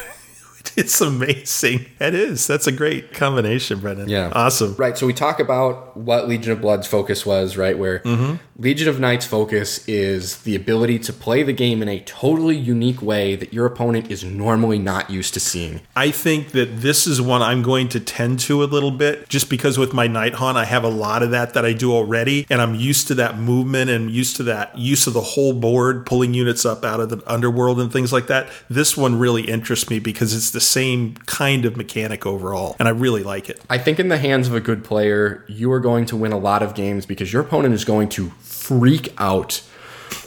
It's 0.77 1.01
amazing. 1.01 1.87
It 2.01 2.15
is. 2.15 2.47
That's 2.47 2.67
a 2.67 2.73
great 2.73 3.13
combination, 3.13 3.81
Brendan. 3.81 4.09
Yeah. 4.09 4.33
Awesome. 4.35 4.75
Right. 4.77 4.97
So 4.97 5.07
we 5.07 5.13
talk 5.13 5.39
about 5.39 5.97
what 5.97 6.29
Legion 6.29 6.53
of 6.53 6.61
Blood's 6.61 6.87
focus 6.87 7.27
was, 7.27 7.57
right? 7.57 7.79
Where 7.79 7.99
mm-hmm. 8.01 8.37
Legion 8.59 8.87
of 8.87 9.01
Night's 9.01 9.25
focus 9.25 9.87
is 9.89 10.43
the 10.43 10.55
ability 10.55 10.99
to 10.99 11.13
play 11.13 11.43
the 11.43 11.55
game 11.55 11.81
in 11.81 11.89
a 11.89 12.01
totally 12.01 12.55
unique 12.57 13.01
way 13.01 13.35
that 13.35 13.55
your 13.55 13.65
opponent 13.65 14.11
is 14.11 14.23
normally 14.23 14.79
not 14.79 15.09
used 15.09 15.33
to 15.35 15.41
seeing. 15.41 15.81
I 15.97 16.11
think 16.11 16.51
that 16.51 16.83
this 16.83 17.07
is 17.07 17.21
one 17.21 17.41
I'm 17.41 17.63
going 17.63 17.89
to 17.89 18.01
tend 18.01 18.41
to 18.41 18.63
a 18.63 18.67
little 18.67 18.91
bit 18.91 19.27
just 19.31 19.49
because 19.49 19.79
with 19.79 19.95
my 19.95 20.07
Night 20.07 20.35
Haunt, 20.35 20.59
I 20.59 20.67
have 20.67 20.85
a 20.85 20.89
lot 20.89 21.23
of 21.23 21.31
that 21.31 21.55
that 21.55 21.65
I 21.65 21.73
do 21.73 21.95
already. 21.95 22.47
And 22.51 22.61
I'm 22.61 22.75
used 22.75 23.09
to 23.09 23.15
that 23.15 23.39
movement 23.39 23.91
and 23.91 24.11
used 24.11 24.37
to 24.37 24.43
that 24.45 24.77
use 24.77 25.07
of 25.07 25.15
the 25.15 25.23
whole 25.23 25.55
board, 25.55 26.05
pulling 26.05 26.35
units 26.35 26.67
up 26.67 26.85
out 26.85 27.01
of 27.01 27.09
the 27.09 27.23
underworld 27.27 27.81
and 27.81 27.91
things 27.91 28.13
like 28.13 28.27
that. 28.27 28.51
This 28.69 28.99
one 28.99 29.19
really 29.19 29.43
interests 29.43 29.89
me 29.89 29.99
because 29.99 30.35
it's 30.35 30.51
the 30.51 30.61
same 30.61 31.15
kind 31.25 31.65
of 31.65 31.79
mechanic 31.79 32.27
overall. 32.27 32.77
And 32.79 32.87
I 32.87 32.91
really 32.91 33.23
like 33.23 33.49
it. 33.49 33.63
I 33.71 33.79
think 33.79 33.99
in 33.99 34.09
the 34.09 34.19
hands 34.19 34.47
of 34.47 34.55
a 34.55 34.61
good 34.61 34.85
player, 34.85 35.43
you 35.49 35.73
are 35.73 35.81
going 35.81 36.05
to 36.07 36.17
win 36.17 36.33
a 36.33 36.39
lot 36.39 36.63
of 36.63 36.75
games 36.75 37.07
because 37.07 37.33
your 37.33 37.41
opponent 37.41 37.75
is 37.75 37.87
going 37.87 38.11
to 38.11 38.31
freak 38.79 39.13
out 39.19 39.63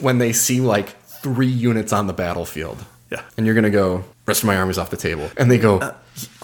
when 0.00 0.18
they 0.18 0.32
see 0.32 0.60
like 0.60 0.90
three 1.02 1.46
units 1.46 1.92
on 1.92 2.06
the 2.06 2.12
battlefield. 2.12 2.84
Yeah. 3.10 3.22
And 3.36 3.46
you're 3.46 3.54
going 3.54 3.64
to 3.64 3.70
go, 3.70 4.04
rest 4.26 4.42
of 4.42 4.46
my 4.46 4.56
army's 4.56 4.78
off 4.78 4.90
the 4.90 4.96
table. 4.96 5.30
And 5.36 5.50
they 5.50 5.58
go, 5.58 5.94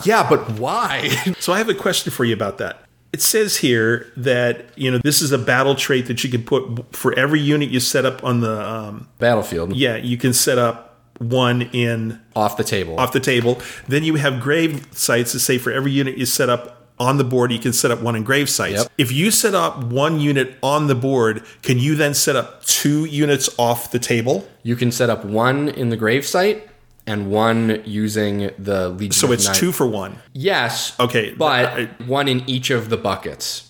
Yeah, 0.04 0.28
but 0.28 0.58
why? 0.58 1.08
So 1.40 1.52
I 1.52 1.58
have 1.58 1.68
a 1.68 1.74
question 1.74 2.12
for 2.12 2.24
you 2.24 2.34
about 2.34 2.58
that. 2.58 2.84
It 3.12 3.20
says 3.20 3.58
here 3.58 4.10
that 4.16 4.66
you 4.76 4.90
know 4.90 4.98
this 5.04 5.20
is 5.20 5.32
a 5.32 5.38
battle 5.38 5.74
trait 5.74 6.06
that 6.06 6.24
you 6.24 6.30
can 6.30 6.44
put 6.44 6.96
for 6.96 7.12
every 7.18 7.40
unit 7.40 7.68
you 7.68 7.78
set 7.80 8.06
up 8.06 8.24
on 8.24 8.40
the 8.40 8.66
um, 8.66 9.06
Battlefield. 9.18 9.76
yeah 9.76 9.96
you 9.96 10.16
can 10.16 10.32
set 10.32 10.56
up 10.56 10.98
one 11.18 11.62
in 11.74 12.18
Off 12.34 12.56
the 12.56 12.64
table. 12.64 12.98
off 12.98 13.12
the 13.12 13.20
table. 13.20 13.60
Then 13.86 14.02
you 14.02 14.14
have 14.14 14.40
grave 14.40 14.86
sites 14.92 15.32
to 15.32 15.40
say 15.40 15.58
for 15.58 15.70
every 15.70 15.92
unit 15.92 16.16
you 16.16 16.24
set 16.24 16.48
up 16.48 16.81
on 16.98 17.16
the 17.18 17.24
board, 17.24 17.50
you 17.52 17.58
can 17.58 17.72
set 17.72 17.90
up 17.90 18.00
one 18.00 18.14
in 18.16 18.22
grave 18.22 18.48
sites. 18.48 18.78
Yep. 18.82 18.92
If 18.98 19.12
you 19.12 19.30
set 19.30 19.54
up 19.54 19.82
one 19.84 20.20
unit 20.20 20.56
on 20.62 20.86
the 20.86 20.94
board, 20.94 21.42
can 21.62 21.78
you 21.78 21.94
then 21.96 22.14
set 22.14 22.36
up 22.36 22.64
two 22.64 23.04
units 23.06 23.50
off 23.58 23.90
the 23.90 23.98
table? 23.98 24.46
You 24.62 24.76
can 24.76 24.92
set 24.92 25.10
up 25.10 25.24
one 25.24 25.68
in 25.68 25.88
the 25.88 25.96
grave 25.96 26.24
site 26.26 26.68
and 27.06 27.30
one 27.30 27.82
using 27.84 28.50
the 28.58 28.88
Legion. 28.90 29.12
So 29.12 29.32
it's 29.32 29.46
Night. 29.48 29.56
two 29.56 29.72
for 29.72 29.86
one. 29.86 30.18
Yes. 30.32 30.92
Okay, 31.00 31.34
But 31.36 31.66
I- 31.66 31.88
one 32.06 32.28
in 32.28 32.48
each 32.48 32.70
of 32.70 32.88
the 32.90 32.96
buckets. 32.96 33.64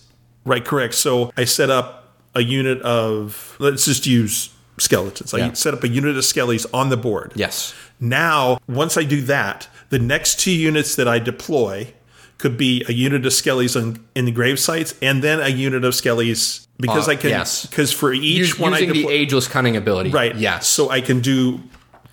Right, 0.45 0.63
correct. 0.63 0.93
So 0.93 1.31
I 1.35 1.45
set 1.45 1.69
up 1.71 2.11
a 2.35 2.41
unit 2.43 2.79
of, 2.81 3.55
let's 3.59 3.85
just 3.85 4.05
use 4.05 4.49
skeletons. 4.77 5.33
I 5.33 5.37
Yeah. 5.39 5.53
set 5.53 5.73
up 5.73 5.83
a 5.83 5.87
unit 5.87 6.17
of 6.17 6.23
skellies 6.23 6.65
on 6.73 6.89
the 6.89 6.97
board. 6.97 7.31
Yes. 7.35 7.73
Now, 7.99 8.59
once 8.67 8.97
I 8.97 9.03
do 9.03 9.21
that, 9.21 9.67
the 9.89 9.99
next 9.99 10.39
two 10.39 10.51
units 10.51 10.95
that 10.95 11.07
I 11.07 11.19
deploy 11.19 11.93
could 12.37 12.57
be 12.57 12.83
a 12.89 12.91
unit 12.93 13.25
of 13.25 13.31
skellies 13.31 13.79
in, 13.81 14.03
in 14.15 14.25
the 14.25 14.31
grave 14.31 14.59
sites 14.59 14.95
and 15.01 15.23
then 15.23 15.39
a 15.39 15.47
unit 15.49 15.83
of 15.85 15.93
skellies 15.93 16.67
because 16.79 17.07
Uh, 17.07 17.11
I 17.11 17.15
can, 17.15 17.29
yes. 17.29 17.65
because 17.65 17.91
for 17.93 18.11
each 18.13 18.23
Use- 18.37 18.59
one 18.59 18.73
I 18.73 18.79
using 18.79 18.93
the 19.05 19.09
ageless 19.13 19.47
cunning 19.47 19.77
ability. 19.77 20.09
right, 20.09 20.35
Yes. 20.35 20.67
So 20.67 20.89
I 20.89 20.99
can 21.01 21.19
do 21.21 21.61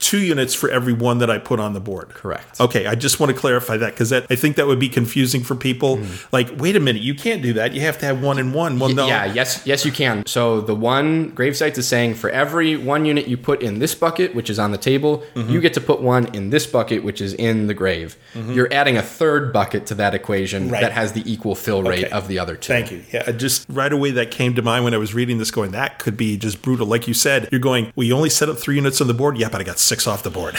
two 0.01 0.19
units 0.19 0.55
for 0.55 0.69
every 0.71 0.93
one 0.93 1.19
that 1.19 1.31
I 1.31 1.39
put 1.39 1.61
on 1.61 1.73
the 1.75 1.81
board. 1.81 2.09
Correct. 2.11 2.61
Okay, 2.61 2.87
I 2.87 2.95
just 2.95 3.21
want 3.21 3.33
to 3.33 3.39
clarify 3.39 3.77
that 3.77 3.93
because 3.93 4.11
that 4.11 4.27
I 4.31 4.35
think 4.35 4.57
that 4.57 4.67
would 4.67 4.79
be 4.81 4.89
confusing 4.89 5.43
for 5.45 5.55
people. 5.55 5.99
Mm. 5.99 6.33
Like, 6.33 6.51
wait 6.59 6.75
a 6.75 6.81
minute, 6.81 7.03
you 7.03 7.15
can't 7.15 7.43
do 7.43 7.53
that. 7.53 7.75
You 7.75 7.83
have 7.83 7.99
to 7.99 8.07
have 8.07 8.23
one 8.23 8.39
and 8.39 8.53
one. 8.55 8.79
Well, 8.79 8.93
no, 8.95 9.07
Yeah, 9.07 9.27
yes, 9.27 9.63
yes, 9.67 9.85
you 9.85 9.93
can. 9.93 10.25
So 10.27 10.61
the 10.61 10.75
one 10.75 11.33
gravesite 11.33 11.77
is 11.79 11.87
saying 11.87 12.15
for 12.15 12.31
every 12.31 12.77
one 12.77 13.05
unit 13.05 13.29
you 13.29 13.37
put 13.37 13.63
in 13.63 13.79
this 13.79 13.95
bucket, 13.95 14.35
which 14.35 14.51
is 14.51 14.59
on 14.59 14.73
the 14.73 14.79
table, 14.79 15.23
Mm-hmm. 15.35 15.51
you 15.53 15.61
get 15.61 15.75
to 15.75 15.81
put 15.81 16.01
one 16.01 16.35
in 16.35 16.51
this 16.51 16.67
bucket, 16.67 17.05
which 17.05 17.21
is 17.21 17.35
in 17.35 17.67
the 17.67 17.75
grave. 17.75 18.17
You're 18.35 18.73
adding 18.73 18.97
a 18.97 19.03
third 19.03 19.53
bucket 19.53 19.87
to 19.87 19.95
that 19.97 20.15
equation 20.15 20.65
Mm-hmm. 20.65 20.73
Right. 20.73 20.81
that 20.83 20.93
has 20.93 21.13
the 21.13 21.23
equal 21.31 21.55
fill 21.55 21.83
rate 21.83 22.05
Okay. 22.07 22.11
of 22.13 22.27
the 22.27 22.39
other 22.39 22.57
two. 22.57 22.73
Thank 22.73 22.91
you. 22.91 23.03
Yeah, 23.13 23.31
just 23.33 23.67
right 23.69 23.93
away 23.93 24.11
that 24.13 24.31
came 24.31 24.55
to 24.55 24.63
mind 24.63 24.85
when 24.85 24.95
I 24.95 24.97
was 24.97 25.13
reading 25.15 25.39
this, 25.39 25.51
going 25.51 25.73
that 25.73 25.99
could 25.99 26.17
be 26.17 26.37
just 26.37 26.63
brutal. 26.63 26.87
Like 26.87 27.07
you 27.07 27.15
said, 27.15 27.49
you're 27.53 27.61
going. 27.61 27.93
We 27.97 28.13
only 28.13 28.31
set 28.31 28.49
up 28.49 28.59
three 28.59 28.77
units 28.77 29.01
on 29.01 29.07
the 29.07 29.15
board. 29.15 29.37
Yeah, 29.39 29.49
but 29.51 29.61
I 29.61 29.65
got 29.65 29.79
six 29.91 30.07
off 30.07 30.23
the 30.23 30.31
board. 30.31 30.55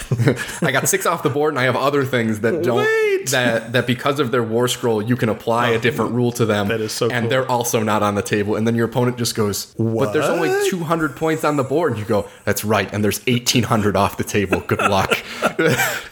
I 0.61 0.71
got 0.71 0.89
six 0.89 1.05
off 1.05 1.23
the 1.23 1.29
board, 1.29 1.53
and 1.53 1.59
I 1.59 1.63
have 1.63 1.77
other 1.77 2.03
things 2.03 2.41
that 2.41 2.61
don't 2.63 2.86
Wait. 2.86 3.29
that 3.29 3.71
that 3.71 3.88
because 3.88 4.19
of 4.19 4.32
their 4.32 4.43
war 4.43 4.67
scroll, 4.67 5.01
you 5.01 5.15
can 5.15 5.29
apply 5.29 5.69
a 5.69 5.77
oh, 5.77 5.79
different 5.79 6.11
rule 6.11 6.34
to 6.34 6.45
them. 6.45 6.67
That 6.67 6.82
is 6.82 6.91
so 6.91 7.09
and 7.09 7.23
cool. 7.23 7.29
they're 7.29 7.49
also 7.49 7.82
not 7.82 8.03
on 8.03 8.15
the 8.15 8.21
table. 8.21 8.57
And 8.57 8.67
then 8.67 8.75
your 8.75 8.86
opponent 8.86 9.17
just 9.17 9.34
goes, 9.34 9.73
"But 9.75 10.11
there's 10.11 10.25
only 10.25 10.51
200 10.69 11.15
points 11.15 11.45
on 11.45 11.55
the 11.55 11.63
board." 11.63 11.93
And 11.93 11.99
you 11.99 12.05
go, 12.05 12.27
"That's 12.43 12.65
right." 12.65 12.91
And 12.91 13.03
there's 13.03 13.25
1800 13.25 13.95
off 13.95 14.17
the 14.17 14.25
table. 14.25 14.59
Good 14.59 14.82
luck. 14.82 15.17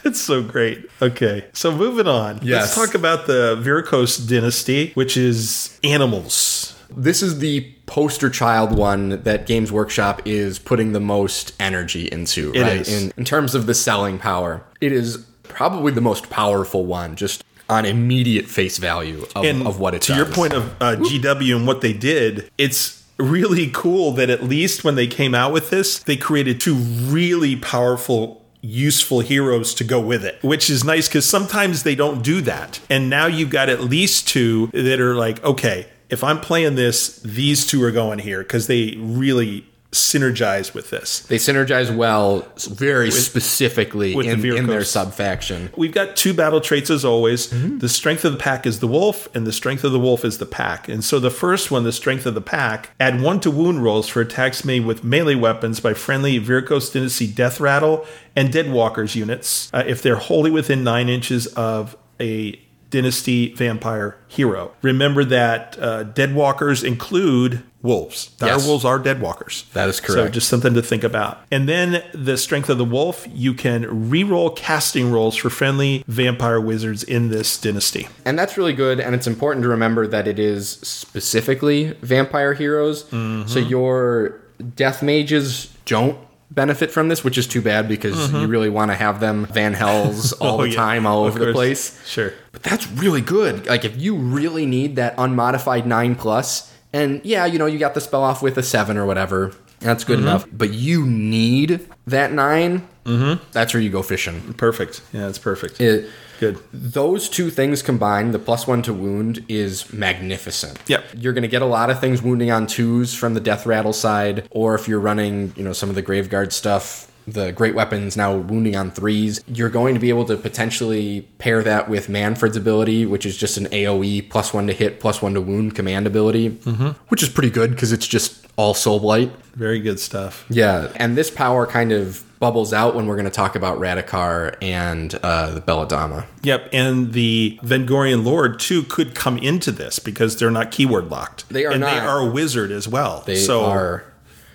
it's 0.06 0.22
so 0.22 0.42
great. 0.42 0.90
Okay, 1.02 1.46
so 1.52 1.76
moving 1.76 2.08
on. 2.08 2.40
Yes. 2.42 2.62
Let's 2.62 2.76
talk 2.76 2.96
about 2.96 3.28
the 3.28 3.62
Vyrkos 3.62 4.28
dynasty, 4.30 4.92
which 4.94 5.18
is 5.18 5.78
animals. 5.84 6.79
This 6.96 7.22
is 7.22 7.40
the 7.40 7.72
poster 7.86 8.30
child 8.30 8.76
one 8.76 9.22
that 9.24 9.46
Games 9.46 9.72
Workshop 9.72 10.22
is 10.26 10.60
putting 10.60 10.92
the 10.92 11.00
most 11.00 11.54
energy 11.60 12.08
into, 12.12 12.52
It 12.54 12.62
right? 12.62 12.82
is. 12.82 13.04
In, 13.06 13.14
in 13.18 13.26
terms 13.26 13.56
of 13.56 13.66
the 13.66 13.74
selling 13.74 14.20
power, 14.20 14.64
it 14.82 14.92
is 14.92 15.18
probably 15.44 15.92
the 15.92 16.02
most 16.02 16.30
powerful 16.30 16.86
one, 16.86 17.16
just 17.16 17.44
on 17.70 17.86
immediate 17.86 18.46
face 18.48 18.78
value 18.78 19.26
of, 19.36 19.46
of 19.68 19.80
what 19.80 19.94
it 19.94 20.02
does. 20.02 20.08
to 20.08 20.14
does. 20.14 20.18
your 20.18 20.36
point 20.36 20.54
of 20.54 20.70
uh, 20.82 20.96
GW 20.98 21.56
and 21.56 21.68
what 21.68 21.82
they 21.82 21.94
did, 21.94 22.50
it's 22.58 23.04
really 23.18 23.70
cool 23.74 24.12
that 24.14 24.30
at 24.30 24.44
least 24.44 24.84
when 24.84 24.96
they 24.96 25.06
came 25.08 25.36
out 25.36 25.52
with 25.52 25.70
this, 25.70 26.00
they 26.00 26.16
created 26.18 26.60
two 26.62 26.76
really 26.76 27.56
powerful. 27.56 28.38
Useful 28.62 29.22
heroes 29.22 29.74
to 29.76 29.86
go 29.86 30.02
with 30.02 30.26
it, 30.26 30.38
which 30.44 30.70
is 30.70 30.84
nice 30.84 31.08
because 31.08 31.26
sometimes 31.26 31.84
they 31.84 31.96
don't 31.96 32.22
do 32.22 32.42
that. 32.42 32.82
And 32.90 33.10
now 33.10 33.26
you've 33.26 33.52
got 33.52 33.70
at 33.70 33.80
least 33.86 34.28
two 34.28 34.68
that 34.74 35.00
are 35.00 35.16
like, 35.16 35.42
okay, 35.46 35.88
if 36.10 36.24
I'm 36.24 36.40
playing 36.40 36.76
this, 36.76 37.20
these 37.20 37.66
two 37.66 37.84
are 37.84 37.92
going 37.92 38.20
here 38.20 38.40
because 38.40 38.68
they 38.68 38.96
really 38.98 39.66
synergize 39.92 40.74
with 40.74 40.92
this. 40.92 41.22
They 41.22 41.38
synergize 41.38 41.96
well, 41.96 42.48
very 42.70 43.10
specifically 43.10 44.16
with 44.16 44.28
the 44.28 44.52
in, 44.52 44.58
in 44.58 44.68
their 44.68 44.82
Vyrkos. 44.82 44.86
sub 44.86 45.14
faction. 45.14 45.72
We've 45.76 45.92
got 45.92 46.16
two 46.16 46.34
battle 46.34 46.62
traits 46.62 46.92
as 46.92 47.04
always. 47.04 47.48
Mm-hmm. 47.48 47.80
The 47.80 47.90
strength 47.90 48.24
of 48.24 48.34
the 48.34 48.38
pack 48.38 48.68
is 48.68 48.80
the 48.80 48.88
wolf, 48.88 49.28
and 49.36 49.48
the 49.48 49.52
strength 49.52 49.84
of 49.84 49.92
the 49.92 50.00
wolf 50.00 50.24
is 50.24 50.38
the 50.38 50.46
pack. 50.46 50.88
And 50.88 51.04
so 51.04 51.20
the 51.20 51.32
first 51.32 51.72
one, 51.72 51.84
the 51.84 51.92
strength 51.92 52.28
of 52.28 52.36
the 52.36 52.42
pack, 52.42 52.92
add 53.00 53.22
one 53.22 53.40
to 53.40 53.50
wound 53.50 53.84
rolls 53.84 54.08
for 54.08 54.22
attacks 54.22 54.64
made 54.64 54.86
with 54.86 55.04
melee 55.04 55.36
weapons 55.36 55.80
by 55.80 55.96
friendly 55.96 56.40
Vyrkos 56.40 56.94
Dynasty 56.94 57.26
Death 57.28 57.60
Rattle 57.60 58.06
and 58.36 58.54
Deadwalkers 58.54 59.16
units 59.16 59.72
uh, 59.74 59.84
if 59.88 60.04
they're 60.04 60.18
wholly 60.18 60.52
within 60.52 60.84
nine 60.84 61.10
inches 61.10 61.48
of 61.48 61.98
a 62.20 62.60
Dynasty 62.90 63.54
vampire 63.54 64.18
hero. 64.28 64.72
Remember 64.82 65.24
that 65.26 65.78
uh, 65.80 66.04
Deadwalkers 66.06 66.84
include 66.84 67.62
wolves. 67.82 68.28
Dire 68.38 68.50
Yes. 68.50 68.68
wolves 68.68 68.84
are 68.84 69.00
Deadwalkers. 69.00 69.72
That 69.74 69.88
is 69.90 70.00
correct. 70.00 70.28
So 70.28 70.28
just 70.30 70.50
something 70.50 70.74
to 70.74 70.82
think 70.82 71.04
about. 71.04 71.40
And 71.52 71.70
then 71.70 72.04
the 72.14 72.38
strength 72.38 72.70
of 72.70 72.78
the 72.78 72.86
wolf, 72.86 73.26
you 73.32 73.54
can 73.54 74.10
re-roll 74.10 74.50
casting 74.50 75.12
rolls 75.12 75.36
for 75.38 75.50
friendly 75.50 76.04
vampire 76.08 76.60
wizards 76.60 77.04
in 77.04 77.30
this 77.30 77.58
dynasty. 77.58 78.08
And 78.26 78.38
that's 78.38 78.58
really 78.58 78.74
good. 78.74 79.00
And 79.00 79.16
it's 79.16 79.28
important 79.28 79.64
to 79.64 79.70
remember 79.70 80.08
that 80.08 80.28
it 80.28 80.40
is 80.40 80.72
specifically 80.82 81.94
vampire 82.02 82.54
heroes. 82.54 83.04
Mm-hmm. 83.06 83.48
So 83.48 83.60
your 83.60 84.42
death 84.76 85.02
mages 85.02 85.74
don't 85.86 86.18
benefit 86.52 86.92
from 86.92 87.08
this, 87.10 87.24
which 87.24 87.38
is 87.38 87.48
too 87.48 87.62
bad 87.62 87.88
because 87.88 88.32
you 88.34 88.48
really 88.48 88.70
want 88.70 88.92
to 88.92 88.96
have 88.96 89.20
them 89.20 89.46
Vanhel's 89.48 90.34
all 90.42 90.58
Mm-hmm. 90.58 90.60
Oh, 90.60 90.64
the 90.64 90.70
yeah. 90.70 90.76
time, 90.76 91.06
all 91.06 91.26
over 91.26 91.40
the 91.46 91.52
place. 91.54 92.06
Sure. 92.08 92.34
But 92.52 92.64
that's 92.64 92.88
really 92.92 93.22
good. 93.22 93.68
Like 93.68 93.86
if 93.86 94.00
you 94.02 94.16
really 94.16 94.66
need 94.66 94.96
that 94.98 95.14
unmodified 95.18 95.86
nine 95.86 96.16
plus, 96.16 96.74
and 96.92 97.22
yeah, 97.24 97.46
you 97.46 97.60
know, 97.60 97.66
you 97.68 97.78
got 97.78 97.94
the 97.94 98.02
spell 98.02 98.24
off 98.24 98.42
with 98.42 98.58
a 98.58 98.64
seven 98.64 98.98
or 98.98 99.06
whatever. 99.06 99.54
That's 99.80 100.04
Mm-hmm. 100.04 100.14
good 100.14 100.20
enough. 100.20 100.46
But 100.52 100.74
you 100.74 101.06
need 101.06 101.88
that 102.08 102.32
9 102.34 102.88
Mm-hmm. 103.06 103.44
That's 103.54 103.74
where 103.74 103.82
you 103.82 103.90
go 103.90 104.04
fishing. 104.04 104.54
Perfect. 104.54 105.02
Yeah, 105.14 105.22
that's 105.22 105.40
perfect. 105.40 105.82
It, 105.82 106.10
Good. 106.40 106.60
those 106.72 107.28
two 107.28 107.50
things 107.50 107.82
combined, 107.82 108.34
the 108.34 108.40
plus 108.40 108.66
one 108.66 108.82
to 108.84 108.94
wound, 108.94 109.44
is 109.50 109.92
magnificent. 109.94 110.80
Yep. 110.88 111.04
You're 111.18 111.34
going 111.34 111.42
to 111.42 111.50
get 111.50 111.62
a 111.62 111.66
lot 111.66 111.90
of 111.90 112.00
things 112.00 112.22
wounding 112.22 112.50
on 112.50 112.66
twos 112.66 113.14
from 113.14 113.34
the 113.34 113.42
death 113.42 113.66
rattle 113.66 113.94
side, 113.94 114.48
or 114.52 114.76
if 114.76 114.88
you're 114.88 115.00
running, 115.00 115.54
you 115.56 115.64
know, 115.64 115.74
some 115.74 115.90
of 115.90 115.96
the 115.96 116.04
graveguard 116.04 116.52
stuff, 116.54 117.09
the 117.34 117.52
great 117.52 117.76
weapons 117.76 118.18
now 118.18 118.36
wounding 118.36 118.76
on 118.76 118.92
threes. 118.92 119.44
You're 119.48 119.70
going 119.70 119.94
to 119.94 120.00
be 120.00 120.10
able 120.10 120.26
to 120.26 120.38
potentially 120.38 121.22
pair 121.38 121.64
that 121.64 121.90
with 121.90 122.10
Mannfred's 122.10 122.58
ability, 122.58 123.06
which 123.06 123.26
is 123.26 123.38
just 123.38 123.58
an 123.58 123.66
AOE 123.68 124.30
plus 124.30 124.54
one 124.54 124.68
to 124.68 124.74
hit, 124.74 125.00
plus 125.00 125.22
one 125.22 125.34
to 125.34 125.42
wound 125.42 125.76
command 125.76 126.08
ability, 126.08 126.52
mm-hmm. 126.52 126.90
which 127.10 127.24
is 127.24 127.30
pretty 127.30 127.50
good 127.50 127.72
because 127.72 127.92
it's 127.92 128.08
just 128.08 128.46
all 128.56 128.74
soul 128.74 129.00
blight. 129.00 129.32
Very 129.56 129.80
good 129.80 130.00
stuff. 130.00 130.46
Yeah, 130.50 130.92
and 130.96 131.18
this 131.18 131.32
power 131.32 131.66
kind 131.66 131.92
of 131.92 132.24
bubbles 132.40 132.74
out 132.74 132.96
when 132.96 133.06
we're 133.06 133.16
going 133.16 133.26
to 133.26 133.32
talk 133.32 133.56
about 133.56 133.80
Radukar 133.80 134.56
and 134.62 135.14
uh, 135.16 135.52
the 135.52 135.62
Belladamma. 135.62 136.26
Yep, 136.44 136.70
and 136.74 137.14
the 137.14 137.60
Vengorian 137.64 138.24
Lord 138.24 138.60
too 138.60 138.84
could 138.84 139.14
come 139.14 139.38
into 139.38 139.72
this 139.72 140.00
because 140.00 140.38
they're 140.38 140.52
not 140.52 140.72
keyword 140.72 141.10
locked. 141.10 141.48
They 141.50 141.66
are 141.66 141.72
and 141.72 141.82
not. 141.82 141.92
They 141.92 142.00
are 142.00 142.20
a 142.20 142.30
wizard 142.30 142.72
as 142.72 142.88
well. 142.88 143.24
They 143.26 143.36
so 143.36 143.66
are. 143.66 144.06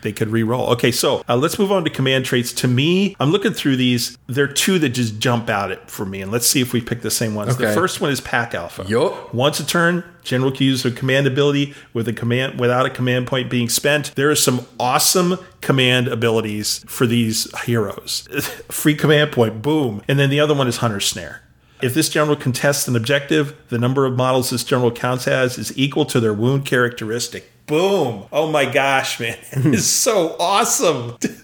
They 0.04 0.12
could 0.12 0.28
re-roll. 0.28 0.68
Okay, 0.70 0.92
so 0.92 1.24
uh, 1.28 1.34
let's 1.36 1.58
move 1.58 1.72
on 1.72 1.82
to 1.82 1.90
command 1.90 2.24
traits. 2.24 2.52
To 2.52 2.68
me, 2.68 3.16
I'm 3.18 3.30
looking 3.30 3.52
through 3.52 3.76
these. 3.76 4.16
There 4.28 4.44
are 4.44 4.52
two 4.52 4.78
that 4.78 4.90
just 4.90 5.18
jump 5.18 5.50
out 5.50 5.72
at 5.72 5.90
for 5.90 6.06
me, 6.06 6.22
and 6.22 6.30
let's 6.30 6.46
see 6.46 6.60
if 6.60 6.72
we 6.72 6.80
pick 6.80 7.00
the 7.00 7.10
same 7.10 7.34
ones. 7.34 7.56
The 7.56 7.72
first 7.72 8.00
one 8.00 8.10
is 8.10 8.20
Pack 8.20 8.54
Alpha. 8.54 8.84
Yup. 8.86 9.34
Once 9.34 9.58
a 9.58 9.66
turn, 9.66 10.04
general 10.22 10.52
can 10.52 10.66
use 10.66 10.84
a 10.84 10.92
command 10.92 11.26
ability 11.26 11.74
with 11.92 12.06
a 12.06 12.12
command 12.12 12.60
without 12.60 12.86
a 12.86 12.90
command 12.90 13.26
point 13.26 13.50
being 13.50 13.68
spent. 13.68 14.14
There 14.14 14.30
are 14.30 14.36
some 14.36 14.66
awesome 14.78 15.38
command 15.60 16.06
abilities 16.06 16.84
for 16.86 17.06
these 17.06 17.50
heroes. 17.62 18.28
Free 18.68 18.94
command 18.94 19.32
point, 19.32 19.62
boom, 19.62 20.02
and 20.06 20.18
then 20.18 20.30
the 20.30 20.38
other 20.38 20.54
one 20.54 20.68
is 20.68 20.76
Hunter 20.76 21.00
Snare. 21.00 21.40
If 21.82 21.92
this 21.92 22.08
general 22.08 22.36
contests 22.36 22.88
an 22.88 22.96
objective, 22.96 23.56
the 23.68 23.78
number 23.78 24.06
of 24.06 24.16
models 24.16 24.50
this 24.50 24.64
general 24.64 24.90
counts 24.90 25.26
as 25.26 25.58
is 25.58 25.76
equal 25.76 26.04
to 26.06 26.20
their 26.20 26.32
wound 26.32 26.64
characteristic. 26.64 27.50
Boom! 27.66 28.24
Oh 28.32 28.50
my 28.50 28.66
gosh, 28.70 29.18
man, 29.20 29.36
it's 29.52 29.86
so 29.86 30.36
awesome, 30.38 31.16
dude. 31.20 31.40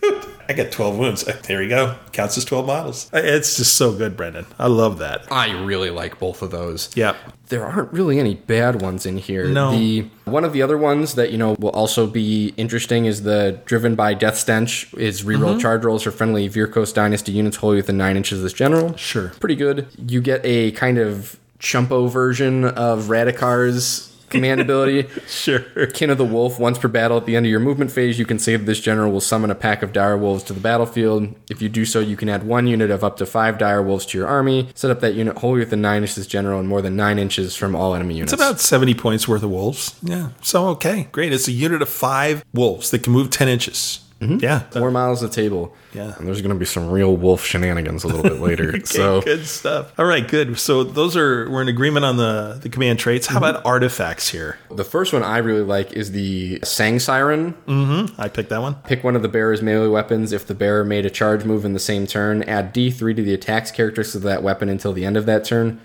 I 0.49 0.53
got 0.53 0.73
12 0.73 0.99
wounds. 0.99 1.29
Uh, 1.29 1.41
There 1.45 1.63
you 1.63 1.69
go. 1.69 1.95
Counts 2.13 2.37
as 2.37 2.45
12 2.45 2.67
models. 2.67 3.09
Uh, 3.15 3.21
It's 3.23 3.57
just 3.57 3.77
so 3.77 3.93
good, 3.93 4.17
Brendan. 4.17 4.47
I 4.59 4.67
love 4.67 4.99
that. 4.99 5.31
I 5.31 5.53
really 5.63 5.91
like 5.91 6.19
both 6.19 6.43
of 6.43 6.51
those. 6.51 6.91
Yeah. 6.97 7.15
There 7.51 7.65
aren't 7.65 7.93
really 7.93 8.19
any 8.19 8.35
bad 8.35 8.83
ones 8.83 9.07
in 9.07 9.17
here. 9.19 9.47
No. 9.47 9.71
The 9.71 10.09
one 10.25 10.45
of 10.45 10.53
the 10.53 10.61
other 10.61 10.77
ones 10.77 11.15
that 11.15 11.31
you 11.31 11.39
know 11.39 11.55
will 11.61 11.71
also 11.71 12.07
be 12.09 12.53
interesting 12.57 13.05
is 13.05 13.23
the 13.23 13.61
driven 13.65 13.95
by 13.95 14.13
death 14.15 14.37
stench 14.37 14.93
is 14.95 15.23
reroll 15.23 15.51
Mm-hmm. 15.51 15.59
charge 15.61 15.85
rolls 15.85 16.03
for 16.03 16.11
friendly 16.11 16.49
Vyrkos 16.51 16.93
Dynasty 16.93 17.31
units 17.31 17.57
wholly 17.59 17.77
within 17.77 17.97
nine 17.97 18.17
inches 18.17 18.39
of 18.39 18.43
this 18.43 18.53
general. 18.53 18.97
Sure. 18.97 19.29
pretty 19.39 19.55
good. 19.57 19.87
You 20.09 20.21
get 20.21 20.41
a 20.45 20.73
kind 20.73 20.99
of 20.99 21.39
chumpo 21.61 22.11
version 22.11 22.65
of 22.65 23.05
Radukar's 23.05 24.10
command 24.31 24.61
ability. 24.61 25.09
Sure. 25.27 25.61
Kin 25.87 26.11
of 26.11 26.19
the 26.19 26.25
Wolf. 26.25 26.59
Once 26.59 26.79
per 26.79 26.89
battle 26.89 27.17
at 27.17 27.25
the 27.25 27.37
end 27.37 27.47
of 27.47 27.51
your 27.51 27.61
movement 27.61 27.91
phase, 27.91 28.19
you 28.19 28.27
can 28.27 28.39
say 28.39 28.57
that 28.57 28.65
this 28.65 28.81
general 28.81 29.11
will 29.13 29.21
summon 29.21 29.51
a 29.51 29.55
pack 29.55 29.83
of 29.83 29.93
dire 29.93 30.17
wolves 30.19 30.43
to 30.45 30.53
the 30.53 30.61
battlefield. 30.61 31.35
If 31.49 31.63
you 31.63 31.69
do 31.69 31.85
so, 31.85 32.01
you 32.01 32.17
can 32.17 32.29
add 32.29 32.43
one 32.45 32.67
unit 32.67 32.91
of 32.91 33.03
up 33.05 33.17
to 33.19 33.27
five 33.27 33.59
dire 33.59 33.83
wolves 33.83 34.05
to 34.07 34.19
your 34.19 34.27
army. 34.27 34.69
Set 34.75 34.91
up 34.91 35.01
that 35.01 35.15
unit 35.15 35.39
wholly 35.39 35.61
within 35.61 35.81
nine 35.81 36.03
inches 36.03 36.27
general 36.27 36.59
and 36.59 36.69
more 36.69 36.83
than 36.83 36.97
nine 36.97 37.19
inches 37.19 37.57
from 37.57 37.75
all 37.75 37.95
enemy 37.95 38.15
units. 38.15 38.33
It's 38.33 38.43
about 38.43 38.61
70 38.61 38.95
points 38.95 39.27
worth 39.29 39.43
of 39.43 39.51
wolves. 39.51 39.95
Yeah. 40.03 40.31
So, 40.43 40.69
okay. 40.69 41.09
Great. 41.13 41.33
It's 41.33 41.49
a 41.49 41.53
unit 41.53 41.81
of 41.83 41.89
five 41.89 42.45
wolves 42.53 42.91
that 42.91 43.03
can 43.03 43.13
move 43.13 43.31
10 43.31 43.49
inches. 43.49 44.01
Mm-hmm. 44.21 44.39
Yeah. 44.41 44.61
four 44.71 44.91
miles 44.91 45.23
of 45.23 45.31
table. 45.31 45.75
Yeah. 45.95 46.15
and 46.19 46.27
there's 46.27 46.43
going 46.43 46.55
to 46.55 46.59
be 46.59 46.67
some 46.67 46.91
real 46.91 47.17
wolf 47.17 47.45
shenanigans 47.45 48.05
a 48.05 48.07
little 48.07 48.23
bit 48.23 48.41
later. 48.41 48.61
Okay, 48.71 48.85
so 48.85 49.21
good 49.21 49.47
stuff. 49.47 49.93
All 49.99 50.05
right, 50.05 50.27
good. 50.27 50.59
So 50.59 50.85
those 50.85 51.17
are 51.17 51.51
we're 51.51 51.63
in 51.63 51.69
agreement 51.69 52.05
on 52.05 52.19
the 52.19 52.59
the 52.61 52.69
command 52.69 52.99
traits. 52.99 53.27
How 53.27 53.37
mm-hmm. 53.37 53.45
about 53.45 53.67
artifacts 53.67 54.29
here? 54.29 54.59
the 54.71 54.85
first 54.85 55.13
one 55.13 55.23
I 55.23 55.39
really 55.39 55.63
like 55.63 55.93
is 55.93 56.13
the 56.13 56.61
Sangsyron. 56.61 57.55
Mm-hmm. 57.67 58.21
I 58.21 58.29
picked 58.29 58.51
that 58.51 58.63
one. 58.63 58.75
Pick 58.87 59.03
one 59.03 59.17
of 59.17 59.23
the 59.23 59.29
bearer's 59.29 59.63
melee 59.63 59.89
weapons. 59.89 60.33
If 60.33 60.47
the 60.47 60.55
bearer 60.55 60.85
made 60.85 61.05
a 61.05 61.11
charge 61.11 61.45
move 61.45 61.65
in 61.65 61.73
the 61.73 61.81
same 61.81 62.07
turn, 62.07 62.43
add 62.45 62.75
D3 62.75 63.17
to 63.17 63.23
the 63.23 63.35
attacks 63.35 63.71
characteristics 63.71 64.15
of 64.15 64.23
that 64.23 64.43
weapon 64.43 64.69
until 64.69 64.93
the 64.93 65.05
end 65.05 65.17
of 65.17 65.27
that 65.27 65.45
turn. 65.45 65.81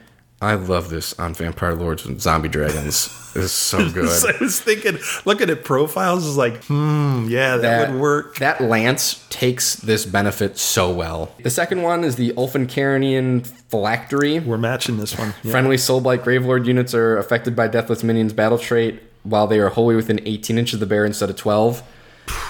I 0.46 0.54
love 0.54 0.92
this 0.92 1.18
on 1.20 1.34
Vampire 1.34 1.74
Lords 1.74 2.06
and 2.06 2.22
Zombie 2.22 2.50
Dragons. 2.50 3.10
Is 3.36 3.52
so 3.52 3.90
good. 3.90 4.10
So 4.10 4.30
I 4.30 4.38
was 4.40 4.62
thinking, 4.62 5.00
looking 5.26 5.50
at 5.50 5.64
profiles, 5.64 6.24
is 6.24 6.38
like, 6.38 6.64
hmm, 6.66 7.26
yeah, 7.28 7.58
that, 7.58 7.90
would 7.90 8.00
work. 8.00 8.38
That 8.38 8.62
lance 8.62 9.26
takes 9.30 9.76
this 9.76 10.06
benefit 10.06 10.60
so 10.60 10.92
well. 10.92 11.32
The 11.42 11.50
second 11.50 11.82
one 11.82 12.04
is 12.04 12.16
the 12.16 12.32
Ulfenkarnian 12.34 13.48
Phylactery. 13.70 14.40
We're 14.40 14.60
matching 14.60 14.98
this 14.98 15.18
one. 15.18 15.34
Yeah. 15.42 15.52
Friendly 15.52 15.78
Soulblight 15.78 16.20
Gravelord 16.20 16.68
units 16.68 16.94
are 16.94 17.18
affected 17.18 17.56
by 17.56 17.68
Deathless 17.68 18.04
Minions 18.04 18.32
battle 18.32 18.60
trait 18.60 19.02
while 19.24 19.48
they 19.48 19.60
are 19.60 19.70
wholly 19.70 19.96
within 19.96 20.20
18 20.28 20.60
inches 20.60 20.76
of 20.76 20.80
the 20.80 20.86
bear 20.86 21.06
instead 21.06 21.32
of 21.32 21.36
12. 21.38 21.82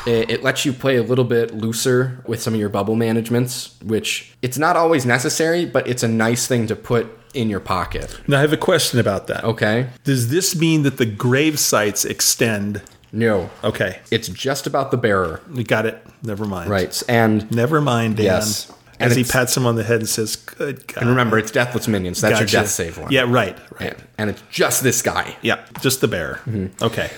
It, 0.06 0.30
it 0.30 0.44
lets 0.44 0.66
you 0.66 0.74
play 0.74 0.98
a 0.98 1.04
little 1.04 1.24
bit 1.24 1.56
looser 1.56 2.22
with 2.28 2.42
some 2.42 2.54
of 2.54 2.60
your 2.60 2.70
bubble 2.70 2.96
managements, 2.96 3.76
which 3.82 4.36
it's 4.42 4.58
not 4.58 4.76
always 4.76 5.06
necessary, 5.06 5.66
but 5.66 5.88
it's 5.88 6.04
a 6.04 6.08
nice 6.10 6.46
thing 6.46 6.68
to 6.68 6.76
put 6.76 7.08
in 7.36 7.50
your 7.50 7.60
pocket. 7.60 8.20
Now 8.28 8.38
I 8.38 8.42
have 8.42 8.54
a 8.54 8.58
question 8.58 9.00
about 9.00 9.28
that. 9.28 9.44
Okay? 9.44 9.88
Does 10.04 10.30
this 10.30 10.56
mean 10.56 10.84
that 10.84 10.98
the 10.98 11.06
grave 11.06 11.60
sites 11.60 12.06
extend? 12.06 12.82
No. 13.12 13.50
Okay, 13.64 14.00
It's 14.12 14.28
just 14.28 14.68
about 14.68 14.92
the 14.92 14.98
bearer. 14.98 15.40
we 15.50 15.64
got 15.64 15.86
it. 15.86 16.06
Never 16.24 16.46
mind. 16.46 16.70
Right. 16.70 17.02
And 17.08 17.50
Never 17.52 17.80
mind, 17.80 18.18
Dan. 18.18 18.26
Yes. 18.26 18.72
And 19.00 19.12
As 19.12 19.18
he 19.18 19.24
pats 19.26 19.56
him 19.58 19.66
on 19.66 19.76
the 19.76 19.84
head 19.84 20.00
and 20.00 20.08
says, 20.08 20.38
"Good 20.38 20.88
God." 20.88 21.02
and 21.02 21.10
remember, 21.10 21.38
it's 21.38 21.52
Deathless 21.52 21.86
Minions. 21.88 22.22
That's 22.22 22.40
your 22.40 22.48
death 22.48 22.70
save 22.70 22.98
one. 22.98 23.12
Yeah, 23.12 23.26
right. 23.28 23.58
Right. 23.78 23.92
And, 23.94 24.04
and 24.18 24.30
it's 24.30 24.42
just 24.50 24.84
this 24.84 25.02
guy. 25.02 25.36
Yeah, 25.42 25.60
just 25.82 26.00
the 26.00 26.08
bear. 26.08 26.40
Mm-hmm. 26.48 26.82
Okay. 26.84 27.10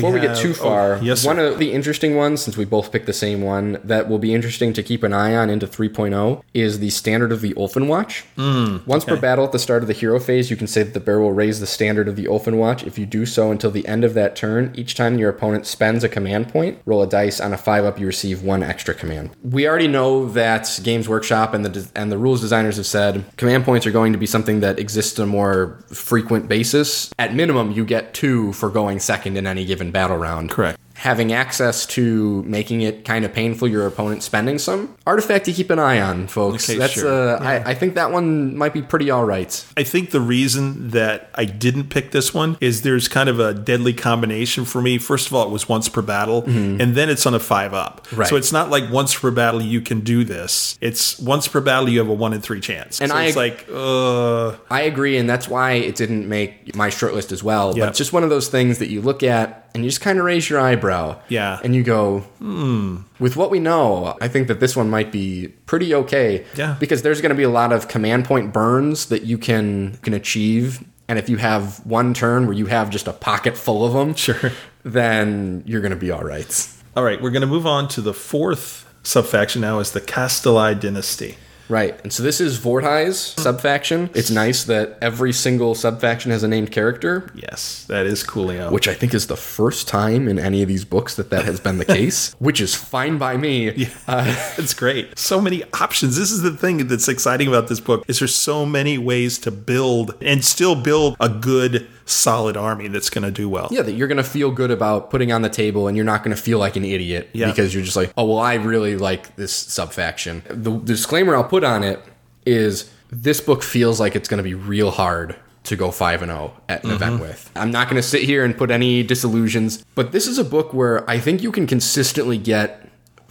Before 0.00 0.12
we 0.12 0.20
get 0.20 0.30
have- 0.30 0.38
too 0.38 0.50
oh, 0.50 0.54
far, 0.54 0.98
yes, 1.02 1.24
one 1.24 1.36
sir. 1.36 1.48
of 1.48 1.58
the 1.58 1.72
interesting 1.72 2.16
ones, 2.16 2.42
since 2.42 2.56
we 2.56 2.64
both 2.64 2.90
picked 2.90 3.06
the 3.06 3.12
same 3.12 3.42
one, 3.42 3.78
that 3.84 4.08
will 4.08 4.18
be 4.18 4.34
interesting 4.34 4.72
to 4.72 4.82
keep 4.82 5.02
an 5.02 5.12
eye 5.12 5.34
on 5.34 5.50
into 5.50 5.66
3.0 5.66 6.42
is 6.54 6.78
the 6.78 6.90
standard 6.90 7.30
of 7.32 7.40
the 7.40 7.52
Ulfen 7.54 7.86
Watch. 7.86 8.24
Mm, 8.36 8.86
Once 8.86 9.04
per 9.04 9.16
battle 9.16 9.44
at 9.44 9.52
the 9.52 9.58
start 9.58 9.82
of 9.82 9.88
the 9.88 9.92
hero 9.94 10.18
phase, 10.18 10.50
you 10.50 10.56
can 10.56 10.66
say 10.66 10.82
that 10.82 10.94
the 10.94 11.00
bear 11.00 11.20
will 11.20 11.32
raise 11.32 11.60
the 11.60 11.66
standard 11.66 12.08
of 12.08 12.16
the 12.16 12.24
Ulfen 12.24 12.56
Watch. 12.56 12.82
If 12.84 12.98
you 12.98 13.06
do 13.06 13.26
so 13.26 13.50
until 13.50 13.70
the 13.70 13.86
end 13.86 14.04
of 14.04 14.14
that 14.14 14.34
turn, 14.36 14.72
each 14.74 14.94
time 14.94 15.18
your 15.18 15.30
opponent 15.30 15.66
spends 15.66 16.02
a 16.04 16.08
command 16.08 16.48
point, 16.48 16.78
roll 16.86 17.02
a 17.02 17.06
dice. 17.06 17.40
On 17.40 17.52
a 17.52 17.58
5 17.58 17.84
up, 17.84 17.98
you 18.00 18.06
receive 18.06 18.42
one 18.42 18.62
extra 18.62 18.94
command. 18.94 19.30
We 19.42 19.68
already 19.68 19.88
know 19.88 20.26
that 20.30 20.80
Games 20.82 21.08
Workshop 21.08 21.54
and 21.54 21.64
the, 21.64 21.88
and 21.94 22.10
the 22.10 22.18
rules 22.18 22.40
designers 22.40 22.76
have 22.76 22.86
said 22.86 23.24
command 23.36 23.64
points 23.64 23.86
are 23.86 23.90
going 23.90 24.12
to 24.12 24.18
be 24.18 24.26
something 24.26 24.60
that 24.60 24.78
exists 24.78 25.18
on 25.18 25.24
a 25.24 25.26
more 25.30 25.78
frequent 25.88 26.48
basis. 26.48 27.12
At 27.18 27.34
minimum, 27.34 27.72
you 27.72 27.84
get 27.84 28.14
two 28.14 28.52
for 28.54 28.70
going 28.70 28.98
second 28.98 29.36
in 29.36 29.46
any 29.46 29.64
given 29.64 29.81
battle 29.90 30.16
round 30.16 30.50
Correct. 30.50 30.78
having 30.94 31.32
access 31.32 31.84
to 31.86 32.42
making 32.44 32.82
it 32.82 33.04
kind 33.04 33.24
of 33.24 33.32
painful 33.32 33.66
your 33.66 33.86
opponent 33.86 34.22
spending 34.22 34.58
some 34.58 34.94
artifact 35.06 35.46
to 35.46 35.52
keep 35.52 35.70
an 35.70 35.78
eye 35.80 36.00
on 36.00 36.28
folks 36.28 36.68
Okay, 36.70 36.78
that's 36.78 36.92
sure. 36.92 37.10
uh, 37.36 37.38
I, 37.42 37.70
I 37.70 37.74
think 37.74 37.94
that 37.96 38.12
one 38.12 38.56
might 38.56 38.72
be 38.72 38.82
pretty 38.82 39.10
all 39.10 39.24
right 39.24 39.64
I 39.76 39.82
think 39.82 40.10
the 40.10 40.20
reason 40.20 40.90
that 40.90 41.30
I 41.34 41.44
didn't 41.46 41.88
pick 41.88 42.12
this 42.12 42.32
one 42.32 42.56
is 42.60 42.82
there's 42.82 43.08
kind 43.08 43.28
of 43.28 43.40
a 43.40 43.52
deadly 43.52 43.92
combination 43.94 44.64
for 44.64 44.80
me. 44.80 44.98
First 44.98 45.26
of 45.26 45.34
all, 45.34 45.46
it 45.46 45.50
was 45.50 45.68
once 45.68 45.88
per 45.88 46.02
battle, 46.02 46.44
and 46.46 46.94
then 46.94 47.08
it's 47.10 47.24
on 47.26 47.34
a 47.34 47.40
five 47.40 47.72
up. 47.74 48.06
Mm-hmm. 48.06 48.16
Right. 48.20 48.28
So 48.28 48.36
it's 48.36 48.52
not 48.52 48.70
like 48.70 48.90
once 48.92 49.14
per 49.18 49.30
battle 49.30 49.62
you 49.62 49.80
can 49.80 50.00
do 50.00 50.22
this. 50.24 50.76
It's 50.80 51.18
once 51.18 51.48
per 51.48 51.60
battle 51.60 51.88
you 51.88 51.98
have 52.00 52.08
a 52.08 52.14
one 52.14 52.32
in 52.32 52.40
three 52.40 52.60
chance. 52.60 53.00
And 53.00 53.10
so 53.10 53.16
I- 53.16 53.24
it's 53.24 53.36
like, 53.36 53.66
uh, 53.72 54.56
i 54.70 54.82
agree 54.82 55.16
and 55.16 55.28
that's 55.28 55.48
why 55.48 55.72
it 55.72 55.94
didn't 55.96 56.28
make 56.28 56.74
my 56.76 56.88
short 56.90 57.14
list 57.14 57.32
as 57.32 57.42
well 57.42 57.68
Yep. 57.68 57.76
but 57.78 57.88
it's 57.90 57.98
just 57.98 58.12
one 58.12 58.22
of 58.24 58.30
those 58.30 58.48
things 58.48 58.78
that 58.78 58.88
you 58.90 59.00
look 59.00 59.22
at 59.22 59.61
and 59.74 59.84
you 59.84 59.90
just 59.90 60.00
kind 60.02 60.18
of 60.18 60.24
raise 60.24 60.48
your 60.50 60.60
eyebrow 60.60 61.18
Yeah. 61.28 61.60
and 61.64 61.74
you 61.74 61.82
go 61.82 62.20
hmm 62.38 62.96
with 63.18 63.36
what 63.36 63.50
we 63.50 63.58
know 63.60 64.16
i 64.20 64.28
think 64.28 64.48
that 64.48 64.60
this 64.60 64.76
one 64.76 64.90
might 64.90 65.10
be 65.12 65.48
pretty 65.66 65.94
okay 65.94 66.44
Yeah. 66.56 66.76
because 66.80 67.02
there's 67.02 67.20
going 67.20 67.30
to 67.30 67.36
be 67.36 67.42
a 67.44 67.50
lot 67.50 67.72
of 67.72 67.88
command 67.88 68.24
point 68.24 68.52
burns 68.52 69.06
that 69.06 69.22
you 69.22 69.38
can 69.38 69.98
can 70.02 70.14
achieve 70.14 70.84
and 71.08 71.18
if 71.18 71.28
you 71.28 71.36
have 71.38 71.84
one 71.86 72.14
turn 72.14 72.46
where 72.46 72.54
you 72.56 72.66
have 72.66 72.90
just 72.90 73.06
a 73.08 73.12
pocket 73.12 73.56
full 73.56 73.84
of 73.84 73.92
them 73.92 74.14
Sure. 74.14 74.52
then 74.84 75.62
you're 75.66 75.80
going 75.80 75.90
to 75.90 75.96
be 75.96 76.10
all 76.10 76.24
right 76.24 76.68
all 76.94 77.04
right, 77.04 77.22
we're 77.22 77.30
going 77.30 77.40
to 77.40 77.46
move 77.46 77.66
on 77.66 77.88
to 77.88 78.02
the 78.02 78.12
fourth 78.12 78.86
subfaction 79.02 79.62
now 79.62 79.78
is 79.78 79.92
the 79.92 80.00
Kastelai 80.02 80.78
dynasty. 80.78 81.36
Right. 81.72 81.98
And 82.02 82.12
so 82.12 82.22
this 82.22 82.38
is 82.38 82.58
Vhordrai's 82.58 83.18
subfaction. 83.18 84.10
It's 84.14 84.30
nice 84.30 84.64
that 84.64 84.98
every 85.00 85.32
single 85.32 85.74
subfaction 85.74 86.30
has 86.30 86.42
a 86.42 86.48
named 86.48 86.70
character, 86.70 87.30
Yes, 87.34 87.86
that 87.88 88.04
is 88.04 88.22
Coolio. 88.22 88.70
which 88.70 88.88
I 88.88 88.92
think 88.92 89.14
is 89.14 89.26
the 89.26 89.38
first 89.38 89.88
time 89.88 90.28
in 90.28 90.38
any 90.38 90.60
of 90.60 90.68
these 90.68 90.84
books 90.84 91.16
that 91.16 91.30
that 91.30 91.46
has 91.46 91.60
been 91.60 91.78
the 91.78 91.86
case, 91.86 92.34
which 92.38 92.60
is 92.60 92.74
fine 92.74 93.16
by 93.16 93.38
me. 93.38 93.86
Uh, 94.06 94.52
it's 94.58 94.74
great. 94.74 95.18
So 95.18 95.40
many 95.40 95.64
options. 95.72 96.18
This 96.18 96.30
is 96.30 96.42
the 96.42 96.50
thing 96.50 96.88
that's 96.88 97.08
exciting 97.08 97.48
about 97.48 97.68
this 97.68 97.80
book 97.80 98.04
is 98.06 98.18
there's 98.18 98.34
so 98.34 98.66
many 98.66 98.98
ways 98.98 99.38
to 99.38 99.50
build 99.50 100.14
and 100.20 100.44
still 100.44 100.74
build 100.74 101.16
a 101.20 101.30
good 101.30 101.88
solid 102.04 102.56
army 102.56 102.88
that's 102.88 103.10
going 103.10 103.24
to 103.24 103.30
do 103.30 103.48
well. 103.48 103.68
yeah, 103.70 103.82
that 103.82 103.92
you're 103.92 104.08
going 104.08 104.16
to 104.16 104.24
feel 104.24 104.50
good 104.50 104.70
about 104.70 105.10
putting 105.10 105.32
on 105.32 105.42
the 105.42 105.48
table 105.48 105.88
and 105.88 105.96
you're 105.96 106.06
not 106.06 106.22
going 106.22 106.34
to 106.34 106.42
feel 106.42 106.58
like 106.58 106.76
an 106.76 106.84
idiot 106.84 107.30
Yeah. 107.32 107.48
because 107.48 107.74
you're 107.74 107.84
just 107.84 107.96
like, 107.96 108.12
oh, 108.16 108.24
well, 108.24 108.38
I 108.38 108.54
really 108.54 108.96
like 108.96 109.36
this 109.36 109.54
subfaction. 109.54 110.42
The, 110.48 110.70
the 110.70 110.78
disclaimer 110.78 111.34
I'll 111.34 111.44
put 111.44 111.64
on 111.64 111.82
it 111.82 112.02
is 112.44 112.90
this 113.10 113.40
book 113.40 113.62
feels 113.62 114.00
like 114.00 114.16
it's 114.16 114.28
going 114.28 114.38
to 114.38 114.44
be 114.44 114.54
real 114.54 114.90
hard 114.90 115.36
to 115.64 115.76
go 115.76 115.90
5 115.90 116.22
and 116.22 116.30
0 116.30 116.52
at 116.68 116.80
mm-hmm. 116.80 116.88
an 116.88 116.94
event 116.94 117.20
with. 117.20 117.50
I'm 117.54 117.70
not 117.70 117.88
going 117.88 118.00
to 118.00 118.06
sit 118.06 118.22
here 118.22 118.44
and 118.44 118.56
put 118.56 118.70
any 118.70 119.02
disillusions, 119.02 119.84
but 119.94 120.12
this 120.12 120.26
is 120.26 120.38
a 120.38 120.44
book 120.44 120.72
where 120.74 121.08
I 121.08 121.18
think 121.18 121.42
you 121.42 121.52
can 121.52 121.66
consistently 121.66 122.38
get 122.38 122.81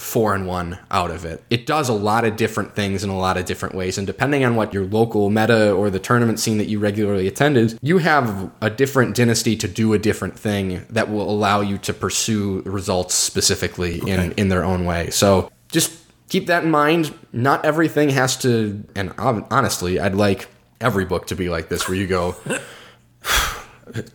4 0.02 0.36
and 0.36 0.48
1 0.48 0.80
out 0.90 1.12
of 1.12 1.26
it. 1.26 1.44
It 1.50 1.66
does 1.66 1.88
a 1.88 1.94
lot 1.94 2.26
of 2.26 2.36
different 2.36 2.76
things 2.76 3.04
in 3.04 3.10
a 3.10 3.18
lot 3.18 3.38
of 3.38 3.46
different 3.46 3.76
ways 3.76 3.98
and 3.98 4.08
depending 4.08 4.44
on 4.44 4.56
what 4.56 4.74
your 4.74 4.86
local 4.86 5.30
meta 5.30 5.72
or 5.72 5.90
the 5.90 6.00
tournament 6.00 6.40
scene 6.40 6.58
that 6.58 6.68
you 6.68 6.80
regularly 6.80 7.28
attend 7.28 7.56
is, 7.56 7.78
you 7.82 8.00
have 8.00 8.52
a 8.62 8.70
different 8.70 9.16
dynasty 9.16 9.56
to 9.56 9.68
do 9.68 9.94
a 9.94 10.00
different 10.00 10.38
thing 10.38 10.86
that 10.90 11.10
will 11.10 11.30
allow 11.30 11.62
you 11.62 11.78
to 11.78 11.94
pursue 11.94 12.62
results 12.66 13.14
specifically 13.14 14.00
in 14.08 14.32
in 14.34 14.50
their 14.50 14.64
own 14.64 14.86
way. 14.86 15.10
So, 15.12 15.52
just 15.72 15.94
keep 16.30 16.48
that 16.48 16.64
in 16.64 16.72
mind. 16.72 17.14
Not 17.32 17.64
everything 17.64 18.10
has 18.10 18.36
to, 18.38 18.84
and 18.96 19.14
honestly, 19.18 20.00
I'd 20.00 20.16
like 20.16 20.48
every 20.80 21.06
book 21.06 21.28
to 21.28 21.36
be 21.36 21.50
like 21.50 21.70
this, 21.70 21.88
where 21.88 21.98
you 21.98 22.08
go, 22.08 22.36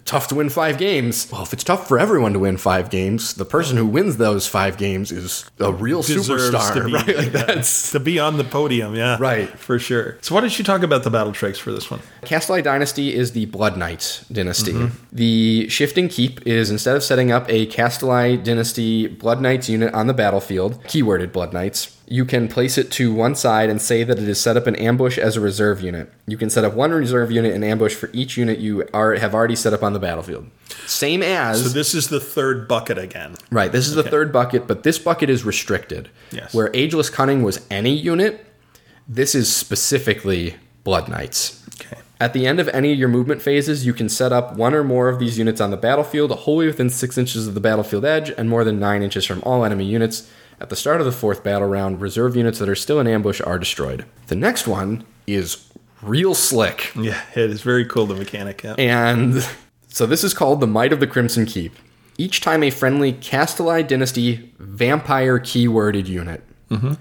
tough 0.05 0.29
to 0.29 0.35
win 0.35 0.49
five 0.49 0.79
games. 0.79 1.29
Well, 1.31 1.43
if 1.43 1.53
it's 1.53 1.65
tough 1.65 1.89
for 1.89 1.99
everyone 1.99 2.33
to 2.33 2.39
win 2.39 2.57
five 2.57 2.91
games, 2.91 3.35
the 3.35 3.45
person 3.45 3.77
who 3.77 3.87
wins 3.87 4.17
those 4.17 4.47
five 4.47 4.77
games 4.77 5.13
is 5.13 5.51
a 5.59 5.73
real 5.73 6.03
Deserves 6.03 6.55
superstar, 6.55 6.75
to 6.75 6.85
be- 6.85 6.93
right? 6.93 7.07
Like 7.07 7.33
yeah, 7.33 7.45
that's. 7.45 7.93
to 7.93 8.01
be 8.01 8.19
on 8.19 8.37
the 8.37 8.45
podium, 8.45 8.95
yeah. 8.95 9.17
Right. 9.19 9.49
For 9.49 9.79
sure. 9.79 10.19
So 10.21 10.35
why 10.35 10.41
don't 10.41 10.57
you 10.59 10.65
talk 10.65 10.83
about 10.83 11.05
the 11.05 11.11
battle 11.11 11.33
tricks 11.33 11.59
for 11.59 11.73
this 11.73 11.91
one? 11.91 12.01
Kastelai 12.23 12.63
Dynasty 12.63 13.15
is 13.15 13.33
the 13.33 13.47
Blood 13.47 13.77
Knight 13.77 14.25
dynasty. 14.33 14.73
Mm-hmm. 14.73 14.97
The 15.13 15.69
shifting 15.69 16.09
keep 16.09 16.47
is 16.47 16.71
instead 16.71 16.97
of 16.97 17.03
setting 17.03 17.31
up 17.31 17.47
a 17.49 17.67
Kastelai 17.67 18.43
Dynasty 18.43 19.07
Blood 19.07 19.41
Knights 19.41 19.69
unit 19.69 19.93
on 19.95 20.07
the 20.07 20.15
battlefield, 20.15 20.83
keyworded 20.85 21.33
Blood 21.33 21.53
Knights, 21.53 21.96
you 22.09 22.25
can 22.25 22.47
place 22.47 22.79
it 22.79 22.91
to 22.93 23.13
one 23.13 23.35
side 23.35 23.69
and 23.69 23.83
say 23.83 24.05
that 24.05 24.19
it 24.19 24.29
is 24.29 24.41
set 24.41 24.57
up 24.57 24.67
an 24.67 24.77
ambush 24.77 25.19
as 25.19 25.37
a 25.37 25.41
reserve 25.41 25.81
unit. 25.81 26.13
You 26.27 26.37
can 26.37 26.51
set 26.51 26.65
up 26.65 26.75
one 26.75 26.93
reserve 26.93 27.33
unit 27.33 27.53
in 27.53 27.65
ambush 27.65 27.95
for 27.95 28.11
each 28.13 28.37
unit 28.37 28.59
you 28.59 28.89
are, 28.95 29.15
have 29.15 29.35
already 29.35 29.57
set 29.57 29.73
up 29.73 29.83
on 29.83 29.93
the 29.93 29.99
battlefield. 29.99 30.49
same 30.87 31.23
as 31.23 31.65
So 31.65 31.69
this 31.69 31.95
is 31.95 32.09
the 32.09 32.21
third 32.21 32.69
bucket 32.69 32.97
again. 32.97 33.35
Right. 33.51 33.73
This 33.73 33.89
is 33.89 33.95
the 33.95 34.05
third 34.05 34.33
bucket, 34.33 34.69
but 34.69 34.85
this 34.85 34.99
bucket 34.99 35.29
is 35.29 35.45
restricted. 35.45 36.09
Yes. 36.31 36.55
Where 36.55 36.71
Ageless 36.75 37.11
Cunning 37.11 37.43
was 37.43 37.67
any 37.71 37.95
unit, 37.95 38.47
this 39.09 39.35
is 39.35 39.55
specifically 39.55 40.55
Blood 40.85 41.09
Knights. 41.09 41.65
Okay. 41.81 41.99
At 42.21 42.33
the 42.33 42.47
end 42.47 42.61
of 42.61 42.69
any 42.69 42.93
of 42.93 42.99
your 42.99 43.09
movement 43.09 43.43
phases, 43.43 43.85
you 43.85 43.93
can 43.93 44.09
set 44.09 44.33
up 44.33 44.55
one 44.57 44.75
or 44.75 44.85
more 44.85 45.09
of 45.09 45.19
these 45.19 45.39
units 45.39 45.61
on 45.61 45.71
the 45.71 45.77
battlefield, 45.77 46.31
wholly 46.31 46.67
within 46.67 46.89
six 46.89 47.19
inches 47.19 47.49
of 47.49 47.55
the 47.55 47.61
battlefield 47.61 48.05
edge, 48.05 48.31
and 48.31 48.49
more 48.49 48.65
than 48.65 48.79
nine 48.79 49.03
inches 49.03 49.27
from 49.27 49.43
all 49.43 49.65
enemy 49.65 49.85
units. 49.85 50.31
At 50.59 50.71
the 50.71 50.77
start 50.77 51.01
of 51.01 51.07
the 51.07 51.13
fourth 51.13 51.45
battle 51.45 51.69
round, 51.69 52.01
reserve 52.01 52.35
units 52.35 52.59
that 52.59 52.69
are 52.69 52.75
still 52.75 52.99
in 52.99 53.07
ambush 53.07 53.41
are 53.41 53.59
destroyed. 53.59 54.07
The 54.29 54.37
next 54.37 54.67
one 54.67 55.05
is 55.27 55.71
real 56.03 56.35
slick. 56.35 56.93
Yeah, 56.97 57.21
it 57.35 57.51
is 57.51 57.63
very 57.63 57.85
cool, 57.85 58.07
the 58.07 58.15
mechanic. 58.15 58.63
Yeah. 58.63 58.75
And 58.79 59.47
so 59.89 60.07
this 60.07 60.25
is 60.25 60.33
called 60.33 60.61
the 60.61 60.67
Might 60.67 60.93
of 60.93 61.01
the 61.01 61.07
Crimson 61.07 61.45
Keep. 61.47 61.75
Each 62.19 62.41
time 62.41 62.63
a 62.63 62.71
friendly 62.71 63.13
Kastelai 63.13 63.87
Dynasty 63.87 64.51
vampire 64.59 65.39
keyworded 65.39 66.07
unit. 66.07 66.43
Mm-hmm. 66.71 66.95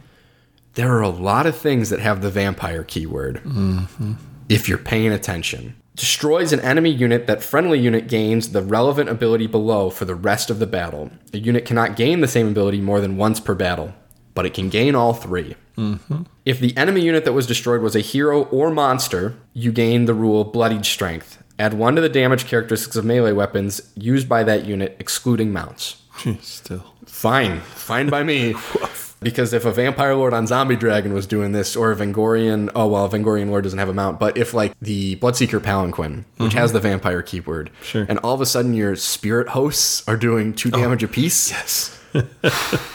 There 0.73 0.91
are 0.94 1.02
a 1.02 1.10
lot 1.10 1.45
of 1.45 1.56
things 1.56 1.90
that 1.90 2.02
have 2.02 2.22
the 2.22 2.30
vampire 2.30 2.84
keyword. 2.84 3.41
Mm-hmm. 3.44 4.14
If 4.49 4.68
you're 4.68 4.77
paying 4.77 5.14
attention. 5.14 5.76
Destroys 5.96 6.52
an 6.52 6.60
enemy 6.60 6.90
unit 6.90 7.26
that 7.28 7.42
friendly 7.42 7.80
unit 7.80 8.10
gains 8.10 8.50
the 8.50 8.62
relevant 8.62 9.10
ability 9.10 9.48
below 9.48 9.90
for 9.90 10.04
the 10.04 10.16
rest 10.16 10.50
of 10.50 10.60
the 10.60 10.68
battle. 10.68 11.10
A 11.34 11.38
unit 11.38 11.64
cannot 11.66 11.96
gain 11.96 12.20
the 12.20 12.28
same 12.28 12.50
ability 12.50 12.82
more 12.82 13.00
than 13.00 13.16
once 13.16 13.40
per 13.40 13.56
battle, 13.56 13.94
but 14.34 14.46
it 14.46 14.54
can 14.54 14.68
gain 14.68 14.94
all 14.94 15.14
3 15.14 15.56
mm-hmm. 15.78 16.24
If 16.44 16.60
the 16.60 16.76
enemy 16.76 17.00
unit 17.02 17.24
that 17.24 17.32
was 17.34 17.48
destroyed 17.48 17.82
was 17.82 17.96
a 17.96 18.02
hero 18.02 18.44
or 18.46 18.72
monster, 18.72 19.38
you 19.54 19.72
gain 19.72 20.04
the 20.04 20.14
rule 20.14 20.44
Bloodied 20.44 20.86
Strength. 20.86 21.42
Add 21.58 21.74
one 21.74 21.96
to 21.96 22.02
the 22.02 22.10
damage 22.10 22.46
characteristics 22.46 22.98
of 22.98 23.06
melee 23.06 23.32
weapons 23.32 23.94
used 23.96 24.28
by 24.28 24.44
that 24.44 24.66
unit, 24.66 24.98
excluding 25.00 25.54
mounts. 25.54 26.02
Still. 26.42 26.94
Fine. 27.06 27.62
Fine 27.62 28.10
by 28.10 28.24
me. 28.24 28.54
because 29.26 29.54
if 29.54 29.66
a 29.66 29.72
Vampire 29.72 30.14
Lord 30.14 30.36
on 30.36 30.46
Zombie 30.46 30.76
Dragon 30.76 31.12
was 31.12 31.26
doing 31.26 31.52
this, 31.52 31.76
or 31.76 31.92
a 31.92 31.96
Vengorian, 31.96 32.70
oh 32.76 32.86
well, 32.86 33.10
Vengorian 33.10 33.50
Lord 33.50 33.64
doesn't 33.64 33.80
have 33.80 33.90
a 33.90 33.94
mount, 33.94 34.20
but 34.20 34.38
if 34.38 34.54
like 34.54 34.74
the 34.80 35.16
Bloodseeker 35.16 35.60
Palanquin, 35.60 36.26
which 36.38 36.52
mm-hmm. 36.52 36.60
has 36.60 36.74
the 36.74 36.80
vampire 36.80 37.24
keyword, 37.24 37.72
Sure. 37.82 38.06
and 38.08 38.20
all 38.20 38.36
of 38.36 38.42
a 38.42 38.46
sudden 38.46 38.76
your 38.76 38.96
spirit 38.96 39.50
hosts 39.50 40.08
are 40.08 40.16
doing 40.16 40.54
two 40.54 40.70
oh, 40.72 40.78
damage 40.78 41.02
apiece, 41.02 41.50
Yes. 41.50 42.00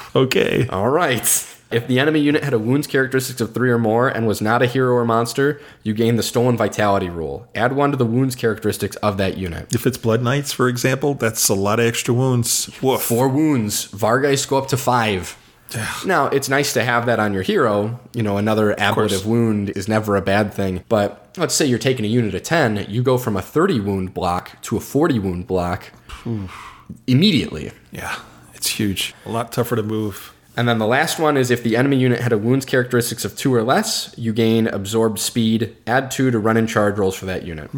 okay. 0.16 0.68
all 0.68 0.88
right. 0.88 1.46
If 1.72 1.86
the 1.86 2.00
enemy 2.00 2.20
unit 2.20 2.42
had 2.42 2.52
a 2.52 2.58
wounds 2.58 2.86
characteristics 2.86 3.40
of 3.40 3.52
three 3.54 3.70
or 3.70 3.78
more 3.78 4.08
and 4.08 4.26
was 4.26 4.40
not 4.40 4.62
a 4.62 4.66
hero 4.66 4.94
or 4.94 5.04
monster, 5.04 5.60
you 5.84 5.94
gain 5.94 6.16
the 6.16 6.22
stolen 6.22 6.56
vitality 6.56 7.08
rule. 7.08 7.48
Add 7.54 7.74
one 7.74 7.92
to 7.92 7.96
the 7.96 8.06
wounds 8.06 8.34
characteristics 8.34 8.96
of 8.96 9.18
that 9.18 9.36
unit. 9.36 9.72
If 9.72 9.86
it's 9.86 9.96
Blood 9.98 10.22
Knights, 10.22 10.52
for 10.52 10.68
example, 10.68 11.14
that's 11.14 11.48
a 11.48 11.54
lot 11.54 11.78
of 11.78 11.86
extra 11.86 12.12
wounds. 12.12 12.70
Woof. 12.82 13.02
Four 13.02 13.28
wounds. 13.28 13.86
Vargeist 13.92 14.48
go 14.48 14.58
up 14.58 14.66
to 14.68 14.76
five. 14.76 15.36
Now, 16.04 16.26
it's 16.26 16.48
nice 16.48 16.72
to 16.74 16.84
have 16.84 17.06
that 17.06 17.20
on 17.20 17.32
your 17.32 17.42
hero. 17.42 18.00
You 18.12 18.22
know, 18.22 18.36
another 18.36 18.78
ablative 18.78 19.26
wound 19.26 19.70
is 19.70 19.88
never 19.88 20.16
a 20.16 20.22
bad 20.22 20.52
thing. 20.52 20.84
But 20.88 21.30
let's 21.36 21.54
say 21.54 21.66
you're 21.66 21.78
taking 21.78 22.04
a 22.04 22.08
unit 22.08 22.34
of 22.34 22.42
10, 22.42 22.86
you 22.88 23.02
go 23.02 23.18
from 23.18 23.36
a 23.36 23.42
30 23.42 23.80
wound 23.80 24.14
block 24.14 24.60
to 24.62 24.76
a 24.76 24.80
40 24.80 25.18
wound 25.18 25.46
block 25.46 25.92
immediately. 27.06 27.72
Yeah, 27.92 28.16
it's 28.54 28.68
huge. 28.68 29.14
A 29.24 29.30
lot 29.30 29.52
tougher 29.52 29.76
to 29.76 29.82
move. 29.82 30.34
And 30.56 30.68
then 30.68 30.78
the 30.78 30.86
last 30.86 31.18
one 31.20 31.36
is 31.36 31.50
if 31.50 31.62
the 31.62 31.76
enemy 31.76 31.96
unit 31.96 32.20
had 32.20 32.32
a 32.32 32.38
wounds 32.38 32.66
characteristics 32.66 33.24
of 33.24 33.36
two 33.36 33.54
or 33.54 33.62
less, 33.62 34.12
you 34.18 34.32
gain 34.32 34.66
absorbed 34.66 35.18
speed, 35.20 35.76
add 35.86 36.10
two 36.10 36.30
to 36.32 36.38
run 36.38 36.56
and 36.56 36.68
charge 36.68 36.98
rolls 36.98 37.14
for 37.14 37.26
that 37.26 37.44
unit. 37.44 37.70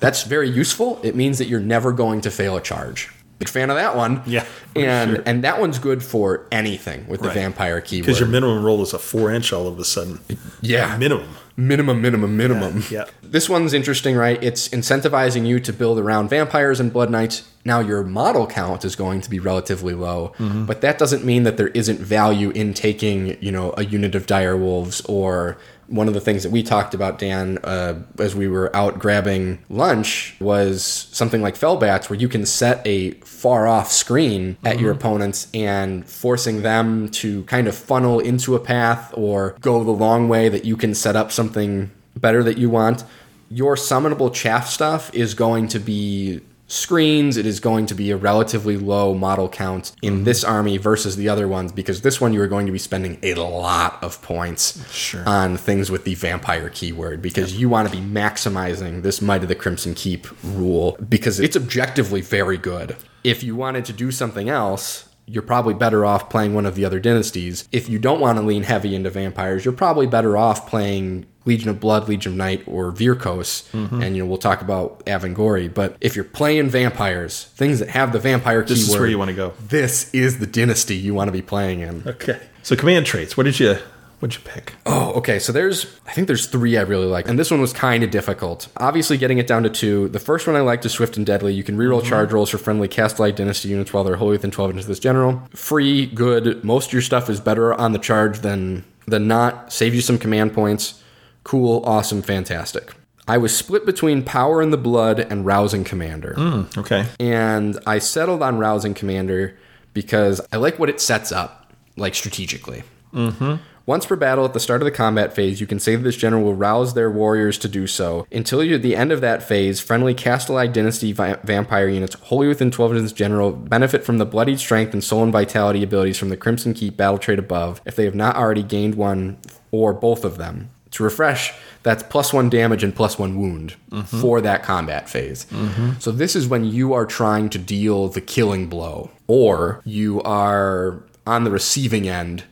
That's 0.00 0.22
very 0.24 0.48
useful. 0.50 0.98
It 1.02 1.14
means 1.14 1.38
that 1.38 1.48
you're 1.48 1.60
never 1.60 1.92
going 1.92 2.22
to 2.22 2.30
fail 2.30 2.56
a 2.56 2.62
charge. 2.62 3.10
Big 3.38 3.48
fan 3.48 3.70
of 3.70 3.76
that 3.76 3.96
one. 3.96 4.22
Yeah, 4.26 4.44
And 4.74 5.10
sure. 5.16 5.22
and 5.24 5.44
that 5.44 5.60
one's 5.60 5.78
good 5.78 6.02
for 6.02 6.46
anything 6.50 7.06
with 7.06 7.20
the 7.20 7.28
Right. 7.28 7.34
vampire 7.36 7.80
keyword. 7.80 8.06
Because 8.06 8.18
your 8.20 8.28
minimum 8.28 8.64
roll 8.64 8.82
is 8.82 8.92
a 8.92 8.98
four 8.98 9.30
inch 9.30 9.52
all 9.52 9.68
of 9.68 9.78
a 9.78 9.84
sudden. 9.84 10.18
yeah. 10.60 10.96
Minimum. 10.96 11.28
minimum, 11.56 12.00
minimum, 12.00 12.36
minimum. 12.36 12.84
Yeah, 12.90 12.98
yeah. 13.00 13.04
This 13.22 13.48
one's 13.48 13.72
interesting, 13.74 14.16
right? 14.16 14.42
It's 14.42 14.68
incentivizing 14.68 15.44
you 15.46 15.58
to 15.60 15.72
build 15.72 15.98
around 15.98 16.30
vampires 16.30 16.78
and 16.80 16.92
blood 16.92 17.10
knights. 17.10 17.42
Now 17.64 17.80
your 17.80 18.02
model 18.04 18.46
count 18.46 18.84
is 18.84 18.94
going 18.96 19.20
to 19.22 19.30
be 19.30 19.38
relatively 19.38 19.94
low, 19.94 20.32
Mm-hmm. 20.38 20.64
but 20.66 20.80
that 20.82 20.98
doesn't 20.98 21.24
mean 21.24 21.42
that 21.44 21.56
there 21.56 21.68
isn't 21.68 22.00
value 22.00 22.50
in 22.50 22.74
taking, 22.74 23.36
you 23.40 23.52
know, 23.52 23.72
a 23.76 23.84
unit 23.84 24.14
of 24.16 24.26
dire 24.26 24.56
wolves 24.56 25.00
or 25.02 25.58
one 25.88 26.06
of 26.06 26.14
the 26.14 26.20
things 26.20 26.42
that 26.42 26.52
we 26.52 26.62
talked 26.62 26.94
about, 26.94 27.18
Dan, 27.18 27.58
uh, 27.64 27.94
as 28.18 28.34
we 28.34 28.46
were 28.46 28.74
out 28.76 28.98
grabbing 28.98 29.58
lunch, 29.68 30.36
was 30.38 30.84
something 30.84 31.42
like 31.42 31.54
Fellbats, 31.54 32.08
where 32.08 32.18
you 32.18 32.28
can 32.28 32.46
set 32.46 32.86
a 32.86 33.12
far 33.20 33.66
off 33.66 33.90
screen 33.90 34.56
at 34.64 34.78
your 34.78 34.92
opponents 34.92 35.48
and 35.54 36.08
forcing 36.08 36.62
them 36.62 37.08
to 37.08 37.42
kind 37.44 37.66
of 37.66 37.74
funnel 37.74 38.20
into 38.20 38.54
a 38.54 38.60
path 38.60 39.12
or 39.16 39.56
go 39.60 39.82
the 39.82 39.90
long 39.90 40.28
way 40.28 40.48
that 40.48 40.64
you 40.64 40.76
can 40.76 40.94
set 40.94 41.16
up 41.16 41.32
something 41.32 41.90
better 42.16 42.42
that 42.42 42.58
you 42.58 42.68
want. 42.68 43.04
Your 43.50 43.76
summonable 43.76 44.32
chaff 44.32 44.68
stuff 44.68 45.12
is 45.14 45.34
going 45.34 45.68
to 45.68 45.78
be 45.78 46.40
screens. 46.68 47.36
It 47.36 47.46
is 47.46 47.58
going 47.60 47.86
to 47.86 47.94
be 47.94 48.10
a 48.10 48.16
relatively 48.16 48.76
low 48.76 49.14
model 49.14 49.48
count 49.48 49.92
in 50.02 50.24
this 50.24 50.44
army 50.44 50.76
versus 50.76 51.16
the 51.16 51.28
other 51.28 51.48
ones 51.48 51.72
because 51.72 52.02
this 52.02 52.20
one 52.20 52.32
you 52.32 52.40
are 52.42 52.46
going 52.46 52.66
to 52.66 52.72
be 52.72 52.78
spending 52.78 53.18
a 53.22 53.34
lot 53.34 54.02
of 54.02 54.20
points 54.22 54.88
Sure. 54.92 55.26
on 55.28 55.56
things 55.56 55.90
with 55.90 56.04
the 56.04 56.14
vampire 56.14 56.68
keyword 56.68 57.20
because 57.22 57.58
you 57.58 57.68
want 57.68 57.90
to 57.90 57.96
be 57.96 58.02
maximizing 58.02 59.02
this 59.02 59.20
Might 59.20 59.42
of 59.42 59.48
the 59.48 59.54
Crimson 59.54 59.94
Keep 59.94 60.26
rule 60.44 60.96
because 61.08 61.40
it's 61.40 61.56
objectively 61.56 62.20
very 62.20 62.58
good. 62.58 62.96
If 63.24 63.42
you 63.42 63.56
wanted 63.56 63.84
to 63.86 63.92
do 63.92 64.10
something 64.12 64.48
else, 64.48 65.07
you're 65.28 65.42
probably 65.42 65.74
better 65.74 66.04
off 66.04 66.30
playing 66.30 66.54
one 66.54 66.66
of 66.66 66.74
the 66.74 66.84
other 66.84 66.98
dynasties. 66.98 67.68
If 67.70 67.88
you 67.88 67.98
don't 67.98 68.20
want 68.20 68.38
to 68.38 68.44
lean 68.44 68.62
heavy 68.62 68.94
into 68.94 69.10
vampires, 69.10 69.64
you're 69.64 69.74
probably 69.74 70.06
better 70.06 70.36
off 70.36 70.68
playing 70.68 71.26
Legion 71.44 71.68
of 71.70 71.80
Blood, 71.80 72.08
Legion 72.08 72.32
of 72.32 72.38
Night, 72.38 72.62
or 72.66 72.92
Vyrkos. 72.92 73.70
Mm-hmm. 73.72 74.02
And 74.02 74.16
you 74.16 74.22
know, 74.22 74.28
we'll 74.28 74.38
talk 74.38 74.62
about 74.62 75.04
Avengorii. 75.06 75.72
But 75.72 75.96
if 76.00 76.16
you're 76.16 76.24
playing 76.24 76.70
vampires, 76.70 77.44
things 77.54 77.78
that 77.78 77.90
have 77.90 78.12
the 78.12 78.18
vampire 78.18 78.62
This 78.62 78.86
keyword, 78.86 78.96
is 78.96 79.00
where 79.00 79.08
you 79.08 79.18
want 79.18 79.30
to 79.30 79.36
go. 79.36 79.52
This 79.60 80.12
is 80.14 80.38
the 80.38 80.46
dynasty 80.46 80.96
you 80.96 81.14
want 81.14 81.28
to 81.28 81.32
be 81.32 81.42
playing 81.42 81.80
in. 81.80 82.02
Okay. 82.06 82.40
So 82.62 82.76
command 82.76 83.06
traits. 83.06 83.36
What 83.36 83.44
did 83.44 83.60
you 83.60 83.78
what'd 84.20 84.36
you 84.36 84.42
pick? 84.44 84.74
Oh, 84.86 85.12
okay. 85.14 85.38
So 85.38 85.52
there's, 85.52 85.84
I 86.06 86.12
think 86.12 86.26
there's 86.26 86.46
three 86.46 86.76
I 86.76 86.82
really 86.82 87.06
like, 87.06 87.28
and 87.28 87.38
this 87.38 87.50
one 87.50 87.60
was 87.60 87.72
kind 87.72 88.02
of 88.04 88.10
difficult. 88.10 88.68
Obviously, 88.76 89.16
getting 89.18 89.38
it 89.38 89.46
down 89.46 89.62
to 89.64 89.70
two. 89.70 90.08
The 90.08 90.18
first 90.18 90.46
one 90.46 90.56
I 90.56 90.60
liked 90.60 90.84
is 90.86 90.92
Swift 90.92 91.16
and 91.16 91.24
Deadly. 91.26 91.54
You 91.54 91.62
can 91.64 91.76
reroll 91.78 92.02
charge 92.04 92.32
rolls 92.32 92.50
for 92.50 92.58
friendly 92.58 92.88
Kastelai 92.88 93.34
Dynasty 93.34 93.68
units 93.68 93.92
while 93.92 94.04
they're 94.04 94.16
wholly 94.16 94.32
within 94.32 94.50
12 94.50 94.70
inches 94.72 94.84
of 94.86 94.88
this 94.88 94.98
general. 95.00 95.42
Free, 95.54 96.06
good. 96.06 96.64
Most 96.64 96.88
of 96.88 96.92
your 96.92 97.02
stuff 97.02 97.28
is 97.30 97.40
better 97.40 97.74
on 97.74 97.92
the 97.92 97.98
charge 97.98 98.40
than 98.40 98.84
than 99.06 99.26
not. 99.28 99.72
Save 99.72 99.94
you 99.94 100.00
some 100.00 100.18
command 100.18 100.52
points. 100.52 101.02
Cool, 101.44 101.82
awesome, 101.86 102.20
fantastic. 102.20 102.92
I 103.26 103.36
was 103.38 103.54
split 103.56 103.84
between 103.86 104.22
Power 104.22 104.60
in 104.62 104.70
the 104.70 104.76
Blood 104.78 105.20
and 105.20 105.44
Rousing 105.44 105.84
Commander 105.84 106.34
Okay. 106.78 107.06
and 107.20 107.78
I 107.86 107.98
settled 107.98 108.42
on 108.42 108.58
Rousing 108.58 108.94
Commander 108.94 109.56
because 109.92 110.40
I 110.52 110.56
like 110.56 110.78
what 110.78 110.88
it 110.88 110.98
sets 111.00 111.30
up, 111.30 111.72
like 111.96 112.14
strategically. 112.14 112.84
Mm-hmm. 113.12 113.56
Once 113.88 114.04
per 114.04 114.16
battle 114.16 114.44
at 114.44 114.52
the 114.52 114.60
start 114.60 114.82
of 114.82 114.84
the 114.84 114.90
combat 114.90 115.32
phase, 115.32 115.62
you 115.62 115.66
can 115.66 115.80
say 115.80 115.96
that 115.96 116.02
this 116.02 116.14
general 116.14 116.42
will 116.42 116.54
rouse 116.54 116.92
their 116.92 117.10
warriors 117.10 117.56
to 117.56 117.66
do 117.66 117.86
so. 117.86 118.26
Until 118.30 118.62
you're 118.62 118.76
at 118.76 118.82
the 118.82 118.94
end 118.94 119.10
of 119.10 119.22
that 119.22 119.42
phase, 119.42 119.80
friendly 119.80 120.14
Kastelai 120.14 120.70
Dynasty 120.70 121.14
vi- 121.14 121.38
vampire 121.42 121.88
units 121.88 122.14
wholly 122.16 122.48
within 122.48 122.70
12 122.70 122.96
of 122.96 123.02
this 123.02 123.14
general 123.14 123.50
benefit 123.50 124.04
from 124.04 124.18
the 124.18 124.26
Bloodied 124.26 124.60
Strength 124.60 124.92
and 124.92 125.02
Stolen 125.02 125.32
Vitality 125.32 125.82
abilities 125.82 126.18
from 126.18 126.28
the 126.28 126.36
Crimson 126.36 126.74
Keep 126.74 126.98
battle 126.98 127.16
trait 127.16 127.38
above 127.38 127.80
if 127.86 127.96
they 127.96 128.04
have 128.04 128.14
not 128.14 128.36
already 128.36 128.62
gained 128.62 128.96
one 128.96 129.38
or 129.70 129.94
both 129.94 130.22
of 130.22 130.36
them. 130.36 130.68
To 130.90 131.02
refresh, 131.02 131.54
that's 131.82 132.02
plus 132.02 132.30
one 132.30 132.50
damage 132.50 132.84
and 132.84 132.94
plus 132.94 133.18
one 133.18 133.38
wound 133.38 133.74
mm-hmm. 133.90 134.20
for 134.20 134.42
that 134.42 134.64
combat 134.64 135.08
phase. 135.08 135.46
Mm-hmm. 135.46 135.92
So 135.98 136.12
this 136.12 136.36
is 136.36 136.46
when 136.46 136.66
you 136.66 136.92
are 136.92 137.06
trying 137.06 137.48
to 137.48 137.58
deal 137.58 138.08
the 138.08 138.20
killing 138.20 138.68
blow, 138.68 139.10
or 139.26 139.80
you 139.86 140.20
are 140.24 141.02
on 141.26 141.44
the 141.44 141.50
receiving 141.50 142.06
end 142.06 142.44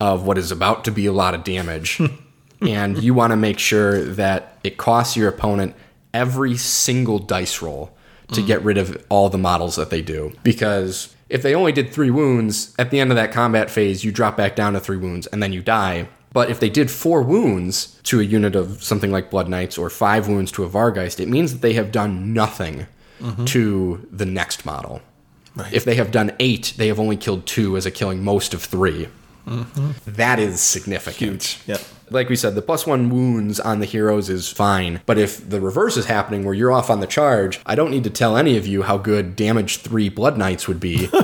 of 0.00 0.24
what 0.24 0.38
is 0.38 0.50
about 0.50 0.84
to 0.84 0.90
be 0.90 1.06
a 1.06 1.12
lot 1.12 1.34
of 1.34 1.44
damage, 1.44 2.00
and 2.60 3.02
you 3.02 3.14
want 3.14 3.32
to 3.32 3.36
make 3.36 3.58
sure 3.58 4.02
that 4.04 4.58
it 4.64 4.76
costs 4.76 5.16
your 5.16 5.28
opponent 5.28 5.74
every 6.12 6.56
single 6.56 7.18
dice 7.18 7.62
roll 7.62 7.92
to 8.32 8.40
mm. 8.40 8.46
get 8.46 8.62
rid 8.62 8.78
of 8.78 9.04
all 9.08 9.28
the 9.28 9.38
models 9.38 9.76
that 9.76 9.90
they 9.90 10.02
do. 10.02 10.32
Because 10.42 11.14
if 11.28 11.42
they 11.42 11.54
only 11.54 11.72
did 11.72 11.92
three 11.92 12.10
wounds, 12.10 12.74
at 12.78 12.90
the 12.90 13.00
end 13.00 13.10
of 13.10 13.16
that 13.16 13.32
combat 13.32 13.70
phase, 13.70 14.04
you 14.04 14.12
drop 14.12 14.36
back 14.36 14.56
down 14.56 14.72
to 14.72 14.80
three 14.80 14.96
wounds 14.96 15.26
and 15.28 15.42
then 15.42 15.52
you 15.52 15.62
die. 15.62 16.08
But 16.32 16.50
if 16.50 16.60
they 16.60 16.70
did 16.70 16.90
four 16.90 17.22
wounds 17.22 18.00
to 18.04 18.20
a 18.20 18.22
unit 18.22 18.54
of 18.54 18.82
something 18.82 19.10
like 19.10 19.30
Blood 19.30 19.48
Knights 19.48 19.76
or 19.76 19.90
five 19.90 20.28
wounds 20.28 20.52
to 20.52 20.64
a 20.64 20.68
Vargeist, 20.68 21.18
it 21.18 21.28
means 21.28 21.52
that 21.52 21.60
they 21.60 21.72
have 21.72 21.90
done 21.90 22.32
nothing 22.32 22.86
mm-hmm. 23.20 23.44
to 23.46 24.06
the 24.12 24.26
next 24.26 24.64
model. 24.64 25.02
Right. 25.56 25.72
If 25.72 25.84
they 25.84 25.96
have 25.96 26.12
done 26.12 26.32
eight, 26.38 26.74
they 26.76 26.86
have 26.86 27.00
only 27.00 27.16
killed 27.16 27.46
two 27.46 27.76
as 27.76 27.84
a 27.84 27.90
killing 27.90 28.22
most 28.22 28.54
of 28.54 28.62
three. 28.62 29.08
That 30.06 30.38
is 30.38 30.60
significant. 30.60 31.40
Mm-hmm. 31.40 31.70
Yep. 31.72 31.80
Like 32.12 32.28
we 32.28 32.36
said, 32.36 32.54
the 32.56 32.62
plus 32.62 32.86
one 32.86 33.08
wounds 33.08 33.60
on 33.60 33.78
the 33.80 33.86
heroes 33.86 34.28
is 34.28 34.48
fine. 34.48 35.00
But 35.06 35.16
if 35.18 35.48
the 35.48 35.60
reverse 35.60 35.96
is 35.96 36.06
happening 36.06 36.44
where 36.44 36.54
you're 36.54 36.72
off 36.72 36.90
on 36.90 37.00
the 37.00 37.06
charge, 37.06 37.60
I 37.66 37.74
don't 37.76 37.90
need 37.90 38.04
to 38.04 38.10
tell 38.10 38.36
any 38.36 38.56
of 38.56 38.66
you 38.66 38.82
how 38.82 38.98
good 38.98 39.36
damage 39.36 39.78
three 39.78 40.08
blood 40.08 40.36
knights 40.36 40.66
would 40.66 40.80
be. 40.80 41.08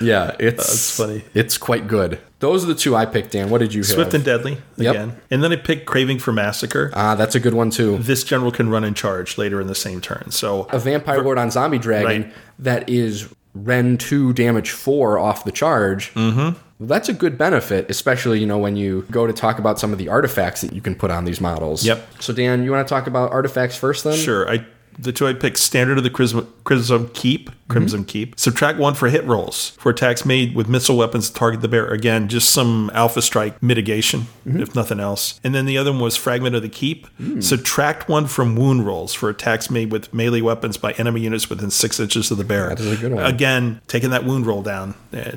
yeah, 0.00 0.36
it's 0.38 0.66
That's 0.66 0.96
funny. 0.96 1.24
It's 1.34 1.58
quite 1.58 1.88
good. 1.88 2.20
Those 2.38 2.64
are 2.64 2.66
the 2.68 2.74
two 2.74 2.94
I 2.94 3.06
picked, 3.06 3.32
Dan. 3.32 3.48
What 3.50 3.58
did 3.58 3.72
you 3.72 3.80
have? 3.80 3.86
Swift 3.88 4.14
and 4.14 4.24
Deadly 4.24 4.58
Yep. 4.76 4.94
again. 4.94 5.16
And 5.30 5.42
then 5.42 5.52
I 5.52 5.56
picked 5.56 5.86
Craving 5.86 6.18
for 6.18 6.32
Massacre. 6.32 6.90
Ah, 6.94 7.14
that's 7.14 7.34
a 7.34 7.40
good 7.40 7.54
one 7.54 7.70
too. 7.70 7.96
this 7.98 8.22
general 8.24 8.52
can 8.52 8.68
run 8.68 8.84
in 8.84 8.94
charge 8.94 9.38
later 9.38 9.60
in 9.60 9.66
the 9.68 9.74
same 9.74 10.00
turn. 10.00 10.30
So 10.30 10.64
A 10.70 10.78
vampire 10.78 11.22
lord 11.22 11.38
on 11.38 11.50
zombie 11.50 11.78
dragon 11.78 12.22
Right. 12.24 12.32
that 12.58 12.88
is 12.90 13.28
Rend 13.64 14.00
two 14.00 14.32
damage 14.32 14.70
four 14.70 15.18
off 15.18 15.44
the 15.44 15.52
charge. 15.52 16.12
Mm-hmm. 16.14 16.58
That's 16.78 17.08
a 17.08 17.14
good 17.14 17.38
benefit, 17.38 17.90
especially 17.90 18.38
you 18.38 18.46
know 18.46 18.58
when 18.58 18.76
you 18.76 19.06
go 19.10 19.26
to 19.26 19.32
talk 19.32 19.58
about 19.58 19.78
some 19.78 19.92
of 19.92 19.98
the 19.98 20.08
artifacts 20.08 20.60
that 20.60 20.72
you 20.72 20.82
can 20.82 20.94
put 20.94 21.10
on 21.10 21.24
these 21.24 21.40
models. 21.40 21.86
Yep. 21.86 22.06
So 22.20 22.32
Dan, 22.32 22.64
you 22.64 22.70
want 22.70 22.86
to 22.86 22.92
talk 22.92 23.06
about 23.06 23.32
artifacts 23.32 23.76
first, 23.76 24.04
then? 24.04 24.16
Sure. 24.16 24.50
I 24.50 24.66
the 24.98 25.12
two 25.12 25.26
I 25.26 25.32
picked 25.32 25.58
standard 25.58 25.98
of 25.98 26.04
the 26.04 26.10
Crimson, 26.10 26.46
Crimson 26.64 27.08
Keep, 27.08 27.50
Crimson 27.68 28.00
mm-hmm. 28.00 28.06
Keep. 28.06 28.38
Subtract 28.38 28.78
one 28.78 28.94
for 28.94 29.08
hit 29.08 29.24
rolls 29.24 29.70
for 29.70 29.90
attacks 29.90 30.24
made 30.24 30.54
with 30.54 30.68
missile 30.68 30.96
weapons 30.96 31.28
to 31.28 31.34
target 31.34 31.60
the 31.60 31.68
bear. 31.68 31.86
Again, 31.86 32.28
just 32.28 32.50
some 32.50 32.90
alpha 32.94 33.22
strike 33.22 33.62
mitigation, 33.62 34.22
mm-hmm. 34.46 34.60
if 34.60 34.74
nothing 34.74 35.00
else. 35.00 35.40
And 35.44 35.54
then 35.54 35.66
the 35.66 35.78
other 35.78 35.92
one 35.92 36.00
was 36.00 36.16
Fragment 36.16 36.54
of 36.54 36.62
the 36.62 36.68
Keep. 36.68 37.06
Mm. 37.18 37.42
Subtract 37.42 38.08
one 38.08 38.26
from 38.26 38.56
wound 38.56 38.86
rolls 38.86 39.14
for 39.14 39.28
attacks 39.28 39.70
made 39.70 39.90
with 39.90 40.12
melee 40.12 40.40
weapons 40.40 40.76
by 40.76 40.92
enemy 40.92 41.22
units 41.22 41.50
within 41.50 41.70
six 41.70 42.00
inches 42.00 42.30
of 42.30 42.38
the 42.38 42.44
bear. 42.44 42.70
That 42.70 42.80
is 42.80 42.92
a 42.92 42.96
good 42.96 43.12
one. 43.12 43.24
Again, 43.24 43.80
taking 43.88 44.10
that 44.10 44.24
wound 44.24 44.46
roll 44.46 44.62
down. 44.62 44.94
Uh, 45.12 45.32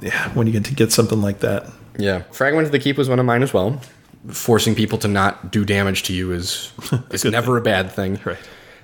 yeah, 0.00 0.28
when 0.30 0.46
you 0.46 0.52
get 0.52 0.64
to 0.66 0.74
get 0.74 0.92
something 0.92 1.20
like 1.20 1.40
that. 1.40 1.66
Yeah. 1.98 2.22
Fragment 2.30 2.66
of 2.66 2.72
the 2.72 2.78
Keep 2.78 2.96
was 2.96 3.08
one 3.08 3.18
of 3.18 3.26
mine 3.26 3.42
as 3.42 3.52
well. 3.52 3.80
Forcing 4.28 4.74
people 4.74 4.98
to 4.98 5.08
not 5.08 5.50
do 5.50 5.64
damage 5.64 6.04
to 6.04 6.12
you 6.12 6.32
is 6.32 6.72
is 7.10 7.24
never 7.24 7.56
a 7.56 7.60
bad 7.60 7.90
thing. 7.90 8.20
Right. 8.24 8.38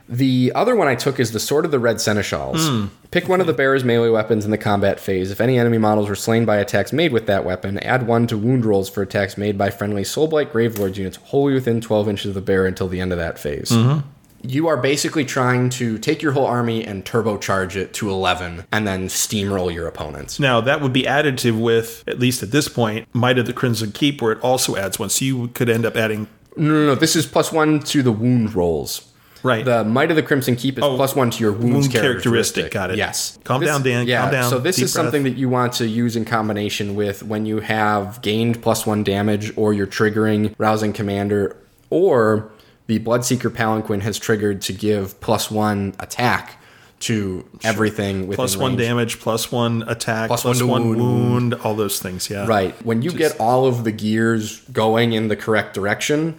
The 0.09 0.53
other 0.55 0.77
one 0.77 0.87
I 0.87 0.95
took 0.95 1.19
is 1.19 1.33
the 1.33 1.41
Sword 1.41 1.65
of 1.65 1.71
the 1.71 1.79
Red 1.79 2.01
Seneschals. 2.01 2.69
Hmm. 2.69 2.87
Pick 3.11 3.29
one 3.29 3.41
of 3.41 3.47
the 3.47 3.55
bearer's 3.55 3.85
melee 3.85 4.11
weapons 4.11 4.45
in 4.45 4.51
the 4.51 4.59
combat 4.59 5.01
phase. 5.01 5.31
If 5.31 5.41
any 5.41 5.59
enemy 5.59 5.79
models 5.79 6.09
were 6.09 6.15
slain 6.15 6.45
by 6.45 6.57
attacks 6.57 6.93
made 6.93 7.13
with 7.13 7.27
that 7.27 7.45
weapon, 7.45 7.79
add 7.79 8.07
one 8.07 8.27
to 8.27 8.37
wound 8.37 8.67
rolls 8.67 8.91
for 8.91 9.03
attacks 9.03 9.39
made 9.39 9.57
by 9.57 9.71
friendly 9.71 10.03
Soulblight 10.03 10.51
Gravelords 10.51 10.97
units 10.97 11.17
wholly 11.17 11.55
within 11.55 11.81
12 11.81 12.09
inches 12.09 12.27
of 12.29 12.35
the 12.35 12.41
bearer 12.43 12.67
until 12.67 12.89
the 12.89 13.01
end 13.01 13.13
of 13.13 13.19
that 13.19 13.39
phase. 13.39 13.71
Mm-hmm. 13.71 14.07
You 14.47 14.69
are 14.69 14.77
basically 14.77 15.25
trying 15.25 15.71
to 15.71 15.97
take 15.97 16.21
your 16.21 16.33
whole 16.33 16.45
army 16.45 16.85
and 16.85 17.03
turbocharge 17.03 17.77
it 17.77 17.95
to 17.95 18.11
11 18.11 18.67
and 18.71 18.87
then 18.87 19.07
steamroll 19.07 19.73
your 19.73 19.87
opponents. 19.87 20.39
Now 20.39 20.61
that 20.61 20.83
would 20.83 20.93
be 20.93 21.05
additive 21.05 21.59
with, 21.59 22.05
at 22.07 22.19
least 22.19 22.43
at 22.43 22.51
this 22.51 22.69
point, 22.69 23.09
Might 23.15 23.39
of 23.39 23.47
the 23.47 23.55
Crimson 23.55 23.91
Keep, 23.91 24.21
where 24.21 24.33
it 24.33 24.41
also 24.43 24.77
adds 24.77 24.99
one. 24.99 25.09
So 25.09 25.25
you 25.25 25.49
could 25.49 25.71
end 25.71 25.87
up 25.87 25.97
adding 25.97 26.29
No, 26.59 26.69
no, 26.69 26.87
no. 26.89 26.95
This 26.95 27.17
is 27.17 27.25
plus 27.25 27.53
one 27.53 27.81
to 27.81 28.03
the 28.03 28.13
wound 28.13 28.55
rolls. 28.55 29.11
Right. 29.45 29.65
The 29.65 29.85
Might 29.85 30.11
of 30.11 30.17
the 30.17 30.23
Crimson 30.25 30.57
Keep 30.57 30.79
is 30.79 30.85
Oh, 30.85 30.97
plus 30.97 31.15
one 31.15 31.31
to 31.31 31.41
your 31.41 31.53
wounds 31.53 31.87
wound 31.87 31.93
characteristic. 31.93 32.73
Got 32.73 32.91
it. 32.91 32.97
Yes. 32.97 33.39
Calm 33.45 33.63
down, 33.63 33.83
Dan. 33.85 34.07
Yeah. 34.09 34.23
Calm 34.23 34.33
down. 34.33 34.51
So 34.51 34.59
this 34.59 34.77
Deep 34.77 34.87
is 34.87 34.93
something 34.93 35.23
breath. 35.23 35.35
that 35.35 35.39
you 35.39 35.49
want 35.49 35.75
to 35.75 35.87
use 35.87 36.17
in 36.17 36.25
combination 36.25 36.97
with 36.97 37.23
when 37.23 37.47
you 37.47 37.61
have 37.61 38.21
gained 38.23 38.61
plus 38.63 38.85
one 38.87 39.05
damage, 39.05 39.53
or 39.57 39.73
you're 39.73 39.87
triggering 39.87 40.53
rousing 40.59 40.93
commander, 40.93 41.57
or 41.91 42.51
the 42.87 42.99
Bloodseeker 42.99 43.51
Palanquin 43.55 44.01
has 44.03 44.19
triggered 44.19 44.61
to 44.63 44.73
give 44.73 45.21
plus 45.21 45.51
one 45.51 45.95
attack 46.01 46.61
to 47.01 47.47
everything 47.63 48.21
within 48.29 48.37
plus 48.37 48.57
one 48.57 48.73
range. 48.73 48.81
damage, 48.83 49.21
plus 49.21 49.53
one 49.53 49.83
attack, 49.89 50.29
Plus 50.29 50.41
plus, 50.43 50.63
one 50.63 50.69
one 50.71 50.89
wound. 50.99 51.01
wound, 51.01 51.55
all 51.55 51.75
those 51.75 51.99
things. 51.99 52.31
Yeah. 52.31 52.47
Right. 52.47 52.75
When 52.85 53.03
you 53.03 53.11
get 53.13 53.39
all 53.39 53.67
of 53.67 53.85
the 53.85 53.93
gears 53.93 54.61
going 54.73 55.13
in 55.13 55.29
the 55.29 55.37
correct 55.37 55.75
direction, 55.75 56.39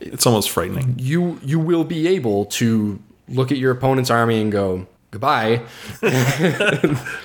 It's 0.00 0.26
almost 0.26 0.50
frightening. 0.50 0.94
you 0.98 1.40
you 1.42 1.58
will 1.58 1.84
be 1.84 2.06
able 2.08 2.44
to 2.46 2.98
look 3.28 3.50
at 3.52 3.58
your 3.58 3.72
opponent's 3.72 4.10
army 4.10 4.40
and 4.40 4.50
go 4.52 4.86
goodbye. 5.10 5.62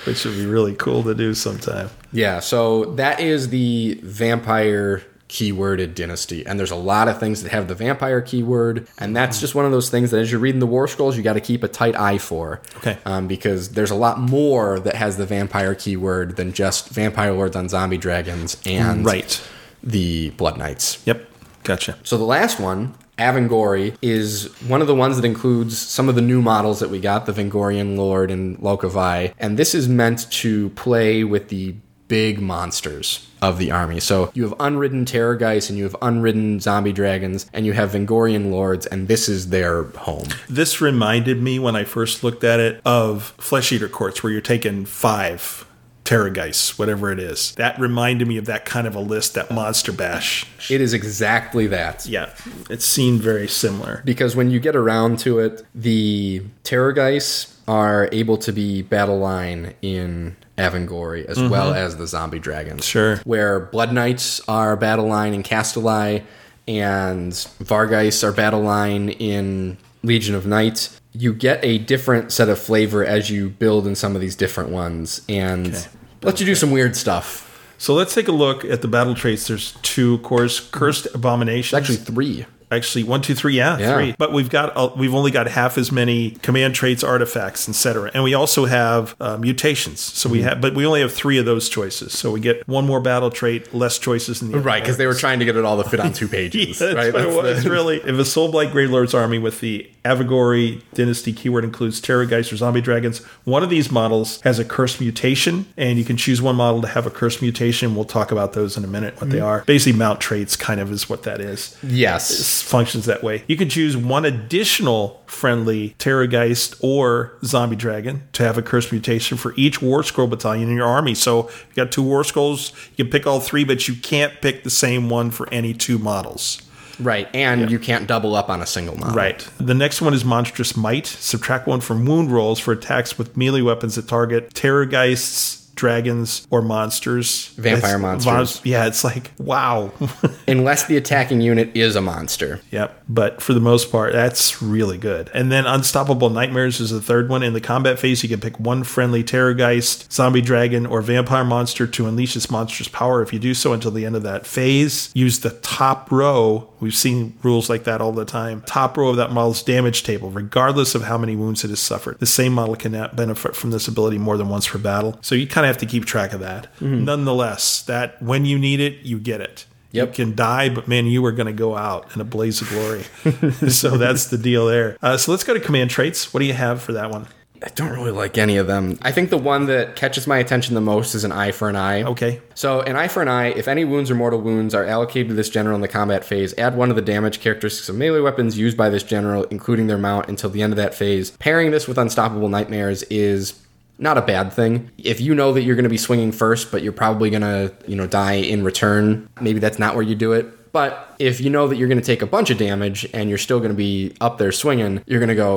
Which 0.06 0.26
would 0.26 0.36
be 0.36 0.46
really 0.46 0.74
cool 0.76 1.04
to 1.04 1.14
do 1.16 1.34
sometime. 1.34 1.90
Yeah, 2.12 2.40
so 2.40 2.86
that 2.96 3.20
is 3.20 3.50
the 3.50 4.00
vampire 4.04 5.04
keyworded 5.30 5.96
dynasty. 5.96 6.46
And 6.46 6.60
there's 6.60 6.70
a 6.72 6.76
lot 6.76 7.08
of 7.08 7.20
things 7.20 7.42
that 7.42 7.52
have 7.52 7.68
the 7.68 7.74
vampire 7.76 8.22
keyword. 8.22 8.88
And 9.00 9.16
that's 9.16 9.40
just 9.40 9.56
one 9.56 9.66
of 9.66 9.72
those 9.72 9.90
things 9.90 10.12
that 10.12 10.20
as 10.20 10.32
you're 10.32 10.40
reading 10.40 10.60
the 10.60 10.68
War 10.68 10.88
Scrolls, 10.88 11.18
you 11.18 11.24
got 11.24 11.34
to 11.34 11.42
keep 11.42 11.64
a 11.64 11.68
tight 11.68 11.96
eye 12.00 12.20
for. 12.20 12.62
Okay. 12.78 12.98
Um, 13.06 13.28
because 13.28 13.70
there's 13.70 13.90
a 13.90 13.96
lot 13.96 14.20
more 14.20 14.80
that 14.82 14.96
has 14.96 15.18
the 15.18 15.26
vampire 15.26 15.74
keyword 15.74 16.36
than 16.36 16.54
just 16.54 16.90
vampire 16.90 17.32
lords 17.34 17.56
on 17.56 17.68
zombie 17.68 17.98
dragons 17.98 18.58
and 18.66 19.06
Right. 19.06 19.42
the 19.82 20.30
Blood 20.32 20.58
Knights. 20.58 21.02
Yep. 21.08 21.28
Gotcha. 21.64 21.98
So 22.04 22.18
the 22.18 22.24
last 22.24 22.60
one, 22.60 22.96
Avengorii, 23.18 23.96
is 24.02 24.54
one 24.62 24.82
of 24.82 24.88
the 24.88 24.96
ones 24.96 25.16
that 25.16 25.26
includes 25.26 25.78
some 25.78 26.10
of 26.10 26.16
the 26.16 26.22
new 26.22 26.42
models 26.42 26.80
that 26.80 26.90
we 26.90 27.00
got, 27.00 27.26
the 27.26 27.32
Vengorian 27.32 27.98
Lord 27.98 28.32
and 28.32 28.58
Lauka 28.60 28.90
Vai. 28.90 29.34
And 29.40 29.58
this 29.58 29.74
is 29.74 29.88
meant 29.88 30.30
to 30.32 30.70
play 30.72 31.24
with 31.24 31.50
the 31.50 31.76
big 32.08 32.40
monsters 32.40 33.28
of 33.42 33.58
the 33.58 33.72
army. 33.72 34.00
So 34.00 34.32
you 34.34 34.44
have 34.44 34.54
unridden 34.60 35.06
Terrorgeist 35.06 35.70
and 35.70 35.78
you 35.78 35.84
have 35.84 35.96
unridden 36.02 36.60
zombie 36.60 36.94
dragons 36.94 37.50
and 37.54 37.66
you 37.66 37.74
have 37.74 37.92
Vengorian 37.92 38.52
Lords, 38.52 38.86
and 38.86 39.08
this 39.08 39.28
is 39.28 39.50
their 39.50 39.84
home. 39.84 40.28
This 40.48 40.80
reminded 40.80 41.42
me 41.42 41.60
when 41.60 41.76
I 41.76 41.84
first 41.84 42.24
looked 42.24 42.44
at 42.44 42.60
it 42.60 42.82
of 42.86 43.34
Flesh 43.38 43.72
Eater 43.72 43.90
Courts, 43.90 44.22
where 44.22 44.32
you're 44.32 44.42
taking 44.42 44.86
five 44.86 45.66
Terrorgeists, 46.06 46.78
whatever 46.78 47.12
it 47.12 47.20
is. 47.20 47.54
That 47.56 47.80
reminded 47.80 48.28
me 48.28 48.38
of 48.38 48.46
that 48.46 48.66
kind 48.66 48.88
of 48.88 48.96
a 48.96 49.00
list, 49.00 49.36
that 49.36 49.52
Monster 49.52 49.92
Bash. 49.92 50.46
It 50.70 50.82
is 50.82 50.94
exactly 50.94 51.68
that. 51.68 52.06
Yeah. 52.06 52.34
It 52.70 52.82
seemed 52.82 53.22
very 53.22 53.48
similar. 53.48 54.02
because 54.06 54.36
when 54.36 54.52
you 54.52 54.60
get 54.60 54.76
around 54.76 55.20
to 55.20 55.40
it, 55.40 55.66
the 55.74 56.44
Terrorgeists 56.64 57.54
are 57.68 58.10
able 58.12 58.38
to 58.38 58.52
be 58.52 58.82
battle 58.82 59.20
line 59.20 59.74
in 59.82 60.36
Avengorii 60.58 61.26
as 61.26 61.38
mm-hmm. 61.38 61.50
well 61.50 61.74
as 61.74 61.98
the 61.98 62.08
zombie 62.08 62.40
dragons. 62.40 62.86
Sure. 62.86 63.18
Where 63.24 63.60
Blood 63.60 63.94
Knights 63.94 64.42
are 64.48 64.76
battle 64.76 65.08
line 65.08 65.34
in 65.34 65.44
Kastelai 65.44 66.24
and 66.68 67.32
Vargeists 67.32 68.24
are 68.24 68.32
battle 68.32 68.62
line 68.62 69.10
in 69.10 69.78
Legion 70.04 70.36
of 70.36 70.46
Night. 70.46 70.90
You 71.16 71.34
get 71.34 71.64
a 71.64 71.78
different 71.78 72.32
set 72.32 72.50
of 72.50 72.58
flavor 72.60 73.06
as 73.06 73.30
you 73.30 73.50
build 73.50 73.86
in 73.88 73.96
some 73.96 74.16
of 74.16 74.22
these 74.22 74.36
different 74.36 74.70
ones 74.72 75.22
and 75.30 75.88
let 76.24 76.40
you 76.40 76.46
do 76.46 76.56
some 76.56 76.72
weird 76.72 76.96
stuff. 76.96 77.50
So 77.78 77.94
let's 77.94 78.16
take 78.16 78.28
a 78.28 78.32
look 78.32 78.64
at 78.66 78.82
the 78.82 78.88
battle 78.88 79.14
traits. 79.14 79.48
There's 79.48 79.74
two, 79.82 80.16
of 80.16 80.24
course, 80.24 80.60
Cursed 80.60 81.08
Abominations. 81.14 81.74
Actually, 81.74 81.98
three. 81.98 82.46
Actually, 82.72 83.04
one, 83.04 83.22
two, 83.22 83.36
three, 83.36 83.56
yeah, 83.56 83.78
Yeah. 83.78 83.94
three. 83.96 84.16
But 84.18 84.32
we've 84.34 84.50
got 84.50 84.76
uh, 84.76 84.90
we've 84.98 85.14
only 85.14 85.30
got 85.30 85.46
half 85.48 85.78
as 85.78 85.92
many 85.92 86.32
command 86.42 86.74
traits, 86.74 87.04
artifacts, 87.04 87.70
etc. 87.70 88.10
And 88.16 88.24
we 88.24 88.34
also 88.34 88.66
have 88.66 89.16
uh, 89.20 89.38
mutations. 89.38 90.00
So 90.00 90.28
Mm-hmm. 90.28 90.36
we 90.38 90.42
have, 90.44 90.62
but 90.62 90.74
we 90.74 90.84
only 90.88 91.02
have 91.02 91.14
three 91.14 91.38
of 91.38 91.46
those 91.46 91.70
choices. 91.70 92.14
So 92.18 92.32
we 92.32 92.40
get 92.40 92.68
one 92.68 92.88
more 92.88 93.00
battle 93.02 93.30
trait, 93.30 93.72
less 93.76 94.00
choices 94.00 94.42
in 94.42 94.52
the 94.52 94.60
Right, 94.60 94.82
because 94.82 94.98
they 94.98 95.06
were 95.06 95.14
trying 95.14 95.38
to 95.40 95.46
get 95.46 95.56
it 95.56 95.64
all 95.66 95.84
to 95.84 95.88
fit 95.88 96.00
on 96.00 96.14
two 96.14 96.28
pages. 96.30 96.80
That's 96.80 96.96
right? 96.96 97.14
what 97.14 97.22
it 97.26 97.44
That's 97.44 97.58
was, 97.66 97.68
really. 97.68 97.98
If 97.98 98.06
a 98.06 98.12
Soulblight 98.24 98.72
Gravelords 98.72 99.14
army 99.14 99.38
with 99.38 99.60
the 99.60 99.88
Avengorii 100.06 100.82
dynasty 100.94 101.32
keyword 101.34 101.64
includes 101.64 102.02
Terrorgeist 102.02 102.52
or 102.52 102.58
Zombie 102.58 102.82
Dragons, 102.82 103.20
one 103.46 103.64
of 103.64 103.70
these 103.70 103.90
models 103.92 104.42
has 104.42 104.60
a 104.60 104.66
curse 104.66 105.00
mutation, 105.00 105.66
and 105.78 105.98
you 105.98 106.04
can 106.06 106.18
choose 106.18 106.42
one 106.42 106.56
model 106.56 106.82
to 106.82 106.88
have 106.90 107.06
a 107.06 107.10
curse 107.10 107.42
mutation. 107.42 107.96
We'll 107.96 108.06
talk 108.06 108.32
about 108.32 108.54
those 108.54 108.76
in 108.78 108.84
a 108.84 108.88
minute, 108.88 109.20
what 109.22 109.30
they 109.30 109.38
Mm-hmm. 109.38 109.46
are. 109.46 109.64
Basically, 109.66 109.98
mount 109.98 110.20
traits 110.22 110.56
kind 110.56 110.80
of 110.80 110.92
is 110.92 111.10
what 111.10 111.24
that 111.24 111.40
is. 111.40 111.78
Yes. 111.84 112.32
It 112.32 112.66
functions 112.68 113.06
that 113.06 113.24
way. 113.24 113.44
You 113.48 113.56
can 113.58 113.70
choose 113.70 113.96
one 113.98 114.26
additional 114.26 115.22
friendly 115.26 115.96
Terrorgeist 116.00 116.76
or 116.82 117.34
Zombie 117.44 117.76
Dragon 117.76 118.24
to 118.34 118.44
have 118.44 118.58
a 118.58 118.62
curse 118.62 118.92
mutation 118.92 119.38
for 119.38 119.54
each 119.56 119.82
War 119.82 120.04
Scroll 120.04 120.28
battalion 120.28 120.70
in 120.70 120.76
your 120.76 120.88
army. 120.88 121.16
So 121.16 121.50
you 121.50 121.76
got 121.76 121.92
two 121.92 122.04
War 122.04 122.24
Scrolls, 122.24 122.72
you 122.96 123.06
can 123.06 123.12
pick 123.12 123.26
all 123.26 123.40
three, 123.40 123.64
but 123.64 123.88
you 123.88 123.96
can't 123.96 124.34
pick 124.42 124.64
the 124.64 124.70
same 124.70 125.10
one 125.10 125.32
for 125.32 125.48
any 125.52 125.74
two 125.74 125.98
models. 125.98 126.62
Right, 127.00 127.28
and 127.34 127.72
you 127.72 127.80
can't 127.80 128.08
double 128.08 128.36
up 128.36 128.50
on 128.50 128.62
a 128.62 128.66
single 128.66 128.98
model. 128.98 129.16
Right. 129.16 129.40
The 129.58 129.74
next 129.74 130.02
one 130.02 130.14
is 130.14 130.24
Monstrous 130.24 130.78
Might. 130.78 131.08
Subtract 131.08 131.68
one 131.68 131.82
from 131.82 132.06
wound 132.06 132.32
rolls 132.32 132.60
for 132.60 132.72
attacks 132.72 133.18
with 133.18 133.36
melee 133.36 133.62
weapons 133.62 133.96
that 133.96 134.08
target 134.08 134.54
Terrorgeists, 134.54 135.63
dragons, 135.76 136.48
or 136.50 136.62
monsters. 136.62 137.48
Vampire 137.58 137.98
It's- 137.98 138.26
monsters. 138.26 138.62
Yeah, 138.64 138.86
it's 138.88 139.04
like, 139.04 139.32
wow. 139.38 139.92
Unless 140.48 140.86
the 140.88 140.98
attacking 140.98 141.42
unit 141.42 141.72
is 141.76 141.96
a 141.96 142.02
monster. 142.02 142.62
Yep. 142.72 143.04
But 143.10 143.42
for 143.42 143.54
the 143.54 143.60
most 143.60 143.92
part, 143.92 144.14
that's 144.14 144.62
really 144.62 144.98
good. 144.98 145.30
And 145.34 145.52
then 145.52 145.66
Unstoppable 145.66 146.30
Nightmares 146.30 146.80
is 146.80 146.90
the 146.92 147.02
third 147.02 147.30
one. 147.30 147.44
In 147.44 147.54
the 147.54 147.62
combat 147.62 148.00
phase, 148.00 148.24
you 148.24 148.30
can 148.30 148.40
pick 148.40 148.60
one 148.60 148.84
friendly 148.84 149.24
Terrorgeist, 149.24 150.12
zombie 150.12 150.42
dragon, 150.42 150.86
or 150.86 151.02
vampire 151.02 151.44
monster 151.44 151.86
to 151.88 152.08
unleash 152.08 152.36
its 152.36 152.50
monster's 152.52 152.88
power. 152.88 153.22
If 153.22 153.34
you 153.34 153.40
do 153.40 153.54
so 153.54 153.74
until 153.74 153.92
the 153.92 154.06
end 154.06 154.16
of 154.16 154.24
that 154.24 154.46
phase, 154.48 155.10
use 155.14 155.40
the 155.40 155.52
top 155.52 156.12
row. 156.12 156.70
We've 156.80 156.96
seen 156.96 157.38
rules 157.44 157.70
like 157.70 157.86
that 157.86 158.02
all 158.02 158.12
the 158.12 158.26
time. 158.26 158.62
Top 158.66 158.98
row 158.98 159.10
of 159.10 159.16
that 159.18 159.32
model's 159.32 159.64
damage 159.64 160.04
table, 160.04 160.30
regardless 160.30 160.96
of 160.96 161.04
how 161.04 161.18
many 161.18 161.36
wounds 161.36 161.64
it 161.64 161.70
has 161.70 161.80
suffered. 161.80 162.20
The 162.20 162.26
same 162.26 162.54
model 162.54 162.76
can 162.76 162.92
benefit 163.14 163.56
from 163.56 163.72
this 163.72 163.88
ability 163.88 164.18
more 164.18 164.38
than 164.38 164.50
once 164.50 164.68
per 164.68 164.78
battle. 164.78 165.18
So 165.22 165.36
you 165.36 165.48
kind 165.48 165.63
kind 165.64 165.70
of 165.70 165.76
have 165.76 165.88
to 165.88 165.92
keep 165.92 166.06
track 166.06 166.34
of 166.34 166.42
that. 166.42 166.68
Nonetheless, 166.82 167.84
that 167.84 168.22
when 168.22 168.46
you 168.46 168.60
need 168.60 168.80
it, 168.80 169.06
you 169.06 169.18
get 169.18 169.40
it. 169.40 169.66
Yep. 169.92 170.08
You 170.08 170.14
can 170.14 170.36
die, 170.36 170.70
but 170.70 170.88
man, 170.88 171.06
you 171.06 171.24
are 171.26 171.32
going 171.32 171.48
to 171.48 171.54
go 171.54 171.78
out 171.78 172.14
in 172.16 172.22
a 172.22 172.24
blaze 172.24 172.62
of 172.62 172.70
glory. 172.70 173.04
so 173.70 173.98
that's 173.98 174.28
the 174.28 174.38
deal 174.38 174.66
there. 174.66 174.98
Uh, 175.02 175.18
so 175.18 175.32
let's 175.32 175.44
go 175.44 175.54
to 175.54 175.60
command 175.60 175.92
traits. 175.92 176.34
What 176.34 176.40
do 176.40 176.48
you 176.48 176.54
have 176.54 176.82
for 176.82 176.94
that 176.94 177.12
one? 177.12 177.28
I 177.64 177.70
don't 177.76 177.92
really 177.92 178.12
like 178.12 178.38
any 178.38 178.58
of 178.58 178.68
them. 178.68 178.98
I 179.04 179.14
think 179.14 179.30
the 179.30 179.38
one 179.38 179.68
that 179.68 179.96
catches 179.96 180.28
my 180.28 180.38
attention 180.38 180.76
the 180.76 180.82
most 180.82 181.16
is 181.16 181.24
an 181.24 181.32
eye 181.32 181.52
for 181.52 181.70
an 181.70 181.78
eye. 181.78 182.04
Okay. 182.04 182.42
So, 182.56 182.82
an 182.82 182.98
eye 182.98 183.08
for 183.08 183.22
an 183.22 183.30
eye, 183.30 183.52
if 183.52 183.70
any 183.70 183.86
wounds 183.86 184.12
or 184.12 184.16
mortal 184.16 184.42
wounds 184.42 184.76
are 184.76 184.84
allocated 184.84 185.30
to 185.30 185.34
this 185.34 185.50
general 185.50 185.76
in 185.76 185.82
the 185.82 185.88
combat 185.88 186.26
phase, 186.26 186.54
add 186.58 186.76
one 186.76 186.90
of 186.90 186.98
the 186.98 187.02
damage 187.02 187.40
characteristics 187.40 187.88
of 187.88 187.96
melee 187.96 188.20
weapons 188.20 188.58
used 188.58 188.76
by 188.76 188.90
this 188.90 189.04
general, 189.04 189.46
including 189.46 189.88
their 189.88 189.98
mount, 189.98 190.28
until 190.28 190.50
the 190.50 190.62
end 190.62 190.74
of 190.74 190.78
that 190.78 190.94
phase. 190.94 191.32
Pairing 191.38 191.72
this 191.72 191.88
with 191.88 191.98
Unstoppable 191.98 192.50
Nightmares 192.50 193.04
is 193.04 193.63
not 194.04 194.18
a 194.18 194.22
bad 194.22 194.54
thing. 194.54 194.92
If 194.98 195.20
you 195.20 195.34
know 195.34 195.54
that 195.54 195.64
you're 195.64 195.76
going 195.76 195.84
to 195.84 195.90
be 195.90 195.98
swinging 195.98 196.32
first, 196.32 196.72
but 196.72 196.84
you're 196.84 196.94
probably 196.94 197.30
going 197.32 197.42
to, 197.42 197.74
you 197.88 197.96
know, 197.96 198.06
die 198.06 198.34
in 198.34 198.64
return, 198.64 199.28
maybe 199.42 199.60
that's 199.60 199.80
not 199.80 199.96
where 199.96 200.04
you 200.04 200.14
do 200.14 200.34
it. 200.34 200.72
But 200.72 201.16
if 201.20 201.40
you 201.40 201.50
know 201.50 201.68
that 201.68 201.78
you're 201.78 201.88
going 201.88 202.00
to 202.00 202.06
take 202.06 202.22
a 202.22 202.28
bunch 202.28 202.50
of 202.50 202.58
damage 202.58 203.08
and 203.14 203.30
you're 203.30 203.38
still 203.38 203.60
going 203.60 203.72
to 203.72 203.78
be 203.78 204.14
up 204.20 204.38
there 204.38 204.52
swinging, 204.52 205.04
you're 205.08 205.20
going 205.20 205.30
to 205.30 205.36
go, 205.36 205.56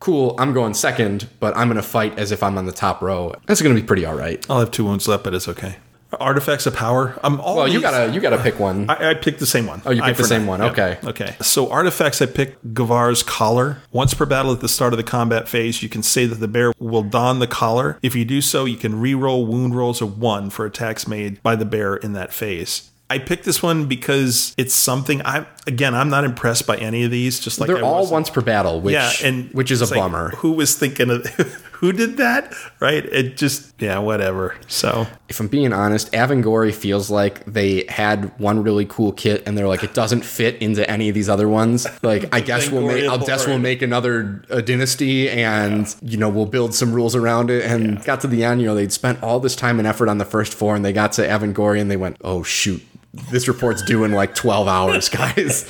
cool, 0.00 0.34
I'm 0.38 0.52
going 0.52 0.74
second, 0.74 1.28
but 1.40 1.56
I'm 1.56 1.68
going 1.68 1.76
to 1.76 1.88
fight 1.88 2.18
as 2.18 2.32
if 2.32 2.42
I'm 2.42 2.58
on 2.58 2.66
the 2.66 2.72
top 2.72 3.00
row. 3.00 3.34
That's 3.46 3.62
going 3.62 3.74
to 3.74 3.80
be 3.80 3.86
pretty 3.86 4.04
all 4.04 4.14
right. 4.14 4.44
I'll 4.50 4.60
have 4.60 4.70
two 4.70 4.84
wounds 4.84 5.08
left, 5.08 5.24
but 5.24 5.34
it's 5.34 5.48
okay. 5.48 5.76
Artifacts 6.18 6.66
of 6.66 6.74
power. 6.74 7.18
I'm 7.22 7.40
all 7.40 7.56
Well, 7.56 7.68
you 7.68 7.80
gotta 7.80 8.12
you 8.12 8.20
gotta 8.20 8.38
pick 8.38 8.58
one. 8.58 8.90
I, 8.90 9.10
I 9.10 9.14
picked 9.14 9.38
the 9.38 9.46
same 9.46 9.66
one. 9.66 9.80
Oh, 9.86 9.90
you 9.90 10.02
picked 10.02 10.18
the 10.18 10.24
same 10.24 10.46
one. 10.46 10.60
Yep. 10.60 10.72
Okay. 10.72 10.98
Okay. 11.04 11.36
So 11.40 11.70
artifacts, 11.70 12.20
I 12.20 12.26
picked 12.26 12.74
Gavar's 12.74 13.22
collar. 13.22 13.78
Once 13.92 14.12
per 14.14 14.26
battle 14.26 14.52
at 14.52 14.60
the 14.60 14.68
start 14.68 14.92
of 14.92 14.96
the 14.96 15.04
combat 15.04 15.48
phase, 15.48 15.82
you 15.82 15.88
can 15.88 16.02
say 16.02 16.26
that 16.26 16.36
the 16.36 16.48
bear 16.48 16.72
will 16.78 17.02
don 17.04 17.38
the 17.38 17.46
collar. 17.46 17.98
If 18.02 18.14
you 18.16 18.24
do 18.24 18.40
so, 18.40 18.64
you 18.64 18.76
can 18.76 19.00
re-roll 19.00 19.46
wound 19.46 19.76
rolls 19.76 20.02
of 20.02 20.18
one 20.18 20.50
for 20.50 20.66
attacks 20.66 21.06
made 21.06 21.42
by 21.42 21.54
the 21.54 21.64
bear 21.64 21.94
in 21.96 22.12
that 22.14 22.32
phase. 22.32 22.90
I 23.08 23.18
picked 23.18 23.44
this 23.44 23.60
one 23.60 23.86
because 23.86 24.54
it's 24.56 24.74
something. 24.74 25.20
I 25.22 25.46
again, 25.66 25.94
I'm 25.94 26.10
not 26.10 26.24
impressed 26.24 26.66
by 26.66 26.76
any 26.76 27.04
of 27.04 27.10
these. 27.10 27.40
Just 27.40 27.58
like 27.60 27.66
They're 27.68 27.78
I 27.78 27.80
all 27.82 27.98
wasn't- 28.00 28.12
once 28.12 28.30
per 28.30 28.40
battle, 28.40 28.80
which 28.80 28.94
yeah, 28.94 29.10
and 29.24 29.52
which 29.52 29.70
is 29.70 29.80
a 29.80 29.86
like, 29.86 29.94
bummer. 29.94 30.30
Who 30.36 30.52
was 30.52 30.76
thinking 30.76 31.10
of 31.10 31.24
who 31.80 31.92
did 31.92 32.18
that? 32.18 32.54
Right? 32.78 33.06
It 33.06 33.38
just 33.38 33.72
yeah, 33.80 33.98
whatever. 33.98 34.54
So 34.68 35.06
If 35.30 35.40
I'm 35.40 35.48
being 35.48 35.72
honest, 35.72 36.12
Avengorii 36.12 36.74
feels 36.74 37.10
like 37.10 37.42
they 37.46 37.86
had 37.88 38.38
one 38.38 38.62
really 38.62 38.84
cool 38.84 39.12
kit 39.12 39.42
and 39.46 39.56
they're 39.56 39.66
like, 39.66 39.82
it 39.82 39.94
doesn't 39.94 40.22
fit 40.22 40.56
into 40.60 40.88
any 40.90 41.08
of 41.08 41.14
these 41.14 41.30
other 41.30 41.48
ones. 41.48 41.86
Like, 42.02 42.34
I 42.34 42.40
guess 42.40 42.68
we'll 42.70 42.86
make, 42.86 43.04
I'll 43.04 43.18
guess 43.18 43.46
we'll 43.46 43.58
make 43.58 43.80
another 43.80 44.44
uh, 44.50 44.60
dynasty 44.60 45.30
and, 45.30 45.94
you 46.02 46.18
know, 46.18 46.28
we'll 46.28 46.44
build 46.44 46.74
some 46.74 46.92
rules 46.92 47.16
around 47.16 47.48
it. 47.48 47.64
And 47.64 48.04
got 48.04 48.20
to 48.20 48.26
the 48.26 48.44
end, 48.44 48.60
you 48.60 48.66
know, 48.66 48.74
they'd 48.74 48.92
spent 48.92 49.22
all 49.22 49.40
this 49.40 49.56
time 49.56 49.78
and 49.78 49.88
effort 49.88 50.10
on 50.10 50.18
the 50.18 50.26
first 50.26 50.52
four 50.52 50.76
and 50.76 50.84
they 50.84 50.92
got 50.92 51.12
to 51.12 51.22
Avengorii 51.22 51.80
and 51.80 51.90
they 51.90 51.96
went, 51.96 52.18
oh, 52.20 52.42
shoot, 52.42 52.82
this 53.30 53.48
report's 53.48 53.80
due 53.82 54.04
in 54.04 54.12
like 54.12 54.34
12 54.34 54.68
hours, 54.68 55.08
guys. 55.20 55.64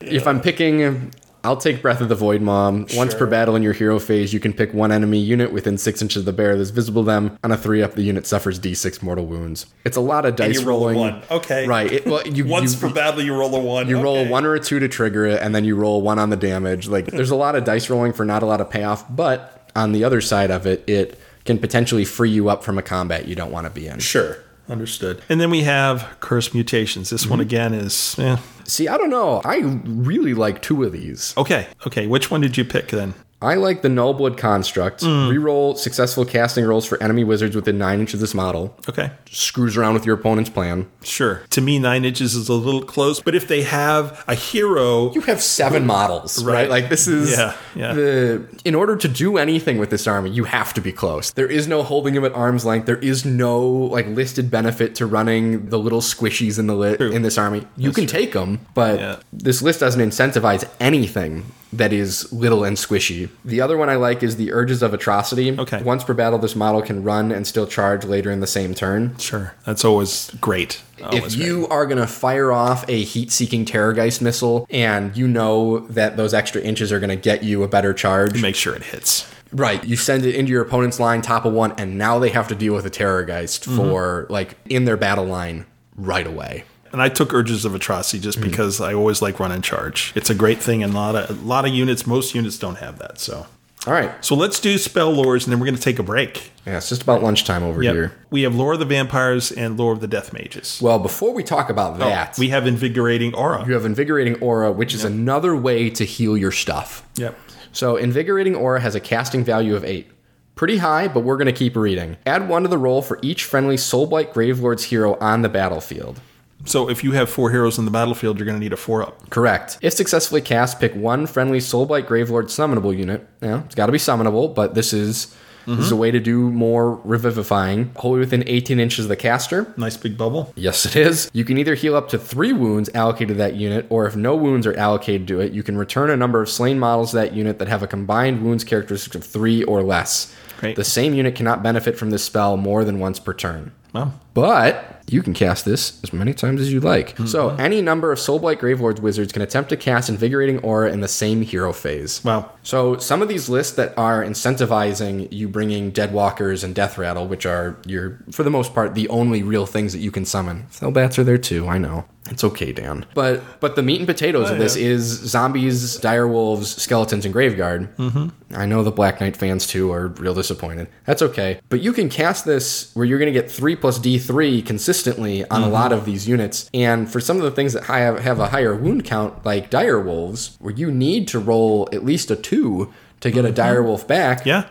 if 0.00 0.26
I'm 0.26 0.40
picking, 0.40 1.12
I'll 1.44 1.56
take 1.56 1.82
Breath 1.82 2.00
of 2.00 2.08
the 2.08 2.14
Void-maw. 2.14 2.84
Once 2.96 3.14
per 3.14 3.26
battle 3.26 3.54
in 3.56 3.62
your 3.62 3.72
hero 3.72 3.98
phase, 3.98 4.32
you 4.32 4.40
can 4.40 4.52
pick 4.52 4.74
one 4.74 4.90
enemy 4.92 5.18
unit 5.18 5.52
within 5.52 5.78
six 5.78 6.02
inches 6.02 6.18
of 6.18 6.24
the 6.24 6.32
bear 6.32 6.56
that's 6.58 6.70
visible 6.70 7.02
to 7.02 7.06
them. 7.06 7.38
On 7.44 7.52
a 7.52 7.56
three 7.56 7.82
up, 7.82 7.94
the 7.94 8.02
unit 8.02 8.26
suffers 8.26 8.58
d6 8.58 9.02
mortal 9.02 9.24
wounds. 9.26 9.66
It's 9.84 9.96
a 9.96 10.00
lot 10.00 10.24
of 10.26 10.36
dice 10.36 10.60
you 10.60 10.66
roll 10.66 10.88
a 10.88 10.92
rolling. 10.94 10.98
one. 10.98 11.22
Okay. 11.30 11.66
right? 11.66 11.90
It, 11.90 12.06
well, 12.06 12.26
you 12.26 12.44
once 12.48 12.74
you, 12.74 12.80
per 12.88 12.92
battle, 12.94 13.22
you 13.22 13.34
roll 13.34 13.54
a 13.54 13.60
one. 13.60 13.88
you 13.88 14.00
roll 14.00 14.16
a 14.16 14.28
one 14.28 14.44
or 14.44 14.54
a 14.54 14.60
two 14.60 14.78
to 14.80 14.88
trigger 14.88 15.26
it, 15.26 15.40
and 15.40 15.54
then 15.54 15.64
you 15.64 15.76
roll 15.76 16.02
one 16.02 16.18
on 16.18 16.30
the 16.30 16.36
damage. 16.36 16.88
Like 16.88 17.06
there's 17.12 17.30
a 17.30 17.36
lot 17.36 17.54
of 17.54 17.64
dice 17.64 17.88
rolling 17.88 18.12
for 18.12 18.24
not 18.24 18.42
a 18.42 18.46
lot 18.46 18.60
of 18.60 18.68
payoff, 18.70 19.04
but 19.14 19.70
on 19.76 19.92
the 19.92 20.04
other 20.04 20.20
side 20.20 20.50
of 20.50 20.66
it, 20.66 20.82
it 20.88 21.18
can 21.44 21.58
potentially 21.58 22.04
free 22.04 22.30
you 22.30 22.48
up 22.48 22.62
from 22.64 22.78
a 22.78 22.82
combat 22.82 23.26
you 23.28 23.34
don't 23.34 23.52
want 23.52 23.64
to 23.66 23.70
be 23.70 23.86
in. 23.86 24.00
Sure. 24.00 24.36
Understood. 24.68 25.22
And 25.28 25.40
then 25.40 25.50
we 25.50 25.62
have 25.62 26.16
Curse 26.20 26.52
Mutations. 26.54 27.10
This 27.10 27.22
Mm-hmm. 27.22 27.30
one 27.30 27.40
again 27.40 27.74
is 27.74 28.18
eh. 28.18 28.36
See, 28.64 28.86
I 28.88 28.98
don't 28.98 29.10
know. 29.10 29.40
I 29.44 29.58
really 29.84 30.34
like 30.34 30.60
two 30.60 30.84
of 30.84 30.92
these. 30.92 31.32
okay. 31.38 31.66
Okay. 31.86 32.06
Which 32.06 32.30
one 32.30 32.40
did 32.42 32.56
you 32.58 32.64
pick 32.64 32.88
then? 32.88 33.14
I 33.40 33.54
like 33.54 33.82
the 33.82 33.88
Nullblood 33.88 34.36
construct. 34.36 35.02
Mm. 35.02 35.30
Reroll 35.32 35.76
successful 35.76 36.24
casting 36.24 36.64
rolls 36.64 36.84
for 36.86 37.00
enemy 37.00 37.22
wizards 37.22 37.54
within 37.54 37.78
nine 37.78 38.00
inches 38.00 38.14
of 38.14 38.20
this 38.20 38.34
model. 38.34 38.76
Okay. 38.88 39.12
Screws 39.30 39.76
around 39.76 39.94
with 39.94 40.04
your 40.04 40.16
opponent's 40.16 40.50
plan. 40.50 40.88
Sure. 41.04 41.42
To 41.50 41.60
me, 41.60 41.78
nine 41.78 42.04
inches 42.04 42.34
is 42.34 42.48
a 42.48 42.54
little 42.54 42.82
close, 42.82 43.20
but 43.20 43.36
if 43.36 43.46
they 43.46 43.62
have 43.62 44.24
a 44.26 44.34
hero, 44.34 45.12
You 45.12 45.20
have 45.22 45.40
seven 45.40 45.86
models, 45.86 46.42
right? 46.42 46.54
Right. 46.54 46.68
Like 46.70 46.88
this 46.88 47.06
is 47.06 47.30
Yeah, 47.30 47.54
yeah. 47.76 47.94
the 47.94 48.44
in 48.64 48.74
order 48.74 48.96
to 48.96 49.06
do 49.08 49.36
anything 49.36 49.78
with 49.78 49.90
this 49.90 50.08
army, 50.08 50.30
you 50.30 50.42
have 50.44 50.74
to 50.74 50.80
be 50.80 50.90
close. 50.90 51.30
There 51.30 51.46
is 51.46 51.68
no 51.68 51.84
holding 51.84 52.14
them 52.14 52.24
at 52.24 52.32
arm's 52.34 52.64
length. 52.64 52.86
There 52.86 52.96
is 52.98 53.24
no 53.24 53.60
like 53.60 54.06
listed 54.08 54.50
benefit 54.50 54.96
to 54.96 55.06
running 55.06 55.68
the 55.68 55.78
little 55.78 56.00
squishies 56.00 56.58
in 56.58 56.66
the 56.66 56.74
li- 56.74 56.96
in 57.14 57.22
this 57.22 57.38
army. 57.38 57.66
You 57.76 57.92
can 57.92 58.06
take 58.06 58.32
them, 58.32 58.66
but 58.74 58.98
Yeah. 58.98 59.16
this 59.32 59.62
list 59.62 59.78
doesn't 59.78 60.00
incentivize 60.00 60.68
anything 60.80 61.44
that 61.72 61.92
is 61.92 62.32
little 62.32 62.64
and 62.64 62.76
squishy. 62.76 63.28
The 63.44 63.60
other 63.60 63.76
one 63.76 63.88
I 63.90 63.96
like 63.96 64.22
is 64.22 64.36
the 64.36 64.52
Urges 64.52 64.82
of 64.82 64.94
Atrocity. 64.94 65.58
Okay. 65.58 65.82
Once 65.82 66.02
per 66.04 66.14
battle, 66.14 66.38
this 66.38 66.56
model 66.56 66.80
can 66.82 67.02
run 67.02 67.30
and 67.32 67.46
still 67.46 67.66
charge 67.66 68.04
later 68.04 68.30
in 68.30 68.40
the 68.40 68.46
same 68.46 68.74
turn. 68.74 69.16
sure, 69.18 69.54
that's 69.64 69.84
always 69.84 70.30
great. 70.40 70.82
Always 71.02 71.34
if 71.34 71.40
you 71.40 71.68
are 71.68 71.86
going 71.86 71.98
to 71.98 72.06
fire 72.06 72.50
off 72.52 72.84
a 72.88 73.04
heat 73.04 73.30
seeking 73.30 73.64
Terrorgeist 73.64 74.20
missile 74.20 74.66
and 74.70 75.16
you 75.16 75.28
know 75.28 75.80
that 75.88 76.16
those 76.16 76.34
extra 76.34 76.60
inches 76.60 76.90
are 76.90 76.98
going 77.00 77.10
to 77.10 77.16
get 77.16 77.42
you 77.44 77.62
a 77.62 77.68
better 77.68 77.92
charge, 77.92 78.40
make 78.42 78.56
sure 78.56 78.74
it 78.74 78.82
hits. 78.82 79.30
right, 79.52 79.84
you 79.84 79.94
send 79.96 80.24
it 80.24 80.34
into 80.34 80.50
your 80.50 80.62
opponent's 80.62 80.98
line, 80.98 81.22
top 81.22 81.44
of 81.44 81.52
one, 81.52 81.72
and 81.78 81.96
now 81.98 82.18
they 82.18 82.30
have 82.30 82.48
to 82.48 82.54
deal 82.54 82.74
with 82.74 82.84
a 82.86 82.90
Terrorgeist 82.90 83.60
Mm-hmm. 83.66 83.76
for 83.76 84.26
like 84.30 84.56
in 84.68 84.86
their 84.86 84.96
battle 84.96 85.24
line 85.26 85.66
right 85.96 86.26
away. 86.26 86.64
And 86.92 87.02
I 87.02 87.08
took 87.08 87.32
Urges 87.34 87.64
of 87.64 87.74
Atrocity 87.74 88.20
just 88.20 88.38
mm. 88.38 88.44
because 88.44 88.80
I 88.80 88.94
always 88.94 89.20
like 89.22 89.38
run 89.40 89.52
and 89.52 89.62
charge. 89.62 90.12
It's 90.14 90.30
a 90.30 90.34
great 90.34 90.58
thing, 90.58 90.82
and 90.82 90.92
a 90.92 90.96
lot 90.96 91.14
of 91.14 91.30
a 91.30 91.46
lot 91.46 91.66
of 91.66 91.72
units, 91.74 92.06
most 92.06 92.34
units 92.34 92.58
don't 92.58 92.76
have 92.76 92.98
that. 92.98 93.18
So, 93.18 93.46
All 93.86 93.92
right. 93.92 94.12
so 94.24 94.34
let's 94.34 94.60
do 94.60 94.76
spell 94.78 95.14
lores, 95.14 95.44
and 95.44 95.52
then 95.52 95.60
we're 95.60 95.66
going 95.66 95.76
to 95.76 95.82
take 95.82 95.98
a 95.98 96.02
break. 96.02 96.50
Yeah, 96.66 96.76
it's 96.76 96.88
just 96.88 97.02
about 97.02 97.22
lunchtime 97.22 97.62
over 97.62 97.82
Yep. 97.82 97.94
here. 97.94 98.12
We 98.30 98.42
have 98.42 98.54
Lore 98.54 98.74
of 98.74 98.78
the 98.78 98.84
Vampires 98.84 99.50
and 99.52 99.78
Lore 99.78 99.92
of 99.92 100.00
the 100.00 100.08
Death 100.08 100.32
Mages. 100.32 100.78
Well, 100.82 100.98
before 100.98 101.32
we 101.32 101.42
talk 101.42 101.70
about 101.70 101.94
oh, 101.96 101.98
that, 101.98 102.34
Oh, 102.36 102.40
we 102.40 102.48
have 102.48 102.66
Invigorating 102.66 103.34
Aura. 103.34 103.66
you 103.66 103.74
have 103.74 103.84
Invigorating 103.84 104.36
Aura, 104.40 104.70
which 104.72 104.94
is 104.94 105.04
another 105.04 105.56
way 105.56 105.90
to 105.90 106.04
heal 106.04 106.36
your 106.36 106.52
stuff. 106.52 107.06
Yep. 107.16 107.38
So, 107.72 107.96
Invigorating 107.96 108.54
Aura 108.54 108.80
has 108.80 108.94
a 108.94 109.00
casting 109.00 109.44
value 109.44 109.76
of 109.76 109.84
8. 109.84 110.10
Pretty 110.56 110.78
high, 110.78 111.06
but 111.06 111.20
we're 111.20 111.36
going 111.36 111.46
to 111.46 111.52
keep 111.52 111.76
reading. 111.76 112.16
Add 112.26 112.48
1 112.48 112.62
to 112.62 112.68
the 112.68 112.78
roll 112.78 113.00
for 113.00 113.20
each 113.22 113.44
friendly 113.44 113.76
Soulblight 113.76 114.32
Gravelord's 114.32 114.84
hero 114.84 115.16
on 115.20 115.42
the 115.42 115.48
battlefield. 115.48 116.20
So 116.68 116.90
if 116.90 117.02
you 117.02 117.12
have 117.12 117.30
four 117.30 117.50
heroes 117.50 117.78
in 117.78 117.86
the 117.86 117.90
battlefield, 117.90 118.38
you're 118.38 118.46
going 118.46 118.58
to 118.58 118.62
need 118.62 118.72
a 118.72 118.76
four 118.76 119.02
up. 119.02 119.30
Correct. 119.30 119.78
If 119.80 119.94
successfully 119.94 120.42
cast, 120.42 120.78
pick 120.78 120.94
one 120.94 121.26
friendly 121.26 121.58
Soulblight 121.58 122.06
Gravelord 122.06 122.44
summonable 122.44 122.96
unit. 122.96 123.26
Yeah, 123.40 123.64
it's 123.64 123.74
got 123.74 123.86
to 123.86 123.92
be 123.92 123.98
summonable, 123.98 124.54
but 124.54 124.74
this 124.74 124.92
is 124.92 125.34
this 125.76 125.80
is 125.80 125.90
a 125.90 125.92
mm-hmm. 125.92 126.00
way 126.00 126.10
to 126.10 126.20
do 126.20 126.50
more 126.50 126.94
revivifying. 127.04 127.92
Wholly 127.96 128.20
within 128.20 128.42
18 128.46 128.80
inches 128.80 129.04
of 129.04 129.08
the 129.10 129.16
caster. 129.16 129.72
Nice 129.76 129.98
big 129.98 130.16
bubble. 130.16 130.50
Yes, 130.56 130.86
it 130.86 130.96
is. 130.96 131.30
You 131.34 131.44
can 131.44 131.58
either 131.58 131.74
heal 131.74 131.94
up 131.94 132.08
to 132.10 132.18
three 132.18 132.54
wounds 132.54 132.88
allocated 132.94 133.28
to 133.28 133.34
that 133.34 133.54
unit, 133.54 133.86
or 133.90 134.06
if 134.06 134.16
no 134.16 134.34
wounds 134.34 134.66
are 134.66 134.74
allocated 134.76 135.28
to 135.28 135.40
it, 135.40 135.52
you 135.52 135.62
can 135.62 135.76
return 135.76 136.08
a 136.08 136.16
number 136.16 136.40
of 136.40 136.48
slain 136.48 136.78
models 136.78 137.10
to 137.10 137.16
that 137.16 137.34
unit 137.34 137.58
that 137.58 137.68
have 137.68 137.82
a 137.82 137.86
combined 137.86 138.42
wounds 138.42 138.64
characteristic 138.64 139.14
of 139.14 139.24
three 139.24 139.62
or 139.64 139.82
less. 139.82 140.34
Great. 140.58 140.76
The 140.76 140.84
same 140.84 141.14
unit 141.14 141.34
cannot 141.34 141.62
benefit 141.62 141.96
from 141.98 142.10
this 142.10 142.22
spell 142.22 142.56
more 142.58 142.84
than 142.84 142.98
once 142.98 143.18
per 143.18 143.32
turn. 143.32 143.72
Wow. 143.94 144.12
But 144.34 145.02
you 145.08 145.22
can 145.22 145.32
cast 145.32 145.64
this 145.64 145.98
as 146.04 146.12
many 146.12 146.34
times 146.34 146.60
as 146.60 146.70
you 146.70 146.78
like. 146.80 147.16
So 147.26 147.48
Mm-hmm. 147.48 147.60
any 147.60 147.80
number 147.80 148.12
of 148.12 148.18
Soulblight 148.18 148.58
Gravelords 148.58 149.00
wizards 149.00 149.32
can 149.32 149.40
attempt 149.40 149.70
to 149.70 149.76
cast 149.78 150.10
Invigorating 150.10 150.58
Aura 150.58 150.92
in 150.92 151.00
the 151.00 151.08
same 151.08 151.40
hero 151.40 151.72
phase. 151.72 152.22
Wow. 152.22 152.50
So 152.62 152.98
some 152.98 153.22
of 153.22 153.28
these 153.28 153.48
lists 153.48 153.72
that 153.76 153.96
are 153.96 154.22
incentivizing 154.22 155.32
you 155.32 155.48
bringing 155.48 155.90
Deadwalkers 155.92 156.62
and 156.62 156.74
Death 156.74 156.98
Rattle, 156.98 157.26
which 157.26 157.46
are 157.46 157.76
your, 157.86 158.18
for 158.30 158.42
the 158.42 158.50
most 158.50 158.74
part, 158.74 158.94
the 158.94 159.08
only 159.08 159.42
real 159.42 159.64
things 159.64 159.92
that 159.94 160.00
you 160.00 160.10
can 160.10 160.26
summon. 160.26 160.66
Fellbats 160.70 161.18
are 161.18 161.24
there 161.24 161.38
too. 161.38 161.66
I 161.66 161.78
know. 161.78 162.04
It's 162.30 162.44
okay, 162.44 162.72
Dan. 162.72 163.06
But 163.14 163.42
but 163.60 163.76
the 163.76 163.82
meat 163.82 163.98
and 163.98 164.06
potatoes 164.06 164.50
of 164.50 164.58
this 164.58 164.76
is 164.76 165.04
zombies, 165.04 165.96
dire 165.96 166.28
wolves, 166.28 166.80
skeletons, 166.80 167.24
and 167.24 167.34
graveguard. 167.34 167.94
Mm-hmm. 167.96 168.28
I 168.54 168.66
know 168.66 168.82
the 168.82 168.90
Black 168.90 169.20
Knight 169.20 169.36
fans 169.36 169.66
too 169.66 169.92
are 169.92 170.08
real 170.08 170.34
disappointed. 170.34 170.88
That's 171.04 171.22
okay. 171.22 171.60
But 171.68 171.80
you 171.80 171.92
can 171.92 172.08
cast 172.08 172.44
this 172.44 172.90
where 172.94 173.04
you're 173.04 173.18
going 173.18 173.32
to 173.32 173.38
get 173.40 173.50
three 173.50 173.76
plus 173.76 173.98
D 173.98 174.18
three 174.18 174.62
consistently 174.62 175.44
on 175.50 175.62
a 175.62 175.68
lot 175.68 175.92
of 175.92 176.04
these 176.04 176.26
units. 176.28 176.70
And 176.72 177.10
for 177.10 177.20
some 177.20 177.36
of 177.36 177.42
the 177.42 177.50
things 177.50 177.72
that 177.74 177.84
have 177.84 178.20
have 178.20 178.38
a 178.40 178.48
higher 178.48 178.74
wound 178.74 179.04
count, 179.04 179.44
like 179.44 179.70
dire 179.70 180.00
wolves, 180.00 180.56
where 180.60 180.74
you 180.74 180.90
need 180.90 181.28
to 181.28 181.38
roll 181.38 181.88
at 181.92 182.04
least 182.04 182.30
a 182.30 182.36
two 182.36 182.92
to 183.20 183.30
get 183.30 183.44
a 183.44 183.52
dire 183.52 183.82
wolf 183.82 184.06
back, 184.06 184.46
Yeah. 184.46 184.64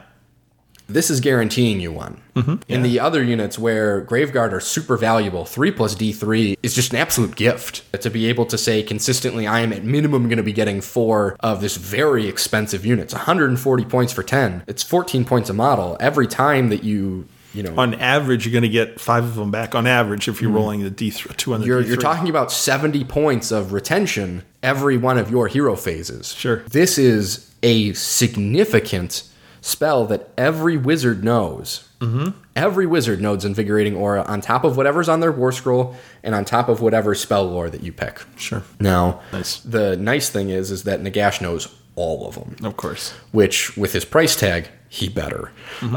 This 0.88 1.10
is 1.10 1.20
guaranteeing 1.20 1.80
you 1.80 1.92
one. 1.92 2.22
In 2.68 2.84
the 2.84 3.00
other 3.00 3.24
units 3.24 3.58
where 3.58 4.06
Graveguard 4.06 4.52
are 4.54 4.60
super 4.60 4.96
valuable, 4.96 5.44
3 5.46 5.72
plus 5.72 5.96
D3 5.96 6.58
is 6.62 6.74
just 6.76 6.92
an 6.94 6.98
absolute 7.00 7.36
gift. 7.36 7.84
To 8.02 8.10
be 8.10 8.28
able 8.28 8.46
to 8.46 8.58
say 8.58 8.84
consistently, 8.84 9.48
I 9.48 9.62
am 9.62 9.74
at 9.74 9.84
minimum 9.84 10.28
going 10.28 10.38
to 10.38 10.44
be 10.44 10.54
getting 10.54 10.80
4 10.82 11.36
of 11.40 11.62
this 11.62 11.76
very 11.78 12.28
expensive 12.28 12.86
unit. 12.86 13.06
It's 13.06 13.14
140 13.14 13.86
points 13.86 14.14
for 14.14 14.22
10. 14.24 14.64
It's 14.68 14.84
14 14.84 15.26
points 15.26 15.50
a 15.50 15.54
model. 15.54 15.98
Every 16.00 16.28
time 16.28 16.70
that 16.70 16.84
you 16.84 17.28
you 17.54 17.64
know, 17.64 17.74
On 17.76 17.96
average, 17.96 18.46
you're 18.46 18.52
going 18.52 18.62
to 18.64 18.70
get 18.70 19.00
five 19.00 19.24
of 19.24 19.34
them 19.36 19.50
back. 19.50 19.74
On 19.74 19.88
average, 19.88 20.28
if 20.28 20.42
you're 20.44 20.52
rolling 20.52 20.84
the 20.84 20.92
D 20.92 21.10
th- 21.10 21.36
two 21.38 21.54
on 21.56 21.62
the 21.62 21.66
Mm-hmm. 21.66 21.72
you're, 21.72 21.82
D3. 21.84 21.88
you're 21.88 21.98
talking 21.98 22.30
about 22.30 22.52
70 22.52 23.04
points 23.06 23.52
of 23.52 23.74
retention 23.74 24.44
every 24.62 24.96
one 24.98 25.18
of 25.18 25.32
your 25.32 25.48
hero 25.48 25.76
phases. 25.76 26.34
Sure. 26.34 26.58
This 26.70 27.00
is 27.00 27.52
a 27.64 27.94
significant 27.94 29.24
spell 29.68 30.06
that 30.06 30.30
every 30.38 30.78
wizard 30.78 31.24
knows. 31.24 31.90
Mm-hmm. 32.00 32.30
Every 32.56 32.86
wizard 32.86 33.22
knows 33.22 33.44
Invigorating 33.44 33.96
Aura 33.96 34.24
on 34.24 34.40
top 34.42 34.64
of 34.64 34.78
whatever's 34.78 35.10
on 35.10 35.20
their 35.20 35.32
War 35.32 35.52
Scroll 35.52 35.96
and 36.24 36.34
on 36.34 36.46
top 36.46 36.70
of 36.70 36.80
whatever 36.82 37.14
spell 37.16 37.46
lore 37.46 37.70
that 37.70 37.84
you 37.84 37.92
pick. 37.92 38.22
Sure. 38.38 38.64
Now, 38.80 39.22
Nice. 39.34 39.60
the 39.60 39.98
nice 39.98 40.30
thing 40.30 40.50
is, 40.50 40.72
is 40.72 40.84
that 40.84 41.02
Nagash 41.02 41.42
knows 41.42 41.68
all 41.96 42.28
of 42.28 42.36
them, 42.36 42.56
Of 42.64 42.78
course. 42.78 43.12
which 43.32 43.76
with 43.76 43.94
his 43.94 44.06
price 44.06 44.36
tag, 44.36 44.70
he 44.90 45.10
better. 45.10 45.52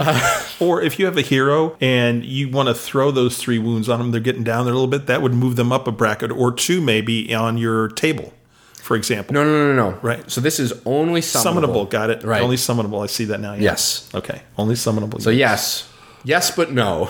Or 0.60 0.82
if 0.82 0.98
you 0.98 1.06
have 1.06 1.16
a 1.16 1.22
hero 1.22 1.76
and 1.80 2.24
you 2.24 2.48
want 2.50 2.68
to 2.68 2.74
throw 2.74 3.10
those 3.10 3.38
three 3.38 3.58
wounds 3.58 3.88
on 3.88 3.98
them, 3.98 4.10
they're 4.10 4.20
getting 4.20 4.44
down 4.44 4.64
there 4.66 4.72
a 4.74 4.76
little 4.76 4.90
bit, 4.90 5.06
that 5.06 5.22
would 5.22 5.32
move 5.32 5.56
them 5.56 5.72
up 5.72 5.86
a 5.86 5.92
bracket 5.92 6.30
or 6.30 6.52
two 6.52 6.80
maybe 6.82 7.34
on 7.34 7.56
your 7.56 7.88
table, 7.88 8.32
for 8.90 8.96
example. 8.96 9.34
No, 9.34 9.44
no, 9.44 9.52
no, 9.52 9.72
no, 9.72 9.90
no. 9.92 9.98
Right. 10.00 10.28
So 10.28 10.40
this 10.40 10.58
is 10.58 10.72
only 10.84 11.20
summonable. 11.20 11.84
Summonable, 11.84 11.90
got 11.90 12.10
it. 12.10 12.24
Right. 12.24 12.42
Only 12.42 12.56
summonable. 12.56 13.04
I 13.04 13.06
see 13.06 13.26
that 13.26 13.38
now. 13.38 13.52
yeah. 13.52 13.62
Yes. 13.62 14.10
Okay. 14.12 14.42
Only 14.58 14.74
summonable. 14.74 15.22
So 15.22 15.30
yes, 15.30 15.88
yes, 16.24 16.50
but 16.50 16.72
no. 16.72 17.08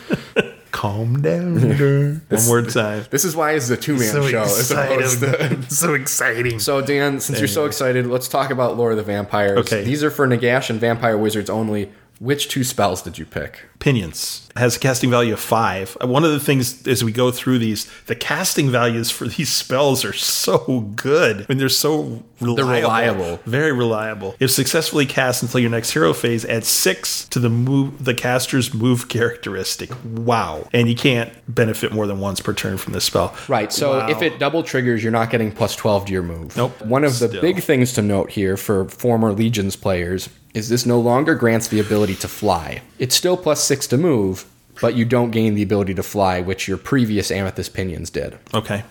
Calm 0.70 1.20
down. 1.20 1.60
One 2.30 2.46
more 2.46 2.62
time. 2.62 3.04
This 3.10 3.26
is 3.26 3.36
why 3.36 3.52
it's 3.52 3.68
a 3.68 3.76
two 3.76 3.98
man 3.98 4.10
show 4.30 4.40
as 4.40 4.70
opposed 4.70 5.20
to. 5.20 5.62
so 5.70 5.92
exciting. 5.92 6.58
So 6.58 6.80
Dan, 6.80 7.20
since 7.20 7.40
you're 7.40 7.46
so 7.46 7.66
excited, 7.66 8.06
let's 8.06 8.26
talk 8.26 8.50
about 8.50 8.78
Lore 8.78 8.92
of 8.92 8.96
the 8.96 9.02
Vampires. 9.02 9.58
Okay. 9.58 9.84
These 9.84 10.02
are 10.02 10.10
for 10.10 10.26
Nagash 10.26 10.70
and 10.70 10.80
Vampire 10.80 11.18
Wizards 11.18 11.50
only. 11.50 11.92
Which 12.22 12.46
two 12.46 12.62
spells 12.62 13.02
did 13.02 13.18
you 13.18 13.26
pick? 13.26 13.64
Pinions 13.80 14.48
has 14.54 14.76
a 14.76 14.78
casting 14.78 15.10
value 15.10 15.32
of 15.32 15.40
five. 15.40 15.96
Uh, 16.00 16.06
One 16.06 16.22
of 16.22 16.30
the 16.30 16.38
things 16.38 16.86
as 16.86 17.02
we 17.02 17.10
go 17.10 17.32
through 17.32 17.58
these, 17.58 17.90
the 18.06 18.14
casting 18.14 18.70
values 18.70 19.10
for 19.10 19.26
these 19.36 19.48
spells 19.52 20.04
are 20.04 20.12
so 20.12 20.92
good. 20.94 21.38
I 21.40 21.46
mean, 21.48 21.58
they're 21.58 21.68
so 21.68 22.22
reliable. 22.40 22.54
They're 22.54 22.64
reliable. 22.82 23.40
Very 23.44 23.72
reliable. 23.72 24.36
If 24.38 24.52
successfully 24.52 25.04
cast 25.04 25.42
until 25.42 25.58
your 25.58 25.70
next 25.70 25.90
hero 25.90 26.12
phase, 26.12 26.44
add 26.44 26.64
six 26.64 27.24
to 27.30 27.40
the 27.40 27.48
move 27.50 28.04
the 28.04 28.14
caster's 28.14 28.72
move 28.72 29.08
characteristic. 29.08 29.90
Wow. 30.04 30.68
And 30.72 30.88
you 30.88 30.94
can't 30.94 31.32
benefit 31.52 31.90
more 31.92 32.06
than 32.06 32.20
once 32.20 32.40
per 32.40 32.52
turn 32.52 32.78
from 32.78 32.92
this 32.92 33.04
spell. 33.04 33.34
Right. 33.48 33.72
So 33.72 33.98
Wow. 33.98 34.08
if 34.10 34.22
it 34.22 34.38
double 34.38 34.62
triggers, 34.62 35.02
you're 35.02 35.10
not 35.10 35.30
getting 35.30 35.50
plus 35.50 35.74
12 35.74 36.06
to 36.06 36.12
your 36.12 36.22
move. 36.22 36.56
Nope. 36.56 36.80
One 36.82 37.02
of 37.02 37.18
the 37.18 37.26
Still. 37.28 37.40
big 37.40 37.62
things 37.64 37.92
to 37.94 38.02
note 38.02 38.30
here 38.30 38.56
for 38.56 38.88
former 38.88 39.32
Legions 39.32 39.74
players 39.74 40.28
is 40.54 40.68
this 40.68 40.84
no 40.86 41.00
longer 41.00 41.34
grants 41.34 41.68
the 41.68 41.80
ability 41.80 42.14
to 42.16 42.28
fly. 42.28 42.82
It's 42.98 43.14
still 43.14 43.36
plus 43.36 43.64
6 43.64 43.86
to 43.88 43.98
move, 43.98 44.44
but 44.80 44.94
you 44.94 45.04
don't 45.04 45.30
gain 45.30 45.54
the 45.54 45.62
ability 45.62 45.94
to 45.94 46.02
fly, 46.02 46.40
which 46.40 46.68
your 46.68 46.78
previous 46.78 47.30
Amethystine 47.30 47.72
Pinions 47.72 48.10
did. 48.10 48.38
Okay. 48.54 48.84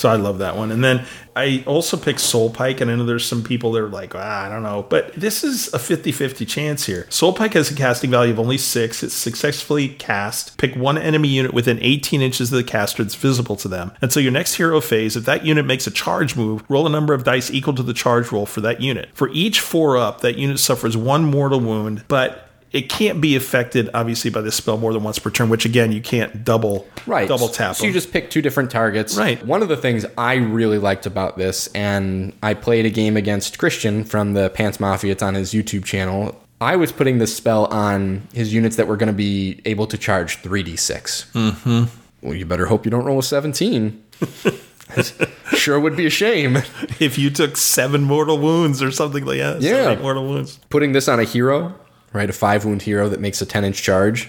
So 0.00 0.08
I 0.08 0.16
love 0.16 0.38
that 0.38 0.56
one. 0.56 0.72
And 0.72 0.82
then 0.82 1.04
I 1.36 1.62
also 1.66 1.98
picked 1.98 2.20
Soul 2.20 2.48
Pike, 2.48 2.80
and 2.80 2.90
I 2.90 2.94
know 2.94 3.04
there's 3.04 3.26
some 3.26 3.44
people 3.44 3.72
that 3.72 3.82
are 3.82 3.88
like, 3.90 4.14
ah, 4.14 4.46
I 4.46 4.48
don't 4.48 4.62
know. 4.62 4.86
But 4.88 5.12
this 5.12 5.44
is 5.44 5.70
a 5.74 5.78
50 5.78 6.10
50 6.10 6.46
chance 6.46 6.86
here. 6.86 7.06
Soul 7.10 7.34
Pike 7.34 7.52
has 7.52 7.70
a 7.70 7.74
casting 7.74 8.10
value 8.10 8.32
of 8.32 8.40
only 8.40 8.56
six. 8.56 9.02
It's 9.02 9.12
successfully 9.12 9.88
cast. 9.88 10.56
Pick 10.56 10.74
one 10.74 10.96
enemy 10.96 11.28
unit 11.28 11.52
within 11.52 11.78
18 11.82 12.22
inches 12.22 12.50
of 12.50 12.56
the 12.56 12.64
caster 12.64 13.04
that's 13.04 13.14
visible 13.14 13.56
to 13.56 13.68
them. 13.68 13.92
Until 14.00 14.22
your 14.22 14.32
next 14.32 14.54
hero 14.54 14.80
phase, 14.80 15.16
if 15.16 15.26
that 15.26 15.44
unit 15.44 15.66
makes 15.66 15.86
a 15.86 15.90
charge 15.90 16.34
move, 16.34 16.64
roll 16.70 16.86
a 16.86 16.90
number 16.90 17.12
of 17.12 17.24
dice 17.24 17.50
equal 17.50 17.74
to 17.74 17.82
the 17.82 17.92
charge 17.92 18.32
roll 18.32 18.46
for 18.46 18.62
that 18.62 18.80
unit. 18.80 19.10
For 19.12 19.28
each 19.34 19.60
four 19.60 19.98
up, 19.98 20.22
that 20.22 20.38
unit 20.38 20.60
suffers 20.60 20.96
one 20.96 21.26
mortal 21.26 21.60
wound, 21.60 22.04
but 22.08 22.49
it 22.72 22.88
can't 22.88 23.20
be 23.20 23.34
affected, 23.36 23.90
obviously, 23.94 24.30
by 24.30 24.40
this 24.40 24.54
spell 24.54 24.78
more 24.78 24.92
than 24.92 25.02
once 25.02 25.18
per 25.18 25.30
turn, 25.30 25.48
which 25.48 25.64
again, 25.64 25.90
you 25.92 26.00
can't 26.00 26.44
double 26.44 26.86
Right. 27.06 27.26
double 27.28 27.48
tap. 27.48 27.76
So 27.76 27.84
you 27.86 27.92
just 27.92 28.12
pick 28.12 28.30
two 28.30 28.42
different 28.42 28.70
targets. 28.70 29.16
Right. 29.16 29.44
One 29.44 29.62
of 29.62 29.68
the 29.68 29.76
things 29.76 30.06
I 30.16 30.34
really 30.34 30.78
liked 30.78 31.04
about 31.06 31.36
this, 31.36 31.68
and 31.74 32.32
I 32.42 32.54
played 32.54 32.86
a 32.86 32.90
game 32.90 33.16
against 33.16 33.58
Christian 33.58 34.04
from 34.04 34.34
the 34.34 34.50
Pants 34.50 34.78
Mafia. 34.78 35.12
It's 35.12 35.22
on 35.22 35.34
his 35.34 35.52
YouTube 35.52 35.84
channel. 35.84 36.40
I 36.60 36.76
was 36.76 36.92
putting 36.92 37.18
this 37.18 37.34
spell 37.34 37.64
on 37.66 38.28
his 38.34 38.52
units 38.52 38.76
that 38.76 38.86
were 38.86 38.96
going 38.98 39.06
to 39.08 39.12
be 39.14 39.60
able 39.64 39.86
to 39.86 39.96
charge 39.98 40.42
3d6. 40.42 41.32
Mm-hmm. 41.32 41.84
Well, 42.22 42.34
you 42.36 42.44
better 42.44 42.66
hope 42.66 42.84
you 42.84 42.90
don't 42.90 43.04
roll 43.06 43.18
a 43.20 43.22
17. 43.22 44.04
sure 45.54 45.80
would 45.80 45.96
be 45.96 46.06
a 46.06 46.10
shame. 46.10 46.56
if 47.00 47.18
you 47.18 47.30
took 47.30 47.56
seven 47.56 48.02
mortal 48.02 48.38
wounds 48.38 48.82
or 48.82 48.90
something 48.90 49.24
like 49.24 49.38
that. 49.38 49.60
Yeah. 49.62 49.84
seven, 49.84 50.02
mortal 50.02 50.28
wounds. 50.28 50.58
Putting 50.68 50.92
this 50.92 51.08
on 51.08 51.18
a 51.20 51.24
hero, 51.24 51.74
right? 52.12 52.28
A 52.28 52.32
five 52.32 52.64
wound 52.64 52.82
hero 52.82 53.08
that 53.08 53.20
makes 53.20 53.40
a 53.40 53.46
10 53.46 53.64
inch 53.64 53.82
charge, 53.82 54.28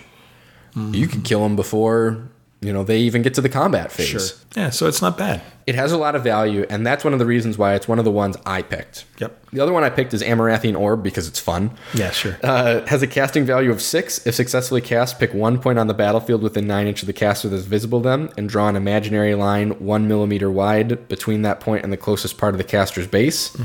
you 0.76 1.08
can 1.08 1.22
kill 1.22 1.46
him 1.46 1.56
before, 1.58 2.30
you 2.62 2.72
know, 2.72 2.84
they 2.84 3.00
even 3.00 3.24
get 3.24 3.34
to 3.34 3.42
the 3.42 3.50
combat 3.50 3.92
phase. 3.92 4.46
Yeah, 4.56 4.70
so 4.70 4.88
it's 4.88 5.02
not 5.02 5.18
bad. 5.18 5.42
It 5.66 5.74
has 5.74 5.92
a 5.92 5.98
lot 5.98 6.16
of 6.16 6.24
value, 6.24 6.66
and 6.70 6.86
that's 6.86 7.04
one 7.04 7.12
of 7.12 7.18
the 7.20 7.26
reasons 7.26 7.58
why 7.58 7.74
it's 7.74 7.88
one 7.88 7.98
of 7.98 8.06
the 8.06 8.12
ones 8.12 8.38
I 8.46 8.62
picked. 8.62 9.06
Yep. 9.18 9.48
The 9.52 9.60
other 9.62 9.74
one 9.74 9.84
I 9.84 9.90
picked 9.90 10.14
is 10.14 10.22
Amaranthine 10.22 10.76
Orb 10.76 11.02
because 11.02 11.28
it's 11.28 11.40
fun. 11.40 11.72
Yeah, 11.96 12.12
sure. 12.12 12.38
Uh, 12.44 12.86
has 12.86 13.02
a 13.02 13.08
casting 13.08 13.46
value 13.46 13.72
of 13.72 13.82
six. 13.82 14.26
If 14.28 14.36
successfully 14.36 14.82
cast, 14.82 15.20
pick 15.20 15.34
one 15.34 15.60
point 15.60 15.80
on 15.80 15.88
the 15.88 15.94
battlefield 15.96 16.44
within 16.44 16.68
nine 16.68 16.86
inches 16.86 17.04
of 17.04 17.08
the 17.08 17.14
caster 17.14 17.50
that's 17.50 17.64
visible 17.66 18.00
to 18.02 18.10
them, 18.10 18.30
and 18.38 18.48
draw 18.48 18.68
an 18.70 18.76
imaginary 18.76 19.34
line 19.34 19.72
one 19.84 20.08
millimeter 20.08 20.52
wide 20.52 21.08
between 21.08 21.42
that 21.42 21.62
point 21.62 21.84
and 21.84 21.92
the 21.92 21.98
closest 21.98 22.38
part 22.38 22.54
of 22.54 22.60
the 22.60 22.64
caster's 22.64 23.08
base. 23.08 23.56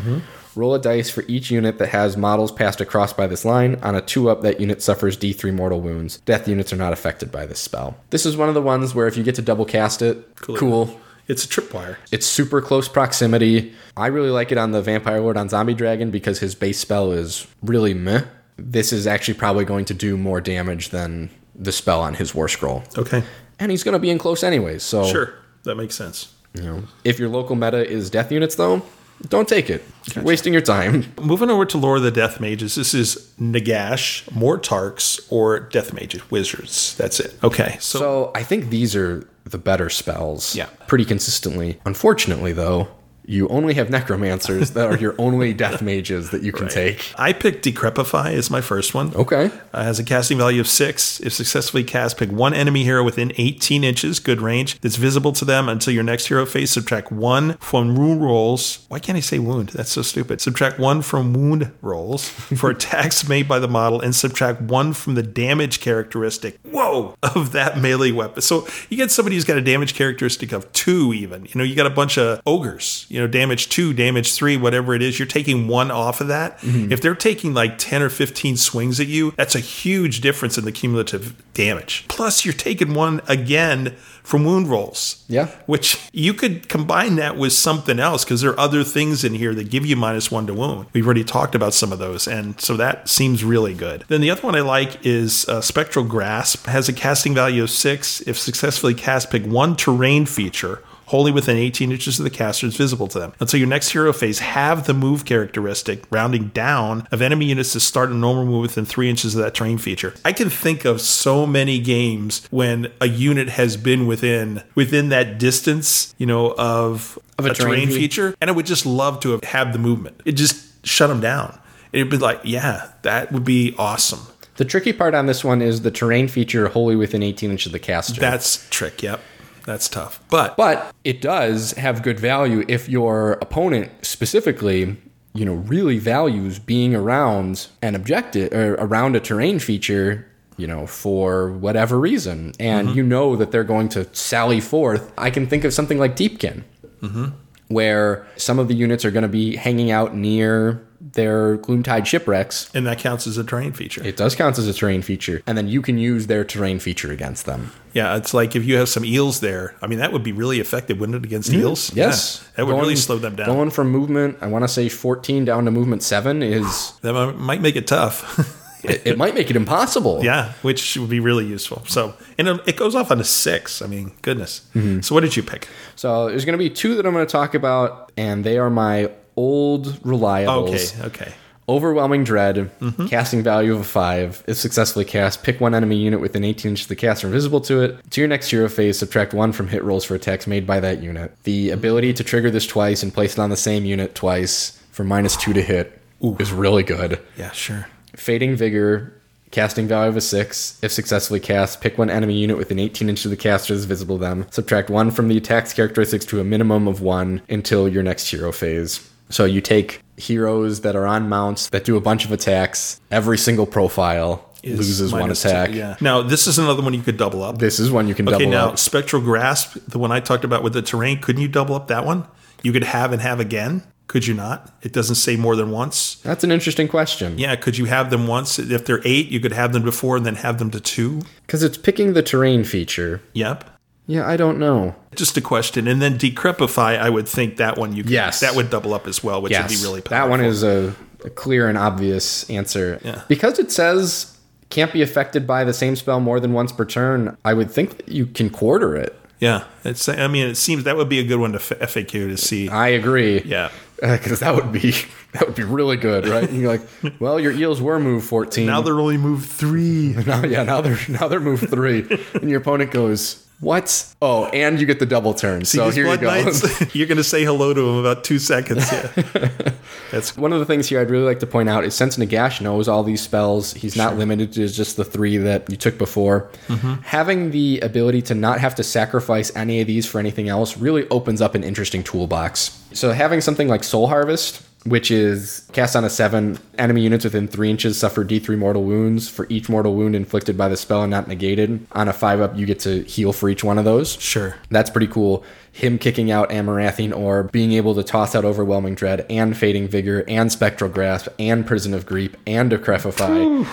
Roll 0.56 0.74
a 0.74 0.78
dice 0.80 1.10
for 1.10 1.22
each 1.28 1.50
unit 1.50 1.78
that 1.78 1.88
has 1.88 2.16
models 2.16 2.50
passed 2.50 2.80
across 2.80 3.12
by 3.12 3.26
this 3.26 3.44
line. 3.44 3.76
On 3.82 3.94
a 3.94 4.00
two 4.00 4.30
up, 4.30 4.40
that 4.42 4.58
unit 4.60 4.80
suffers 4.82 5.16
D3 5.16 5.52
mortal 5.54 5.80
wounds. 5.80 6.18
Death 6.20 6.48
units 6.48 6.72
are 6.72 6.76
not 6.76 6.92
affected 6.92 7.30
by 7.30 7.44
this 7.46 7.60
spell. 7.60 7.96
This 8.10 8.24
is 8.26 8.36
one 8.36 8.48
of 8.48 8.54
the 8.54 8.62
ones 8.62 8.94
where 8.94 9.06
if 9.06 9.16
you 9.16 9.22
get 9.22 9.34
to 9.36 9.42
double 9.42 9.64
cast 9.66 10.00
it, 10.02 10.34
cool. 10.36 10.98
It's 11.28 11.44
a 11.44 11.48
tripwire. 11.48 11.96
It's 12.12 12.24
super 12.26 12.62
close 12.62 12.88
proximity. 12.88 13.74
I 13.96 14.06
really 14.06 14.30
like 14.30 14.52
it 14.52 14.58
on 14.58 14.70
the 14.70 14.80
Vampire 14.80 15.20
Lord 15.20 15.36
on 15.36 15.48
Zombie 15.48 15.74
Dragon 15.74 16.10
because 16.10 16.38
his 16.38 16.54
base 16.54 16.78
spell 16.78 17.10
is 17.12 17.46
really 17.62 17.94
meh. 17.94 18.22
This 18.56 18.92
is 18.92 19.06
actually 19.06 19.34
probably 19.34 19.64
going 19.64 19.84
to 19.86 19.94
do 19.94 20.16
more 20.16 20.40
damage 20.40 20.90
than 20.90 21.30
the 21.54 21.72
spell 21.72 22.00
on 22.00 22.14
his 22.14 22.34
War 22.34 22.48
Scroll. 22.48 22.84
Okay. 22.96 23.22
And 23.58 23.70
he's 23.70 23.82
going 23.82 23.94
to 23.94 23.98
be 23.98 24.08
in 24.10 24.18
close 24.18 24.42
anyways. 24.44 24.82
So, 24.82 25.04
Sure. 25.04 25.34
That 25.64 25.74
makes 25.74 25.94
sense. 25.96 26.32
you 26.54 26.62
know, 26.62 26.82
if 27.04 27.18
your 27.18 27.28
local 27.28 27.56
meta 27.56 27.84
is 27.86 28.08
death 28.08 28.30
units, 28.30 28.54
though, 28.54 28.82
don't 29.28 29.48
take 29.48 29.70
it. 29.70 29.82
You're 30.14 30.24
wasting 30.24 30.52
your 30.52 30.62
time. 30.62 31.12
Moving 31.20 31.50
over 31.50 31.64
to 31.66 31.78
Lore 31.78 31.96
of 31.96 32.02
the 32.02 32.10
Death 32.10 32.40
Mages, 32.40 32.74
this 32.76 32.94
is 32.94 33.32
Nagash, 33.40 34.24
Mortarchs, 34.30 35.26
or 35.30 35.60
Death 35.60 35.92
Mages, 35.92 36.30
Wizards. 36.30 36.94
That's 36.96 37.18
it. 37.20 37.34
Okay. 37.42 37.76
So, 37.80 37.98
So, 37.98 38.32
I 38.34 38.42
think 38.42 38.70
these 38.70 38.94
are 38.94 39.28
the 39.44 39.58
better 39.58 39.90
spells. 39.90 40.54
Yeah. 40.54 40.66
Pretty 40.86 41.04
consistently. 41.04 41.80
Unfortunately, 41.84 42.52
though, 42.52 42.88
you 43.26 43.48
only 43.48 43.74
have 43.74 43.90
necromancers 43.90 44.70
that 44.72 44.86
are 44.86 44.96
your 44.96 45.14
only 45.18 45.52
death 45.52 45.82
mages 45.82 46.30
that 46.30 46.42
you 46.42 46.52
can 46.52 46.68
take. 46.68 47.12
I 47.18 47.32
picked 47.32 47.64
Decrepify 47.64 48.32
as 48.32 48.50
my 48.50 48.60
first 48.60 48.94
one. 48.94 49.14
Okay. 49.14 49.50
Uh, 49.72 49.84
has 49.84 49.98
a 49.98 50.04
casting 50.04 50.38
value 50.38 50.60
of 50.60 50.68
six. 50.68 51.20
If 51.20 51.32
successfully 51.32 51.84
cast, 51.84 52.16
pick 52.18 52.30
one 52.30 52.54
enemy 52.54 52.84
hero 52.84 53.02
within 53.04 53.32
18 53.36 53.84
inches, 53.84 54.20
good 54.20 54.40
range, 54.40 54.80
that's 54.80 54.96
visible 54.96 55.32
to 55.32 55.44
them 55.44 55.68
until 55.68 55.92
your 55.92 56.02
next 56.02 56.28
hero 56.28 56.46
phase. 56.46 56.70
Subtract 56.70 57.10
one 57.10 57.54
from 57.54 57.94
wound 57.94 58.22
rolls. 58.22 58.84
Why 58.88 58.98
can't 58.98 59.16
I 59.16 59.20
say 59.20 59.38
wound? 59.38 59.70
That's 59.70 59.90
so 59.90 60.02
stupid. 60.02 60.40
Subtract 60.40 60.78
one 60.78 61.02
from 61.02 61.32
wound 61.32 61.72
rolls 61.82 62.28
for 62.28 62.70
attacks 62.70 63.28
made 63.28 63.48
by 63.48 63.58
the 63.58 63.68
model 63.68 64.00
and 64.00 64.14
subtract 64.14 64.60
one 64.60 64.92
from 64.92 65.14
the 65.14 65.22
damage 65.22 65.80
characteristic. 65.80 66.58
Whoa! 66.62 67.14
Of 67.22 67.52
that 67.52 67.78
melee 67.78 68.12
weapon. 68.12 68.42
So 68.42 68.66
you 68.88 68.96
get 68.96 69.10
somebody 69.10 69.36
who's 69.36 69.44
got 69.44 69.56
a 69.56 69.62
damage 69.62 69.94
characteristic 69.94 70.52
of 70.52 70.72
two, 70.72 71.12
even. 71.12 71.44
You 71.44 71.52
know, 71.56 71.64
you 71.64 71.74
got 71.74 71.86
a 71.86 71.90
bunch 71.90 72.18
of 72.18 72.40
ogres, 72.46 73.06
you 73.16 73.22
know, 73.22 73.26
damage 73.26 73.70
two, 73.70 73.94
damage 73.94 74.34
three, 74.34 74.58
whatever 74.58 74.94
it 74.94 75.00
is. 75.00 75.18
You're 75.18 75.24
taking 75.24 75.68
one 75.68 75.90
off 75.90 76.20
of 76.20 76.28
that. 76.28 76.58
If 76.62 77.00
they're 77.00 77.14
taking 77.14 77.54
like 77.54 77.78
10 77.78 78.02
or 78.02 78.10
15 78.10 78.58
swings 78.58 79.00
at 79.00 79.06
you, 79.06 79.30
that's 79.38 79.54
a 79.54 79.60
huge 79.60 80.20
difference 80.20 80.58
in 80.58 80.66
the 80.66 80.72
cumulative 80.72 81.34
damage. 81.54 82.04
Plus, 82.08 82.44
you're 82.44 82.52
taking 82.52 82.92
one 82.92 83.22
again 83.26 83.96
from 84.22 84.44
wound 84.44 84.68
rolls. 84.68 85.24
Yeah. 85.28 85.46
Which 85.64 85.98
you 86.12 86.34
could 86.34 86.68
combine 86.68 87.16
that 87.16 87.38
with 87.38 87.54
something 87.54 87.98
else 87.98 88.22
because 88.22 88.42
there 88.42 88.50
are 88.50 88.60
other 88.60 88.84
things 88.84 89.24
in 89.24 89.32
here 89.32 89.54
that 89.54 89.70
give 89.70 89.86
you 89.86 89.96
minus 89.96 90.30
one 90.30 90.46
to 90.48 90.52
wound. 90.52 90.88
We've 90.92 91.06
already 91.06 91.24
talked 91.24 91.54
about 91.54 91.72
some 91.72 91.92
of 91.92 91.98
those. 91.98 92.28
And 92.28 92.60
so 92.60 92.76
that 92.76 93.08
seems 93.08 93.44
really 93.44 93.72
good. 93.72 94.04
Then 94.08 94.20
the 94.20 94.30
other 94.30 94.42
one 94.42 94.56
I 94.56 94.60
like 94.60 95.06
is 95.06 95.48
uh, 95.48 95.62
Spectral 95.62 96.04
Grasp. 96.04 96.66
Has 96.66 96.86
a 96.90 96.92
casting 96.92 97.34
value 97.34 97.62
of 97.62 97.70
six. 97.70 98.20
If 98.20 98.38
successfully 98.38 98.92
cast, 98.92 99.30
pick 99.30 99.46
one 99.46 99.74
terrain 99.74 100.26
feature 100.26 100.82
wholly 101.06 101.32
within 101.32 101.56
18 101.56 101.92
inches 101.92 102.18
of 102.18 102.24
the 102.24 102.30
caster 102.30 102.66
is 102.66 102.76
visible 102.76 103.08
to 103.08 103.18
them. 103.18 103.32
Until 103.40 103.58
your 103.58 103.68
next 103.68 103.90
hero 103.90 104.12
phase, 104.12 104.40
have 104.40 104.86
the 104.86 104.94
move 104.94 105.24
characteristic 105.24 106.04
rounding 106.10 106.48
down 106.48 107.06
of 107.10 107.22
enemy 107.22 107.46
units 107.46 107.72
to 107.72 107.80
start 107.80 108.10
a 108.10 108.14
normal 108.14 108.44
move 108.44 108.62
within 108.62 108.84
three 108.84 109.08
inches 109.08 109.34
of 109.34 109.42
that 109.42 109.54
terrain 109.54 109.78
feature. 109.78 110.14
I 110.24 110.32
can 110.32 110.50
think 110.50 110.84
of 110.84 111.00
so 111.00 111.46
many 111.46 111.78
games 111.78 112.46
when 112.50 112.92
a 113.00 113.08
unit 113.08 113.48
has 113.50 113.76
been 113.76 114.06
within 114.06 114.62
within 114.74 115.08
that 115.10 115.38
distance, 115.38 116.14
you 116.18 116.26
know, 116.26 116.54
of, 116.58 117.18
Of 117.38 117.46
a 117.46 117.50
a, 117.50 117.54
terrain 117.54 117.86
terrain 117.86 117.90
feature, 117.90 118.34
and 118.40 118.50
I 118.50 118.52
would 118.52 118.66
just 118.66 118.86
love 118.86 119.20
to 119.20 119.30
have 119.30 119.44
had 119.44 119.72
the 119.72 119.78
movement. 119.78 120.20
It 120.24 120.32
just 120.32 120.86
shut 120.86 121.08
them 121.08 121.20
down. 121.20 121.58
It'd 121.92 122.10
be 122.10 122.18
like, 122.18 122.40
yeah, 122.44 122.90
that 123.02 123.32
would 123.32 123.44
be 123.44 123.74
awesome. 123.78 124.20
The 124.56 124.64
tricky 124.64 124.92
part 124.92 125.14
on 125.14 125.26
this 125.26 125.44
one 125.44 125.60
is 125.60 125.82
the 125.82 125.90
terrain 125.90 126.28
feature 126.28 126.68
wholly 126.68 126.96
within 126.96 127.22
18 127.22 127.50
inches 127.50 127.66
of 127.66 127.72
the 127.72 127.78
caster. 127.78 128.20
That's 128.20 128.68
trick. 128.70 129.02
Yep, 129.02 129.20
that's 129.66 129.88
tough. 129.88 130.22
But 130.30 130.56
But 130.56 130.94
it 131.04 131.20
does 131.20 131.72
have 131.72 132.02
good 132.02 132.18
value 132.18 132.64
if 132.68 132.88
your 132.88 133.32
opponent 133.42 133.90
specifically, 134.02 134.96
you 135.34 135.44
know, 135.44 135.54
really 135.54 135.98
values 135.98 136.58
being 136.58 136.94
around 136.94 137.66
an 137.82 137.94
objective 137.94 138.52
or 138.52 138.74
around 138.74 139.16
a 139.16 139.20
terrain 139.20 139.58
feature, 139.58 140.26
you 140.56 140.66
know, 140.66 140.86
for 140.86 141.50
whatever 141.50 141.98
reason, 141.98 142.54
and 142.58 142.88
mm-hmm. 142.88 142.96
you 142.96 143.02
know 143.02 143.36
that 143.36 143.50
they're 143.50 143.64
going 143.64 143.90
to 143.90 144.08
sally 144.14 144.60
forth. 144.60 145.12
I 145.18 145.30
can 145.30 145.46
think 145.46 145.64
of 145.64 145.74
something 145.74 145.98
like 145.98 146.16
Deepkin, 146.16 146.62
mm-hmm. 147.02 147.26
where 147.68 148.26
some 148.36 148.58
of 148.58 148.68
the 148.68 148.74
units 148.74 149.04
are 149.04 149.10
going 149.10 149.22
to 149.22 149.28
be 149.28 149.56
hanging 149.56 149.90
out 149.90 150.14
near 150.14 150.85
their 151.00 151.58
Gloomtide 151.58 152.06
shipwrecks. 152.06 152.70
and 152.74 152.86
that 152.86 152.98
counts 152.98 153.26
as 153.26 153.38
a 153.38 153.44
terrain 153.44 153.72
feature. 153.72 154.02
It 154.04 154.16
does 154.16 154.34
count 154.34 154.58
as 154.58 154.66
a 154.68 154.72
terrain 154.74 155.02
feature, 155.02 155.42
and 155.46 155.56
then 155.56 155.68
you 155.68 155.82
can 155.82 155.98
use 155.98 156.26
their 156.26 156.44
terrain 156.44 156.78
feature 156.78 157.10
against 157.12 157.46
them. 157.46 157.72
yeah, 157.92 158.16
it's 158.16 158.34
like 158.34 158.54
if 158.56 158.64
you 158.64 158.76
have 158.76 158.88
some 158.88 159.04
eels 159.04 159.40
there. 159.40 159.74
I 159.82 159.86
mean, 159.86 159.98
that 160.00 160.12
would 160.12 160.22
be 160.24 160.32
really 160.32 160.60
effective, 160.60 160.98
wouldn't 161.00 161.16
it, 161.16 161.24
against 161.24 161.52
eels? 161.52 161.94
Yes, 161.94 162.40
Yeah, 162.42 162.48
that 162.56 162.66
would 162.66 162.72
Going- 162.72 162.82
really 162.82 162.96
slow 162.96 163.18
them 163.18 163.36
down. 163.36 163.46
Going 163.46 163.70
from 163.70 163.90
movement, 163.90 164.38
I 164.40 164.46
want 164.48 164.64
to 164.64 164.68
say 164.68 164.88
14 164.88 165.44
down 165.44 165.64
to 165.64 165.70
movement 165.70 166.02
seven 166.02 166.42
is 166.42 166.92
that 167.02 167.36
might 167.36 167.60
make 167.60 167.76
it 167.76 167.86
tough. 167.86 168.52
it, 168.84 169.02
it 169.06 169.18
might 169.18 169.34
make 169.34 169.48
it 169.50 169.56
impossible. 169.56 170.22
yeah, 170.24 170.52
which 170.62 170.96
would 170.96 171.08
be 171.10 171.20
really 171.20 171.46
useful. 171.46 171.82
So, 171.86 172.14
and 172.38 172.46
it 172.48 172.60
it 172.66 172.76
goes 172.76 172.94
off 172.94 173.10
on 173.10 173.18
a 173.20 173.24
six. 173.24 173.80
I 173.82 173.86
mean, 173.86 174.12
goodness. 174.22 174.60
Mm-hmm. 174.74 175.00
So, 175.00 175.14
what 175.14 175.22
did 175.22 175.36
you 175.36 175.42
pick? 175.42 175.68
So 175.96 176.28
there's 176.28 176.44
going 176.44 176.52
to 176.58 176.58
be 176.58 176.68
two 176.70 176.94
that 176.96 177.06
I'm 177.06 177.12
going 177.14 177.26
to 177.26 177.30
talk 177.32 177.54
about, 177.54 178.12
and 178.16 178.44
they 178.44 178.58
are 178.58 178.68
my 178.70 179.10
old 179.36 179.86
reliables. 180.02 180.98
Okay, 181.00 181.06
okay. 181.24 181.32
Overwhelming 181.68 182.22
Dread, 182.22 182.70
Mm-hmm. 182.80 183.06
casting 183.08 183.42
value 183.42 183.74
of 183.74 183.80
a 183.80 183.84
5. 183.84 184.44
If 184.46 184.56
successfully 184.56 185.04
cast, 185.04 185.42
pick 185.42 185.60
one 185.60 185.74
enemy 185.74 185.96
unit 185.96 186.20
within 186.20 186.44
18 186.44 186.70
inches 186.70 186.84
of 186.84 186.88
the 186.90 186.94
caster 186.96 187.26
invisible 187.26 187.60
to 187.62 187.80
it. 187.82 188.10
To 188.12 188.20
your 188.20 188.28
next 188.28 188.50
hero 188.50 188.68
phase, 188.68 188.98
subtract 189.00 189.34
1 189.34 189.50
from 189.52 189.66
hit 189.68 189.82
rolls 189.82 190.04
for 190.04 190.14
attacks 190.14 190.46
made 190.46 190.64
by 190.64 190.78
that 190.78 191.02
unit. 191.02 191.36
The 191.42 191.70
ability 191.70 192.12
to 192.14 192.24
trigger 192.24 192.52
this 192.52 192.68
twice 192.68 193.02
and 193.02 193.12
place 193.12 193.32
it 193.32 193.40
on 193.40 193.50
the 193.50 193.56
same 193.56 193.84
unit 193.84 194.14
twice 194.14 194.80
for 194.92 195.02
minus 195.02 195.36
2 195.38 195.54
to 195.54 195.62
hit 195.62 196.00
is 196.38 196.52
really 196.52 196.84
good. 196.84 197.20
Yeah, 197.36 197.50
sure. 197.50 197.88
Fading 198.14 198.54
Vigor, 198.54 199.12
casting 199.50 199.88
value 199.88 200.08
of 200.10 200.16
a 200.16 200.20
6. 200.20 200.78
If 200.84 200.92
successfully 200.92 201.40
cast, 201.40 201.80
pick 201.80 201.98
one 201.98 202.10
enemy 202.10 202.34
unit 202.38 202.58
within 202.58 202.78
18 202.78 203.08
inches 203.08 203.24
of 203.26 203.30
the 203.32 203.36
caster 203.36 203.74
that's 203.74 203.86
visible 203.86 204.18
to 204.18 204.20
them. 204.24 204.46
Subtract 204.52 204.88
1 204.88 205.10
from 205.10 205.26
the 205.26 205.36
attack's 205.36 205.72
characteristics 205.74 206.24
to 206.26 206.38
a 206.40 206.44
minimum 206.44 206.86
of 206.86 207.00
1 207.00 207.42
until 207.48 207.88
your 207.88 208.04
next 208.04 208.30
hero 208.30 208.52
phase. 208.52 209.10
So 209.28 209.44
you 209.44 209.60
take 209.60 210.02
heroes 210.16 210.80
that 210.82 210.96
are 210.96 211.06
on 211.06 211.28
mounts 211.28 211.68
that 211.70 211.84
do 211.84 211.96
a 211.96 212.00
bunch 212.00 212.24
of 212.24 212.32
attacks. 212.32 213.00
Every 213.10 213.36
single 213.38 213.66
profile 213.66 214.48
Is 214.62 214.78
loses 214.78 215.12
one 215.12 215.22
minus 215.22 215.42
two, 215.42 215.48
attack. 215.48 215.70
yeah. 215.72 215.96
Now, 216.00 216.22
this 216.22 216.46
is 216.46 216.58
another 216.58 216.82
one 216.82 216.94
you 216.94 217.02
could 217.02 217.16
double 217.16 217.42
up. 217.42 217.58
This 217.58 217.78
is 217.78 217.90
one 217.90 218.08
you 218.08 218.14
can 218.14 218.28
Okay, 218.28 218.38
double 218.38 218.50
now 218.50 218.68
up. 218.70 218.78
spectral 218.78 219.20
grasp, 219.22 219.76
the 219.88 219.98
one 219.98 220.12
I 220.12 220.20
talked 220.20 220.44
about 220.44 220.62
with 220.62 220.72
the 220.72 220.82
terrain, 220.82 221.20
couldn't 221.20 221.42
you 221.42 221.48
double 221.48 221.74
up 221.74 221.88
that 221.88 222.06
one? 222.06 222.26
You 222.62 222.72
could 222.72 222.84
have 222.84 223.12
and 223.12 223.20
have 223.20 223.40
again. 223.40 223.82
Could 224.08 224.26
you 224.28 224.34
not? 224.34 224.72
It 224.82 224.92
doesn't 224.92 225.16
say 225.16 225.34
more 225.36 225.56
than 225.56 225.72
once. 225.72 226.14
That's 226.22 226.44
an 226.44 226.52
interesting 226.52 226.86
question. 226.86 227.38
Yeah, 227.38 227.56
could 227.56 227.76
you 227.76 227.86
have 227.86 228.10
them 228.10 228.28
once? 228.28 228.56
If 228.58 228.86
they're 228.86 229.02
eight, 229.04 229.28
you 229.30 229.40
could 229.40 229.52
have 229.52 229.72
them 229.72 229.84
to 229.84 229.90
four 229.92 230.16
and 230.16 230.24
then 230.24 230.36
have 230.36 230.58
them 230.60 230.70
to 230.70 230.80
two. 230.80 231.22
Because 231.44 231.64
it's 231.64 231.76
picking 231.76 232.12
the 232.12 232.22
terrain 232.22 232.62
feature. 232.62 233.20
Yep. 233.32 233.68
Yeah, 234.06 234.26
I 234.26 234.36
don't 234.36 234.58
know. 234.58 234.94
Just 235.14 235.36
a 235.36 235.40
question. 235.40 235.88
And 235.88 236.00
then 236.00 236.18
decrepify, 236.18 236.98
I 236.98 237.10
would 237.10 237.26
think 237.28 237.56
that 237.56 237.76
one 237.76 237.94
you 237.94 238.02
could, 238.02 238.12
Yes. 238.12 238.40
that 238.40 238.54
would 238.54 238.70
double 238.70 238.94
up 238.94 239.06
as 239.06 239.22
well, 239.24 239.42
which 239.42 239.52
yes, 239.52 239.68
would 239.70 239.76
be 239.76 239.82
really 239.82 240.00
powerful. 240.00 240.28
that 240.28 240.30
one 240.30 240.44
is 240.44 240.62
a, 240.62 240.94
a 241.24 241.30
clear 241.30 241.68
and 241.68 241.76
obvious 241.76 242.48
answer. 242.48 243.00
Yeah. 243.04 243.22
Because 243.28 243.58
it 243.58 243.72
says 243.72 244.36
can't 244.70 244.92
be 244.92 245.02
affected 245.02 245.46
by 245.46 245.64
the 245.64 245.72
same 245.72 245.96
spell 245.96 246.20
more 246.20 246.38
than 246.40 246.52
once 246.52 246.72
per 246.72 246.84
turn. 246.84 247.36
I 247.44 247.54
would 247.54 247.70
think 247.70 247.96
that 247.98 248.08
you 248.08 248.26
can 248.26 248.50
quarter 248.50 248.96
it. 248.96 249.18
Yeah, 249.38 249.64
it's. 249.84 250.08
I 250.08 250.28
mean, 250.28 250.46
it 250.46 250.54
seems 250.54 250.84
that 250.84 250.96
would 250.96 251.10
be 251.10 251.18
a 251.18 251.22
good 251.24 251.38
one 251.38 251.52
to 251.52 251.58
F- 251.58 251.92
FAQ 251.92 252.10
to 252.10 252.36
see. 252.38 252.70
I 252.70 252.88
agree. 252.88 253.42
Yeah. 253.42 253.70
because 254.00 254.40
that 254.40 254.54
would 254.54 254.72
be 254.72 254.92
that 255.32 255.46
would 255.46 255.54
be 255.54 255.62
really 255.62 255.96
good, 255.96 256.26
right? 256.26 256.48
And 256.48 256.60
you're 256.60 256.70
like, 256.70 256.82
well, 257.20 257.38
your 257.40 257.52
eels 257.52 257.80
were 257.80 257.98
move 257.98 258.24
14. 258.24 258.66
Now 258.66 258.82
they're 258.82 258.98
only 258.98 259.16
moved 259.18 259.48
three. 259.48 260.12
now, 260.26 260.44
yeah, 260.44 260.62
now 260.64 260.80
they're 260.80 260.98
now 261.08 261.28
they're 261.28 261.40
move 261.40 261.60
three, 261.60 262.06
and 262.34 262.48
your 262.50 262.60
opponent 262.60 262.90
goes, 262.90 263.45
what? 263.60 264.14
Oh, 264.20 264.46
and 264.46 264.78
you 264.78 264.86
get 264.86 264.98
the 264.98 265.06
double 265.06 265.32
turn. 265.32 265.64
See 265.64 265.78
so 265.78 265.90
here 265.90 266.06
you 266.06 266.16
go. 266.18 266.50
You're 266.92 267.06
going 267.06 267.16
to 267.16 267.24
say 267.24 267.44
hello 267.44 267.72
to 267.72 267.80
them 267.80 267.96
about 267.96 268.22
two 268.22 268.38
seconds. 268.38 268.90
Yeah. 268.92 269.12
That's 270.10 270.36
One 270.36 270.52
of 270.52 270.58
the 270.58 270.66
things 270.66 270.88
here 270.88 271.00
I'd 271.00 271.10
really 271.10 271.24
like 271.24 271.40
to 271.40 271.46
point 271.46 271.68
out 271.68 271.84
is 271.84 271.94
since 271.94 272.16
Nagash 272.16 272.60
knows 272.60 272.86
all 272.86 273.02
these 273.02 273.22
spells, 273.22 273.72
he's 273.72 273.96
not 273.96 274.16
limited 274.16 274.52
to 274.52 274.68
just 274.68 274.96
the 274.96 275.04
three 275.04 275.38
that 275.38 275.70
you 275.70 275.76
took 275.76 275.96
before. 275.96 276.50
Mm-hmm. 276.68 277.02
Having 277.02 277.50
the 277.52 277.80
ability 277.80 278.22
to 278.22 278.34
not 278.34 278.60
have 278.60 278.74
to 278.74 278.84
sacrifice 278.84 279.54
any 279.56 279.80
of 279.80 279.86
these 279.86 280.06
for 280.06 280.18
anything 280.18 280.48
else 280.48 280.76
really 280.76 281.08
opens 281.08 281.40
up 281.40 281.54
an 281.54 281.64
interesting 281.64 282.02
toolbox. 282.02 282.82
So 282.92 283.12
having 283.12 283.40
something 283.40 283.68
like 283.68 283.84
Soul 283.84 284.06
Harvest, 284.06 284.65
which 284.86 285.10
is 285.10 285.68
cast 285.72 285.96
on 285.96 286.04
a 286.04 286.10
seven, 286.10 286.58
enemy 286.78 287.02
units 287.02 287.24
within 287.24 287.48
three 287.48 287.70
inches 287.70 287.98
suffer 287.98 288.24
D3 288.24 288.56
mortal 288.56 288.84
wounds 288.84 289.28
for 289.28 289.46
each 289.48 289.68
mortal 289.68 289.94
wound 289.94 290.14
inflicted 290.14 290.56
by 290.56 290.68
the 290.68 290.76
spell 290.76 291.02
and 291.02 291.10
not 291.10 291.28
negated. 291.28 291.86
On 291.92 292.08
a 292.08 292.12
five 292.12 292.40
up, 292.40 292.56
you 292.56 292.66
get 292.66 292.80
to 292.80 293.02
heal 293.02 293.32
for 293.32 293.48
each 293.48 293.64
one 293.64 293.78
of 293.78 293.84
those. 293.84 294.12
sure. 294.20 294.56
That's 294.70 294.90
pretty 294.90 295.08
cool. 295.08 295.44
Him 295.72 295.98
kicking 295.98 296.30
out 296.30 296.50
Amaranthine 296.50 297.12
Orb, 297.12 297.52
being 297.52 297.72
able 297.72 297.94
to 297.96 298.02
toss 298.02 298.34
out 298.34 298.44
Overwhelming 298.44 298.94
Dread, 298.94 299.26
and 299.28 299.56
Fading 299.56 299.88
Vigor, 299.88 300.24
and 300.26 300.50
Spectral 300.50 300.90
Grasp, 300.90 301.28
and 301.38 301.66
Prison 301.66 301.92
of 301.92 302.06
Grief, 302.06 302.34
and 302.46 302.70
Decrepify, 302.70 303.66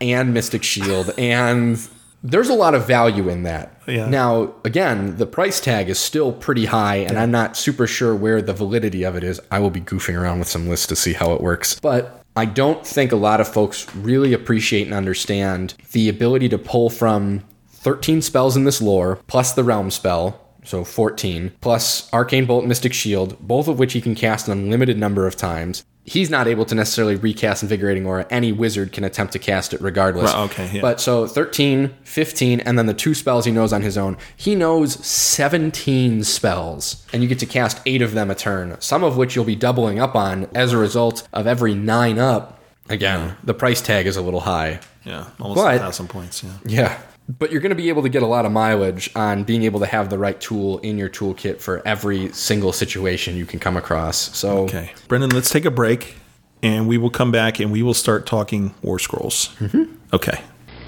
and 0.00 0.32
Mystic 0.32 0.62
Shield, 0.62 1.10
and 1.18 1.78
there's 2.22 2.48
a 2.48 2.54
lot 2.54 2.74
of 2.74 2.86
value 2.86 3.28
in 3.28 3.44
that. 3.44 3.80
Yeah. 3.86 4.08
Now, 4.08 4.54
again, 4.64 5.16
the 5.16 5.26
price 5.26 5.60
tag 5.60 5.88
is 5.88 5.98
still 5.98 6.32
pretty 6.32 6.66
high, 6.66 6.96
and 6.96 7.18
I'm 7.18 7.30
not 7.30 7.56
super 7.56 7.86
sure 7.86 8.14
where 8.14 8.42
the 8.42 8.52
validity 8.52 9.04
of 9.04 9.16
it 9.16 9.24
is. 9.24 9.40
I 9.50 9.60
will 9.60 9.70
be 9.70 9.80
goofing 9.80 10.20
around 10.20 10.38
with 10.38 10.48
some 10.48 10.68
lists 10.68 10.86
to 10.88 10.96
see 10.96 11.12
how 11.12 11.32
it 11.32 11.40
works. 11.40 11.78
But 11.80 12.22
I 12.36 12.44
don't 12.44 12.86
think 12.86 13.12
a 13.12 13.16
lot 13.16 13.40
of 13.40 13.48
folks 13.48 13.92
really 13.94 14.32
appreciate 14.32 14.86
and 14.86 14.94
understand 14.94 15.74
the 15.92 16.08
ability 16.08 16.48
to 16.50 16.58
pull 16.58 16.90
from 16.90 17.44
13 17.70 18.22
spells 18.22 18.56
in 18.56 18.64
this 18.64 18.82
lore, 18.82 19.16
plus 19.26 19.52
the 19.52 19.64
realm 19.64 19.90
spell, 19.90 20.44
so 20.64 20.84
14, 20.84 21.52
plus 21.60 22.12
Arcane 22.12 22.44
Bolt, 22.44 22.66
Mystic 22.66 22.92
Shield, 22.92 23.38
both 23.40 23.68
of 23.68 23.78
which 23.78 23.94
he 23.94 24.00
can 24.00 24.14
cast 24.14 24.48
an 24.48 24.52
unlimited 24.52 24.98
number 24.98 25.26
of 25.26 25.36
times. 25.36 25.84
He's 26.08 26.30
not 26.30 26.46
able 26.48 26.64
to 26.64 26.74
necessarily 26.74 27.16
recast 27.16 27.62
Invigorating 27.62 28.06
Aura. 28.06 28.26
Any 28.30 28.50
wizard 28.50 28.92
can 28.92 29.04
attempt 29.04 29.32
to 29.34 29.38
cast 29.38 29.74
it 29.74 29.80
regardless. 29.80 30.32
Right, 30.32 30.44
okay, 30.50 30.70
yeah. 30.72 30.80
But 30.80 31.00
so 31.00 31.26
13, 31.26 31.94
15, 32.02 32.60
and 32.60 32.78
then 32.78 32.86
the 32.86 32.94
two 32.94 33.14
spells 33.14 33.44
he 33.44 33.52
knows 33.52 33.72
on 33.72 33.82
his 33.82 33.98
own. 33.98 34.16
He 34.36 34.54
knows 34.54 35.04
17 35.06 36.24
spells, 36.24 37.06
and 37.12 37.22
you 37.22 37.28
get 37.28 37.38
to 37.40 37.46
cast 37.46 37.80
eight 37.86 38.02
of 38.02 38.12
them 38.14 38.30
a 38.30 38.34
turn, 38.34 38.76
some 38.80 39.04
of 39.04 39.16
which 39.16 39.36
you'll 39.36 39.44
be 39.44 39.56
doubling 39.56 39.98
up 40.00 40.14
on 40.14 40.48
as 40.54 40.72
a 40.72 40.78
result 40.78 41.26
of 41.32 41.46
every 41.46 41.74
nine 41.74 42.18
up. 42.18 42.60
Again, 42.88 43.36
the 43.44 43.54
price 43.54 43.80
tag 43.82 44.06
is 44.06 44.16
a 44.16 44.22
little 44.22 44.40
high. 44.40 44.80
Yeah. 45.04 45.26
Almost 45.40 45.56
But- 45.62 45.76
a 45.76 45.78
thousand 45.78 46.08
points. 46.08 46.42
Yeah. 46.42 46.50
Yeah. 46.64 46.98
But 47.28 47.52
you're 47.52 47.60
going 47.60 47.70
to 47.70 47.76
be 47.76 47.90
able 47.90 48.02
to 48.02 48.08
get 48.08 48.22
a 48.22 48.26
lot 48.26 48.46
of 48.46 48.52
mileage 48.52 49.10
on 49.14 49.44
being 49.44 49.62
able 49.64 49.80
to 49.80 49.86
have 49.86 50.08
the 50.08 50.16
right 50.16 50.40
tool 50.40 50.78
in 50.78 50.96
your 50.96 51.10
toolkit 51.10 51.60
for 51.60 51.86
every 51.86 52.32
single 52.32 52.72
situation 52.72 53.36
you 53.36 53.44
can 53.44 53.58
come 53.58 53.76
across. 53.76 54.34
So, 54.36 54.64
Okay. 54.64 54.92
Brendan, 55.08 55.30
let's 55.30 55.50
take 55.50 55.66
a 55.66 55.70
break 55.70 56.16
and 56.62 56.88
we 56.88 56.96
will 56.96 57.10
come 57.10 57.30
back 57.30 57.60
and 57.60 57.70
we 57.70 57.82
will 57.82 57.94
start 57.94 58.26
talking 58.26 58.74
War 58.82 58.98
Scrolls. 58.98 59.54
Mm-hmm. 59.60 59.94
Okay. 60.14 60.42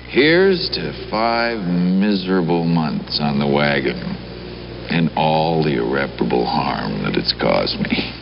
Here's 0.09 0.71
to 0.71 1.09
five 1.11 1.59
miserable 1.61 2.65
months 2.65 3.21
on 3.21 3.39
the 3.39 3.47
wagon 3.47 3.99
and 4.91 5.11
all 5.17 5.63
the 5.63 5.77
irreparable 5.77 6.45
harm 6.47 7.03
that 7.05 7.15
it's 7.15 7.33
caused 7.41 7.79
me. 7.81 8.13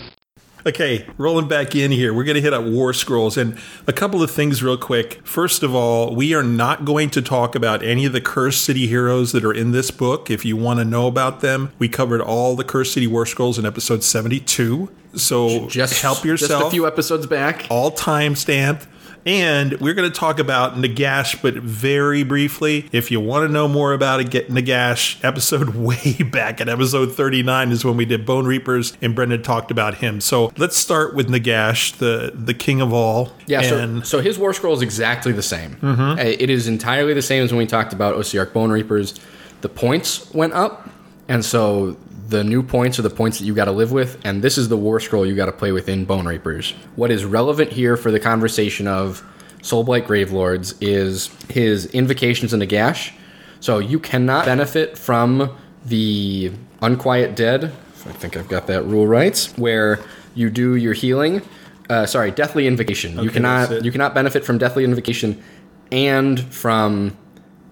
Okay, 0.69 1.07
rolling 1.16 1.49
back 1.49 1.74
in 1.74 1.90
here. 1.90 2.12
We're 2.12 2.24
going 2.24 2.35
to 2.35 2.43
hit 2.43 2.53
up 2.53 2.62
War 2.62 2.93
Scrolls 2.93 3.39
and 3.39 3.59
a 3.86 3.93
couple 3.93 4.23
of 4.23 4.31
things 4.31 4.62
real 4.62 4.77
quick. 4.77 5.19
First 5.27 5.62
of 5.62 5.74
all, 5.74 6.15
we 6.15 6.35
are 6.35 6.43
not 6.43 6.85
going 6.85 7.09
to 7.11 7.23
talk 7.23 7.55
about 7.55 7.82
any 7.82 8.05
of 8.05 8.12
the 8.12 8.20
Cursed 8.20 8.62
City 8.66 8.86
heroes 8.86 9.32
that 9.32 9.47
are 9.47 9.53
in 9.55 9.70
this 9.70 9.90
book. 9.90 10.28
If 10.28 10.45
you 10.45 10.59
want 10.59 10.81
to 10.81 10.85
know 10.85 11.07
about 11.07 11.40
them, 11.40 11.73
we 11.78 11.89
covered 11.89 12.20
all 12.20 12.55
the 12.55 12.65
Cursed 12.65 12.93
City 12.93 13.07
War 13.07 13.24
Scrolls 13.24 13.59
in 13.59 13.65
episode 13.65 14.05
72. 14.05 14.90
So 15.15 15.69
just 15.69 16.03
help 16.03 16.23
yourself. 16.23 16.65
Just 16.65 16.66
a 16.66 16.70
few 16.70 16.86
episodes 16.86 17.27
back. 17.27 17.66
all 17.70 17.90
time 17.90 18.36
stamped. 18.36 18.86
And 19.27 19.78
we're 19.81 19.95
going 19.95 20.11
to 20.11 20.16
talk 20.16 20.39
about 20.39 20.74
Nagash, 20.77 21.40
but 21.43 21.55
very 21.55 22.23
briefly. 22.23 22.89
If 22.93 23.11
you 23.11 23.20
want 23.20 23.47
to 23.47 23.53
know 23.53 23.69
more 23.69 23.93
about 23.93 24.20
it, 24.20 24.31
get 24.31 24.49
Nagash. 24.49 25.23
Episode 25.23 25.70
way 25.74 26.15
back 26.23 26.61
at 26.61 26.69
episode 26.69 27.15
39 27.15 27.70
is 27.73 27.85
when 27.85 27.97
we 27.97 28.05
did 28.05 28.24
Bonereapers, 28.24 28.97
and 29.03 29.15
Brendan 29.15 29.43
talked 29.43 29.70
about 29.70 29.97
him. 29.97 30.20
So 30.20 30.53
let's 30.57 30.77
start 30.77 31.15
with 31.15 31.28
Nagash, 31.28 31.97
the 31.99 32.32
the 32.35 32.55
king 32.55 32.81
of 32.81 32.93
all. 32.93 33.32
Yeah, 33.47 33.62
so, 33.62 33.78
and 33.78 34.07
so 34.07 34.20
his 34.20 34.39
War 34.39 34.53
Scroll 34.55 34.74
is 34.74 34.82
exactly 34.82 35.32
the 35.32 35.43
same. 35.43 35.77
Uh, 35.82 36.16
It 36.19 36.49
is 36.51 36.66
entirely 36.69 37.12
the 37.15 37.23
same 37.23 37.43
as 37.45 37.51
when 37.53 37.59
we 37.59 37.66
talked 37.66 37.93
about 37.93 38.16
Ossiarch 38.16 38.53
Bonereapers. 38.53 39.15
The 39.61 39.69
points 39.69 40.32
went 40.32 40.53
up, 40.53 40.89
and 41.28 41.45
so 41.45 41.97
the 42.28 42.44
new 42.44 42.62
points 42.62 42.98
are 42.98 43.02
the 43.02 43.10
points 43.10 43.38
that 43.38 43.44
you 43.46 43.55
got 43.55 43.64
to 43.64 43.72
live 43.72 43.90
with, 43.90 44.20
and 44.24 44.42
this 44.42 44.59
is 44.59 44.68
the 44.68 44.76
War 44.76 45.00
Scroll 45.00 45.26
you 45.26 45.34
got 45.34 45.46
to 45.46 45.52
play 45.52 45.72
with 45.72 45.88
in 45.88 46.05
Bonereapers. 46.05 46.72
What 46.94 47.10
is 47.10 47.24
relevant 47.24 47.72
here 47.72 47.96
for 47.96 48.10
the 48.10 48.20
conversation 48.20 48.86
of 48.86 49.24
Soulblight 49.62 50.06
Gravelords 50.06 50.76
is 50.80 51.28
his 51.48 51.86
Invocations 51.86 52.52
into 52.52 52.66
Gash. 52.66 53.12
So 53.60 53.78
you 53.78 53.98
cannot 53.98 54.44
benefit 54.44 54.96
from 54.96 55.56
the 55.84 56.52
Unquiet 56.82 57.34
Dead. 57.34 57.64
I 57.64 58.12
think 58.12 58.36
I've 58.36 58.48
got 58.48 58.66
that 58.68 58.84
rule 58.84 59.06
right. 59.06 59.36
Where 59.56 59.98
you 60.34 60.50
do 60.50 60.76
your 60.76 60.92
healing. 60.92 61.42
Uh, 61.90 62.06
sorry, 62.06 62.30
Deathly 62.30 62.66
Invocation. 62.66 63.18
you 63.18 63.30
cannot 63.30 63.82
you 63.84 63.90
cannot 63.90 64.14
benefit 64.14 64.44
from 64.44 64.59
Deathly 64.59 64.84
Invocation 64.84 65.42
and 65.90 66.38
from 66.55 67.16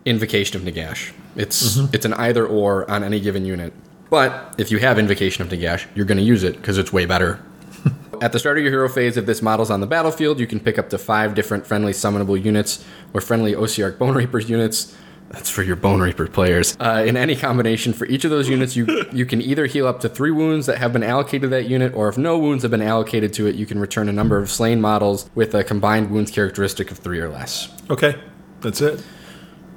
Invocation 0.06 0.56
of 0.56 0.62
Nagash. 0.66 1.12
It's 1.36 1.76
Mm-hmm. 1.76 1.94
it's 1.94 2.04
an 2.06 2.14
either 2.14 2.46
or 2.46 2.90
on 2.90 3.04
any 3.04 3.20
given 3.20 3.44
unit. 3.44 3.72
But 4.10 4.54
if 4.58 4.70
you 4.70 4.78
have 4.78 4.98
Invocation 4.98 5.42
of 5.42 5.48
Nagash, 5.50 5.86
you're 5.94 6.06
going 6.06 6.18
to 6.18 6.24
use 6.24 6.44
it 6.44 6.56
because 6.56 6.78
it's 6.78 6.92
way 6.92 7.06
better. 7.06 7.42
At 8.22 8.32
the 8.32 8.38
start 8.38 8.56
of 8.56 8.62
your 8.62 8.72
hero 8.72 8.88
phase, 8.88 9.16
if 9.16 9.26
this 9.26 9.42
model's 9.42 9.70
on 9.70 9.80
the 9.80 9.86
battlefield, 9.86 10.40
you 10.40 10.46
can 10.46 10.60
pick 10.60 10.78
up 10.78 10.90
to 10.90 10.98
five 10.98 11.34
different 11.34 11.66
friendly 11.66 11.92
summonable 11.92 12.42
units 12.42 12.84
or 13.12 13.20
friendly 13.20 13.52
Ossiarch 13.52 13.98
Bonereapers 13.98 14.48
units. 14.48 14.96
That's 15.30 15.50
for 15.50 15.62
your 15.64 15.76
Bonereaper 15.76 16.32
players. 16.32 16.76
Uh, 16.78 17.04
in 17.06 17.16
any 17.16 17.34
combination, 17.34 17.92
for 17.92 18.06
each 18.06 18.24
of 18.24 18.30
those 18.30 18.48
units, 18.48 18.76
you 18.76 18.86
you 19.12 19.26
can 19.26 19.42
either 19.42 19.66
heal 19.66 19.86
up 19.88 20.00
to 20.00 20.08
three 20.08 20.30
wounds 20.30 20.66
that 20.66 20.78
have 20.78 20.92
been 20.92 21.02
allocated 21.02 21.42
to 21.42 21.48
that 21.48 21.68
unit, 21.68 21.94
or 21.94 22.08
if 22.08 22.16
no 22.16 22.38
wounds 22.38 22.62
have 22.62 22.70
been 22.70 22.82
allocated 22.82 23.32
to 23.34 23.46
it, 23.48 23.56
you 23.56 23.66
can 23.66 23.80
return 23.80 24.08
a 24.08 24.12
number 24.12 24.38
of 24.38 24.50
slain 24.50 24.80
models 24.80 25.28
with 25.34 25.52
a 25.54 25.64
combined 25.64 26.10
wounds 26.12 26.30
characteristic 26.30 26.92
of 26.92 26.98
three 26.98 27.18
or 27.18 27.28
less. 27.28 27.68
Okay, 27.90 28.20
that's 28.60 28.80
it. 28.80 29.02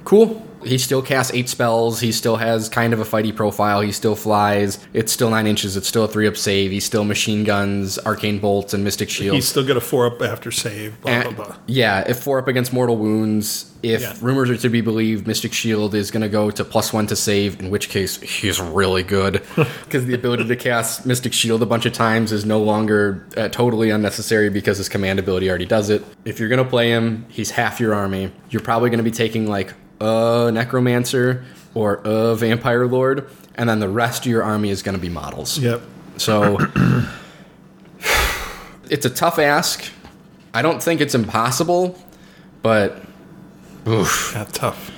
Cool. 0.04 0.46
He 0.64 0.78
still 0.78 1.02
casts 1.02 1.32
eight 1.34 1.48
spells. 1.48 2.00
He 2.00 2.12
still 2.12 2.36
has 2.36 2.68
kind 2.68 2.92
of 2.92 3.00
a 3.00 3.04
fighty 3.04 3.34
profile. 3.34 3.80
He 3.80 3.92
still 3.92 4.14
flies. 4.14 4.78
It's 4.92 5.12
still 5.12 5.30
nine 5.30 5.46
inches. 5.46 5.76
It's 5.76 5.88
still 5.88 6.04
a 6.04 6.08
three 6.08 6.26
up 6.26 6.36
save. 6.36 6.70
He's 6.70 6.84
still 6.84 7.04
machine 7.04 7.44
guns, 7.44 7.98
arcane 7.98 8.38
bolts, 8.38 8.74
and 8.74 8.84
mystic 8.84 9.08
shield. 9.10 9.34
He's 9.34 9.48
still 9.48 9.66
got 9.66 9.76
a 9.76 9.80
four 9.80 10.06
up 10.06 10.20
after 10.22 10.50
save. 10.50 11.00
Blah, 11.00 11.10
blah, 11.12 11.26
And- 11.28 11.36
blah. 11.36 11.56
yeah, 11.66 12.04
if 12.06 12.18
four 12.18 12.38
up 12.38 12.48
against 12.48 12.72
mortal 12.72 12.96
wounds, 12.96 13.66
if 13.82 14.02
Yeah. 14.02 14.14
rumors 14.20 14.50
are 14.50 14.56
to 14.58 14.68
be 14.68 14.82
believed, 14.82 15.26
Mystic 15.26 15.54
Shield 15.54 15.94
is 15.94 16.10
going 16.10 16.20
to 16.22 16.28
go 16.28 16.50
to 16.50 16.64
plus 16.64 16.92
one 16.92 17.06
to 17.06 17.16
save, 17.16 17.58
in 17.60 17.70
which 17.70 17.88
case 17.88 18.20
he's 18.20 18.60
really 18.60 19.02
good. 19.02 19.42
Because 19.84 20.04
the 20.06 20.14
ability 20.14 20.44
to 20.46 20.56
cast 20.56 21.04
Mystic 21.06 21.32
Shield 21.32 21.62
a 21.62 21.66
bunch 21.66 21.84
of 21.86 21.92
times 21.92 22.30
is 22.32 22.44
no 22.44 22.60
longer 22.62 23.26
uh, 23.36 23.48
totally 23.48 23.90
unnecessary 23.90 24.48
because 24.50 24.78
his 24.78 24.88
command 24.88 25.18
ability 25.18 25.48
already 25.48 25.64
does 25.66 25.90
it. 25.90 26.04
If 26.24 26.38
you're 26.38 26.48
going 26.48 26.62
to 26.62 26.68
play 26.68 26.90
him, 26.90 27.24
he's 27.28 27.50
half 27.52 27.80
your 27.80 27.92
army. 27.94 28.30
You're 28.50 28.62
probably 28.62 28.90
going 28.90 28.98
to 28.98 29.04
be 29.04 29.10
taking 29.10 29.48
like 29.48 29.72
a 30.50 30.52
Necromancer 30.52 31.44
or 31.74 32.00
a 32.04 32.34
Vampire 32.34 32.86
Lord, 32.86 33.28
and 33.54 33.68
then 33.68 33.80
the 33.80 33.88
rest 33.88 34.26
of 34.26 34.30
your 34.30 34.42
army 34.42 34.70
is 34.70 34.82
going 34.82 34.94
to 34.96 35.00
be 35.00 35.08
models. 35.08 35.58
Yep. 35.58 35.80
So 36.18 36.58
it's 38.90 39.06
a 39.06 39.10
tough 39.10 39.38
ask. 39.38 39.90
I 40.52 40.62
don't 40.62 40.82
think 40.82 41.00
it's 41.00 41.14
impossible, 41.14 41.98
but 42.62 43.02
oof. 43.86 44.32
Yeah, 44.34 44.44
tough. 44.52 44.90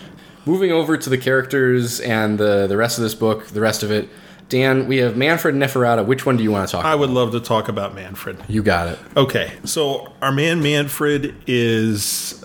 moving 0.46 0.72
over 0.72 0.96
to 0.96 1.10
the 1.10 1.18
characters 1.18 2.00
and 2.00 2.38
the 2.38 2.66
the 2.66 2.76
rest 2.76 2.98
of 2.98 3.04
this 3.04 3.14
book, 3.14 3.46
the 3.48 3.60
rest 3.60 3.82
of 3.82 3.90
it. 3.90 4.08
Dan, 4.48 4.86
we 4.86 4.98
have 4.98 5.14
Mannfred 5.14 5.50
and 5.50 5.62
Neferata. 5.62 6.04
Which 6.04 6.26
one 6.26 6.36
do 6.36 6.42
you 6.42 6.50
want 6.52 6.68
to 6.68 6.72
talk 6.72 6.84
I 6.84 6.90
about? 6.90 6.98
would 7.00 7.10
love 7.10 7.32
to 7.32 7.40
talk 7.40 7.68
about 7.68 7.94
Mannfred. 7.94 8.38
You 8.48 8.62
got 8.62 8.88
it. 8.88 8.98
Okay, 9.16 9.50
so 9.64 10.12
our 10.20 10.32
man 10.32 10.60
Mannfred 10.60 11.34
is 11.46 12.41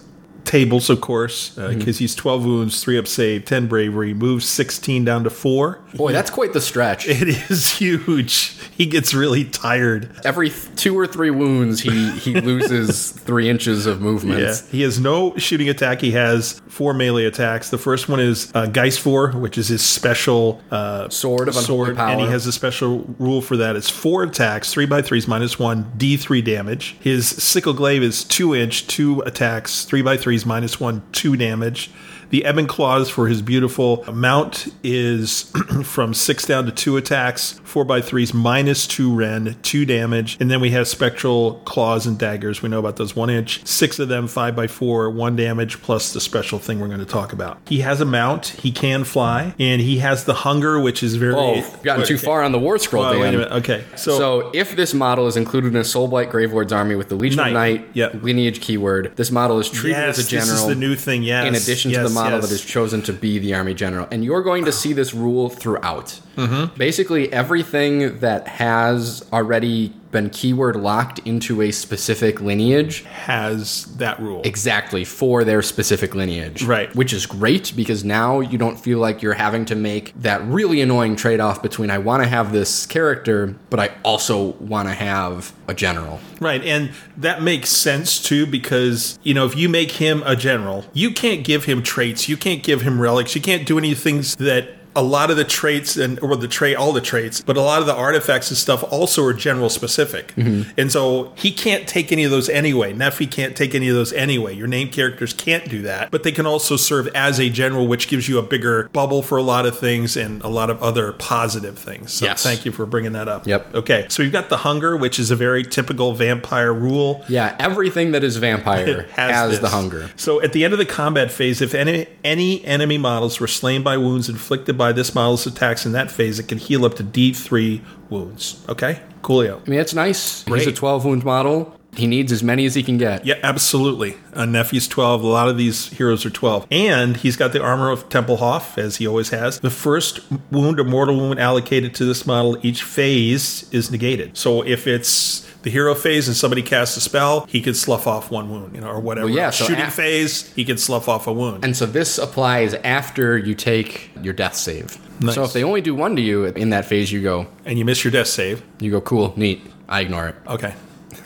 tables, 0.48 0.90
of 0.90 1.02
course, 1.02 1.50
because 1.50 1.76
Mm-hmm. 1.76 1.92
he's 1.92 2.16
12 2.16 2.46
wounds, 2.46 2.82
3 2.84 2.98
up 2.98 3.08
save, 3.08 3.46
10 3.46 3.68
bravery, 3.68 4.14
moves 4.14 4.48
16 4.48 5.06
down 5.06 5.24
to 5.24 5.30
4. 5.30 5.80
Boy, 5.96 6.12
that's 6.14 6.30
quite 6.32 6.54
the 6.54 6.62
stretch. 6.62 7.08
It 7.28 7.28
is 7.52 7.78
huge. 7.78 8.56
He 8.78 8.86
gets 8.86 9.14
really 9.14 9.44
tired. 9.46 10.10
Every 10.24 10.50
th- 10.50 10.76
two 10.76 10.98
or 10.98 11.08
three 11.08 11.32
wounds, 11.32 11.82
he 11.82 12.12
he 12.12 12.40
loses 12.42 13.12
three 13.12 13.50
inches 13.50 13.86
of 13.86 14.02
movement. 14.02 14.40
Yeah. 14.42 14.56
He 14.72 14.82
has 14.84 15.00
no 15.00 15.36
shooting 15.38 15.68
attack. 15.70 16.00
He 16.02 16.12
has 16.12 16.62
four 16.68 16.94
melee 16.94 17.26
attacks. 17.26 17.70
The 17.72 17.78
first 17.80 18.08
one 18.08 18.20
is 18.20 18.52
uh, 18.54 18.68
Gheistvor, 18.68 19.34
which 19.36 19.58
is 19.58 19.68
his 19.70 19.84
special 19.84 20.62
uh, 20.72 21.10
Sword 21.10 21.48
of 21.48 21.58
unholy 21.58 21.96
power. 21.96 22.10
And 22.12 22.22
he 22.22 22.28
has 22.28 22.46
a 22.46 22.52
special 22.52 23.00
rule 23.20 23.42
for 23.42 23.58
that. 23.58 23.76
It's 23.76 23.90
four 23.90 24.24
attacks, 24.24 24.72
three 24.72 24.86
by 24.86 25.02
threes, 25.02 25.28
minus 25.28 25.58
one, 25.58 25.86
D3 25.98 26.44
damage. 26.44 26.96
His 27.02 27.28
sickle 27.28 27.74
glaive 27.74 28.04
is 28.04 28.24
two 28.24 28.54
inch, 28.56 28.86
two 28.88 29.22
attacks, 29.22 29.86
three 29.86 30.04
by 30.04 30.18
threes, 30.38 30.46
minus 30.46 30.80
one, 30.80 31.02
two 31.12 31.36
damage. 31.36 31.90
The 32.30 32.46
Ebon 32.48 32.68
Claws 32.68 33.10
for 33.10 33.28
his 33.28 33.42
beautiful 33.42 34.04
mount 34.12 34.68
is 34.84 35.44
from 35.84 36.14
six 36.14 36.46
down 36.46 36.66
to 36.66 36.72
two 36.72 36.98
attacks, 36.98 37.54
four 37.64 37.86
by 37.86 38.02
threes, 38.02 38.34
minus 38.34 38.86
two 38.88 39.14
rend, 39.14 39.62
two 39.64 39.86
damage. 39.86 40.38
And 40.40 40.50
then 40.52 40.60
we 40.60 40.72
have 40.72 40.88
Spectral 40.88 41.62
Claws 41.66 42.06
and 42.06 42.18
Daggers. 42.18 42.62
We 42.62 42.70
know 42.70 42.80
about 42.80 42.98
those 42.98 43.16
one 43.16 43.30
inch, 43.30 43.66
six 43.66 44.00
of 44.00 44.08
them, 44.10 44.28
five 44.28 44.56
by 44.56 44.68
four, 44.68 45.10
one 45.10 45.36
damage, 45.36 45.82
plus 45.82 46.14
the 46.14 46.20
special 46.22 46.60
thing 46.60 46.80
we're 46.80 46.88
going 46.88 47.00
to 47.00 47.06
talk 47.06 47.34
about. 47.34 47.60
He 47.68 47.80
has 47.82 48.02
a 48.02 48.06
mount, 48.06 48.48
he 48.48 48.72
can 48.72 49.04
fly, 49.04 49.54
and 49.60 49.82
he 49.82 50.00
has 50.00 50.26
the 50.26 50.34
hunger, 50.34 50.80
which 50.80 51.04
is 51.04 51.16
very. 51.16 51.34
Oh, 51.36 51.64
gotten 51.84 52.06
too 52.06 52.18
far 52.18 52.44
on 52.44 52.52
the 52.52 52.60
war 52.60 52.78
scroll, 52.78 53.04
Well, 53.04 53.14
Dan. 53.14 53.22
wait 53.22 53.34
a 53.34 53.38
minute. 53.38 53.52
Okay. 53.54 53.84
So, 53.96 54.18
So, 54.18 54.52
if 54.54 54.76
this 54.76 54.94
model 54.94 55.28
is 55.28 55.38
included 55.38 55.70
in 55.70 55.78
a 55.78 55.82
Soulblight 55.84 56.30
Gravelord's 56.30 56.74
army 56.74 56.96
with 56.96 57.10
the 57.10 57.16
Legion 57.16 57.38
Knight. 57.38 57.48
of 57.48 57.54
Night 57.54 57.88
Yep. 57.94 58.24
lineage 58.24 58.60
keyword, 58.62 59.14
this 59.16 59.32
model 59.32 59.60
is 59.60 59.70
treated 59.70 59.98
yes, 59.98 60.20
as 60.20 60.28
a 60.28 60.30
general. 60.30 60.48
this 60.52 60.60
is 60.62 60.68
the 60.68 60.76
new 60.76 60.96
thing. 60.96 61.24
Yes. 61.24 61.48
in 61.48 61.56
addition 61.56 61.92
to 61.92 62.04
the 62.04 62.10
model 62.24 62.40
yes. 62.40 62.50
that 62.50 62.54
is 62.54 62.66
chosen 62.66 63.02
to 63.04 63.14
be 63.14 63.40
the 63.40 63.54
army 63.54 63.74
general. 63.74 64.08
And 64.12 64.24
you're 64.24 64.44
going 64.44 64.66
to 64.66 64.72
see 64.72 64.94
this 64.94 65.14
rule 65.14 65.50
throughout. 65.50 66.20
Mm-hmm. 66.36 66.78
Basically, 66.78 67.32
everything 67.32 68.20
that 68.20 68.48
has 68.48 69.28
already 69.32 69.94
been 70.12 70.30
keyword 70.30 70.76
locked 70.76 71.20
into 71.20 71.62
a 71.62 71.72
specific 71.72 72.42
lineage 72.42 73.04
has 73.04 73.86
that 73.98 74.20
rule. 74.20 74.42
exactly 74.44 75.04
for 75.04 75.44
their 75.44 75.62
specific 75.62 76.16
lineage. 76.16 76.64
Right. 76.64 76.94
Which 76.96 77.14
is 77.14 77.26
great 77.26 77.74
because 77.76 78.04
now 78.04 78.40
you 78.40 78.58
don't 78.58 78.78
feel 78.80 79.00
like 79.00 79.22
you're 79.22 79.34
having 79.34 79.66
to 79.66 79.76
make 79.76 80.14
that 80.22 80.42
really 80.46 80.82
annoying 80.82 81.16
trade 81.16 81.40
off 81.40 81.62
between 81.62 81.90
I 81.90 81.98
want 81.98 82.24
to 82.24 82.30
have 82.30 82.52
this 82.52 82.86
character, 82.86 83.56
but 83.70 83.80
I 83.80 83.92
also 84.04 84.54
want 84.54 84.88
to 84.88 84.94
have 84.94 85.54
a 85.68 85.74
general. 85.74 86.20
Right, 86.40 86.64
and 86.64 86.92
that 87.18 87.42
makes 87.42 87.70
sense 87.70 88.22
too 88.22 88.46
because 88.46 89.20
you 89.24 89.34
know 89.34 89.46
if 89.46 89.56
you 89.56 89.70
make 89.70 89.92
him 89.94 90.24
a 90.26 90.36
general, 90.36 90.86
you 90.94 91.12
can't 91.12 91.44
give 91.44 91.66
him 91.66 91.84
traits, 91.84 92.30
you 92.30 92.38
can't 92.38 92.64
give 92.64 92.82
him 92.82 93.02
relics, 93.02 93.36
you 93.36 93.42
can't 93.42 93.68
do 93.68 93.78
any 93.78 93.94
things 93.94 94.36
that 94.38 94.70
a 94.98 95.04
lot 95.04 95.30
of 95.32 95.38
the 95.38 95.46
traits 95.46 95.96
and 95.96 96.20
or 96.22 96.36
the 96.36 96.48
trait 96.48 96.76
all 96.76 96.92
the 96.92 97.00
traits, 97.00 97.40
but 97.40 97.56
a 97.56 97.62
lot 97.62 97.80
of 97.80 97.86
the 97.86 97.96
artifacts 97.96 98.50
and 98.50 98.58
stuff 98.58 98.84
also 98.92 99.24
are 99.24 99.34
general 99.34 99.70
specific, 99.70 100.34
mm-hmm. 100.36 100.70
and 100.78 100.92
so 100.92 101.32
he 101.36 101.52
can't 101.52 101.88
take 101.88 102.12
any 102.12 102.24
of 102.24 102.32
those 102.32 102.50
anyway. 102.50 102.94
Nefi 102.94 103.30
can't 103.30 103.56
take 103.56 103.76
any 103.76 103.88
of 103.88 103.96
those 103.96 104.12
anyway. 104.12 104.54
Your 104.56 104.68
name 104.68 104.90
characters 104.90 105.34
can't 105.34 105.70
do 105.70 105.84
that, 105.84 106.12
but 106.12 106.24
they 106.24 106.32
can 106.32 106.46
also 106.46 106.76
serve 106.76 107.08
as 107.16 107.40
a 107.40 107.50
general, 107.50 107.88
which 107.88 108.08
gives 108.08 108.28
you 108.28 108.40
a 108.40 108.42
bigger 108.42 108.90
bubble 108.90 109.22
for 109.22 109.38
a 109.38 109.44
lot 109.44 109.66
of 109.68 109.78
things 109.78 110.18
and 110.18 110.42
a 110.42 110.48
lot 110.48 110.70
of 110.70 110.82
other 110.82 111.14
positive 111.14 111.78
things. 111.78 112.14
So 112.14 112.26
Yes. 112.26 112.44
thank 112.44 112.66
you 112.66 112.72
for 112.72 112.86
bringing 112.88 113.14
that 113.14 113.28
up. 113.28 113.46
Yep. 113.46 113.76
Okay, 113.76 114.08
so 114.10 114.24
we've 114.24 114.32
got 114.32 114.50
the 114.50 114.58
hunger, 114.58 114.98
which 114.98 115.20
is 115.20 115.30
a 115.30 115.36
very 115.36 115.64
typical 115.64 116.14
vampire 116.14 116.74
rule. 116.74 117.24
Yeah, 117.30 117.56
everything 117.60 118.12
that 118.12 118.24
is 118.24 118.38
vampire 118.38 118.88
It 118.88 119.10
has, 119.12 119.60
the 119.60 119.70
hunger. 119.70 120.10
So 120.16 120.42
at 120.42 120.54
the 120.54 120.64
end 120.64 120.74
of 120.74 120.80
the 120.80 120.86
combat 120.86 121.32
phase, 121.32 121.62
if 121.62 121.76
any 121.76 122.08
any 122.24 122.64
enemy 122.66 122.98
models 122.98 123.40
were 123.40 123.48
slain 123.48 123.84
by 123.84 123.98
wounds 123.98 124.30
inflicted 124.30 124.78
by 124.78 124.87
this 124.92 125.14
model's 125.16 125.46
attacks 125.48 125.86
in 125.86 125.92
that 125.94 126.12
phase, 126.12 126.40
it 126.40 126.48
can 126.48 126.58
heal 126.58 126.86
up 126.86 126.96
to 126.96 127.04
D3 127.04 127.82
wounds. 128.10 128.64
Okay, 128.70 129.02
coolio. 129.22 129.62
I 129.66 129.70
mean, 129.70 129.78
that's 129.78 129.94
nice. 129.94 130.44
He's 130.44 130.68
a 130.68 130.72
12 130.72 131.06
wound 131.06 131.26
model. 131.26 131.74
He 131.96 132.06
needs 132.06 132.32
as 132.32 132.44
many 132.44 132.66
as 132.66 132.76
he 132.76 132.84
can 132.84 132.98
get. 132.98 133.26
Yeah, 133.26 133.40
absolutely. 133.42 134.18
Uh, 134.34 134.44
Nefi's 134.44 134.88
12. 134.88 135.24
A 135.24 135.28
lot 135.28 135.50
of 135.50 135.58
these 135.58 135.88
heroes 135.88 136.28
are 136.28 136.30
12. 136.30 136.68
And 136.70 137.18
he's 137.18 137.36
got 137.36 137.54
the 137.54 137.62
armor 137.64 137.90
of 137.90 138.08
Templehof, 138.10 138.78
as 138.78 138.98
he 138.98 139.08
always 139.08 139.30
has. 139.30 139.60
The 139.60 139.72
first 139.72 140.20
wound 140.52 140.80
or 140.80 140.84
mortal 140.84 141.18
wound 141.18 141.40
allocated 141.40 141.96
to 141.96 142.06
this 142.06 142.28
model, 142.28 142.58
each 142.62 142.84
phase 142.84 143.68
is 143.74 143.90
negated. 143.90 144.38
So 144.38 144.62
if 144.62 144.86
it's 144.86 145.48
the 145.68 145.72
hero 145.72 145.94
phase 145.94 146.30
and 146.30 146.38
somebody 146.38 146.62
casts 146.62 146.96
a 146.96 147.02
spell, 147.02 147.46
he 147.50 147.60
can 147.60 147.74
slough 147.74 148.08
off 148.08 148.32
one 148.32 148.50
wound, 148.50 148.74
you 148.74 148.80
know, 148.80 148.88
or 148.88 149.02
whatever. 149.02 149.28
Well, 149.28 149.36
yeah, 149.36 149.50
so 149.50 149.66
Shooting 149.66 149.84
af- 149.84 149.94
phase, 149.96 150.50
he 150.54 150.64
can 150.64 150.78
slough 150.78 151.10
off 151.10 151.28
a 151.28 151.34
wound. 151.34 151.66
And 151.66 151.76
so 151.76 151.86
this 151.86 152.18
applies 152.18 152.74
after 152.74 153.38
you 153.38 153.54
take 153.54 154.10
your 154.22 154.34
death 154.34 154.56
save. 154.56 154.98
Nice. 155.22 155.36
So 155.36 155.44
if 155.44 155.52
they 155.52 155.66
only 155.66 155.82
do 155.82 155.94
one 155.94 156.16
to 156.16 156.22
you 156.22 156.46
in 156.46 156.70
that 156.70 156.86
phase, 156.86 157.12
you 157.12 157.22
go, 157.22 157.48
and 157.66 157.78
you 157.78 157.84
miss 157.84 158.02
your 158.06 158.12
death 158.12 158.28
save. 158.28 158.64
you 158.80 158.92
go, 158.92 159.02
cool, 159.02 159.34
neat. 159.36 159.62
I 159.90 160.00
ignore 160.00 160.30
it. 160.30 160.36
Okay. 160.48 160.74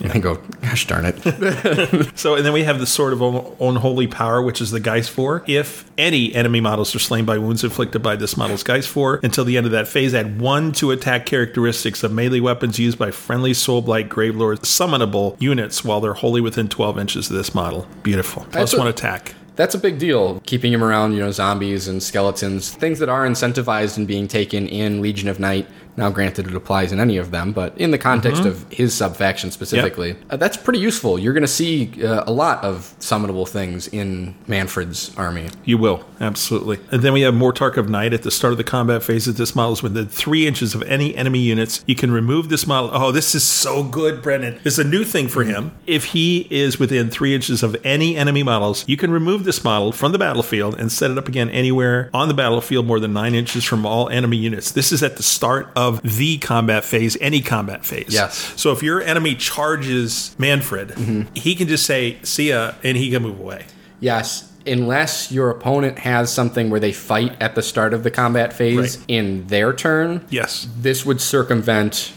And 0.02 0.12
I 0.12 0.18
go, 0.18 0.34
gosh 0.62 0.86
darn 0.86 1.04
it. 1.06 2.12
So, 2.18 2.34
and 2.34 2.44
then 2.44 2.52
we 2.52 2.64
have 2.64 2.78
the 2.80 2.86
Sword 2.86 3.12
of 3.12 3.22
Un- 3.22 3.54
Unholy 3.60 4.06
Power, 4.06 4.42
which 4.42 4.60
is 4.60 4.70
the 4.70 4.80
Gheistvor. 4.80 5.48
If 5.48 5.90
any 5.96 6.34
enemy 6.34 6.60
models 6.60 6.94
are 6.94 6.98
slain 6.98 7.24
by 7.24 7.38
wounds 7.38 7.64
inflicted 7.64 8.02
by 8.02 8.16
this 8.16 8.36
model's 8.36 8.62
Gheistvor, 8.64 9.22
until 9.22 9.44
the 9.44 9.56
end 9.56 9.66
of 9.66 9.72
that 9.72 9.88
phase, 9.88 10.14
add 10.14 10.40
one 10.40 10.72
to 10.72 10.90
attack 10.90 11.26
characteristics 11.26 12.02
of 12.02 12.12
melee 12.12 12.40
weapons 12.40 12.78
used 12.78 12.98
by 12.98 13.10
friendly 13.10 13.52
Soulblight 13.52 14.08
Gravelord 14.08 14.58
summonable 14.60 15.40
units 15.40 15.84
while 15.84 16.00
they're 16.00 16.14
wholly 16.14 16.40
within 16.40 16.68
12 16.68 16.98
inches 16.98 17.30
of 17.30 17.36
this 17.36 17.54
model. 17.54 17.86
Beautiful. 18.02 18.42
Plus 18.44 18.54
That's 18.54 18.74
a- 18.74 18.78
one 18.78 18.88
attack. 18.88 19.34
That's 19.54 19.74
a 19.74 19.78
big 19.78 19.98
deal. 19.98 20.40
Keeping 20.46 20.72
him 20.72 20.82
around, 20.82 21.12
you 21.12 21.18
know, 21.20 21.30
zombies 21.30 21.86
and 21.86 22.02
skeletons, 22.02 22.70
things 22.70 22.98
that 23.00 23.10
are 23.10 23.26
incentivized 23.26 23.98
and 23.98 24.08
being 24.08 24.26
taken 24.26 24.66
in 24.66 25.02
Legion 25.02 25.28
of 25.28 25.38
Night 25.38 25.68
Now, 25.96 26.10
granted, 26.10 26.46
it 26.46 26.54
applies 26.54 26.92
in 26.92 27.00
any 27.00 27.18
of 27.18 27.30
them, 27.30 27.52
but 27.52 27.76
in 27.76 27.90
the 27.90 27.98
context 27.98 28.44
of 28.44 28.66
his 28.70 28.94
subfaction 28.94 29.50
specifically, 29.50 30.16
uh, 30.30 30.36
that's 30.36 30.56
pretty 30.56 30.78
useful. 30.78 31.18
You're 31.18 31.34
going 31.34 31.42
to 31.42 31.48
see 31.48 32.02
uh, 32.02 32.24
a 32.26 32.32
lot 32.32 32.64
of 32.64 32.94
summonable 32.98 33.46
things 33.46 33.88
in 33.88 34.34
Mannfred's 34.46 35.14
army. 35.16 35.50
You 35.64 35.76
will, 35.76 36.04
absolutely. 36.20 36.78
And 36.90 37.02
then 37.02 37.12
we 37.12 37.20
have 37.22 37.34
Mortarch 37.34 37.76
of 37.76 37.90
Night 37.90 38.14
at 38.14 38.22
the 38.22 38.30
start 38.30 38.52
of 38.52 38.56
the 38.56 38.64
combat 38.64 39.02
phase. 39.02 39.28
If 39.28 39.36
this 39.36 39.54
model 39.54 39.74
is 39.74 39.82
within 39.82 40.06
three 40.06 40.46
inches 40.46 40.74
of 40.74 40.82
any 40.84 41.14
enemy 41.14 41.40
units, 41.40 41.84
you 41.86 41.94
can 41.94 42.10
remove 42.10 42.48
this 42.48 42.66
model. 42.66 42.90
Oh, 42.92 43.12
this 43.12 43.34
is 43.34 43.44
so 43.44 43.82
good, 43.82 44.22
Brendan. 44.22 44.60
It's 44.64 44.78
a 44.78 44.84
new 44.84 45.04
thing 45.04 45.28
for 45.28 45.44
him. 45.44 45.72
If 45.86 46.06
he 46.06 46.46
is 46.50 46.78
within 46.78 47.10
three 47.10 47.34
inches 47.34 47.62
of 47.62 47.76
any 47.84 48.16
enemy 48.16 48.42
models, 48.42 48.88
you 48.88 48.96
can 48.96 49.10
remove 49.10 49.44
this 49.44 49.62
model 49.62 49.92
from 49.92 50.12
the 50.12 50.18
battlefield 50.18 50.78
and 50.80 50.90
set 50.90 51.10
it 51.10 51.18
up 51.18 51.28
again 51.28 51.50
anywhere 51.50 52.08
on 52.14 52.28
the 52.28 52.34
battlefield 52.34 52.86
more 52.86 52.98
than 52.98 53.12
nine 53.12 53.34
inches 53.34 53.62
from 53.62 53.84
all 53.84 54.08
enemy 54.08 54.38
units. 54.38 54.70
This 54.70 54.90
is 54.90 55.02
at 55.02 55.18
the 55.18 55.22
start 55.22 55.68
of 55.76 55.81
the 55.90 56.38
combat 56.38 56.84
phase, 56.84 57.16
any 57.20 57.40
combat 57.40 57.84
phase. 57.84 58.08
Yes. 58.10 58.52
So 58.60 58.72
if 58.72 58.82
your 58.82 59.02
enemy 59.02 59.34
charges 59.34 60.34
Mannfred, 60.38 61.36
he 61.36 61.54
can 61.54 61.68
just 61.68 61.86
say, 61.86 62.18
see 62.22 62.50
ya, 62.50 62.72
and 62.82 62.96
he 62.96 63.10
can 63.10 63.22
move 63.22 63.40
away. 63.40 63.66
Yes, 64.00 64.50
unless 64.66 65.32
your 65.32 65.50
opponent 65.50 65.98
has 66.00 66.32
something 66.32 66.70
where 66.70 66.80
they 66.80 66.92
fight 66.92 67.40
at 67.40 67.54
the 67.54 67.62
start 67.62 67.94
of 67.94 68.02
the 68.02 68.10
combat 68.10 68.52
phase 68.52 68.98
Right. 68.98 69.06
in 69.08 69.46
their 69.48 69.72
turn, 69.72 70.24
Yes. 70.30 70.68
this 70.80 71.04
would 71.04 71.20
circumvent 71.20 72.12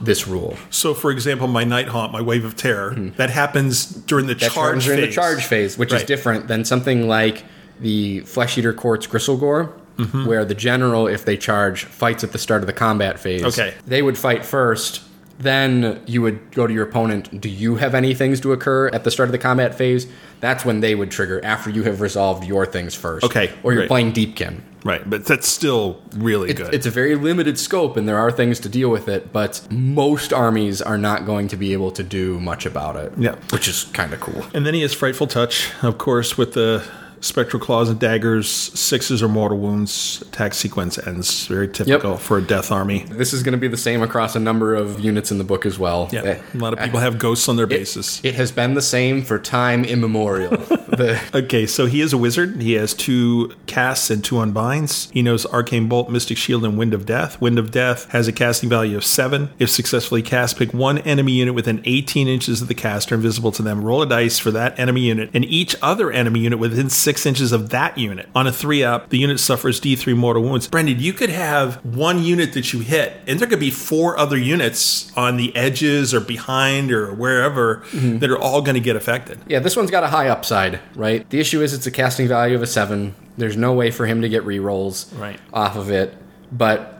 this 0.00 0.28
rule. 0.28 0.56
So, 0.70 0.94
for 0.94 1.10
example, 1.10 1.48
my 1.48 1.64
Night 1.64 1.88
Haunt, 1.88 2.12
my 2.12 2.20
Wave 2.20 2.44
of 2.44 2.56
Terror, 2.56 2.92
hmm. 2.94 3.08
that 3.16 3.30
happens 3.30 3.84
during 3.86 4.26
the. 4.26 4.34
That 4.34 4.52
charge 4.52 4.84
during 4.84 5.00
phase. 5.00 5.08
the 5.08 5.14
charge 5.14 5.44
phase, 5.44 5.78
which 5.78 5.92
is 5.92 6.04
different 6.04 6.46
than 6.48 6.64
something 6.64 7.08
like 7.08 7.44
the 7.80 8.20
Flesh 8.20 8.58
Eater 8.58 8.72
Court's 8.72 9.06
Gristlegore, 9.06 9.72
Mm-hmm. 9.98 10.26
where 10.26 10.44
the 10.44 10.54
general, 10.54 11.08
if 11.08 11.24
they 11.24 11.36
charge, 11.36 11.84
fights 11.84 12.22
at 12.22 12.30
the 12.32 12.38
start 12.38 12.62
of 12.62 12.66
the 12.68 12.72
combat 12.72 13.18
phase. 13.18 13.42
Okay. 13.44 13.74
They 13.84 14.00
would 14.00 14.16
fight 14.16 14.44
first. 14.46 15.02
Then 15.40 16.00
you 16.06 16.22
would 16.22 16.52
go 16.52 16.66
to 16.66 16.72
your 16.74 16.84
opponent. 16.84 17.40
Do 17.40 17.48
you 17.48 17.76
have 17.76 17.94
any 17.94 18.12
things 18.14 18.40
to 18.40 18.52
occur 18.52 18.88
at 18.88 19.04
the 19.04 19.10
start 19.10 19.28
of 19.28 19.32
the 19.32 19.38
combat 19.38 19.74
phase? 19.74 20.06
That's 20.40 20.64
when 20.64 20.80
they 20.80 20.94
would 20.96 21.10
trigger 21.12 21.44
after 21.44 21.70
you 21.70 21.82
have 21.84 22.00
resolved 22.00 22.44
your 22.44 22.64
things 22.66 22.94
first. 22.94 23.24
Okay, 23.26 23.52
Or 23.62 23.72
you're 23.72 23.82
great. 23.82 23.88
playing 23.88 24.12
Deepkin. 24.12 24.60
Right, 24.84 25.08
but 25.08 25.24
that's 25.26 25.48
still 25.48 26.00
really 26.16 26.50
It, 26.50 26.56
good. 26.56 26.72
it's 26.74 26.86
a 26.86 26.90
very 26.90 27.14
limited 27.16 27.58
scope, 27.58 27.96
and 27.96 28.08
there 28.08 28.18
are 28.18 28.30
things 28.32 28.58
to 28.60 28.68
deal 28.68 28.88
with 28.90 29.08
it, 29.08 29.32
but 29.32 29.66
most 29.70 30.32
armies 30.32 30.80
are 30.80 30.98
not 30.98 31.26
going 31.26 31.48
to 31.48 31.56
be 31.56 31.72
able 31.72 31.90
to 31.92 32.02
do 32.04 32.38
much 32.40 32.66
about 32.66 32.94
it. 32.96 33.12
Yeah. 33.18 33.34
Which 33.50 33.66
is 33.68 33.84
kind 33.92 34.12
of 34.12 34.20
cool. 34.20 34.44
and 34.54 34.64
then 34.64 34.74
he 34.74 34.82
has 34.82 34.94
Frightful 34.94 35.26
Touch, 35.26 35.70
of 35.82 35.98
course, 35.98 36.38
with 36.38 36.52
the 36.54 36.84
Spectral 37.20 37.60
Claws 37.62 37.88
and 37.88 37.98
Daggers, 37.98 38.48
sixes 38.48 39.22
or 39.22 39.28
mortal 39.28 39.58
wounds. 39.58 40.22
Attack 40.28 40.54
sequence 40.54 40.98
ends. 40.98 41.46
Very 41.46 41.68
typical 41.68 42.16
for 42.16 42.38
a 42.38 42.42
Death 42.42 42.70
Army. 42.70 43.04
This 43.08 43.32
is 43.32 43.42
going 43.42 43.52
to 43.52 43.58
be 43.58 43.68
the 43.68 43.76
same 43.76 44.02
across 44.02 44.36
a 44.36 44.40
number 44.40 44.74
of 44.74 45.00
units 45.00 45.30
in 45.30 45.38
the 45.38 45.44
book 45.44 45.66
as 45.66 45.78
well. 45.78 46.08
Yeah, 46.12 46.22
Eh, 46.22 46.42
a 46.54 46.58
lot 46.58 46.72
of 46.72 46.78
people 46.80 47.00
have 47.00 47.18
ghosts 47.18 47.48
on 47.48 47.56
their 47.56 47.66
it- 47.66 47.70
bases. 47.70 48.20
It 48.24 48.34
has 48.34 48.52
been 48.52 48.74
the 48.74 48.82
same 48.82 49.22
for 49.22 49.38
time 49.38 49.84
immemorial. 49.84 50.50
the, 50.56 51.20
Okay, 51.34 51.66
so 51.66 51.86
he 51.86 52.00
is 52.00 52.12
a 52.12 52.18
wizard. 52.18 52.60
He 52.62 52.72
has 52.74 52.94
two 52.94 53.54
casts 53.66 54.10
and 54.10 54.22
two 54.24 54.40
unbinds. 54.40 55.10
He 55.12 55.22
knows 55.22 55.46
Arcane 55.46 55.88
Bolt, 55.88 56.10
Mystic 56.10 56.36
Shield, 56.38 56.64
and 56.64 56.76
Wind 56.78 56.94
of 56.94 57.06
Death. 57.06 57.40
Wind 57.40 57.58
of 57.58 57.70
Death 57.70 58.10
has 58.10 58.28
a 58.28 58.32
casting 58.32 58.68
value 58.68 58.96
of 58.96 59.04
seven. 59.04 59.50
If 59.58 59.70
successfully 59.70 60.22
cast, 60.22 60.56
pick 60.58 60.72
one 60.74 60.98
enemy 60.98 61.32
unit 61.32 61.54
within 61.54 61.80
18 61.84 62.28
inches 62.28 62.60
of 62.62 62.68
the 62.68 62.74
caster 62.74 63.14
invisible 63.14 63.52
to 63.52 63.62
them. 63.62 63.82
Roll 63.82 64.02
a 64.02 64.06
dice 64.06 64.38
for 64.38 64.50
that 64.50 64.78
enemy 64.78 65.02
unit 65.02 65.30
and 65.34 65.44
each 65.44 65.74
other 65.82 66.10
enemy 66.10 66.40
unit 66.40 66.58
within 66.58 66.90
six 66.90 67.07
inches 67.26 67.52
of 67.52 67.70
that 67.70 67.96
unit. 67.96 68.28
On 68.34 68.46
a 68.46 68.52
three 68.52 68.82
up, 68.82 69.08
the 69.10 69.18
unit 69.18 69.40
suffers 69.40 69.80
D3 69.80 70.16
mortal 70.16 70.42
wounds. 70.42 70.68
Brendan, 70.68 70.98
you 71.00 71.12
could 71.12 71.30
have 71.30 71.84
one 71.84 72.22
unit 72.22 72.52
that 72.54 72.72
you 72.72 72.80
hit, 72.80 73.12
and 73.26 73.38
there 73.38 73.48
could 73.48 73.60
be 73.60 73.70
four 73.70 74.18
other 74.18 74.36
units 74.36 75.10
on 75.16 75.36
the 75.36 75.54
edges 75.56 76.12
or 76.12 76.20
behind 76.20 76.90
or 76.92 77.12
wherever 77.14 77.76
mm-hmm. 77.90 78.18
that 78.18 78.30
are 78.30 78.38
all 78.38 78.60
going 78.62 78.74
to 78.74 78.80
get 78.80 78.96
affected. 78.96 79.38
yeah, 79.48 79.58
this 79.58 79.76
one's 79.76 79.90
got 79.90 80.02
a 80.04 80.08
high 80.08 80.28
upside, 80.28 80.80
right? 80.94 81.28
The 81.30 81.40
issue 81.40 81.62
is 81.62 81.72
it's 81.74 81.86
a 81.86 81.90
casting 81.90 82.28
value 82.28 82.54
of 82.56 82.62
a 82.62 82.66
seven. 82.66 83.14
There's 83.36 83.56
no 83.56 83.72
way 83.72 83.90
for 83.90 84.06
him 84.06 84.22
to 84.22 84.28
get 84.28 84.44
rerolls 84.44 85.16
Right. 85.18 85.38
off 85.52 85.76
of 85.76 85.90
it. 85.90 86.14
But 86.50 86.97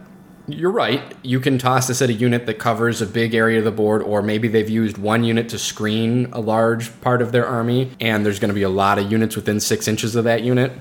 you're 0.53 0.71
right. 0.71 1.15
You 1.23 1.39
can 1.39 1.57
toss 1.57 1.87
this 1.87 2.01
at 2.01 2.09
a 2.09 2.13
unit 2.13 2.45
that 2.45 2.55
covers 2.59 3.01
a 3.01 3.05
big 3.05 3.33
area 3.33 3.59
of 3.59 3.65
the 3.65 3.71
board, 3.71 4.01
or 4.01 4.21
maybe 4.21 4.47
they've 4.47 4.69
used 4.69 4.97
one 4.97 5.23
unit 5.23 5.49
to 5.49 5.59
screen 5.59 6.29
a 6.31 6.39
large 6.39 6.99
part 7.01 7.21
of 7.21 7.31
their 7.31 7.45
army, 7.45 7.91
and 7.99 8.25
there's 8.25 8.39
going 8.39 8.49
to 8.49 8.55
be 8.55 8.63
a 8.63 8.69
lot 8.69 8.99
of 8.99 9.11
units 9.11 9.35
within 9.35 9.59
six 9.59 9.87
inches 9.87 10.15
of 10.15 10.23
that 10.25 10.43
unit. 10.43 10.71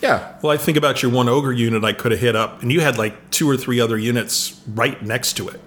Yeah, 0.00 0.34
Well, 0.42 0.52
I 0.52 0.56
think 0.58 0.76
about 0.76 1.02
your 1.02 1.10
one 1.10 1.28
ogre 1.28 1.52
unit 1.52 1.82
I 1.82 1.92
could 1.92 2.12
have 2.12 2.20
hit 2.20 2.36
up, 2.36 2.62
and 2.62 2.70
you 2.70 2.80
had 2.80 2.98
like 2.98 3.30
two 3.30 3.50
or 3.50 3.56
three 3.56 3.80
other 3.80 3.98
units 3.98 4.60
right 4.68 5.00
next 5.02 5.32
to 5.38 5.48
it, 5.48 5.60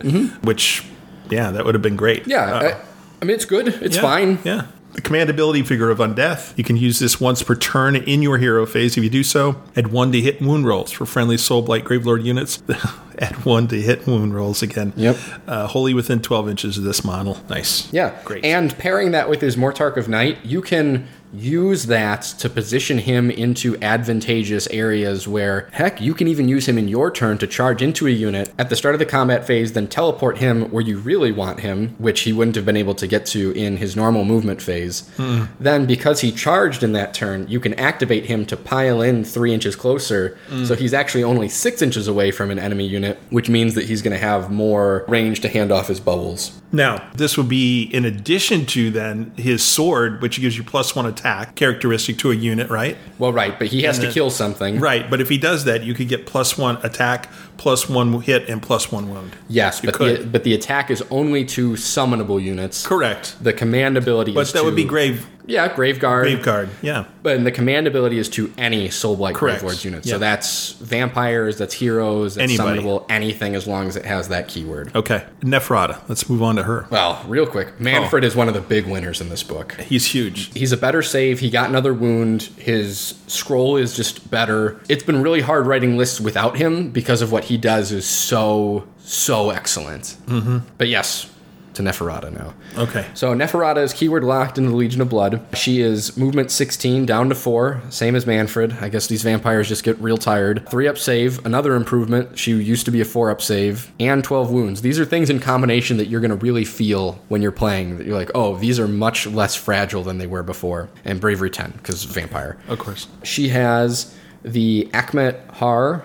which, 0.43 0.85
yeah, 1.29 1.51
that 1.51 1.65
would 1.65 1.75
have 1.75 1.81
been 1.81 1.97
great. 1.97 2.21
Mm-hmm. 2.21 2.31
yeah. 2.31 2.45
Uh, 2.45 2.63
I, 2.63 2.81
I 3.21 3.25
mean, 3.25 3.35
it's 3.35 3.45
good. 3.45 3.67
It's 3.67 3.97
yeah, 3.97 4.01
fine. 4.01 4.39
Yeah. 4.43 4.67
The 4.93 5.01
command 5.01 5.29
ability 5.29 5.63
figure 5.63 5.89
of 5.89 5.99
Undeath. 5.99 6.57
You 6.57 6.63
can 6.63 6.75
use 6.75 6.99
this 6.99 7.19
once 7.19 7.41
per 7.43 7.55
turn 7.55 7.95
in 7.95 8.21
your 8.21 8.37
hero 8.37 8.65
phase. 8.65 8.97
If 8.97 9.03
you 9.03 9.09
do 9.09 9.23
so, 9.23 9.61
add 9.75 9.87
one 9.87 10.11
to 10.11 10.19
hit 10.19 10.41
wound 10.41 10.65
rolls 10.65 10.91
for 10.91 11.05
friendly 11.05 11.37
Soulblight 11.37 11.83
Gravelord 11.83 12.23
units. 12.23 12.61
add 13.19 13.45
one 13.45 13.67
to 13.69 13.81
hit 13.81 14.05
wound 14.05 14.35
rolls 14.35 14.61
again. 14.61 14.91
Yep. 14.97 15.17
Uh, 15.47 15.67
wholly 15.67 15.93
within 15.93 16.21
12 16.21 16.49
inches 16.49 16.77
of 16.77 16.83
this 16.83 17.05
model. 17.05 17.37
Nice. 17.49 17.91
Yeah, 17.93 18.19
Great. 18.25 18.43
And 18.43 18.77
pairing 18.77 19.11
that 19.11 19.29
with 19.29 19.39
his 19.41 19.55
Mortarch 19.55 19.95
of 19.95 20.09
Night, 20.09 20.43
you 20.43 20.61
can 20.61 21.07
use 21.33 21.85
that 21.85 22.21
to 22.21 22.49
position 22.49 22.97
him 22.99 23.31
into 23.31 23.81
advantageous 23.81 24.67
areas 24.67 25.27
where, 25.27 25.69
heck, 25.71 26.01
you 26.01 26.13
can 26.13 26.27
even 26.27 26.47
use 26.47 26.67
him 26.67 26.77
in 26.77 26.87
your 26.87 27.09
turn 27.09 27.37
to 27.37 27.47
charge 27.47 27.81
into 27.81 28.07
a 28.07 28.11
unit 28.11 28.51
at 28.59 28.69
the 28.69 28.75
start 28.75 28.95
of 28.95 28.99
the 28.99 29.05
combat 29.05 29.47
phase, 29.47 29.73
then 29.73 29.87
teleport 29.87 30.37
him 30.37 30.69
where 30.71 30.83
you 30.83 30.97
really 30.97 31.31
want 31.31 31.61
him, 31.61 31.95
which 31.97 32.21
he 32.21 32.33
wouldn't 32.33 32.55
have 32.55 32.65
been 32.65 32.77
able 32.77 32.95
to 32.95 33.07
get 33.07 33.25
to 33.25 33.51
in 33.51 33.77
his 33.77 33.95
normal 33.95 34.25
movement 34.25 34.61
phase. 34.61 35.07
Hmm. 35.17 35.45
Then, 35.59 35.85
because 35.85 36.21
he 36.21 36.31
charged 36.31 36.83
in 36.83 36.91
that 36.93 37.13
turn, 37.13 37.47
you 37.47 37.59
can 37.59 37.73
activate 37.75 38.25
him 38.25 38.45
to 38.47 38.57
pile 38.57 39.01
in 39.01 39.23
three 39.23 39.53
inches 39.53 39.75
closer. 39.75 40.37
Hmm. 40.49 40.65
So 40.65 40.75
he's 40.75 40.93
actually 40.93 41.23
only 41.23 41.49
six 41.49 41.81
inches 41.81 42.07
away 42.07 42.31
from 42.31 42.51
an 42.51 42.59
enemy 42.59 42.87
unit, 42.87 43.17
which 43.29 43.49
means 43.49 43.75
that 43.75 43.85
he's 43.85 44.01
going 44.01 44.13
to 44.13 44.25
have 44.25 44.51
more 44.51 45.05
range 45.07 45.39
to 45.41 45.49
hand 45.49 45.71
off 45.71 45.87
his 45.87 45.99
bubbles. 45.99 46.59
Now, 46.73 47.09
this 47.15 47.37
would 47.37 47.49
be 47.49 47.83
in 47.83 48.05
addition 48.05 48.65
to 48.67 48.91
then 48.91 49.33
his 49.35 49.61
sword, 49.63 50.21
which 50.21 50.39
gives 50.39 50.57
you 50.57 50.63
plus 50.63 50.95
one 50.95 51.05
attack 51.05 51.20
characteristic 51.55 52.17
to 52.19 52.31
a 52.31 52.35
unit, 52.35 52.69
right? 52.69 52.97
Well, 53.19 53.33
right, 53.33 53.57
but 53.57 53.67
he 53.67 53.83
has 53.83 53.97
And 53.97 54.01
to 54.03 54.07
then- 54.07 54.13
kill 54.13 54.29
something. 54.29 54.79
Right, 54.79 55.09
but 55.09 55.21
if 55.21 55.29
he 55.29 55.37
does 55.37 55.65
that, 55.65 55.83
you 55.83 55.93
could 55.93 56.07
get 56.07 56.25
plus 56.25 56.57
one 56.57 56.77
attack, 56.83 57.29
plus 57.57 57.87
one 57.89 58.21
hit, 58.21 58.49
and 58.49 58.61
plus 58.61 58.91
one 58.91 59.09
wound. 59.09 59.31
Yes, 59.47 59.81
You 59.83 59.87
but 59.87 59.95
could. 59.95 60.19
the, 60.21 60.25
but 60.27 60.43
the 60.43 60.53
attack 60.53 60.89
is 60.91 61.03
only 61.11 61.45
to 61.45 61.71
summonable 61.73 62.41
units. 62.41 62.85
Correct. 62.85 63.35
The 63.41 63.53
command 63.53 63.97
ability 63.97 64.33
But 64.33 64.41
is 64.47 64.53
that 64.53 64.63
would 64.65 64.75
be 64.75 64.83
grave 64.85 65.27
Yeah, 65.45 65.67
Graveguard. 65.69 66.21
grave 66.23 66.43
guard. 66.43 66.69
Yeah. 66.81 67.05
But 67.23 67.43
the 67.43 67.51
command 67.51 67.87
ability 67.87 68.17
is 68.17 68.29
to 68.29 68.51
any 68.57 68.89
Soulblight 68.89 69.35
Correct. 69.35 69.63
Gravelords 69.63 69.83
unit. 69.85 70.05
Yeah. 70.05 70.13
So 70.13 70.19
that's 70.19 70.73
vampires, 70.73 71.57
that's 71.57 71.73
heroes, 71.73 72.35
that's 72.35 72.51
Anybody. 72.51 72.79
summonable, 72.81 73.05
anything 73.09 73.55
as 73.55 73.67
long 73.67 73.87
as 73.87 73.95
it 73.95 74.05
has 74.05 74.29
that 74.29 74.47
keyword. 74.47 74.95
Okay. 74.95 75.25
Neferata. 75.41 75.99
Let's 76.09 76.29
move 76.29 76.41
on 76.41 76.55
to 76.55 76.63
her. 76.63 76.87
Well, 76.89 77.23
real 77.27 77.45
quick, 77.45 77.77
Mannfred 77.79 78.23
is 78.23 78.35
one 78.35 78.47
of 78.47 78.53
the 78.53 78.61
big 78.61 78.85
winners 78.85 79.21
in 79.21 79.29
this 79.29 79.43
book. 79.43 79.73
He's 79.81 80.05
huge. 80.05 80.53
He's 80.53 80.71
a 80.71 80.77
better 80.77 81.01
save. 81.01 81.39
He 81.39 81.49
got 81.49 81.69
another 81.69 81.93
wound. 81.93 82.43
His 82.57 83.15
scroll 83.27 83.77
is 83.77 83.95
just 83.95 84.29
better. 84.31 84.79
It's 84.89 85.03
been 85.03 85.21
really 85.21 85.41
hard 85.41 85.67
writing 85.67 85.97
lists 85.97 86.19
without 86.19 86.57
him 86.57 86.89
because 86.89 87.21
of 87.21 87.31
what 87.31 87.45
he 87.45 87.57
does 87.57 87.91
is 87.91 88.07
so, 88.07 88.87
so 88.99 89.49
excellent. 89.49 90.17
Mm-hmm. 90.25 90.59
But 90.77 90.87
yes, 90.87 91.29
to 91.73 91.81
Neferata 91.81 92.31
now. 92.31 92.53
Okay. 92.77 93.05
So 93.13 93.33
Neferata 93.33 93.77
is 93.77 93.93
keyword 93.93 94.23
locked 94.23 94.57
in 94.57 94.65
the 94.65 94.75
Legion 94.75 95.01
of 95.01 95.09
Blood. 95.09 95.45
She 95.53 95.81
is 95.81 96.17
movement 96.17 96.51
16 96.51 97.05
down 97.05 97.29
to 97.29 97.35
4, 97.35 97.81
same 97.89 98.15
as 98.15 98.25
Mannfred. 98.25 98.81
I 98.81 98.89
guess 98.89 99.07
these 99.07 99.23
vampires 99.23 99.67
just 99.67 99.83
get 99.83 99.97
real 99.99 100.17
tired. 100.17 100.67
3 100.69 100.87
up 100.87 100.97
save, 100.97 101.45
another 101.45 101.75
improvement. 101.75 102.37
She 102.37 102.51
used 102.51 102.85
to 102.85 102.91
be 102.91 103.01
a 103.01 103.05
4 103.05 103.29
up 103.29 103.41
save, 103.41 103.91
and 103.99 104.23
12 104.23 104.51
wounds. 104.51 104.81
These 104.81 104.99
are 104.99 105.05
things 105.05 105.29
in 105.29 105.39
combination 105.39 105.97
that 105.97 106.07
you're 106.07 106.21
going 106.21 106.31
to 106.31 106.37
really 106.37 106.65
feel 106.65 107.19
when 107.29 107.41
you're 107.41 107.51
playing. 107.51 107.97
That 107.97 108.07
you're 108.07 108.17
like, 108.17 108.31
oh, 108.35 108.57
these 108.57 108.79
are 108.79 108.87
much 108.87 109.27
less 109.27 109.55
fragile 109.55 110.03
than 110.03 110.17
they 110.17 110.27
were 110.27 110.43
before. 110.43 110.89
And 111.05 111.19
bravery 111.19 111.49
10, 111.49 111.71
because 111.77 112.03
vampire. 112.03 112.57
Of 112.67 112.79
course. 112.79 113.07
She 113.23 113.49
has 113.49 114.15
the 114.43 114.89
Akhmet 114.93 115.47
Har, 115.51 116.03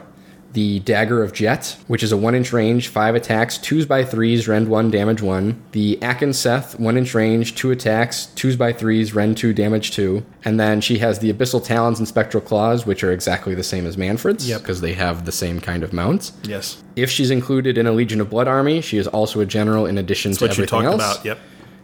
the 0.57 0.81
Dagger 0.81 1.23
of 1.23 1.35
Jet, 1.35 1.77
which 1.87 2.03
is 2.03 2.12
a 2.12 2.16
1 2.16 2.35
inch 2.35 2.51
range, 2.51 2.89
5 2.89 3.15
attacks, 3.15 3.59
2s 3.59 3.87
by 3.87 4.03
3s, 4.03 4.49
rend 4.49 4.69
1, 4.69 4.91
damage 4.91 5.20
1. 5.20 5.62
The 5.73 5.99
Akin 6.01 6.33
Seth, 6.33 6.81
1 6.81 6.97
inch 6.97 7.12
range, 7.15 7.55
2 7.57 7.70
attacks, 7.73 8.28
2s 8.37 8.57
by 8.57 8.73
3s, 8.73 9.15
rend 9.15 9.37
2, 9.37 9.53
damage 9.53 9.91
2. 9.91 10.24
And 10.47 10.59
then 10.59 10.81
she 10.81 10.97
has 11.01 11.19
the 11.19 11.31
Abyssal 11.31 11.62
Talons 11.62 11.99
and 11.99 12.09
Spectral 12.09 12.41
Claws, 12.41 12.87
which 12.87 13.05
are 13.05 13.12
exactly 13.12 13.55
the 13.55 13.62
same 13.62 13.85
as 13.87 13.99
Mannfred's, 13.99 14.49
Yep. 14.49 14.62
because 14.62 14.81
they 14.81 14.95
have 14.95 15.27
the 15.27 15.33
same 15.33 15.61
kind 15.61 15.83
of 15.85 15.93
mounts. 15.93 16.33
Yes. 16.45 16.83
If 16.97 17.11
she's 17.11 17.31
included 17.31 17.77
in 17.77 17.87
a 17.87 17.93
Legion 17.93 18.23
of 18.23 18.31
Blood 18.31 18.49
army, 18.49 18.81
she 18.81 18.97
is 18.97 19.07
also 19.07 19.41
a 19.41 19.47
general 19.47 19.85
in 19.85 19.99
addition 19.99 20.31
That's 20.31 20.39
to 20.39 20.45
what 20.47 20.57
you 20.57 20.65
everything 20.65 20.83
talked 20.91 21.03
else. 21.03 21.15
about. 21.16 21.24
Yep. 21.27 21.39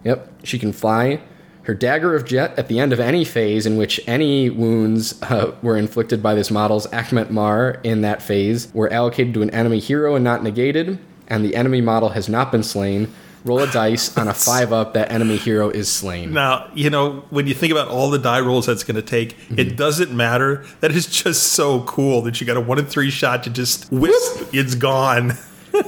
Yep, 0.05 0.33
she 0.45 0.59
can 0.59 0.73
fly. 0.73 1.21
Her 1.65 1.75
dagger 1.75 2.15
of 2.17 2.25
jet 2.25 2.59
at 2.59 2.67
the 2.69 2.81
end 2.81 2.93
of 2.93 2.99
any 3.01 3.25
phase 3.25 3.67
in 3.67 3.77
which 3.77 4.01
any 4.07 4.51
wounds 4.51 5.21
uh, 5.23 5.55
were 5.63 5.77
inflicted 5.77 6.23
by 6.23 6.35
this 6.35 6.51
model's 6.51 6.87
Akhmet 6.89 7.31
Mar 7.31 7.81
in 7.85 8.01
that 8.01 8.21
phase 8.21 8.69
were 8.75 8.93
allocated 8.93 9.33
to 9.35 9.43
an 9.43 9.51
enemy 9.51 9.79
hero 9.79 10.15
and 10.17 10.25
not 10.25 10.43
negated. 10.43 10.99
and 11.29 11.45
the 11.45 11.55
enemy 11.55 11.81
model 11.81 12.11
has 12.11 12.29
not 12.29 12.51
been 12.51 12.63
slain, 12.65 13.13
roll 13.45 13.61
a 13.61 13.71
dice 13.71 14.17
on 14.19 14.27
a 14.29 14.35
five 14.35 14.73
up. 14.73 14.93
That 14.95 15.11
enemy 15.13 15.37
hero 15.37 15.71
is 15.71 15.91
slain. 15.91 16.33
Now, 16.33 16.69
you 16.75 16.91
know, 16.91 17.25
when 17.31 17.47
you 17.47 17.55
think 17.55 17.71
about 17.73 17.89
all 17.89 18.11
the 18.11 18.19
die 18.19 18.41
rolls 18.41 18.67
that's 18.67 18.83
going 18.85 18.97
to 18.97 19.03
take, 19.03 19.37
it 19.57 19.77
doesn't 19.77 20.11
matter. 20.15 20.65
That 20.81 20.91
is 20.93 21.07
just 21.07 21.53
so 21.53 21.83
cool 21.85 22.23
that 22.23 22.41
you 22.41 22.47
got 22.47 22.57
a 22.57 22.61
one 22.61 22.79
in 22.81 22.87
three 22.87 23.11
shot 23.11 23.45
to 23.45 23.51
just 23.51 23.91
whisk, 23.93 24.49
it's 24.53 24.75
gone. 24.75 25.33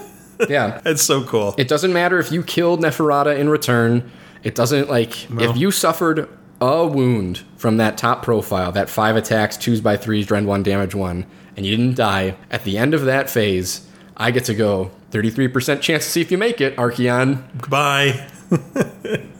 Yeah. 0.49 0.81
That's 0.83 1.03
so 1.03 1.23
cool. 1.23 1.55
It 1.57 1.69
doesn't 1.69 1.93
matter 1.93 2.19
if 2.19 2.33
you 2.33 2.43
killed 2.43 2.81
Neferata 2.81 3.39
in 3.39 3.49
return. 3.49 4.11
It 4.45 4.55
doesn't 4.55 4.89
like 4.89 5.31
if 5.41 5.57
you 5.57 5.71
suffered 5.71 6.29
a 6.61 6.87
wound 6.87 7.43
from 7.57 7.79
that 7.79 7.99
top 7.99 8.23
profile, 8.23 8.71
that 8.73 8.89
five 8.89 9.17
attacks, 9.17 9.57
twos 9.57 9.81
by 9.81 9.97
threes, 9.97 10.31
rend 10.31 10.47
one, 10.47 10.63
damage 10.63 10.95
one, 10.95 11.27
and 11.57 11.67
you 11.67 11.77
didn't 11.77 11.97
die. 11.97 12.37
At 12.51 12.65
the 12.65 12.79
end 12.79 12.95
of 12.95 13.07
that 13.07 13.29
phase, 13.29 13.89
I 14.17 14.31
get 14.31 14.45
to 14.45 14.55
go 14.55 14.91
33% 15.11 15.81
chance 15.81 16.05
to 16.05 16.11
see 16.11 16.21
if 16.21 16.31
you 16.31 16.39
make 16.39 16.61
it, 16.61 16.77
Archaon. 16.77 17.43
Goodbye. 17.61 18.29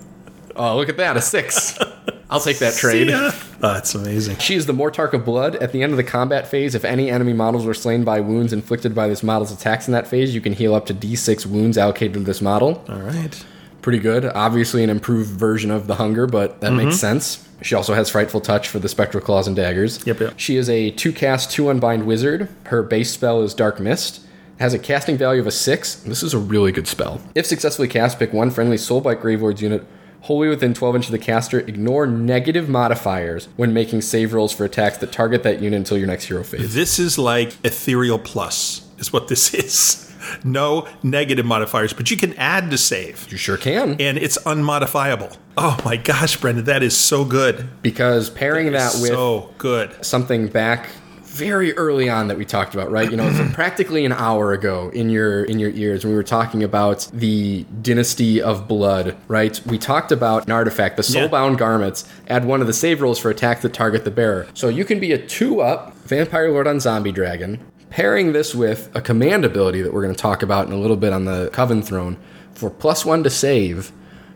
Oh, 0.57 0.77
look 0.77 0.89
at 0.89 0.97
that, 0.99 1.17
a 1.17 1.21
six. 1.21 1.77
I'll 2.31 2.41
take 2.41 2.59
that 2.59 2.75
trade. 2.75 3.11
Oh, 3.11 3.31
that's 3.61 3.95
amazing. 3.95 4.39
She 4.39 4.55
is 4.55 4.67
the 4.67 4.73
Mortarch 4.73 5.13
of 5.13 5.25
Blood. 5.25 5.57
At 5.57 5.73
the 5.73 5.83
end 5.83 5.93
of 5.93 5.97
the 5.97 6.05
combat 6.05 6.47
phase, 6.47 6.75
if 6.75 6.85
any 6.85 7.11
enemy 7.11 7.33
models 7.33 7.67
were 7.67 7.75
slain 7.75 8.05
by 8.05 8.21
wounds 8.21 8.53
inflicted 8.53 8.95
by 8.95 9.09
this 9.09 9.23
model's 9.23 9.53
attacks 9.53 9.89
in 9.89 9.93
that 9.93 10.07
phase, 10.07 10.35
you 10.35 10.41
can 10.41 10.53
heal 10.53 10.75
up 10.75 10.87
to 10.87 10.95
d6 10.95 11.47
wounds 11.47 11.77
allocated 11.79 12.15
to 12.15 12.21
this 12.21 12.41
model. 12.41 12.85
All 12.89 13.01
right. 13.01 13.45
Pretty 13.85 13.99
good. 13.99 14.25
Obviously, 14.25 14.83
an 14.83 14.89
improved 14.89 15.29
version 15.29 15.71
of 15.71 15.89
the 15.89 15.97
Hunger, 15.97 16.27
but 16.27 16.63
that 16.63 16.73
makes 16.73 16.95
mm-hmm. 16.95 17.01
sense. 17.01 17.47
She 17.61 17.75
also 17.75 17.93
has 17.93 18.09
Frightful 18.09 18.41
Touch 18.41 18.67
for 18.67 18.79
the 18.79 18.89
Spectral 18.89 19.23
Claws 19.23 19.47
and 19.47 19.55
Daggers. 19.55 20.07
Yep, 20.07 20.21
yep. 20.21 20.35
She 20.39 20.57
is 20.57 20.71
a 20.71 20.91
two 20.93 21.13
cast, 21.13 21.51
two 21.51 21.69
unbind 21.69 22.07
wizard. 22.07 22.49
Her 22.69 22.83
base 22.83 23.11
spell 23.11 23.43
is 23.43 23.53
Dark 23.53 23.81
Mist. 23.81 24.23
Has 24.59 24.73
a 24.73 24.79
casting 24.79 25.19
value 25.19 25.43
of 25.43 25.47
a 25.47 25.51
six. 25.51 25.97
This 25.97 26.23
is 26.23 26.33
a 26.33 26.39
really 26.39 26.73
good 26.73 26.89
spell. 26.89 27.21
If 27.35 27.45
successfully 27.45 27.89
cast, 27.89 28.19
pick 28.19 28.33
one 28.33 28.51
friendly 28.51 28.79
Soulblight 28.79 29.21
Gravelords 29.21 29.61
unit 29.61 29.87
wholly 30.23 30.49
within 30.49 30.73
12 30.73 30.97
inches 30.97 31.09
of 31.13 31.21
the 31.21 31.27
caster. 31.27 31.61
Ignore 31.61 32.07
negative 32.07 32.71
modifiers 32.71 33.49
when 33.57 33.75
making 33.75 34.01
save 34.01 34.33
rolls 34.33 34.55
for 34.55 34.65
attacks 34.65 34.97
that 34.97 35.13
target 35.13 35.43
that 35.43 35.61
unit 35.61 35.77
until 35.77 35.99
your 35.99 36.07
next 36.07 36.25
hero 36.25 36.43
phase. 36.43 36.73
This 36.73 36.99
is 36.99 37.19
like 37.19 37.55
Ethereal 37.63 38.19
Plus, 38.19 38.89
is 38.97 39.13
what 39.13 39.29
this 39.29 39.53
is. 39.55 40.11
No 40.45 40.87
negative 41.03 41.47
modifiers, 41.47 41.93
but 41.93 42.11
you 42.11 42.17
can 42.17 42.35
add 42.35 42.71
to 42.71 42.79
save, 42.79 43.27
You 43.31 43.37
sure 43.39 43.57
can. 43.57 43.97
and 44.01 44.19
it's 44.19 44.39
unmodifiable. 44.47 45.37
Oh 45.57 45.79
my 45.85 45.97
gosh, 45.97 46.37
Brendan, 46.37 46.65
that 46.65 46.83
is 46.83 46.97
so 46.97 47.25
good. 47.25 47.69
Because 47.83 48.31
pairing 48.31 48.73
that 48.73 48.93
with 49.01 49.11
so 49.11 49.51
good. 49.59 50.05
something 50.05 50.49
back 50.49 50.89
very 51.23 51.77
early 51.77 52.09
on 52.09 52.29
that 52.29 52.39
we 52.39 52.45
talked 52.45 52.75
about, 52.75 52.93
right? 52.93 53.11
You 53.11 53.17
know, 53.17 53.27
it's 53.29 53.55
practically 53.55 54.05
an 54.05 54.13
hour 54.13 54.53
ago 54.53 54.91
in 54.95 55.11
your 55.11 55.43
in 55.45 55.59
your 55.59 55.71
ears 55.71 56.05
when 56.05 56.13
we 56.13 56.17
were 56.17 56.23
talking 56.23 56.63
about 56.63 57.09
the 57.13 57.65
Dynasty 57.83 58.41
of 58.41 58.69
Blood, 58.69 59.17
right? 59.27 59.61
We 59.67 59.77
talked 59.77 60.13
about 60.13 60.47
an 60.47 60.53
artifact, 60.53 60.97
the 60.97 61.03
Soulbound 61.03 61.59
Garments, 61.59 62.09
add 62.29 62.45
one 62.45 62.61
of 62.61 62.69
the 62.69 62.73
save 62.73 63.03
rolls 63.03 63.19
for 63.19 63.31
attacks 63.31 63.63
that 63.63 63.75
target 63.75 64.05
the 64.05 64.13
bearer. 64.13 64.47
So 64.55 64.69
you 64.69 64.85
can 64.85 65.01
be 65.01 65.11
a 65.11 65.19
two 65.19 65.61
up 65.61 65.97
Vampire 66.05 66.51
Lord 66.53 66.69
on 66.69 66.79
Zombie 66.79 67.11
Dragon, 67.13 67.61
pairing 67.95 68.33
this 68.33 68.57
with 68.57 68.91
a 68.97 69.01
command 69.01 69.45
ability 69.45 69.81
that 69.81 69.95
we're 69.95 70.03
going 70.03 70.13
to 70.13 70.21
talk 70.21 70.43
about 70.43 70.67
in 70.67 70.73
a 70.73 70.77
little 70.77 70.97
bit 70.97 71.13
on 71.13 71.27
the 71.27 71.49
Coven 71.53 71.81
Throne 71.81 72.17
for 72.53 72.69
plus 72.69 73.05
one 73.05 73.23
to 73.23 73.31
save. 73.31 73.93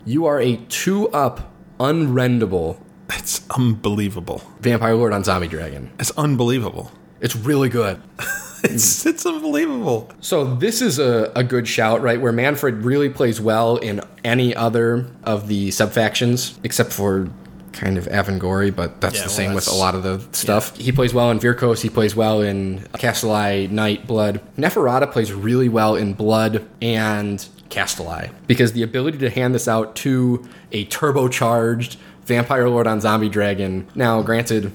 You 0.06 0.26
are 0.26 0.40
a 0.40 0.58
two 0.68 1.08
up 1.08 1.52
unrendable 1.80 2.80
It's 3.10 3.44
unbelievable. 3.50 4.42
Vampire 4.60 4.94
Lord 4.94 5.12
on 5.12 5.24
Zombie 5.24 5.48
Dragon. 5.48 5.90
It's 5.98 6.12
unbelievable. 6.12 6.92
It's 7.20 7.34
really 7.34 7.68
good. 7.68 8.00
It's 8.64 9.06
it's 9.06 9.24
unbelievable. 9.24 10.10
So 10.20 10.56
this 10.56 10.82
is 10.82 10.98
a, 10.98 11.30
a 11.36 11.44
good 11.44 11.68
shout, 11.68 12.02
right? 12.02 12.20
Where 12.20 12.32
Mannfred 12.32 12.84
really 12.84 13.08
plays 13.08 13.40
well 13.40 13.76
in 13.76 14.00
any 14.24 14.52
other 14.52 15.06
of 15.22 15.46
the 15.46 15.68
subfactions, 15.68 16.58
except 16.64 16.92
for 16.92 17.30
kind 17.72 17.98
of 17.98 18.06
Avengorii, 18.06 18.74
but 18.74 19.00
that's 19.00 19.16
Yeah, 19.16 19.22
the 19.22 19.28
well, 19.28 19.36
same 19.36 19.54
with 19.54 19.68
a 19.68 19.74
lot 19.74 19.94
of 19.94 20.02
the 20.02 20.20
stuff. 20.32 20.76
He 20.76 20.92
plays 20.92 21.12
well 21.14 21.30
in 21.30 21.38
Vyrkos, 21.38 21.80
he 21.82 21.88
plays 21.90 22.14
well 22.16 22.40
in 22.42 22.80
Kastelai, 22.94 23.70
Night, 23.70 24.06
Blood. 24.06 24.40
Neferata 24.56 25.10
plays 25.10 25.32
really 25.32 25.68
well 25.68 25.94
in 25.96 26.14
Blood 26.14 26.66
and 26.82 27.46
Kastelai, 27.70 28.30
because 28.46 28.72
the 28.72 28.82
ability 28.82 29.18
to 29.18 29.30
hand 29.30 29.54
this 29.54 29.68
out 29.68 29.94
to 29.96 30.48
a 30.72 30.86
turbocharged 30.86 31.96
Vampire 32.24 32.68
Lord 32.68 32.86
on 32.86 33.00
Zombie 33.00 33.28
Dragon. 33.28 33.86
Now, 33.94 34.20
granted, 34.22 34.70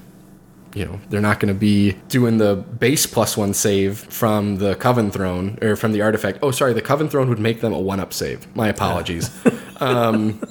you 0.74 0.84
know, 0.84 1.00
they're 1.08 1.20
not 1.20 1.38
going 1.38 1.54
to 1.54 1.58
be 1.58 1.92
doing 2.08 2.38
the 2.38 2.56
base 2.56 3.06
plus 3.06 3.36
one 3.36 3.54
save 3.54 3.98
from 3.98 4.56
the 4.56 4.74
Coven 4.74 5.10
Throne 5.12 5.56
or 5.62 5.76
from 5.76 5.92
the 5.92 6.02
artifact. 6.02 6.38
Oh, 6.42 6.50
sorry, 6.50 6.72
the 6.72 6.82
Coven 6.82 7.08
Throne 7.08 7.28
would 7.28 7.38
make 7.38 7.60
them 7.60 7.72
a 7.72 7.78
one 7.78 8.00
up 8.00 8.12
save. 8.12 8.54
My 8.56 8.68
apologies. 8.68 9.30
um, 9.80 10.42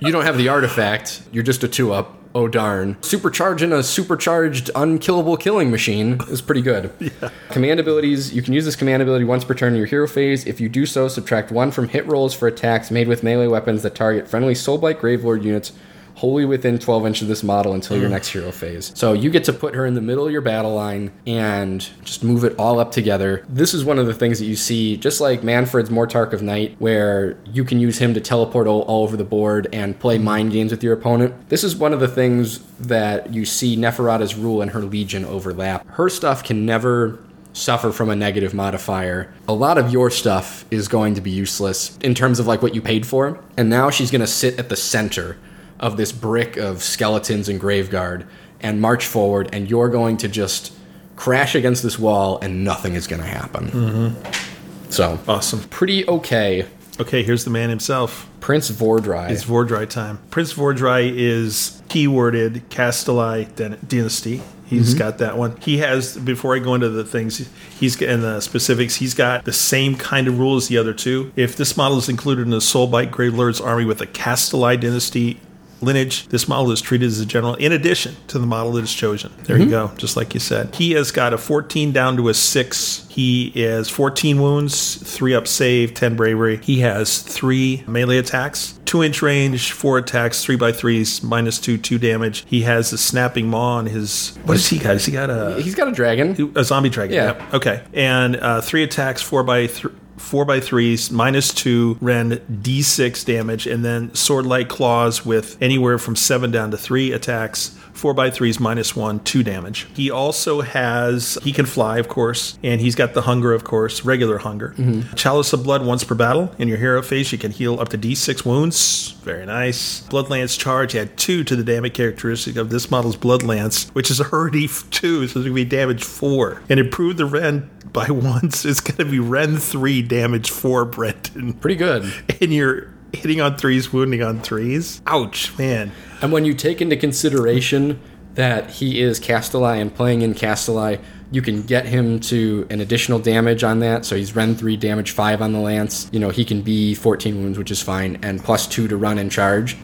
you 0.00 0.12
don't 0.12 0.24
have 0.24 0.36
the 0.36 0.48
artifact, 0.48 1.22
you're 1.32 1.42
just 1.42 1.64
a 1.64 1.68
two 1.68 1.92
up. 1.92 2.14
Oh, 2.34 2.46
darn. 2.46 2.96
Supercharging 2.96 3.72
a 3.72 3.82
supercharged, 3.82 4.70
unkillable 4.74 5.36
killing 5.36 5.70
machine 5.70 6.20
is 6.28 6.42
pretty 6.42 6.60
good. 6.60 6.92
Command 7.50 7.80
abilities 7.80 8.34
you 8.34 8.42
can 8.42 8.52
use 8.52 8.64
this 8.64 8.76
command 8.76 9.02
ability 9.02 9.24
once 9.24 9.44
per 9.44 9.54
turn 9.54 9.72
in 9.72 9.78
your 9.78 9.86
hero 9.86 10.06
phase. 10.06 10.46
If 10.46 10.60
you 10.60 10.68
do 10.68 10.84
so, 10.84 11.08
subtract 11.08 11.50
one 11.50 11.70
from 11.70 11.88
hit 11.88 12.06
rolls 12.06 12.34
for 12.34 12.46
attacks 12.46 12.90
made 12.90 13.08
with 13.08 13.22
melee 13.22 13.46
weapons 13.46 13.82
that 13.82 13.94
target 13.94 14.28
friendly 14.28 14.54
Soulblight 14.54 15.00
Gravelord 15.00 15.42
units 15.42 15.72
wholly 16.18 16.44
within 16.44 16.80
12 16.80 17.06
inches 17.06 17.22
of 17.22 17.28
this 17.28 17.44
model 17.44 17.74
until 17.74 17.96
your 17.96 18.08
mm. 18.08 18.12
next 18.12 18.28
hero 18.28 18.50
phase. 18.50 18.90
So 18.96 19.12
you 19.12 19.30
get 19.30 19.44
to 19.44 19.52
put 19.52 19.76
her 19.76 19.86
in 19.86 19.94
the 19.94 20.00
middle 20.00 20.26
of 20.26 20.32
your 20.32 20.40
battle 20.40 20.74
line 20.74 21.12
and 21.28 21.88
just 22.02 22.24
move 22.24 22.42
it 22.42 22.56
all 22.58 22.80
up 22.80 22.90
together. 22.90 23.46
This 23.48 23.72
is 23.72 23.84
one 23.84 24.00
of 24.00 24.06
the 24.06 24.14
things 24.14 24.40
that 24.40 24.46
you 24.46 24.56
see, 24.56 24.96
just 24.96 25.20
like 25.20 25.44
Mannfred's 25.44 25.90
Mortarch 25.90 26.32
of 26.32 26.42
Night, 26.42 26.74
where 26.80 27.38
you 27.46 27.62
can 27.62 27.78
use 27.78 27.98
him 27.98 28.14
to 28.14 28.20
teleport 28.20 28.66
all, 28.66 28.82
all 28.82 29.04
over 29.04 29.16
the 29.16 29.22
board 29.22 29.68
and 29.72 29.96
play 29.96 30.18
mm. 30.18 30.24
mind 30.24 30.50
games 30.50 30.72
with 30.72 30.82
your 30.82 30.92
opponent. 30.92 31.50
This 31.50 31.62
is 31.62 31.76
one 31.76 31.92
of 31.92 32.00
the 32.00 32.08
things 32.08 32.64
that 32.80 33.32
you 33.32 33.44
see 33.44 33.76
Neferata's 33.76 34.34
rule 34.34 34.60
and 34.60 34.72
her 34.72 34.80
Legion 34.80 35.24
overlap. 35.24 35.86
Her 35.86 36.08
stuff 36.08 36.42
can 36.42 36.66
never 36.66 37.20
suffer 37.52 37.92
from 37.92 38.10
a 38.10 38.16
negative 38.16 38.54
modifier. 38.54 39.32
A 39.46 39.52
lot 39.52 39.78
of 39.78 39.92
your 39.92 40.10
stuff 40.10 40.64
is 40.70 40.88
going 40.88 41.14
to 41.14 41.20
be 41.20 41.30
useless 41.30 41.96
in 41.98 42.14
terms 42.14 42.40
of 42.40 42.46
like 42.48 42.60
what 42.60 42.74
you 42.74 42.82
paid 42.82 43.06
for. 43.06 43.40
And 43.56 43.70
now 43.70 43.90
she's 43.90 44.10
going 44.10 44.20
to 44.20 44.26
sit 44.26 44.58
at 44.58 44.68
the 44.68 44.76
center 44.76 45.36
of 45.80 45.96
this 45.96 46.12
brick 46.12 46.56
of 46.56 46.82
skeletons 46.82 47.48
and 47.48 47.60
graveguard 47.60 48.26
and 48.60 48.80
march 48.80 49.06
forward 49.06 49.48
and 49.52 49.70
you're 49.70 49.88
going 49.88 50.16
to 50.18 50.28
just 50.28 50.72
crash 51.16 51.54
against 51.54 51.82
this 51.82 51.98
wall 51.98 52.38
and 52.40 52.64
nothing 52.64 52.94
is 52.94 53.06
going 53.06 53.22
to 53.22 53.28
happen. 53.28 53.68
Mm-hmm. 53.68 54.90
So, 54.90 55.18
Awesome. 55.28 55.60
pretty 55.64 56.06
okay. 56.08 56.66
Okay, 57.00 57.22
here's 57.22 57.44
the 57.44 57.50
man 57.50 57.68
himself. 57.70 58.28
Prince 58.40 58.70
Vhordrai. 58.70 59.30
It's 59.30 59.44
Vhordrai 59.44 59.88
time. 59.88 60.18
Prince 60.30 60.52
Vhordrai 60.54 61.12
is 61.14 61.80
keyworded 61.88 62.62
Kastelai 62.70 63.46
Dynasty. 63.86 64.42
He's 64.66 64.90
Mm-hmm. 64.90 64.98
got 64.98 65.18
that 65.18 65.38
one. 65.38 65.56
He 65.60 65.78
has, 65.78 66.16
before 66.18 66.54
I 66.54 66.58
go 66.58 66.74
into 66.74 66.88
the 66.90 67.04
things, 67.04 67.48
he's 67.78 68.00
in 68.02 68.20
the 68.20 68.40
specifics, 68.40 68.96
he's 68.96 69.14
got 69.14 69.44
the 69.44 69.52
same 69.52 69.94
kind 69.96 70.28
of 70.28 70.38
rule 70.38 70.56
as 70.56 70.68
the 70.68 70.76
other 70.76 70.92
two. 70.92 71.32
If 71.36 71.56
this 71.56 71.76
model 71.76 71.96
is 71.98 72.08
included 72.08 72.42
in 72.42 72.50
the 72.50 72.58
Soulblight 72.58 73.10
Gravelord's 73.10 73.60
army 73.60 73.84
with 73.86 74.00
a 74.02 74.06
Kastelai 74.06 74.78
Dynasty 74.78 75.40
lineage, 75.80 76.26
this 76.28 76.48
model 76.48 76.70
is 76.72 76.80
treated 76.80 77.06
as 77.06 77.20
a 77.20 77.26
general 77.26 77.54
in 77.56 77.72
addition 77.72 78.16
to 78.28 78.38
the 78.38 78.46
model 78.46 78.72
that 78.72 78.84
is 78.84 78.92
chosen. 78.94 79.32
There 79.44 79.56
Mm-hmm. 79.56 79.64
you 79.64 79.70
go, 79.70 79.90
just 79.96 80.16
like 80.16 80.34
you 80.34 80.40
said. 80.40 80.74
He 80.74 80.92
has 80.92 81.10
got 81.10 81.32
a 81.32 81.38
14 81.38 81.92
down 81.92 82.16
to 82.16 82.28
a 82.28 82.34
6. 82.34 83.06
He 83.08 83.48
is 83.54 83.88
14 83.88 84.40
wounds, 84.40 84.96
3 84.96 85.34
up 85.34 85.46
save, 85.48 85.94
10 85.94 86.14
bravery. 86.16 86.58
He 86.62 86.80
has 86.80 87.20
3 87.22 87.84
melee 87.86 88.18
attacks, 88.18 88.78
2 88.84 89.02
inch 89.02 89.22
range, 89.22 89.72
4 89.72 89.98
attacks, 89.98 90.44
3 90.44 90.56
by 90.56 90.70
3s, 90.72 91.22
minus 91.22 91.58
2, 91.58 91.78
2 91.78 91.98
damage. 91.98 92.44
He 92.46 92.62
has 92.62 92.92
a 92.92 92.98
snapping 92.98 93.48
maw 93.48 93.76
on 93.78 93.86
his. 93.86 94.38
What 94.44 94.54
does 94.54 94.68
he 94.68 94.78
got? 94.78 94.92
Has 94.92 95.06
he 95.06 95.12
got 95.12 95.30
a. 95.30 95.60
He's 95.60 95.74
got 95.74 95.88
a 95.88 95.92
dragon. 95.92 96.52
A 96.56 96.62
zombie 96.64 96.88
dragon. 96.90 97.14
Yeah. 97.16 97.24
Yep. 97.38 97.54
Okay. 97.54 97.82
And 97.92 98.36
uh, 98.36 98.60
three 98.60 98.82
attacks, 98.84 99.20
four 99.22 99.42
by 99.42 99.66
three. 99.66 99.92
Four 100.18 100.44
by 100.44 100.60
threes, 100.60 101.10
minus 101.10 101.54
two, 101.54 101.96
rend 102.00 102.40
d6 102.50 103.24
damage, 103.24 103.66
and 103.66 103.84
then 103.84 104.14
sword 104.14 104.46
like 104.46 104.68
claws 104.68 105.24
with 105.24 105.56
anywhere 105.60 105.98
from 105.98 106.16
seven 106.16 106.50
down 106.50 106.70
to 106.72 106.76
three 106.76 107.12
attacks. 107.12 107.77
Four 107.98 108.14
by 108.14 108.30
threes, 108.30 108.60
minus 108.60 108.94
one, 108.94 109.18
two 109.18 109.42
damage. 109.42 109.88
He 109.94 110.08
also 110.08 110.60
has 110.60 111.36
he 111.42 111.52
can 111.52 111.66
fly, 111.66 111.98
of 111.98 112.08
course, 112.08 112.56
and 112.62 112.80
he's 112.80 112.94
got 112.94 113.12
the 113.12 113.22
hunger, 113.22 113.52
of 113.52 113.64
course, 113.64 114.04
regular 114.04 114.38
hunger. 114.38 114.72
Mm-hmm. 114.78 115.16
Chalice 115.16 115.52
of 115.52 115.64
blood 115.64 115.84
once 115.84 116.04
per 116.04 116.14
battle. 116.14 116.54
In 116.58 116.68
your 116.68 116.78
hero 116.78 117.02
phase, 117.02 117.32
you 117.32 117.38
can 117.38 117.50
heal 117.50 117.80
up 117.80 117.88
to 117.88 117.98
d6 117.98 118.44
wounds. 118.46 119.10
Very 119.24 119.44
nice. 119.44 120.02
Blood 120.02 120.30
lance 120.30 120.56
charge. 120.56 120.94
Add 120.94 121.16
two 121.16 121.42
to 121.42 121.56
the 121.56 121.64
damage 121.64 121.94
characteristic 121.94 122.54
of 122.54 122.70
this 122.70 122.88
model's 122.88 123.16
blood 123.16 123.42
lance, 123.42 123.88
which 123.90 124.12
is 124.12 124.20
already 124.20 124.68
two, 124.90 125.26
so 125.26 125.40
it's 125.40 125.44
gonna 125.44 125.52
be 125.52 125.64
damage 125.64 126.04
four. 126.04 126.62
And 126.68 126.78
improve 126.78 127.16
the 127.16 127.26
rend 127.26 127.68
by 127.92 128.06
once. 128.10 128.64
It's 128.64 128.80
gonna 128.80 129.10
be 129.10 129.18
rend 129.18 129.60
three, 129.60 130.02
damage 130.02 130.52
four, 130.52 130.84
Brendan. 130.84 131.54
Pretty 131.54 131.74
good. 131.76 132.12
And 132.40 132.52
you're 132.54 132.86
hitting 133.12 133.40
on 133.40 133.56
threes, 133.56 133.92
wounding 133.92 134.22
on 134.22 134.40
threes. 134.40 135.00
Ouch, 135.06 135.56
man. 135.58 135.92
And 136.20 136.32
when 136.32 136.44
you 136.44 136.54
take 136.54 136.80
into 136.80 136.96
consideration 136.96 138.00
that 138.34 138.70
he 138.70 139.00
is 139.00 139.18
Kastelai 139.18 139.80
and 139.80 139.94
playing 139.94 140.22
in 140.22 140.34
Kastelai, 140.34 141.00
You 141.30 141.42
can 141.42 141.62
get 141.62 141.84
him 141.84 142.20
to 142.20 142.66
an 142.70 142.80
additional 142.80 143.18
damage 143.18 143.62
on 143.62 143.80
that. 143.80 144.06
So 144.06 144.16
he's 144.16 144.34
Rend 144.34 144.58
3, 144.58 144.78
damage 144.78 145.10
5 145.10 145.42
on 145.42 145.52
the 145.52 145.58
Lance. 145.58 146.08
You 146.10 146.20
know, 146.20 146.30
he 146.30 146.42
can 146.42 146.62
be 146.62 146.94
14 146.94 147.36
wounds, 147.36 147.58
which 147.58 147.70
is 147.70 147.82
fine, 147.82 148.18
and 148.22 148.42
plus 148.42 148.66
2 148.66 148.88
to 148.88 148.96
run 148.96 149.18
and 149.18 149.30
charge. 149.30 149.76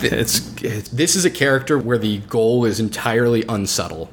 It's, 0.00 0.54
it's 0.62 0.90
This 0.90 1.16
is 1.16 1.24
a 1.24 1.30
character 1.30 1.76
where 1.78 1.98
the 1.98 2.18
goal 2.18 2.64
is 2.66 2.78
entirely 2.78 3.42
unsubtle. 3.48 4.10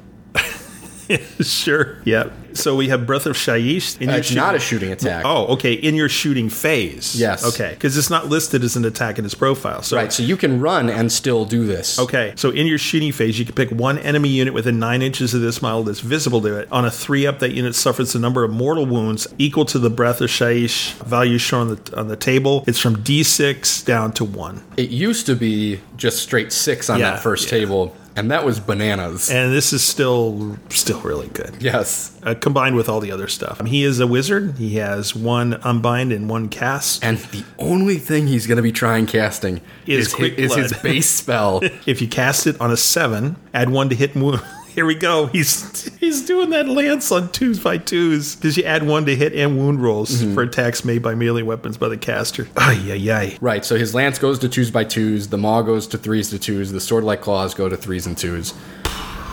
sure. 1.40 1.98
Yeah. 2.04 2.30
So 2.54 2.76
we 2.76 2.88
have 2.88 3.06
Breath 3.06 3.24
of 3.24 3.34
Shyish. 3.34 3.98
In 4.00 4.08
Uh, 4.08 4.12
your 4.12 4.18
it's 4.20 4.28
shoot- 4.28 4.34
not 4.36 4.54
a 4.54 4.58
shooting 4.58 4.92
attack. 4.92 5.24
Oh, 5.24 5.46
okay. 5.54 5.72
In 5.72 5.94
your 5.94 6.10
shooting 6.10 6.50
phase. 6.50 7.18
Yes. 7.18 7.44
Okay. 7.46 7.70
Because 7.70 7.96
it's 7.96 8.10
not 8.10 8.28
listed 8.28 8.62
as 8.62 8.76
an 8.76 8.84
attack 8.84 9.16
in 9.16 9.24
his 9.24 9.34
profile. 9.34 9.82
So 9.82 9.96
Right, 9.96 10.12
so 10.12 10.22
you 10.22 10.36
can 10.36 10.60
run 10.60 10.90
and 10.90 11.10
still 11.10 11.46
do 11.46 11.64
this. 11.64 11.98
Okay, 11.98 12.34
so 12.36 12.50
in 12.50 12.66
your 12.66 12.76
shooting 12.76 13.10
phase, 13.10 13.38
you 13.38 13.46
can 13.46 13.54
pick 13.54 13.70
one 13.70 13.98
enemy 13.98 14.28
unit 14.28 14.52
within 14.52 14.78
nine 14.78 15.00
inches 15.00 15.32
of 15.32 15.40
this 15.40 15.62
model 15.62 15.84
that's 15.84 16.00
visible 16.00 16.42
to 16.42 16.56
it. 16.58 16.68
On 16.70 16.84
a 16.84 16.90
three 16.90 17.26
up, 17.26 17.38
that 17.38 17.52
unit 17.52 17.74
suffers 17.74 18.12
the 18.12 18.18
number 18.18 18.44
of 18.44 18.50
mortal 18.50 18.84
wounds 18.84 19.26
equal 19.38 19.64
to 19.66 19.78
the 19.78 19.90
Breath 19.90 20.20
of 20.20 20.28
Shyish 20.28 20.92
value 21.04 21.38
shown 21.38 21.68
on 21.70 21.76
the, 21.82 21.96
on 21.98 22.08
the 22.08 22.16
table. 22.16 22.64
It's 22.66 22.78
from 22.78 22.96
D6 22.96 23.84
down 23.86 24.12
to 24.12 24.24
one. 24.26 24.62
It 24.76 24.90
used 24.90 25.24
to 25.26 25.34
be 25.34 25.80
just 25.96 26.18
straight 26.22 26.52
six 26.52 26.90
on 26.90 26.98
Yeah, 27.00 27.12
that 27.12 27.22
first 27.22 27.44
yeah. 27.46 27.58
table, 27.58 27.96
and 28.16 28.30
that 28.30 28.44
was 28.44 28.60
bananas. 28.60 29.30
And 29.30 29.52
this 29.52 29.72
is 29.72 29.82
still 29.82 30.58
still 30.68 31.00
really 31.00 31.28
good. 31.28 31.56
yes. 31.60 32.10
Uh, 32.22 32.34
combined 32.34 32.76
with 32.76 32.88
all 32.88 33.00
the 33.00 33.10
other 33.10 33.26
stuff. 33.26 33.60
He 33.66 33.82
is 33.82 33.98
a 33.98 34.06
wizard. 34.06 34.56
He 34.58 34.76
has 34.76 35.14
one 35.16 35.54
unbind 35.54 36.12
and 36.12 36.28
one 36.28 36.48
cast. 36.48 37.02
And 37.04 37.18
the 37.18 37.44
only 37.58 37.96
thing 37.98 38.28
he's 38.28 38.46
going 38.46 38.56
to 38.56 38.62
be 38.62 38.70
trying 38.72 39.06
casting 39.06 39.60
Is 39.86 40.06
is, 40.06 40.14
Quick 40.14 40.36
hi- 40.36 40.42
is 40.44 40.54
his 40.54 40.72
base 40.74 41.08
spell. 41.10 41.60
if 41.86 42.00
you 42.00 42.06
cast 42.08 42.46
it 42.46 42.60
on 42.60 42.70
a 42.70 42.76
seven, 42.76 43.36
add 43.52 43.70
one 43.70 43.88
to 43.88 43.94
hit 43.96 44.14
and 44.14 44.22
wound. 44.24 44.40
Here 44.74 44.86
we 44.86 44.94
go. 44.94 45.26
He's 45.26 45.94
he's 45.98 46.24
doing 46.26 46.50
that 46.50 46.68
lance 46.68 47.12
on 47.12 47.30
twos 47.32 47.60
by 47.60 47.78
twos. 47.78 48.36
Because 48.36 48.56
you 48.56 48.64
add 48.64 48.86
one 48.86 49.04
to 49.06 49.14
hit 49.14 49.34
and 49.34 49.58
wound 49.58 49.82
rolls 49.82 50.10
mm-hmm. 50.10 50.34
for 50.34 50.42
attacks 50.42 50.84
made 50.84 51.02
by 51.02 51.14
melee 51.14 51.42
weapons 51.42 51.76
by 51.76 51.88
the 51.88 51.98
caster. 51.98 52.48
Ay 52.56 52.80
ay 52.90 53.12
ay. 53.12 53.38
right, 53.40 53.64
so 53.64 53.76
his 53.76 53.94
lance 53.94 54.18
goes 54.18 54.38
to 54.40 54.48
twos 54.48 54.70
by 54.70 54.84
twos, 54.84 55.28
the 55.28 55.38
maw 55.38 55.62
goes 55.62 55.86
to 55.88 55.98
threes 55.98 56.30
to 56.30 56.38
twos, 56.38 56.72
the 56.72 56.80
sword 56.80 57.04
like 57.04 57.20
claws 57.20 57.54
go 57.54 57.68
to 57.68 57.76
threes 57.76 58.06
and 58.06 58.16
twos. 58.16 58.54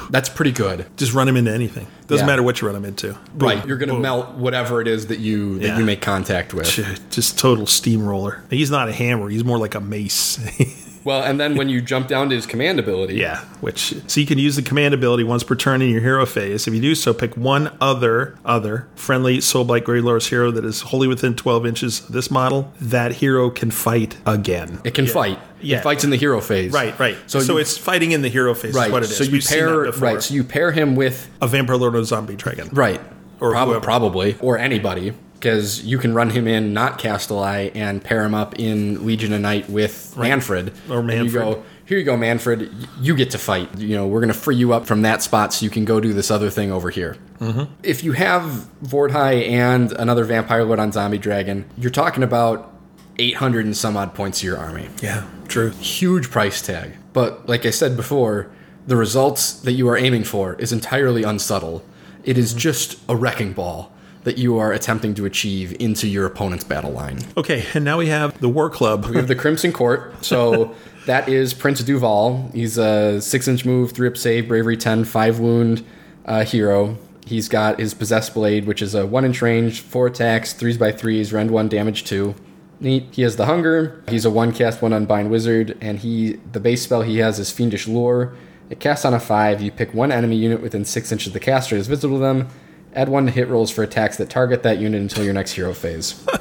That's 0.10 0.28
pretty 0.28 0.52
good. 0.52 0.88
Just 0.98 1.14
run 1.14 1.28
him 1.28 1.38
into 1.38 1.54
anything. 1.54 1.86
Doesn't 2.08 2.26
Yeah. 2.26 2.32
matter 2.32 2.42
what 2.42 2.60
you 2.60 2.68
run 2.68 2.76
him 2.76 2.86
into. 2.86 3.16
Right, 3.36 3.64
you're 3.68 3.78
going 3.78 3.90
to 3.90 3.94
boom. 3.94 4.02
melt 4.02 4.32
whatever 4.36 4.82
it 4.82 4.88
is 4.88 5.08
that 5.08 5.20
you 5.20 5.60
that 5.60 5.68
Yeah. 5.68 5.78
you 5.78 5.86
make 5.86 6.02
contact 6.02 6.54
with. 6.54 6.68
Just 7.12 7.38
total 7.38 7.68
steamroller. 7.68 8.44
He's 8.50 8.72
not 8.72 8.90
a 8.90 8.92
hammer. 8.92 9.30
He's 9.30 9.44
more 9.44 9.60
like 9.60 9.76
a 9.76 9.80
mace. 9.80 10.40
Well, 11.10 11.24
and 11.24 11.40
then 11.40 11.56
when 11.56 11.70
you 11.70 11.82
jump 11.82 12.08
down 12.08 12.30
to 12.30 12.36
his 12.36 12.46
command 12.46 12.80
ability, 12.80 13.16
Yeah, 13.16 13.40
which 13.62 13.96
so 14.06 14.20
you 14.22 14.28
can 14.28 14.38
use 14.38 14.56
the 14.58 14.62
command 14.62 14.94
ability 14.94 15.24
once 15.24 15.44
per 15.44 15.56
turn 15.56 15.82
in 15.82 15.90
your 15.90 16.02
hero 16.02 16.24
phase. 16.28 16.68
If 16.68 16.74
you 16.76 16.80
do 16.82 16.94
so, 16.94 17.16
pick 17.16 17.36
one 17.36 17.76
other 17.82 18.38
other 18.46 18.88
friendly 18.94 19.40
Soulblight 19.40 19.86
Gravelord's 19.86 20.28
hero 20.28 20.52
that 20.52 20.64
is 20.64 20.82
wholly 20.82 21.08
within 21.08 21.34
12 21.36 21.66
inches 21.66 22.02
of 22.02 22.12
this 22.12 22.30
model. 22.30 22.72
That 22.80 23.14
hero 23.14 23.50
can 23.50 23.72
fight 23.72 24.18
again. 24.28 24.82
it 24.84 24.94
can 24.94 25.08
fight. 25.08 25.40
Yeah. 25.62 25.80
It 25.80 25.84
fights 25.84 26.04
in 26.04 26.12
the 26.12 26.16
hero 26.16 26.42
phase. 26.42 26.72
Right, 26.72 26.98
right. 27.00 27.18
So, 27.26 27.40
So, 27.40 27.54
you- 27.54 27.60
it's 27.62 27.76
fighting 27.76 28.12
in 28.12 28.22
the 28.22 28.30
hero 28.30 28.54
phase. 28.54 28.76
right. 28.76 28.86
Is 28.86 28.92
what 28.94 29.02
it 29.04 29.10
is. 29.10 29.18
So 29.18 29.24
you 29.24 29.32
We've 29.32 29.48
pair 29.48 29.92
right. 29.94 30.22
So 30.22 30.36
you 30.36 30.44
pair 30.44 30.72
him 30.74 30.96
with 30.96 31.28
a 31.42 31.48
vampire 31.48 31.76
lord 31.78 31.96
or 31.96 32.04
zombie 32.04 32.36
dragon. 32.36 32.70
Right. 32.72 33.02
Or 33.40 33.50
Prob- 33.52 33.82
probably. 33.82 34.36
Or 34.42 34.60
anybody. 34.60 35.14
Because 35.40 35.84
you 35.86 35.98
can 35.98 36.14
run 36.14 36.30
him 36.32 36.48
in 36.48 36.74
not 36.74 37.00
Kastelai 37.00 37.72
and 37.74 38.04
pair 38.04 38.24
him 38.26 38.34
up 38.36 38.60
in 38.60 39.06
Legion 39.06 39.32
of 39.34 39.40
Night 39.42 39.70
with 39.70 40.14
Mannfred. 40.18 40.74
Or 40.90 41.00
And 41.00 41.10
you 41.10 41.16
Mannfred. 41.26 41.34
go, 41.34 41.64
here 41.86 41.98
you 41.98 42.04
go, 42.04 42.18
Mannfred. 42.18 42.88
You 43.00 43.16
get 43.16 43.32
to 43.32 43.38
fight. 43.38 43.78
You 43.80 43.96
know, 43.96 44.06
we're 44.06 44.20
going 44.20 44.34
to 44.34 44.38
free 44.38 44.58
you 44.58 44.74
up 44.74 44.86
from 44.86 45.02
that 45.04 45.22
spot 45.24 45.54
so 45.54 45.64
you 45.64 45.70
can 45.72 45.86
go 45.86 46.00
do 46.02 46.12
this 46.14 46.30
other 46.30 46.50
thing 46.50 46.72
over 46.74 46.90
here. 46.90 47.16
Mm-hmm. 47.40 47.72
If 47.84 48.04
you 48.04 48.12
have 48.12 48.68
Vhordrai 48.84 49.48
and 49.50 49.92
another 49.94 50.26
Vampire 50.26 50.66
Lord 50.66 50.80
on 50.80 50.92
Zombie 50.92 51.18
Dragon, 51.18 51.64
you're 51.78 51.90
talking 51.90 52.22
about 52.22 52.74
800 53.18 53.66
and 53.66 53.76
some 53.78 53.96
odd 53.98 54.14
points 54.14 54.42
to 54.42 54.46
your 54.46 54.58
army 54.58 54.88
Yeah, 55.02 55.26
true. 55.48 55.72
huge 55.72 56.30
price 56.32 56.62
tag. 56.62 56.94
But 57.14 57.48
like 57.48 57.66
I 57.66 57.70
said 57.70 57.96
before, 57.98 58.52
the 58.88 58.96
results 58.96 59.54
that 59.62 59.74
you 59.74 59.88
are 59.90 59.98
aiming 59.98 60.24
for 60.26 60.56
is 60.56 60.72
entirely 60.72 61.24
unsubtle. 61.24 61.84
It 62.24 62.38
is 62.38 62.54
just 62.54 62.98
a 63.10 63.16
wrecking 63.16 63.54
ball 63.54 63.92
that 64.24 64.38
you 64.38 64.58
are 64.58 64.72
attempting 64.72 65.14
to 65.16 65.26
achieve 65.26 65.76
into 65.80 66.08
your 66.08 66.26
opponent's 66.26 66.64
battle 66.64 66.92
line. 66.92 67.20
Okay, 67.38 67.66
and 67.74 67.86
now 67.86 67.98
we 67.98 68.08
have 68.08 68.40
the 68.42 68.50
War 68.50 68.70
Club. 68.70 69.06
We 69.06 69.16
have 69.16 69.28
the 69.28 69.36
Crimson 69.36 69.72
Court. 69.72 70.14
So 70.24 70.76
that 71.06 71.30
is 71.30 71.54
Prince 71.54 71.82
Duvalle. 71.82 72.54
He's 72.54 72.78
a 72.78 73.22
six 73.22 73.48
inch 73.48 73.66
move, 73.66 73.92
three 73.92 74.08
up 74.08 74.18
save, 74.18 74.48
bravery 74.48 74.78
10, 74.78 75.06
five 75.06 75.40
wound 75.40 75.86
uh, 76.26 76.44
hero. 76.44 76.98
He's 77.26 77.48
got 77.48 77.80
his 77.80 77.94
Possessed 77.94 78.34
Blade, 78.34 78.66
which 78.66 78.82
is 78.82 78.96
a 78.96 79.06
one 79.06 79.24
inch 79.24 79.42
range, 79.42 79.82
four 79.82 80.08
attacks, 80.08 80.54
threes 80.54 80.78
by 80.78 80.92
threes, 80.92 81.32
rend 81.32 81.52
one, 81.52 81.70
damage 81.70 82.04
two. 82.04 82.36
Neat. 82.82 83.08
He 83.12 83.24
has 83.24 83.36
the 83.36 83.46
hunger. 83.46 84.04
He's 84.08 84.26
a 84.26 84.30
one 84.30 84.54
cast, 84.54 84.82
one 84.82 84.94
unbind 84.94 85.30
wizard, 85.30 85.78
and 85.82 86.00
he 86.00 86.40
the 86.52 86.60
base 86.60 86.82
spell 86.82 87.02
he 87.02 87.18
has 87.18 87.38
is 87.38 87.52
Fiendish 87.52 87.88
Lure. 87.88 88.36
It 88.70 88.80
casts 88.80 89.04
on 89.04 89.14
a 89.14 89.20
five. 89.20 89.62
You 89.62 89.72
pick 89.72 89.94
one 89.94 90.12
enemy 90.12 90.38
unit 90.38 90.62
within 90.62 90.86
six 90.86 91.12
inches 91.12 91.28
of 91.28 91.34
the 91.34 91.40
caster 91.40 91.76
is 91.76 91.88
visible 91.88 92.18
to 92.18 92.22
them. 92.22 92.48
Add 92.94 93.10
one 93.10 93.26
to 93.26 93.32
hit 93.32 93.48
rolls 93.48 93.72
for 93.72 93.84
attacks 93.84 94.18
that 94.18 94.30
target 94.30 94.64
that 94.64 94.80
unit 94.80 95.02
until 95.02 95.24
your 95.24 95.34
next 95.34 95.52
hero 95.54 95.74
phase. 95.74 96.26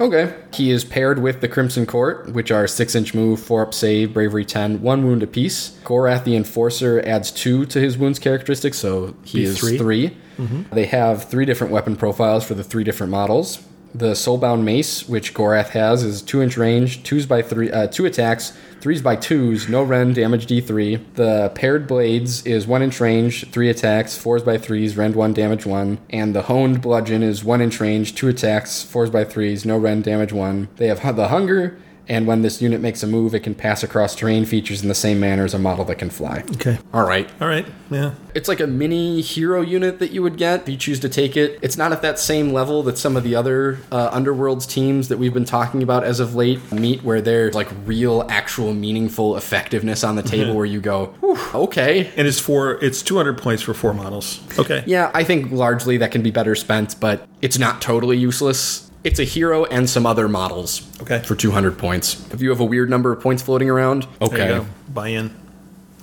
Okay. 0.00 0.34
He 0.52 0.70
is 0.70 0.84
paired 0.84 1.20
with 1.20 1.40
the 1.40 1.48
Crimson 1.48 1.86
Court, 1.86 2.32
which 2.32 2.50
are 2.50 2.66
6 2.66 2.94
inch 2.94 3.14
move, 3.14 3.40
4 3.40 3.62
up 3.62 3.74
save, 3.74 4.12
bravery 4.12 4.44
10, 4.44 4.82
1 4.82 5.06
wound 5.06 5.22
apiece. 5.22 5.78
Gorath 5.84 6.24
the 6.24 6.36
Enforcer 6.36 7.00
adds 7.06 7.30
2 7.30 7.66
to 7.66 7.80
his 7.80 7.96
wounds 7.96 8.18
characteristic, 8.18 8.74
so 8.74 9.14
he 9.24 9.38
Be 9.38 9.44
is 9.44 9.58
three. 9.58 9.78
3. 9.78 10.16
Mm-hmm. 10.38 10.74
They 10.74 10.86
have 10.86 11.24
3 11.24 11.44
different 11.44 11.72
weapon 11.72 11.96
profiles 11.96 12.44
for 12.44 12.54
the 12.54 12.64
3 12.64 12.82
different 12.84 13.10
models. 13.12 13.62
The 13.96 14.12
Soulbound 14.12 14.64
Mace, 14.64 15.08
which 15.08 15.34
Gorath 15.34 15.68
has, 15.68 16.02
is 16.02 16.20
2 16.20 16.42
inch 16.42 16.56
range, 16.56 17.04
2s 17.04 17.28
by 17.28 17.42
3, 17.42 17.70
uh, 17.70 17.86
2 17.86 18.06
attacks, 18.06 18.52
3s 18.80 19.00
by 19.00 19.14
2s, 19.14 19.68
no 19.68 19.84
rend, 19.84 20.16
damage 20.16 20.48
D3. 20.48 21.14
The 21.14 21.52
Paired 21.54 21.86
Blades 21.86 22.44
is 22.44 22.66
1 22.66 22.82
inch 22.82 22.98
range, 22.98 23.48
3 23.52 23.70
attacks, 23.70 24.18
4s 24.18 24.44
by 24.44 24.58
3s, 24.58 24.96
rend 24.96 25.14
1, 25.14 25.32
damage 25.32 25.64
1. 25.64 25.98
And 26.10 26.34
the 26.34 26.42
Honed 26.42 26.82
Bludgeon 26.82 27.22
is 27.22 27.44
1 27.44 27.60
inch 27.60 27.78
range, 27.78 28.16
2 28.16 28.26
attacks, 28.26 28.84
4s 28.84 29.12
by 29.12 29.24
3s, 29.24 29.64
no 29.64 29.78
rend, 29.78 30.02
damage 30.02 30.32
1. 30.32 30.70
They 30.74 30.88
have 30.88 31.14
the 31.14 31.28
Hunger, 31.28 31.78
and 32.08 32.26
when 32.26 32.42
this 32.42 32.60
unit 32.60 32.80
makes 32.80 33.02
a 33.02 33.06
move, 33.06 33.34
it 33.34 33.40
can 33.40 33.54
pass 33.54 33.82
across 33.82 34.14
terrain 34.14 34.44
features 34.44 34.82
in 34.82 34.88
the 34.88 34.94
same 34.94 35.20
manner 35.20 35.44
as 35.44 35.54
a 35.54 35.58
model 35.58 35.84
that 35.86 35.96
can 35.96 36.10
fly. 36.10 36.44
Okay. 36.54 36.78
All 36.92 37.06
right. 37.06 37.28
All 37.40 37.48
right. 37.48 37.66
Yeah. 37.90 38.14
It's 38.34 38.48
like 38.48 38.60
a 38.60 38.66
mini 38.66 39.20
hero 39.20 39.60
unit 39.60 39.98
that 40.00 40.10
you 40.10 40.22
would 40.22 40.36
get 40.36 40.62
if 40.62 40.68
you 40.68 40.76
choose 40.76 41.00
to 41.00 41.08
take 41.08 41.36
it. 41.36 41.58
It's 41.62 41.76
not 41.76 41.92
at 41.92 42.02
that 42.02 42.18
same 42.18 42.52
level 42.52 42.82
that 42.84 42.98
some 42.98 43.16
of 43.16 43.22
the 43.22 43.34
other 43.34 43.78
uh, 43.92 44.10
Underworlds 44.10 44.68
teams 44.68 45.08
that 45.08 45.18
we've 45.18 45.32
been 45.32 45.44
talking 45.44 45.82
about 45.82 46.04
as 46.04 46.20
of 46.20 46.34
late 46.34 46.72
meet, 46.72 47.02
where 47.04 47.20
there's 47.20 47.54
like 47.54 47.68
real, 47.86 48.26
actual, 48.28 48.74
meaningful 48.74 49.36
effectiveness 49.36 50.04
on 50.04 50.16
the 50.16 50.22
table 50.22 50.54
where 50.54 50.66
you 50.66 50.80
go, 50.80 51.14
okay. 51.54 52.12
And 52.16 52.26
it's 52.26 52.40
for 52.40 52.82
it's 52.82 53.02
200 53.02 53.38
points 53.38 53.62
for 53.62 53.72
four 53.74 53.94
models. 53.94 54.40
Okay. 54.58 54.82
Yeah, 54.86 55.10
I 55.14 55.24
think 55.24 55.52
largely 55.52 55.96
that 55.98 56.10
can 56.12 56.22
be 56.22 56.30
better 56.30 56.54
spent, 56.54 56.98
but 57.00 57.26
it's 57.40 57.58
not 57.58 57.80
totally 57.80 58.16
useless. 58.16 58.83
It's 59.04 59.18
a 59.20 59.24
hero 59.24 59.66
and 59.66 59.88
some 59.88 60.06
other 60.06 60.28
models. 60.28 60.82
Okay. 61.02 61.20
For 61.22 61.34
200 61.36 61.76
points. 61.78 62.26
If 62.32 62.40
you 62.40 62.48
have 62.50 62.60
a 62.60 62.64
weird 62.64 62.88
number 62.90 63.12
of 63.12 63.20
points 63.20 63.42
floating 63.42 63.68
around, 63.70 64.04
There 64.18 64.28
you 64.28 64.34
okay. 64.34 64.48
go. 64.48 64.66
Buy 64.88 65.08
in. 65.08 65.36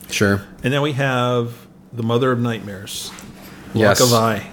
Sure. 0.10 0.44
And 0.64 0.72
then 0.72 0.82
we 0.84 0.94
have 0.94 1.53
the 1.91 2.03
Mother 2.03 2.32
of 2.32 2.40
Nightmares. 2.40 3.11
Yes. 3.73 3.99
Lauka 3.99 4.10
Vai. 4.11 4.48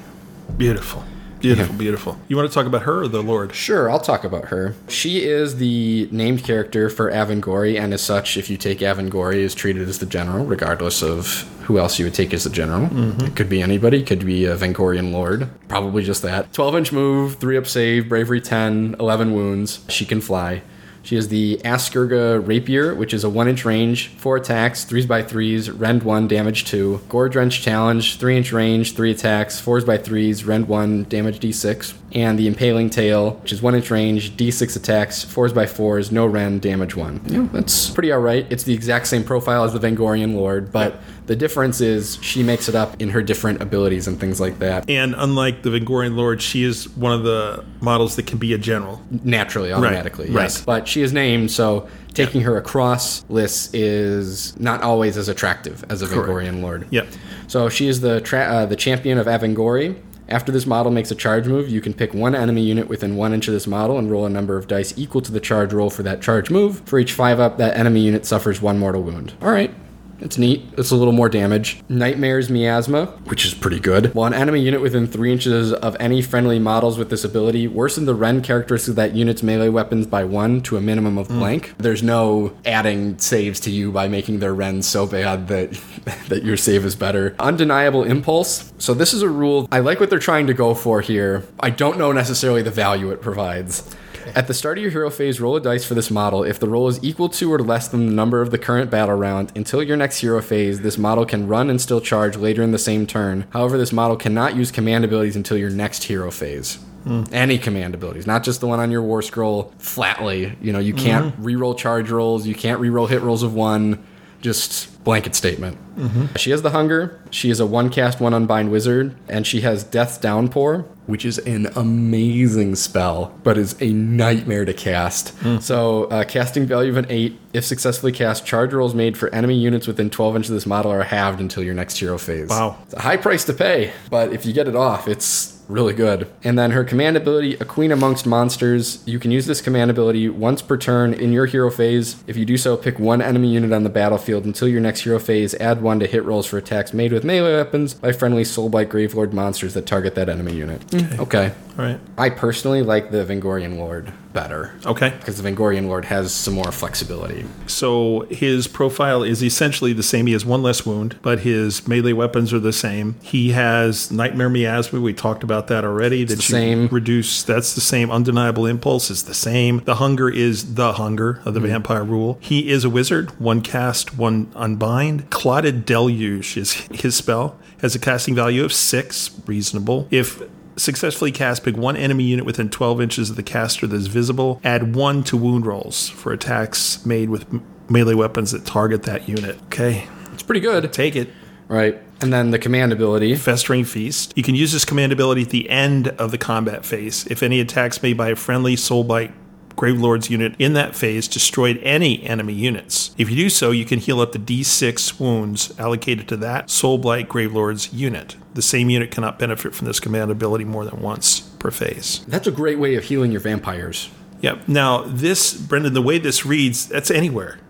Beautiful. 0.57 1.05
Beautiful, 1.40 1.74
beautiful. 1.77 2.19
You 2.28 2.36
want 2.36 2.48
to 2.48 2.55
talk 2.55 2.66
about 2.66 2.82
her 2.82 3.02
or 3.02 3.09
the 3.09 3.23
Lord? 3.23 3.55
Sure, 3.55 3.90
I'll 3.90 4.01
talk 4.01 4.24
about 4.24 4.47
her. 4.47 4.74
She 4.89 5.24
is 5.24 5.56
the 5.56 6.09
named 6.10 6.44
character 6.44 6.90
for 6.90 7.10
Avengorii, 7.10 7.78
and 7.78 7.94
as 7.94 8.02
such, 8.02 8.36
if 8.36 8.51
you 8.51 8.56
take 8.56 8.78
Avengorii, 8.78 9.36
is 9.36 9.55
treated 9.55 9.89
as 9.89 9.98
the 9.98 10.06
general, 10.06 10.44
regardless 10.44 11.02
of 11.02 11.48
who 11.62 11.78
else 11.78 11.98
you 11.98 12.06
would 12.06 12.15
take 12.15 12.32
as 12.32 12.44
the 12.44 12.51
general. 12.51 12.89
Mm-hmm. 12.89 13.27
It 13.27 13.36
could 13.36 13.48
be 13.48 13.62
anybody, 13.62 14.02
could 14.02 14.24
be 14.24 14.47
a 14.47 14.56
Vengorian 14.56 15.12
lord. 15.12 15.48
Probably 15.69 16.02
just 16.02 16.23
that. 16.23 16.52
12 16.52 16.77
inch 16.77 16.93
move, 16.93 17.36
3 17.36 17.56
up 17.59 17.66
save, 17.66 18.09
bravery 18.09 18.40
10, 18.40 18.97
11 18.98 19.32
wounds. 19.32 19.85
She 19.89 20.05
can 20.05 20.20
fly. 20.20 20.62
She 21.09 21.16
has 21.16 21.28
the 21.28 21.56
Askurga 21.64 22.47
Rapier, 22.47 22.94
which 22.94 23.14
is 23.14 23.24
a 23.24 23.30
1 23.30 23.48
inch 23.48 23.64
range, 23.64 24.09
4 24.09 24.36
attacks, 24.36 24.85
3s 24.85 25.09
by 25.09 25.22
3s, 25.22 25.72
rend 25.74 26.02
1, 26.02 26.28
damage 26.28 26.66
2. 26.66 27.01
Gore 27.09 27.30
Drench 27.30 27.62
Challenge, 27.62 28.18
3 28.18 28.36
inch 28.36 28.52
range, 28.52 28.94
3 28.94 29.12
attacks, 29.12 29.59
4s 29.59 29.86
by 29.86 29.97
3s, 29.97 30.47
rend 30.47 30.68
1, 30.68 31.05
damage 31.05 31.40
d6. 31.40 31.94
And 32.12 32.39
the 32.39 32.47
Impaling 32.47 32.90
Tail, 32.90 33.36
which 33.36 33.52
is 33.52 33.62
1 33.62 33.74
inch 33.76 33.90
range, 33.90 34.36
d6 34.36 34.76
attacks, 34.76 35.24
4s 35.24 35.55
by 35.55 35.64
4s, 35.64 36.12
no 36.12 36.26
rend, 36.26 36.60
damage 36.60 36.94
1. 36.94 37.22
Yeah, 37.24 37.48
that's 37.52 37.89
pretty 37.89 38.12
alright. 38.12 38.47
It's 38.51 38.64
the 38.64 38.74
exact 38.74 39.06
same 39.06 39.24
profile 39.24 39.64
as 39.64 39.72
the 39.72 39.78
Vengorian 39.78 40.35
Lord, 40.35 40.70
but 40.70 41.01
the 41.28 41.36
difference 41.36 41.80
is 41.80 42.18
she 42.22 42.42
makes 42.42 42.68
it 42.68 42.74
up 42.74 43.00
in 43.00 43.10
her 43.10 43.22
different 43.22 43.60
abilities 43.60 44.09
and 44.09 44.18
things 44.18 44.40
like 44.40 44.59
that. 44.59 44.88
And 44.88 45.14
unlike 45.16 45.62
the 45.62 45.68
Vengorian 45.70 46.16
Lord, 46.16 46.40
she 46.40 46.64
is 46.64 46.88
one 46.96 47.12
of 47.12 47.22
the 47.22 47.64
models 47.80 48.16
that 48.16 48.26
can 48.26 48.38
be 48.38 48.55
a 48.55 48.59
general. 48.59 49.00
Naturally, 49.10 49.70
automatically, 49.70 50.30
right. 50.30 50.44
yes. 50.44 50.64
But 50.64 50.88
she 50.88 51.02
is 51.02 51.12
named, 51.12 51.50
so 51.50 51.86
taking 52.14 52.40
her 52.40 52.56
across 52.56 53.24
lists 53.28 53.72
is 53.74 54.59
not 54.59 54.82
always 54.82 55.18
as 55.18 55.28
attractive 55.28 55.84
as 55.90 56.00
a 56.00 56.06
Vengorian 56.06 56.62
Lord. 56.62 56.86
Yep. 56.90 57.09
So 57.46 57.68
she 57.68 57.88
is 57.88 58.00
the 58.00 58.22
tra- 58.22 58.40
uh, 58.40 58.66
the 58.66 58.76
champion 58.76 59.18
of 59.18 59.26
Avengorii. 59.26 60.02
After 60.30 60.52
this 60.52 60.66
model 60.66 60.92
makes 60.92 61.10
a 61.10 61.14
charge 61.14 61.46
move, 61.46 61.70
you 61.70 61.80
can 61.80 61.94
pick 61.94 62.12
one 62.12 62.34
enemy 62.34 62.62
unit 62.62 62.88
within 62.88 63.16
one 63.16 63.32
inch 63.32 63.48
of 63.48 63.55
this 63.55 63.66
model 63.66 63.98
and 63.98 64.10
roll 64.10 64.26
a 64.26 64.30
number 64.30 64.59
of 64.59 64.66
dice 64.66 64.92
equal 64.96 65.22
to 65.22 65.32
the 65.32 65.40
charge 65.40 65.72
roll 65.72 65.88
for 65.88 66.02
that 66.02 66.20
charge 66.20 66.50
move. 66.50 66.80
For 66.84 66.98
each 66.98 67.12
five 67.12 67.40
up, 67.40 67.56
that 67.59 67.76
enemy 67.76 68.00
unit 68.00 68.26
suffers 68.26 68.60
one 68.60 68.78
mortal 68.78 69.02
wound. 69.02 69.32
All 69.40 69.50
right. 69.50 69.74
It's 70.20 70.39
neat. 70.39 70.66
It's 70.77 70.90
a 70.90 70.97
little 70.97 71.12
more 71.12 71.28
damage. 71.28 71.81
Nightmare's 71.89 72.51
Miasma, 72.51 73.07
which 73.27 73.45
is 73.45 73.55
pretty 73.55 73.78
good. 73.78 74.15
While 74.15 74.27
an 74.27 74.35
enemy 74.35 74.61
unit 74.61 74.81
within 74.81 75.07
3 75.07 75.32
inches 75.32 75.73
of 75.73 75.97
any 76.01 76.23
friendly 76.23 76.59
models 76.59 76.99
with 76.99 77.11
this 77.11 77.24
ability 77.24 77.69
worsen 77.69 78.05
the 78.05 78.15
Rend 78.15 78.45
characteristic 78.45 78.90
of 78.90 78.97
that 78.97 79.15
unit's 79.15 79.43
melee 79.43 79.69
weapons 79.69 80.07
by 80.07 80.24
1 80.24 80.62
to 80.62 80.77
a 80.77 80.81
minimum 80.81 81.19
of 81.19 81.28
blank. 81.28 81.74
There's 81.78 82.03
no 82.03 82.53
adding 82.65 83.19
saves 83.19 83.61
to 83.61 83.70
you 83.70 83.93
by 83.93 84.09
making 84.09 84.40
their 84.40 84.55
Rend 84.55 84.85
so 84.85 85.07
bad 85.07 85.49
that, 85.49 85.73
that 86.28 86.43
your 86.43 86.57
save 86.57 86.85
is 86.85 86.97
better. 86.97 87.36
Undeniable 87.39 88.03
Impulse. 88.03 88.73
So 88.78 88.95
this 88.95 89.15
is 89.15 89.23
a 89.23 89.28
rule. 89.28 89.69
I 89.70 89.81
like 89.81 90.01
what 90.01 90.11
they're 90.11 90.19
trying 90.19 90.47
to 90.49 90.55
go 90.55 90.74
for 90.74 91.01
here. 91.01 91.47
I 91.61 91.70
don't 91.70 91.99
know 91.99 92.12
necessarily 92.12 92.62
the 92.62 92.70
value 92.70 93.11
it 93.11 93.20
provides. 93.20 93.95
At 94.34 94.46
the 94.46 94.55
start 94.55 94.78
of 94.78 94.82
your 94.82 94.90
hero 94.90 95.10
phase, 95.10 95.40
roll 95.40 95.56
a 95.56 95.60
dice 95.60 95.84
for 95.84 95.94
this 95.94 96.10
model. 96.10 96.44
If 96.44 96.59
the 96.59 96.68
roll 96.68 96.88
is 96.88 97.02
equal 97.02 97.28
to 97.30 97.52
or 97.52 97.59
less 97.59 97.88
than 97.88 98.06
the 98.06 98.12
number 98.12 98.40
of 98.40 98.50
the 98.50 98.59
current 98.59 98.90
battle 98.90 99.14
round, 99.14 99.52
until 99.55 99.82
your 99.82 99.96
next 99.96 100.18
hero 100.18 100.40
phase, 100.42 100.80
this 100.80 100.98
model 100.98 101.24
can 101.24 101.46
run 101.46 101.70
and 101.70 101.80
still 101.80 102.00
charge 102.00 102.36
later 102.36 102.62
in 102.62 102.72
the 102.72 102.78
same 102.78 103.06
turn. 103.06 103.46
However, 103.50 103.78
this 103.78 103.92
model 103.92 104.16
cannot 104.16 104.56
use 104.56 104.70
command 104.70 105.05
abilities 105.05 105.36
until 105.36 105.56
your 105.56 105.70
next 105.70 106.05
hero 106.05 106.30
phase. 106.30 106.78
Hmm. 107.05 107.24
Any 107.32 107.59
command 107.59 107.94
abilities, 107.94 108.26
not 108.26 108.44
just 108.44 108.60
the 108.60 108.66
one 108.66 108.80
on 108.80 108.90
your 108.90 109.02
war 109.02 109.22
scroll 109.22 109.72
flatly. 109.78 110.56
You 110.60 110.72
know, 110.72 110.78
you 110.78 110.94
mm-hmm. 110.94 111.05
can't 111.05 111.40
reroll 111.40 111.76
charge 111.76 112.10
rolls, 112.10 112.46
you 112.46 112.55
can't 112.55 112.80
reroll 112.80 113.09
hit 113.09 113.22
rolls 113.22 113.42
of 113.42 113.55
one. 113.55 114.05
Just 114.40 115.02
blanket 115.02 115.34
statement. 115.34 115.76
Mm-hmm. 115.96 116.36
She 116.36 116.52
has 116.52 116.62
the 116.62 116.70
hunger. 116.70 117.20
She 117.30 117.50
is 117.50 117.59
a 117.59 117.66
one 117.66 117.90
cast, 117.90 118.20
one 118.20 118.32
unbind 118.32 118.70
wizard, 118.70 119.16
and 119.28 119.44
she 119.44 119.62
has 119.62 119.82
Death's 119.82 120.16
Downpour, 120.16 120.86
which 121.09 121.24
is 121.24 121.39
an 121.39 121.66
amazing 121.74 122.76
spell, 122.76 123.32
but 123.43 123.56
is 123.56 123.74
a 123.80 123.93
nightmare 123.93 124.64
to 124.66 124.74
cast. 124.74 125.35
So, 125.62 126.05
uh, 126.05 126.24
casting 126.24 126.66
value 126.66 126.90
of 126.90 126.98
an 126.98 127.06
eight. 127.09 127.40
If 127.55 127.64
successfully 127.64 128.12
cast, 128.12 128.44
charge 128.44 128.74
rolls 128.74 128.94
made 128.94 129.16
for 129.16 129.35
enemy 129.35 129.56
units 129.56 129.86
within 129.86 130.10
12 130.10 130.36
inches 130.36 130.51
of 130.51 130.56
this 130.56 130.66
model 130.66 130.93
are 130.93 131.02
halved 131.02 131.40
until 131.40 131.62
your 131.62 131.74
next 131.74 131.98
hero 131.98 132.18
phase. 132.18 132.51
Wow. 132.51 132.76
It's 132.85 132.94
a 132.94 133.01
high 133.01 133.16
price 133.16 133.44
to 133.47 133.55
pay, 133.55 133.93
but 134.10 134.35
if 134.35 134.44
you 134.44 134.52
get 134.52 134.68
it 134.68 134.76
off, 134.76 135.09
it's 135.09 135.57
really 135.69 135.95
good. 135.95 136.28
And 136.43 136.59
then 136.59 136.73
her 136.73 136.82
command 136.82 137.16
ability, 137.16 137.55
A 137.55 137.65
Queen 137.65 137.93
Amongst 137.93 138.27
Monsters. 138.27 139.03
You 139.07 139.19
can 139.19 139.31
use 139.31 139.47
this 139.47 139.61
command 139.61 139.90
ability 139.90 140.28
once 140.28 140.62
per 140.62 140.77
turn 140.77 141.12
in 141.12 141.32
your 141.32 141.47
hero 141.47 141.70
phase. 141.70 142.23
If 142.27 142.36
you 142.36 142.45
do 142.45 142.57
so, 142.57 142.77
pick 142.77 142.99
one 142.99 143.23
enemy 143.23 143.53
unit 143.53 143.73
on 143.73 143.85
the 143.85 143.90
battlefield 143.90 144.45
until 144.45 144.69
your 144.69 144.81
next 144.81 145.03
hero 145.03 145.19
phase. 145.19 145.55
Add 145.55 145.82
one 145.82 146.01
to 146.01 146.07
hit 146.07 146.24
rolls 146.24 146.47
for 146.47 146.59
attacks 146.59 146.93
made 146.93 147.12
with 147.12 147.24
melee 147.24 147.55
weapons 147.55 147.95
by 147.95 148.12
friendly 148.12 148.43
Soulblight 148.43 148.86
Gravelord 148.86 149.32
monsters 149.32 149.74
that 149.74 149.86
target 149.86 150.15
that 150.15 150.28
enemy 150.28 150.55
unit. 150.55 150.82
Okay. 151.19 151.53
All 151.78 151.85
right. 151.85 152.01
I 152.16 152.31
personally 152.31 152.82
like 152.82 153.11
the 153.11 153.24
Vengorian 153.24 153.77
Lord 153.77 154.12
better. 154.32 154.74
Okay. 154.86 155.10
Because 155.10 155.40
the 155.40 155.48
Vengorian 155.48 155.86
Lord 155.86 156.05
has 156.06 156.32
some 156.32 156.55
more 156.55 156.70
flexibility. 156.72 157.44
So 157.66 158.20
his 158.30 158.66
profile 158.68 159.22
is 159.22 159.42
essentially 159.42 159.92
the 159.92 160.02
same. 160.02 160.26
He 160.26 160.32
has 160.32 160.44
one 160.44 160.62
less 160.62 160.84
wound, 160.84 161.18
but 161.22 161.40
his 161.40 161.86
melee 161.88 162.12
weapons 162.12 162.52
are 162.52 162.59
the 162.59 162.72
same. 162.72 163.16
He 163.22 163.50
has 163.52 164.10
Nightmare 164.10 164.48
Miasma. 164.48 165.00
We 165.00 165.12
talked 165.14 165.42
about 165.42 165.66
that 165.68 165.84
already. 165.84 166.24
That 166.24 166.36
the 166.36 166.42
you 166.42 166.48
same. 166.48 166.88
Reduce. 166.88 167.42
That's 167.42 167.74
the 167.74 167.80
same. 167.80 168.10
Undeniable 168.10 168.66
Impulse 168.66 169.10
is 169.10 169.24
the 169.24 169.34
same. 169.34 169.80
The 169.84 169.96
Hunger 169.96 170.28
is 170.28 170.74
the 170.74 170.94
Hunger 170.94 171.40
of 171.44 171.55
the 171.55 171.59
Mm-hmm. 171.60 171.68
Vampire 171.68 172.05
Rule. 172.05 172.38
He 172.40 172.70
is 172.70 172.84
a 172.84 172.90
wizard. 172.90 173.30
One 173.40 173.60
cast, 173.62 174.16
one 174.16 174.50
unbind. 174.55 175.28
Clotted 175.30 175.84
Deluge 175.84 176.56
is 176.56 176.72
his 176.92 177.16
spell. 177.16 177.59
Has 177.80 177.94
a 177.94 177.98
casting 177.98 178.34
value 178.34 178.64
of 178.64 178.72
six. 178.72 179.30
Reasonable. 179.46 180.06
If 180.10 180.42
successfully 180.78 181.32
cast, 181.32 181.64
pick 181.64 181.76
one 181.76 181.96
enemy 181.96 182.24
unit 182.24 182.44
within 182.46 182.70
12 182.70 183.00
inches 183.00 183.30
of 183.30 183.36
the 183.36 183.42
caster 183.42 183.86
that 183.86 183.96
is 183.96 184.06
visible. 184.06 184.60
Add 184.64 184.94
one 184.94 185.22
to 185.24 185.36
wound 185.36 185.66
rolls 185.66 186.09
for 186.09 186.32
attacks 186.32 187.05
made 187.05 187.28
with 187.30 187.46
melee 187.90 188.14
weapons 188.14 188.52
that 188.52 188.64
target 188.64 189.02
that 189.05 189.28
unit. 189.28 189.56
Okay, 189.64 190.06
It's 190.32 190.42
pretty 190.42 190.60
good. 190.60 190.92
take 190.92 191.16
it. 191.16 191.28
Right. 191.68 192.00
And 192.20 192.32
then 192.32 192.50
the 192.50 192.59
command 192.59 192.92
ability. 192.92 193.36
Festering 193.36 193.84
Feast. 193.84 194.32
You 194.36 194.42
can 194.42 194.55
use 194.55 194.72
this 194.72 194.84
command 194.84 195.12
ability 195.12 195.42
at 195.42 195.50
the 195.50 195.68
end 195.68 196.09
of 196.09 196.30
the 196.30 196.38
combat 196.38 196.84
phase. 196.84 197.26
If 197.28 197.42
any 197.42 197.60
attacks 197.60 198.02
made 198.02 198.16
by 198.16 198.30
a 198.30 198.36
friendly 198.36 198.74
Soulblight 198.74 199.32
Gravelord's 199.78 200.28
unit 200.28 200.56
in 200.59 200.72
that 200.72 200.96
phase 200.96 201.28
destroyed 201.28 201.78
any 201.84 202.22
enemy 202.24 202.52
units. 202.52 203.14
If 203.16 203.30
you 203.30 203.36
do 203.36 203.48
so, 203.48 203.70
you 203.70 203.84
can 203.84 204.00
heal 204.00 204.20
up 204.20 204.32
the 204.32 204.38
D6 204.38 205.20
wounds 205.20 205.72
allocated 205.78 206.26
to 206.28 206.36
that 206.38 206.66
Soulblight 206.66 207.28
Gravelord's 207.28 207.92
unit. 207.92 208.36
The 208.55 208.62
same 208.62 208.90
unit 208.90 209.12
cannot 209.12 209.38
benefit 209.38 209.74
from 209.76 209.86
this 209.86 210.00
command 210.00 210.32
ability 210.32 210.64
more 210.64 210.84
than 210.84 211.00
once 211.00 211.40
per 211.40 211.70
phase. 211.70 212.24
That's 212.26 212.48
a 212.48 212.50
great 212.50 212.80
way 212.80 212.96
of 212.96 213.05
healing 213.05 213.30
your 213.30 213.40
vampires. 213.40 214.10
Yep. 214.40 214.66
Now, 214.66 215.02
this, 215.06 215.55
Brendan, 215.55 215.94
the 215.94 216.02
way 216.02 216.18
this 216.18 216.44
reads, 216.44 216.88
that's 216.88 217.10
anywhere. 217.10 217.60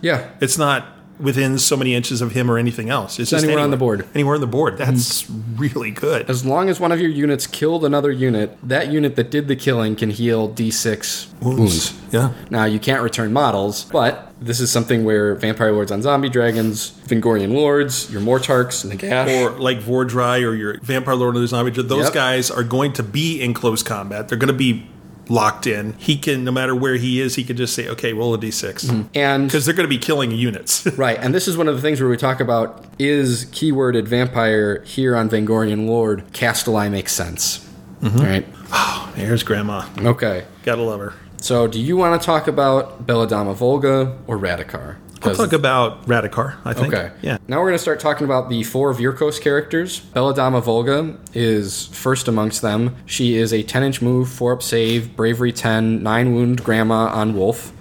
Yeah. 0.00 0.30
It's 0.40 0.56
not 0.56 0.86
within 1.20 1.58
so 1.58 1.76
many 1.76 1.94
inches 1.94 2.20
of 2.22 2.32
him 2.32 2.50
or 2.50 2.58
anything 2.58 2.88
else. 2.90 3.12
It's, 3.12 3.20
It's 3.20 3.30
just 3.30 3.44
anywhere 3.44 3.62
on 3.62 3.70
the 3.70 3.76
board. 3.76 4.06
Anywhere 4.14 4.34
on 4.36 4.40
the 4.40 4.46
board. 4.46 4.74
Hmm. 4.74 4.78
That's 4.84 5.28
really 5.30 5.90
good. 5.90 6.28
As 6.30 6.44
long 6.44 6.68
as 6.68 6.80
one 6.80 6.92
of 6.92 7.00
your 7.00 7.10
units 7.10 7.46
killed 7.46 7.84
another 7.84 8.10
unit, 8.10 8.56
that 8.62 8.88
unit 8.90 9.16
that 9.16 9.30
did 9.30 9.48
the 9.48 9.56
killing 9.56 9.96
can 9.96 10.10
heal 10.10 10.48
D6 10.48 11.40
wounds. 11.42 11.94
Yeah. 12.10 12.32
Now, 12.50 12.64
you 12.64 12.78
can't 12.78 13.02
return 13.02 13.32
models, 13.32 13.84
but 13.84 14.32
this 14.40 14.58
is 14.60 14.70
something 14.70 15.04
where 15.04 15.34
Vampire 15.34 15.72
Lords 15.72 15.92
on 15.92 16.02
Zombie 16.02 16.28
Dragons, 16.30 16.90
Vengorian 17.06 17.52
Lords, 17.52 18.10
your 18.10 18.20
Mortarchs, 18.22 18.84
Nagash. 18.90 19.42
Or 19.44 19.58
like 19.58 19.80
Vhordrai 19.80 20.42
or 20.46 20.54
your 20.54 20.78
Vampire 20.80 21.14
Lord 21.14 21.36
of 21.36 21.42
the 21.42 21.48
Zombie, 21.48 21.70
those 21.70 22.04
Yep. 22.06 22.12
guys 22.14 22.50
are 22.50 22.64
going 22.64 22.92
to 22.94 23.02
be 23.02 23.40
in 23.40 23.54
close 23.54 23.82
combat. 23.82 24.28
They're 24.28 24.38
going 24.38 24.48
to 24.48 24.54
be 24.54 24.86
locked 25.30 25.66
in. 25.66 25.94
He 25.94 26.18
can, 26.18 26.44
no 26.44 26.50
matter 26.50 26.74
where 26.74 26.96
he 26.96 27.20
is, 27.20 27.36
he 27.36 27.44
can 27.44 27.56
just 27.56 27.74
say, 27.74 27.88
okay, 27.88 28.12
roll 28.12 28.34
a 28.34 28.38
d6. 28.38 29.08
and 29.14 29.46
Because 29.46 29.64
they're 29.64 29.74
going 29.74 29.88
to 29.88 29.88
be 29.88 29.98
killing 29.98 30.30
units. 30.32 30.86
Right, 31.00 31.18
and 31.18 31.34
this 31.34 31.48
is 31.48 31.56
one 31.56 31.68
of 31.68 31.76
the 31.76 31.80
things 31.80 32.00
where 32.00 32.10
we 32.10 32.16
talk 32.16 32.40
about 32.40 32.84
is 32.98 33.46
keyworded 33.46 34.06
vampire 34.06 34.82
here 34.82 35.16
on 35.16 35.30
Vengorian 35.30 35.86
Lord. 35.86 36.24
Kastelai 36.32 36.90
makes 36.90 37.12
sense. 37.12 37.66
Mm-hmm. 38.02 38.18
Right. 38.18 38.46
Oh, 38.72 39.10
there's 39.16 39.42
Grandma. 39.42 39.86
Okay. 39.98 40.44
Gotta 40.64 40.82
love 40.82 41.00
her. 41.00 41.14
So, 41.38 41.66
do 41.66 41.80
you 41.80 41.96
want 41.96 42.20
to 42.20 42.26
talk 42.26 42.48
about 42.48 43.06
Belladamma 43.06 43.54
Volga 43.54 44.18
or 44.26 44.36
Radukar? 44.36 44.96
I'll 45.22 45.34
talk 45.34 45.52
about 45.52 46.06
Radukar, 46.06 46.56
I 46.64 46.72
think. 46.72 46.94
Okay. 46.94 47.12
Yeah. 47.22 47.38
Now 47.48 47.58
we're 47.58 47.66
going 47.66 47.74
to 47.74 47.78
start 47.78 48.00
talking 48.00 48.24
about 48.24 48.48
the 48.48 48.62
four 48.62 48.92
Vyrkos 48.94 49.40
characters. 49.40 50.00
Belladamma 50.00 50.62
Volga 50.62 51.16
is 51.34 51.86
first 51.88 52.28
amongst 52.28 52.62
them. 52.62 52.96
She 53.06 53.36
is 53.36 53.52
a 53.52 53.62
10 53.62 53.82
inch 53.82 54.02
move, 54.02 54.28
4 54.28 54.54
up 54.54 54.62
save, 54.62 55.16
bravery 55.16 55.52
10, 55.52 56.02
9 56.02 56.34
wound 56.34 56.64
grandma 56.64 57.06
on 57.08 57.34
wolf. 57.36 57.72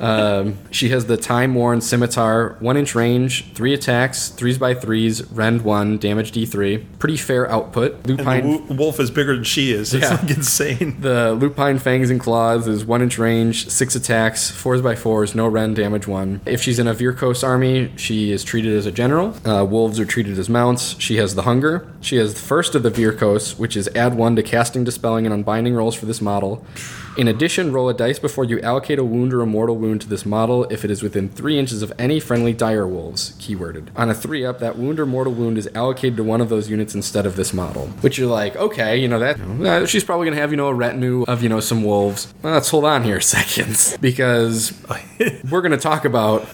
Um, 0.00 0.58
she 0.70 0.88
has 0.90 1.06
the 1.06 1.16
time 1.16 1.54
worn 1.54 1.80
scimitar, 1.80 2.56
1 2.60 2.76
inch 2.76 2.94
range, 2.94 3.52
3 3.54 3.74
attacks, 3.74 4.30
3s 4.36 4.58
by 4.58 4.74
3s, 4.74 5.26
rend 5.32 5.62
1, 5.62 5.98
damage 5.98 6.32
d3. 6.32 6.84
Pretty 6.98 7.16
fair 7.16 7.50
output. 7.50 7.94
And 8.06 8.18
Lupine. 8.18 8.42
the 8.42 8.48
wo- 8.74 8.74
wolf 8.76 9.00
is 9.00 9.10
bigger 9.10 9.34
than 9.34 9.44
she 9.44 9.72
is. 9.72 9.94
It's 9.94 10.04
Yeah. 10.04 10.18
like 10.20 10.30
insane. 10.30 10.96
The 11.04 11.32
Lupine 11.34 11.78
Fangs 11.78 12.10
and 12.10 12.18
Claws 12.20 12.66
is 12.66 12.84
1 12.84 13.02
inch 13.02 13.18
range, 13.18 13.68
6 13.68 13.94
attacks, 13.94 14.50
4s 14.50 14.82
by 14.82 14.94
4s, 14.94 15.34
no 15.34 15.46
rend, 15.46 15.76
damage 15.76 16.06
1. 16.06 16.40
If 16.46 16.62
she's 16.62 16.78
in 16.78 16.86
a 16.88 16.94
Vyrkos 16.94 17.44
army, 17.46 17.92
she 17.96 18.32
is 18.32 18.42
treated 18.44 18.76
as 18.76 18.86
a 18.86 18.92
general. 18.92 19.34
Uh, 19.46 19.64
wolves 19.64 20.00
are 20.00 20.04
treated 20.06 20.38
as 20.38 20.48
mounts. 20.48 20.96
She 20.98 21.16
has 21.16 21.34
the 21.34 21.42
Hunger. 21.42 21.86
She 22.00 22.16
has 22.16 22.34
the 22.34 22.40
first 22.40 22.74
of 22.74 22.82
the 22.82 22.90
Vyrkos, 22.90 23.58
which 23.58 23.76
is 23.76 23.88
add 23.94 24.14
1 24.16 24.36
to 24.36 24.42
casting, 24.42 24.84
dispelling, 24.84 25.26
and 25.26 25.32
unbinding 25.44 25.74
rolls 25.74 25.94
for 25.94 26.06
this 26.06 26.20
model. 26.20 26.64
In 27.16 27.28
addition, 27.28 27.72
roll 27.72 27.88
a 27.88 27.94
dice 27.94 28.18
before 28.18 28.44
you 28.44 28.60
allocate 28.60 28.98
a 28.98 29.04
wound 29.04 29.32
or 29.32 29.40
a 29.40 29.46
mortal 29.46 29.76
wound 29.76 30.00
to 30.00 30.08
this 30.08 30.26
model 30.26 30.64
if 30.64 30.84
it 30.84 30.90
is 30.90 31.00
within 31.00 31.28
3 31.28 31.58
inches 31.60 31.80
of 31.80 31.92
any 31.96 32.18
friendly 32.18 32.52
dire 32.52 32.88
wolves, 32.88 33.36
keyworded. 33.38 33.88
On 33.94 34.10
a 34.10 34.14
3 34.14 34.44
up, 34.44 34.58
that 34.58 34.76
wound 34.76 34.98
or 34.98 35.06
mortal 35.06 35.32
wound 35.32 35.56
is 35.56 35.68
allocated 35.76 36.16
to 36.16 36.24
one 36.24 36.40
of 36.40 36.48
those 36.48 36.68
units 36.68 36.92
instead 36.92 37.24
of 37.24 37.36
this 37.36 37.52
model. 37.52 37.86
Which 38.00 38.18
you're 38.18 38.28
like, 38.28 38.56
okay, 38.56 38.96
you 38.96 39.06
know, 39.06 39.20
that 39.20 39.38
uh, 39.40 39.86
she's 39.86 40.02
probably 40.02 40.24
going 40.26 40.34
to 40.34 40.40
have, 40.40 40.50
you 40.50 40.56
know, 40.56 40.66
a 40.66 40.74
retinue 40.74 41.22
of, 41.28 41.40
you 41.40 41.48
know, 41.48 41.60
some 41.60 41.84
wolves. 41.84 42.34
Well, 42.42 42.54
let's 42.54 42.68
hold 42.70 42.84
on 42.84 43.04
here 43.04 43.18
a 43.18 43.22
second 43.36 43.96
because 44.00 44.72
we're 45.50 45.60
going 45.60 45.70
to 45.70 45.78
talk 45.78 46.04
about 46.04 46.48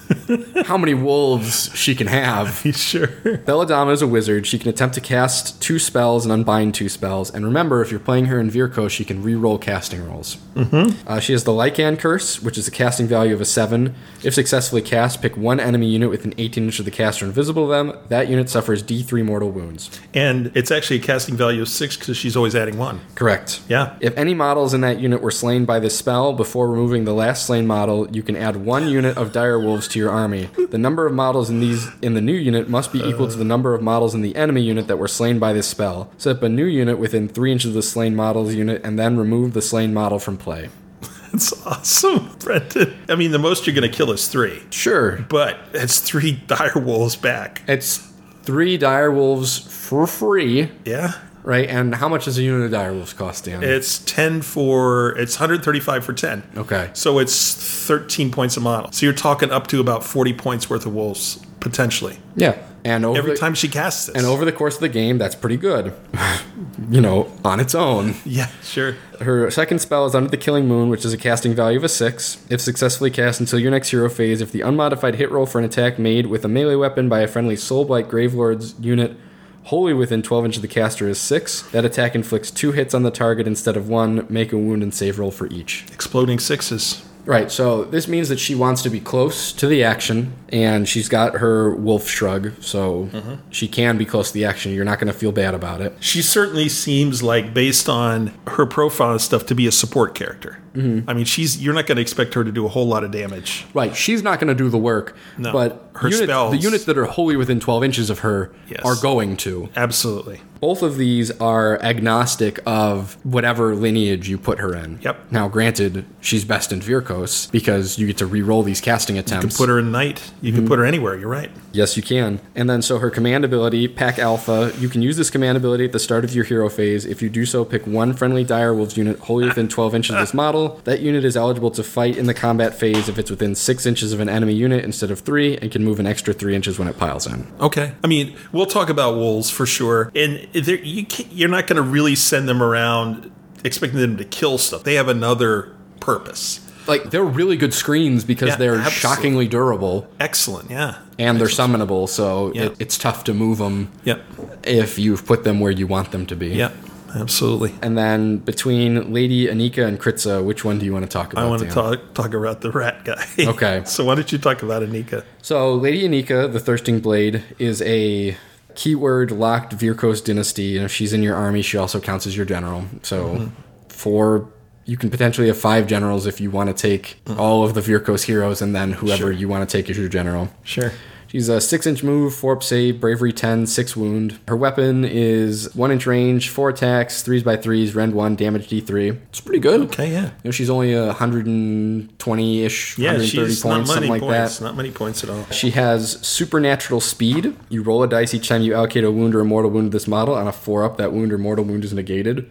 how 0.66 0.76
many 0.76 0.92
wolves 0.92 1.70
she 1.74 1.94
can 1.94 2.06
have. 2.06 2.58
sure. 2.74 3.06
Belladamma 3.06 3.92
is 3.92 4.02
a 4.02 4.06
wizard. 4.06 4.46
She 4.46 4.58
can 4.58 4.68
attempt 4.68 4.94
to 4.96 5.00
cast 5.00 5.62
two 5.62 5.78
spells 5.78 6.26
and 6.26 6.32
unbind 6.32 6.74
two 6.74 6.90
spells. 6.90 7.30
And 7.30 7.46
remember, 7.46 7.80
if 7.80 7.90
you're 7.90 7.98
playing 7.98 8.26
her 8.26 8.38
in 8.38 8.50
Virko, 8.50 8.90
she 8.90 9.06
can 9.06 9.22
re-roll 9.22 9.56
casting 9.56 10.06
rolls. 10.06 10.36
Mm-hmm. 10.54 11.08
Uh, 11.08 11.20
she 11.20 11.32
has 11.32 11.44
the 11.44 11.52
Lycan 11.52 11.98
Curse, 11.98 12.42
which 12.42 12.58
is 12.58 12.68
a 12.68 12.70
casting 12.70 13.06
value 13.06 13.34
of 13.34 13.40
a 13.40 13.44
7. 13.44 13.94
If 14.22 14.34
successfully 14.34 14.82
cast, 14.82 15.22
pick 15.22 15.36
one 15.36 15.60
enemy 15.60 15.88
unit 15.88 16.10
within 16.10 16.34
18 16.38 16.64
inches 16.64 16.80
of 16.80 16.84
the 16.84 16.90
caster 16.90 17.24
invisible 17.24 17.66
to 17.66 17.70
them. 17.70 17.98
That 18.08 18.28
unit 18.28 18.50
suffers 18.50 18.82
D3 18.82 19.24
mortal 19.24 19.50
wounds. 19.50 19.90
And 20.14 20.52
it's 20.54 20.70
actually 20.70 20.98
a 20.98 21.02
casting 21.02 21.36
value 21.36 21.62
of 21.62 21.68
six 21.68 21.96
because 21.96 22.16
she's 22.16 22.36
always 22.36 22.54
adding 22.54 22.78
one. 22.78 23.00
Correct. 23.14 23.62
Yeah. 23.68 23.96
If 24.00 24.16
any 24.16 24.34
models 24.34 24.74
in 24.74 24.80
that 24.82 25.00
unit 25.00 25.22
were 25.22 25.30
slain 25.30 25.64
by 25.64 25.78
this 25.78 25.96
spell, 25.96 26.32
before 26.32 26.68
removing 26.68 27.04
the 27.04 27.14
last 27.14 27.46
slain 27.46 27.66
model, 27.66 28.10
you 28.10 28.22
can 28.22 28.36
add 28.36 28.56
one 28.56 28.88
unit 28.88 29.16
of 29.16 29.32
dire 29.32 29.58
wolves 29.58 29.88
to 29.88 29.98
your 29.98 30.10
army. 30.10 30.48
The 30.70 30.78
number 30.78 31.06
of 31.06 31.12
models 31.12 31.50
in 31.50 31.60
these 31.60 31.88
in 32.02 32.14
the 32.14 32.20
new 32.20 32.34
unit 32.34 32.68
must 32.68 32.92
be 32.92 33.00
equal 33.00 33.28
to 33.28 33.36
the 33.36 33.44
number 33.44 33.74
of 33.74 33.82
models 33.82 34.14
in 34.14 34.22
the 34.22 34.36
enemy 34.36 34.62
unit 34.62 34.88
that 34.88 34.98
were 34.98 35.08
slain 35.08 35.38
by 35.38 35.52
this 35.52 35.66
spell. 35.66 36.10
Set 36.18 36.36
up 36.36 36.42
a 36.42 36.48
new 36.48 36.64
unit 36.64 36.98
within 36.98 37.28
three 37.28 37.52
inches 37.52 37.68
of 37.68 37.74
the 37.74 37.82
slain 37.82 38.14
models 38.14 38.54
unit, 38.54 38.80
and 38.84 38.98
then 38.98 39.16
remove 39.16 39.52
the 39.52 39.62
slain 39.62 39.92
model 39.94 40.18
from 40.18 40.36
play. 40.40 40.68
That's 41.32 41.52
awesome, 41.66 42.30
Brendan. 42.40 42.98
I 43.08 43.14
mean, 43.14 43.30
the 43.30 43.38
most 43.38 43.66
you're 43.66 43.74
going 43.76 43.88
to 43.90 43.96
kill 43.96 44.10
is 44.10 44.26
three, 44.28 44.62
Sure. 44.70 45.18
but 45.28 45.58
it's 45.72 46.00
three 46.00 46.32
dire 46.46 46.72
wolves 46.74 47.14
back. 47.16 47.62
It's 47.68 47.98
three 48.42 48.76
dire 48.76 49.10
wolves 49.12 49.58
for 49.58 50.06
free, 50.08 50.70
Yeah. 50.84 51.12
right? 51.44 51.68
And 51.68 51.94
how 51.94 52.08
much 52.08 52.24
does 52.24 52.36
a 52.38 52.42
unit 52.42 52.64
of 52.66 52.70
dire 52.72 52.92
wolves 52.92 53.12
cost, 53.12 53.44
Dan? 53.44 53.62
It's 53.62 53.98
10 54.00 54.42
for, 54.42 55.16
it's 55.18 55.38
135 55.38 56.04
for 56.04 56.12
10. 56.12 56.42
okay. 56.56 56.90
So 56.94 57.18
it's 57.20 57.54
13 57.86 58.32
points 58.32 58.56
a 58.56 58.60
model. 58.60 58.90
So 58.92 59.06
you're 59.06 59.14
talking 59.14 59.50
up 59.52 59.68
to 59.68 59.80
about 59.80 60.04
40 60.04 60.32
points 60.34 60.68
worth 60.68 60.84
of 60.84 60.92
wolves, 60.94 61.38
potentially, 61.60 62.18
Yeah. 62.34 62.56
And 62.84 63.04
over 63.04 63.18
every 63.18 63.32
the, 63.32 63.38
time 63.38 63.54
she 63.54 63.68
casts 63.68 64.06
this. 64.06 64.16
and 64.16 64.24
over 64.26 64.44
the 64.44 64.52
course 64.52 64.76
of 64.76 64.80
the 64.80 64.88
game, 64.88 65.18
that's 65.18 65.34
pretty 65.34 65.56
good. 65.56 65.92
you 66.90 67.00
know, 67.00 67.30
on 67.44 67.60
its 67.60 67.74
own. 67.74 68.14
Yeah, 68.24 68.48
sure. 68.62 68.96
Her 69.20 69.50
second 69.50 69.80
spell 69.80 70.06
is 70.06 70.14
Under 70.14 70.30
the 70.30 70.36
Killing 70.36 70.66
Moon, 70.66 70.88
which 70.88 71.04
is 71.04 71.12
a 71.12 71.18
casting 71.18 71.54
value 71.54 71.78
of 71.78 71.84
a 71.84 71.88
6. 71.88 72.46
If 72.48 72.60
successfully 72.60 73.10
cast 73.10 73.40
until 73.40 73.58
your 73.58 73.70
next 73.70 73.90
hero 73.90 74.08
phase, 74.08 74.40
if 74.40 74.50
the 74.52 74.62
unmodified 74.62 75.16
hit 75.16 75.30
roll 75.30 75.46
for 75.46 75.58
an 75.58 75.64
attack 75.64 75.98
made 75.98 76.26
with 76.26 76.44
a 76.44 76.48
melee 76.48 76.74
weapon 76.76 77.08
by 77.08 77.20
a 77.20 77.28
friendly 77.28 77.56
Soulblight 77.56 78.08
Gravelord's 78.08 78.74
unit 78.80 79.16
wholly 79.64 79.92
within 79.92 80.22
12 80.22 80.46
inches 80.46 80.58
of 80.58 80.62
the 80.62 80.68
caster 80.68 81.06
is 81.08 81.20
6, 81.20 81.62
that 81.70 81.84
attack 81.84 82.14
inflicts 82.14 82.50
2 82.50 82.72
hits 82.72 82.94
on 82.94 83.02
the 83.02 83.10
target 83.10 83.46
instead 83.46 83.76
of 83.76 83.88
1. 83.88 84.26
Make 84.30 84.52
a 84.52 84.56
wound 84.58 84.82
and 84.82 84.94
save 84.94 85.18
roll 85.18 85.30
for 85.30 85.46
each. 85.48 85.84
Exploding 85.92 86.38
sixes. 86.38 87.04
Right, 87.24 87.50
so 87.50 87.84
this 87.84 88.08
means 88.08 88.28
that 88.28 88.38
she 88.38 88.54
wants 88.54 88.82
to 88.82 88.90
be 88.90 89.00
close 89.00 89.52
to 89.52 89.66
the 89.66 89.84
action, 89.84 90.32
and 90.48 90.88
she's 90.88 91.08
got 91.08 91.36
her 91.36 91.74
wolf 91.74 92.08
shrug, 92.08 92.52
so 92.60 93.08
she 93.50 93.68
can 93.68 93.98
be 93.98 94.04
close 94.04 94.28
to 94.28 94.34
the 94.34 94.44
action. 94.44 94.72
You're 94.72 94.84
not 94.84 94.98
going 94.98 95.12
to 95.12 95.18
feel 95.18 95.32
bad 95.32 95.54
about 95.54 95.80
it. 95.80 95.96
She 96.00 96.22
certainly 96.22 96.68
seems 96.68 97.22
like, 97.22 97.54
based 97.54 97.88
on 97.88 98.32
her 98.48 98.66
profile 98.66 99.12
and 99.12 99.20
stuff, 99.20 99.46
to 99.46 99.54
be 99.54 99.66
a 99.66 99.72
support 99.72 100.14
character. 100.14 100.58
Mm-hmm. 100.74 101.10
I 101.10 101.14
mean, 101.14 101.24
she's 101.24 101.60
you're 101.60 101.74
not 101.74 101.86
going 101.86 101.96
to 101.96 102.02
expect 102.02 102.34
her 102.34 102.44
to 102.44 102.52
do 102.52 102.64
a 102.64 102.68
whole 102.68 102.86
lot 102.86 103.02
of 103.02 103.10
damage. 103.10 103.66
Right, 103.74 103.94
she's 103.94 104.22
not 104.22 104.38
going 104.38 104.48
to 104.48 104.54
do 104.54 104.68
the 104.68 104.78
work, 104.78 105.16
No, 105.36 105.52
but 105.52 105.89
her 106.00 106.08
units- 106.08 106.24
spells- 106.24 106.50
the 106.52 106.58
units 106.58 106.84
that 106.84 106.98
are 106.98 107.04
wholly 107.06 107.36
within 107.36 107.60
12 107.60 107.84
inches 107.84 108.10
of 108.10 108.20
her 108.20 108.50
Yes. 108.68 108.80
are 108.84 108.96
going 108.96 109.36
to. 109.38 109.68
Absolutely. 109.76 110.40
Both 110.60 110.82
of 110.82 110.98
these 110.98 111.30
are 111.40 111.80
agnostic 111.82 112.60
of 112.66 113.16
whatever 113.22 113.74
lineage 113.74 114.28
you 114.28 114.36
put 114.36 114.58
her 114.58 114.74
in. 114.76 114.98
Yep. 115.02 115.18
Now, 115.30 115.48
granted, 115.48 116.04
she's 116.20 116.44
best 116.44 116.70
in 116.70 116.80
Vyrkos 116.80 117.50
because 117.50 117.98
you 117.98 118.06
get 118.06 118.18
to 118.18 118.26
re-roll 118.26 118.62
these 118.62 118.78
casting 118.82 119.16
attempts. 119.16 119.44
You 119.44 119.48
can 119.48 119.56
put 119.56 119.68
her 119.70 119.78
in 119.78 119.90
knight. 119.90 120.20
You 120.42 120.52
Mm-hmm. 120.52 120.58
can 120.60 120.68
put 120.68 120.78
her 120.78 120.84
anywhere. 120.84 121.16
You're 121.16 121.30
right. 121.30 121.50
Yes, 121.72 121.96
you 121.96 122.02
can. 122.02 122.40
And 122.54 122.68
then, 122.68 122.82
so 122.82 122.98
her 122.98 123.08
command 123.08 123.42
ability, 123.46 123.88
Pack 123.88 124.18
Alpha, 124.18 124.70
you 124.78 124.90
can 124.90 125.00
use 125.00 125.16
this 125.16 125.30
command 125.30 125.56
ability 125.56 125.86
at 125.86 125.92
the 125.92 125.98
start 125.98 126.24
of 126.24 126.34
your 126.34 126.44
hero 126.44 126.68
phase. 126.68 127.06
If 127.06 127.22
you 127.22 127.30
do 127.30 127.46
so, 127.46 127.64
pick 127.64 127.86
one 127.86 128.12
friendly 128.12 128.44
Dire 128.44 128.74
Wolves 128.74 128.98
unit 128.98 129.18
wholly 129.20 129.46
within 129.46 129.66
12 129.80 129.94
inches 129.94 130.14
of 130.14 130.20
this 130.20 130.34
model. 130.34 130.78
That 130.84 131.00
unit 131.00 131.24
is 131.24 131.38
eligible 131.38 131.70
to 131.70 131.82
fight 131.82 132.18
in 132.18 132.26
the 132.26 132.34
combat 132.34 132.78
phase 132.78 133.08
if 133.08 133.18
it's 133.18 133.30
within 133.30 133.54
6 133.54 133.86
inches 133.86 134.12
of 134.12 134.20
an 134.20 134.28
enemy 134.28 134.52
unit 134.52 134.84
instead 134.84 135.10
of 135.10 135.20
3, 135.20 135.56
and 135.56 135.70
can 135.72 135.82
move 135.84 135.89
an 135.98 136.06
extra 136.06 136.32
3 136.32 136.54
inches 136.54 136.78
when 136.78 136.86
it 136.86 136.98
piles 136.98 137.26
in. 137.26 137.46
Okay. 137.60 137.92
I 138.04 138.06
mean, 138.06 138.36
we'll 138.52 138.66
talk 138.66 138.88
about 138.90 139.14
wolves 139.16 139.50
for 139.50 139.66
sure, 139.66 140.12
and 140.14 140.46
you 140.52 141.04
can't, 141.06 141.32
you're 141.32 141.48
not 141.48 141.66
going 141.66 141.76
to 141.76 141.82
really 141.82 142.14
send 142.14 142.48
them 142.48 142.62
around 142.62 143.30
expecting 143.64 143.98
them 143.98 144.16
to 144.18 144.24
kill 144.24 144.58
stuff. 144.58 144.84
They 144.84 144.94
have 144.94 145.08
another 145.08 145.74
purpose. 145.98 146.60
Like, 146.86 147.10
they're 147.10 147.22
really 147.24 147.56
good 147.56 147.74
screens 147.74 148.24
because 148.24 148.48
Yeah, 148.50 148.56
they're 148.56 148.74
absolutely. 148.76 148.98
shockingly 149.00 149.48
durable. 149.48 150.08
Excellent. 150.18 150.70
Yeah. 150.70 150.96
and 151.18 151.38
they're 151.38 151.46
summonable, 151.48 152.08
so 152.08 152.50
Yeah. 152.54 152.62
it, 152.64 152.76
it's 152.78 152.96
tough 152.96 153.24
to 153.24 153.34
move 153.34 153.58
them 153.58 153.90
Yep. 154.04 154.22
if 154.64 154.98
you've 154.98 155.26
put 155.26 155.44
them 155.44 155.60
where 155.60 155.70
you 155.70 155.86
want 155.86 156.10
them 156.12 156.24
to 156.26 156.34
be. 156.36 156.48
Yep. 156.48 156.74
Absolutely. 157.14 157.74
And 157.82 157.96
then 157.98 158.38
between 158.38 159.12
Lady 159.12 159.46
Annika 159.46 159.86
and 159.86 159.98
Kritza, 160.00 160.44
which 160.44 160.64
one 160.64 160.78
do 160.78 160.84
you 160.86 160.92
want 160.92 161.04
to 161.04 161.08
talk 161.10 161.32
about? 161.32 161.44
I 161.44 161.48
want 161.48 161.62
to 161.62 161.68
talk 161.68 162.14
talk 162.14 162.34
about 162.34 162.60
the 162.60 162.70
rat 162.70 163.04
guy. 163.04 163.24
Okay. 163.48 163.82
so 163.84 164.04
why 164.04 164.14
don't 164.14 164.30
you 164.30 164.38
talk 164.38 164.62
about 164.62 164.82
Annika? 164.82 165.24
So 165.42 165.74
Lady 165.74 166.02
Annika, 166.08 166.52
the 166.52 166.60
Thirsting 166.60 167.00
Blade, 167.00 167.42
is 167.58 167.82
a 167.82 168.36
keyword 168.74 169.30
locked 169.32 169.76
Vyrkos 169.76 170.24
dynasty, 170.24 170.76
and 170.76 170.84
if 170.86 170.92
she's 170.92 171.12
in 171.12 171.22
your 171.22 171.34
army, 171.34 171.62
she 171.62 171.76
also 171.76 172.00
counts 172.00 172.26
as 172.26 172.36
your 172.36 172.46
general. 172.46 172.84
So 173.02 173.24
Mm-hmm. 173.34 173.54
for 173.88 174.48
you 174.86 174.96
can 174.96 175.10
potentially 175.10 175.46
have 175.48 175.58
five 175.58 175.86
generals 175.86 176.26
if 176.26 176.40
you 176.40 176.50
want 176.50 176.68
to 176.68 176.74
take 176.74 177.20
all 177.38 177.64
of 177.64 177.74
the 177.74 177.80
Vyrkos 177.80 178.24
heroes 178.24 178.60
and 178.62 178.74
then 178.74 178.92
whoever 178.92 179.24
Mm-hmm. 179.24 179.32
Sure. 179.32 179.32
you 179.32 179.48
want 179.48 179.68
to 179.68 179.76
take 179.76 179.88
as 179.90 179.96
your 179.98 180.08
general. 180.08 180.48
Sure. 180.64 180.90
She's 181.30 181.48
a 181.48 181.60
six 181.60 181.86
inch 181.86 182.02
move, 182.02 182.34
four 182.34 182.54
up 182.56 182.62
save, 182.64 183.00
bravery 183.00 183.32
10, 183.32 183.66
six 183.68 183.96
wound. 183.96 184.40
Her 184.48 184.56
weapon 184.56 185.04
is 185.04 185.72
one 185.76 185.92
inch 185.92 186.04
range, 186.04 186.48
four 186.48 186.70
attacks, 186.70 187.22
threes 187.22 187.44
by 187.44 187.56
threes, 187.56 187.94
rend 187.94 188.14
one, 188.14 188.34
damage 188.34 188.68
D3. 188.68 189.16
It's 189.28 189.40
pretty 189.40 189.60
good. 189.60 189.82
Okay. 189.82 190.10
Yeah. 190.10 190.24
You 190.24 190.30
know, 190.46 190.50
she's 190.50 190.68
only 190.68 190.92
a 190.92 191.06
120 191.06 192.62
ish, 192.64 192.98
Yeah. 192.98 193.12
130 193.12 193.48
She's 193.48 193.62
points, 193.62 193.64
not 193.64 193.70
many 193.76 193.86
something 193.86 194.10
like 194.10 194.20
points. 194.22 194.58
that. 194.58 194.64
Not 194.64 194.76
many 194.76 194.90
points 194.90 195.22
at 195.22 195.30
all. 195.30 195.44
She 195.50 195.70
has 195.70 196.18
supernatural 196.26 197.00
speed. 197.00 197.54
You 197.68 197.82
roll 197.82 198.02
a 198.02 198.08
dice 198.08 198.34
each 198.34 198.48
time 198.48 198.62
you 198.62 198.74
allocate 198.74 199.04
a 199.04 199.10
wound 199.10 199.34
or 199.34 199.40
a 199.40 199.44
mortal 199.44 199.70
wound 199.70 199.92
to 199.92 199.96
this 199.96 200.08
model. 200.08 200.34
On 200.34 200.48
a 200.48 200.52
four 200.52 200.84
up, 200.84 200.96
that 200.96 201.12
wound 201.12 201.32
or 201.32 201.38
mortal 201.38 201.64
wound 201.64 201.84
is 201.84 201.92
negated, 201.92 202.50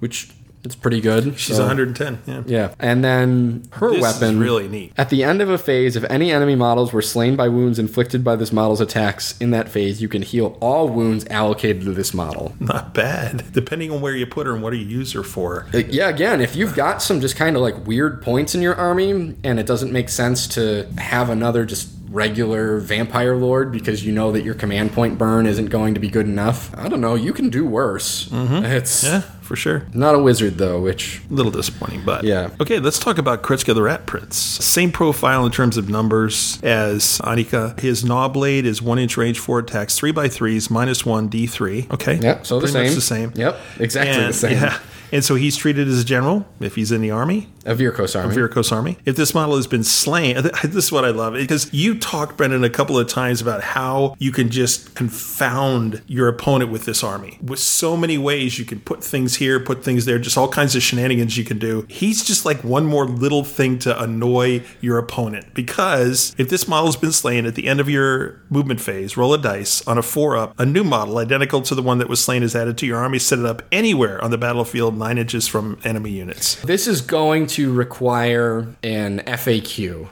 which 0.00 0.30
is 0.66 0.76
pretty 0.76 1.00
good. 1.00 1.38
She's 1.38 1.56
So, 1.56 1.62
110. 1.62 2.18
Yeah. 2.26 2.42
Yeah. 2.46 2.74
And 2.78 3.02
then 3.04 3.64
her 3.72 3.90
This 3.92 4.02
weapon. 4.02 4.34
is 4.36 4.36
really 4.36 4.68
neat. 4.68 4.92
At 4.96 5.10
the 5.10 5.24
end 5.24 5.40
of 5.40 5.48
a 5.48 5.58
phase, 5.58 5.96
if 5.96 6.04
any 6.04 6.30
enemy 6.32 6.54
models 6.56 6.92
were 6.92 7.02
slain 7.02 7.36
by 7.36 7.48
wounds 7.48 7.78
inflicted 7.78 8.22
by 8.24 8.36
this 8.36 8.52
model's 8.52 8.80
attacks 8.80 9.36
in 9.38 9.50
that 9.52 9.68
phase, 9.68 10.02
you 10.02 10.08
can 10.08 10.22
heal 10.22 10.56
all 10.60 10.88
wounds 10.88 11.26
allocated 11.30 11.82
to 11.82 11.92
this 11.92 12.12
model. 12.12 12.54
Not 12.60 12.92
bad. 12.94 13.44
Depending 13.52 13.90
on 13.90 14.00
where 14.00 14.14
you 14.16 14.26
put 14.26 14.46
her 14.46 14.52
and 14.54 14.62
what 14.62 14.70
do 14.70 14.76
you 14.76 14.86
use 14.86 15.12
her 15.12 15.22
for. 15.22 15.66
Like, 15.72 15.92
yeah, 15.92 16.08
again, 16.08 16.40
if 16.40 16.56
you've 16.56 16.74
got 16.74 17.02
some 17.02 17.20
just 17.20 17.36
kind 17.36 17.56
of 17.56 17.62
like 17.62 17.86
weird 17.86 18.20
points 18.22 18.54
in 18.54 18.62
your 18.62 18.74
army 18.74 19.34
and 19.44 19.58
it 19.60 19.66
doesn't 19.66 19.92
make 19.92 20.08
sense 20.08 20.46
to 20.48 20.86
have 20.98 21.30
another 21.30 21.64
just 21.64 21.88
regular 22.16 22.78
vampire 22.78 23.36
lord 23.36 23.70
because 23.70 24.04
you 24.04 24.10
know 24.10 24.32
that 24.32 24.42
your 24.42 24.54
command 24.54 24.90
point 24.92 25.18
burn 25.18 25.46
isn't 25.46 25.66
going 25.66 25.92
to 25.94 26.00
be 26.00 26.08
good 26.08 26.26
enough, 26.26 26.74
I 26.76 26.88
don't 26.88 27.02
know, 27.02 27.14
you 27.14 27.32
can 27.34 27.50
do 27.50 27.66
worse. 27.66 28.28
Mm-hmm. 28.30 28.64
It's 28.64 29.04
Yeah, 29.04 29.20
for 29.42 29.54
sure. 29.54 29.84
not 29.92 30.14
a 30.14 30.18
wizard 30.18 30.56
though, 30.56 30.80
which 30.80 31.20
A 31.30 31.34
little 31.34 31.52
disappointing, 31.52 32.02
but 32.06 32.24
Yeah. 32.24 32.48
Okay, 32.58 32.78
let's 32.78 32.98
talk 32.98 33.18
about 33.18 33.42
Kritza 33.42 33.74
the 33.74 33.82
Rat 33.82 34.06
Prince. 34.06 34.36
Same 34.38 34.90
profile 34.90 35.44
in 35.44 35.52
terms 35.52 35.76
of 35.76 35.90
numbers 35.90 36.58
as 36.62 37.18
Annika. 37.18 37.78
His 37.78 38.02
Gnaw 38.02 38.28
Blade 38.28 38.64
is 38.64 38.80
one 38.80 38.98
inch 38.98 39.16
range, 39.18 39.38
four 39.38 39.58
attacks, 39.58 39.98
three 39.98 40.12
by 40.12 40.28
threes, 40.28 40.70
minus 40.70 41.04
one 41.04 41.28
D 41.28 41.46
three. 41.46 41.86
Okay, 41.90 42.18
yeah, 42.22 42.42
so 42.42 42.56
the 42.56 42.60
pretty 42.62 42.72
same. 42.72 42.84
much 42.86 42.94
the 42.94 43.00
same. 43.02 43.32
Yep, 43.34 43.60
exactly 43.78 44.14
And, 44.16 44.28
the 44.30 44.32
same. 44.32 44.52
Yeah, 44.52 44.78
and 45.12 45.22
so 45.22 45.34
he's 45.34 45.56
treated 45.56 45.86
as 45.86 46.00
a 46.00 46.04
general 46.04 46.46
if 46.60 46.74
he's 46.76 46.90
in 46.92 47.02
the 47.02 47.10
army. 47.10 47.48
A 47.66 47.74
Vyrkos 47.74 48.18
army. 48.18 48.34
Vyrkos 48.34 48.70
army. 48.70 48.96
If 49.04 49.16
this 49.16 49.34
model 49.34 49.56
has 49.56 49.66
been 49.66 49.82
slain, 49.82 50.36
this 50.64 50.84
is 50.84 50.92
what 50.92 51.04
I 51.04 51.10
love 51.10 51.34
because 51.34 51.72
you 51.74 51.98
talked, 51.98 52.36
Brendan, 52.36 52.62
a 52.62 52.70
couple 52.70 52.96
of 52.96 53.08
times 53.08 53.42
about 53.42 53.60
how 53.60 54.14
you 54.20 54.30
can 54.30 54.50
just 54.50 54.94
confound 54.94 56.00
your 56.06 56.28
opponent 56.28 56.70
with 56.70 56.84
this 56.84 57.02
army. 57.02 57.38
With 57.42 57.58
so 57.58 57.96
many 57.96 58.18
ways 58.18 58.58
you 58.58 58.64
can 58.64 58.78
put 58.80 59.02
things 59.02 59.36
here, 59.36 59.58
put 59.58 59.82
things 59.82 60.04
there, 60.04 60.20
just 60.20 60.38
all 60.38 60.48
kinds 60.48 60.76
of 60.76 60.82
shenanigans 60.82 61.36
you 61.36 61.42
can 61.42 61.58
do. 61.58 61.84
He's 61.88 62.24
just 62.24 62.44
like 62.44 62.62
one 62.62 62.86
more 62.86 63.04
little 63.04 63.42
thing 63.42 63.80
to 63.80 64.00
annoy 64.00 64.62
your 64.80 64.98
opponent 64.98 65.52
because 65.52 66.36
if 66.38 66.48
this 66.48 66.68
model's 66.68 66.96
been 66.96 67.12
slain 67.12 67.46
at 67.46 67.56
the 67.56 67.66
end 67.66 67.80
of 67.80 67.88
your 67.88 68.40
movement 68.48 68.80
phase, 68.80 69.16
roll 69.16 69.34
a 69.34 69.38
dice 69.38 69.84
on 69.88 69.98
a 69.98 70.02
four 70.02 70.36
up, 70.36 70.54
a 70.58 70.64
new 70.64 70.84
model 70.84 71.18
identical 71.18 71.62
to 71.62 71.74
the 71.74 71.82
one 71.82 71.98
that 71.98 72.08
was 72.08 72.22
slain 72.22 72.44
is 72.44 72.54
added 72.54 72.78
to 72.78 72.86
your 72.86 72.98
army, 72.98 73.18
set 73.18 73.40
it 73.40 73.44
up 73.44 73.62
anywhere 73.72 74.22
on 74.22 74.30
the 74.30 74.38
battlefield 74.38 74.96
nine 74.96 75.18
inches 75.18 75.48
from 75.48 75.80
enemy 75.82 76.10
units. 76.10 76.54
This 76.62 76.86
is 76.86 77.00
going 77.00 77.48
to 77.48 77.55
require 77.64 78.74
an 78.82 79.20
FAQ. 79.20 80.08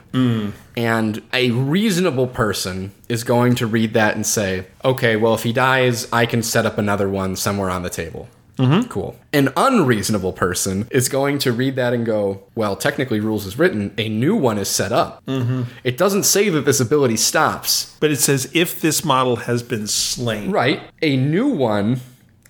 And 0.77 1.21
a 1.31 1.51
reasonable 1.51 2.27
person 2.27 2.91
is 3.07 3.23
going 3.23 3.55
to 3.55 3.67
read 3.67 3.93
that 3.93 4.15
and 4.15 4.25
say, 4.25 4.67
okay, 4.83 5.15
well, 5.15 5.33
if 5.33 5.43
he 5.43 5.53
dies, 5.53 6.07
I 6.11 6.25
can 6.25 6.43
set 6.43 6.65
up 6.65 6.77
another 6.77 7.07
one 7.07 7.35
somewhere 7.35 7.69
on 7.69 7.83
the 7.83 7.89
table. 7.89 8.27
Mm-hmm. 8.57 8.87
Cool. 8.87 9.17
An 9.33 9.49
unreasonable 9.57 10.31
person 10.31 10.87
is 10.89 11.09
going 11.09 11.39
to 11.39 11.51
read 11.51 11.75
that 11.75 11.93
and 11.93 12.05
go, 12.05 12.43
well, 12.55 12.77
technically, 12.77 13.19
rules 13.19 13.45
is 13.45 13.59
written, 13.59 13.93
a 13.97 14.07
new 14.07 14.35
one 14.35 14.57
is 14.57 14.69
set 14.69 14.93
up. 14.93 15.25
Mm-hmm. 15.25 15.63
It 15.83 15.97
doesn't 15.97 16.23
say 16.23 16.49
that 16.49 16.61
this 16.61 16.79
ability 16.79 17.17
stops. 17.17 17.97
But 17.99 18.11
it 18.11 18.17
says 18.17 18.49
if 18.53 18.79
this 18.79 19.03
model 19.03 19.35
has 19.37 19.61
been 19.61 19.87
slain. 19.87 20.51
Right. 20.51 20.81
A 21.01 21.17
new 21.17 21.47
one 21.47 21.99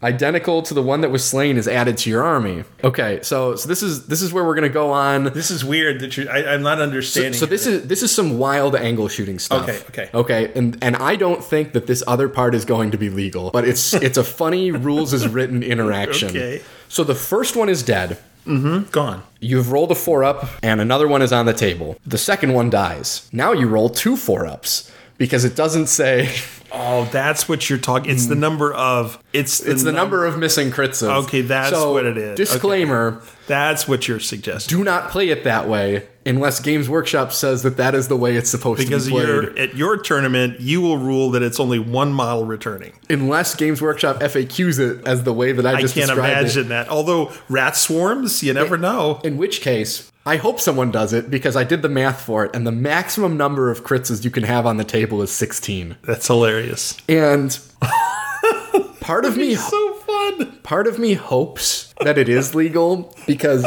identical 0.05 0.61
to 0.61 0.73
the 0.73 0.81
one 0.81 1.01
that 1.01 1.09
was 1.09 1.23
slain 1.23 1.57
is 1.57 1.67
added 1.67 1.97
to 1.97 2.09
your 2.09 2.23
army. 2.23 2.63
Okay, 2.83 3.19
so 3.23 3.55
so 3.55 3.67
this 3.67 3.81
is 3.81 4.05
this 4.07 4.21
is 4.21 4.31
where 4.31 4.45
we're 4.45 4.55
gonna 4.55 4.69
go 4.69 4.91
on. 4.91 5.25
This 5.25 5.51
is 5.51 5.65
weird 5.65 5.99
that 6.01 6.15
you. 6.15 6.29
I, 6.29 6.53
I'm 6.53 6.61
not 6.61 6.79
understanding. 6.79 7.33
So 7.33 7.45
this 7.45 7.65
is 7.65 7.87
this 7.87 8.03
is 8.03 8.13
some 8.13 8.37
wild 8.37 8.75
angle 8.75 9.07
shooting 9.07 9.39
stuff. 9.39 9.67
Okay, 9.67 9.81
okay. 9.89 10.09
okay, 10.13 10.51
and 10.55 10.77
and 10.81 10.95
I 10.95 11.15
don't 11.15 11.43
think 11.43 11.73
that 11.73 11.87
this 11.87 12.03
other 12.07 12.29
part 12.29 12.55
is 12.55 12.63
going 12.63 12.91
to 12.91 12.97
be 12.97 13.09
legal, 13.09 13.51
but 13.51 13.67
it's 13.67 13.93
it's 14.07 14.17
a 14.17 14.23
funny 14.23 14.71
rules 14.71 15.11
is 15.11 15.27
written 15.27 15.63
interaction. 15.63 16.29
Okay. 16.29 16.61
So 16.87 17.03
the 17.03 17.15
first 17.15 17.55
one 17.55 17.67
is 17.67 17.83
dead. 17.83 18.19
Mm-hmm. 18.45 18.91
Gone. 18.91 19.23
You've 19.39 19.71
rolled 19.71 19.91
a 19.91 19.95
four 19.95 20.23
up, 20.23 20.47
and 20.61 20.79
another 20.79 21.07
one 21.07 21.23
is 21.23 21.33
on 21.33 21.47
the 21.47 21.53
table. 21.53 21.97
The 22.05 22.19
second 22.19 22.53
one 22.53 22.69
dies. 22.69 23.27
Now 23.33 23.53
you 23.53 23.67
roll 23.67 23.89
two 23.89 24.15
four 24.15 24.45
ups 24.45 24.91
because 25.17 25.45
it 25.45 25.55
doesn't 25.55 25.87
say 25.87 26.29
Oh, 26.77 27.05
that's 27.05 27.47
what 27.47 27.69
you're 27.69 27.79
talking. 27.79 28.11
It's 28.11 28.27
the 28.27 28.35
hmm. 28.35 28.41
number 28.41 28.73
of. 28.73 29.21
It's 29.33 29.59
the, 29.59 29.71
it's 29.71 29.83
the 29.83 29.91
number 29.91 30.25
of 30.25 30.37
missing 30.37 30.71
crits. 30.71 31.01
Okay, 31.01 31.41
that's 31.41 31.69
So, 31.69 31.93
what 31.93 32.05
it 32.05 32.17
is. 32.17 32.37
Disclaimer: 32.37 33.21
That's 33.47 33.87
what 33.87 34.07
you're 34.07 34.19
suggesting. 34.19 34.77
Do 34.77 34.83
not 34.83 35.09
play 35.09 35.29
it 35.29 35.45
that 35.45 35.69
way 35.69 36.07
unless 36.25 36.59
Games 36.59 36.89
Workshop 36.89 37.31
says 37.31 37.63
that 37.63 37.77
that 37.77 37.95
is 37.95 38.07
the 38.07 38.17
way 38.17 38.35
it's 38.35 38.49
supposed 38.49 38.79
Because 38.79 39.05
to 39.05 39.11
be 39.11 39.15
played. 39.15 39.27
you're 39.27 39.59
at 39.59 39.75
your 39.75 39.97
tournament, 39.97 40.59
you 40.59 40.81
will 40.81 40.97
rule 40.97 41.31
that 41.31 41.43
it's 41.43 41.59
only 41.59 41.79
one 41.79 42.11
model 42.11 42.45
returning. 42.45 42.93
Unless 43.09 43.55
Games 43.55 43.81
Workshop 43.81 44.19
FAQs 44.19 44.79
it 44.79 45.07
as 45.07 45.23
the 45.23 45.33
way 45.33 45.51
that 45.51 45.65
I 45.65 45.75
I 45.75 45.81
just 45.81 45.93
can't 45.93 46.09
imagine 46.11 46.65
it. 46.65 46.69
that. 46.69 46.89
Although 46.89 47.31
rat 47.47 47.75
swarms, 47.75 48.43
you 48.43 48.53
never 48.53 48.77
know. 48.77 49.21
In 49.23 49.37
which 49.37 49.61
case, 49.61 50.11
I 50.27 50.37
hope 50.37 50.59
someone 50.59 50.89
does 50.89 51.13
it 51.13 51.29
because 51.29 51.55
I 51.55 51.63
did 51.63 51.83
the 51.83 51.89
math 51.89 52.21
for 52.21 52.45
it, 52.45 52.55
and 52.55 52.65
the 52.65 52.71
maximum 52.71 53.37
number 53.37 53.69
of 53.69 53.83
crits 53.83 54.23
you 54.23 54.31
can 54.31 54.43
have 54.43 54.65
on 54.65 54.77
the 54.77 54.83
table 54.83 55.21
is 55.21 55.31
16. 55.31 55.97
That's 56.01 56.25
hilarious. 56.25 56.97
And 57.07 57.57
part 59.01 59.25
of 59.25 59.37
me 59.37 59.53
So 59.55 59.93
fun. 59.93 60.57
part 60.63 60.87
of 60.87 60.97
me 60.97 61.13
hopes 61.13 61.93
that 62.01 62.17
it 62.17 62.27
is 62.27 62.55
legal 62.55 63.15
because 63.27 63.65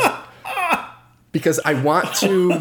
because 1.30 1.60
I 1.64 1.74
want 1.74 2.12
to 2.16 2.52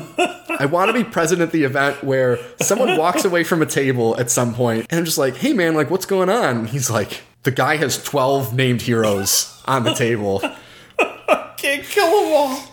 I 0.60 0.68
want 0.70 0.90
to 0.90 0.94
be 0.94 1.04
present 1.04 1.42
at 1.42 1.52
the 1.52 1.64
event 1.64 2.04
where 2.04 2.38
someone 2.62 2.98
walks 2.98 3.26
away 3.26 3.44
from 3.44 3.62
a 3.64 3.66
table 3.66 4.16
at 4.20 4.30
some 4.30 4.54
point 4.54 4.86
and 4.92 5.00
I'm 5.00 5.06
just 5.06 5.18
like, 5.18 5.38
"Hey 5.38 5.54
man, 5.54 5.74
like 5.74 5.90
what's 5.90 6.06
going 6.06 6.30
on?" 6.30 6.58
And 6.58 6.70
he's 6.70 6.90
like, 6.92 7.22
"The 7.44 7.52
guy 7.52 7.78
has 7.78 8.04
12 8.04 8.54
named 8.54 8.84
heroes 8.84 9.60
on 9.66 9.84
the 9.84 9.94
table 9.94 10.42
Can't 11.58 11.84
kill 11.84 12.06
them 12.06 12.34
all. 12.34 12.64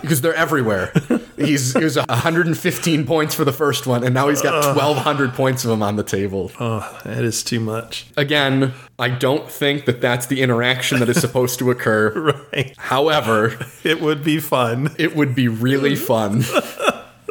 Because 0.00 0.20
they're 0.20 0.34
everywhere." 0.34 0.92
He's 1.36 1.72
he 1.76 1.82
was 1.84 1.96
115 1.96 3.06
points 3.06 3.34
for 3.34 3.44
the 3.44 3.52
first 3.52 3.86
one 3.86 4.04
and 4.04 4.14
now 4.14 4.28
he's 4.28 4.42
got 4.42 4.54
1200 4.76 5.32
points 5.34 5.64
of 5.64 5.70
them 5.70 5.82
on 5.82 5.96
the 5.96 6.02
table. 6.04 6.52
Oh, 6.60 7.00
that 7.04 7.24
is 7.24 7.42
too 7.42 7.58
much. 7.58 8.06
Again, 8.16 8.74
I 8.98 9.08
don't 9.08 9.50
think 9.50 9.86
that 9.86 10.00
that's 10.00 10.26
the 10.26 10.40
interaction 10.42 11.00
that 11.00 11.08
is 11.08 11.20
supposed 11.20 11.58
to 11.58 11.70
occur. 11.70 12.32
Right. 12.52 12.74
However, 12.78 13.58
It 13.82 14.00
would 14.00 14.22
be 14.22 14.38
fun. 14.38 14.90
it 14.98 15.16
would 15.16 15.34
be 15.34 15.48
really 15.48 15.96
fun. 16.10 16.44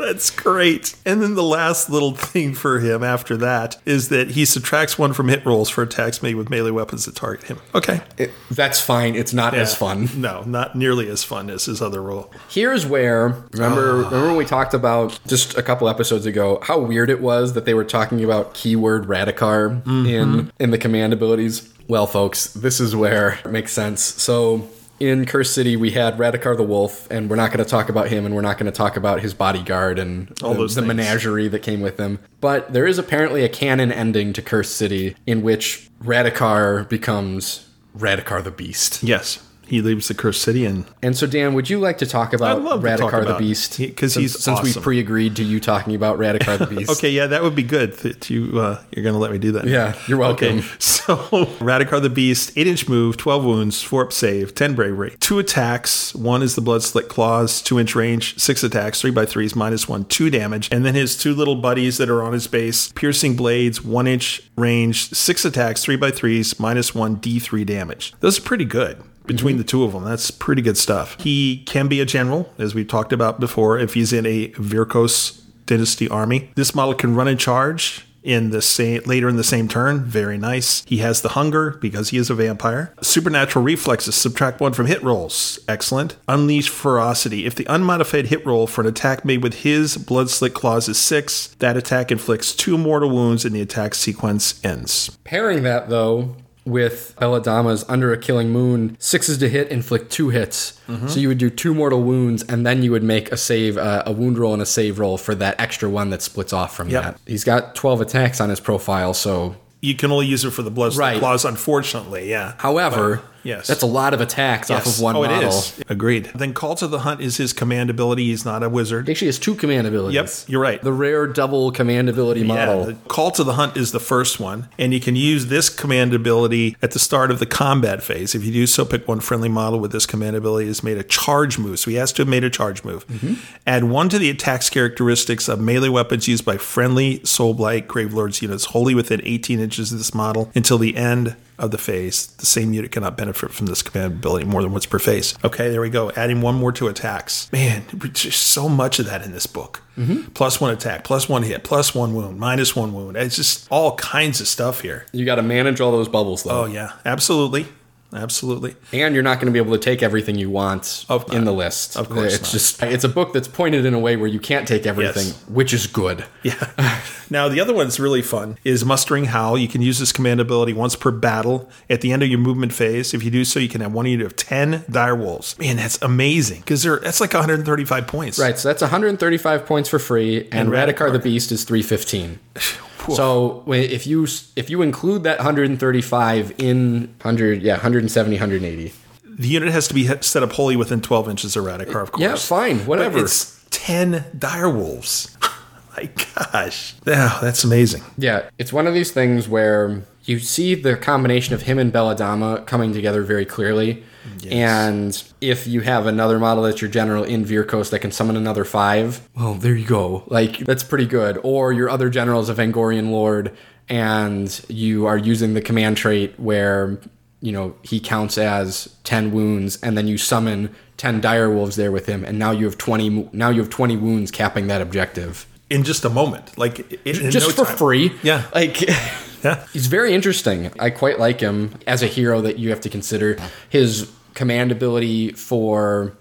That's 0.01 0.29
great. 0.29 0.95
And 1.05 1.21
then 1.21 1.35
the 1.35 1.43
last 1.43 1.89
little 1.89 2.15
thing 2.15 2.53
for 2.53 2.79
him 2.79 3.03
after 3.03 3.37
that 3.37 3.77
is 3.85 4.09
that 4.09 4.31
he 4.31 4.45
subtracts 4.45 4.97
one 4.97 5.13
from 5.13 5.27
hit 5.27 5.45
rolls 5.45 5.69
for 5.69 5.83
attacks 5.83 6.21
made 6.21 6.35
with 6.35 6.49
melee 6.49 6.71
weapons 6.71 7.05
that 7.05 7.15
target 7.15 7.45
him. 7.45 7.59
Okay. 7.75 8.01
It- 8.17 8.31
that's 8.49 8.81
fine. 8.81 9.15
It's 9.15 9.33
not 9.33 9.53
as 9.53 9.75
fun. 9.75 10.09
No, 10.21 10.43
not 10.43 10.75
nearly 10.75 11.09
as 11.09 11.23
fun 11.23 11.49
as 11.49 11.65
his 11.65 11.81
other 11.81 12.01
role. 12.01 12.31
Here's 12.49 12.85
where 12.85 13.43
remember 13.51 14.03
ah. 14.03 14.09
remember 14.09 14.27
when 14.27 14.35
we 14.35 14.45
talked 14.45 14.73
about 14.73 15.19
just 15.25 15.57
a 15.57 15.63
couple 15.63 15.87
episodes 15.87 16.25
ago 16.25 16.59
how 16.63 16.79
weird 16.79 17.09
it 17.09 17.21
was 17.21 17.53
that 17.53 17.65
they 17.65 17.73
were 17.73 17.83
talking 17.83 18.23
about 18.23 18.53
keyword 18.53 19.05
Radukar 19.05 19.85
in 19.85 20.03
mm-hmm. 20.05 20.49
in 20.59 20.71
the 20.71 20.77
command 20.77 21.13
abilities. 21.13 21.71
Well, 21.87 22.07
folks, 22.07 22.53
this 22.53 22.79
is 22.79 22.95
where 22.95 23.39
it 23.43 23.51
makes 23.51 23.73
sense. 23.73 24.01
So 24.01 24.69
in 25.01 25.25
Curse 25.25 25.51
City, 25.51 25.75
we 25.75 25.91
had 25.91 26.17
Radukar 26.17 26.55
the 26.55 26.63
Wolf, 26.63 27.07
and 27.09 27.27
we're 27.29 27.35
not 27.35 27.51
going 27.51 27.63
to 27.63 27.69
talk 27.69 27.89
about 27.89 28.09
him, 28.09 28.23
and 28.25 28.35
we're 28.35 28.41
not 28.41 28.57
going 28.59 28.71
to 28.71 28.77
talk 28.77 28.95
about 28.95 29.21
his 29.21 29.33
bodyguard 29.33 29.97
and 29.97 30.31
All 30.43 30.53
the, 30.53 30.59
those 30.59 30.75
the 30.75 30.81
things. 30.81 30.87
menagerie 30.95 31.47
that 31.47 31.59
came 31.63 31.81
with 31.81 31.99
him. 31.99 32.19
But 32.39 32.71
there 32.71 32.85
is 32.85 32.99
apparently 32.99 33.43
a 33.43 33.49
canon 33.49 33.91
ending 33.91 34.31
to 34.33 34.41
Curse 34.43 34.69
City 34.69 35.15
in 35.25 35.41
which 35.41 35.89
Radukar 36.03 36.87
becomes 36.87 37.67
Radukar 37.97 38.43
the 38.43 38.51
Beast. 38.51 39.01
Yes. 39.01 39.43
He 39.71 39.81
leaves 39.81 40.09
the 40.09 40.13
cursed 40.13 40.41
city 40.41 40.65
and 40.65 40.83
And 41.01 41.15
so, 41.15 41.25
Dan, 41.25 41.53
would 41.53 41.69
you 41.69 41.79
like 41.79 41.97
to 41.99 42.05
talk 42.05 42.33
about 42.33 42.55
to 42.57 42.61
talk 42.63 42.81
Radukar 42.81 43.25
the 43.25 43.35
Beast? 43.35 43.77
'cause 43.95 44.13
Since- 44.13 44.15
he's 44.15 44.43
since 44.43 44.61
we 44.61 44.73
pre-agreed 44.73 45.37
to 45.37 45.43
you 45.43 45.61
talking 45.61 45.95
about 45.95 46.19
Radukar 46.19 46.57
the 46.59 46.67
Beast. 46.75 46.91
Okay, 46.91 47.09
yeah, 47.09 47.25
that 47.27 47.41
would 47.41 47.55
be 47.55 47.63
good 47.63 47.93
that 47.99 48.29
you 48.29 48.59
uh, 48.59 48.81
you're 48.93 49.01
going 49.03 49.13
to 49.13 49.19
let 49.19 49.31
me 49.31 49.37
do 49.37 49.53
that. 49.53 49.65
Yeah, 49.65 49.95
you're 50.07 50.17
welcome. 50.17 50.59
Okay, 50.59 50.67
so 50.79 51.15
Radukar 51.61 52.01
the 52.01 52.09
Beast, 52.09 52.51
eight 52.57 52.67
inch 52.67 52.89
move, 52.89 53.15
twelve 53.15 53.45
wounds, 53.45 53.81
four 53.81 54.03
up 54.03 54.11
save, 54.11 54.53
ten 54.53 54.75
bravery, 54.75 55.15
two 55.21 55.39
attacks. 55.39 56.13
One 56.13 56.43
is 56.43 56.55
the 56.55 56.61
blood 56.61 56.83
slit 56.83 57.07
claws, 57.07 57.61
two 57.61 57.79
inch 57.79 57.95
range, 57.95 58.37
six 58.37 58.63
attacks, 58.63 58.99
three 58.99 59.11
by 59.11 59.25
threes, 59.25 59.55
minus 59.55 59.87
one, 59.87 60.03
two 60.03 60.29
damage, 60.29 60.67
and 60.69 60.85
then 60.85 60.95
his 60.95 61.15
two 61.15 61.33
little 61.33 61.55
buddies 61.55 61.97
that 61.97 62.09
are 62.09 62.21
on 62.21 62.33
his 62.33 62.47
base, 62.47 62.91
piercing 62.91 63.37
blades, 63.37 63.81
one 63.81 64.05
inch 64.05 64.41
range, 64.57 65.13
six 65.13 65.45
attacks, 65.45 65.81
three 65.81 65.95
by 65.95 66.11
threes, 66.11 66.59
minus 66.59 66.93
one, 66.93 67.15
d 67.15 67.39
three 67.39 67.63
damage. 67.63 68.13
Those 68.19 68.37
are 68.37 68.41
pretty 68.41 68.65
good. 68.65 69.01
Between 69.25 69.57
the 69.57 69.63
two 69.63 69.83
of 69.83 69.93
them, 69.93 70.03
that's 70.03 70.31
pretty 70.31 70.61
good 70.61 70.77
stuff. 70.77 71.19
He 71.21 71.63
can 71.65 71.87
be 71.87 72.01
a 72.01 72.05
general, 72.05 72.51
as 72.57 72.75
we've 72.75 72.87
talked 72.87 73.13
about 73.13 73.39
before, 73.39 73.77
if 73.79 73.93
he's 73.93 74.13
in 74.13 74.25
a 74.25 74.49
Vyrkos 74.49 75.41
Dynasty 75.65 76.09
army. 76.09 76.49
This 76.55 76.75
model 76.75 76.93
can 76.93 77.15
run 77.15 77.27
and 77.27 77.39
charge 77.39 78.05
in 78.23 78.51
the 78.51 78.61
same 78.61 79.01
later 79.05 79.27
in 79.29 79.35
the 79.35 79.43
same 79.43 79.67
turn. 79.67 80.03
Very 80.03 80.37
nice. 80.37 80.83
He 80.85 80.97
has 80.97 81.21
the 81.21 81.29
hunger 81.29 81.71
because 81.81 82.09
he 82.09 82.17
is 82.17 82.29
a 82.29 82.35
vampire. 82.35 82.93
Supernatural 83.01 83.63
reflexes 83.63 84.15
subtract 84.15 84.59
one 84.59 84.73
from 84.73 84.85
hit 84.87 85.01
rolls. 85.01 85.59
Excellent. 85.67 86.17
Unleash 86.27 86.69
ferocity. 86.69 87.45
If 87.45 87.55
the 87.55 87.65
unmodified 87.65 88.27
hit 88.27 88.45
roll 88.45 88.67
for 88.67 88.81
an 88.81 88.87
attack 88.87 89.25
made 89.25 89.43
with 89.43 89.61
his 89.61 89.97
blood 89.97 90.29
slit 90.29 90.53
claws 90.53 90.87
is 90.87 90.97
six, 90.97 91.47
that 91.59 91.77
attack 91.77 92.11
inflicts 92.11 92.53
two 92.53 92.77
mortal 92.77 93.09
wounds 93.09 93.45
and 93.45 93.55
the 93.55 93.61
attack 93.61 93.95
sequence 93.95 94.63
ends. 94.63 95.17
Pairing 95.23 95.63
that 95.63 95.89
though 95.89 96.35
with 96.65 97.15
Belladamma's 97.19 97.83
Under 97.89 98.13
a 98.13 98.17
Killing 98.17 98.49
Moon, 98.49 98.95
sixes 98.99 99.37
to 99.39 99.49
hit, 99.49 99.69
inflict 99.69 100.11
two 100.11 100.29
hits. 100.29 100.79
Mm-hmm. 100.87 101.07
So 101.07 101.19
you 101.19 101.27
would 101.27 101.37
do 101.37 101.49
two 101.49 101.73
mortal 101.73 102.03
wounds, 102.03 102.43
and 102.43 102.65
then 102.65 102.83
you 102.83 102.91
would 102.91 103.03
make 103.03 103.31
a 103.31 103.37
save, 103.37 103.77
uh, 103.77 104.03
a 104.05 104.11
wound 104.11 104.37
roll 104.37 104.53
and 104.53 104.61
a 104.61 104.65
save 104.65 104.99
roll 104.99 105.17
for 105.17 105.33
that 105.35 105.59
extra 105.59 105.89
one 105.89 106.09
that 106.11 106.21
splits 106.21 106.53
off 106.53 106.75
from 106.75 106.89
Yep. 106.89 107.03
that. 107.03 107.17
He's 107.25 107.43
got 107.43 107.73
twelve 107.75 107.99
attacks 108.01 108.39
on 108.39 108.49
his 108.49 108.59
profile, 108.59 109.13
so 109.13 109.55
You 109.81 109.95
can 109.95 110.11
only 110.11 110.27
use 110.27 110.45
it 110.45 110.51
for 110.51 110.61
the 110.61 110.69
blood 110.69 110.95
Right. 110.95 111.17
claws, 111.17 111.43
unfortunately. 111.43 112.29
Yeah. 112.29 112.53
however, 112.59 113.21
yes. 113.43 113.67
that's 113.67 113.81
a 113.81 113.87
lot 113.87 114.13
of 114.13 114.21
attacks 114.21 114.69
off 114.69 114.85
of 114.85 114.99
one 114.99 115.15
oh, 115.15 115.23
model. 115.23 115.37
it 115.37 115.47
is. 115.47 115.83
Agreed. 115.89 116.31
Then 116.35 116.53
Call 116.53 116.75
to 116.75 116.87
the 116.87 116.99
Hunt 116.99 117.21
is 117.21 117.37
his 117.37 117.53
command 117.53 117.89
ability. 117.89 118.25
He's 118.25 118.45
not 118.45 118.63
a 118.63 118.69
wizard. 118.69 119.07
He 119.07 119.13
actually 119.13 119.27
has 119.27 119.39
two 119.39 119.55
command 119.55 119.87
abilities. 119.87 120.15
Yep, 120.15 120.49
you're 120.49 120.61
right. 120.61 120.81
The 120.81 120.93
rare 120.93 121.27
double 121.27 121.71
command 121.71 122.09
ability 122.09 122.43
model. 122.43 122.91
Yeah, 122.91 122.97
Call 123.07 123.31
to 123.31 123.43
the 123.43 123.53
Hunt 123.53 123.77
is 123.77 123.91
the 123.91 123.99
first 123.99 124.39
one, 124.39 124.69
and 124.77 124.93
you 124.93 124.99
can 124.99 125.15
use 125.15 125.47
this 125.47 125.69
command 125.69 126.13
ability 126.13 126.75
at 126.81 126.91
the 126.91 126.99
start 126.99 127.31
of 127.31 127.39
the 127.39 127.45
combat 127.45 128.03
phase. 128.03 128.35
If 128.35 128.43
you 128.43 128.51
do 128.51 128.67
so, 128.67 128.85
pick 128.85 129.07
one 129.07 129.19
friendly 129.19 129.49
model 129.49 129.79
with 129.79 129.91
this 129.91 130.05
command 130.05 130.35
ability 130.35 130.67
has 130.67 130.83
made 130.83 130.97
a 130.97 131.03
charge 131.03 131.57
move. 131.57 131.79
So 131.79 131.91
he 131.91 131.97
has 131.97 132.11
to 132.13 132.21
have 132.21 132.29
made 132.29 132.43
a 132.43 132.49
charge 132.49 132.83
move. 132.83 133.07
Mm-hmm. 133.07 133.33
Add 133.67 133.85
one 133.85 134.09
to 134.09 134.19
the 134.19 134.29
attack's 134.29 134.69
characteristics 134.69 135.47
of 135.47 135.59
melee 135.59 135.89
weapons 135.89 136.27
used 136.27 136.45
by 136.45 136.57
friendly 136.57 137.19
Soulblight 137.19 137.87
Gravelords 137.87 138.41
units 138.41 138.65
wholly 138.65 138.95
within 138.95 139.21
18 139.23 139.59
inches 139.59 139.91
of 139.91 139.97
this 139.97 140.13
model 140.13 140.51
until 140.55 140.77
the 140.77 140.95
end 140.95 141.35
of 141.61 141.71
the 141.71 141.77
phase. 141.77 142.27
The 142.27 142.45
same 142.45 142.73
unit 142.73 142.91
cannot 142.91 143.15
benefit 143.15 143.51
from 143.51 143.67
this 143.67 143.81
command 143.81 144.13
ability 144.13 144.45
more 144.45 144.61
than 144.61 144.71
once 144.71 144.85
per 144.85 144.99
phase. 144.99 145.35
Okay, 145.43 145.69
there 145.69 145.79
we 145.79 145.89
go. 145.89 146.11
Adding 146.11 146.41
one 146.41 146.55
more 146.55 146.71
to 146.73 146.87
attacks. 146.87 147.51
Man, 147.53 147.83
just 148.13 148.41
so 148.41 148.67
much 148.67 148.99
of 148.99 149.05
that 149.05 149.23
in 149.23 149.31
this 149.31 149.45
book. 149.45 149.81
Mm-hmm. 149.97 150.31
Plus 150.31 150.59
one 150.59 150.73
attack, 150.73 151.03
plus 151.03 151.29
one 151.29 151.43
hit, 151.43 151.63
plus 151.63 151.93
one 151.93 152.15
wound, 152.15 152.39
minus 152.39 152.75
one 152.75 152.93
wound. 152.93 153.15
It's 153.15 153.35
just 153.35 153.67
all 153.69 153.95
kinds 153.97 154.41
of 154.41 154.47
stuff 154.47 154.81
here. 154.81 155.05
You 155.11 155.25
got 155.25 155.35
to 155.35 155.43
manage 155.43 155.79
all 155.79 155.91
those 155.91 156.09
bubbles 156.09 156.43
though. 156.43 156.63
Oh 156.63 156.65
yeah, 156.65 156.93
absolutely, 157.05 157.67
absolutely. 158.13 158.75
And 158.93 159.13
you're 159.13 159.23
not 159.23 159.35
going 159.39 159.47
to 159.47 159.51
be 159.51 159.59
able 159.59 159.73
to 159.73 159.79
take 159.83 160.01
everything 160.03 160.35
you 160.37 160.49
want 160.49 161.05
Of- 161.09 161.31
in 161.33 161.45
the 161.45 161.53
list. 161.53 161.95
of 161.97 162.09
course 162.09 162.33
It's 162.35 162.43
not. 162.43 162.51
just 162.51 162.83
it's 162.83 163.03
a 163.03 163.09
book 163.09 163.33
that's 163.33 163.47
pointed 163.47 163.85
in 163.85 163.93
a 163.93 163.99
way 163.99 164.15
where 164.17 164.27
you 164.27 164.39
can't 164.39 164.67
take 164.67 164.85
everything, 164.85 165.27
Yes. 165.27 165.43
which 165.47 165.73
is 165.73 165.87
good. 165.87 166.25
Yeah. 166.43 166.99
now 167.29 167.47
the 167.49 167.59
other 167.59 167.71
one 167.73 167.85
that's 167.85 167.99
really 167.99 168.23
fun 168.23 168.57
is 168.63 168.83
mustering 168.83 169.25
howl. 169.25 169.57
You 169.59 169.67
can 169.67 169.81
use 169.83 169.99
this 169.99 170.11
command 170.11 170.39
ability 170.39 170.73
once 170.73 170.95
per 170.95 171.11
battle 171.11 171.69
at 171.89 172.01
the 172.01 172.11
end 172.11 172.23
of 172.23 172.29
your 172.29 172.39
movement 172.39 172.73
phase. 172.73 173.13
If 173.13 173.23
you 173.23 173.29
do 173.29 173.45
so, 173.45 173.59
you 173.59 173.69
can 173.69 173.81
have 173.81 173.93
one 173.93 174.07
unit 174.07 174.25
of 174.25 174.35
ten 174.35 174.83
dire 174.89 175.15
wolves. 175.15 175.57
Man, 175.59 175.75
that's 175.77 176.01
amazing 176.01 176.61
because 176.61 176.81
they're 176.81 176.97
that's 176.97 177.21
like 177.21 177.33
135 177.33 178.07
points. 178.07 178.39
Right, 178.39 178.57
so 178.57 178.69
that's 178.69 178.81
135 178.81 179.65
points 179.67 179.87
for 179.87 179.99
free 179.99 180.47
and, 180.51 180.53
And 180.53 180.69
Radukar 180.69 181.11
the 181.11 181.19
Beast 181.19 181.51
is 181.51 181.63
315. 181.63 182.39
so 183.09 183.63
if 183.67 184.05
you 184.07 184.27
if 184.55 184.69
you 184.69 184.81
include 184.81 185.23
that 185.23 185.37
135 185.39 186.53
in 186.57 187.07
100 187.21 187.61
yeah, 187.61 187.73
170 187.73 188.35
180. 188.35 188.93
The 189.23 189.47
unit 189.47 189.71
has 189.71 189.87
to 189.87 189.93
be 189.93 190.05
set 190.21 190.43
up 190.43 190.51
wholly 190.51 190.75
within 190.75 191.01
12 191.01 191.29
inches 191.29 191.55
of 191.55 191.63
Radukar, 191.63 192.03
of 192.03 192.11
course. 192.11 192.21
Yeah, 192.21 192.35
fine, 192.35 192.79
But 192.79 192.87
whatever. 192.87 193.19
it's 193.23 193.65
10 193.71 194.25
dire 194.37 194.69
wolves. 194.69 195.35
My 195.97 196.09
gosh. 196.51 196.95
Yeah, 197.05 197.39
that's 197.41 197.63
amazing. 197.63 198.03
Yeah, 198.17 198.49
it's 198.57 198.71
one 198.71 198.87
of 198.87 198.93
these 198.93 199.11
things 199.11 199.47
where 199.49 200.03
you 200.25 200.39
see 200.39 200.75
the 200.75 200.95
combination 200.95 201.55
of 201.55 201.63
him 201.63 201.79
and 201.79 201.91
Belladamma 201.91 202.65
coming 202.67 202.93
together 202.93 203.23
very 203.23 203.45
clearly. 203.45 204.03
And 204.49 205.21
if 205.41 205.67
you 205.67 205.81
have 205.81 206.05
another 206.07 206.39
model 206.39 206.63
that's 206.63 206.81
your 206.81 206.89
general 206.89 207.23
in 207.23 207.45
Vyrkos 207.45 207.89
that 207.91 207.99
can 207.99 208.11
summon 208.11 208.35
another 208.35 208.63
five, 208.65 209.27
well, 209.35 209.53
there 209.55 209.75
you 209.75 209.85
go. 209.85 210.23
Like, 210.27 210.59
that's 210.59 210.83
pretty 210.83 211.05
good. 211.05 211.39
Or 211.43 211.71
your 211.73 211.89
other 211.89 212.09
general 212.09 212.41
is 212.41 212.49
a 212.49 212.53
Vengorian 212.53 213.11
Lord, 213.11 213.55
and 213.89 214.63
you 214.67 215.05
are 215.05 215.17
using 215.17 215.53
the 215.53 215.61
command 215.61 215.97
trait 215.97 216.39
where, 216.39 216.99
you 217.41 217.51
know, 217.51 217.75
he 217.83 217.99
counts 217.99 218.37
as 218.37 218.95
10 219.03 219.31
wounds, 219.31 219.77
and 219.81 219.97
then 219.97 220.07
you 220.07 220.17
summon 220.17 220.73
10 220.97 221.19
dire 221.21 221.49
wolves 221.49 221.75
there 221.75 221.91
with 221.91 222.05
him, 222.05 222.23
and 222.23 222.37
now 222.37 222.51
you 222.51 222.65
have 222.65 222.77
20, 222.77 223.29
now 223.33 223.49
you 223.49 223.59
have 223.59 223.69
20 223.69 223.97
wounds 223.97 224.31
capping 224.31 224.67
that 224.67 224.81
objective. 224.81 225.45
in 225.69 225.83
just 225.83 226.05
a 226.05 226.09
moment, 226.09 226.57
like 226.57 226.79
in, 227.05 227.25
in 227.25 227.31
Just 227.31 227.47
no 227.57 227.63
for 227.63 227.65
time. 227.69 227.77
free. 227.77 228.11
Yeah. 228.23 228.43
Like, 228.53 228.77
Yeah. 229.43 229.65
He's 229.73 229.87
very 229.87 230.13
interesting. 230.13 230.71
I 230.79 230.89
quite 230.89 231.19
like 231.19 231.39
him 231.39 231.79
as 231.87 232.03
a 232.03 232.07
hero 232.07 232.41
that 232.41 232.59
you 232.59 232.69
have 232.69 232.81
to 232.81 232.89
consider. 232.89 233.37
His 233.69 234.11
command 234.33 234.71
ability 234.71 235.33
for 235.33 236.15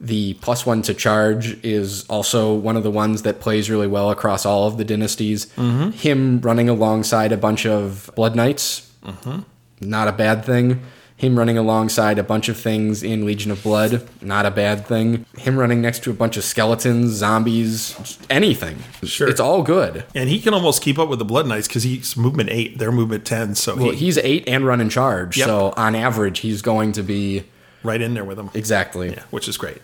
the 0.00 0.34
plus 0.34 0.64
one 0.64 0.80
to 0.82 0.94
charge 0.94 1.62
is 1.64 2.06
also 2.06 2.54
one 2.54 2.76
of 2.76 2.82
the 2.82 2.90
ones 2.90 3.22
that 3.22 3.40
plays 3.40 3.68
really 3.68 3.86
well 3.86 4.10
across 4.10 4.46
all 4.46 4.66
of 4.66 4.78
the 4.78 4.84
dynasties. 4.84 5.46
Mm-hmm. 5.56 5.90
Him 5.90 6.40
running 6.40 6.68
alongside 6.68 7.32
a 7.32 7.36
bunch 7.36 7.66
of 7.66 8.10
Blood 8.16 8.34
Knights, 8.34 8.90
mm-hmm. 9.04 9.40
not 9.80 10.08
a 10.08 10.12
bad 10.12 10.44
thing. 10.44 10.80
Him 11.20 11.38
running 11.38 11.58
alongside 11.58 12.18
a 12.18 12.22
bunch 12.22 12.48
of 12.48 12.58
things 12.58 13.02
in 13.02 13.26
Legion 13.26 13.50
of 13.50 13.62
Blood, 13.62 14.08
not 14.22 14.46
a 14.46 14.50
bad 14.50 14.86
thing. 14.86 15.26
Him 15.36 15.58
running 15.58 15.82
next 15.82 16.02
to 16.04 16.10
a 16.10 16.14
bunch 16.14 16.38
of 16.38 16.44
skeletons, 16.44 17.12
zombies, 17.12 18.18
anything. 18.30 18.78
Sure. 19.02 19.28
It's 19.28 19.38
all 19.38 19.62
good. 19.62 20.04
And 20.14 20.30
he 20.30 20.40
can 20.40 20.54
almost 20.54 20.80
keep 20.82 20.98
up 20.98 21.10
with 21.10 21.18
the 21.18 21.26
Blood 21.26 21.46
Knights 21.46 21.68
because 21.68 21.82
he's 21.82 22.16
movement 22.16 22.48
eight, 22.50 22.78
they're 22.78 22.90
movement 22.90 23.26
ten, 23.26 23.54
so 23.54 23.76
Well, 23.76 23.90
he, 23.90 23.96
he's 23.96 24.16
eight 24.16 24.44
and 24.48 24.64
run 24.64 24.80
in 24.80 24.88
charge, 24.88 25.36
Yep. 25.36 25.46
so 25.46 25.74
on 25.76 25.94
average, 25.94 26.38
he's 26.38 26.62
going 26.62 26.92
to 26.92 27.02
be 27.02 27.44
right 27.82 28.00
in 28.00 28.14
there 28.14 28.24
with 28.24 28.36
them. 28.36 28.50
exactly. 28.54 29.10
Yeah, 29.10 29.22
which 29.30 29.48
is 29.48 29.56
great. 29.56 29.78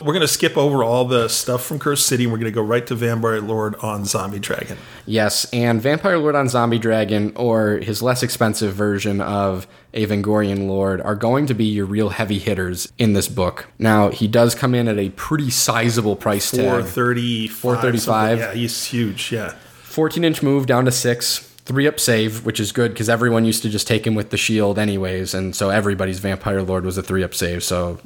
We're 0.00 0.12
going 0.12 0.20
to 0.20 0.28
skip 0.28 0.56
over 0.56 0.82
all 0.82 1.04
the 1.04 1.28
stuff 1.28 1.64
from 1.64 1.78
Cursed 1.78 2.06
City 2.06 2.24
and 2.24 2.32
we're 2.32 2.38
going 2.38 2.50
to 2.52 2.54
go 2.54 2.62
right 2.62 2.86
to 2.86 2.94
Vampire 2.94 3.40
Lord 3.40 3.74
on 3.76 4.04
Zombie 4.04 4.38
Dragon. 4.38 4.78
Yes, 5.06 5.46
and 5.52 5.80
Vampire 5.82 6.18
Lord 6.18 6.34
on 6.34 6.48
Zombie 6.48 6.78
Dragon, 6.78 7.32
or 7.36 7.76
his 7.78 8.02
less 8.02 8.22
expensive 8.22 8.74
version 8.74 9.20
of 9.20 9.66
a 9.92 10.06
Vengorian 10.06 10.66
Lord, 10.66 11.00
are 11.02 11.14
going 11.14 11.46
to 11.46 11.54
be 11.54 11.64
your 11.66 11.86
real 11.86 12.08
heavy 12.10 12.38
hitters 12.38 12.90
in 12.98 13.12
this 13.12 13.28
book. 13.28 13.66
Now, 13.78 14.08
he 14.10 14.26
does 14.26 14.54
come 14.54 14.74
in 14.74 14.88
at 14.88 14.98
a 14.98 15.10
pretty 15.10 15.50
sizable 15.50 16.16
price 16.16 16.50
tag. 16.50 16.60
435. 16.60 17.56
435. 17.56 18.38
Yeah, 18.38 18.52
he's 18.54 18.84
huge. 18.86 19.30
Yeah. 19.32 19.54
14 19.82 20.24
inch 20.24 20.42
move 20.42 20.66
down 20.66 20.84
to 20.86 20.90
six. 20.92 21.53
Three 21.66 21.86
up 21.86 21.98
save, 21.98 22.44
which 22.44 22.60
is 22.60 22.72
good 22.72 22.92
because 22.92 23.08
everyone 23.08 23.44
used 23.46 23.62
to 23.62 23.70
just 23.70 23.86
take 23.86 24.06
him 24.06 24.14
with 24.14 24.30
the 24.30 24.36
shield 24.36 24.78
anyways, 24.78 25.32
and 25.32 25.56
so 25.56 25.70
everybody's 25.70 26.18
Vampire 26.18 26.60
Lord 26.62 26.84
was 26.84 26.98
a 26.98 27.02
three 27.02 27.24
up 27.24 27.34
save. 27.34 27.64
So 27.64 27.98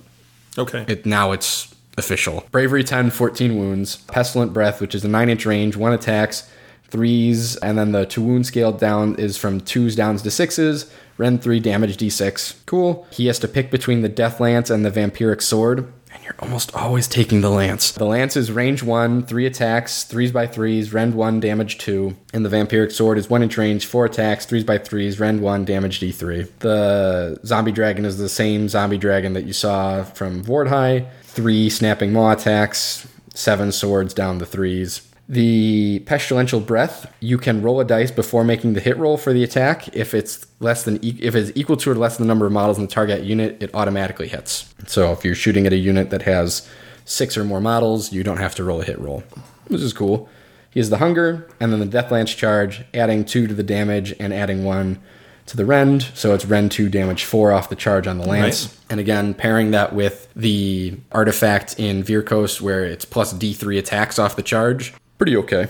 Okay. 0.57 0.85
it 0.87 1.05
now 1.05 1.33
it's 1.33 1.75
official. 1.97 2.45
Bravery 2.53 2.85
10, 2.85 3.11
14 3.11 3.59
wounds. 3.59 3.97
Pestilent 4.07 4.53
Breath, 4.53 4.81
which 4.81 4.95
is 4.95 5.05
a 5.05 5.09
9 5.09 5.29
inch 5.29 5.45
range, 5.45 5.77
1 5.77 5.93
attacks, 5.93 6.49
3s, 6.91 7.57
and 7.61 7.77
then 7.77 7.91
the 7.93 8.07
two 8.07 8.23
wound 8.23 8.47
scale 8.47 8.71
down 8.73 9.17
is 9.17 9.37
from 9.37 9.61
2s 9.61 9.97
downs 9.97 10.23
to 10.23 10.29
6s. 10.31 10.89
Rend 11.17 11.43
3 11.43 11.59
damage 11.59 11.97
d6. 11.97 12.55
Cool. 12.67 13.07
He 13.11 13.27
has 13.27 13.41
to 13.41 13.49
pick 13.49 13.73
between 13.73 14.03
the 14.03 14.09
Death 14.09 14.39
Lance 14.39 14.71
and 14.71 14.85
the 14.85 14.91
Vampiric 14.91 15.43
Sword. 15.43 15.93
And 16.13 16.23
you're 16.25 16.35
almost 16.39 16.75
always 16.75 17.07
taking 17.07 17.41
the 17.41 17.51
Lance. 17.51 17.93
The 17.93 18.05
Lance 18.05 18.37
is 18.37 18.51
range 18.51 18.83
1, 18.83 19.27
3 19.27 19.47
attacks, 19.47 20.05
3s 20.05 20.33
by 20.33 20.47
3s, 20.47 20.93
Rend 20.93 21.15
1, 21.15 21.41
damage 21.41 21.79
2. 21.79 22.17
And 22.33 22.45
the 22.45 22.49
Vampiric 22.49 22.93
Sword 22.93 23.19
is 23.19 23.29
1 23.29 23.43
inch 23.43 23.57
range, 23.59 23.87
4 23.87 24.07
attacks, 24.07 24.47
3s 24.47 24.65
by 24.65 24.79
3s, 24.79 25.21
Rend 25.21 25.41
1, 25.41 25.65
damage 25.65 26.01
d3. 26.01 26.49
The 26.61 27.39
Zombie 27.45 27.73
Dragon 27.73 28.05
is 28.05 28.19
the 28.19 28.29
same 28.29 28.69
Zombie 28.69 28.99
Dragon 28.99 29.35
that 29.35 29.45
you 29.45 29.53
saw 29.53 30.05
from 30.05 30.45
Vhordrai. 30.45 31.07
3 31.23 31.71
snapping 31.71 32.13
maw 32.13 32.33
attacks, 32.33 33.07
7 33.35 33.71
swords 33.71 34.15
down 34.15 34.39
the 34.39 34.47
3s. 34.47 35.08
The 35.31 36.01
pestilential 36.07 36.65
breath, 36.65 37.13
you 37.21 37.37
can 37.37 37.61
roll 37.61 37.81
a 37.81 37.85
dice 37.85 38.11
before 38.11 38.45
making 38.45 38.73
the 38.73 38.81
hit 38.81 38.97
roll 38.97 39.19
for 39.19 39.35
the 39.35 39.45
attack. 39.45 39.95
If 39.95 40.15
it's 40.15 40.47
less 40.59 40.85
than 40.85 41.05
e- 41.05 41.19
if 41.21 41.35
it's 41.35 41.53
equal 41.55 41.77
to 41.79 41.91
or 41.91 41.95
less 41.95 42.17
than 42.17 42.27
the 42.27 42.29
number 42.29 42.47
of 42.47 42.53
models 42.53 42.79
in 42.79 42.85
the 42.85 42.91
target 42.91 43.25
unit, 43.25 43.63
it 43.63 43.71
automatically 43.75 44.29
hits. 44.29 44.73
So 44.87 45.13
if 45.13 45.25
you're 45.27 45.35
shooting 45.35 45.67
at 45.67 45.73
a 45.75 45.77
unit 45.77 46.09
that 46.11 46.23
has 46.23 46.67
six 47.05 47.37
or 47.37 47.45
more 47.45 47.61
models, 47.61 48.11
you 48.11 48.25
don't 48.25 48.39
have 48.39 48.55
to 48.55 48.65
roll 48.65 48.81
a 48.81 48.85
hit 48.85 48.99
roll, 48.99 49.23
This 49.69 49.83
is 49.83 49.93
cool. 49.93 50.29
He 50.71 50.81
has 50.81 50.89
the 50.91 50.99
hunger 50.99 51.49
and 51.61 51.73
then 51.73 51.81
the 51.81 51.87
death 51.87 52.11
lance 52.11 52.35
charge, 52.35 52.85
adding 52.95 53.25
two 53.25 53.47
to 53.47 53.55
the 53.55 53.63
damage 53.63 54.15
and 54.19 54.33
adding 54.33 54.65
one 54.65 54.99
to 55.47 55.57
the 55.57 55.65
rend. 55.67 56.03
So 56.15 56.35
it's 56.35 56.45
rend 56.47 56.73
two, 56.73 56.89
damage 56.89 57.25
four 57.25 57.53
off 57.53 57.69
the 57.69 57.77
charge 57.77 58.07
on 58.07 58.19
the 58.19 58.27
lance. 58.27 58.67
Right. 58.67 58.77
And 58.91 59.01
again, 59.01 59.35
pairing 59.35 59.73
that 59.73 59.95
with 59.95 60.29
the 60.35 60.99
artifact 61.13 61.79
in 61.79 62.03
Vyrkos 62.03 62.61
where 62.63 62.85
it's 62.85 63.05
plus 63.05 63.33
D3 63.35 63.79
attacks 63.79 64.19
off 64.19 64.37
the 64.37 64.43
charge, 64.43 64.95
pretty 65.19 65.37
okay. 65.37 65.69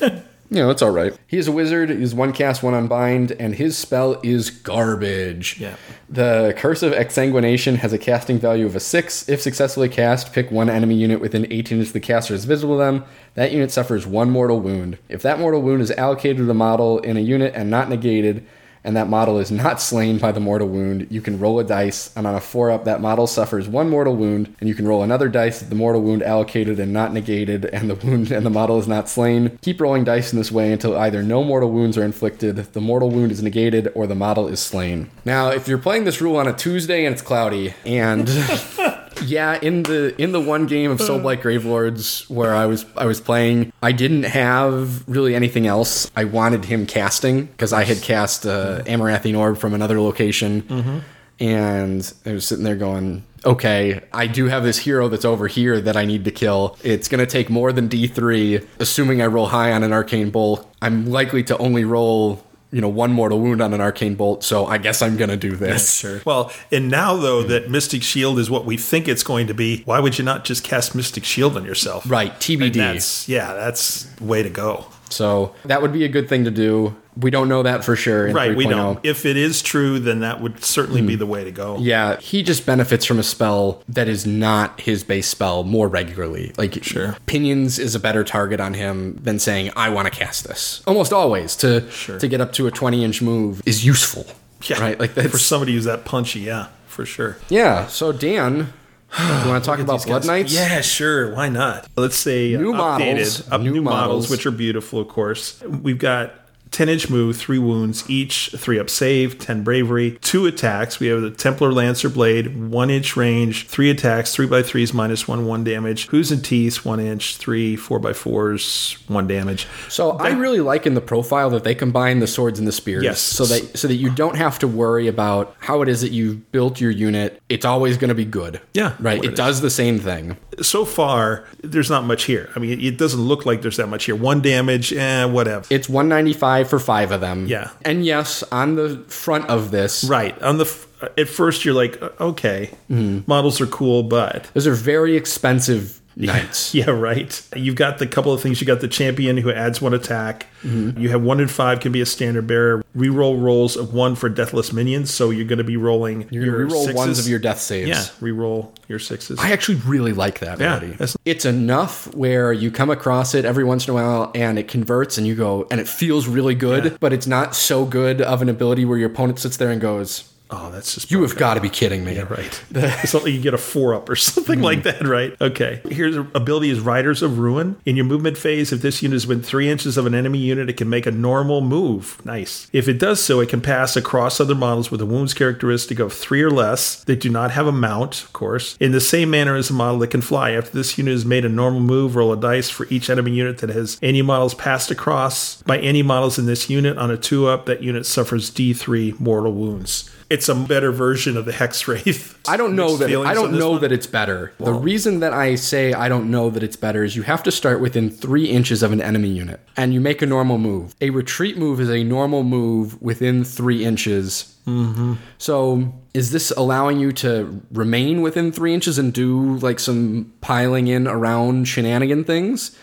Yeah, 0.50 0.64
know, 0.64 0.70
it's 0.70 0.82
all 0.82 0.90
right. 0.90 1.16
He 1.26 1.38
is 1.38 1.48
a 1.48 1.52
wizard. 1.52 1.90
He's 1.90 2.14
one 2.14 2.32
cast, 2.32 2.62
one 2.62 2.74
unbind, 2.74 3.32
and 3.32 3.54
his 3.54 3.76
spell 3.76 4.20
is 4.22 4.50
garbage. 4.50 5.58
Yeah. 5.58 5.74
The 6.08 6.54
Curse 6.56 6.82
of 6.82 6.92
Exsanguination 6.92 7.76
has 7.76 7.92
a 7.92 7.98
casting 7.98 8.38
value 8.38 8.66
of 8.66 8.76
a 8.76 8.80
6. 8.80 9.28
If 9.28 9.40
successfully 9.40 9.88
cast, 9.88 10.32
pick 10.32 10.52
one 10.52 10.70
enemy 10.70 10.94
unit 10.94 11.20
within 11.20 11.46
18 11.50 11.78
inches 11.78 11.88
of 11.88 11.92
the 11.94 12.00
caster 12.00 12.34
is 12.34 12.44
visible 12.44 12.76
to 12.76 12.84
them. 12.84 13.04
That 13.34 13.50
unit 13.50 13.72
suffers 13.72 14.06
one 14.06 14.30
mortal 14.30 14.60
wound. 14.60 14.98
If 15.08 15.22
that 15.22 15.40
mortal 15.40 15.62
wound 15.62 15.82
is 15.82 15.90
allocated 15.92 16.36
to 16.36 16.44
the 16.44 16.54
model 16.54 16.98
in 17.00 17.16
a 17.16 17.20
unit 17.20 17.54
and 17.56 17.68
not 17.70 17.88
negated, 17.88 18.46
and 18.84 18.96
that 18.96 19.08
model 19.08 19.38
is 19.38 19.50
not 19.50 19.80
slain 19.80 20.18
by 20.18 20.30
the 20.30 20.40
mortal 20.40 20.68
wound, 20.68 21.06
you 21.10 21.20
can 21.20 21.38
roll 21.38 21.58
a 21.58 21.64
dice, 21.64 22.14
and 22.14 22.26
on 22.26 22.34
a 22.34 22.40
4 22.40 22.70
up, 22.70 22.84
that 22.84 23.00
model 23.00 23.26
suffers 23.26 23.66
one 23.66 23.88
mortal 23.88 24.14
wound, 24.14 24.54
and 24.60 24.68
you 24.68 24.74
can 24.74 24.86
roll 24.86 25.02
another 25.02 25.28
dice 25.28 25.60
the 25.60 25.74
mortal 25.74 26.02
wound 26.02 26.22
allocated 26.22 26.78
and 26.78 26.92
not 26.92 27.12
negated, 27.12 27.64
and 27.66 27.90
the 27.90 27.94
wound 27.94 28.30
and 28.30 28.44
the 28.44 28.50
model 28.50 28.78
is 28.78 28.86
not 28.86 29.08
slain. 29.08 29.58
Keep 29.62 29.80
rolling 29.80 30.04
dice 30.04 30.32
in 30.32 30.38
this 30.38 30.52
way 30.52 30.72
until 30.72 30.96
either 30.96 31.22
no 31.22 31.42
mortal 31.42 31.70
wounds 31.70 31.96
are 31.96 32.04
inflicted, 32.04 32.56
the 32.56 32.80
mortal 32.80 33.10
wound 33.10 33.32
is 33.32 33.42
negated, 33.42 33.90
or 33.94 34.06
the 34.06 34.14
model 34.14 34.46
is 34.46 34.60
slain. 34.60 35.10
Now, 35.24 35.50
if 35.50 35.66
you're 35.66 35.78
playing 35.78 36.04
this 36.04 36.20
rule 36.20 36.36
on 36.36 36.46
a 36.46 36.52
Tuesday 36.52 37.04
and 37.04 37.14
it's 37.14 37.22
cloudy, 37.22 37.74
and 37.86 38.28
yeah, 39.26 39.58
in 39.60 39.82
the 39.84 40.14
in 40.20 40.32
the 40.32 40.40
one 40.40 40.66
game 40.66 40.90
of 40.90 40.98
Soulblight 40.98 41.40
Gravelords 41.42 42.28
where 42.30 42.54
I 42.54 42.66
was 42.66 42.84
I 42.96 43.06
was 43.06 43.20
playing, 43.20 43.72
I 43.82 43.92
didn't 43.92 44.24
have 44.24 45.08
really 45.08 45.34
anything 45.34 45.66
else. 45.66 46.10
I 46.16 46.24
wanted 46.24 46.64
him 46.66 46.86
casting 46.86 47.46
because 47.46 47.72
I 47.72 47.84
had 47.84 48.00
cast 48.02 48.46
uh, 48.46 48.82
Amaranthine 48.86 49.36
Orb 49.36 49.58
from 49.58 49.74
another 49.74 50.00
location, 50.00 51.02
and 51.40 52.12
I 52.24 52.32
was 52.32 52.46
sitting 52.46 52.64
there 52.64 52.76
going, 52.76 53.24
"Okay, 53.44 54.00
I 54.12 54.26
do 54.26 54.46
have 54.46 54.62
this 54.62 54.78
hero 54.78 55.08
that's 55.08 55.24
over 55.24 55.48
here 55.48 55.80
that 55.80 55.96
I 55.96 56.04
need 56.04 56.24
to 56.26 56.30
kill. 56.30 56.76
It's 56.82 57.08
gonna 57.08 57.26
take 57.26 57.50
more 57.50 57.72
than 57.72 57.88
D 57.88 58.06
three, 58.06 58.60
assuming 58.78 59.20
I 59.22 59.26
roll 59.26 59.46
high 59.46 59.72
on 59.72 59.82
an 59.82 59.92
Arcane 59.92 60.30
Bolt. 60.30 60.68
I'm 60.82 61.10
likely 61.10 61.42
to 61.44 61.58
only 61.58 61.84
roll." 61.84 62.42
You 62.74 62.80
know, 62.80 62.88
one 62.88 63.12
mortal 63.12 63.40
wound 63.40 63.62
on 63.62 63.72
an 63.72 63.80
arcane 63.80 64.16
bolt, 64.16 64.42
so 64.42 64.66
I 64.66 64.78
guess 64.78 65.00
I'm 65.00 65.16
gonna 65.16 65.36
do 65.36 65.54
this. 65.54 65.94
Sure. 66.00 66.20
Well, 66.24 66.50
and 66.72 66.90
now 66.90 67.16
though 67.16 67.42
that 67.44 67.70
Mystic 67.70 68.02
Shield 68.02 68.38
is 68.38 68.50
what 68.50 68.64
we 68.64 68.76
think 68.76 69.06
it's 69.06 69.22
going 69.22 69.46
to 69.46 69.54
be, 69.54 69.82
why 69.84 70.00
would 70.00 70.18
you 70.18 70.24
not 70.24 70.44
just 70.44 70.64
cast 70.64 70.94
Mystic 70.94 71.24
Shield 71.24 71.56
on 71.56 71.64
yourself? 71.64 72.08
Right, 72.10 72.32
TBD. 72.32 72.74
that's 72.74 73.28
yeah, 73.28 73.54
that's 73.54 74.08
way 74.20 74.42
to 74.42 74.50
go. 74.50 74.86
So 75.14 75.54
that 75.64 75.80
would 75.82 75.92
be 75.92 76.04
a 76.04 76.08
good 76.08 76.28
thing 76.28 76.44
to 76.44 76.50
do. 76.50 76.94
We 77.16 77.30
don't 77.30 77.48
know 77.48 77.62
that 77.62 77.84
for 77.84 77.94
sure. 77.94 78.26
In 78.26 78.34
Right, 78.34 78.56
we 78.56 78.64
3.0. 78.66 78.70
don't. 78.70 79.00
If 79.04 79.24
it 79.24 79.36
is 79.36 79.62
true, 79.62 80.00
then 80.00 80.20
that 80.20 80.40
would 80.40 80.64
certainly 80.64 81.00
be 81.00 81.14
hmm. 81.14 81.20
the 81.20 81.26
way 81.26 81.44
to 81.44 81.52
go. 81.52 81.78
Yeah, 81.78 82.18
he 82.18 82.42
just 82.42 82.66
benefits 82.66 83.04
from 83.04 83.20
a 83.20 83.22
spell 83.22 83.82
that 83.88 84.08
is 84.08 84.26
not 84.26 84.80
his 84.80 85.04
base 85.04 85.28
spell 85.28 85.62
more 85.62 85.86
regularly. 85.86 86.52
Like, 86.58 86.82
Sure. 86.82 87.16
Pinions 87.26 87.78
is 87.78 87.94
a 87.94 88.00
better 88.00 88.24
target 88.24 88.58
on 88.58 88.74
him 88.74 89.16
than 89.22 89.38
saying, 89.38 89.70
I 89.76 89.90
want 89.90 90.12
to 90.12 90.18
cast 90.18 90.48
this. 90.48 90.82
Almost 90.88 91.12
always 91.12 91.54
to 91.56 91.88
Sure. 91.90 92.18
to 92.18 92.26
get 92.26 92.40
up 92.40 92.52
to 92.54 92.66
a 92.66 92.72
20 92.72 93.04
inch 93.04 93.22
move 93.22 93.62
is 93.64 93.84
useful. 93.86 94.26
Yeah. 94.64 94.80
Right? 94.80 94.98
Like, 94.98 95.14
that's. 95.14 95.30
for 95.30 95.38
somebody 95.38 95.74
who's 95.74 95.84
that 95.84 96.04
punchy, 96.04 96.40
yeah, 96.40 96.68
for 96.88 97.06
sure. 97.06 97.36
yeah, 97.48 97.86
so 97.86 98.10
Dan, 98.12 98.72
you 99.18 99.48
want 99.48 99.62
to 99.62 99.68
talk 99.70 99.78
about 99.80 100.04
Blood 100.04 100.22
guys- 100.22 100.26
Knights? 100.26 100.52
Yeah, 100.54 100.80
sure. 100.80 101.34
Why 101.34 101.48
not? 101.48 101.86
Let's 101.96 102.16
say 102.16 102.54
uh, 102.54 102.58
New 102.60 102.72
updated, 102.72 102.76
models. 102.76 103.52
up- 103.52 103.60
New 103.60 103.72
new, 103.74 103.82
models, 103.82 104.06
models. 104.06 104.30
which 104.30 104.46
are 104.46 104.50
beautiful, 104.50 105.00
of 105.00 105.08
course. 105.08 105.60
We've 105.62 105.98
got 105.98 106.34
10 106.74 106.88
inch 106.88 107.08
move, 107.08 107.36
three 107.36 107.58
wounds 107.58 108.04
each, 108.10 108.50
three 108.56 108.80
up 108.80 108.90
save, 108.90 109.38
10 109.38 109.62
bravery, 109.62 110.18
two 110.22 110.44
attacks. 110.46 110.98
We 110.98 111.06
have 111.06 111.22
the 111.22 111.30
Templar 111.30 111.72
Lancer 111.72 112.08
Blade, 112.08 112.68
one 112.68 112.90
inch 112.90 113.16
range, 113.16 113.68
three 113.68 113.90
attacks, 113.90 114.34
three 114.34 114.46
by 114.46 114.60
threes, 114.62 114.92
minus 114.92 115.28
one, 115.28 115.46
one 115.46 115.62
damage. 115.62 116.08
Hooves 116.08 116.32
and 116.32 116.44
teeth, 116.44 116.84
one 116.84 116.98
inch, 116.98 117.36
three, 117.36 117.76
four 117.76 118.00
by 118.00 118.12
fours, 118.12 118.98
one 119.06 119.28
damage. 119.28 119.68
So 119.88 120.12
I 120.18 120.30
really 120.30 120.58
like 120.60 120.84
in 120.84 120.94
the 120.94 121.00
profile 121.00 121.48
that 121.50 121.62
they 121.62 121.76
combine 121.76 122.18
the 122.18 122.26
swords 122.26 122.58
and 122.58 122.66
the 122.66 122.72
spears, 122.72 123.04
Yes. 123.04 123.20
so 123.20 123.44
that 123.44 123.78
so 123.78 123.86
that 123.86 123.94
you 123.94 124.10
don't 124.10 124.36
have 124.36 124.58
to 124.58 124.66
worry 124.68 125.06
about 125.06 125.54
how 125.60 125.80
it 125.80 125.88
is 125.88 126.00
that 126.00 126.10
you've 126.10 126.50
built 126.50 126.80
your 126.80 126.90
unit. 126.90 127.40
It's 127.48 127.64
always 127.64 127.96
going 127.98 128.08
to 128.08 128.14
be 128.16 128.24
good. 128.24 128.60
Yeah, 128.72 128.94
right. 128.98 129.22
It 129.24 129.34
it 129.34 129.36
does 129.36 129.60
the 129.60 129.70
same 129.70 130.00
thing. 130.00 130.36
So 130.62 130.84
far, 130.84 131.44
there's 131.62 131.90
not 131.90 132.04
much 132.04 132.24
here. 132.24 132.50
I 132.56 132.58
mean, 132.60 132.80
it 132.80 132.96
doesn't 132.98 133.20
look 133.20 133.44
like 133.46 133.62
there's 133.62 133.76
that 133.76 133.88
much 133.88 134.04
here. 134.04 134.14
One 134.16 134.40
damage, 134.40 134.92
eh, 134.92 135.24
whatever. 135.24 135.64
It's 135.70 135.88
195 135.88 136.63
five 136.64 136.70
for 136.70 136.78
five 136.78 137.12
of 137.12 137.20
them. 137.20 137.46
Yeah. 137.46 137.70
And 137.84 138.04
yes, 138.04 138.42
on 138.50 138.76
the 138.76 138.96
front 139.08 139.48
of 139.48 139.70
this, 139.70 140.04
Right. 140.04 140.40
On 140.42 140.58
the 140.58 140.64
f- 140.64 140.86
at 141.18 141.28
first 141.28 141.64
you're 141.64 141.74
like, 141.74 142.00
"Uh, 142.02 142.08
okay, 142.20 142.70
models 142.88 143.60
are 143.60 143.66
cool, 143.66 144.02
but 144.02 144.48
those 144.54 144.66
are 144.66 144.74
very 144.74 145.16
expensive 145.16 146.00
knights. 146.16 146.74
yeah, 146.74 146.90
right. 146.90 147.40
You've 147.56 147.76
got 147.76 147.98
the 147.98 148.06
couple 148.06 148.32
of 148.32 148.40
things. 148.40 148.60
You 148.60 148.66
got 148.66 148.80
the 148.80 148.88
champion 148.88 149.36
who 149.36 149.50
adds 149.52 149.80
one 149.80 149.94
attack. 149.94 150.46
Mm-hmm. 150.62 150.98
You 151.00 151.10
have 151.10 151.22
one 151.22 151.40
in 151.40 151.48
five 151.48 151.80
can 151.80 151.92
be 151.92 152.00
a 152.00 152.06
standard 152.06 152.46
bearer. 152.46 152.82
Reroll 152.96 153.42
rolls 153.42 153.76
of 153.76 153.92
one 153.92 154.14
for 154.14 154.28
deathless 154.28 154.72
minions, 154.72 155.12
so 155.12 155.30
you're 155.30 155.44
going 155.46 155.58
to 155.58 155.64
be 155.64 155.76
rolling. 155.76 156.26
You're 156.30 156.44
your 156.44 156.66
reroll 156.66 156.84
sixes. 156.84 156.94
ones 156.94 157.18
of 157.18 157.28
your 157.28 157.38
death 157.38 157.60
saves. 157.60 157.88
Yeah, 157.88 158.02
reroll 158.26 158.70
your 158.88 158.98
sixes. 158.98 159.38
I 159.38 159.50
actually 159.52 159.78
really 159.78 160.12
like 160.12 160.38
that 160.40 160.60
Yeah, 160.60 160.78
that's- 160.78 161.16
It's 161.24 161.44
enough 161.44 162.14
where 162.14 162.52
you 162.52 162.70
come 162.70 162.90
across 162.90 163.34
it 163.34 163.44
every 163.44 163.64
once 163.64 163.86
in 163.86 163.92
a 163.92 163.94
while 163.94 164.30
and 164.34 164.58
it 164.58 164.68
converts 164.68 165.18
and 165.18 165.26
you 165.26 165.34
go, 165.34 165.66
and 165.70 165.80
it 165.80 165.88
feels 165.88 166.26
really 166.28 166.54
good, 166.54 166.98
but 167.00 167.12
it's 167.12 167.26
not 167.26 167.54
so 167.54 167.84
good 167.84 168.20
of 168.22 168.40
an 168.40 168.48
ability 168.48 168.84
where 168.84 168.96
your 168.98 169.10
opponent 169.10 169.38
sits 169.40 169.56
there 169.56 169.70
and 169.70 169.80
goes, 169.80 170.30
oh, 170.50 170.70
that's 170.70 170.94
just 170.94 171.10
You 171.10 171.22
have 171.22 171.36
got 171.36 171.54
to 171.54 171.60
be 171.60 171.68
kidding 171.68 172.04
me. 172.04 172.18
right. 172.20 172.62
it's 172.74 173.14
not 173.14 173.24
like 173.24 173.32
you 173.32 173.40
get 173.40 173.54
a 173.54 173.58
four 173.58 173.94
up 173.94 174.08
or 174.08 174.16
something 174.16 174.60
like 174.60 174.80
mm. 174.80 174.84
that, 174.84 175.06
right? 175.06 175.36
Okay. 175.40 175.80
Here's 175.88 176.16
ability 176.16 176.70
is 176.70 176.80
Riders 176.80 177.22
of 177.22 177.38
Ruin. 177.38 177.76
In 177.84 177.96
your 177.96 178.04
movement 178.04 178.36
phase, 178.36 178.72
if 178.72 178.82
this 178.82 179.02
unit 179.02 179.16
is 179.16 179.26
within 179.26 179.42
three 179.42 179.68
inches 179.68 179.96
of 179.96 180.06
an 180.06 180.14
enemy 180.14 180.38
unit, 180.38 180.68
it 180.68 180.76
can 180.76 180.88
make 180.88 181.06
a 181.06 181.10
normal 181.10 181.60
move. 181.60 182.24
Nice. 182.24 182.68
If 182.72 182.88
it 182.88 182.98
does 182.98 183.22
so, 183.22 183.40
it 183.40 183.48
can 183.48 183.60
pass 183.60 183.96
across 183.96 184.40
other 184.40 184.54
models 184.54 184.90
with 184.90 185.00
a 185.00 185.06
wounds 185.06 185.34
characteristic 185.34 185.98
of 185.98 186.12
three 186.12 186.42
or 186.42 186.50
less 186.50 187.02
that 187.04 187.20
do 187.20 187.30
not 187.30 187.50
have 187.50 187.66
a 187.66 187.72
mount, 187.72 188.22
of 188.22 188.32
course, 188.32 188.76
in 188.80 188.92
the 188.92 189.00
same 189.00 189.30
manner 189.30 189.56
as 189.56 189.70
a 189.70 189.74
model 189.74 189.98
that 190.00 190.08
can 190.08 190.20
fly. 190.20 190.52
After 190.52 190.70
this 190.70 190.96
unit 190.98 191.12
has 191.12 191.24
made 191.24 191.44
a 191.44 191.48
normal 191.48 191.80
move, 191.80 192.16
roll 192.16 192.32
a 192.32 192.36
dice 192.36 192.70
for 192.70 192.86
each 192.90 193.10
enemy 193.10 193.32
unit 193.32 193.58
that 193.58 193.70
has 193.70 193.98
any 194.02 194.22
models 194.22 194.54
passed 194.54 194.90
across 194.90 195.62
by 195.62 195.78
any 195.78 196.02
models 196.02 196.38
in 196.38 196.46
this 196.46 196.70
unit. 196.70 196.98
On 196.98 197.10
a 197.10 197.16
two 197.16 197.46
up, 197.46 197.66
that 197.66 197.82
unit 197.82 198.06
suffers 198.06 198.50
D3 198.50 199.18
mortal 199.18 199.52
wounds. 199.52 200.10
It's 200.34 200.48
a 200.48 200.54
better 200.56 200.90
version 200.90 201.36
of 201.36 201.44
the 201.44 201.52
Hex 201.52 201.86
Wraith. 201.86 202.36
I 202.48 202.56
don't 202.56 202.74
know 202.74 202.96
that 202.96 203.08
I 203.08 203.34
don't 203.34 203.56
know 203.56 203.70
one? 203.70 203.82
that 203.82 203.92
it's 203.92 204.08
better. 204.08 204.52
The 204.58 204.72
reason 204.72 205.20
that 205.20 205.32
I 205.32 205.54
say 205.54 205.92
I 205.92 206.08
don't 206.08 206.28
know 206.28 206.50
that 206.50 206.64
it's 206.64 206.74
better 206.74 207.04
is 207.04 207.14
you 207.14 207.22
have 207.22 207.44
to 207.44 207.52
start 207.52 207.80
within 207.80 208.10
three 208.10 208.46
inches 208.46 208.82
of 208.82 208.90
an 208.90 209.00
enemy 209.00 209.28
unit 209.28 209.60
and 209.76 209.94
you 209.94 210.00
make 210.00 210.22
a 210.22 210.26
normal 210.26 210.58
move. 210.58 210.96
A 211.00 211.10
retreat 211.10 211.56
move 211.56 211.78
is 211.80 211.88
a 211.88 212.02
normal 212.02 212.42
move 212.42 213.00
within 213.00 213.44
three 213.44 213.84
inches. 213.84 214.58
Mm-hmm. 214.66 215.14
So 215.38 215.94
is 216.14 216.32
this 216.32 216.50
allowing 216.50 216.98
you 216.98 217.12
to 217.12 217.62
remain 217.70 218.20
within 218.20 218.50
three 218.50 218.74
inches 218.74 218.98
and 218.98 219.12
do 219.12 219.56
like 219.58 219.78
some 219.78 220.32
piling 220.40 220.88
in 220.88 221.06
around 221.06 221.68
shenanigan 221.68 222.24
things? 222.24 222.76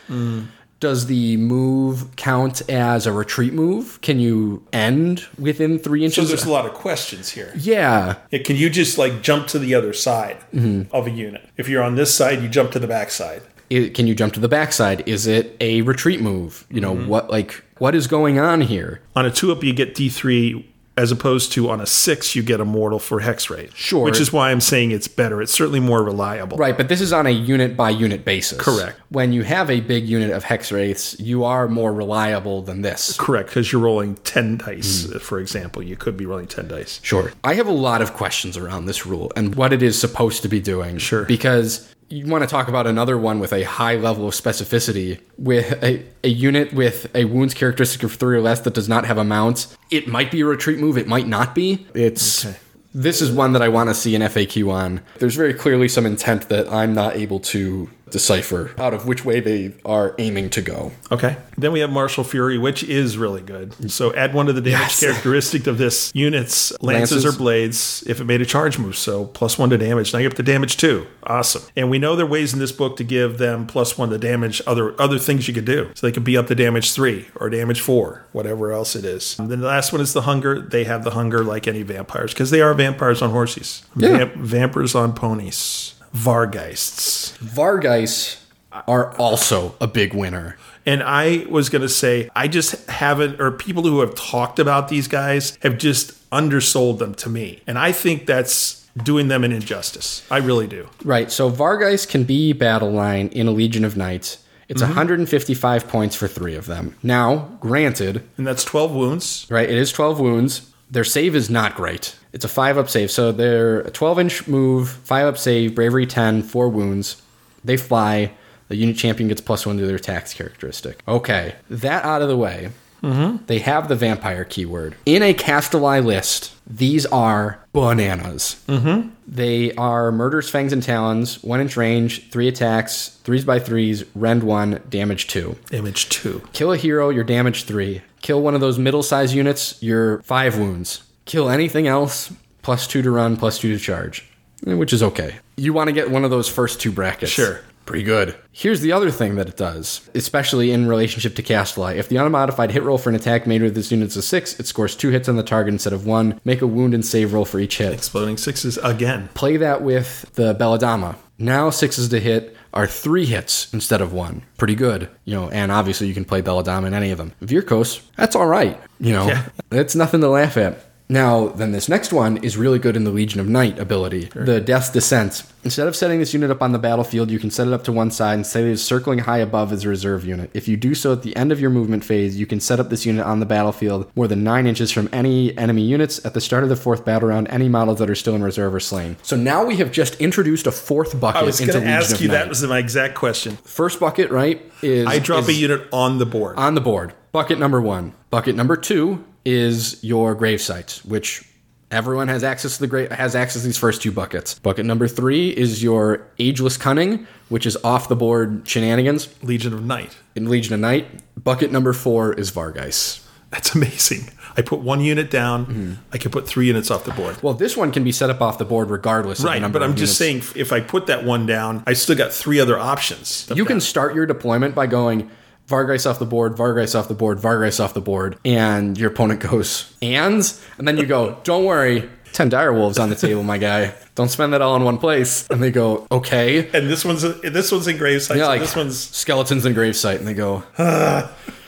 Does 0.81 1.05
the 1.05 1.37
move 1.37 2.13
count 2.17 2.61
as 2.69 3.05
a 3.07 3.13
retreat 3.13 3.53
move? 3.53 4.01
Can 4.01 4.19
you 4.19 4.63
end 4.73 5.25
within 5.39 5.79
three 5.79 6.03
inches? 6.03 6.15
So 6.15 6.21
inches? 6.23 6.29
there's 6.41 6.45
a 6.45 6.51
lot 6.51 6.65
of 6.65 6.73
questions 6.73 7.29
here. 7.29 7.53
yeah. 7.55 8.15
Yeah, 8.31 8.39
Can 8.43 8.55
you 8.57 8.69
just 8.69 8.97
like 8.97 9.21
jump 9.21 9.47
to 9.49 9.59
the 9.59 9.73
other 9.75 9.93
side 9.93 10.37
Mm-hmm. 10.53 10.93
of 10.93 11.07
a 11.07 11.11
unit? 11.11 11.47
If 11.55 11.69
you're 11.69 11.83
on 11.83 11.95
this 11.95 12.13
side, 12.13 12.41
you 12.41 12.49
jump 12.49 12.71
to 12.71 12.79
the 12.79 12.87
back 12.87 13.11
side. 13.11 13.43
it, 13.69 13.93
can 13.93 14.05
you 14.07 14.15
jump 14.15 14.33
to 14.33 14.39
the 14.41 14.49
backside? 14.49 15.07
Is 15.07 15.27
it 15.27 15.55
a 15.61 15.81
retreat 15.83 16.19
move? 16.19 16.65
You 16.69 16.81
know 16.81 16.93
what? 16.95 17.29
Like 17.29 17.63
what 17.77 17.95
is 17.95 18.07
going 18.07 18.37
on 18.39 18.61
here? 18.61 19.01
On 19.15 19.25
a 19.25 19.31
two 19.31 19.51
up, 19.51 19.63
you 19.63 19.73
get 19.73 19.95
D3, 19.95 20.65
as 20.97 21.11
opposed 21.11 21.51
to 21.53 21.69
on 21.69 21.79
a 21.79 21.85
six, 21.85 22.35
you 22.35 22.43
get 22.43 22.59
a 22.59 22.65
mortal 22.65 22.99
for 22.99 23.21
Hex 23.21 23.49
Wraith. 23.49 23.73
Sure. 23.75 24.03
Which 24.03 24.19
is 24.19 24.33
why 24.33 24.51
I'm 24.51 24.59
saying 24.59 24.91
it's 24.91 25.07
better. 25.07 25.41
It's 25.41 25.53
certainly 25.53 25.79
more 25.79 26.03
reliable. 26.03 26.57
Right, 26.57 26.75
but 26.75 26.89
this 26.89 26.99
is 26.99 27.13
on 27.13 27.25
a 27.25 27.29
unit 27.31 27.77
by 27.77 27.89
unit 27.91 28.25
basis. 28.25 28.59
Correct. 28.59 28.99
When 29.09 29.31
you 29.31 29.43
have 29.43 29.69
a 29.69 29.79
big 29.79 30.05
unit 30.07 30.31
of 30.31 30.43
hex 30.43 30.71
wraiths, 30.71 31.17
you 31.19 31.43
are 31.45 31.67
more 31.69 31.93
reliable 31.93 32.61
than 32.61 32.81
this. 32.81 33.15
Correct, 33.17 33.49
because 33.49 33.71
you're 33.71 33.81
rolling 33.81 34.15
10 34.23 34.57
dice, 34.57 35.05
Hmm. 35.05 35.17
for 35.19 35.39
example. 35.39 35.81
You 35.81 35.95
could 35.95 36.17
be 36.17 36.25
rolling 36.25 36.47
10 36.47 36.67
dice. 36.67 36.99
Sure. 37.01 37.31
I 37.43 37.53
have 37.53 37.67
a 37.67 37.71
lot 37.71 38.01
of 38.01 38.13
questions 38.13 38.57
around 38.57 38.85
this 38.85 39.05
rule 39.05 39.31
and 39.35 39.55
what 39.55 39.71
it 39.73 39.81
is 39.81 39.99
supposed 39.99 40.41
to 40.41 40.49
be 40.49 40.59
doing. 40.59 40.97
Sure. 40.97 41.23
Because 41.23 41.87
you 42.11 42.25
want 42.27 42.43
to 42.43 42.47
talk 42.47 42.67
about 42.67 42.87
another 42.87 43.17
one 43.17 43.39
with 43.39 43.53
a 43.53 43.63
high 43.63 43.95
level 43.95 44.27
of 44.27 44.33
specificity 44.33 45.19
with 45.37 45.81
a, 45.83 46.05
a 46.23 46.27
unit 46.27 46.73
with 46.73 47.13
a 47.15 47.25
wounds 47.25 47.53
characteristic 47.53 48.03
of 48.03 48.13
three 48.13 48.37
or 48.37 48.41
less 48.41 48.59
that 48.61 48.73
does 48.73 48.89
not 48.89 49.05
have 49.05 49.17
a 49.17 49.23
mount. 49.23 49.75
It 49.89 50.07
might 50.07 50.31
be 50.31 50.41
a 50.41 50.45
retreat 50.45 50.79
move, 50.79 50.97
it 50.97 51.07
might 51.07 51.27
not 51.27 51.55
be. 51.55 51.87
It's 51.93 52.45
this 52.93 53.21
is 53.21 53.31
one 53.31 53.53
that 53.53 53.61
I 53.61 53.69
want 53.69 53.89
to 53.89 53.93
see 53.93 54.15
an 54.15 54.21
FAQ 54.21 54.71
on. 54.71 55.01
There's 55.19 55.35
very 55.35 55.53
clearly 55.53 55.87
some 55.87 56.05
intent 56.05 56.49
that 56.49 56.67
I'm 56.71 56.93
not 56.93 57.15
able 57.15 57.39
to 57.39 57.89
decipher 58.11 58.71
out 58.77 58.93
of 58.93 59.05
which 59.07 59.25
way 59.25 59.39
they 59.39 59.73
are 59.85 60.13
aiming 60.19 60.49
to 60.51 60.61
go. 60.61 60.91
Okay. 61.11 61.37
Then 61.57 61.71
we 61.71 61.79
have 61.79 61.89
Martial 61.91 62.23
Fury, 62.23 62.57
which 62.57 62.83
is 62.83 63.17
really 63.17 63.41
good. 63.41 63.91
So 63.91 64.13
add 64.15 64.33
one 64.33 64.45
to 64.47 64.53
the 64.53 64.61
damage 64.61 64.81
Yes. 64.81 64.99
characteristic 64.99 65.67
of 65.67 65.77
this 65.77 66.11
unit's 66.13 66.71
lances, 66.81 67.23
Lances. 67.23 67.25
or 67.25 67.37
blades 67.37 68.03
if 68.07 68.19
it 68.19 68.25
made 68.25 68.41
a 68.41 68.45
charge 68.45 68.77
move. 68.79 68.97
So 68.97 69.25
plus 69.25 69.57
one 69.57 69.69
to 69.69 69.77
damage. 69.77 70.13
Now 70.13 70.19
you're 70.19 70.31
up 70.31 70.37
to 70.37 70.43
damage 70.43 70.77
two. 70.77 71.07
Awesome. 71.23 71.61
And 71.75 71.89
we 71.89 71.99
know 71.99 72.15
there 72.15 72.25
are 72.25 72.29
ways 72.29 72.53
in 72.53 72.59
this 72.59 72.71
book 72.71 72.97
to 72.97 73.03
give 73.03 73.37
them 73.37 73.67
plus 73.67 73.97
one 73.97 74.09
to 74.09 74.17
damage 74.17 74.61
other 74.67 74.99
other 75.01 75.17
things 75.19 75.47
you 75.47 75.53
could 75.53 75.65
do. 75.65 75.89
So 75.95 76.07
they 76.07 76.11
could 76.11 76.23
be 76.23 76.37
up 76.37 76.47
to 76.47 76.55
damage 76.55 76.91
three 76.93 77.27
or 77.35 77.49
damage 77.49 77.81
four, 77.81 78.25
whatever 78.31 78.71
else 78.71 78.95
it 78.95 79.05
is. 79.05 79.37
And 79.39 79.49
then 79.49 79.59
the 79.61 79.67
last 79.67 79.91
one 79.91 80.01
is 80.01 80.13
the 80.13 80.21
hunger. 80.21 80.59
They 80.59 80.83
have 80.85 81.03
the 81.03 81.11
hunger 81.11 81.43
like 81.43 81.67
any 81.67 81.83
vampires 81.83 82.33
because 82.33 82.49
they 82.51 82.61
are 82.61 82.73
vampires 82.73 83.21
on 83.21 83.29
horses. 83.31 83.83
Yeah. 83.95 84.17
Vamp- 84.17 84.35
vampires 84.35 84.95
on 84.95 85.13
ponies. 85.13 85.93
Vargheists. 86.15 87.37
Vargheists 87.39 88.41
are 88.87 89.15
also 89.17 89.75
a 89.81 89.87
big 89.87 90.13
winner. 90.13 90.57
And 90.85 91.03
I 91.03 91.45
was 91.49 91.69
going 91.69 91.83
to 91.83 91.89
say, 91.89 92.29
I 92.35 92.47
just 92.47 92.89
haven't, 92.89 93.39
or 93.39 93.51
people 93.51 93.83
who 93.83 93.99
have 93.99 94.15
talked 94.15 94.59
about 94.59 94.87
these 94.87 95.07
guys 95.07 95.57
have 95.61 95.77
just 95.77 96.17
undersold 96.31 96.99
them 96.99 97.13
to 97.15 97.29
me. 97.29 97.61
And 97.67 97.77
I 97.77 97.91
think 97.91 98.25
that's 98.25 98.87
doing 98.97 99.27
them 99.27 99.43
an 99.43 99.51
injustice. 99.51 100.25
I 100.31 100.37
really 100.37 100.67
do. 100.67 100.89
Right. 101.03 101.31
So 101.31 101.51
Vargheists 101.51 102.07
can 102.07 102.23
be 102.23 102.53
battle 102.53 102.91
line 102.91 103.27
in 103.27 103.47
a 103.47 103.51
Legion 103.51 103.85
of 103.85 103.95
Knights. 103.95 104.43
It's 104.67 104.81
mm-hmm. 104.81 104.91
155 104.91 105.87
points 105.87 106.15
for 106.15 106.27
three 106.27 106.55
of 106.55 106.65
them. 106.65 106.95
Now, 107.03 107.57
granted, 107.59 108.23
And 108.37 108.47
that's 108.47 108.63
12 108.63 108.95
wounds. 108.95 109.45
right, 109.49 109.69
it 109.69 109.77
is 109.77 109.91
12 109.91 110.19
wounds. 110.19 110.70
Their 110.91 111.05
save 111.05 111.35
is 111.35 111.49
not 111.49 111.75
great. 111.75 112.15
It's 112.33 112.45
a 112.45 112.49
5 112.49 112.77
up 112.77 112.89
save. 112.89 113.09
So 113.09 113.31
they're 113.31 113.79
a 113.79 113.91
12 113.91 114.19
inch 114.19 114.47
move, 114.47 114.89
5 114.89 115.27
up 115.27 115.37
save, 115.37 115.73
bravery 115.73 116.05
10, 116.05 116.43
4 116.43 116.69
wounds. 116.69 117.21
They 117.63 117.77
fly. 117.77 118.33
The 118.67 118.75
unit 118.75 118.97
champion 118.97 119.29
gets 119.29 119.41
plus 119.41 119.65
1 119.65 119.77
to 119.77 119.85
their 119.85 119.95
attacks 119.95 120.33
characteristic. 120.33 121.01
Okay. 121.07 121.55
That 121.69 122.03
out 122.05 122.21
of 122.21 122.27
the 122.27 122.37
way. 122.37 122.71
Mm-hmm. 123.03 123.45
They 123.45 123.59
have 123.59 123.87
the 123.87 123.95
vampire 123.95 124.45
keyword. 124.45 124.95
In 125.05 125.23
a 125.23 125.33
Kastelai 125.33 126.03
list, 126.03 126.53
these 126.67 127.05
are 127.07 127.65
bananas. 127.73 128.63
Mm-hmm. 128.67 129.09
They 129.27 129.73
are 129.73 130.11
Murder's 130.11 130.49
Fangs 130.49 130.73
and 130.73 130.83
Talons, 130.83 131.43
1 131.43 131.61
inch 131.61 131.77
range, 131.77 132.29
3 132.29 132.47
attacks, 132.47 133.19
3s 133.23 133.45
by 133.45 133.59
3s, 133.59 134.07
rend 134.13 134.43
1, 134.43 134.83
damage 134.89 135.27
2. 135.27 135.55
Image 135.71 136.09
two. 136.09 136.47
Kill 136.53 136.71
a 136.71 136.77
hero, 136.77 137.09
you're 137.09 137.23
damage 137.23 137.63
3. 137.63 138.01
Kill 138.21 138.41
one 138.41 138.55
of 138.55 138.61
those 138.61 138.77
middle 138.77 139.03
sized 139.03 139.33
units, 139.33 139.81
you're 139.81 140.21
5 140.23 140.57
wounds. 140.57 141.03
Kill 141.25 141.49
anything 141.49 141.87
else, 141.87 142.31
plus 142.61 142.87
2 142.87 143.01
to 143.01 143.11
run, 143.11 143.37
plus 143.37 143.59
2 143.59 143.73
to 143.73 143.79
charge, 143.79 144.29
which 144.65 144.93
is 144.93 145.01
okay. 145.01 145.35
You 145.55 145.73
want 145.73 145.87
to 145.87 145.93
get 145.93 146.09
one 146.09 146.23
of 146.23 146.31
those 146.31 146.49
first 146.49 146.81
two 146.81 146.91
brackets. 146.91 147.31
Sure. 147.31 147.61
Pretty 147.91 148.05
good. 148.05 148.35
Here's 148.53 148.79
the 148.79 148.93
other 148.93 149.11
thing 149.11 149.35
that 149.35 149.49
it 149.49 149.57
does, 149.57 150.09
especially 150.15 150.71
in 150.71 150.87
relationship 150.87 151.35
to 151.35 151.43
Kastelai. 151.43 151.97
If 151.97 152.07
the 152.07 152.15
unmodified 152.15 152.71
hit 152.71 152.83
roll 152.83 152.97
for 152.97 153.09
an 153.09 153.15
attack 153.15 153.45
made 153.45 153.61
with 153.61 153.75
this 153.75 153.91
unit 153.91 154.07
is 154.07 154.15
a 154.15 154.21
6, 154.21 154.61
it 154.61 154.65
scores 154.65 154.95
2 154.95 155.09
hits 155.09 155.27
on 155.27 155.35
the 155.35 155.43
target 155.43 155.73
instead 155.73 155.91
of 155.91 156.05
1. 156.05 156.39
Make 156.45 156.61
a 156.61 156.67
wound 156.67 156.93
and 156.93 157.05
save 157.05 157.33
roll 157.33 157.43
for 157.43 157.59
each 157.59 157.79
hit. 157.79 157.91
Exploding 157.91 158.37
sixes 158.37 158.77
again. 158.77 159.27
Play 159.33 159.57
that 159.57 159.81
with 159.81 160.31
the 160.35 160.53
Belladamma. 160.55 161.17
Now 161.37 161.69
sixes 161.69 162.07
to 162.09 162.19
hit 162.21 162.55
are 162.73 162.87
three 162.87 163.25
hits 163.25 163.73
instead 163.73 163.99
of 163.99 164.13
one. 164.13 164.43
Pretty 164.57 164.75
good. 164.75 165.09
You 165.25 165.35
know, 165.35 165.49
and 165.49 165.69
obviously 165.69 166.07
you 166.07 166.13
can 166.13 166.23
play 166.23 166.41
Belladamma 166.41 166.87
in 166.87 166.93
any 166.93 167.11
of 167.11 167.17
them. 167.17 167.33
Vyrkos, 167.41 167.99
that's 168.15 168.37
all 168.37 168.47
right. 168.47 168.79
You 169.01 169.11
know, 169.11 169.27
Yeah. 169.27 169.43
that's 169.69 169.95
nothing 169.95 170.21
to 170.21 170.29
laugh 170.29 170.55
at. 170.55 170.79
Now, 171.11 171.49
then 171.49 171.73
this 171.73 171.89
next 171.89 172.13
one 172.13 172.37
is 172.37 172.55
really 172.55 172.79
good 172.79 172.95
in 172.95 173.03
the 173.03 173.11
Legion 173.11 173.41
of 173.41 173.49
Night 173.49 173.77
ability, 173.77 174.29
the 174.33 174.61
Death 174.61 174.93
Descent. 174.93 175.43
Instead 175.61 175.89
of 175.89 175.95
setting 175.95 176.19
this 176.19 176.33
unit 176.33 176.49
up 176.49 176.61
on 176.61 176.71
the 176.71 176.79
battlefield, 176.79 177.29
you 177.29 177.37
can 177.37 177.51
set 177.51 177.67
it 177.67 177.73
up 177.73 177.83
to 177.83 177.91
one 177.91 178.11
side 178.11 178.35
and 178.35 178.47
say 178.47 178.61
it 178.61 178.67
is 178.67 178.81
circling 178.81 179.19
high 179.19 179.39
above 179.39 179.73
as 179.73 179.83
a 179.83 179.89
reserve 179.89 180.23
unit. 180.25 180.49
If 180.53 180.69
you 180.69 180.77
do 180.77 180.95
so 180.95 181.11
at 181.11 181.21
the 181.21 181.35
end 181.35 181.51
of 181.51 181.59
your 181.59 181.69
movement 181.69 182.05
phase, 182.05 182.39
you 182.39 182.45
can 182.45 182.61
set 182.61 182.79
up 182.79 182.89
this 182.89 183.05
unit 183.05 183.25
on 183.25 183.41
the 183.41 183.45
battlefield 183.45 184.09
more 184.15 184.25
than 184.25 184.45
9 184.45 184.65
inches 184.65 184.89
from 184.89 185.09
any 185.11 185.55
enemy 185.57 185.81
units 185.81 186.25
at 186.25 186.33
the 186.33 186.39
start 186.39 186.63
of 186.63 186.69
the 186.69 186.77
fourth 186.77 187.03
battle 187.03 187.27
round, 187.27 187.49
any 187.49 187.67
models 187.67 187.99
that 187.99 188.09
are 188.09 188.15
still 188.15 188.33
in 188.33 188.41
reserve 188.41 188.73
or 188.73 188.79
slain. 188.79 189.17
So 189.21 189.35
now 189.35 189.65
we 189.65 189.75
have 189.75 189.91
just 189.91 190.15
introduced 190.15 190.65
a 190.65 190.71
fourth 190.71 191.19
bucket 191.19 191.41
I 191.41 191.43
was 191.43 191.59
going 191.59 191.73
to 191.73 191.85
ask 191.85 192.21
you, 192.21 192.29
that 192.29 192.47
was 192.47 192.63
my 192.63 192.79
exact 192.79 193.15
question. 193.15 193.57
First 193.65 193.99
bucket, 193.99 194.31
right, 194.31 194.61
is 194.81 195.07
I 195.07 195.19
drop 195.19 195.41
is- 195.41 195.49
a 195.49 195.53
unit 195.55 195.89
on 195.91 196.19
the 196.19 196.25
board. 196.25 196.57
on 196.57 196.73
the 196.73 196.81
board. 196.81 197.13
Bucket 197.33 197.59
number 197.59 197.81
one. 197.81 198.13
Bucket 198.29 198.55
number 198.55 198.77
two 198.77 199.25
is 199.45 200.03
your 200.03 200.35
grave 200.35 200.61
sites, 200.61 201.03
which 201.05 201.43
everyone 201.89 202.27
has 202.29 202.43
access 202.43 202.75
to 202.75 202.81
the 202.81 202.87
grave 202.87 203.11
has 203.11 203.35
access 203.35 203.61
to 203.61 203.67
these 203.67 203.77
first 203.77 204.01
two 204.01 204.11
buckets. 204.11 204.57
Bucket 204.59 204.85
number 204.85 205.07
three 205.07 205.49
is 205.49 205.83
your 205.83 206.25
ageless 206.39 206.77
cunning, 206.77 207.27
which 207.49 207.65
is 207.65 207.77
off 207.83 208.07
the 208.07 208.15
board 208.15 208.67
shenanigans 208.67 209.29
Legion 209.43 209.73
of 209.73 209.83
Night. 209.83 210.15
in 210.35 210.49
Legion 210.49 210.73
of 210.73 210.79
Night. 210.79 211.07
Bucket 211.41 211.71
number 211.71 211.93
four 211.93 212.33
is 212.33 212.51
Vargheists. 212.51 213.27
That's 213.51 213.75
amazing. 213.75 214.29
I 214.55 214.61
put 214.61 214.79
one 214.79 215.01
unit 215.01 215.29
down. 215.29 215.65
Mm-hmm. 215.65 215.93
I 216.13 216.17
can 216.17 216.31
put 216.31 216.47
three 216.47 216.67
units 216.67 216.89
off 216.89 217.03
the 217.03 217.11
board. 217.11 217.41
Well, 217.43 217.53
this 217.53 217.75
one 217.75 217.91
can 217.91 218.03
be 218.03 218.11
set 218.13 218.29
up 218.29 218.41
off 218.41 218.57
the 218.57 218.65
board 218.65 218.89
regardless 218.89 219.39
of 219.39 219.43
the 219.43 219.49
Right, 219.49 219.71
but 219.71 219.83
I'm 219.83 219.95
just 219.95 220.17
saying, 220.17 220.43
if 220.55 220.71
I 220.71 220.79
put 220.79 221.07
that 221.07 221.25
one 221.25 221.45
down, 221.45 221.83
I 221.85 221.93
still 221.93 222.15
got 222.15 222.31
three 222.31 222.59
other 222.59 222.79
options. 222.79 223.51
You 223.53 223.65
can 223.65 223.81
start 223.81 224.15
your 224.15 224.25
deployment 224.25 224.73
by 224.73 224.87
going 224.87 225.29
Vargheist 225.67 226.09
off 226.09 226.19
the 226.19 226.25
board, 226.25 226.55
Vargheist 226.55 226.97
off 226.99 227.07
the 227.07 227.13
board, 227.13 227.37
Vargheist 227.37 227.79
off 227.79 227.93
the 227.93 228.01
board, 228.01 228.37
and 228.43 228.97
your 228.97 229.11
opponent 229.11 229.39
goes 229.39 229.93
ands, 230.01 230.63
and 230.77 230.87
then 230.87 230.97
you 230.97 231.05
go, 231.05 231.39
don't 231.43 231.65
worry, 231.65 232.09
10 232.33 232.49
dire 232.49 232.73
wolves 232.73 232.97
on 232.97 233.09
the 233.09 233.15
table, 233.15 233.43
my 233.43 233.57
guy. 233.57 233.93
Don't 234.15 234.29
spend 234.29 234.53
that 234.53 234.61
all 234.61 234.75
in 234.75 234.83
one 234.83 234.97
place. 234.97 235.47
And 235.49 235.61
they 235.61 235.71
go, 235.71 236.07
okay. 236.11 236.69
and 236.73 236.89
this 236.89 237.05
one's 237.05 237.21
this 237.21 237.71
one's 237.71 237.87
in 237.87 237.97
gravesite. 237.97 238.35
Yeah, 238.35 238.43
so 238.43 238.47
like 238.47 238.61
this 238.61 238.75
one's 238.75 238.99
skeletons 238.99 239.65
in 239.65 239.73
gravesite, 239.73 240.17
and 240.17 240.27
they 240.27 240.33
go, 240.33 240.63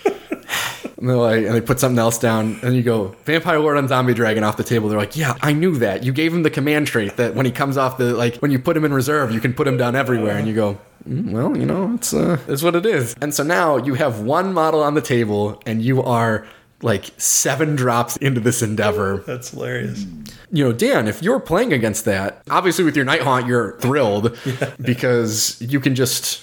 and 1.04 1.10
they're 1.10 1.18
like, 1.18 1.46
and 1.46 1.54
they 1.54 1.60
put 1.60 1.82
something 1.82 2.00
else 2.00 2.18
down, 2.18 2.58
and 2.64 2.74
you 2.78 2.82
go, 2.82 3.14
vampire 3.26 3.60
lord 3.60 3.76
on 3.76 3.90
zombie 3.90 4.14
dragon 4.14 4.42
off 4.44 4.56
the 4.56 4.64
table. 4.64 4.88
They're 4.88 4.98
like, 4.98 5.18
yeah, 5.18 5.36
I 5.42 5.52
knew 5.52 5.76
that. 5.80 6.04
You 6.06 6.14
gave 6.14 6.34
him 6.34 6.44
the 6.44 6.50
command 6.50 6.88
trait 6.88 7.18
that 7.18 7.36
when 7.36 7.46
he 7.46 7.52
comes 7.52 7.76
off 7.76 7.98
the 7.98 8.14
like 8.16 8.38
when 8.38 8.52
you 8.52 8.58
put 8.60 8.78
him 8.78 8.86
in 8.86 8.94
reserve, 8.94 9.34
you 9.34 9.42
can 9.42 9.54
put 9.54 9.68
him 9.68 9.76
down 9.76 9.96
everywhere, 9.98 10.38
and 10.38 10.48
you 10.48 10.56
go. 10.56 10.80
"Mm, 11.08 11.32
Well, 11.32 11.58
you 11.58 11.66
know, 11.66 11.94
it's 11.96 12.14
uh, 12.14 12.38
it's 12.48 12.64
what 12.64 12.76
it 12.76 12.86
is. 12.86 13.16
And 13.22 13.34
so 13.34 13.44
now 13.44 13.76
you 13.76 13.96
have 13.96 14.22
one 14.22 14.54
model 14.54 14.82
on 14.82 14.94
the 14.94 15.02
table, 15.02 15.62
and 15.66 15.82
you 15.82 16.02
are 16.02 16.48
like 16.82 17.12
seven 17.18 17.76
drops 17.76 18.16
into 18.18 18.40
this 18.42 18.62
endeavor. 18.62 19.24
that's 19.28 19.52
hilarious. 19.52 20.06
You 20.52 20.66
know, 20.66 20.72
Dan, 20.74 21.08
if 21.08 21.22
you're 21.24 21.40
playing 21.40 21.72
against 21.74 22.06
that, 22.06 22.42
obviously 22.50 22.84
with 22.86 22.96
your 22.96 23.06
Night 23.06 23.22
Haunt, 23.22 23.46
you're 23.48 23.78
thrilled 23.80 24.38
because 24.82 25.62
you 25.62 25.80
can 25.80 25.96
just 25.96 26.42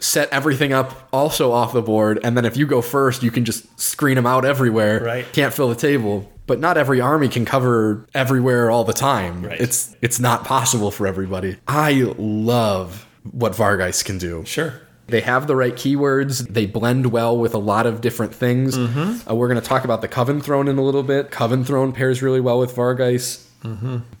set 0.00 0.28
everything 0.30 0.72
up 0.72 1.08
also 1.12 1.52
off 1.52 1.72
the 1.72 1.82
board. 1.82 2.18
And 2.22 2.36
then 2.36 2.44
if 2.44 2.56
you 2.56 2.66
go 2.66 2.82
first, 2.82 3.22
you 3.22 3.30
can 3.30 3.44
just 3.44 3.80
screen 3.80 4.16
them 4.16 4.26
out 4.26 4.44
everywhere. 4.44 5.02
Right. 5.02 5.32
Can't 5.32 5.52
fill 5.52 5.68
the 5.68 5.74
table. 5.74 6.30
But 6.46 6.58
not 6.58 6.76
every 6.76 7.00
army 7.00 7.28
can 7.28 7.44
cover 7.44 8.06
everywhere 8.12 8.70
all 8.70 8.84
the 8.84 8.92
time. 8.92 9.44
Right. 9.44 9.60
It's 9.60 9.94
it's 10.02 10.18
not 10.18 10.44
possible 10.44 10.90
for 10.90 11.06
everybody. 11.06 11.58
I 11.68 12.12
love 12.18 13.06
what 13.30 13.52
Vargheist 13.52 14.04
can 14.04 14.18
do. 14.18 14.44
Sure. 14.44 14.80
They 15.06 15.20
have 15.20 15.46
the 15.46 15.56
right 15.56 15.74
keywords. 15.74 16.46
They 16.48 16.66
blend 16.66 17.06
well 17.06 17.36
with 17.36 17.54
a 17.54 17.58
lot 17.58 17.86
of 17.86 18.00
different 18.00 18.34
things. 18.34 18.78
Uh, 18.78 19.34
we're 19.34 19.48
going 19.48 19.60
to 19.60 19.66
talk 19.66 19.84
about 19.84 20.02
the 20.02 20.08
Coven 20.08 20.40
Throne 20.40 20.68
in 20.68 20.78
a 20.78 20.82
little 20.82 21.02
bit. 21.02 21.30
Coven 21.32 21.64
Throne 21.64 21.92
pairs 21.92 22.22
really 22.22 22.40
well 22.40 22.58
with 22.60 22.74
Vargheist. 22.74 23.44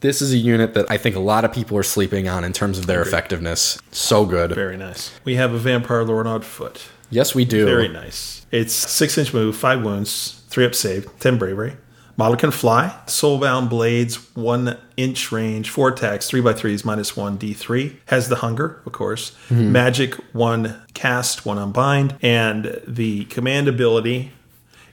This 0.00 0.20
is 0.22 0.32
a 0.32 0.36
unit 0.36 0.74
that 0.74 0.90
I 0.90 0.96
think 0.96 1.16
a 1.16 1.20
lot 1.20 1.44
of 1.44 1.52
people 1.52 1.76
are 1.76 1.82
sleeping 1.82 2.28
on 2.28 2.44
in 2.44 2.52
terms 2.52 2.78
of 2.78 2.86
their 2.86 3.02
effectiveness. 3.02 3.80
So 3.90 4.24
good. 4.26 4.54
Very 4.54 4.76
nice. 4.76 5.12
We 5.24 5.36
have 5.36 5.52
a 5.52 5.58
vampire 5.58 6.04
lord 6.04 6.26
on 6.26 6.42
foot. 6.42 6.88
Yes, 7.10 7.34
we 7.34 7.44
do. 7.44 7.64
Very 7.64 7.88
nice. 7.88 8.46
It's 8.50 8.72
six 8.72 9.18
inch 9.18 9.34
move, 9.34 9.56
five 9.56 9.82
wounds, 9.82 10.42
three 10.48 10.64
up 10.64 10.74
save, 10.74 11.08
ten 11.18 11.38
bravery. 11.38 11.76
Model 12.16 12.36
can 12.36 12.50
fly. 12.50 12.98
Soulbound 13.06 13.70
blades, 13.70 14.16
one 14.36 14.76
inch 14.98 15.32
range, 15.32 15.70
four 15.70 15.88
attacks, 15.88 16.28
three 16.28 16.42
by 16.42 16.52
threes, 16.52 16.84
minus 16.84 17.16
one 17.16 17.38
d3. 17.38 17.96
Has 18.06 18.28
the 18.28 18.36
hunger, 18.36 18.82
of 18.84 18.92
course. 18.92 19.30
Mm-hmm. 19.48 19.72
Magic, 19.72 20.14
one 20.34 20.82
cast, 20.92 21.46
one 21.46 21.56
unbind, 21.56 22.16
and 22.20 22.80
the 22.86 23.24
command 23.26 23.68
ability. 23.68 24.32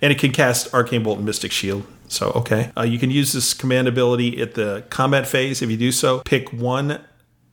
And 0.02 0.14
it 0.14 0.20
can 0.20 0.32
cast 0.32 0.74
Arcane 0.74 1.04
Bolt 1.04 1.18
and 1.18 1.26
Mystic 1.26 1.52
Shield. 1.52 1.86
So, 2.08 2.32
okay. 2.36 2.72
Uh, 2.78 2.84
you 2.84 3.00
can 3.00 3.12
use 3.12 3.34
this 3.34 3.54
command 3.54 3.88
ability 3.88 4.42
at 4.42 4.54
the 4.54 4.84
combat 4.90 5.28
phase. 5.28 5.62
If 5.62 5.70
you 5.70 5.78
do 5.78 5.92
so, 5.92 6.20
pick 6.22 6.52
one 6.54 7.02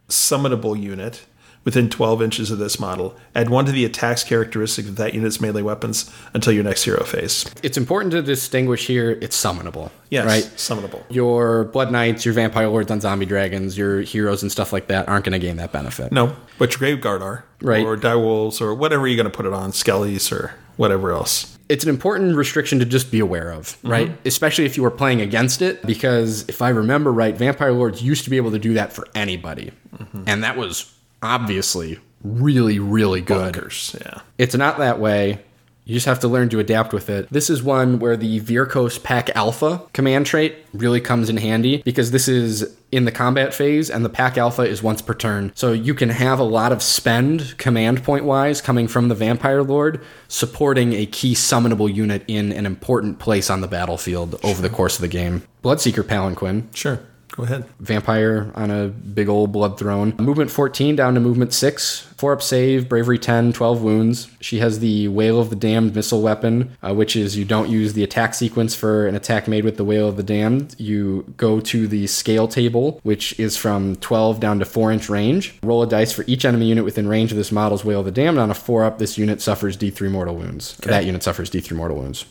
summonable 0.08 0.80
unit 0.80 1.24
within 1.64 1.88
12 1.88 2.20
inches 2.22 2.50
of 2.50 2.58
this 2.58 2.78
model. 2.78 3.16
Add 3.34 3.48
one 3.48 3.64
to 3.64 3.72
the 3.72 3.84
attacks 3.86 4.22
characteristic 4.22 4.86
of 4.86 4.96
that 4.96 5.14
unit's 5.14 5.40
melee 5.40 5.62
weapons 5.62 6.12
until 6.34 6.52
your 6.52 6.62
next 6.62 6.84
hero 6.84 7.02
phase. 7.04 7.46
It's 7.62 7.78
important 7.78 8.12
to 8.12 8.20
distinguish 8.22 8.86
here 8.86 9.12
it's 9.22 9.42
summonable. 9.42 9.90
Yes, 10.10 10.26
Right? 10.26 10.44
summonable. 10.56 11.02
Your 11.08 11.64
Blood 11.64 11.90
Knights, 11.90 12.24
your 12.26 12.34
Vampire 12.34 12.68
Lords 12.68 12.90
on 12.90 13.00
Zombie 13.00 13.24
Dragons, 13.26 13.78
your 13.78 14.02
heroes 14.02 14.42
and 14.42 14.52
stuff 14.52 14.72
like 14.74 14.88
that 14.88 15.08
aren't 15.08 15.24
going 15.24 15.32
to 15.32 15.38
gain 15.38 15.56
that 15.56 15.72
benefit. 15.72 16.12
No, 16.12 16.36
but 16.58 16.72
your 16.72 16.78
Grave 16.78 17.00
Guard 17.00 17.22
are. 17.22 17.44
Right. 17.62 17.84
Or 17.84 17.96
Direwolves 17.96 18.60
or 18.60 18.74
whatever 18.74 19.08
you're 19.08 19.16
going 19.16 19.30
to 19.30 19.34
put 19.36 19.46
it 19.46 19.54
on, 19.54 19.72
Skellies 19.72 20.30
or 20.30 20.52
whatever 20.76 21.12
else. 21.12 21.53
It's 21.68 21.84
an 21.84 21.90
important 21.90 22.36
restriction 22.36 22.78
to 22.78 22.84
just 22.84 23.10
be 23.10 23.20
aware 23.20 23.50
of, 23.50 23.66
mm-hmm. 23.66 23.88
right? 23.88 24.26
Especially 24.26 24.64
if 24.64 24.76
you 24.76 24.82
were 24.82 24.90
playing 24.90 25.20
against 25.20 25.62
it, 25.62 25.84
because 25.86 26.48
if 26.48 26.60
I 26.62 26.68
remember 26.68 27.12
right, 27.12 27.36
Vampire 27.36 27.72
Lords 27.72 28.02
used 28.02 28.24
to 28.24 28.30
be 28.30 28.36
able 28.36 28.50
to 28.50 28.58
do 28.58 28.74
that 28.74 28.92
for 28.92 29.06
anybody. 29.14 29.72
Mm-hmm. 29.96 30.24
And 30.26 30.44
that 30.44 30.56
was 30.56 30.92
obviously 31.22 31.98
really, 32.22 32.78
really 32.78 33.20
good. 33.20 33.56
Yeah. 33.56 34.20
It's 34.38 34.54
not 34.54 34.78
that 34.78 34.98
way. 34.98 35.42
You 35.84 35.94
just 35.94 36.06
have 36.06 36.20
to 36.20 36.28
learn 36.28 36.48
to 36.48 36.60
adapt 36.60 36.94
with 36.94 37.10
it. 37.10 37.28
This 37.30 37.50
is 37.50 37.62
one 37.62 37.98
where 37.98 38.16
the 38.16 38.40
Vyrkos 38.40 39.02
Pack 39.02 39.28
Alpha 39.36 39.82
command 39.92 40.24
trait 40.24 40.56
really 40.72 41.00
comes 41.00 41.28
in 41.28 41.36
handy 41.36 41.82
because 41.82 42.10
this 42.10 42.26
is 42.26 42.74
in 42.90 43.04
the 43.04 43.12
combat 43.12 43.52
phase 43.52 43.90
and 43.90 44.02
the 44.02 44.08
Pack 44.08 44.38
Alpha 44.38 44.62
is 44.62 44.82
once 44.82 45.02
per 45.02 45.12
turn. 45.12 45.52
So 45.54 45.72
you 45.72 45.92
can 45.92 46.08
have 46.08 46.38
a 46.38 46.44
lot 46.44 46.72
of 46.72 46.82
spend 46.82 47.58
command 47.58 48.02
point 48.02 48.24
wise 48.24 48.62
coming 48.62 48.88
from 48.88 49.08
the 49.08 49.14
Vampire 49.14 49.62
Lord 49.62 50.00
supporting 50.26 50.94
a 50.94 51.04
key 51.04 51.34
summonable 51.34 51.92
unit 51.92 52.24
in 52.28 52.50
an 52.52 52.64
important 52.64 53.18
place 53.18 53.50
on 53.50 53.60
the 53.60 53.68
battlefield 53.68 54.40
over 54.42 54.62
the 54.62 54.70
course 54.70 54.96
of 54.96 55.02
the 55.02 55.08
game. 55.08 55.42
Bloodseeker 55.62 56.02
Palanquin, 56.02 56.74
Sure. 56.74 57.00
Go 57.36 57.42
ahead. 57.42 57.64
vampire 57.80 58.52
on 58.54 58.70
a 58.70 58.86
big 58.86 59.28
old 59.28 59.50
blood 59.50 59.76
throne. 59.76 60.14
Movement 60.20 60.52
14 60.52 60.94
down 60.94 61.14
to 61.14 61.20
movement 61.20 61.52
6. 61.52 62.12
4 62.16 62.32
up 62.32 62.40
save, 62.40 62.88
bravery 62.88 63.18
10, 63.18 63.52
12 63.52 63.82
wounds. 63.82 64.28
She 64.40 64.60
has 64.60 64.78
the 64.78 65.08
Wail 65.08 65.40
of 65.40 65.50
the 65.50 65.56
Damned 65.56 65.96
missile 65.96 66.22
weapon, 66.22 66.76
uh, 66.80 66.94
which 66.94 67.16
is 67.16 67.36
you 67.36 67.44
don't 67.44 67.68
use 67.68 67.94
the 67.94 68.04
attack 68.04 68.34
sequence 68.34 68.76
for 68.76 69.08
an 69.08 69.16
attack 69.16 69.48
made 69.48 69.64
with 69.64 69.76
the 69.78 69.84
Wail 69.84 70.08
of 70.08 70.16
the 70.16 70.22
Damned. 70.22 70.76
You 70.78 71.34
go 71.36 71.58
to 71.58 71.88
the 71.88 72.06
scale 72.06 72.46
table, 72.46 73.00
which 73.02 73.38
is 73.40 73.56
from 73.56 73.96
12 73.96 74.38
down 74.38 74.60
to 74.60 74.64
4 74.64 74.92
inch 74.92 75.08
range. 75.08 75.58
Roll 75.64 75.82
a 75.82 75.88
dice 75.88 76.12
for 76.12 76.24
each 76.28 76.44
enemy 76.44 76.66
unit 76.68 76.84
within 76.84 77.08
range 77.08 77.32
of 77.32 77.36
this 77.36 77.50
model's 77.50 77.84
Wail 77.84 77.98
of 77.98 78.06
the 78.06 78.12
Damned. 78.12 78.38
On 78.38 78.48
a 78.48 78.54
4 78.54 78.84
up, 78.84 78.98
this 78.98 79.18
unit 79.18 79.42
suffers 79.42 79.76
D3 79.76 80.08
mortal 80.08 80.36
wounds. 80.36 80.76
That 80.78 81.04
unit 81.04 81.24
suffers 81.24 81.50
D3 81.50 81.72
mortal 81.72 81.96
wounds. 81.96 82.26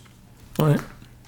All 0.59 0.67
right. 0.67 0.81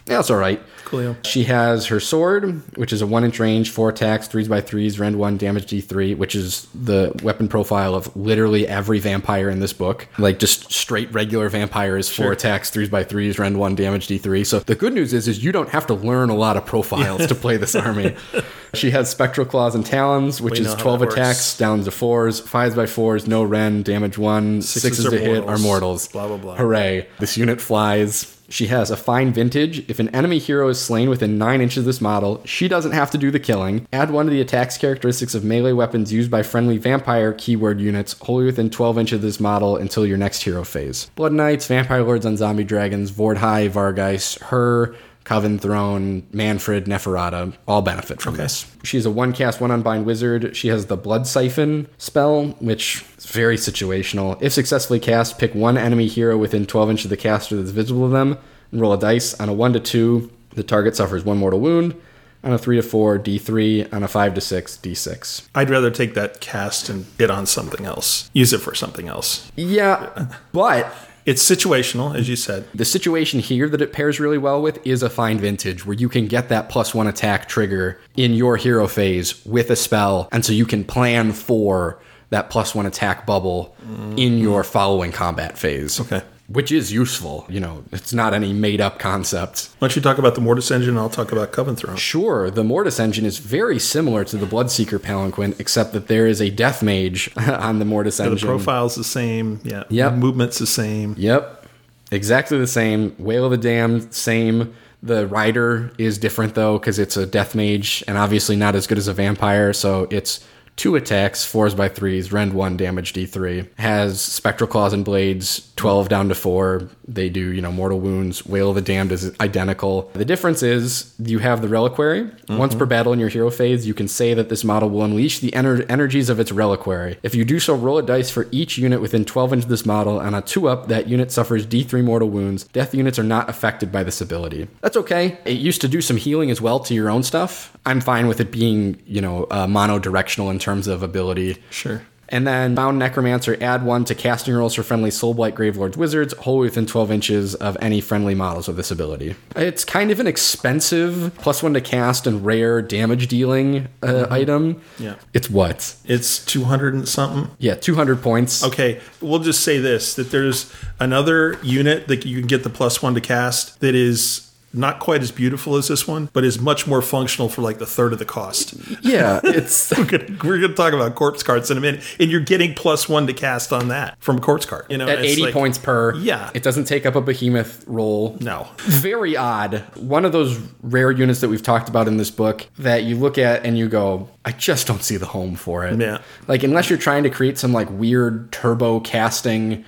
Yeah, 0.08 0.18
that's 0.18 0.30
all 0.30 0.38
right. 0.38 0.62
Coolio. 0.86 1.16
She 1.26 1.46
has 1.46 1.88
her 1.88 2.00
sword, 2.00 2.62
which 2.78 2.94
is 2.94 3.02
a 3.02 3.08
one 3.08 3.24
inch 3.24 3.40
range, 3.40 3.72
four 3.72 3.90
attacks, 3.90 4.28
threes 4.28 4.48
by 4.48 4.62
threes, 4.62 5.00
rend 5.00 5.18
one, 5.18 5.38
damage 5.38 5.66
D3, 5.66 6.16
which 6.16 6.36
is 6.36 6.68
the 6.76 7.12
weapon 7.24 7.48
profile 7.48 7.96
of 7.96 8.16
literally 8.16 8.68
every 8.68 9.00
vampire 9.00 9.50
in 9.50 9.60
this 9.60 9.74
book. 9.74 10.08
Like 10.20 10.38
just 10.38 10.72
straight 10.72 11.12
regular 11.12 11.50
vampires, 11.50 12.08
four 12.08 12.32
attacks, 12.32 12.70
threes 12.70 12.90
by 12.90 13.04
threes, 13.04 13.40
rend 13.40 13.58
one, 13.58 13.74
damage 13.74 14.08
D3. 14.08 14.46
So 14.46 14.60
the 14.60 14.76
good 14.76 14.94
news 14.94 15.12
is, 15.12 15.28
is 15.28 15.44
you 15.44 15.52
don't 15.52 15.70
have 15.70 15.88
to 15.88 15.96
learn 15.96 16.30
a 16.30 16.36
lot 16.36 16.56
of 16.56 16.68
profiles 16.68 17.26
to 17.26 17.34
play 17.36 17.58
this 17.58 17.76
army. 17.76 18.16
She 18.76 18.92
has 18.92 19.10
spectral 19.10 19.48
claws 19.48 19.74
and 19.74 19.86
talons, 19.86 20.42
which 20.42 20.60
is 20.60 20.76
12 20.76 21.04
attacks, 21.04 21.58
down 21.58 21.82
to 21.86 21.92
fours, 21.92 22.42
fives 22.42 22.76
by 22.76 22.86
fours, 22.88 23.26
no 23.26 23.42
rend, 23.42 23.86
damage 23.86 24.18
one, 24.18 24.62
Sixes 24.62 24.82
sixes 24.82 25.06
to 25.10 25.18
hit 25.18 25.38
are 25.46 25.58
mortals. 25.58 25.62
mortals. 25.62 26.08
Blah, 26.10 26.28
blah, 26.28 26.38
blah. 26.38 26.56
Hooray. 26.58 27.08
This 27.20 27.38
unit 27.38 27.62
flies. 27.62 28.35
She 28.50 28.68
has 28.68 28.92
a 28.92 28.98
fine 28.98 29.34
vintage. 29.34 29.90
If 29.90 30.00
an 30.00 30.10
enemy 30.10 30.40
hero 30.40 30.70
is 30.70 30.82
slain 30.82 31.10
within 31.10 31.38
9 31.38 31.62
inches 31.62 31.80
of 31.80 31.86
this 31.86 32.02
model, 32.02 32.42
she 32.46 32.68
doesn't 32.68 32.92
have 32.92 33.12
to 33.12 33.18
do 33.18 33.32
the 33.32 33.40
killing. 33.40 33.88
Add 33.92 34.12
one 34.12 34.28
of 34.28 34.32
the 34.32 34.42
attacks 34.42 34.78
characteristics 34.78 35.36
of 35.36 35.44
melee 35.44 35.72
weapons 35.72 36.14
used 36.14 36.30
by 36.30 36.44
friendly 36.44 36.78
vampire 36.78 37.34
keyword 37.34 37.82
units 37.82 38.14
wholly 38.22 38.46
within 38.46 38.70
12 38.70 39.00
inches 39.00 39.16
of 39.16 39.22
this 39.22 39.40
model 39.40 39.78
until 39.78 40.06
your 40.06 40.18
next 40.18 40.44
hero 40.44 40.64
phase. 40.64 41.10
Blood 41.16 41.34
Knights, 41.34 41.68
Vampire 41.68 42.04
Lords 42.04 42.26
on 42.26 42.38
Zombie 42.38 42.64
Dragons, 42.64 43.12
Vhordrai, 43.12 43.70
Vargheist, 43.70 44.40
her, 44.46 44.96
Coven 45.26 45.58
Throne, 45.58 46.22
Mannfred, 46.32 46.86
Neferata 46.86 47.54
all 47.68 47.82
benefit 47.82 48.22
from 48.22 48.36
this. 48.36 48.72
She's 48.84 49.06
a 49.06 49.12
one 49.12 49.34
cast, 49.34 49.60
one 49.60 49.72
unbind 49.72 50.06
wizard. 50.06 50.56
She 50.56 50.70
has 50.70 50.86
the 50.86 50.96
Blood 50.96 51.28
Siphon 51.28 51.88
spell, 51.98 52.56
which 52.60 53.04
is 53.18 53.26
very 53.26 53.58
situational. 53.58 54.42
If 54.42 54.54
successfully 54.54 55.00
cast, 55.00 55.40
pick 55.40 55.54
one 55.54 55.78
enemy 55.78 56.08
hero 56.08 56.38
within 56.38 56.66
12 56.68 56.92
inches 56.92 57.06
of 57.06 57.10
the 57.10 57.18
caster 57.18 57.58
that's 57.58 57.72
visible 57.72 58.08
to 58.08 58.14
them 58.14 58.38
and 58.72 58.80
roll 58.80 58.94
a 58.94 59.00
dice. 59.00 59.34
On 59.40 59.50
a 59.50 59.54
1 59.54 59.74
to 59.74 59.80
2, 59.80 60.32
the 60.54 60.64
target 60.64 60.96
suffers 60.96 61.26
one 61.26 61.38
mortal 61.38 61.60
wound. 61.60 61.96
On 62.44 62.54
a 62.54 62.60
3 62.60 62.76
to 62.76 62.84
4, 62.84 63.18
D3. 63.18 63.92
On 63.92 64.04
a 64.04 64.08
5 64.08 64.36
to 64.36 64.42
6, 64.42 64.78
D6. 64.78 65.48
I'd 65.56 65.72
rather 65.72 65.90
take 65.90 66.14
that 66.14 66.40
cast 66.40 66.88
and 66.88 67.08
get 67.18 67.32
on 67.32 67.48
something 67.48 67.88
else. 67.88 68.30
Use 68.34 68.54
it 68.54 68.60
for 68.60 68.76
something 68.76 69.08
else. 69.08 69.52
Yeah, 69.56 70.28
but 70.52 70.94
It's 71.26 71.44
situational, 71.44 72.16
as 72.16 72.30
you 72.30 72.36
said. 72.36 72.68
The 72.76 72.86
situation 72.86 73.40
here 73.40 73.68
that 73.70 73.82
it 73.82 73.92
pairs 73.92 74.20
really 74.20 74.38
well 74.38 74.62
with 74.62 74.86
is 74.86 75.02
a 75.02 75.10
fine 75.10 75.40
vintage 75.40 75.84
where 75.84 75.96
you 75.96 76.08
can 76.08 76.28
get 76.28 76.50
that 76.50 76.70
plus 76.70 76.94
one 76.94 77.08
attack 77.08 77.48
trigger 77.48 78.00
in 78.16 78.34
your 78.34 78.58
hero 78.58 78.88
phase 78.88 79.44
with 79.44 79.72
a 79.72 79.76
spell, 79.76 80.30
and 80.32 80.46
so 80.46 80.54
you 80.54 80.68
can 80.68 80.84
plan 80.84 81.32
for 81.32 82.00
that 82.30 82.50
plus 82.52 82.76
one 82.76 82.86
attack 82.86 83.26
bubble 83.26 83.76
in 84.18 84.38
your 84.38 84.64
following 84.64 85.12
combat 85.12 85.58
phase. 85.58 86.00
Okay. 86.00 86.22
Which 86.48 86.72
is 86.72 86.94
useful. 86.94 87.46
You 87.50 87.60
know, 87.60 87.84
it's 87.92 88.14
not 88.14 88.34
any 88.34 88.54
made 88.54 88.80
up 88.80 89.00
concept. 89.00 89.70
Why 89.80 89.88
don't 89.88 89.96
you 89.96 90.02
talk 90.02 90.20
about 90.20 90.36
the 90.36 90.42
Mortis 90.42 90.70
engine 90.70 90.96
I'll 90.96 91.10
talk 91.10 91.32
about 91.32 91.52
Coven 91.52 91.76
Throne. 91.76 91.96
Sure, 91.96 92.52
the 92.52 92.64
Mortis 92.64 93.00
engine 93.00 93.26
is 93.26 93.40
very 93.40 93.80
similar 93.80 94.24
to 94.26 94.38
the 94.38 94.46
Bloodseeker 94.46 95.00
Palanquin, 95.00 95.60
except 95.60 95.94
that 95.94 96.08
there 96.08 96.28
is 96.28 96.42
a 96.42 96.52
Death 96.52 96.84
Mage 96.84 97.32
on 97.38 97.80
the 97.80 97.86
Mortis 97.86 98.20
Engine. 98.20 98.36
The 98.36 98.46
profile's 98.46 98.96
the 98.96 99.04
same. 99.04 99.60
Yeah. 99.64 99.86
Yep. 99.90 100.14
Movement's 100.14 100.60
the 100.60 100.68
same. 100.68 101.16
Yep. 101.18 101.66
Exactly 102.12 102.60
the 102.60 102.68
same. 102.68 103.16
Wail 103.18 103.46
of 103.46 103.52
the 103.52 103.58
Damned, 103.58 104.14
same. 104.14 104.76
The 105.02 105.28
rider 105.28 105.92
is 105.98 106.18
different 106.18 106.56
though 106.56 106.80
because 106.80 106.98
it's 106.98 107.18
a 107.18 107.26
death 107.26 107.54
mage 107.56 108.04
and 108.08 108.18
obviously 108.18 108.56
not 108.56 108.76
as 108.76 108.88
good 108.88 108.98
as 108.98 109.08
a 109.08 109.14
vampire. 109.14 109.74
So 109.74 110.08
it's 110.10 110.44
two 110.76 110.96
attacks, 110.96 111.46
fours 111.46 111.74
by 111.74 111.88
threes, 111.88 112.32
rend 112.32 112.54
one, 112.54 112.78
damage 112.78 113.14
D3. 113.14 113.68
Has 113.78 114.20
spectral 114.22 114.68
claws 114.68 114.94
and 114.94 115.06
blades, 115.06 115.72
12 115.76 116.10
down 116.10 116.30
to 116.30 116.36
four. 116.36 116.90
They 117.08 117.30
do, 117.30 117.52
you 117.52 117.62
know, 117.62 117.72
mortal 117.72 118.00
wounds. 118.00 118.46
Wail 118.46 118.70
of 118.70 118.76
the 118.76 118.82
Damned 118.82 119.12
is 119.12 119.34
identical. 119.40 120.10
The 120.14 120.26
difference 120.26 120.64
is 120.64 121.14
you 121.20 121.40
have 121.40 121.62
the 121.62 121.68
reliquary. 121.68 122.30
Once 122.50 122.76
per 122.76 122.86
battle 122.86 123.14
in 123.14 123.20
your 123.20 123.30
hero 123.30 123.50
phase, 123.50 123.88
you 123.88 123.94
can 123.94 124.08
say 124.08 124.34
that 124.34 124.50
this 124.50 124.64
model 124.64 124.90
will 124.90 125.04
unleash 125.04 125.40
the 125.40 125.52
ener- 125.52 125.86
energies 125.90 126.30
of 126.30 126.40
its 126.40 126.52
reliquary. 126.52 127.18
If 127.24 127.36
you 127.36 127.46
do 127.46 127.60
so, 127.60 127.76
roll 127.76 127.98
a 127.98 128.04
dice 128.04 128.30
for 128.30 128.48
each 128.52 128.78
unit 128.78 129.02
within 129.02 129.26
12 129.26 129.54
inches 129.54 129.66
of 129.66 129.70
this 129.70 129.86
model. 129.86 130.20
On 130.20 130.34
a 130.34 130.42
two 130.42 130.68
up, 130.68 130.88
that 130.88 131.08
unit 131.08 131.32
suffers 131.32 131.66
D3 131.66 132.04
mortal 132.04 132.30
wounds. 132.30 132.66
Death 132.66 132.94
units 132.94 133.20
are 133.20 133.24
not 133.24 133.50
affected 133.50 133.92
by 133.92 134.04
this 134.04 134.22
ability. 134.22 134.68
That's 134.82 134.98
okay. 134.98 135.38
It 135.46 135.58
used 135.58 135.82
to 135.82 135.88
do 135.88 136.02
some 136.02 136.18
healing 136.18 136.52
as 136.52 136.62
well 136.62 136.80
to 136.82 136.94
your 136.94 137.10
own 137.10 137.24
stuff. 137.24 137.76
I'm 137.86 138.02
fine 138.02 138.28
with 138.28 138.40
it 138.40 138.52
being, 138.52 139.02
you 139.06 139.22
know, 139.22 139.48
uh, 139.52 139.68
mono 139.68 140.00
directional 140.00 140.50
in 140.50 140.60
terms 140.66 140.88
of 140.88 141.04
ability. 141.04 141.58
Sure. 141.70 142.02
And 142.30 142.48
then 142.48 142.74
Bound 142.74 142.98
Necromancer, 142.98 143.56
add 143.62 143.86
one 143.86 144.04
to 144.06 144.16
casting 144.16 144.56
rolls 144.56 144.74
for 144.74 144.82
friendly 144.82 145.12
Soulblight 145.12 145.54
Gravelords 145.54 145.96
Wizards, 145.96 146.34
wholly 146.34 146.68
within 146.70 146.88
12 146.88 147.12
inches 147.12 147.54
of 147.54 147.78
any 147.80 148.02
friendly 148.02 148.34
models 148.34 148.68
with 148.68 148.78
this 148.78 148.90
ability. 148.90 149.36
It's 149.56 149.86
kind 149.86 150.10
of 150.10 150.20
an 150.20 150.26
expensive 150.26 151.32
plus 151.38 151.62
one 151.62 151.76
to 151.76 151.82
cast 151.82 152.26
and 152.26 152.44
rare 152.44 152.82
damage 152.82 153.28
dealing 153.28 153.90
uh, 154.02 154.26
item. 154.32 154.82
Yeah. 154.98 155.16
It's 155.34 155.52
what? 155.52 155.96
It's 156.06 156.44
200 156.46 156.96
and 156.96 157.08
something. 157.08 157.56
Yeah, 157.60 157.76
200 157.76 158.24
points. 158.24 158.64
Okay, 158.64 159.00
we'll 159.22 159.40
just 159.40 159.62
say 159.62 159.78
this 159.78 160.16
that 160.16 160.32
there's 160.32 160.74
another 161.00 161.60
unit 161.62 162.08
that 162.08 162.26
you 162.26 162.40
can 162.40 162.48
get 162.48 162.64
the 162.64 162.72
plus 162.72 163.04
one 163.04 163.14
to 163.14 163.22
cast 163.22 163.80
that 163.82 163.94
is 163.94 164.52
not 164.76 165.00
quite 165.00 165.22
as 165.22 165.32
beautiful 165.32 165.76
as 165.76 165.88
this 165.88 166.08
one, 166.08 166.30
but 166.34 166.44
is 166.44 166.60
much 166.60 166.88
more 166.88 167.02
functional 167.02 167.50
for 167.50 167.62
like 167.62 167.78
the 167.78 167.86
third 167.86 168.14
of 168.14 168.20
the 168.20 168.26
cost. 168.26 168.74
Yeah, 169.02 169.40
it's. 169.44 169.96
We're 169.98 170.06
gonna, 170.06 170.38
we're 170.44 170.60
gonna 170.60 170.74
talk 170.74 170.94
about 170.94 171.16
corpse 171.16 171.44
carts 171.44 171.72
in 171.72 171.78
a 171.78 171.82
minute, 171.82 172.04
and 172.20 172.30
you're 172.30 172.42
getting 172.42 172.74
plus 172.74 173.08
one 173.08 173.28
to 173.28 173.34
cast 173.34 173.72
on 173.72 173.88
that 173.90 174.18
from 174.20 174.40
corpse 174.40 174.66
cart. 174.66 174.90
You 174.90 174.98
know, 174.98 175.08
At 175.08 175.20
80 175.20 175.42
like- 175.44 175.54
points 175.54 175.78
per. 175.78 176.16
Yeah. 176.16 176.50
It 176.54 176.64
doesn't 176.64 176.86
take 176.86 177.06
up 177.06 177.16
a 177.16 177.22
behemoth 177.22 177.84
role. 177.88 178.38
No, 178.40 178.68
very 178.80 179.38
odd. 179.38 179.84
One 179.96 180.26
of 180.26 180.32
those 180.32 180.60
rare 180.82 181.12
units 181.12 181.42
that 181.42 181.50
we've 181.50 181.64
talked 181.64 181.90
about 181.90 182.08
in 182.08 182.18
this 182.18 182.32
book 182.32 182.68
that 182.78 183.04
you 183.04 183.18
look 183.18 183.38
at 183.38 183.66
and 183.66 183.78
you 183.78 183.88
go, 183.88 184.30
I 184.44 184.52
just 184.52 184.88
don't 184.88 185.04
see 185.04 185.18
the 185.18 185.26
home 185.26 185.56
for 185.56 185.86
it. 185.86 186.00
Yeah. 186.00 186.20
Like 186.48 186.64
unless 186.64 186.90
you're 186.90 187.00
trying 187.00 187.24
to 187.24 187.30
create 187.30 187.58
some 187.58 187.74
like 187.74 187.90
weird 187.90 188.52
turbo 188.52 189.00
casting, 189.00 189.86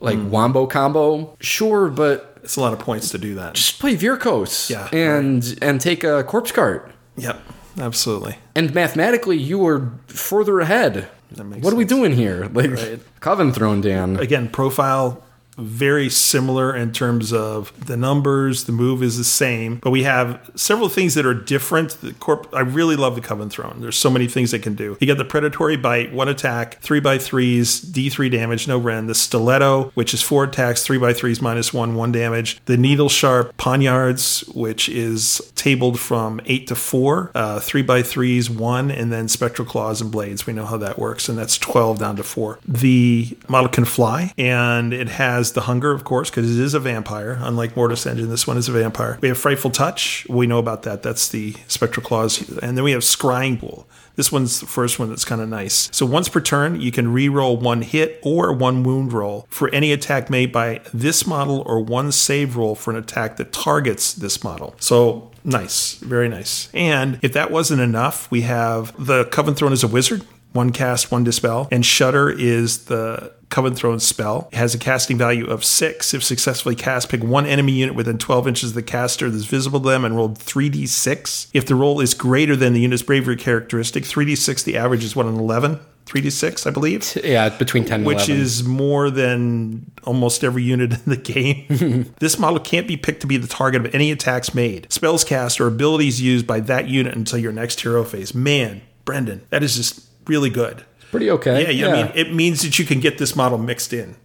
like 0.00 0.18
hmm. 0.18 0.30
wombo 0.30 0.66
combo, 0.66 1.36
sure, 1.40 1.88
but 1.88 2.29
it's 2.42 2.56
a 2.56 2.60
lot 2.60 2.72
of 2.72 2.78
points 2.78 3.10
to 3.10 3.18
do 3.18 3.34
that. 3.36 3.54
just 3.54 3.78
play 3.78 3.96
Virkos. 3.96 4.70
Yeah, 4.70 4.88
And 4.92 5.58
and 5.62 5.80
take 5.80 6.04
a 6.04 6.22
corpse 6.24 6.52
cart. 6.52 6.92
Yep, 7.16 7.40
absolutely. 7.78 8.38
And 8.54 8.74
mathematically, 8.74 9.36
you 9.36 9.66
are 9.66 9.92
further 10.06 10.60
ahead. 10.60 11.08
makes 11.44 11.62
What 11.64 11.72
are 11.72 11.76
we 11.76 11.84
doing 11.84 12.12
here? 12.12 12.48
Like 12.52 12.70
Right. 12.72 13.00
Coven 13.20 13.52
thrown 13.52 13.80
down. 13.80 14.16
Again, 14.16 14.48
profile 14.48 15.22
very 15.60 16.08
similar 16.08 16.74
in 16.74 16.92
terms 16.92 17.32
of 17.32 17.72
the 17.86 17.96
numbers. 17.96 18.64
The 18.64 18.72
move 18.72 19.02
is 19.02 19.18
the 19.18 19.24
same, 19.24 19.76
but 19.76 19.90
we 19.90 20.02
have 20.04 20.50
several 20.54 20.88
things 20.88 21.14
that 21.14 21.26
are 21.26 21.34
different. 21.34 22.00
The 22.00 22.12
corp. 22.14 22.48
I 22.52 22.60
really 22.60 22.96
love 22.96 23.14
the 23.14 23.20
Coven 23.20 23.50
Throne. 23.50 23.78
There's 23.80 23.96
so 23.96 24.10
many 24.10 24.26
things 24.26 24.52
it 24.52 24.62
can 24.62 24.74
do. 24.74 24.96
You 25.00 25.06
got 25.06 25.18
the 25.18 25.24
predatory 25.24 25.76
bite, 25.76 26.12
one 26.12 26.28
attack, 26.28 26.80
three 26.80 27.00
by 27.00 27.18
threes, 27.18 27.80
D3 27.80 28.30
damage, 28.30 28.66
no 28.66 28.78
rend. 28.78 29.08
The 29.08 29.14
stiletto, 29.14 29.90
which 29.94 30.14
is 30.14 30.22
four 30.22 30.44
attacks, 30.44 30.84
three 30.84 30.98
by 30.98 31.12
threes, 31.12 31.40
minus 31.40 31.72
one, 31.72 31.94
one 31.94 32.12
damage. 32.12 32.60
The 32.64 32.76
needle 32.76 33.08
sharp 33.08 33.56
poniards, 33.56 34.40
which 34.54 34.88
is 34.88 35.40
tabled 35.54 35.98
from 36.00 36.40
eight 36.46 36.66
to 36.68 36.74
four, 36.74 37.30
uh, 37.34 37.60
three 37.60 37.82
by 37.82 38.02
threes, 38.02 38.48
one, 38.48 38.90
and 38.90 39.12
then 39.12 39.28
spectral 39.28 39.66
claws 39.66 40.00
and 40.00 40.10
blades. 40.10 40.46
We 40.46 40.52
know 40.52 40.66
how 40.66 40.76
that 40.78 40.98
works, 40.98 41.28
and 41.28 41.36
that's 41.38 41.58
12 41.58 41.98
down 41.98 42.16
to 42.16 42.22
four. 42.22 42.58
The 42.66 43.36
model 43.48 43.68
can 43.68 43.84
fly, 43.84 44.32
and 44.38 44.92
it 44.92 45.08
has 45.08 45.49
the 45.52 45.62
hunger, 45.62 45.90
of 45.92 46.04
course, 46.04 46.30
because 46.30 46.56
it 46.56 46.62
is 46.62 46.74
a 46.74 46.80
vampire. 46.80 47.38
Unlike 47.40 47.76
Mortis 47.76 48.06
Engine, 48.06 48.28
this 48.28 48.46
one 48.46 48.56
is 48.56 48.68
a 48.68 48.72
vampire. 48.72 49.18
We 49.20 49.28
have 49.28 49.38
Frightful 49.38 49.70
Touch. 49.70 50.26
We 50.28 50.46
know 50.46 50.58
about 50.58 50.82
that. 50.82 51.02
That's 51.02 51.28
the 51.28 51.54
spectral 51.68 52.04
claws. 52.04 52.48
And 52.60 52.76
then 52.76 52.84
we 52.84 52.92
have 52.92 53.02
Scrying 53.02 53.58
Pool. 53.58 53.86
This 54.16 54.30
one's 54.30 54.60
the 54.60 54.66
first 54.66 54.98
one 54.98 55.08
that's 55.08 55.24
kind 55.24 55.40
of 55.40 55.48
nice. 55.48 55.88
So 55.92 56.04
once 56.04 56.28
per 56.28 56.40
turn, 56.40 56.80
you 56.80 56.92
can 56.92 57.12
re-roll 57.12 57.56
one 57.56 57.80
hit 57.80 58.20
or 58.22 58.52
one 58.52 58.82
wound 58.82 59.12
roll 59.12 59.46
for 59.48 59.70
any 59.70 59.92
attack 59.92 60.28
made 60.28 60.52
by 60.52 60.82
this 60.92 61.26
model 61.26 61.62
or 61.64 61.80
one 61.80 62.12
save 62.12 62.56
roll 62.56 62.74
for 62.74 62.90
an 62.90 62.96
attack 62.96 63.36
that 63.38 63.52
targets 63.52 64.12
this 64.12 64.44
model. 64.44 64.74
So 64.78 65.30
nice, 65.42 65.94
very 65.94 66.28
nice. 66.28 66.68
And 66.74 67.18
if 67.22 67.32
that 67.32 67.50
wasn't 67.50 67.80
enough, 67.80 68.30
we 68.30 68.42
have 68.42 68.92
the 69.02 69.24
Coven 69.26 69.54
Throne 69.54 69.72
as 69.72 69.82
a 69.82 69.88
wizard. 69.88 70.26
One 70.52 70.72
cast, 70.72 71.12
one 71.12 71.24
dispel. 71.24 71.68
And 71.70 71.86
Shudder 71.86 72.28
is 72.28 72.86
the 72.86 73.32
Coven 73.50 73.74
Throne 73.74 74.00
spell. 74.00 74.48
It 74.52 74.56
has 74.56 74.74
a 74.74 74.78
casting 74.78 75.18
value 75.18 75.46
of 75.46 75.64
six. 75.64 76.14
If 76.14 76.22
successfully 76.22 76.76
cast, 76.76 77.08
pick 77.08 77.22
one 77.22 77.46
enemy 77.46 77.72
unit 77.72 77.94
within 77.94 78.16
12 78.16 78.48
inches 78.48 78.70
of 78.70 78.74
the 78.74 78.82
caster 78.82 79.28
that's 79.28 79.44
visible 79.44 79.80
to 79.80 79.88
them 79.88 80.04
and 80.04 80.16
roll 80.16 80.30
3d6. 80.30 81.48
If 81.52 81.66
the 81.66 81.74
roll 81.74 82.00
is 82.00 82.14
greater 82.14 82.56
than 82.56 82.72
the 82.72 82.80
unit's 82.80 83.02
bravery 83.02 83.36
characteristic, 83.36 84.04
3d6, 84.04 84.64
the 84.64 84.76
average 84.76 85.04
is 85.04 85.14
what, 85.16 85.26
an 85.26 85.34
11? 85.36 85.80
3d6, 86.06 86.66
I 86.66 86.70
believe? 86.70 87.16
Yeah, 87.22 87.48
between 87.50 87.84
10 87.84 88.00
and 88.00 88.06
Which 88.06 88.28
11. 88.28 88.36
is 88.42 88.64
more 88.64 89.10
than 89.10 89.90
almost 90.04 90.42
every 90.42 90.62
unit 90.62 90.92
in 90.92 91.02
the 91.06 91.16
game. 91.16 92.12
this 92.18 92.38
model 92.38 92.58
can't 92.58 92.88
be 92.88 92.96
picked 92.96 93.20
to 93.20 93.26
be 93.26 93.36
the 93.36 93.46
target 93.46 93.84
of 93.86 93.94
any 93.94 94.10
attacks 94.10 94.54
made, 94.54 94.90
spells 94.92 95.22
cast, 95.24 95.60
or 95.60 95.66
abilities 95.66 96.20
used 96.20 96.46
by 96.46 96.60
that 96.60 96.88
unit 96.88 97.14
until 97.14 97.38
your 97.38 97.52
next 97.52 97.80
hero 97.80 98.04
phase. 98.04 98.34
Man, 98.34 98.82
Brendan, 99.04 99.42
that 99.50 99.62
is 99.62 99.76
just 99.76 100.06
really 100.26 100.50
good. 100.50 100.84
Pretty 101.10 101.30
okay. 101.30 101.62
Yeah, 101.62 101.70
yeah, 101.70 101.88
I 101.88 102.02
mean, 102.02 102.12
it 102.14 102.34
means 102.34 102.62
that 102.62 102.78
you 102.78 102.84
can 102.84 103.00
get 103.00 103.18
this 103.18 103.36
model 103.36 103.58
mixed 103.58 103.92
in. 103.92 104.16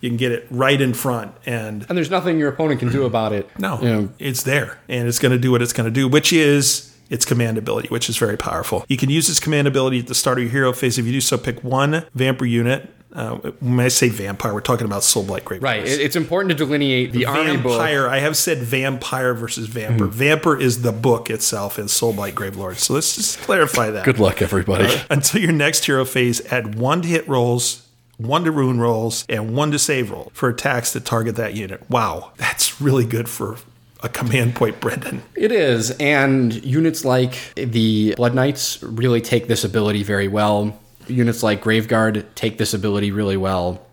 You 0.00 0.10
can 0.10 0.16
get 0.16 0.30
it 0.30 0.46
right 0.50 0.80
in 0.80 0.94
front, 0.94 1.34
and 1.44 1.84
and 1.88 1.98
there's 1.98 2.10
nothing 2.10 2.38
your 2.38 2.48
opponent 2.48 2.78
can 2.78 2.88
do 2.88 2.98
mm-hmm. 2.98 3.06
about 3.06 3.32
it. 3.32 3.50
no, 3.58 3.80
You 3.80 3.88
know, 3.88 4.08
it's 4.18 4.44
there, 4.44 4.78
and 4.88 5.08
it's 5.08 5.18
going 5.18 5.32
to 5.32 5.38
do 5.38 5.50
what 5.50 5.60
it's 5.60 5.72
going 5.72 5.86
to 5.86 5.94
do, 5.94 6.06
which 6.06 6.32
is 6.32 6.94
its 7.10 7.24
command 7.24 7.58
ability, 7.58 7.88
which 7.88 8.08
is 8.08 8.16
very 8.16 8.36
powerful. 8.36 8.84
You 8.88 8.96
can 8.96 9.10
use 9.10 9.28
its 9.28 9.40
command 9.40 9.66
ability 9.66 9.98
at 9.98 10.06
the 10.06 10.14
start 10.14 10.38
of 10.38 10.44
your 10.44 10.52
hero 10.52 10.72
phase. 10.72 10.98
If 10.98 11.06
you 11.06 11.12
do 11.12 11.20
so, 11.20 11.38
pick 11.38 11.64
one 11.64 12.04
vampire 12.14 12.46
unit. 12.46 12.94
Uh, 13.12 13.36
when 13.60 13.80
I 13.80 13.88
say 13.88 14.10
vampire, 14.10 14.52
we're 14.52 14.60
talking 14.60 14.84
about 14.84 15.00
Soulblight 15.02 15.44
Great 15.44 15.62
Right. 15.62 15.86
It- 15.86 16.00
It's 16.00 16.14
important 16.16 16.50
to 16.50 16.54
delineate 16.54 17.12
the 17.12 17.24
army 17.24 17.56
book. 17.56 17.72
Vampire. 17.78 18.06
I 18.06 18.18
have 18.18 18.36
said 18.36 18.58
vampire 18.58 19.32
versus 19.34 19.66
vampire. 19.66 20.06
Vampire 20.08 20.60
is 20.60 20.82
the 20.82 20.92
book 20.92 21.30
itself 21.30 21.78
in 21.78 21.86
Soulblight 21.86 22.32
Gravelord. 22.34 22.76
So 22.78 22.92
let's 22.94 23.16
just 23.16 23.38
clarify 23.40 23.90
that. 23.90 24.04
Good 24.04 24.18
luck, 24.18 24.42
everybody. 24.42 24.94
Until 25.10 25.40
your 25.40 25.52
next 25.52 25.86
hero 25.86 26.04
phase, 26.04 26.44
add 26.52 26.74
one 26.74 27.00
to 27.02 27.08
hit 27.08 27.26
rolls, 27.26 27.86
one 28.18 28.44
to 28.44 28.50
rune 28.50 28.78
rolls, 28.78 29.24
and 29.28 29.54
one 29.56 29.70
to 29.70 29.78
save 29.78 30.10
roll 30.10 30.30
for 30.34 30.48
attacks 30.50 30.92
that 30.92 31.04
target 31.06 31.36
that 31.36 31.54
unit. 31.54 31.88
Wow, 31.88 32.32
that's 32.36 32.78
really 32.80 33.06
good 33.06 33.28
for 33.28 33.56
a 34.02 34.08
command 34.08 34.54
point, 34.54 34.80
Brendan. 34.80 35.22
It 35.34 35.50
is, 35.50 35.92
and 35.92 36.52
units 36.64 37.04
like 37.06 37.36
the 37.56 38.14
Blood 38.16 38.34
Knights 38.34 38.82
really 38.82 39.20
take 39.22 39.48
this 39.48 39.64
ability 39.64 40.02
very 40.02 40.28
well. 40.28 40.78
Units 41.08 41.42
like 41.42 41.62
Graveguard 41.62 42.24
take 42.34 42.58
this 42.58 42.74
ability 42.74 43.10
really 43.10 43.36
well. 43.36 43.84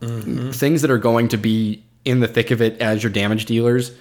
Things 0.00 0.82
that 0.82 0.90
are 0.90 0.98
going 0.98 1.28
to 1.28 1.36
be 1.36 1.82
in 2.04 2.20
the 2.20 2.28
thick 2.28 2.50
of 2.50 2.60
it 2.60 2.80
as 2.80 3.02
your 3.02 3.10
damage 3.10 3.46
dealers 3.46 3.92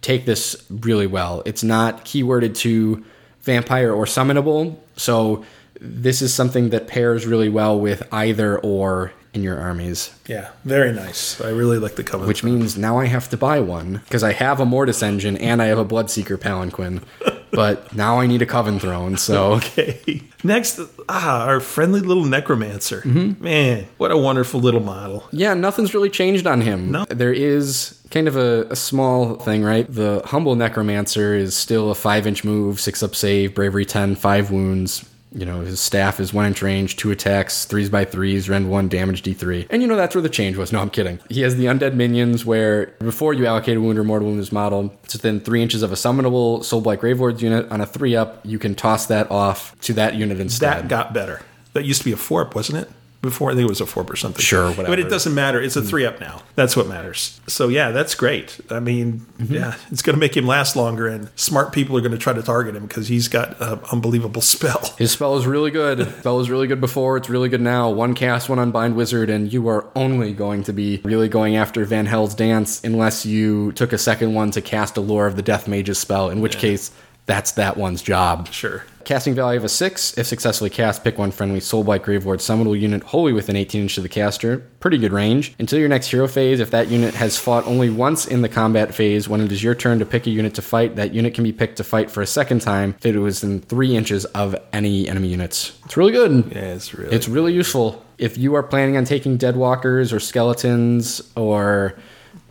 take 0.00 0.24
this 0.24 0.64
really 0.70 1.06
well. 1.06 1.42
It's 1.44 1.62
not 1.62 2.04
keyworded 2.04 2.56
to 2.58 3.04
vampire 3.40 3.92
or 3.92 4.04
summonable, 4.06 4.76
so 4.96 5.44
this 5.80 6.22
is 6.22 6.32
something 6.32 6.70
that 6.70 6.86
pairs 6.86 7.26
really 7.26 7.48
well 7.48 7.78
with 7.78 8.02
either 8.12 8.58
or 8.58 9.12
in 9.34 9.42
your 9.42 9.58
armies. 9.58 10.10
Yeah, 10.26 10.50
very 10.64 10.92
nice. 10.92 11.40
I 11.40 11.50
really 11.50 11.78
like 11.78 11.96
the 11.96 12.02
cover. 12.02 12.26
Which 12.26 12.42
means 12.42 12.76
now 12.76 12.98
I 12.98 13.04
have 13.06 13.28
to 13.30 13.36
buy 13.36 13.60
one 13.60 14.00
because 14.04 14.24
I 14.24 14.32
have 14.32 14.60
a 14.60 14.64
Mortis 14.64 15.02
engine 15.02 15.36
and 15.36 15.60
I 15.60 15.66
have 15.66 15.78
a 15.78 15.84
Bloodseeker 15.84 16.38
Palanquin. 16.38 17.02
but 17.52 17.94
now 17.94 18.20
I 18.20 18.26
need 18.26 18.42
a 18.42 18.46
Coven 18.46 18.78
Throne, 18.78 19.16
so 19.16 19.52
Okay. 19.54 20.22
Next, 20.44 20.80
ah, 21.08 21.44
our 21.46 21.60
friendly 21.60 22.00
little 22.00 22.24
necromancer. 22.24 23.00
Mm-hmm. 23.02 23.42
Man, 23.42 23.86
what 23.96 24.10
a 24.12 24.16
wonderful 24.16 24.60
little 24.60 24.80
model. 24.80 25.24
yeah, 25.32 25.54
nothing's 25.54 25.92
really 25.94 26.10
changed 26.10 26.46
on 26.46 26.60
him. 26.60 26.92
No. 26.92 27.04
There 27.06 27.32
is 27.32 28.00
kind 28.10 28.28
of 28.28 28.36
a, 28.36 28.66
a 28.70 28.76
small 28.76 29.34
thing, 29.36 29.64
right? 29.64 29.86
The 29.92 30.22
Humble 30.24 30.54
Necromancer 30.54 31.34
is 31.34 31.56
still 31.56 31.90
a 31.90 31.94
5 31.94 32.26
inch 32.26 32.44
move, 32.44 32.78
6 32.80 33.02
up 33.02 33.14
save, 33.16 33.54
Bravery 33.54 33.84
10, 33.84 34.14
5 34.14 34.50
wounds. 34.50 35.04
You 35.36 35.44
know, 35.44 35.60
his 35.60 35.80
staff 35.80 36.18
is 36.18 36.32
1 36.32 36.46
inch 36.46 36.62
range, 36.62 36.96
2 36.96 37.10
attacks, 37.10 37.66
3s 37.66 37.90
by 37.90 38.06
3s, 38.06 38.48
rend 38.48 38.70
1, 38.70 38.88
damage 38.88 39.22
D3. 39.22 39.66
And 39.68 39.82
you 39.82 39.88
know, 39.88 39.96
that's 39.96 40.14
where 40.14 40.22
the 40.22 40.30
change 40.30 40.56
was. 40.56 40.72
No, 40.72 40.80
I'm 40.80 40.88
kidding. 40.88 41.18
He 41.28 41.42
has 41.42 41.56
the 41.56 41.66
Undead 41.66 41.94
Minions 41.94 42.46
where 42.46 42.86
before 43.00 43.34
you 43.34 43.44
allocate 43.44 43.76
a 43.76 43.80
wound 43.80 43.98
or 43.98 44.04
mortal 44.04 44.28
wound 44.28 44.40
this 44.40 44.50
model, 44.50 44.94
it's 45.04 45.12
within 45.12 45.40
3 45.40 45.62
inches 45.62 45.82
of 45.82 45.92
a 45.92 45.96
summonable 45.96 46.60
Soulblight 46.60 46.98
Gravelords 46.98 47.42
unit. 47.42 47.70
On 47.70 47.82
a 47.82 47.86
3 47.86 48.16
up, 48.16 48.40
you 48.44 48.58
can 48.58 48.74
toss 48.74 49.06
that 49.06 49.30
off 49.30 49.78
to 49.82 49.92
that 49.92 50.14
unit 50.14 50.40
instead. 50.40 50.84
That 50.84 50.88
got 50.88 51.12
better. 51.12 51.42
That 51.74 51.84
used 51.84 52.00
to 52.00 52.06
be 52.06 52.12
a 52.12 52.16
four 52.16 52.40
up, 52.40 52.54
wasn't 52.54 52.78
it? 52.78 52.90
Before. 53.26 53.50
I 53.50 53.54
think 53.54 53.66
it 53.66 53.68
was 53.68 53.80
a 53.80 53.86
four 53.86 54.04
percent. 54.04 54.40
Sure, 54.40 54.68
whatever. 54.68 54.88
But 54.88 54.98
it 54.98 55.08
doesn't 55.08 55.34
matter. 55.34 55.60
It's 55.60 55.76
a 55.76 55.80
mm-hmm. 55.80 55.88
three 55.88 56.06
up 56.06 56.20
now. 56.20 56.42
That's 56.54 56.76
what 56.76 56.86
matters. 56.86 57.40
So 57.46 57.68
yeah, 57.68 57.90
that's 57.90 58.14
great. 58.14 58.58
I 58.70 58.80
mean, 58.80 59.26
mm-hmm. 59.38 59.52
yeah, 59.52 59.76
it's 59.90 60.02
going 60.02 60.14
to 60.14 60.20
make 60.20 60.36
him 60.36 60.46
last 60.46 60.76
longer, 60.76 61.06
and 61.06 61.30
smart 61.36 61.72
people 61.72 61.96
are 61.96 62.00
going 62.00 62.12
to 62.12 62.18
try 62.18 62.32
to 62.32 62.42
target 62.42 62.74
him 62.74 62.86
because 62.86 63.08
he's 63.08 63.28
got 63.28 63.60
an 63.60 63.80
unbelievable 63.92 64.40
spell. 64.56 64.94
His 64.98 65.12
spell 65.12 65.36
is 65.36 65.46
really 65.46 65.70
good. 65.70 66.06
spell 66.20 66.38
was 66.38 66.50
really 66.50 66.66
good 66.66 66.80
before. 66.80 67.16
It's 67.16 67.28
really 67.28 67.48
good 67.48 67.60
now. 67.60 67.90
One 67.90 68.14
cast, 68.14 68.48
one 68.48 68.58
unbind 68.58 68.96
wizard, 68.96 69.30
and 69.30 69.52
you 69.52 69.68
are 69.68 69.86
only 69.94 70.32
going 70.32 70.62
to 70.64 70.72
be 70.72 71.00
really 71.04 71.28
going 71.28 71.56
after 71.56 71.84
Vanhel's 71.84 72.34
dance 72.34 72.82
unless 72.84 73.26
you 73.26 73.72
took 73.72 73.92
a 73.92 73.98
second 73.98 74.34
one 74.34 74.50
to 74.52 74.62
cast 74.62 74.96
a 74.96 75.00
Lore 75.00 75.26
of 75.26 75.36
the 75.36 75.42
Death 75.42 75.68
Mage's 75.68 75.98
spell. 75.98 76.30
In 76.30 76.40
which 76.40 76.58
case, 76.58 76.90
that's 77.26 77.52
that 77.52 77.76
one's 77.76 78.02
job. 78.02 78.48
Sure. 78.52 78.84
Casting 79.04 79.34
value 79.36 79.58
of 79.58 79.64
a 79.64 79.68
6. 79.68 80.18
If 80.18 80.26
successfully 80.26 80.68
cast, 80.68 81.04
pick 81.04 81.16
one 81.16 81.30
friendly 81.30 81.60
Soulblight 81.60 82.00
Gravelord 82.00 82.38
summonable 82.38 82.78
unit 82.78 83.04
wholly 83.04 83.32
within 83.32 83.54
18 83.54 83.82
inches 83.82 83.98
of 83.98 84.02
the 84.02 84.08
caster. 84.08 84.58
Pretty 84.80 84.98
good 84.98 85.12
range. 85.12 85.54
Until 85.60 85.78
your 85.78 85.88
next 85.88 86.08
hero 86.08 86.26
phase, 86.26 86.58
if 86.58 86.72
that 86.72 86.88
unit 86.88 87.14
has 87.14 87.38
fought 87.38 87.64
only 87.66 87.88
once 87.88 88.26
in 88.26 88.42
the 88.42 88.48
combat 88.48 88.92
phase, 88.92 89.28
when 89.28 89.40
it 89.40 89.52
is 89.52 89.62
your 89.62 89.76
turn 89.76 90.00
to 90.00 90.04
pick 90.04 90.26
a 90.26 90.30
unit 90.30 90.54
to 90.56 90.62
fight, 90.62 90.96
that 90.96 91.14
unit 91.14 91.34
can 91.34 91.44
be 91.44 91.52
picked 91.52 91.76
to 91.76 91.84
fight 91.84 92.10
for 92.10 92.20
a 92.20 92.26
second 92.26 92.62
time 92.62 92.96
if 92.98 93.06
it 93.06 93.18
was 93.18 93.44
in 93.44 93.60
3 93.60 93.96
inches 93.96 94.24
of 94.24 94.56
any 94.72 95.08
enemy 95.08 95.28
units. 95.28 95.78
It's 95.84 95.96
really 95.96 96.12
good. 96.12 96.50
Yeah, 96.50 96.74
it's 96.74 96.92
really. 96.92 97.14
It's 97.14 97.28
really 97.28 97.52
useful. 97.52 98.04
If 98.18 98.36
you 98.36 98.56
are 98.56 98.62
planning 98.64 98.96
on 98.96 99.04
taking 99.04 99.38
Deadwalkers 99.38 100.12
or 100.12 100.18
Skeletons 100.18 101.22
or 101.36 101.96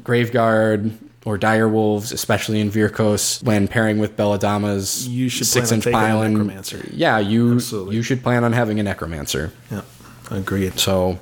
Graveguard 0.03 0.97
or 1.25 1.37
Dire 1.37 1.67
Wolves, 1.67 2.11
especially 2.11 2.59
in 2.61 2.69
Vyrkos, 2.71 3.43
when 3.43 3.67
pairing 3.67 3.97
with 3.97 4.15
Belladamma's 4.15 5.07
You 5.07 5.27
should 5.27 5.47
six 5.47 5.71
inch 5.71 5.83
pylon. 5.85 6.33
Necromancer. 6.33 6.85
Yeah, 6.91 7.17
you 7.19 7.55
Absolutely. 7.55 7.95
you 7.95 8.01
should 8.03 8.23
plan 8.23 8.43
on 8.43 8.53
having 8.53 8.79
a 8.79 8.83
Necromancer. 8.83 9.51
yeah, 9.71 9.81
agreed. 10.31 10.79
So 10.79 11.19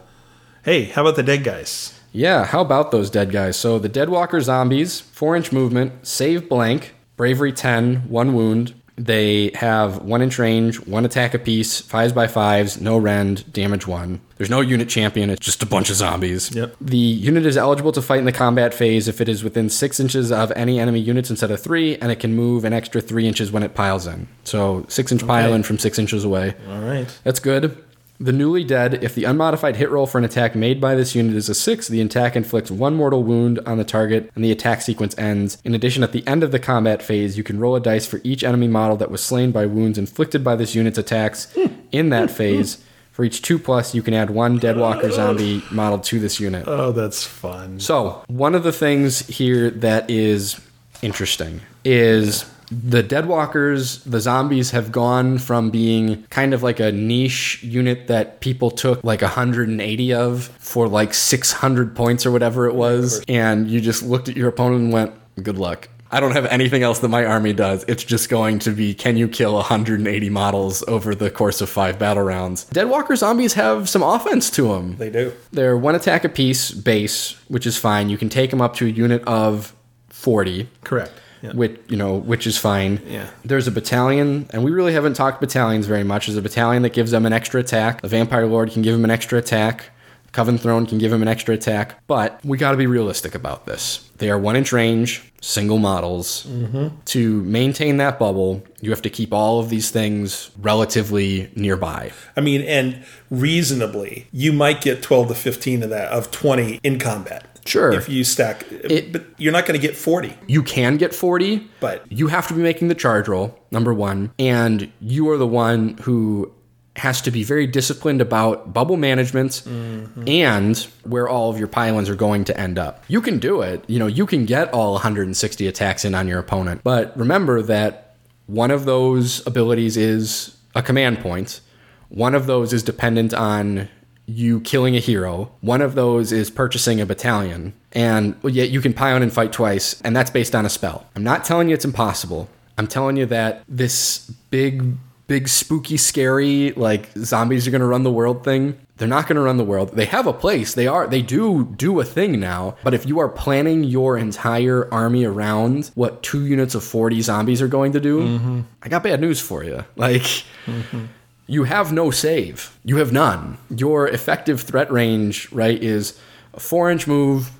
Hey, 0.63 0.83
how 0.85 1.01
about 1.01 1.15
the 1.15 1.23
dead 1.23 1.43
guys? 1.43 1.99
yeah, 2.11 2.45
how 2.45 2.61
about 2.61 2.91
those 2.91 3.09
dead 3.09 3.31
guys? 3.31 3.57
So 3.57 3.79
the 3.79 3.89
Deadwalker 3.89 4.41
zombies, 4.41 4.99
four 5.01 5.35
inch 5.35 5.51
movement, 5.51 6.05
save 6.05 6.47
blank, 6.47 6.93
bravery 7.17 7.51
10, 7.53 8.07
one 8.09 8.33
wound. 8.33 8.73
They 8.95 9.51
have 9.55 10.03
one 10.03 10.21
inch 10.21 10.37
range, 10.37 10.79
one 10.85 11.03
attack 11.03 11.33
apiece, 11.33 11.81
fives 11.81 12.13
by 12.13 12.27
fives, 12.27 12.79
no 12.79 12.97
rend, 12.97 13.51
damage 13.51 13.87
one. 13.87 14.21
There's 14.37 14.51
no 14.51 14.61
unit 14.61 14.87
champion, 14.87 15.31
it's 15.31 15.43
just 15.43 15.63
a 15.63 15.65
bunch 15.65 15.89
of 15.89 15.95
zombies. 15.95 16.55
Yep. 16.55 16.75
The 16.79 16.97
unit 16.97 17.45
is 17.45 17.57
eligible 17.57 17.91
to 17.93 18.01
fight 18.01 18.19
in 18.19 18.25
the 18.25 18.31
combat 18.31 18.73
phase 18.73 19.07
if 19.07 19.19
it 19.19 19.27
is 19.27 19.43
within 19.43 19.69
six 19.69 19.99
inches 19.99 20.31
of 20.31 20.51
any 20.55 20.79
enemy 20.79 20.99
units 20.99 21.31
instead 21.31 21.49
of 21.49 21.59
three, 21.59 21.97
and 21.97 22.11
it 22.11 22.19
can 22.19 22.35
move 22.35 22.65
an 22.65 22.73
extra 22.73 23.01
three 23.01 23.27
inches 23.27 23.51
when 23.51 23.63
it 23.63 23.73
piles 23.73 24.05
in. 24.05 24.27
So 24.43 24.85
six 24.89 25.11
inch 25.11 25.25
pile-in 25.25 25.63
from 25.63 25.79
six 25.79 25.97
inches 25.97 26.23
away. 26.23 26.53
All 26.69 26.81
right. 26.81 27.07
That's 27.23 27.39
good. 27.39 27.83
The 28.23 28.31
newly 28.31 28.63
dead, 28.63 29.03
if 29.03 29.15
the 29.15 29.25
unmodified 29.25 29.75
hit 29.75 29.91
roll 29.91 30.07
for 30.07 30.17
an 30.17 30.23
attack 30.23 30.55
made 30.55 30.79
by 30.79 30.95
this 30.95 31.13
unit 31.13 31.35
is 31.35 31.49
a 31.49 31.53
6, 31.53 31.89
the 31.89 31.99
attack 31.99 32.37
inflicts 32.37 32.71
one 32.71 32.95
mortal 32.95 33.21
wound 33.21 33.59
on 33.65 33.77
the 33.77 33.83
target 33.83 34.31
and 34.33 34.45
the 34.45 34.51
attack 34.51 34.81
sequence 34.81 35.13
ends. 35.17 35.57
In 35.65 35.75
addition, 35.75 36.03
at 36.03 36.13
the 36.13 36.25
end 36.25 36.41
of 36.41 36.53
the 36.53 36.57
combat 36.57 37.03
phase, 37.03 37.35
you 37.35 37.43
can 37.43 37.59
roll 37.59 37.75
a 37.75 37.81
dice 37.81 38.07
for 38.07 38.21
each 38.23 38.41
enemy 38.41 38.69
model 38.69 38.95
that 38.95 39.11
was 39.11 39.21
slain 39.21 39.51
by 39.51 39.65
wounds 39.65 39.97
inflicted 39.97 40.41
by 40.41 40.55
this 40.55 40.73
unit's 40.73 40.97
attacks 40.97 41.51
hmm. 41.53 41.65
in 41.91 42.11
that 42.11 42.31
phase. 42.31 42.81
For 43.11 43.25
each 43.25 43.41
2 43.41 43.59
plus, 43.59 43.93
you 43.93 44.01
can 44.01 44.13
add 44.13 44.29
one 44.29 44.57
Deadwalker 44.57 45.11
zombie 45.11 45.61
model 45.69 45.99
to 45.99 46.19
this 46.21 46.39
unit. 46.39 46.63
Oh, 46.65 46.93
that's 46.93 47.25
fun. 47.25 47.81
So, 47.81 48.23
one 48.27 48.55
of 48.55 48.63
the 48.63 48.71
things 48.71 49.19
here 49.27 49.69
that 49.69 50.09
is 50.09 50.61
interesting 51.01 51.59
is 51.83 52.45
the 52.81 53.03
Deadwalkers, 53.03 54.03
the 54.09 54.19
zombies 54.19 54.71
have 54.71 54.91
gone 54.91 55.37
from 55.37 55.69
being 55.69 56.23
kind 56.29 56.53
of 56.53 56.63
like 56.63 56.79
a 56.79 56.91
niche 56.91 57.63
unit 57.63 58.07
that 58.07 58.39
people 58.39 58.71
took 58.71 59.03
like 59.03 59.21
180 59.21 60.13
of 60.13 60.45
for 60.59 60.87
like 60.87 61.13
600 61.13 61.95
points 61.95 62.25
or 62.25 62.31
whatever 62.31 62.65
it 62.67 62.75
was. 62.75 63.23
And 63.27 63.69
you 63.69 63.79
just 63.81 64.03
looked 64.03 64.29
at 64.29 64.35
your 64.35 64.49
opponent 64.49 64.81
and 64.81 64.93
went, 64.93 65.13
good 65.41 65.57
luck. 65.57 65.89
I 66.11 66.19
don't 66.19 66.33
have 66.33 66.45
anything 66.45 66.83
else 66.83 66.99
that 66.99 67.07
my 67.07 67.25
army 67.25 67.53
does. 67.53 67.83
It's 67.87 68.03
just 68.03 68.29
going 68.29 68.59
to 68.59 68.71
be 68.71 68.93
can 68.93 69.17
you 69.17 69.27
kill 69.27 69.55
180 69.55 70.29
models 70.29 70.83
over 70.87 71.15
the 71.15 71.31
course 71.31 71.59
of 71.59 71.69
five 71.69 71.97
battle 71.97 72.21
rounds? 72.21 72.65
Deadwalker 72.65 73.15
zombies 73.15 73.53
have 73.53 73.89
some 73.89 74.03
offense 74.03 74.51
to 74.51 74.67
them. 74.67 74.97
They 74.97 75.09
do. 75.09 75.33
They're 75.51 75.75
one 75.75 75.95
attack 75.95 76.23
apiece 76.23 76.69
base, 76.69 77.31
which 77.47 77.65
is 77.65 77.77
fine. 77.77 78.09
You 78.09 78.19
can 78.19 78.29
take 78.29 78.51
them 78.51 78.61
up 78.61 78.75
to 78.75 78.85
a 78.85 78.89
unit 78.89 79.23
of 79.23 79.75
40, 80.09 80.69
Correct. 80.83 81.11
Yeah. 81.43 81.51
which 81.51 81.77
you 81.89 81.97
know, 81.97 82.15
which 82.15 82.47
is 82.47 82.57
fine. 82.57 83.01
Yeah. 83.05 83.27
There's 83.43 83.67
a 83.67 83.71
battalion, 83.71 84.47
and 84.51 84.63
we 84.63 84.71
really 84.71 84.93
haven't 84.93 85.15
talked 85.15 85.41
battalions 85.41 85.85
very 85.87 86.05
much. 86.05 86.27
There's 86.27 86.37
a 86.37 86.41
battalion 86.41 86.83
that 86.83 86.93
gives 86.93 87.11
them 87.11 87.25
an 87.25 87.33
extra 87.33 87.59
attack. 87.59 88.01
The 88.01 88.07
Vampire 88.07 88.47
Lord 88.47 88.71
can 88.71 88.81
give 88.81 88.95
him 88.95 89.03
an 89.03 89.11
extra 89.11 89.37
attack. 89.39 89.89
Coven 90.31 90.57
Throne 90.57 90.87
can 90.87 90.97
give 90.97 91.13
him 91.13 91.21
an 91.21 91.27
extra 91.27 91.53
attack, 91.53 92.01
but 92.07 92.39
we 92.43 92.57
got 92.57 92.71
to 92.71 92.77
be 92.77 92.87
realistic 92.87 93.35
about 93.35 93.67
this. 93.67 94.09
They 94.17 94.31
are 94.31 94.39
one 94.39 94.55
inch 94.55 94.71
range, 94.71 95.21
single 95.41 95.77
models. 95.77 96.47
Mm-hmm. 96.47 96.95
To 97.05 97.43
maintain 97.43 97.97
that 97.97 98.17
bubble, 98.17 98.63
you 98.81 98.89
have 98.89 99.01
to 99.03 99.11
keep 99.11 99.31
all 99.31 99.59
of 99.59 99.69
these 99.69 99.91
things 99.91 100.49
relatively 100.59 101.51
nearby. 101.55 102.13
I 102.35 102.41
mean, 102.41 102.61
and 102.61 103.03
reasonably, 103.29 104.27
you 104.31 104.53
might 104.53 104.81
get 104.81 105.03
12 105.03 105.27
to 105.27 105.35
15 105.35 105.83
of 105.83 105.89
that, 105.91 106.11
of 106.11 106.31
20 106.31 106.79
in 106.83 106.99
combat. 106.99 107.52
Sure. 107.65 107.91
If 107.93 108.09
you 108.09 108.23
stack, 108.23 108.65
It- 108.71 109.11
but 109.11 109.23
you're 109.37 109.53
not 109.53 109.65
going 109.65 109.79
to 109.79 109.87
get 109.87 109.95
40. 109.95 110.35
You 110.47 110.63
can 110.63 110.97
get 110.97 111.13
40, 111.13 111.67
But- 111.79 112.03
you 112.09 112.27
have 112.27 112.47
to 112.47 112.53
be 112.53 112.61
making 112.61 112.87
the 112.89 112.95
charge 112.95 113.27
roll, 113.27 113.57
number 113.71 113.93
one. 113.93 114.31
And 114.37 114.89
you 114.99 115.29
are 115.29 115.37
the 115.37 115.47
one 115.47 115.97
who 116.01 116.51
has 116.97 117.21
to 117.21 117.31
be 117.31 117.43
very 117.43 117.65
disciplined 117.65 118.21
about 118.21 118.71
bubble 118.71 118.97
management 118.97 119.63
mm-hmm. 119.65 120.27
and 120.27 120.77
where 121.03 121.27
all 121.27 121.49
of 121.49 121.57
your 121.57 121.67
pylons 121.67 122.07
are 122.07 122.15
going 122.15 122.43
to 122.45 122.59
end 122.59 122.77
up. 122.77 123.03
You 123.07 123.19
can 123.19 123.39
do 123.39 123.61
it. 123.61 123.83
You 123.87 123.97
know, 123.97 124.05
you 124.07 124.27
can 124.27 124.45
get 124.45 124.71
all 124.73 124.93
160 124.93 125.67
attacks 125.67 126.05
in 126.05 126.13
on 126.13 126.27
your 126.27 126.39
opponent. 126.39 126.81
But 126.83 127.17
remember 127.17 127.63
that 127.63 128.15
one 128.45 128.69
of 128.69 128.85
those 128.85 129.45
abilities 129.47 129.97
is 129.97 130.55
a 130.75 130.83
command 130.83 131.19
point. 131.19 131.61
One 132.09 132.35
of 132.35 132.45
those 132.45 132.73
is 132.73 132.83
dependent 132.83 133.33
on 133.33 133.89
you 134.25 134.61
killing 134.61 134.95
a 134.95 134.99
hero. 134.99 135.51
One 135.61 135.81
of 135.81 135.95
those 135.95 136.31
is 136.31 136.49
purchasing 136.49 137.01
a 137.01 137.05
battalion. 137.05 137.73
And 137.91 138.35
yet 138.43 138.69
you 138.69 138.81
can 138.81 138.93
pylon 138.93 139.21
and 139.21 139.31
fight 139.31 139.51
twice, 139.51 140.01
and 140.01 140.15
that's 140.15 140.31
based 140.31 140.55
on 140.55 140.65
a 140.65 140.69
spell. 140.69 141.05
I'm 141.15 141.23
not 141.23 141.43
telling 141.43 141.69
you 141.69 141.75
it's 141.75 141.85
impossible. 141.85 142.49
I'm 142.77 142.87
telling 142.87 143.17
you 143.17 143.25
that 143.27 143.63
this 143.67 144.31
big, 144.49 144.95
big, 145.27 145.47
spooky, 145.47 145.97
scary, 145.97 146.71
like 146.71 147.11
zombies 147.17 147.67
are 147.67 147.71
gonna 147.71 147.85
run 147.85 148.03
the 148.03 148.11
world 148.11 148.43
thing. 148.43 148.79
They're 148.97 149.07
not 149.07 149.27
gonna 149.27 149.41
run 149.41 149.57
the 149.57 149.63
world. 149.63 149.95
They 149.95 150.05
have 150.05 150.25
a 150.25 150.33
place. 150.33 150.73
They 150.73 150.87
are. 150.87 151.05
They 151.05 151.21
do 151.21 151.65
do 151.65 151.99
a 151.99 152.05
thing 152.05 152.39
now. 152.39 152.77
But 152.83 152.95
if 152.95 153.05
you 153.05 153.19
are 153.19 153.29
planning 153.29 153.83
your 153.83 154.17
entire 154.17 154.91
army 154.91 155.25
around 155.25 155.91
what 155.93 156.23
two 156.23 156.45
units 156.45 156.73
of 156.73 156.83
40 156.83 157.21
zombies 157.21 157.61
are 157.61 157.67
going 157.67 157.91
to 157.91 157.99
do, 157.99 158.19
mm-hmm. 158.21 158.61
I 158.81 158.89
got 158.89 159.03
bad 159.03 159.21
news 159.21 159.39
for 159.39 159.63
you. 159.63 159.83
Like. 159.95 160.23
Mm-hmm. 160.65 161.05
You 161.47 161.65
have 161.65 161.91
no 161.91 162.11
save. 162.11 162.77
You 162.83 162.97
have 162.97 163.11
none. 163.11 163.57
Your 163.69 164.07
effective 164.07 164.61
threat 164.61 164.91
range, 164.91 165.51
right, 165.51 165.81
is 165.81 166.19
a 166.53 166.59
four 166.59 166.89
inch 166.89 167.07
move 167.07 167.51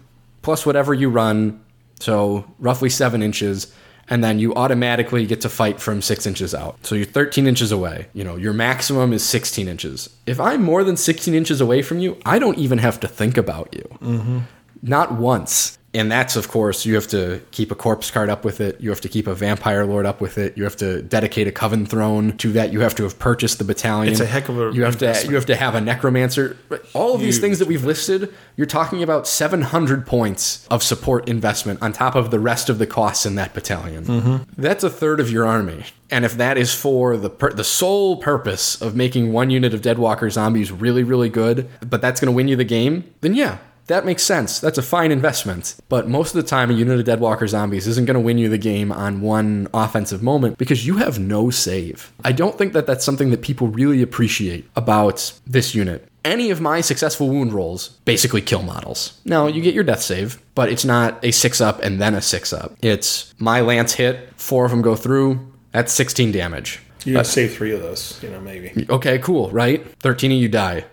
plus 0.42 0.66
whatever 0.66 0.94
you 0.94 1.10
run, 1.10 1.60
so 2.00 2.46
roughly 2.60 2.90
seven 2.90 3.24
inches, 3.24 3.74
and 4.10 4.24
then 4.24 4.38
you 4.38 4.54
automatically 4.56 5.26
get 5.26 5.42
to 5.42 5.50
fight 5.50 5.80
from 5.80 6.02
six 6.02 6.26
inches 6.26 6.54
out. 6.54 6.86
So 6.86 6.96
you're 6.96 7.06
13 7.06 7.48
inches 7.48 7.72
away. 7.72 8.08
You 8.14 8.24
know, 8.24 8.36
your 8.36 8.54
maximum 8.54 9.14
is 9.14 9.24
16 9.24 9.68
inches. 9.68 10.10
If 10.26 10.40
I'm 10.40 10.62
more 10.62 10.84
than 10.84 10.98
16 10.98 11.34
inches 11.34 11.62
away 11.62 11.82
from 11.82 12.00
you, 12.00 12.18
I 12.26 12.40
don't 12.40 12.58
even 12.58 12.80
have 12.80 13.00
to 13.00 13.08
think 13.08 13.38
about 13.38 13.74
you. 13.74 13.98
Mm-hmm. 14.02 14.40
Not 14.82 15.14
once. 15.14 15.78
And 15.96 16.12
that's, 16.12 16.36
of 16.36 16.48
course, 16.48 16.86
you 16.86 16.96
have 16.96 17.08
to 17.10 17.40
keep 17.52 17.72
a 17.72 17.76
corpse 17.76 18.10
cart 18.10 18.30
up 18.30 18.44
with 18.44 18.60
it. 18.60 18.82
You 18.82 18.90
have 18.90 19.02
to 19.02 19.10
keep 19.10 19.28
a 19.28 19.36
vampire 19.36 19.86
lord 19.86 20.08
up 20.08 20.22
with 20.22 20.40
it. 20.40 20.58
You 20.58 20.64
have 20.64 20.76
to 20.78 21.04
dedicate 21.04 21.48
a 21.48 21.52
coven 21.52 21.86
throne 21.86 22.36
to 22.38 22.52
that. 22.54 22.74
You 22.74 22.80
have 22.80 22.96
to 22.96 23.04
have 23.04 23.20
purchased 23.20 23.60
the 23.60 23.64
battalion. 23.64 24.12
It's 24.12 24.20
a 24.20 24.26
heck 24.26 24.50
of 24.50 24.60
a 24.60 24.74
You 24.74 24.84
have 24.84 24.98
to. 25.00 25.26
You 25.28 25.36
have 25.36 25.46
to 25.46 25.56
have 25.56 25.76
a 25.76 25.82
necromancer. 25.82 26.58
All 26.94 27.14
of 27.14 27.22
these 27.22 27.40
things 27.40 27.60
that 27.60 27.68
we've 27.68 27.86
listed, 27.86 28.34
you're 28.56 28.66
talking 28.66 29.04
about 29.04 29.28
700 29.28 30.08
points 30.08 30.68
of 30.72 30.82
support 30.82 31.30
investment 31.30 31.82
on 31.82 31.94
top 31.94 32.16
of 32.16 32.32
the 32.32 32.40
rest 32.40 32.70
of 32.70 32.80
the 32.80 32.88
costs 32.88 33.26
in 33.26 33.36
that 33.36 33.54
battalion. 33.54 34.06
Mm-hmm. 34.06 34.62
That's 34.62 34.84
a 34.84 34.90
third 34.90 35.20
of 35.20 35.30
your 35.30 35.46
army. 35.46 35.86
And 36.10 36.26
if 36.26 36.38
that 36.38 36.58
is 36.58 36.74
for 36.74 37.18
the 37.18 37.30
pur- 37.30 37.54
the 37.54 37.64
sole 37.64 38.18
purpose 38.18 38.82
of 38.82 38.96
making 38.96 39.32
one 39.32 39.50
unit 39.50 39.74
of 39.74 39.82
Deadwalker 39.82 40.30
zombies 40.32 40.72
really, 40.72 41.04
really 41.04 41.30
good, 41.30 41.70
but 41.88 42.02
that's 42.02 42.20
going 42.20 42.32
to 42.32 42.36
win 42.36 42.48
you 42.48 42.56
the 42.56 42.64
game, 42.64 43.04
then 43.22 43.34
yeah, 43.34 43.58
that 43.88 44.06
makes 44.06 44.24
sense. 44.24 44.60
That's 44.60 44.78
a 44.78 44.84
fine 44.84 45.12
investment. 45.12 45.76
But 45.90 46.08
most 46.08 46.36
of 46.36 46.42
the 46.42 46.48
time, 46.48 46.70
a 46.70 46.74
unit 46.74 47.00
of 47.00 47.06
Deadwalker 47.06 47.48
zombies 47.48 47.88
isn't 47.88 48.06
going 48.06 48.16
to 48.16 48.20
win 48.20 48.38
you 48.38 48.50
the 48.50 48.58
game 48.58 48.92
on 48.92 49.22
one 49.22 49.68
offensive 49.74 50.24
moment 50.24 50.58
because 50.58 50.88
you 50.88 50.98
have 50.98 51.20
no 51.20 51.50
save. 51.50 52.12
I 52.24 52.32
don't 52.32 52.58
think 52.58 52.74
that 52.74 52.88
that's 52.88 53.06
something 53.06 53.32
that 53.32 53.42
people 53.42 53.68
really 53.68 54.02
appreciate 54.02 54.70
about 54.76 55.34
this 55.46 55.76
unit. 55.76 56.08
Any 56.26 56.52
of 56.52 56.62
my 56.62 56.80
successful 56.80 57.28
wound 57.28 57.52
rolls 57.52 57.90
basically 58.06 58.42
kill 58.42 58.64
models. 58.64 59.20
Now, 59.26 59.48
you 59.48 59.62
get 59.62 59.74
your 59.74 59.84
death 59.84 60.02
save, 60.02 60.42
but 60.56 60.70
it's 60.70 60.86
not 60.86 61.24
a 61.24 61.32
six 61.32 61.60
up 61.60 61.84
and 61.84 62.00
then 62.00 62.16
a 62.16 62.22
six 62.22 62.54
up. 62.54 62.78
It's 62.82 63.34
my 63.40 63.60
lance 63.60 63.94
hit, 63.94 64.30
four 64.38 64.64
of 64.64 64.72
them 64.72 64.82
go 64.82 64.96
through, 64.96 65.52
that's 65.74 65.92
16 65.92 66.32
damage. 66.32 66.80
You 67.04 67.22
save 67.26 67.56
three 67.56 67.74
of 67.74 67.82
those, 67.82 68.22
you 68.24 68.30
know, 68.30 68.40
maybe. 68.40 68.86
Okay, 68.90 69.20
cool, 69.20 69.50
right? 69.52 69.86
13 70.00 70.32
of 70.32 70.38
you 70.38 70.48
die. 70.48 70.86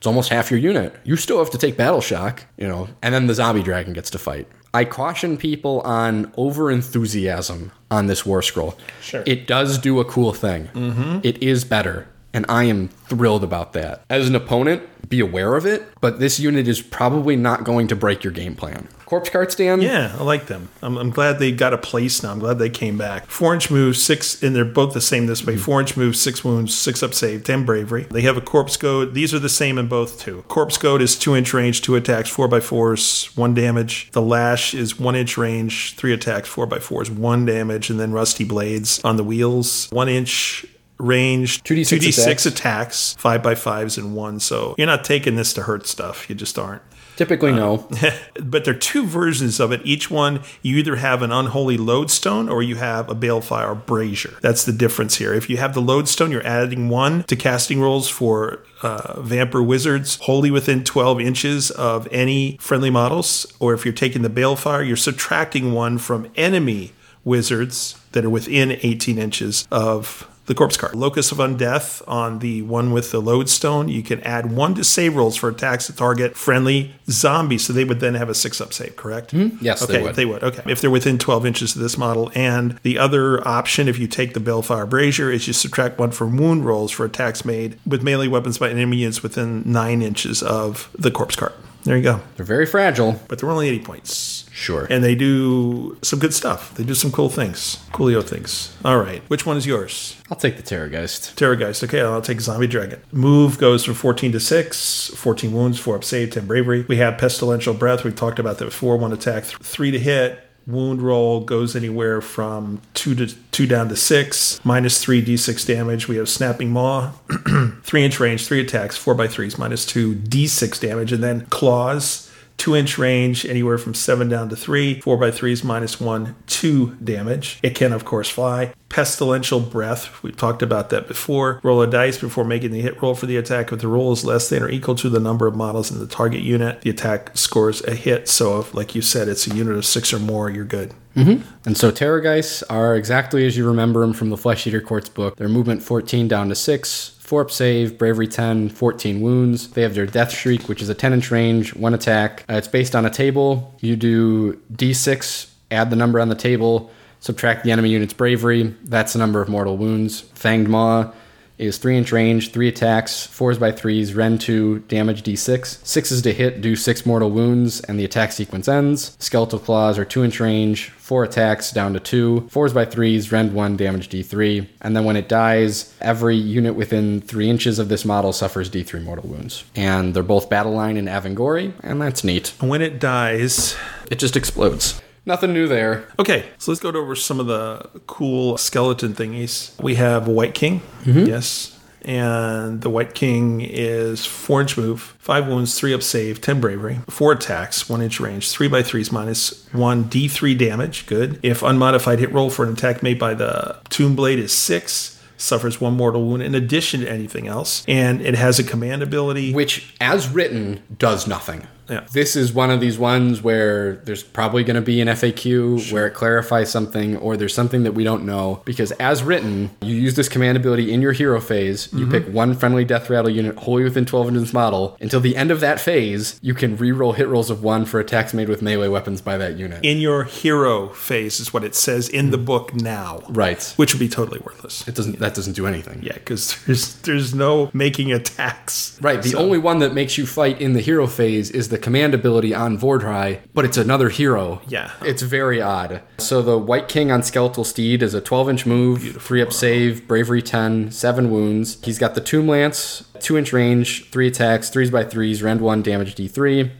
It's 0.00 0.06
almost 0.06 0.30
half 0.30 0.50
your 0.50 0.58
unit. 0.58 0.94
You 1.04 1.14
still 1.16 1.36
have 1.40 1.50
to 1.50 1.58
take 1.58 1.76
battle 1.76 2.00
shock, 2.00 2.46
you 2.56 2.66
know, 2.66 2.88
and 3.02 3.12
then 3.12 3.26
the 3.26 3.34
zombie 3.34 3.62
dragon 3.62 3.92
gets 3.92 4.08
to 4.12 4.18
fight. 4.18 4.48
I 4.72 4.86
caution 4.86 5.36
people 5.36 5.82
on 5.82 6.32
over 6.38 6.70
enthusiasm 6.70 7.70
on 7.90 8.06
this 8.06 8.24
war 8.24 8.40
scroll. 8.40 8.78
Sure. 9.02 9.22
It 9.26 9.46
does 9.46 9.76
do 9.76 10.00
a 10.00 10.06
cool 10.06 10.32
thing. 10.32 10.68
Mm-hmm. 10.68 11.20
is 11.22 11.64
better, 11.64 12.08
and 12.32 12.46
I 12.48 12.64
am 12.64 12.88
thrilled 12.88 13.44
about 13.44 13.74
that. 13.74 14.02
As 14.08 14.26
an 14.26 14.34
opponent, 14.34 14.84
be 15.10 15.20
aware 15.20 15.54
of 15.54 15.66
it, 15.66 15.86
but 16.00 16.18
this 16.18 16.40
unit 16.40 16.66
is 16.66 16.80
probably 16.80 17.36
not 17.36 17.64
going 17.64 17.86
to 17.88 17.96
break 17.96 18.24
your 18.24 18.32
game 18.32 18.56
plan. 18.56 18.88
Corpse 19.10 19.28
cart 19.28 19.50
stand? 19.50 19.82
Yeah, 19.82 20.14
I 20.16 20.22
like 20.22 20.46
them. 20.46 20.68
I'm, 20.82 20.96
I'm 20.96 21.10
glad 21.10 21.40
they 21.40 21.50
got 21.50 21.74
a 21.74 21.78
place 21.78 22.22
now. 22.22 22.30
I'm 22.30 22.38
glad 22.38 22.60
they 22.60 22.70
came 22.70 22.96
back. 22.96 23.26
Four 23.26 23.52
inch 23.52 23.68
move, 23.68 23.96
six, 23.96 24.40
and 24.40 24.54
they're 24.54 24.64
both 24.64 24.94
the 24.94 25.00
same 25.00 25.26
this 25.26 25.44
way. 25.44 25.54
Mm-hmm. 25.54 25.62
Four 25.62 25.80
inch 25.80 25.96
move, 25.96 26.14
six 26.14 26.44
wounds, 26.44 26.78
six 26.78 27.02
up 27.02 27.12
save, 27.12 27.42
10 27.42 27.64
bravery. 27.64 28.04
They 28.04 28.20
have 28.20 28.36
a 28.36 28.40
corpse 28.40 28.76
goad. 28.76 29.14
These 29.14 29.34
are 29.34 29.40
the 29.40 29.48
same 29.48 29.78
in 29.78 29.88
both 29.88 30.20
too. 30.20 30.44
Corpse 30.46 30.78
goad 30.78 31.02
is 31.02 31.18
two 31.18 31.34
inch 31.34 31.52
range, 31.52 31.82
two 31.82 31.96
attacks, 31.96 32.28
four 32.28 32.46
by 32.46 32.60
fours, 32.60 33.32
one 33.34 33.52
damage. 33.52 34.12
The 34.12 34.22
lash 34.22 34.74
is 34.74 34.96
one 34.96 35.16
inch 35.16 35.36
range, 35.36 35.96
three 35.96 36.12
attacks, 36.12 36.48
four 36.48 36.66
by 36.66 36.78
fours, 36.78 37.10
one 37.10 37.44
damage, 37.44 37.90
and 37.90 37.98
then 37.98 38.12
rusty 38.12 38.44
blades 38.44 39.00
on 39.02 39.16
the 39.16 39.24
wheels, 39.24 39.88
one 39.90 40.08
inch 40.08 40.64
range 40.98 41.64
2d6 41.64 41.98
2d6 41.98 42.20
attacks. 42.20 42.46
attacks 42.46 43.14
five 43.14 43.42
by 43.42 43.54
fives 43.54 43.96
and 43.96 44.14
one 44.14 44.38
so 44.38 44.74
you're 44.76 44.86
not 44.86 45.02
taking 45.02 45.34
this 45.34 45.54
to 45.54 45.62
hurt 45.62 45.86
stuff 45.86 46.28
you 46.28 46.36
just 46.36 46.58
aren't 46.58 46.82
Typically, 47.20 47.52
no. 47.52 47.86
but 48.42 48.64
there 48.64 48.72
are 48.72 48.78
two 48.78 49.04
versions 49.04 49.60
of 49.60 49.72
it. 49.72 49.82
Each 49.84 50.10
one, 50.10 50.40
you 50.62 50.78
either 50.78 50.96
have 50.96 51.20
an 51.20 51.30
unholy 51.30 51.76
lodestone 51.76 52.48
or 52.48 52.62
you 52.62 52.76
have 52.76 53.10
a 53.10 53.14
balefire 53.14 53.84
brazier. 53.84 54.38
That's 54.40 54.64
the 54.64 54.72
difference 54.72 55.16
here. 55.16 55.34
If 55.34 55.50
you 55.50 55.58
have 55.58 55.74
the 55.74 55.82
lodestone, 55.82 56.30
you're 56.30 56.46
adding 56.46 56.88
one 56.88 57.24
to 57.24 57.36
casting 57.36 57.78
rolls 57.78 58.08
for 58.08 58.64
uh, 58.80 59.20
vampire 59.20 59.60
wizards 59.60 60.18
wholly 60.22 60.50
within 60.50 60.82
12 60.82 61.20
inches 61.20 61.70
of 61.70 62.08
any 62.10 62.56
friendly 62.58 62.88
models. 62.88 63.46
Or 63.60 63.74
if 63.74 63.84
you're 63.84 63.92
taking 63.92 64.22
the 64.22 64.30
balefire, 64.30 64.88
you're 64.88 64.96
subtracting 64.96 65.74
one 65.74 65.98
from 65.98 66.32
enemy 66.36 66.94
wizards 67.22 68.00
that 68.12 68.24
are 68.24 68.30
within 68.30 68.78
18 68.80 69.18
inches 69.18 69.68
of 69.70 70.26
the 70.50 70.54
corpse 70.56 70.76
cart. 70.76 70.96
Locus 70.96 71.30
of 71.30 71.38
Undeath 71.38 72.02
on 72.08 72.40
the 72.40 72.62
one 72.62 72.90
with 72.90 73.12
the 73.12 73.20
lodestone, 73.20 73.88
you 73.88 74.02
can 74.02 74.20
add 74.22 74.50
one 74.50 74.74
to 74.74 74.82
save 74.82 75.14
rolls 75.14 75.36
for 75.36 75.48
attacks 75.48 75.86
that 75.86 75.96
target 75.96 76.36
friendly 76.36 76.92
zombies. 77.08 77.64
So 77.64 77.72
they 77.72 77.84
would 77.84 78.00
then 78.00 78.14
have 78.14 78.28
a 78.28 78.34
six 78.34 78.60
up 78.60 78.72
save, 78.72 78.96
correct? 78.96 79.32
Mm-hmm. 79.32 79.64
Yes, 79.64 79.86
they 79.86 79.94
okay, 79.94 80.02
would. 80.02 80.16
They 80.16 80.24
would. 80.24 80.42
Okay. 80.42 80.64
If 80.66 80.80
they're 80.80 80.90
within 80.90 81.18
12 81.18 81.46
inches 81.46 81.76
of 81.76 81.82
this 81.82 81.96
model. 81.96 82.32
And 82.34 82.80
the 82.82 82.98
other 82.98 83.46
option, 83.46 83.86
if 83.86 84.00
you 84.00 84.08
take 84.08 84.34
the 84.34 84.40
Balefire 84.40 84.90
Brazier, 84.90 85.30
is 85.30 85.46
you 85.46 85.52
subtract 85.52 86.00
one 86.00 86.10
from 86.10 86.36
wound 86.36 86.66
rolls 86.66 86.90
for 86.90 87.04
attacks 87.04 87.44
made 87.44 87.78
with 87.86 88.02
melee 88.02 88.26
weapons 88.26 88.58
by 88.58 88.70
enemy 88.70 88.96
units 88.96 89.22
within 89.22 89.62
nine 89.64 90.02
inches 90.02 90.42
of 90.42 90.90
the 90.98 91.12
corpse 91.12 91.36
cart. 91.36 91.54
There 91.84 91.96
you 91.96 92.02
go. 92.02 92.20
They're 92.36 92.44
very 92.44 92.66
fragile. 92.66 93.20
But 93.28 93.38
they're 93.38 93.50
only 93.50 93.68
80 93.68 93.84
points. 93.84 94.39
Sure. 94.60 94.86
And 94.90 95.02
they 95.02 95.14
do 95.14 95.96
some 96.02 96.18
good 96.18 96.34
stuff. 96.34 96.74
They 96.74 96.84
do 96.84 96.94
some 96.94 97.10
cool 97.10 97.30
things. 97.30 97.78
Coolio 97.92 98.22
things. 98.22 98.76
All 98.84 98.98
right. 98.98 99.22
Which 99.28 99.46
one 99.46 99.56
is 99.56 99.66
yours? 99.66 100.16
I'll 100.30 100.36
take 100.36 100.58
the 100.58 100.62
Terrorgeist. 100.62 101.34
Terrorgeist. 101.34 101.82
Okay, 101.84 102.02
I'll 102.02 102.20
take 102.20 102.42
Zombie 102.42 102.66
Dragon. 102.66 103.00
Move 103.10 103.56
goes 103.56 103.84
from 103.86 103.94
14 103.94 104.32
to 104.32 104.40
6, 104.40 105.12
14 105.16 105.52
wounds, 105.52 105.78
4 105.78 105.96
up 105.96 106.04
save, 106.04 106.32
10 106.32 106.46
bravery. 106.46 106.84
We 106.86 106.96
have 106.98 107.14
Pestilential 107.18 107.72
Breath. 107.72 108.04
We've 108.04 108.14
talked 108.14 108.38
about 108.38 108.58
that 108.58 108.66
before. 108.66 108.98
1 108.98 109.12
attack, 109.14 109.44
3 109.44 109.90
to 109.92 109.98
hit. 109.98 110.46
Wound 110.66 111.00
roll 111.00 111.40
goes 111.40 111.74
anywhere 111.74 112.20
from 112.20 112.82
2 112.92 113.14
to 113.14 113.26
2 113.52 113.66
down 113.66 113.88
to 113.88 113.96
6, 113.96 114.60
minus 114.62 115.02
3 115.02 115.24
d6 115.24 115.66
damage. 115.66 116.06
We 116.06 116.16
have 116.16 116.28
Snapping 116.28 116.70
Maw, 116.70 117.12
3 117.82 118.04
inch 118.04 118.20
range, 118.20 118.46
3 118.46 118.60
attacks, 118.60 118.98
4 118.98 119.14
by 119.14 119.26
3s, 119.26 119.58
minus 119.58 119.86
2 119.86 120.14
d6 120.16 120.78
damage. 120.80 121.12
And 121.12 121.22
then 121.24 121.46
Claws. 121.46 122.29
Two 122.60 122.76
inch 122.76 122.98
range, 122.98 123.46
anywhere 123.46 123.78
from 123.78 123.94
seven 123.94 124.28
down 124.28 124.50
to 124.50 124.54
three. 124.54 125.00
Four 125.00 125.16
by 125.16 125.30
threes, 125.30 125.64
minus 125.64 125.98
one, 125.98 126.36
two 126.46 126.94
damage. 127.02 127.58
It 127.62 127.74
can, 127.74 127.90
of 127.90 128.04
course, 128.04 128.28
fly. 128.28 128.74
Pestilential 128.90 129.60
breath. 129.60 130.22
we've 130.22 130.36
talked 130.36 130.60
about 130.60 130.90
that 130.90 131.08
before. 131.08 131.60
Roll 131.62 131.80
a 131.80 131.86
dice 131.86 132.18
before 132.18 132.44
making 132.44 132.72
the 132.72 132.82
hit 132.82 133.00
roll 133.00 133.14
for 133.14 133.24
the 133.24 133.38
attack. 133.38 133.72
If 133.72 133.80
the 133.80 133.88
roll 133.88 134.12
is 134.12 134.26
less 134.26 134.50
than 134.50 134.62
or 134.62 134.68
equal 134.68 134.94
to 134.96 135.08
the 135.08 135.18
number 135.18 135.46
of 135.46 135.56
models 135.56 135.90
in 135.90 136.00
the 136.00 136.06
target 136.06 136.42
unit, 136.42 136.82
the 136.82 136.90
attack 136.90 137.34
scores 137.34 137.82
a 137.84 137.94
hit. 137.94 138.28
So, 138.28 138.60
if, 138.60 138.74
like 138.74 138.94
you 138.94 139.00
said, 139.00 139.26
it's 139.26 139.46
a 139.46 139.54
unit 139.54 139.74
of 139.74 139.86
six 139.86 140.12
or 140.12 140.18
more, 140.18 140.50
you're 140.50 140.66
good. 140.66 140.92
Mm-hmm. 141.16 141.42
And 141.64 141.78
so 141.78 141.90
Terrorgeists 141.90 142.62
are 142.68 142.94
exactly 142.94 143.46
as 143.46 143.56
you 143.56 143.66
remember 143.66 144.02
them 144.02 144.12
from 144.12 144.28
the 144.28 144.36
Flesh 144.36 144.66
Eater 144.66 144.82
Courts 144.82 145.08
book. 145.08 145.36
Their 145.36 145.48
movement 145.48 145.82
14 145.82 146.28
down 146.28 146.50
to 146.50 146.54
6, 146.54 147.16
4 147.30 147.42
up 147.42 147.50
save, 147.52 147.96
bravery 147.96 148.26
10, 148.26 148.70
14 148.70 149.20
wounds. 149.20 149.68
They 149.68 149.82
have 149.82 149.94
their 149.94 150.04
Death 150.04 150.32
Shriek, 150.32 150.68
which 150.68 150.82
is 150.82 150.88
a 150.88 150.96
10 150.96 151.12
inch 151.12 151.30
range, 151.30 151.76
1 151.76 151.94
attack. 151.94 152.44
Uh, 152.50 152.54
it's 152.54 152.66
based 152.66 152.96
on 152.96 153.06
a 153.06 153.10
table. 153.10 153.72
You 153.78 153.94
do 153.94 154.54
d6, 154.72 155.48
add 155.70 155.90
the 155.90 155.96
number 155.96 156.18
on 156.18 156.28
the 156.28 156.34
table, 156.34 156.90
subtract 157.20 157.62
the 157.62 157.70
enemy 157.70 157.90
unit's 157.90 158.14
bravery. 158.14 158.74
That's 158.82 159.12
the 159.12 159.20
number 159.20 159.40
of 159.40 159.48
mortal 159.48 159.76
wounds. 159.76 160.22
Fanged 160.34 160.66
Maw 160.66 161.12
is 161.60 161.78
3 161.78 161.98
inch 161.98 162.10
range, 162.12 162.52
3 162.52 162.68
attacks, 162.68 163.26
4s 163.26 163.60
by 163.60 163.70
3s, 163.70 164.16
Rend 164.16 164.40
2, 164.40 164.80
damage 164.80 165.22
d6. 165.22 165.86
6 165.86 166.12
is 166.12 166.22
to 166.22 166.32
hit, 166.32 166.60
do 166.60 166.74
6 166.74 167.06
mortal 167.06 167.30
wounds, 167.30 167.80
and 167.80 167.98
the 167.98 168.04
attack 168.04 168.32
sequence 168.32 168.66
ends. 168.66 169.16
Skeletal 169.18 169.58
Claws 169.58 169.98
are 169.98 170.04
2 170.04 170.24
inch 170.24 170.40
range, 170.40 170.90
4 170.90 171.24
attacks 171.24 171.70
down 171.70 171.92
to 171.92 172.00
2, 172.00 172.48
4s 172.50 172.72
by 172.72 172.86
3s, 172.86 173.30
Rend 173.30 173.52
1, 173.52 173.76
damage 173.76 174.08
d3. 174.08 174.66
And 174.80 174.96
then 174.96 175.04
when 175.04 175.16
it 175.16 175.28
dies, 175.28 175.94
every 176.00 176.36
unit 176.36 176.74
within 176.74 177.20
3 177.20 177.50
inches 177.50 177.78
of 177.78 177.88
this 177.88 178.04
model 178.04 178.32
suffers 178.32 178.70
d3 178.70 179.02
mortal 179.02 179.28
wounds. 179.28 179.64
And 179.76 180.14
they're 180.14 180.22
both 180.22 180.48
Battle 180.48 180.72
Line 180.72 180.96
and 180.96 181.08
Avengorii, 181.08 181.72
and 181.82 182.00
that's 182.00 182.24
neat. 182.24 182.54
When 182.60 182.82
it 182.82 182.98
dies, 182.98 183.76
It 184.10 184.18
just 184.18 184.36
explodes. 184.36 185.00
Nothing 185.26 185.52
new 185.52 185.68
there. 185.68 186.08
Okay, 186.18 186.48
so 186.58 186.70
let's 186.70 186.80
go 186.80 186.90
over 186.90 187.14
some 187.14 187.40
of 187.40 187.46
the 187.46 187.88
cool 188.06 188.56
skeleton 188.56 189.14
thingies. 189.14 189.80
We 189.82 189.96
have 189.96 190.26
Wight 190.26 190.54
King, 190.54 190.80
mm-hmm. 191.02 191.26
yes. 191.26 191.76
And 192.02 192.80
the 192.80 192.88
Wight 192.88 193.14
King 193.14 193.60
is 193.60 194.24
four 194.24 194.62
inch 194.62 194.78
move, 194.78 195.14
five 195.18 195.46
wounds, 195.46 195.78
three 195.78 195.92
up 195.92 196.02
save, 196.02 196.40
10 196.40 196.60
bravery, 196.60 197.00
four 197.08 197.32
attacks, 197.32 197.88
one 197.88 198.00
inch 198.00 198.18
range, 198.18 198.50
three 198.50 198.68
by 198.68 198.82
threes 198.82 199.12
minus 199.12 199.66
one 199.72 200.04
d3 200.04 200.56
damage. 200.56 201.06
Good. 201.06 201.38
If 201.42 201.62
unmodified 201.62 202.18
hit 202.18 202.32
roll 202.32 202.48
for 202.48 202.64
an 202.64 202.72
attack 202.72 203.02
made 203.02 203.18
by 203.18 203.34
the 203.34 203.78
Tomb 203.90 204.16
Blade 204.16 204.38
is 204.38 204.52
six, 204.52 205.20
suffers 205.36 205.80
one 205.80 205.94
mortal 205.94 206.24
wound 206.24 206.42
in 206.42 206.54
addition 206.54 207.00
to 207.00 207.10
anything 207.10 207.46
else. 207.46 207.84
And 207.86 208.20
it 208.22 208.34
has 208.34 208.58
a 208.58 208.64
command 208.64 209.02
ability. 209.02 209.52
which 209.52 209.94
as 210.00 210.28
written 210.28 210.82
does 210.98 211.26
nothing. 211.26 211.66
Yeah. 211.90 212.06
This 212.12 212.36
is 212.36 212.52
one 212.52 212.70
of 212.70 212.80
these 212.80 212.98
ones 212.98 213.42
where 213.42 213.96
there's 213.96 214.22
probably 214.22 214.64
going 214.64 214.76
to 214.76 214.80
be 214.82 215.00
an 215.00 215.08
FAQ 215.08 215.92
where 215.92 216.06
it 216.06 216.14
clarifies 216.14 216.70
something 216.70 217.16
or 217.16 217.36
there's 217.36 217.54
something 217.54 217.82
that 217.82 217.92
we 217.92 218.04
don't 218.04 218.24
know 218.24 218.62
because 218.64 218.92
as 218.92 219.22
written, 219.22 219.70
you 219.82 219.94
use 219.94 220.14
this 220.14 220.28
command 220.28 220.56
ability 220.56 220.92
in 220.92 221.02
your 221.02 221.12
hero 221.12 221.40
phase. 221.40 221.92
You 221.92 222.00
Mm-hmm. 222.06 222.10
pick 222.12 222.26
one 222.34 222.54
friendly 222.54 222.84
death 222.84 223.10
rattle 223.10 223.30
unit 223.30 223.56
wholly 223.58 223.84
within 223.84 224.04
12 224.06 224.28
inches 224.28 224.42
of 224.48 224.54
model. 224.54 224.96
Until 225.00 225.20
the 225.20 225.36
end 225.36 225.50
of 225.50 225.60
that 225.60 225.80
phase, 225.80 226.38
you 226.42 226.54
can 226.54 226.76
re-roll 226.76 227.12
hit 227.12 227.28
rolls 227.28 227.50
of 227.50 227.62
one 227.62 227.84
for 227.84 228.00
attacks 228.00 228.32
made 228.32 228.48
with 228.48 228.62
melee 228.62 228.88
weapons 228.88 229.20
by 229.20 229.36
that 229.36 229.56
unit. 229.58 229.84
in 229.84 229.98
your 229.98 230.24
hero 230.24 230.88
phase 230.90 231.40
is 231.40 231.52
what 231.52 231.64
it 231.64 231.74
says 231.74 232.08
in 232.08 232.30
the 232.30 232.38
book 232.38 232.74
now. 232.74 233.20
right. 233.28 233.62
Which 233.76 233.92
would 233.92 234.00
be 234.00 234.08
totally 234.08 234.40
worthless. 234.44 234.86
It 234.88 234.94
doesn't 234.94 235.18
that 235.18 235.34
doesn't 235.34 235.54
do 235.54 235.66
anything. 235.66 236.02
Yeah, 236.02 236.14
because 236.14 236.56
there's 236.66 236.94
there's 237.02 237.34
no 237.34 237.70
making 237.72 238.12
attacks. 238.12 238.98
Right. 239.00 239.22
The 239.22 239.30
So- 239.30 239.38
only 239.38 239.58
one 239.58 239.78
that 239.80 239.92
makes 239.94 240.16
you 240.18 240.26
fight 240.26 240.60
in 240.60 240.72
the 240.72 240.80
hero 240.80 241.06
phase 241.06 241.50
is 241.50 241.68
the 241.68 241.78
command 241.80 242.14
ability 242.14 242.54
on 242.54 242.78
Vhordrai, 242.78 243.40
but 243.54 243.64
it's 243.64 243.76
another 243.76 244.08
hero. 244.08 244.62
Yeah. 244.68 244.92
It's 245.02 245.22
very 245.22 245.60
odd. 245.60 246.02
So 246.18 246.42
the 246.42 246.58
Wight 246.58 246.88
King 246.88 247.10
on 247.10 247.22
Skeletal 247.22 247.64
Steed 247.64 248.02
is 248.02 248.14
a 248.14 248.20
12 248.20 248.50
inch 248.50 248.66
move, 248.66 249.22
3 249.22 249.42
up 249.42 249.52
save, 249.52 250.06
bravery 250.06 250.42
10, 250.42 250.90
7 250.90 251.30
wounds. 251.30 251.78
He's 251.82 251.98
got 251.98 252.14
the 252.14 252.20
Tomb 252.20 252.46
Lance, 252.48 253.04
2 253.20 253.36
inch 253.36 253.52
range, 253.52 254.10
3 254.10 254.28
attacks, 254.28 254.70
3s 254.70 254.90
by 254.90 255.04
3s, 255.04 255.42
rend 255.42 255.60
1, 255.60 255.82
damage 255.82 256.14
d3. 256.14 256.70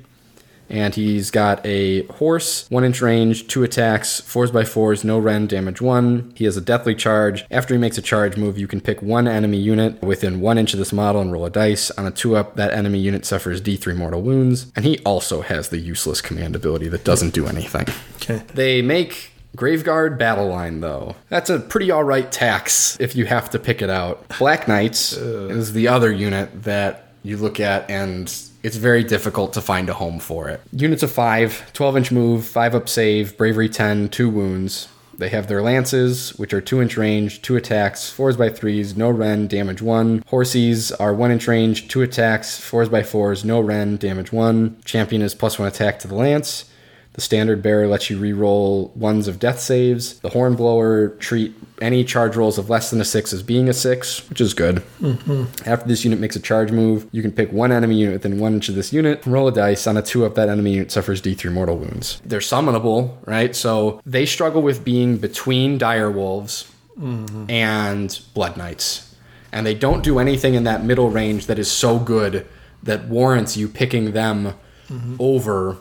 And 0.70 0.94
he's 0.94 1.30
got 1.30 1.64
a 1.66 2.04
horse, 2.06 2.70
one 2.70 2.84
inch 2.84 3.02
range, 3.02 3.48
two 3.48 3.62
attacks, 3.62 4.20
fours 4.20 4.50
by 4.50 4.64
fours, 4.64 5.04
no 5.04 5.18
rend, 5.18 5.48
damage 5.48 5.80
one. 5.80 6.32
He 6.36 6.44
has 6.44 6.56
a 6.56 6.60
deathly 6.60 6.94
charge. 6.94 7.44
After 7.50 7.74
he 7.74 7.80
makes 7.80 7.98
a 7.98 8.02
charge 8.02 8.36
move, 8.36 8.56
you 8.56 8.66
can 8.68 8.80
pick 8.80 9.02
one 9.02 9.26
enemy 9.26 9.58
unit 9.58 10.00
within 10.02 10.40
one 10.40 10.58
inch 10.58 10.72
of 10.72 10.78
this 10.78 10.92
model 10.92 11.20
and 11.20 11.32
roll 11.32 11.44
a 11.44 11.50
dice. 11.50 11.90
On 11.92 12.06
a 12.06 12.10
two 12.10 12.36
up, 12.36 12.56
that 12.56 12.72
enemy 12.72 13.00
unit 13.00 13.26
suffers 13.26 13.60
d3 13.60 13.96
mortal 13.96 14.22
wounds. 14.22 14.70
And 14.76 14.84
he 14.84 14.98
also 15.00 15.42
has 15.42 15.68
the 15.68 15.78
useless 15.78 16.20
command 16.20 16.54
ability 16.54 16.88
that 16.88 17.04
doesn't 17.04 17.34
do 17.34 17.46
anything. 17.46 17.86
Okay. 18.16 18.42
They 18.54 18.82
make 18.82 19.32
Graveguard 19.56 20.18
Battle 20.18 20.48
Line, 20.48 20.80
though. 20.80 21.16
That's 21.28 21.50
a 21.50 21.58
pretty 21.58 21.90
alright 21.90 22.30
tax 22.30 22.98
if 23.00 23.16
you 23.16 23.26
have 23.26 23.50
to 23.50 23.58
pick 23.58 23.82
it 23.82 23.90
out. 23.90 24.26
Black 24.38 24.68
Knights 24.68 25.12
is 25.14 25.72
the 25.72 25.88
other 25.88 26.12
unit 26.12 26.62
that 26.62 27.08
you 27.22 27.36
look 27.36 27.60
at 27.60 27.90
and 27.90 28.32
it's 28.62 28.76
very 28.76 29.04
difficult 29.04 29.52
to 29.54 29.60
find 29.60 29.88
a 29.88 29.94
home 29.94 30.18
for 30.18 30.48
it. 30.48 30.60
Units 30.72 31.02
of 31.02 31.10
5, 31.10 31.72
12 31.72 31.96
inch 31.96 32.12
move, 32.12 32.46
5 32.46 32.74
up 32.74 32.88
save, 32.88 33.36
bravery 33.36 33.68
10, 33.68 34.08
2 34.08 34.28
wounds. 34.28 34.88
They 35.20 35.28
have 35.28 35.48
their 35.48 35.60
lances, 35.60 36.30
which 36.38 36.54
are 36.54 36.62
two 36.62 36.80
inch 36.80 36.96
range, 36.96 37.42
two 37.42 37.54
attacks, 37.54 38.08
fours 38.08 38.38
by 38.38 38.48
threes, 38.48 38.96
no 38.96 39.10
ren, 39.10 39.48
damage 39.48 39.82
one. 39.82 40.24
Horses 40.28 40.92
are 40.92 41.12
one 41.12 41.30
inch 41.30 41.46
range, 41.46 41.88
two 41.88 42.00
attacks, 42.00 42.58
fours 42.58 42.88
by 42.88 43.02
fours, 43.02 43.44
no 43.44 43.60
ren, 43.60 43.98
damage 43.98 44.32
one. 44.32 44.80
Champion 44.86 45.20
is 45.20 45.34
plus 45.34 45.58
one 45.58 45.68
attack 45.68 45.98
to 45.98 46.08
the 46.08 46.14
lance. 46.14 46.69
The 47.14 47.20
standard 47.20 47.60
bearer 47.62 47.88
lets 47.88 48.08
you 48.08 48.18
re-roll 48.18 48.92
ones 48.94 49.26
of 49.26 49.40
death 49.40 49.58
saves. 49.58 50.20
The 50.20 50.28
hornblower 50.28 51.08
treat 51.18 51.54
any 51.80 52.04
charge 52.04 52.36
rolls 52.36 52.56
of 52.56 52.70
less 52.70 52.90
than 52.90 53.00
a 53.00 53.04
six 53.04 53.32
as 53.32 53.42
being 53.42 53.68
a 53.68 53.72
six, 53.72 54.28
which 54.28 54.40
is 54.40 54.54
good. 54.54 54.76
Mm-hmm. 55.00 55.68
After 55.68 55.88
this 55.88 56.04
unit 56.04 56.20
makes 56.20 56.36
a 56.36 56.40
charge 56.40 56.70
move, 56.70 57.08
you 57.10 57.20
can 57.20 57.32
pick 57.32 57.52
one 57.52 57.72
enemy 57.72 57.96
unit 57.96 58.14
within 58.14 58.38
one 58.38 58.54
inch 58.54 58.68
of 58.68 58.76
this 58.76 58.92
unit, 58.92 59.26
roll 59.26 59.48
a 59.48 59.52
dice. 59.52 59.86
On 59.86 59.96
a 59.96 60.02
two 60.02 60.24
up, 60.24 60.36
that 60.36 60.48
enemy 60.48 60.74
unit 60.74 60.92
suffers 60.92 61.20
D3 61.20 61.52
mortal 61.52 61.78
wounds. 61.78 62.20
They're 62.24 62.40
summonable, 62.40 63.16
right? 63.26 63.56
So 63.56 64.00
they 64.06 64.24
struggle 64.24 64.62
with 64.62 64.84
being 64.84 65.16
between 65.16 65.78
dire 65.78 66.10
wolves 66.10 66.70
mm-hmm. 66.98 67.50
and 67.50 68.20
blood 68.34 68.56
knights. 68.56 69.14
And 69.52 69.66
they 69.66 69.74
don't 69.74 70.04
do 70.04 70.20
anything 70.20 70.54
in 70.54 70.64
that 70.64 70.84
middle 70.84 71.10
range 71.10 71.46
that 71.46 71.58
is 71.58 71.70
so 71.70 71.98
good 71.98 72.46
that 72.84 73.06
warrants 73.06 73.56
you 73.56 73.68
picking 73.68 74.12
them 74.12 74.54
mm-hmm. 74.88 75.16
over 75.18 75.78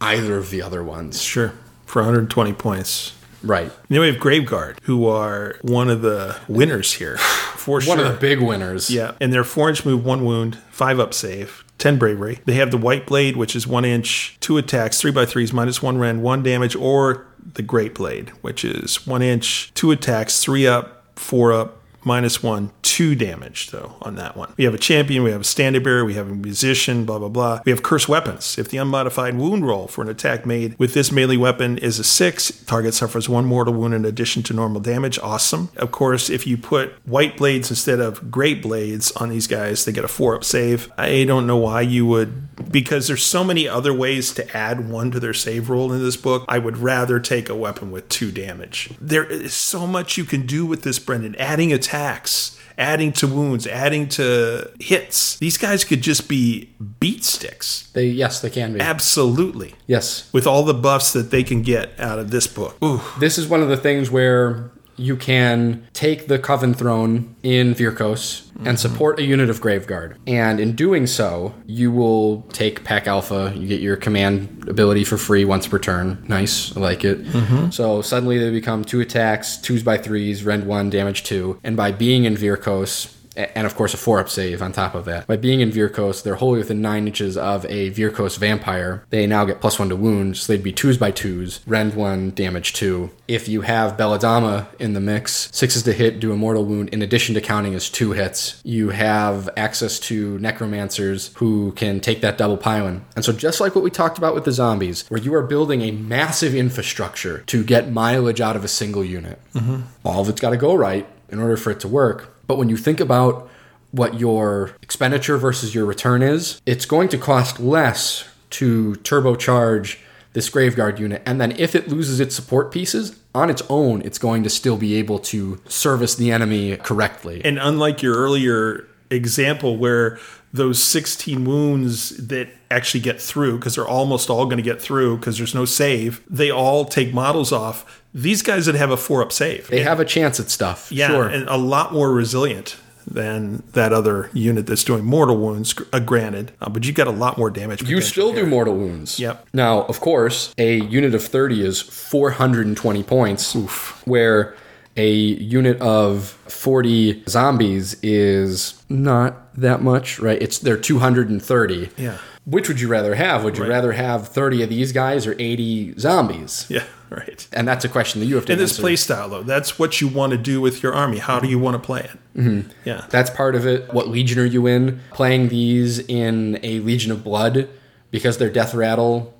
either 0.00 0.36
of 0.36 0.50
the 0.50 0.62
other 0.62 0.82
ones. 0.82 1.22
Sure. 1.22 1.52
For 1.86 2.02
120 2.02 2.52
points. 2.52 3.14
Right. 3.42 3.64
And 3.64 3.72
then 3.88 4.00
we 4.00 4.08
have 4.08 4.16
Graveguard, 4.16 4.78
who 4.82 5.06
are 5.06 5.56
one 5.62 5.88
of 5.88 6.02
the 6.02 6.36
winners 6.48 6.94
here. 6.94 7.18
For 7.58 7.80
sure. 7.80 7.96
One 7.96 8.04
of 8.04 8.12
the 8.12 8.18
big 8.18 8.40
winners. 8.40 8.90
Yeah, 8.90 9.12
and 9.20 9.32
their 9.32 9.44
four 9.44 9.68
inch 9.68 9.84
move, 9.84 10.04
one 10.04 10.24
wound, 10.24 10.58
five 10.70 10.98
up 10.98 11.12
save, 11.12 11.64
ten 11.76 11.98
bravery. 11.98 12.40
They 12.46 12.54
have 12.54 12.70
the 12.70 12.78
white 12.78 13.06
blade, 13.06 13.36
which 13.36 13.54
is 13.54 13.66
one 13.66 13.84
inch, 13.84 14.38
two 14.40 14.56
attacks, 14.56 15.00
three 15.00 15.10
by 15.10 15.26
threes, 15.26 15.52
minus 15.52 15.82
one 15.82 15.98
ren, 15.98 16.22
one 16.22 16.42
damage, 16.42 16.74
or 16.74 17.26
the 17.54 17.62
great 17.62 17.94
blade, 17.94 18.30
which 18.40 18.64
is 18.64 19.06
one 19.06 19.22
inch, 19.22 19.72
two 19.74 19.90
attacks, 19.90 20.42
three 20.42 20.66
up, 20.66 21.04
four 21.16 21.52
up, 21.52 21.77
minus 22.08 22.42
one, 22.42 22.72
two 22.82 23.14
damage 23.14 23.70
though 23.70 23.94
on 24.02 24.16
that 24.16 24.36
one. 24.36 24.52
We 24.56 24.64
have 24.64 24.74
a 24.74 24.78
champion, 24.78 25.22
we 25.22 25.30
have 25.30 25.42
a 25.42 25.44
standard 25.44 25.84
bearer, 25.84 26.04
we 26.04 26.14
have 26.14 26.28
a 26.28 26.34
musician, 26.34 27.04
blah 27.04 27.20
blah 27.20 27.28
blah. 27.28 27.60
We 27.64 27.70
have 27.70 27.84
cursed 27.84 28.08
weapons. 28.08 28.58
If 28.58 28.70
the 28.70 28.78
unmodified 28.78 29.36
wound 29.36 29.66
roll 29.66 29.86
for 29.86 30.02
an 30.02 30.08
attack 30.08 30.44
made 30.44 30.76
with 30.78 30.94
this 30.94 31.12
melee 31.12 31.36
weapon 31.36 31.78
is 31.78 32.00
a 32.00 32.04
six, 32.04 32.50
target 32.64 32.94
suffers 32.94 33.28
one 33.28 33.44
mortal 33.44 33.74
wound 33.74 33.94
in 33.94 34.04
addition 34.04 34.42
to 34.44 34.54
normal 34.54 34.80
damage. 34.80 35.18
Awesome. 35.20 35.68
Of 35.76 35.92
course, 35.92 36.28
if 36.28 36.46
you 36.46 36.56
put 36.56 36.94
white 37.06 37.36
blades 37.36 37.70
instead 37.70 38.00
of 38.00 38.30
great 38.30 38.62
blades 38.62 39.12
on 39.12 39.28
these 39.28 39.46
guys, 39.46 39.84
they 39.84 39.92
get 39.92 40.04
a 40.04 40.08
four 40.08 40.34
up 40.34 40.42
save. 40.42 40.90
I 40.98 41.24
don't 41.24 41.46
know 41.46 41.58
why 41.58 41.82
you 41.82 42.06
would 42.06 42.48
because 42.70 43.06
there's 43.06 43.24
so 43.24 43.44
many 43.44 43.68
other 43.68 43.92
ways 43.92 44.32
to 44.34 44.56
add 44.56 44.88
one 44.88 45.10
to 45.10 45.20
their 45.20 45.34
save 45.34 45.70
roll 45.70 45.92
in 45.92 46.02
this 46.02 46.16
book. 46.16 46.44
I 46.48 46.58
would 46.58 46.78
rather 46.78 47.20
take 47.20 47.48
a 47.48 47.54
weapon 47.54 47.90
with 47.90 48.08
two 48.08 48.32
damage. 48.32 48.90
There 49.00 49.24
is 49.24 49.54
so 49.54 49.86
much 49.86 50.16
you 50.16 50.24
can 50.24 50.46
do 50.46 50.66
with 50.66 50.82
this, 50.82 50.98
Brendan. 50.98 51.36
Adding 51.36 51.72
attacks 51.98 52.54
adding 52.76 53.12
to 53.12 53.26
wounds, 53.26 53.66
adding 53.66 54.08
to 54.08 54.70
hits. 54.78 55.36
These 55.38 55.58
guys 55.58 55.84
could 55.84 56.00
just 56.00 56.28
be 56.28 56.70
beat 57.00 57.24
sticks. 57.24 57.90
They 57.92 58.06
yes, 58.06 58.40
they 58.40 58.50
can 58.50 58.74
be. 58.74 58.80
Absolutely. 58.80 59.74
yes. 59.86 60.30
With 60.32 60.46
all 60.46 60.62
the 60.62 60.74
buffs 60.74 61.12
that 61.12 61.30
they 61.32 61.42
can 61.42 61.62
get 61.62 61.98
out 61.98 62.20
of 62.20 62.30
this 62.30 62.46
book. 62.46 62.76
Ooh. 62.82 63.00
This 63.18 63.36
is 63.36 63.48
one 63.48 63.62
of 63.62 63.68
the 63.68 63.76
things 63.76 64.10
where 64.10 64.70
you 64.98 65.16
can 65.16 65.86
take 65.92 66.26
the 66.26 66.38
Coven 66.38 66.74
Throne 66.74 67.36
in 67.42 67.74
Vyrkos 67.74 68.50
and 68.56 68.76
mhm. 68.76 68.78
support 68.78 69.18
a 69.18 69.22
unit 69.22 69.48
of 69.48 69.60
Graveguard. 69.60 70.16
And 70.26 70.58
in 70.58 70.74
doing 70.74 71.06
so, 71.06 71.54
you 71.66 71.92
will 71.92 72.42
take 72.52 72.84
Pack 72.84 73.06
Alpha. 73.06 73.52
You 73.56 73.68
get 73.68 73.80
your 73.80 73.96
command 73.96 74.66
ability 74.68 75.04
for 75.04 75.16
free 75.16 75.44
once 75.44 75.66
per 75.66 75.78
turn. 75.78 76.24
Nice. 76.28 76.76
I 76.76 76.80
like 76.80 77.04
it. 77.04 77.24
Mm-hmm. 77.24 77.70
So 77.70 78.02
suddenly 78.02 78.38
they 78.38 78.50
become 78.50 78.84
two 78.84 79.00
attacks, 79.00 79.56
twos 79.56 79.82
by 79.82 79.98
threes, 79.98 80.44
rend 80.44 80.66
one, 80.66 80.90
damage 80.90 81.22
two. 81.22 81.60
And 81.62 81.76
by 81.76 81.92
being 81.92 82.24
in 82.24 82.34
Vyrkos, 82.34 83.14
and 83.38 83.66
of 83.66 83.74
course 83.74 83.94
a 83.94 83.96
four 83.96 84.20
up 84.20 84.28
save 84.28 84.60
on 84.60 84.72
top 84.72 84.94
of 84.94 85.04
that. 85.06 85.26
By 85.26 85.36
being 85.36 85.60
in 85.60 85.70
Vyrkos, 85.70 86.22
they're 86.22 86.36
wholly 86.36 86.58
within 86.58 86.82
nine 86.82 87.06
inches 87.06 87.36
of 87.36 87.64
a 87.66 87.90
Vyrkos 87.90 88.38
vampire. 88.38 89.04
They 89.10 89.26
now 89.26 89.44
get 89.44 89.60
plus 89.60 89.78
one 89.78 89.88
to 89.88 89.96
wound, 89.96 90.36
so 90.36 90.52
they'd 90.52 90.62
be 90.62 90.72
twos 90.72 90.98
by 90.98 91.10
twos, 91.10 91.60
rend 91.66 91.94
one, 91.94 92.30
damage 92.30 92.72
two. 92.72 93.10
If 93.26 93.48
you 93.48 93.62
have 93.62 93.96
Belladamma 93.96 94.68
in 94.78 94.94
the 94.94 95.00
mix, 95.00 95.48
sixes 95.52 95.82
to 95.84 95.92
hit, 95.92 96.20
do 96.20 96.32
a 96.32 96.36
mortal 96.36 96.64
wound, 96.64 96.88
in 96.90 97.02
addition 97.02 97.34
to 97.34 97.40
counting 97.40 97.74
as 97.74 97.90
two 97.90 98.12
hits. 98.12 98.60
You 98.64 98.90
have 98.90 99.48
access 99.56 99.98
to 100.00 100.38
necromancers 100.38 101.32
who 101.34 101.72
can 101.72 102.00
take 102.00 102.20
that 102.22 102.38
double 102.38 102.56
pylon. 102.56 103.04
And 103.16 103.24
so 103.24 103.32
just 103.32 103.60
like 103.60 103.74
what 103.74 103.84
we 103.84 103.90
talked 103.90 104.18
about 104.18 104.34
with 104.34 104.44
the 104.44 104.52
zombies, 104.52 105.04
where 105.08 105.20
you 105.20 105.34
are 105.34 105.42
building 105.42 105.82
a 105.82 105.90
massive 105.90 106.54
infrastructure 106.54 107.42
to 107.46 107.62
get 107.62 107.92
mileage 107.92 108.40
out 108.40 108.56
of 108.56 108.64
a 108.64 108.68
single 108.68 109.04
unit. 109.04 109.40
Mm-hmm. 109.54 109.82
All 110.04 110.22
of 110.22 110.28
it's 110.28 110.40
got 110.40 110.50
to 110.50 110.56
go 110.56 110.74
right 110.74 111.06
in 111.28 111.38
order 111.38 111.56
for 111.56 111.70
it 111.70 111.80
to 111.80 111.88
work. 111.88 112.34
But 112.48 112.58
when 112.58 112.68
you 112.68 112.76
think 112.76 112.98
about 112.98 113.48
what 113.92 114.18
your 114.18 114.72
expenditure 114.82 115.38
versus 115.38 115.74
your 115.74 115.86
return 115.86 116.22
is, 116.22 116.60
it's 116.66 116.84
going 116.84 117.08
to 117.10 117.18
cost 117.18 117.60
less 117.60 118.28
to 118.50 118.94
turbocharge 119.02 119.98
this 120.32 120.50
Graveguard 120.50 120.98
unit. 120.98 121.22
And 121.24 121.40
then 121.40 121.52
if 121.52 121.74
it 121.74 121.88
loses 121.88 122.20
its 122.20 122.34
support 122.34 122.72
pieces, 122.72 123.18
on 123.34 123.50
its 123.50 123.62
own, 123.68 124.02
it's 124.02 124.18
going 124.18 124.42
to 124.42 124.50
still 124.50 124.76
be 124.76 124.96
able 124.96 125.18
to 125.20 125.60
service 125.68 126.16
the 126.16 126.32
enemy 126.32 126.76
correctly. 126.76 127.40
And 127.44 127.58
unlike 127.58 128.02
your 128.02 128.16
earlier 128.16 128.86
example 129.10 129.76
where 129.76 130.18
those 130.52 130.82
16 130.82 131.44
wounds 131.44 132.10
that 132.28 132.48
actually 132.70 133.00
get 133.00 133.20
through 133.20 133.58
because 133.58 133.74
they're 133.74 133.88
almost 133.88 134.30
all 134.30 134.44
going 134.46 134.56
to 134.56 134.62
get 134.62 134.80
through 134.80 135.16
because 135.16 135.38
there's 135.38 135.54
no 135.54 135.64
save 135.64 136.22
they 136.28 136.50
all 136.50 136.84
take 136.84 137.12
models 137.12 137.52
off 137.52 138.02
these 138.22 138.42
guys 138.42 138.66
that 138.66 138.74
have 138.74 138.90
a 138.90 138.96
four 138.96 139.22
up 139.22 139.32
save 139.32 139.68
they 139.68 139.82
have 139.82 140.00
a 140.00 140.04
chance 140.04 140.40
at 140.40 140.50
stuff. 140.50 140.90
yeah 140.90 141.08
sure. 141.08 141.28
and 141.28 141.48
a 141.48 141.56
lot 141.56 141.92
more 141.92 142.12
resilient 142.12 142.76
than 143.10 143.62
that 143.72 143.90
other 143.92 144.28
unit 144.34 144.66
that's 144.66 144.84
doing 144.84 145.02
mortal 145.04 145.36
wounds 145.38 145.74
uh, 145.94 145.98
granted 145.98 146.52
uh, 146.60 146.68
but 146.68 146.84
you 146.84 146.92
got 146.92 147.06
a 147.06 147.10
lot 147.24 147.38
more 147.38 147.48
damage 147.50 147.80
You 147.88 148.00
still 148.02 148.32
do 148.34 148.44
mortal 148.44 148.74
wounds. 148.76 149.18
Yep. 149.18 149.46
Now, 149.54 149.82
of 149.84 150.00
course, 150.00 150.52
a 150.58 150.80
unit 150.80 151.14
of 151.14 151.24
30 151.24 151.64
is 151.64 151.80
420 151.80 153.02
points, 153.04 153.56
Oof. 153.56 154.02
where 154.06 154.54
a 154.96 155.10
unit 155.10 155.80
of 155.80 156.36
40 156.48 157.22
zombies 157.28 157.96
is 158.02 158.82
not 158.90 159.54
that 159.54 159.80
much, 159.80 160.18
right? 160.18 160.40
It's 160.42 160.58
they're 160.58 160.76
230. 160.76 161.90
Yeah. 161.96 162.18
Which 162.44 162.68
would 162.68 162.80
you 162.80 162.88
rather 162.88 163.14
have? 163.14 163.44
Would 163.44 163.56
you 163.56 163.62
Right. 163.64 163.70
rather 163.70 163.92
have 163.92 164.28
30 164.28 164.62
of 164.64 164.68
these 164.70 164.92
guys 164.92 165.26
or 165.26 165.34
80 165.38 165.94
zombies? 165.98 166.66
yeah 166.68 166.84
right 167.16 167.46
And 167.52 167.66
that's 167.66 167.84
a 167.84 167.88
question 167.88 168.20
that 168.20 168.26
you 168.26 168.36
have 168.36 168.46
to 168.46 168.52
in 168.52 168.58
this 168.58 168.72
answer. 168.72 168.82
play 168.82 168.96
style 168.96 169.28
though 169.28 169.42
that's 169.42 169.78
what 169.78 170.00
you 170.00 170.08
want 170.08 170.32
to 170.32 170.38
do 170.38 170.60
with 170.60 170.82
your 170.82 170.94
army 170.94 171.18
how 171.18 171.40
do 171.40 171.48
you 171.48 171.58
want 171.58 171.74
to 171.74 171.78
play 171.84 172.00
it 172.00 172.18
mm-hmm. 172.36 172.70
yeah 172.84 173.06
That's 173.10 173.30
part 173.30 173.54
of 173.54 173.66
it. 173.66 173.92
What 173.92 174.08
legion 174.08 174.38
are 174.38 174.44
you 174.44 174.66
in? 174.66 175.00
Playing 175.12 175.48
these 175.48 175.98
in 175.98 176.58
a 176.62 176.80
Legion 176.80 177.12
of 177.12 177.24
Blood 177.24 177.68
because 178.10 178.38
they're 178.38 178.50
death 178.50 178.74
rattle, 178.74 179.34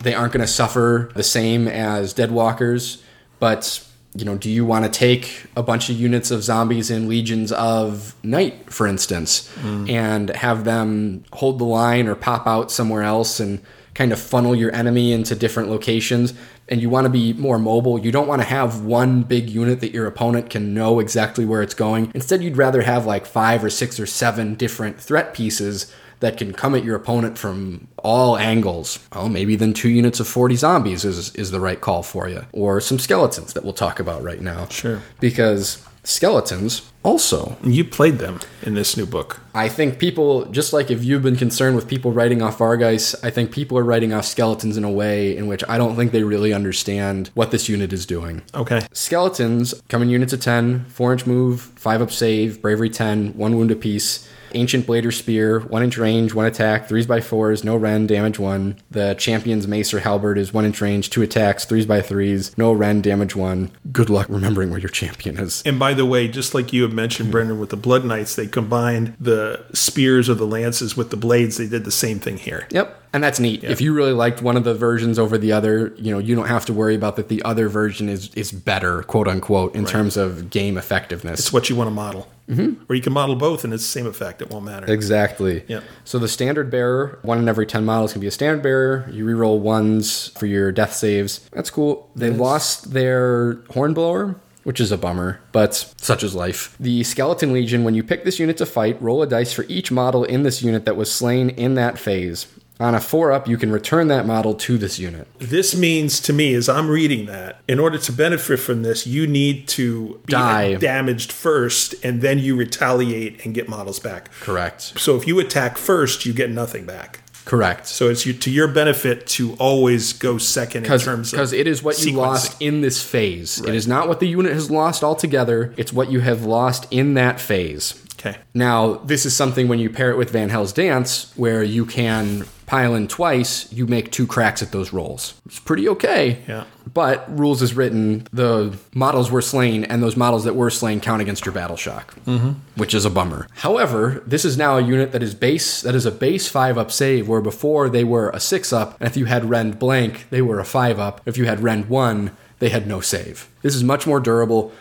they 0.00 0.14
aren't 0.14 0.32
going 0.32 0.40
to 0.46 0.52
suffer 0.52 1.10
the 1.14 1.22
same 1.22 1.66
as 1.68 2.12
dead 2.12 2.30
walkers. 2.30 3.02
But 3.38 3.84
you 4.14 4.24
know, 4.24 4.36
do 4.36 4.50
you 4.50 4.64
want 4.64 4.84
to 4.84 4.90
take 4.90 5.46
a 5.56 5.62
bunch 5.62 5.90
of 5.90 6.00
units 6.00 6.30
of 6.30 6.42
zombies 6.42 6.90
in 6.90 7.08
legions 7.08 7.52
of 7.52 8.14
night, 8.24 8.72
for 8.72 8.86
instance, 8.86 9.50
and 9.62 10.30
have 10.30 10.64
them 10.64 11.24
hold 11.32 11.58
the 11.58 11.64
line 11.64 12.08
or 12.08 12.14
pop 12.14 12.46
out 12.46 12.70
somewhere 12.70 13.02
else 13.02 13.38
and 13.38 13.60
kind 13.94 14.12
of 14.12 14.18
funnel 14.18 14.54
your 14.56 14.74
enemy 14.74 15.12
into 15.12 15.34
different 15.34 15.68
locations? 15.68 16.32
And 16.68 16.82
you 16.82 16.90
want 16.90 17.06
to 17.06 17.10
be 17.10 17.32
more 17.32 17.58
mobile. 17.58 17.98
You 17.98 18.12
don't 18.12 18.28
want 18.28 18.42
to 18.42 18.48
have 18.48 18.82
one 18.82 19.22
big 19.22 19.48
unit 19.48 19.80
that 19.80 19.92
your 19.92 20.06
opponent 20.06 20.50
can 20.50 20.74
know 20.74 21.00
exactly 21.00 21.44
where 21.44 21.62
it's 21.62 21.74
going. 21.74 22.10
Instead, 22.14 22.42
you'd 22.42 22.58
rather 22.58 22.82
have 22.82 23.06
like 23.06 23.24
five 23.24 23.64
or 23.64 23.70
six 23.70 23.98
or 23.98 24.06
seven 24.06 24.54
different 24.54 25.00
threat 25.00 25.32
pieces 25.32 25.92
that 26.20 26.36
can 26.36 26.52
come 26.52 26.74
at 26.74 26.84
your 26.84 26.96
opponent 26.96 27.38
from 27.38 27.88
all 27.98 28.36
angles. 28.36 28.98
Oh, 29.12 29.28
maybe 29.28 29.56
then 29.56 29.72
two 29.72 29.88
units 29.88 30.20
of 30.20 30.28
40 30.28 30.56
zombies 30.56 31.04
is, 31.04 31.34
is 31.34 31.50
the 31.50 31.60
right 31.60 31.80
call 31.80 32.02
for 32.02 32.28
you. 32.28 32.44
Or 32.52 32.80
some 32.80 32.98
skeletons 32.98 33.52
that 33.52 33.64
we'll 33.64 33.72
talk 33.72 34.00
about 34.00 34.22
right 34.22 34.40
now. 34.40 34.66
Sure. 34.68 35.00
Because 35.20 35.84
skeletons 36.08 36.90
also, 37.02 37.56
you 37.62 37.84
played 37.84 38.18
them 38.18 38.40
in 38.62 38.74
this 38.74 38.96
new 38.96 39.06
book 39.06 39.40
I 39.58 39.68
think 39.68 39.98
people, 39.98 40.44
just 40.46 40.72
like 40.72 40.88
if 40.88 41.02
you've 41.02 41.22
been 41.22 41.34
concerned 41.34 41.74
with 41.74 41.88
people 41.88 42.12
writing 42.12 42.42
off 42.42 42.58
Vargeis, 42.58 43.16
I 43.24 43.30
think 43.30 43.50
people 43.50 43.76
are 43.76 43.82
writing 43.82 44.12
off 44.12 44.24
skeletons 44.24 44.76
in 44.76 44.84
a 44.84 44.90
way 44.90 45.36
in 45.36 45.48
which 45.48 45.64
I 45.68 45.78
don't 45.78 45.96
think 45.96 46.12
they 46.12 46.22
really 46.22 46.52
understand 46.52 47.32
what 47.34 47.50
this 47.50 47.68
unit 47.68 47.92
is 47.92 48.06
doing. 48.06 48.42
okay 48.54 48.82
Skeletons 48.92 49.74
come 49.88 50.02
in 50.02 50.10
units 50.10 50.32
of 50.32 50.40
10, 50.40 50.84
4 50.84 51.12
inch 51.12 51.26
move, 51.26 51.60
5 51.60 52.02
up 52.02 52.12
save, 52.12 52.62
bravery 52.62 52.88
10, 52.88 53.36
1 53.36 53.56
wound 53.56 53.72
apiece. 53.72 54.27
Ancient 54.54 54.86
Blader 54.86 55.12
Spear, 55.12 55.60
one 55.60 55.82
inch 55.82 55.96
range, 55.98 56.34
one 56.34 56.46
attack, 56.46 56.88
threes 56.88 57.06
by 57.06 57.20
fours, 57.20 57.64
no 57.64 57.76
Ren, 57.76 58.06
damage 58.06 58.38
one. 58.38 58.76
The 58.90 59.14
Champion's 59.14 59.66
Mace 59.66 59.92
or 59.92 60.00
Halberd 60.00 60.38
is 60.38 60.52
one 60.52 60.64
inch 60.64 60.80
range, 60.80 61.10
two 61.10 61.22
attacks, 61.22 61.64
threes 61.64 61.86
by 61.86 62.00
threes, 62.00 62.56
no 62.56 62.72
Ren, 62.72 63.02
damage 63.02 63.36
one. 63.36 63.70
Good 63.92 64.10
luck 64.10 64.26
remembering 64.28 64.70
where 64.70 64.80
your 64.80 64.88
champion 64.88 65.38
is. 65.38 65.62
And 65.64 65.78
by 65.78 65.94
the 65.94 66.06
way, 66.06 66.28
just 66.28 66.54
like 66.54 66.72
you 66.72 66.82
have 66.82 66.92
mentioned, 66.92 67.30
Brendan, 67.30 67.58
with 67.58 67.70
the 67.70 67.76
Blood 67.76 68.04
Knights, 68.04 68.36
they 68.36 68.46
combined 68.46 69.16
the 69.20 69.64
spears 69.72 70.28
or 70.28 70.34
the 70.34 70.46
lances 70.46 70.96
with 70.96 71.10
the 71.10 71.16
blades. 71.16 71.56
They 71.56 71.66
did 71.66 71.84
the 71.84 71.90
same 71.90 72.18
thing 72.18 72.38
here. 72.38 72.66
Yep. 72.70 73.02
And 73.12 73.24
that's 73.24 73.40
neat. 73.40 73.64
If 73.64 73.80
you 73.80 73.94
really 73.94 74.12
liked 74.12 74.42
one 74.42 74.56
of 74.56 74.64
the 74.64 74.74
versions 74.74 75.18
over 75.18 75.38
the 75.38 75.52
other, 75.52 75.94
you 75.96 76.12
know, 76.12 76.18
you 76.18 76.34
don't 76.34 76.48
have 76.48 76.66
to 76.66 76.74
worry 76.74 76.94
about 76.94 77.16
that 77.16 77.28
the 77.28 77.42
other 77.42 77.68
version 77.68 78.08
is 78.08 78.32
is 78.34 78.52
better, 78.52 79.02
quote 79.04 79.26
unquote, 79.26 79.74
in 79.74 79.86
terms 79.86 80.16
of 80.16 80.50
game 80.50 80.76
effectiveness. 80.76 81.40
It's 81.40 81.52
what 81.52 81.70
you 81.70 81.76
want 81.76 81.88
to 81.88 81.94
model. 81.94 82.28
Mm-hmm. 82.48 82.84
Or 82.88 82.94
you 82.94 83.02
can 83.02 83.12
model 83.12 83.36
both 83.36 83.64
and 83.64 83.74
it's 83.74 83.82
the 83.82 83.90
same 83.90 84.06
effect. 84.06 84.40
It 84.40 84.50
won't 84.50 84.64
matter. 84.64 84.90
Exactly. 84.90 85.64
Yep. 85.68 85.84
So 86.04 86.18
the 86.18 86.28
standard 86.28 86.70
bearer, 86.70 87.18
one 87.22 87.38
in 87.38 87.48
every 87.48 87.66
10 87.66 87.84
models 87.84 88.12
can 88.12 88.20
be 88.20 88.26
a 88.26 88.30
standard 88.30 88.62
bearer. 88.62 89.08
You 89.12 89.26
reroll 89.26 89.58
ones 89.58 90.28
for 90.28 90.46
your 90.46 90.72
death 90.72 90.94
saves. 90.94 91.48
That's 91.52 91.70
cool. 91.70 92.10
They 92.16 92.30
lost 92.30 92.92
their 92.92 93.58
hornblower, 93.70 94.40
which 94.64 94.80
is 94.80 94.90
a 94.90 94.98
bummer, 94.98 95.40
but 95.52 95.74
such 95.98 96.22
is 96.22 96.34
life. 96.34 96.76
The 96.80 97.04
Skeleton 97.04 97.52
Legion, 97.52 97.84
when 97.84 97.94
you 97.94 98.02
pick 98.02 98.24
this 98.24 98.38
unit 98.38 98.56
to 98.58 98.66
fight, 98.66 99.00
roll 99.00 99.22
a 99.22 99.26
dice 99.26 99.52
for 99.52 99.64
each 99.68 99.90
model 99.90 100.24
in 100.24 100.42
this 100.42 100.62
unit 100.62 100.84
that 100.86 100.96
was 100.96 101.12
slain 101.12 101.50
in 101.50 101.74
that 101.74 101.98
phase. 101.98 102.46
On 102.80 102.94
a 102.94 103.00
4 103.00 103.32
up, 103.32 103.48
you 103.48 103.56
can 103.56 103.72
return 103.72 104.06
that 104.08 104.24
model 104.24 104.54
to 104.54 104.78
this 104.78 105.00
unit. 105.00 105.26
This 105.38 105.76
means 105.76 106.20
to 106.20 106.32
me, 106.32 106.54
as 106.54 106.68
I'm 106.68 106.88
reading 106.88 107.26
that, 107.26 107.60
in 107.66 107.80
order 107.80 107.98
to 107.98 108.12
benefit 108.12 108.58
from 108.58 108.82
this, 108.82 109.04
you 109.04 109.26
need 109.26 109.66
to 109.68 110.20
be 110.26 110.32
Die. 110.32 110.74
damaged 110.76 111.32
first, 111.32 111.94
and 112.04 112.22
then 112.22 112.38
you 112.38 112.54
retaliate 112.54 113.44
and 113.44 113.52
get 113.52 113.68
models 113.68 113.98
back. 113.98 114.30
Correct. 114.40 114.98
So 114.98 115.16
if 115.16 115.26
you 115.26 115.40
attack 115.40 115.76
first, 115.76 116.24
you 116.24 116.32
get 116.32 116.50
nothing 116.50 116.86
back. 116.86 117.20
Correct. 117.44 117.86
So 117.86 118.10
it's 118.10 118.26
you, 118.26 118.34
to 118.34 118.50
your 118.50 118.68
benefit 118.68 119.26
to 119.28 119.54
always 119.54 120.12
go 120.12 120.36
second 120.36 120.84
in 120.84 120.98
terms 120.98 121.32
of 121.32 121.38
because 121.38 121.54
it 121.54 121.66
is 121.66 121.82
what 121.82 121.98
you 121.98 122.12
sequencing. 122.12 122.16
lost 122.16 122.60
in 122.60 122.82
this 122.82 123.02
phase. 123.02 123.58
It 123.60 123.74
is 123.74 123.88
not 123.88 124.06
what 124.06 124.20
the 124.20 124.28
unit 124.28 124.52
has 124.52 124.70
lost 124.70 125.02
altogether. 125.02 125.72
It's 125.78 125.90
what 125.90 126.10
you 126.10 126.20
have 126.20 126.44
lost 126.44 126.86
in 126.90 127.14
that 127.14 127.40
phase. 127.40 127.94
Okay. 128.18 128.36
Now, 128.52 128.94
this 128.94 129.24
is 129.24 129.34
something 129.34 129.68
when 129.68 129.78
you 129.78 129.90
pair 129.90 130.10
it 130.10 130.16
with 130.16 130.32
Vanhel's 130.32 130.72
Dance, 130.72 131.32
where 131.36 131.62
you 131.62 131.86
can 131.86 132.44
pile 132.66 132.94
in 132.94 133.08
twice, 133.08 133.72
you 133.72 133.86
make 133.86 134.12
two 134.12 134.26
cracks 134.26 134.62
at 134.62 134.72
those 134.72 134.92
rolls. 134.92 135.40
It's 135.46 135.58
pretty 135.58 135.88
okay. 135.88 136.42
Yeah. 136.46 136.64
But 136.92 137.24
rules 137.38 137.62
is 137.62 137.74
written, 137.74 138.26
the 138.30 138.76
models 138.92 139.30
were 139.30 139.40
slain, 139.40 139.84
and 139.84 140.02
those 140.02 140.16
models 140.16 140.44
that 140.44 140.54
were 140.54 140.68
slain 140.68 141.00
count 141.00 141.22
against 141.22 141.46
your 141.46 141.54
battle 141.54 141.76
shock, 141.76 142.14
mm-hmm. 142.24 142.52
which 142.76 142.92
is 142.92 143.04
a 143.04 143.10
bummer. 143.10 143.46
However, 143.56 144.22
this 144.26 144.44
is 144.44 144.58
now 144.58 144.76
a 144.76 144.82
unit 144.82 145.12
that 145.12 145.22
is 145.22 145.34
base 145.34 145.80
that 145.80 145.94
is 145.94 146.04
a 146.04 146.10
base 146.10 146.48
five 146.48 146.76
up 146.76 146.90
save, 146.90 147.28
where 147.28 147.40
before 147.40 147.88
they 147.88 148.04
were 148.04 148.30
a 148.30 148.40
six 148.40 148.72
up, 148.72 149.00
and 149.00 149.08
if 149.08 149.16
you 149.16 149.26
had 149.26 149.48
rend 149.48 149.78
blank, 149.78 150.26
they 150.30 150.42
were 150.42 150.60
a 150.60 150.64
five 150.64 150.98
up. 150.98 151.20
If 151.24 151.38
you 151.38 151.46
had 151.46 151.60
rend 151.60 151.88
one, 151.88 152.36
they 152.58 152.68
had 152.68 152.86
no 152.86 153.00
save. 153.00 153.48
This 153.62 153.74
is 153.74 153.84
much 153.84 154.06
more 154.06 154.20
durable. 154.20 154.72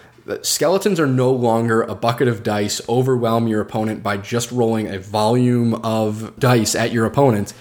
Skeletons 0.41 0.99
are 0.99 1.07
no 1.07 1.31
longer 1.31 1.81
a 1.83 1.95
bucket 1.95 2.27
of 2.27 2.43
dice, 2.43 2.81
overwhelm 2.89 3.47
your 3.47 3.61
opponent 3.61 4.03
by 4.03 4.17
just 4.17 4.51
rolling 4.51 4.88
a 4.93 4.99
volume 4.99 5.73
of 5.75 6.38
dice 6.39 6.75
at 6.75 6.91
your 6.91 7.06
opponent 7.06 7.53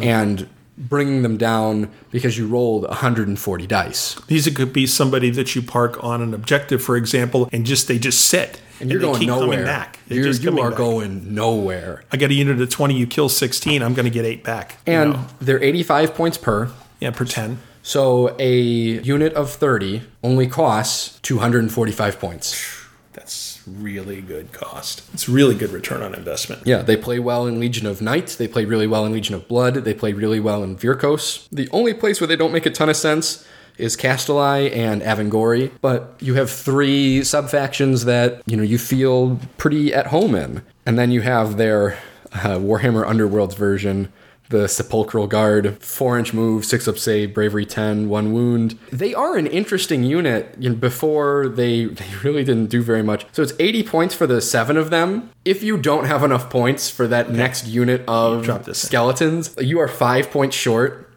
and 0.00 0.48
bringing 0.76 1.22
them 1.22 1.36
down 1.36 1.88
because 2.10 2.36
you 2.38 2.46
rolled 2.48 2.82
140 2.88 3.66
dice. 3.66 4.14
These 4.26 4.48
could 4.54 4.72
be 4.72 4.86
somebody 4.86 5.30
that 5.30 5.54
you 5.54 5.62
park 5.62 6.02
on 6.02 6.20
an 6.22 6.34
objective, 6.34 6.82
for 6.82 6.96
example, 6.96 7.48
and 7.52 7.64
just 7.66 7.86
they 7.88 7.98
just 7.98 8.26
sit 8.26 8.60
And 8.80 8.90
you're 8.90 9.00
going 9.00 9.26
nowhere. 9.26 9.64
back. 9.64 9.98
You're, 10.08 10.24
just 10.24 10.42
you 10.42 10.58
are 10.60 10.70
back. 10.70 10.78
going 10.78 11.34
nowhere. 11.34 12.02
I 12.10 12.16
got 12.16 12.30
a 12.30 12.34
unit 12.34 12.60
of 12.60 12.70
twenty. 12.70 12.94
You 12.96 13.06
kill 13.06 13.28
sixteen. 13.28 13.82
I'm 13.82 13.94
going 13.94 14.04
to 14.04 14.10
get 14.10 14.24
eight 14.24 14.42
back. 14.42 14.78
you 14.86 14.92
And 14.94 15.12
know? 15.12 15.26
they're 15.40 15.62
85 15.62 16.14
points 16.14 16.38
per. 16.38 16.70
yeah, 17.00 17.10
per 17.10 17.24
ten. 17.24 17.58
So 17.86 18.34
a 18.38 18.56
unit 18.56 19.34
of 19.34 19.52
30 19.52 20.02
only 20.22 20.46
costs 20.46 21.20
245 21.20 22.18
points. 22.18 22.86
That's 23.12 23.62
really 23.66 24.22
good 24.22 24.52
cost. 24.52 25.02
It's 25.12 25.28
really 25.28 25.54
good 25.54 25.70
return 25.70 26.02
on 26.02 26.14
investment. 26.14 26.62
Yeah, 26.64 26.80
they 26.80 26.96
play 26.96 27.18
well 27.18 27.46
in 27.46 27.60
Legion 27.60 27.86
of 27.86 28.00
Night. 28.00 28.36
They 28.38 28.48
play 28.48 28.64
really 28.64 28.86
well 28.86 29.04
in 29.04 29.12
Legion 29.12 29.34
of 29.34 29.46
Blood. 29.48 29.74
They 29.74 29.92
play 29.92 30.14
really 30.14 30.40
well 30.40 30.62
in 30.64 30.76
Vyrkos. 30.76 31.46
The 31.52 31.68
only 31.72 31.92
place 31.92 32.22
where 32.22 32.26
they 32.26 32.36
don't 32.36 32.52
make 32.52 32.64
a 32.64 32.70
ton 32.70 32.88
of 32.88 32.96
sense 32.96 33.46
is 33.76 33.98
Kastelai 33.98 34.74
and 34.74 35.02
Avengorii, 35.02 35.70
but 35.82 36.16
you 36.20 36.34
have 36.34 36.50
three 36.50 37.20
subfactions 37.20 38.06
that 38.06 38.40
you 38.46 38.56
know 38.56 38.62
you 38.62 38.78
feel 38.78 39.38
pretty 39.58 39.92
at 39.92 40.06
home 40.06 40.34
in, 40.34 40.62
and 40.86 40.98
then 40.98 41.10
you 41.10 41.20
have 41.20 41.58
their 41.58 41.98
uh, 42.32 42.56
Warhammer 42.58 43.06
Underworlds 43.06 43.54
version. 43.56 44.10
The 44.50 44.68
Sepulchral 44.68 45.26
Guard, 45.26 45.82
4 45.82 46.18
inch 46.18 46.34
move, 46.34 46.64
6 46.64 46.86
up 46.86 46.98
save, 46.98 47.32
bravery 47.32 47.64
10, 47.64 48.08
1 48.08 48.32
wound. 48.32 48.78
They 48.92 49.14
are 49.14 49.36
an 49.36 49.46
interesting 49.46 50.04
unit. 50.04 50.54
You 50.58 50.70
know, 50.70 50.76
before, 50.76 51.48
they, 51.48 51.86
they 51.86 52.06
really 52.22 52.44
didn't 52.44 52.66
do 52.66 52.82
very 52.82 53.02
much. 53.02 53.26
So 53.32 53.42
it's 53.42 53.54
80 53.58 53.82
points 53.84 54.14
for 54.14 54.26
the 54.26 54.40
7 54.40 54.76
of 54.76 54.90
them. 54.90 55.30
If 55.44 55.62
you 55.62 55.78
don't 55.78 56.04
have 56.04 56.22
enough 56.22 56.50
points 56.50 56.90
for 56.90 57.06
that 57.08 57.30
next 57.30 57.66
unit 57.66 58.04
of 58.06 58.76
skeletons, 58.76 59.54
you 59.58 59.80
are 59.80 59.88
5 59.88 60.30
points 60.30 60.56
short. 60.56 61.10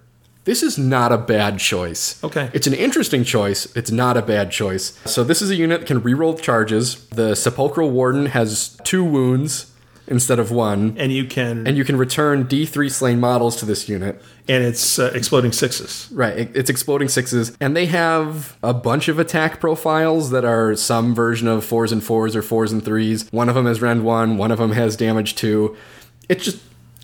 This 0.45 0.63
is 0.63 0.77
not 0.77 1.11
a 1.11 1.17
bad 1.17 1.59
choice. 1.59 2.23
Okay. 2.23 2.49
It's 2.53 2.67
an 2.67 2.73
interesting 2.73 3.25
choice. 3.25 3.65
It's 3.75 3.91
not 3.91 4.15
a 4.15 4.21
bad 4.21 4.49
choice. 4.49 4.97
So 5.03 5.25
this 5.25 5.41
is 5.41 5.49
a 5.49 5.55
unit 5.55 5.81
that 5.81 5.85
can 5.87 5.99
reroll 5.99 6.41
charges. 6.41 7.05
The 7.09 7.35
Sepulchral 7.35 7.91
Warden 7.91 8.27
has 8.27 8.77
2 8.85 9.03
wounds 9.03 9.73
instead 10.07 10.39
of 10.39 10.51
1. 10.51 10.95
And 10.97 11.11
you 11.11 11.25
can 11.25 11.67
And 11.67 11.75
you 11.77 11.83
can 11.83 11.97
return 11.97 12.45
D3 12.45 12.89
slain 12.91 13.19
models 13.19 13.55
to 13.57 13.65
this 13.65 13.87
unit. 13.89 14.21
and 14.49 14.63
it's 14.63 14.97
uh, 14.97 15.11
exploding 15.13 15.51
sixes. 15.51 16.07
Right, 16.11 16.37
it- 16.37 16.51
it's 16.55 16.69
exploding 16.69 17.09
sixes. 17.09 17.55
And 17.59 17.75
they 17.75 17.85
have 17.87 18.57
a 18.63 18.73
bunch 18.73 19.07
of 19.09 19.19
attack 19.19 19.59
profiles 19.59 20.29
that 20.31 20.45
are 20.45 20.75
some 20.75 21.13
version 21.13 21.47
of 21.47 21.65
fours 21.65 21.91
and 21.91 22.01
fours 22.03 22.35
or 22.35 22.41
fours 22.41 22.71
and 22.71 22.83
threes. 22.83 23.27
One 23.31 23.49
of 23.49 23.55
them 23.55 23.65
has 23.65 23.81
rend 23.81 24.03
one, 24.05 24.37
one 24.37 24.51
of 24.51 24.57
them 24.59 24.71
has 24.71 24.95
damage 24.95 25.35
two. 25.35 25.75
It's 26.29 26.43
just, 26.45 26.59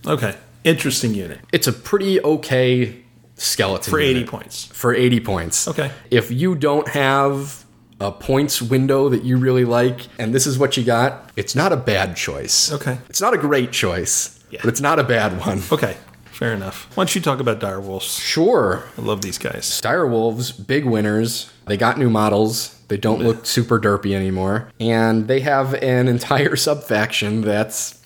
Okay, 0.05 0.35
interesting 0.65 1.13
unit 1.13 1.39
it's 1.53 1.67
a 1.67 1.71
pretty 1.73 2.21
okay 2.21 3.03
skeleton. 3.35 3.89
for 3.91 3.99
eighty 3.99 4.19
unit. 4.19 4.29
points. 4.29 4.65
For 4.65 4.93
80 4.93 5.19
points. 5.21 5.67
Okay. 5.67 5.91
If 6.11 6.29
you 6.31 6.55
don't 6.55 6.87
have 6.89 7.62
a 8.03 8.11
points 8.11 8.61
window 8.61 9.07
that 9.09 9.23
you 9.23 9.37
really 9.37 9.65
like, 9.65 10.01
and 10.19 10.33
this 10.35 10.45
is 10.45 10.57
what 10.59 10.75
you 10.77 10.83
got, 10.83 11.31
it's 11.35 11.55
not 11.55 11.71
a 11.71 11.77
bad 11.77 12.15
choice. 12.15 12.71
Okay. 12.71 12.97
It's 13.09 13.21
not 13.21 13.33
a 13.33 13.37
great 13.37 13.71
choice, 13.71 14.39
Yeah. 14.49 14.59
but 14.61 14.69
it's 14.69 14.81
not 14.81 14.99
a 14.99 15.03
bad 15.03 15.39
one. 15.39 15.61
Okay, 15.71 15.95
fair 16.25 16.53
enough. 16.53 16.89
Why 16.95 17.03
don't 17.05 17.15
you 17.15 17.21
talk 17.21 17.39
about 17.39 17.59
direwolves? 17.59 18.19
Sure. 18.19 18.83
I 18.97 19.01
love 19.01 19.21
these 19.21 19.37
guys. 19.37 19.79
Dire 19.81 20.05
Wolves, 20.05 20.51
big 20.51 20.85
winners. 20.85 21.49
They 21.65 21.77
got 21.77 21.97
new 21.97 22.09
models. 22.09 22.77
They 22.89 22.97
don't 22.97 23.21
look 23.23 23.45
super 23.45 23.79
derpy 23.79 24.13
anymore. 24.13 24.69
And 24.79 25.27
they 25.29 25.39
have 25.39 25.73
an 25.75 26.07
entire 26.15 26.55
subfaction 26.57 27.41
that's 27.41 27.99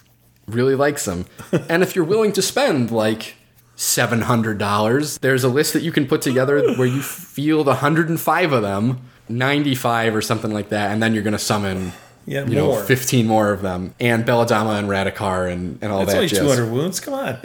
really 0.47 0.75
likes 0.75 1.05
them. 1.05 1.25
and 1.69 1.81
if 1.81 1.95
you're 1.95 2.05
willing 2.05 2.31
to 2.33 2.41
spend 2.43 2.91
like 2.91 3.33
$700, 3.75 5.19
there's 5.19 5.43
a 5.43 5.49
list 5.49 5.73
that 5.73 5.81
you 5.83 5.91
can 5.91 6.07
put 6.07 6.21
together 6.21 6.73
where 6.75 6.87
you 6.87 7.01
field 7.01 7.67
105 7.67 8.51
of 8.53 8.61
them, 8.61 9.01
95 9.29 10.15
or 10.15 10.21
something 10.21 10.51
like 10.53 10.69
that, 10.69 10.91
and 10.91 11.01
then 11.01 11.13
you're 11.13 11.23
going 11.23 11.33
to 11.33 11.39
summon 11.39 11.93
Yeah, 12.25 12.45
you 12.45 12.55
know, 12.55 12.67
more. 12.67 12.83
15 12.83 13.25
more 13.27 13.51
of 13.51 13.61
them. 13.61 13.93
And 13.99 14.25
Belladamma 14.25 14.79
and 14.79 14.87
Radukar 14.89 15.51
and, 15.51 15.79
and 15.81 15.91
all 15.91 15.99
That's 15.99 16.11
that 16.11 16.17
only 16.17 16.27
jazz. 16.29 16.39
two 16.39 16.47
hundred 16.47 16.71
wounds. 16.71 16.99
Come 16.99 17.13
on. 17.13 17.37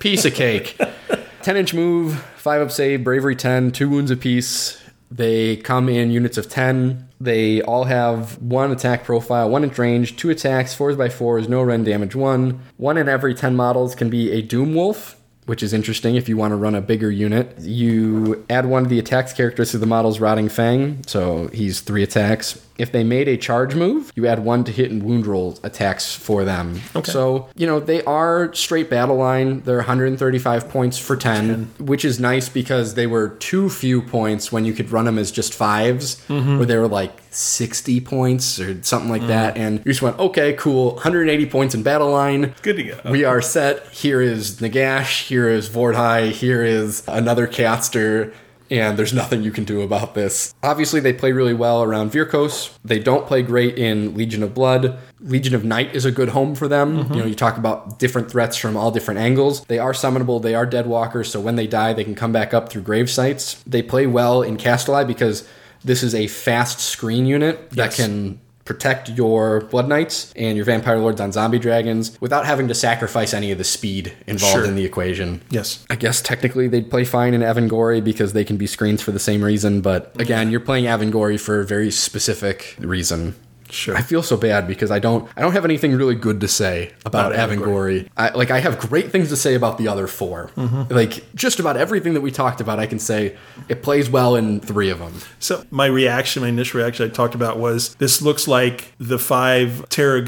Piece 0.00 0.24
of 0.24 0.34
cake. 0.34 0.78
10 1.42 1.56
inch 1.56 1.72
move, 1.72 2.18
5 2.36 2.62
up 2.62 2.70
save, 2.70 3.04
bravery 3.04 3.36
10, 3.36 3.70
2 3.72 3.88
wounds 3.88 4.10
apiece. 4.10 4.82
They 5.10 5.56
come 5.56 5.88
in 5.88 6.10
units 6.10 6.36
of 6.36 6.50
10. 6.50 7.08
They 7.20 7.62
all 7.62 7.84
have 7.84 8.36
one 8.42 8.70
attack 8.70 9.04
profile, 9.04 9.48
one 9.48 9.64
inch 9.64 9.78
range, 9.78 10.16
two 10.16 10.28
attacks, 10.30 10.74
fours 10.74 10.96
by 10.96 11.08
fours, 11.08 11.48
no 11.48 11.62
rend 11.62 11.86
damage 11.86 12.14
one. 12.14 12.60
One 12.76 12.98
in 12.98 13.08
every 13.08 13.34
10 13.34 13.56
models 13.56 13.94
can 13.94 14.10
be 14.10 14.30
a 14.32 14.42
Doom 14.42 14.74
Wolf, 14.74 15.17
which 15.48 15.62
is 15.62 15.72
interesting 15.72 16.14
if 16.14 16.28
you 16.28 16.36
want 16.36 16.52
to 16.52 16.56
run 16.56 16.74
a 16.74 16.80
bigger 16.80 17.10
unit. 17.10 17.58
You 17.60 18.44
add 18.50 18.66
one 18.66 18.82
of 18.82 18.90
the 18.90 18.98
attacks 18.98 19.32
characters 19.32 19.70
to 19.70 19.78
the 19.78 19.86
model's 19.86 20.20
Rotting 20.20 20.50
Fang, 20.50 21.02
so 21.06 21.48
he's 21.48 21.80
three 21.80 22.02
attacks. 22.02 22.60
If 22.78 22.92
they 22.92 23.02
made 23.04 23.28
a 23.28 23.36
charge 23.36 23.74
move, 23.74 24.12
you 24.14 24.26
add 24.26 24.44
one 24.44 24.62
to 24.64 24.72
hit 24.72 24.90
and 24.90 25.02
wound 25.02 25.26
roll 25.26 25.58
attacks 25.62 26.14
for 26.14 26.44
them. 26.44 26.80
Okay. 26.94 27.10
So, 27.10 27.48
you 27.56 27.66
know, 27.66 27.80
they 27.80 28.02
are 28.04 28.54
straight 28.54 28.88
battle 28.88 29.16
line. 29.16 29.60
They're 29.62 29.78
135 29.78 30.68
points 30.68 30.96
for 30.96 31.16
10, 31.16 31.70
which 31.78 32.04
is 32.04 32.20
nice 32.20 32.48
because 32.48 32.94
they 32.94 33.06
were 33.06 33.30
too 33.30 33.68
few 33.68 34.00
points 34.00 34.52
when 34.52 34.64
you 34.64 34.72
could 34.72 34.90
run 34.92 35.04
them 35.06 35.18
as 35.18 35.30
just 35.32 35.52
5s 35.52 35.98
Mm-hmm. 36.28 36.56
where 36.58 36.66
they 36.66 36.76
were 36.76 36.88
like 36.88 37.12
60 37.30 38.00
points 38.02 38.60
or 38.60 38.82
something 38.82 39.10
like 39.10 39.26
that. 39.26 39.56
And 39.56 39.78
you 39.78 39.84
just 39.92 40.02
went, 40.02 40.18
okay, 40.18 40.52
cool, 40.54 40.92
180 40.94 41.46
points 41.46 41.74
in 41.74 41.82
battle 41.82 42.10
line. 42.10 42.54
Good 42.62 42.76
to 42.76 42.82
go. 42.84 43.00
We 43.10 43.24
are 43.24 43.40
set. 43.42 43.86
Here 43.88 44.20
is 44.20 44.60
Nagash. 44.60 45.26
Here 45.26 45.48
is 45.48 45.68
Vhordrai. 45.68 46.30
Here 46.30 46.62
is 46.64 47.02
another 47.08 47.46
caster. 47.46 48.32
And 48.70 48.98
there's 48.98 49.12
nothing 49.22 49.42
you 49.42 49.50
can 49.50 49.64
do 49.64 49.82
about 49.82 50.14
this. 50.14 50.54
Obviously, 50.62 51.00
they 51.00 51.12
play 51.12 51.32
really 51.32 51.54
well 51.54 51.82
around 51.82 52.12
Vyrkos. 52.12 52.76
They 52.84 52.98
don't 52.98 53.26
play 53.26 53.42
great 53.42 53.78
in 53.78 54.14
Legion 54.14 54.42
of 54.42 54.54
Blood. 54.54 54.98
Legion 55.20 55.54
of 55.54 55.64
Night 55.64 55.94
is 55.94 56.04
a 56.04 56.10
good 56.12 56.30
home 56.30 56.54
for 56.54 56.68
them. 56.68 56.98
Mm-hmm. 57.04 57.14
You 57.14 57.20
know, 57.20 57.26
you 57.26 57.34
talk 57.34 57.56
about 57.58 57.98
different 57.98 58.30
threats 58.30 58.56
from 58.56 58.76
all 58.76 58.90
different 58.90 59.20
angles. 59.20 59.64
They 59.64 59.78
are 59.78 59.92
summonable, 59.92 60.40
they 60.42 60.54
are 60.54 60.66
dead 60.66 60.86
walkers, 60.86 61.30
so 61.30 61.40
when 61.40 61.56
they 61.56 61.66
die, 61.66 61.92
they 61.92 62.04
can 62.04 62.14
come 62.14 62.32
back 62.32 62.54
up 62.54 62.68
through 62.68 62.82
grave 62.82 63.10
sites. 63.10 63.62
They 63.66 63.82
play 63.82 64.06
well 64.06 64.42
in 64.42 64.56
Kastelai 64.56 65.06
because 65.06 65.46
this 65.84 66.02
is 66.02 66.14
a 66.14 66.26
fast 66.26 66.80
screen 66.80 67.26
unit 67.26 67.70
that 67.70 67.76
Yes. 67.76 67.96
can 67.96 68.40
protect 68.68 69.08
your 69.08 69.62
Blood 69.62 69.88
Knights 69.88 70.30
and 70.36 70.54
your 70.54 70.66
Vampire 70.66 70.98
Lords 70.98 71.22
on 71.22 71.32
zombie 71.32 71.58
dragons 71.58 72.20
without 72.20 72.44
having 72.44 72.68
to 72.68 72.74
sacrifice 72.74 73.32
any 73.32 73.50
of 73.50 73.56
the 73.56 73.64
speed 73.64 74.12
involved 74.26 74.54
Sure. 74.56 74.64
in 74.66 74.74
the 74.76 74.84
equation. 74.84 75.40
Yes. 75.50 75.86
I 75.88 75.96
guess 75.96 76.20
technically 76.20 76.68
they'd 76.68 76.90
play 76.90 77.04
fine 77.04 77.32
in 77.32 77.40
Avengorii 77.40 78.04
because 78.04 78.34
they 78.34 78.44
can 78.44 78.58
be 78.58 78.66
screens 78.66 79.00
for 79.00 79.10
the 79.10 79.18
same 79.18 79.42
reason, 79.42 79.80
but 79.80 80.12
again, 80.20 80.50
you're 80.50 80.60
playing 80.60 80.84
Avengorii 80.84 81.40
for 81.40 81.60
a 81.60 81.64
very 81.64 81.90
specific 81.90 82.76
reason. 82.78 83.34
Sure. 83.70 83.96
I 83.96 84.02
feel 84.02 84.22
so 84.22 84.36
bad 84.36 84.66
because 84.66 84.90
I 84.90 84.98
don't 84.98 85.28
I 85.36 85.42
don't 85.42 85.52
have 85.52 85.64
anything 85.64 85.94
really 85.94 86.14
good 86.14 86.40
to 86.40 86.48
say 86.48 86.92
about 87.04 87.32
About 87.32 87.50
Avengorii. 87.50 88.08
I, 88.16 88.30
like 88.30 88.50
I 88.50 88.60
have 88.60 88.78
great 88.78 89.10
things 89.10 89.28
to 89.28 89.36
say 89.36 89.54
about 89.54 89.78
the 89.78 89.88
other 89.88 90.06
4 90.06 90.50
mm-hmm. 90.56 90.94
Like 90.94 91.34
just 91.34 91.60
about 91.60 91.76
everything 91.76 92.14
that 92.14 92.20
we 92.20 92.30
talked 92.30 92.60
about, 92.60 92.78
I 92.78 92.86
can 92.86 92.98
say 92.98 93.36
it 93.68 93.82
plays 93.82 94.08
well 94.10 94.36
in 94.36 94.60
three 94.60 94.90
of 94.90 94.98
them. 94.98 95.14
So 95.38 95.64
my 95.70 95.86
reaction, 95.86 96.42
my 96.42 96.48
initial 96.48 96.80
reaction 96.80 97.10
I 97.10 97.12
talked 97.12 97.34
about 97.34 97.58
was 97.58 97.94
this 97.96 98.22
looks 98.22 98.48
like 98.48 98.92
the 98.98 99.18
five 99.18 99.88
Terror 99.88 100.18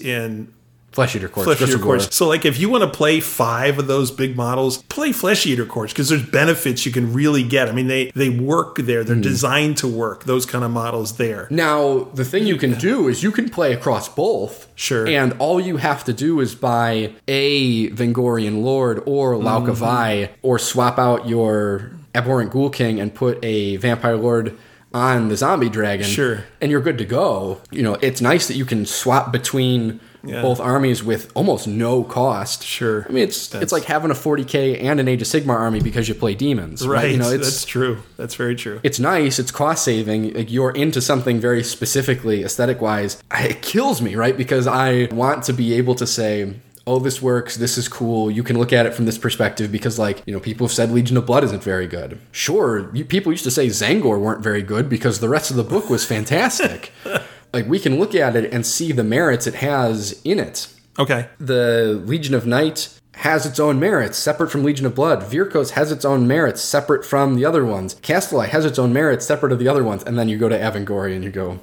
in 0.00 0.52
Flesh 0.98 1.14
Eater 1.14 1.28
Courts. 1.28 1.44
Flesh 1.44 1.70
Eater. 1.70 1.78
Courts. 1.78 2.16
So 2.16 2.26
like 2.26 2.44
if 2.44 2.58
you 2.58 2.68
want 2.68 2.82
to 2.82 2.90
play 2.90 3.20
five 3.20 3.78
of 3.78 3.86
those 3.86 4.10
big 4.10 4.34
models, 4.36 4.82
play 4.82 5.12
Flesh 5.12 5.46
Eater 5.46 5.64
Courts 5.64 5.92
because 5.92 6.08
there's 6.08 6.26
benefits 6.26 6.84
you 6.84 6.90
can 6.90 7.12
really 7.12 7.44
get. 7.44 7.68
I 7.68 7.72
mean 7.72 7.86
they 7.86 8.10
they 8.16 8.28
work 8.28 8.78
there. 8.78 9.04
They're 9.04 9.14
hmm. 9.14 9.22
designed 9.22 9.76
to 9.76 9.86
work. 9.86 10.24
Those 10.24 10.44
kind 10.44 10.64
of 10.64 10.72
models 10.72 11.16
there. 11.16 11.46
Now, 11.52 12.08
the 12.14 12.24
thing 12.24 12.48
you 12.48 12.56
can 12.56 12.72
do 12.80 13.06
is 13.06 13.22
you 13.22 13.30
can 13.30 13.48
play 13.48 13.72
across 13.72 14.08
both. 14.08 14.66
Sure. 14.74 15.06
And 15.06 15.34
all 15.38 15.60
you 15.60 15.76
have 15.76 16.02
to 16.02 16.12
do 16.12 16.40
is 16.40 16.56
buy 16.56 17.12
a 17.28 17.90
Vengorian 17.90 18.64
Lord 18.64 19.00
or 19.06 19.34
Lauka 19.34 19.74
Vai 19.74 20.24
mm-hmm. 20.24 20.34
or 20.42 20.58
swap 20.58 20.98
out 20.98 21.28
your 21.28 21.92
Abhorrent 22.12 22.50
Ghoul 22.50 22.70
King 22.70 22.98
and 22.98 23.14
put 23.14 23.38
a 23.44 23.76
Vampire 23.76 24.16
Lord 24.16 24.58
on 24.92 25.28
the 25.28 25.36
Zombie 25.36 25.68
Dragon. 25.68 26.06
Sure. 26.06 26.44
And 26.60 26.72
you're 26.72 26.80
good 26.80 26.98
to 26.98 27.04
go. 27.04 27.60
You 27.70 27.82
know, 27.82 27.94
it's 28.00 28.20
nice 28.20 28.48
that 28.48 28.56
you 28.56 28.64
can 28.64 28.84
swap 28.84 29.30
between 29.30 30.00
Yeah. 30.24 30.42
both 30.42 30.58
armies 30.60 31.02
with 31.04 31.30
almost 31.34 31.68
no 31.68 32.02
cost. 32.02 32.64
Sure. 32.64 33.06
I 33.08 33.12
mean, 33.12 33.22
it's 33.24 33.46
That's- 33.48 33.62
it's 33.64 33.72
like 33.72 33.84
having 33.84 34.10
a 34.10 34.14
40k 34.14 34.82
and 34.82 34.98
an 34.98 35.06
Age 35.08 35.22
of 35.22 35.28
Sigmar 35.28 35.54
army 35.58 35.80
because 35.80 36.08
you 36.08 36.14
play 36.14 36.34
demons. 36.34 36.86
Right. 36.86 36.98
Right. 37.04 37.10
You 37.12 37.18
know, 37.18 37.30
it's 37.30 37.46
That's 37.46 37.64
true. 37.64 37.98
That's 38.16 38.34
very 38.34 38.56
true. 38.56 38.80
it's 38.82 38.98
nice 38.98 39.38
it's 39.38 39.50
cost 39.52 39.84
saving 39.84 40.34
like 40.34 40.50
you're 40.50 40.72
into 40.72 41.00
something 41.00 41.38
very 41.40 41.62
specifically 41.62 42.42
aesthetic 42.42 42.80
wise 42.80 43.22
it 43.32 43.62
kills 43.62 44.02
me 44.02 44.14
right 44.16 44.36
because 44.36 44.66
i 44.66 45.06
want 45.12 45.44
to 45.44 45.52
be 45.52 45.74
able 45.74 45.94
to 45.94 46.06
say 46.06 46.52
oh 46.86 46.98
this 46.98 47.22
works 47.22 47.56
this 47.56 47.78
is 47.78 47.86
cool 47.88 48.30
you 48.30 48.42
can 48.42 48.58
look 48.58 48.72
at 48.72 48.86
it 48.86 48.92
from 48.94 49.04
this 49.06 49.16
perspective 49.18 49.70
because 49.70 49.98
like 49.98 50.22
you 50.26 50.32
know 50.34 50.40
people 50.40 50.66
have 50.66 50.72
said 50.74 50.90
legion 50.90 51.16
of 51.16 51.24
blood 51.26 51.44
isn't 51.44 51.62
very 51.62 51.86
good 51.86 52.18
sure 52.32 52.90
you, 52.94 53.04
people 53.04 53.30
used 53.32 53.44
to 53.44 53.50
say 53.50 53.68
Tzaangor 53.68 54.18
weren't 54.20 54.42
very 54.42 54.62
good 54.62 54.88
because 54.88 55.20
the 55.20 55.28
rest 55.28 55.50
of 55.50 55.56
the 55.56 55.64
book 55.64 55.88
was 55.88 56.04
fantastic 56.04 56.92
like 57.52 57.66
we 57.66 57.78
can 57.78 57.98
look 57.98 58.14
at 58.14 58.36
it 58.36 58.52
and 58.52 58.66
see 58.66 58.92
the 58.92 59.04
merits 59.04 59.46
it 59.46 59.54
has 59.56 60.20
in 60.24 60.38
it 60.38 60.68
Okay. 60.98 61.28
the 61.38 62.02
Legion 62.06 62.34
of 62.34 62.46
Night 62.46 62.88
has 63.14 63.44
its 63.46 63.58
own 63.58 63.80
merits, 63.80 64.16
separate 64.16 64.48
from 64.48 64.62
Legion 64.62 64.86
of 64.86 64.94
Blood. 64.94 65.22
Vyrkos 65.22 65.70
has 65.70 65.90
its 65.90 66.04
own 66.04 66.28
merits, 66.28 66.60
separate 66.60 67.04
from 67.04 67.34
the 67.34 67.44
other 67.44 67.64
ones. 67.64 67.96
Kastelai 67.96 68.48
has 68.48 68.64
its 68.64 68.78
own 68.78 68.92
merits, 68.92 69.26
separate 69.26 69.50
of 69.50 69.58
the 69.58 69.66
other 69.66 69.82
ones. 69.82 70.04
And 70.04 70.16
then 70.16 70.28
you 70.28 70.38
go 70.38 70.48
to 70.48 70.56
Avengorii 70.56 71.16
and 71.16 71.24
you 71.24 71.30
go, 71.30 71.58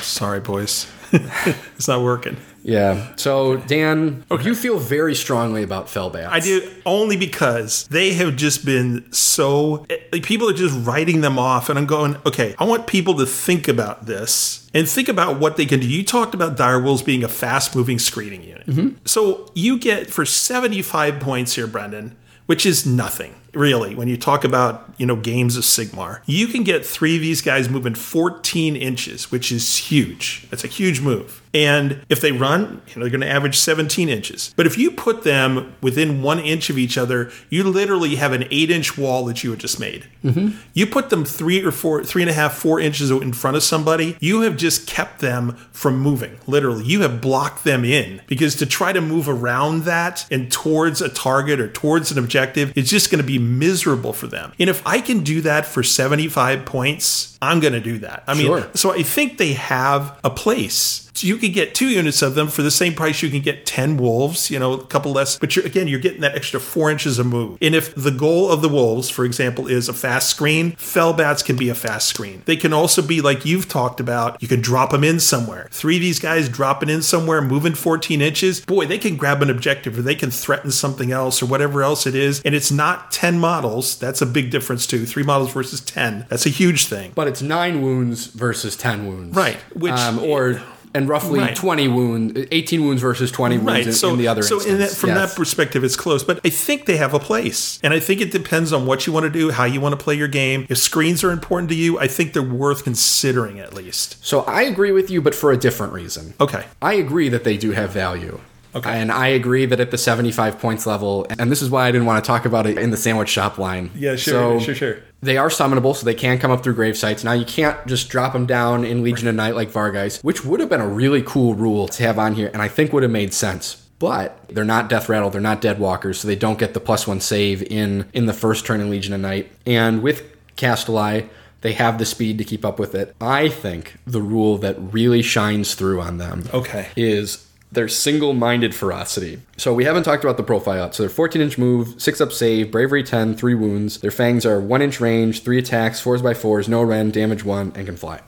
Sorry, 0.00 0.38
boys. 0.38 0.86
it's 1.12 1.88
not 1.88 2.02
working. 2.02 2.36
Yeah. 2.64 3.14
So, 3.16 3.58
Dan, 3.58 4.24
you 4.42 4.54
feel 4.54 4.78
very 4.78 5.14
strongly 5.14 5.62
about 5.62 5.86
Fellbats. 5.86 6.28
I 6.28 6.40
do 6.40 6.68
only 6.86 7.16
because 7.16 7.86
they 7.88 8.14
have 8.14 8.36
just 8.36 8.64
been 8.64 9.12
so 9.12 9.86
like 10.12 10.22
people 10.22 10.48
are 10.48 10.54
just 10.54 10.74
writing 10.86 11.20
them 11.20 11.38
off, 11.38 11.68
and 11.68 11.78
I'm 11.78 11.86
going, 11.86 12.16
okay, 12.24 12.54
I 12.58 12.64
want 12.64 12.86
people 12.86 13.14
to 13.18 13.26
think 13.26 13.68
about 13.68 14.06
this 14.06 14.68
and 14.72 14.88
think 14.88 15.08
about 15.08 15.38
what 15.38 15.56
they 15.56 15.66
can 15.66 15.80
do. 15.80 15.86
You 15.86 16.02
talked 16.02 16.34
about 16.34 16.56
Dire 16.56 16.80
Wolves 16.80 17.02
being 17.02 17.22
a 17.22 17.28
fast 17.28 17.76
moving 17.76 17.98
screening 17.98 18.42
unit. 18.42 18.66
Mm-hmm. 18.66 18.96
So 19.04 19.50
you 19.54 19.78
get 19.78 20.10
for 20.10 20.24
75 20.24 21.20
points 21.20 21.54
here, 21.54 21.66
Brendan, 21.66 22.16
which 22.46 22.64
is 22.64 22.86
nothing. 22.86 23.34
Really, 23.54 23.94
when 23.94 24.08
you 24.08 24.16
talk 24.16 24.44
about 24.44 24.92
you 24.96 25.06
know 25.06 25.16
games 25.16 25.56
of 25.56 25.64
Sigmar, 25.64 26.20
you 26.26 26.46
can 26.46 26.62
get 26.62 26.84
three 26.84 27.16
of 27.16 27.22
these 27.22 27.42
guys 27.42 27.68
moving 27.68 27.94
14 27.94 28.76
inches, 28.76 29.30
which 29.30 29.50
is 29.50 29.76
huge. 29.76 30.46
That's 30.50 30.64
a 30.64 30.68
huge 30.68 31.00
move. 31.00 31.42
And 31.54 32.04
if 32.08 32.20
they 32.20 32.32
run, 32.32 32.82
you 32.88 32.96
know, 32.96 33.02
they're 33.02 33.10
going 33.10 33.20
to 33.20 33.30
average 33.30 33.56
17 33.56 34.08
inches. 34.08 34.52
But 34.56 34.66
if 34.66 34.76
you 34.76 34.90
put 34.90 35.22
them 35.22 35.74
within 35.80 36.20
one 36.20 36.40
inch 36.40 36.68
of 36.68 36.76
each 36.76 36.98
other, 36.98 37.30
you 37.48 37.62
literally 37.62 38.16
have 38.16 38.32
an 38.32 38.48
eight 38.50 38.72
inch 38.72 38.98
wall 38.98 39.24
that 39.26 39.44
you 39.44 39.50
had 39.50 39.60
just 39.60 39.78
made. 39.78 40.06
Mm-hmm. 40.24 40.58
You 40.72 40.86
put 40.86 41.10
them 41.10 41.24
three 41.24 41.64
or 41.64 41.70
four, 41.70 42.02
three 42.02 42.22
and 42.22 42.30
a 42.30 42.34
half, 42.34 42.54
four 42.54 42.80
inches 42.80 43.12
in 43.12 43.32
front 43.32 43.56
of 43.56 43.62
somebody, 43.62 44.16
you 44.18 44.40
have 44.40 44.56
just 44.56 44.88
kept 44.88 45.20
them 45.20 45.52
from 45.70 46.00
moving. 46.00 46.38
Literally, 46.48 46.84
you 46.84 47.02
have 47.02 47.20
blocked 47.20 47.62
them 47.62 47.84
in 47.84 48.20
because 48.26 48.56
to 48.56 48.66
try 48.66 48.92
to 48.92 49.00
move 49.00 49.28
around 49.28 49.84
that 49.84 50.26
and 50.32 50.50
towards 50.50 51.00
a 51.00 51.08
target 51.08 51.60
or 51.60 51.68
towards 51.68 52.10
an 52.10 52.18
objective, 52.18 52.72
it's 52.74 52.90
just 52.90 53.12
going 53.12 53.22
to 53.22 53.26
be 53.26 53.38
miserable 53.44 54.12
for 54.12 54.26
them. 54.26 54.52
And 54.58 54.68
if 54.70 54.82
I 54.86 55.00
can 55.00 55.20
do 55.24 55.40
that 55.42 55.66
for 55.66 55.82
75 55.82 56.64
points, 56.64 57.38
I'm 57.42 57.60
going 57.60 57.72
to 57.74 57.80
do 57.80 57.98
that. 57.98 58.24
I 58.26 58.34
mean, 58.34 58.46
Sure. 58.46 58.68
so 58.74 58.92
I 58.92 59.02
think 59.02 59.38
they 59.38 59.52
have 59.54 60.18
a 60.24 60.30
place. 60.30 61.03
So 61.14 61.26
you 61.26 61.36
could 61.36 61.52
get 61.52 61.74
two 61.74 61.88
units 61.88 62.22
of 62.22 62.34
them 62.34 62.48
for 62.48 62.62
the 62.62 62.70
same 62.70 62.94
price. 62.94 63.22
You 63.22 63.30
can 63.30 63.40
get 63.40 63.64
ten 63.66 63.96
wolves, 63.96 64.50
you 64.50 64.58
know, 64.58 64.72
a 64.72 64.84
couple 64.86 65.12
less. 65.12 65.38
But 65.38 65.54
you're, 65.54 65.64
again, 65.64 65.86
you're 65.88 66.00
getting 66.00 66.22
that 66.22 66.34
extra 66.34 66.58
four 66.60 66.90
inches 66.90 67.18
of 67.18 67.26
move. 67.26 67.58
And 67.62 67.74
if 67.74 67.94
the 67.94 68.10
goal 68.10 68.50
of 68.50 68.62
the 68.62 68.68
wolves, 68.68 69.10
for 69.10 69.24
example, 69.24 69.66
is 69.68 69.88
a 69.88 69.92
fast 69.92 70.28
screen, 70.28 70.72
fellbats 70.72 71.44
can 71.44 71.56
be 71.56 71.68
a 71.68 71.74
fast 71.74 72.08
screen. 72.08 72.42
They 72.46 72.56
can 72.56 72.72
also 72.72 73.00
be 73.00 73.20
like 73.20 73.44
you've 73.44 73.68
talked 73.68 74.00
about. 74.00 74.42
You 74.42 74.48
can 74.48 74.60
drop 74.60 74.90
them 74.90 75.04
in 75.04 75.20
somewhere. 75.20 75.68
Three 75.70 75.96
of 75.96 76.02
these 76.02 76.18
guys 76.18 76.48
dropping 76.48 76.88
in 76.88 77.02
somewhere, 77.02 77.40
moving 77.40 77.74
14 77.74 78.20
inches. 78.20 78.60
Boy, 78.64 78.86
they 78.86 78.98
can 78.98 79.16
grab 79.16 79.40
an 79.42 79.50
objective 79.50 79.96
or 79.98 80.02
they 80.02 80.14
can 80.16 80.30
threaten 80.30 80.70
something 80.72 81.12
else 81.12 81.42
or 81.42 81.46
whatever 81.46 81.82
else 81.82 82.06
it 82.06 82.14
is. 82.14 82.42
And 82.44 82.54
it's 82.54 82.72
not 82.72 83.12
10 83.12 83.38
models. 83.38 83.96
That's 83.98 84.20
a 84.20 84.26
big 84.26 84.50
difference 84.50 84.86
too. 84.86 85.06
Three 85.06 85.22
models 85.22 85.52
versus 85.52 85.80
10. 85.80 86.26
That's 86.28 86.46
a 86.46 86.50
huge 86.50 86.86
thing. 86.86 87.12
But 87.14 87.28
it's 87.28 87.40
nine 87.42 87.82
wounds 87.82 88.26
versus 88.26 88.76
10 88.76 89.06
wounds. 89.06 89.36
Right, 89.36 89.56
which- 89.74 89.92
um, 89.92 90.18
or, 90.18 90.60
and 90.94 91.08
roughly 91.08 91.40
Right. 91.40 91.56
20 91.56 91.88
wounds, 91.88 92.46
18 92.52 92.84
wounds 92.84 93.02
versus 93.02 93.30
20 93.32 93.56
wounds 93.58 93.66
right 93.70 93.86
in, 93.86 93.92
so 93.92 94.10
in 94.10 94.18
the 94.18 94.28
other 94.28 94.40
instance. 94.40 94.62
so 94.64 94.70
in 94.70 94.78
that, 94.78 94.90
from 94.90 95.10
Yes. 95.10 95.30
that 95.30 95.36
perspective 95.36 95.82
it's 95.84 95.96
close 95.96 96.22
but 96.22 96.40
i 96.44 96.48
think 96.50 96.86
they 96.86 96.96
have 96.96 97.12
a 97.14 97.18
place 97.18 97.78
and 97.82 97.92
i 97.92 98.00
think 98.00 98.20
it 98.20 98.30
depends 98.30 98.72
on 98.72 98.86
what 98.86 99.06
you 99.06 99.12
want 99.12 99.24
to 99.24 99.30
do 99.30 99.50
how 99.50 99.64
you 99.64 99.80
want 99.80 99.98
to 99.98 100.02
play 100.02 100.14
your 100.14 100.28
game 100.28 100.66
if 100.68 100.78
screens 100.78 101.24
are 101.24 101.30
important 101.32 101.68
to 101.70 101.74
you 101.74 101.98
i 101.98 102.06
think 102.06 102.32
they're 102.32 102.42
worth 102.42 102.84
considering 102.84 103.58
at 103.58 103.74
least 103.74 104.16
So 104.24 104.42
I 104.42 104.62
agree 104.62 104.92
with 104.92 105.10
you, 105.10 105.20
but 105.20 105.34
for 105.34 105.50
a 105.52 105.56
different 105.56 105.92
reason. 105.92 106.34
okay 106.40 106.64
I 106.80 106.94
agree 106.94 107.28
that 107.28 107.44
they 107.44 107.56
do 107.56 107.72
have 107.72 107.90
value. 107.90 108.38
Okay. 108.74 108.90
And 109.00 109.12
I 109.12 109.28
agree 109.28 109.66
that 109.66 109.78
at 109.80 109.90
the 109.90 109.98
75 109.98 110.58
points 110.58 110.86
level, 110.86 111.26
and 111.38 111.50
this 111.50 111.62
is 111.62 111.70
why 111.70 111.86
I 111.86 111.92
didn't 111.92 112.06
want 112.06 112.24
to 112.24 112.26
talk 112.26 112.44
about 112.44 112.66
it 112.66 112.76
in 112.78 112.90
the 112.90 112.96
sandwich 112.96 113.28
shop 113.28 113.58
line. 113.58 113.90
yeah 113.94 114.16
sure 114.16 114.58
So 114.58 114.64
sure 114.64 114.74
sure 114.74 114.96
They 115.22 115.36
are 115.36 115.48
summonable, 115.48 115.94
so 115.96 116.04
they 116.04 116.14
can 116.14 116.38
come 116.38 116.50
up 116.50 116.62
through 116.62 116.74
grave 116.74 116.96
sites. 116.96 117.24
Now, 117.24 117.32
you 117.32 117.44
can't 117.44 117.76
just 117.86 118.08
drop 118.10 118.32
them 118.32 118.46
down 118.46 118.84
in 118.84 119.02
Legion 119.02 119.28
of 119.28 119.34
Night 119.34 119.54
like 119.54 119.70
Vargheist, 119.70 120.22
which 120.24 120.44
would 120.44 120.60
have 120.60 120.68
been 120.68 120.80
a 120.82 120.88
really 120.88 121.22
cool 121.22 121.54
rule 121.54 121.88
to 121.88 122.02
have 122.02 122.18
on 122.18 122.34
here, 122.34 122.50
and 122.52 122.60
I 122.60 122.68
think 122.68 122.92
would 122.92 123.02
have 123.04 123.12
made 123.12 123.32
sense. 123.32 123.76
But 124.00 124.38
they're 124.48 124.64
not 124.64 124.88
Death 124.90 125.08
Rattle, 125.08 125.30
they're 125.30 125.40
not 125.40 125.60
Dead 125.60 125.78
Walkers, 125.78 126.18
so 126.20 126.28
they 126.28 126.36
don't 126.36 126.58
get 126.58 126.74
the 126.74 126.80
plus 126.80 127.06
one 127.06 127.20
save 127.20 127.62
in 127.62 128.06
in 128.12 128.26
the 128.26 128.34
first 128.34 128.66
turn 128.66 128.80
in 128.80 128.90
Legion 128.90 129.14
of 129.14 129.20
Night. 129.20 129.50
And 129.64 130.02
with 130.02 130.24
Kastelai, 130.56 131.28
they 131.62 131.72
have 131.72 131.98
the 131.98 132.04
speed 132.04 132.36
to 132.38 132.44
keep 132.44 132.64
up 132.64 132.78
with 132.78 132.94
it. 132.94 133.14
I 133.20 133.48
think 133.48 133.94
the 134.06 134.20
rule 134.20 134.58
that 134.58 134.76
really 134.92 135.22
shines 135.22 135.74
through 135.74 136.00
on 136.00 136.18
them 136.18 136.44
Okay. 136.52 136.88
is 136.96 137.46
their 137.72 137.88
single-minded 137.88 138.74
ferocity. 138.74 139.40
So 139.56 139.74
we 139.74 139.84
haven't 139.84 140.04
talked 140.04 140.22
about 140.22 140.36
the 140.36 140.44
profile 140.44 140.84
yet. 140.84 140.94
So 140.94 141.02
they're 141.02 141.10
14-inch 141.10 141.58
move, 141.58 142.00
6 142.00 142.20
up 142.20 142.32
save, 142.32 142.70
bravery 142.70 143.02
10, 143.02 143.34
3 143.36 143.54
wounds. 143.54 143.98
Their 143.98 144.12
fangs 144.12 144.46
are 144.46 144.60
1-inch 144.60 145.00
range, 145.00 145.42
3 145.42 145.58
attacks, 145.58 146.00
4s 146.02 146.22
by 146.22 146.34
4s, 146.34 146.68
no 146.68 146.82
rend, 146.82 147.12
damage 147.12 147.44
1, 147.44 147.72
and 147.74 147.86
can 147.86 147.96
fly. 147.96 148.20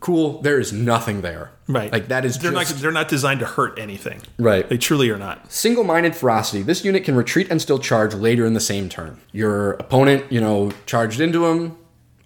Cool. 0.00 0.40
There 0.40 0.58
is 0.58 0.72
nothing 0.72 1.20
there. 1.20 1.50
Mm-hmm. 1.64 1.72
right 1.74 1.92
Like 1.92 2.08
that 2.08 2.24
is 2.24 2.38
they're 2.38 2.52
just... 2.52 2.72
not 2.72 2.80
they're 2.80 2.90
not 2.90 3.08
designed 3.08 3.40
to 3.40 3.46
hurt 3.46 3.78
anything 3.78 4.22
Right. 4.38 4.66
they 4.66 4.78
truly 4.78 5.10
are 5.10 5.18
not 5.18 5.52
Single-minded 5.52 6.16
ferocity. 6.16 6.62
This 6.62 6.86
unit 6.86 7.04
can 7.04 7.14
retreat 7.14 7.48
and 7.50 7.60
still 7.60 7.78
charge 7.78 8.14
later 8.14 8.46
in 8.46 8.54
the 8.54 8.60
same 8.60 8.88
turn. 8.88 9.20
Your 9.30 9.72
opponent, 9.72 10.32
you 10.32 10.40
know, 10.40 10.72
charged 10.86 11.20
into 11.20 11.44
him, 11.44 11.76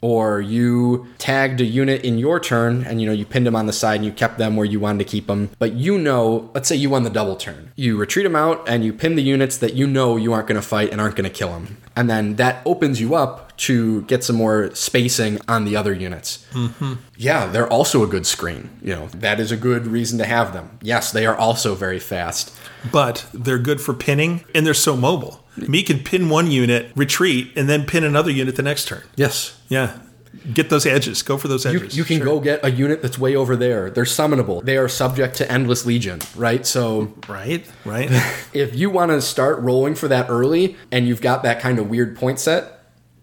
or 0.00 0.40
you 0.40 1.06
tagged 1.18 1.60
a 1.60 1.64
unit 1.64 2.04
in 2.04 2.18
your 2.18 2.38
turn 2.38 2.84
and 2.84 3.00
you 3.00 3.06
know 3.06 3.12
you 3.12 3.24
pinned 3.24 3.46
them 3.46 3.56
on 3.56 3.66
the 3.66 3.72
side 3.72 3.96
and 3.96 4.04
you 4.04 4.12
kept 4.12 4.38
them 4.38 4.56
where 4.56 4.66
you 4.66 4.78
wanted 4.78 4.98
to 4.98 5.10
keep 5.10 5.26
them. 5.26 5.50
But 5.58 5.72
you 5.72 5.98
know, 5.98 6.50
let's 6.54 6.68
say 6.68 6.76
you 6.76 6.90
won 6.90 7.02
the 7.02 7.10
double 7.10 7.36
turn. 7.36 7.72
You 7.76 7.96
retreat 7.96 8.24
them 8.24 8.36
out 8.36 8.68
and 8.68 8.84
you 8.84 8.92
pin 8.92 9.16
the 9.16 9.22
units 9.22 9.56
that 9.58 9.74
you 9.74 9.86
know 9.86 10.16
you 10.16 10.32
aren't 10.32 10.48
going 10.48 10.60
to 10.60 10.66
fight 10.66 10.90
and 10.92 11.00
aren't 11.00 11.16
going 11.16 11.28
to 11.28 11.36
kill 11.36 11.50
them. 11.50 11.78
And 11.96 12.10
then 12.10 12.36
that 12.36 12.62
opens 12.66 13.00
you 13.00 13.14
up 13.14 13.56
to 13.56 14.02
get 14.02 14.22
some 14.22 14.36
more 14.36 14.74
spacing 14.74 15.38
on 15.48 15.64
the 15.64 15.76
other 15.76 15.94
units. 15.94 16.46
Mm-hmm. 16.52 16.94
Yeah, 17.16 17.46
they're 17.46 17.68
also 17.68 18.04
a 18.04 18.06
good 18.06 18.26
screen. 18.26 18.68
You 18.82 18.94
know, 18.94 19.06
that 19.08 19.40
is 19.40 19.50
a 19.50 19.56
good 19.56 19.86
reason 19.86 20.18
to 20.18 20.26
have 20.26 20.52
them. 20.52 20.78
Yes, 20.82 21.10
they 21.10 21.26
are 21.26 21.34
also 21.34 21.74
very 21.74 21.98
fast. 21.98 22.54
But 22.92 23.26
they're 23.32 23.58
good 23.58 23.80
for 23.80 23.94
pinning 23.94 24.44
and 24.54 24.66
they're 24.66 24.74
so 24.74 24.96
mobile. 24.96 25.44
Me 25.56 25.82
can 25.82 26.00
pin 26.00 26.28
one 26.28 26.50
unit, 26.50 26.90
retreat, 26.94 27.50
and 27.56 27.68
then 27.68 27.86
pin 27.86 28.04
another 28.04 28.30
unit 28.30 28.56
the 28.56 28.62
next 28.62 28.86
turn. 28.88 29.02
Yes. 29.16 29.58
Yeah. 29.68 29.98
Get 30.52 30.68
those 30.68 30.84
edges. 30.84 31.22
Go 31.22 31.38
for 31.38 31.48
those 31.48 31.64
edges. 31.64 31.96
you 31.96 32.04
can 32.04 32.18
Sure. 32.18 32.26
go 32.26 32.40
get 32.40 32.60
a 32.62 32.70
unit 32.70 33.00
that's 33.00 33.18
way 33.18 33.34
over 33.34 33.56
there. 33.56 33.88
They're 33.90 34.04
summonable. 34.04 34.62
They 34.62 34.76
are 34.76 34.86
subject 34.88 35.36
to 35.36 35.50
endless 35.50 35.86
legion, 35.86 36.20
right? 36.36 36.66
So 36.66 37.14
Right? 37.26 37.66
Right? 37.86 38.10
if 38.52 38.74
you 38.76 38.90
want 38.90 39.12
to 39.12 39.22
start 39.22 39.58
rolling 39.60 39.94
for 39.94 40.08
that 40.08 40.28
early 40.28 40.76
and 40.92 41.08
you've 41.08 41.22
got 41.22 41.42
that 41.44 41.58
kind 41.60 41.78
of 41.78 41.88
weird 41.88 42.16
point 42.16 42.38
set, 42.38 42.80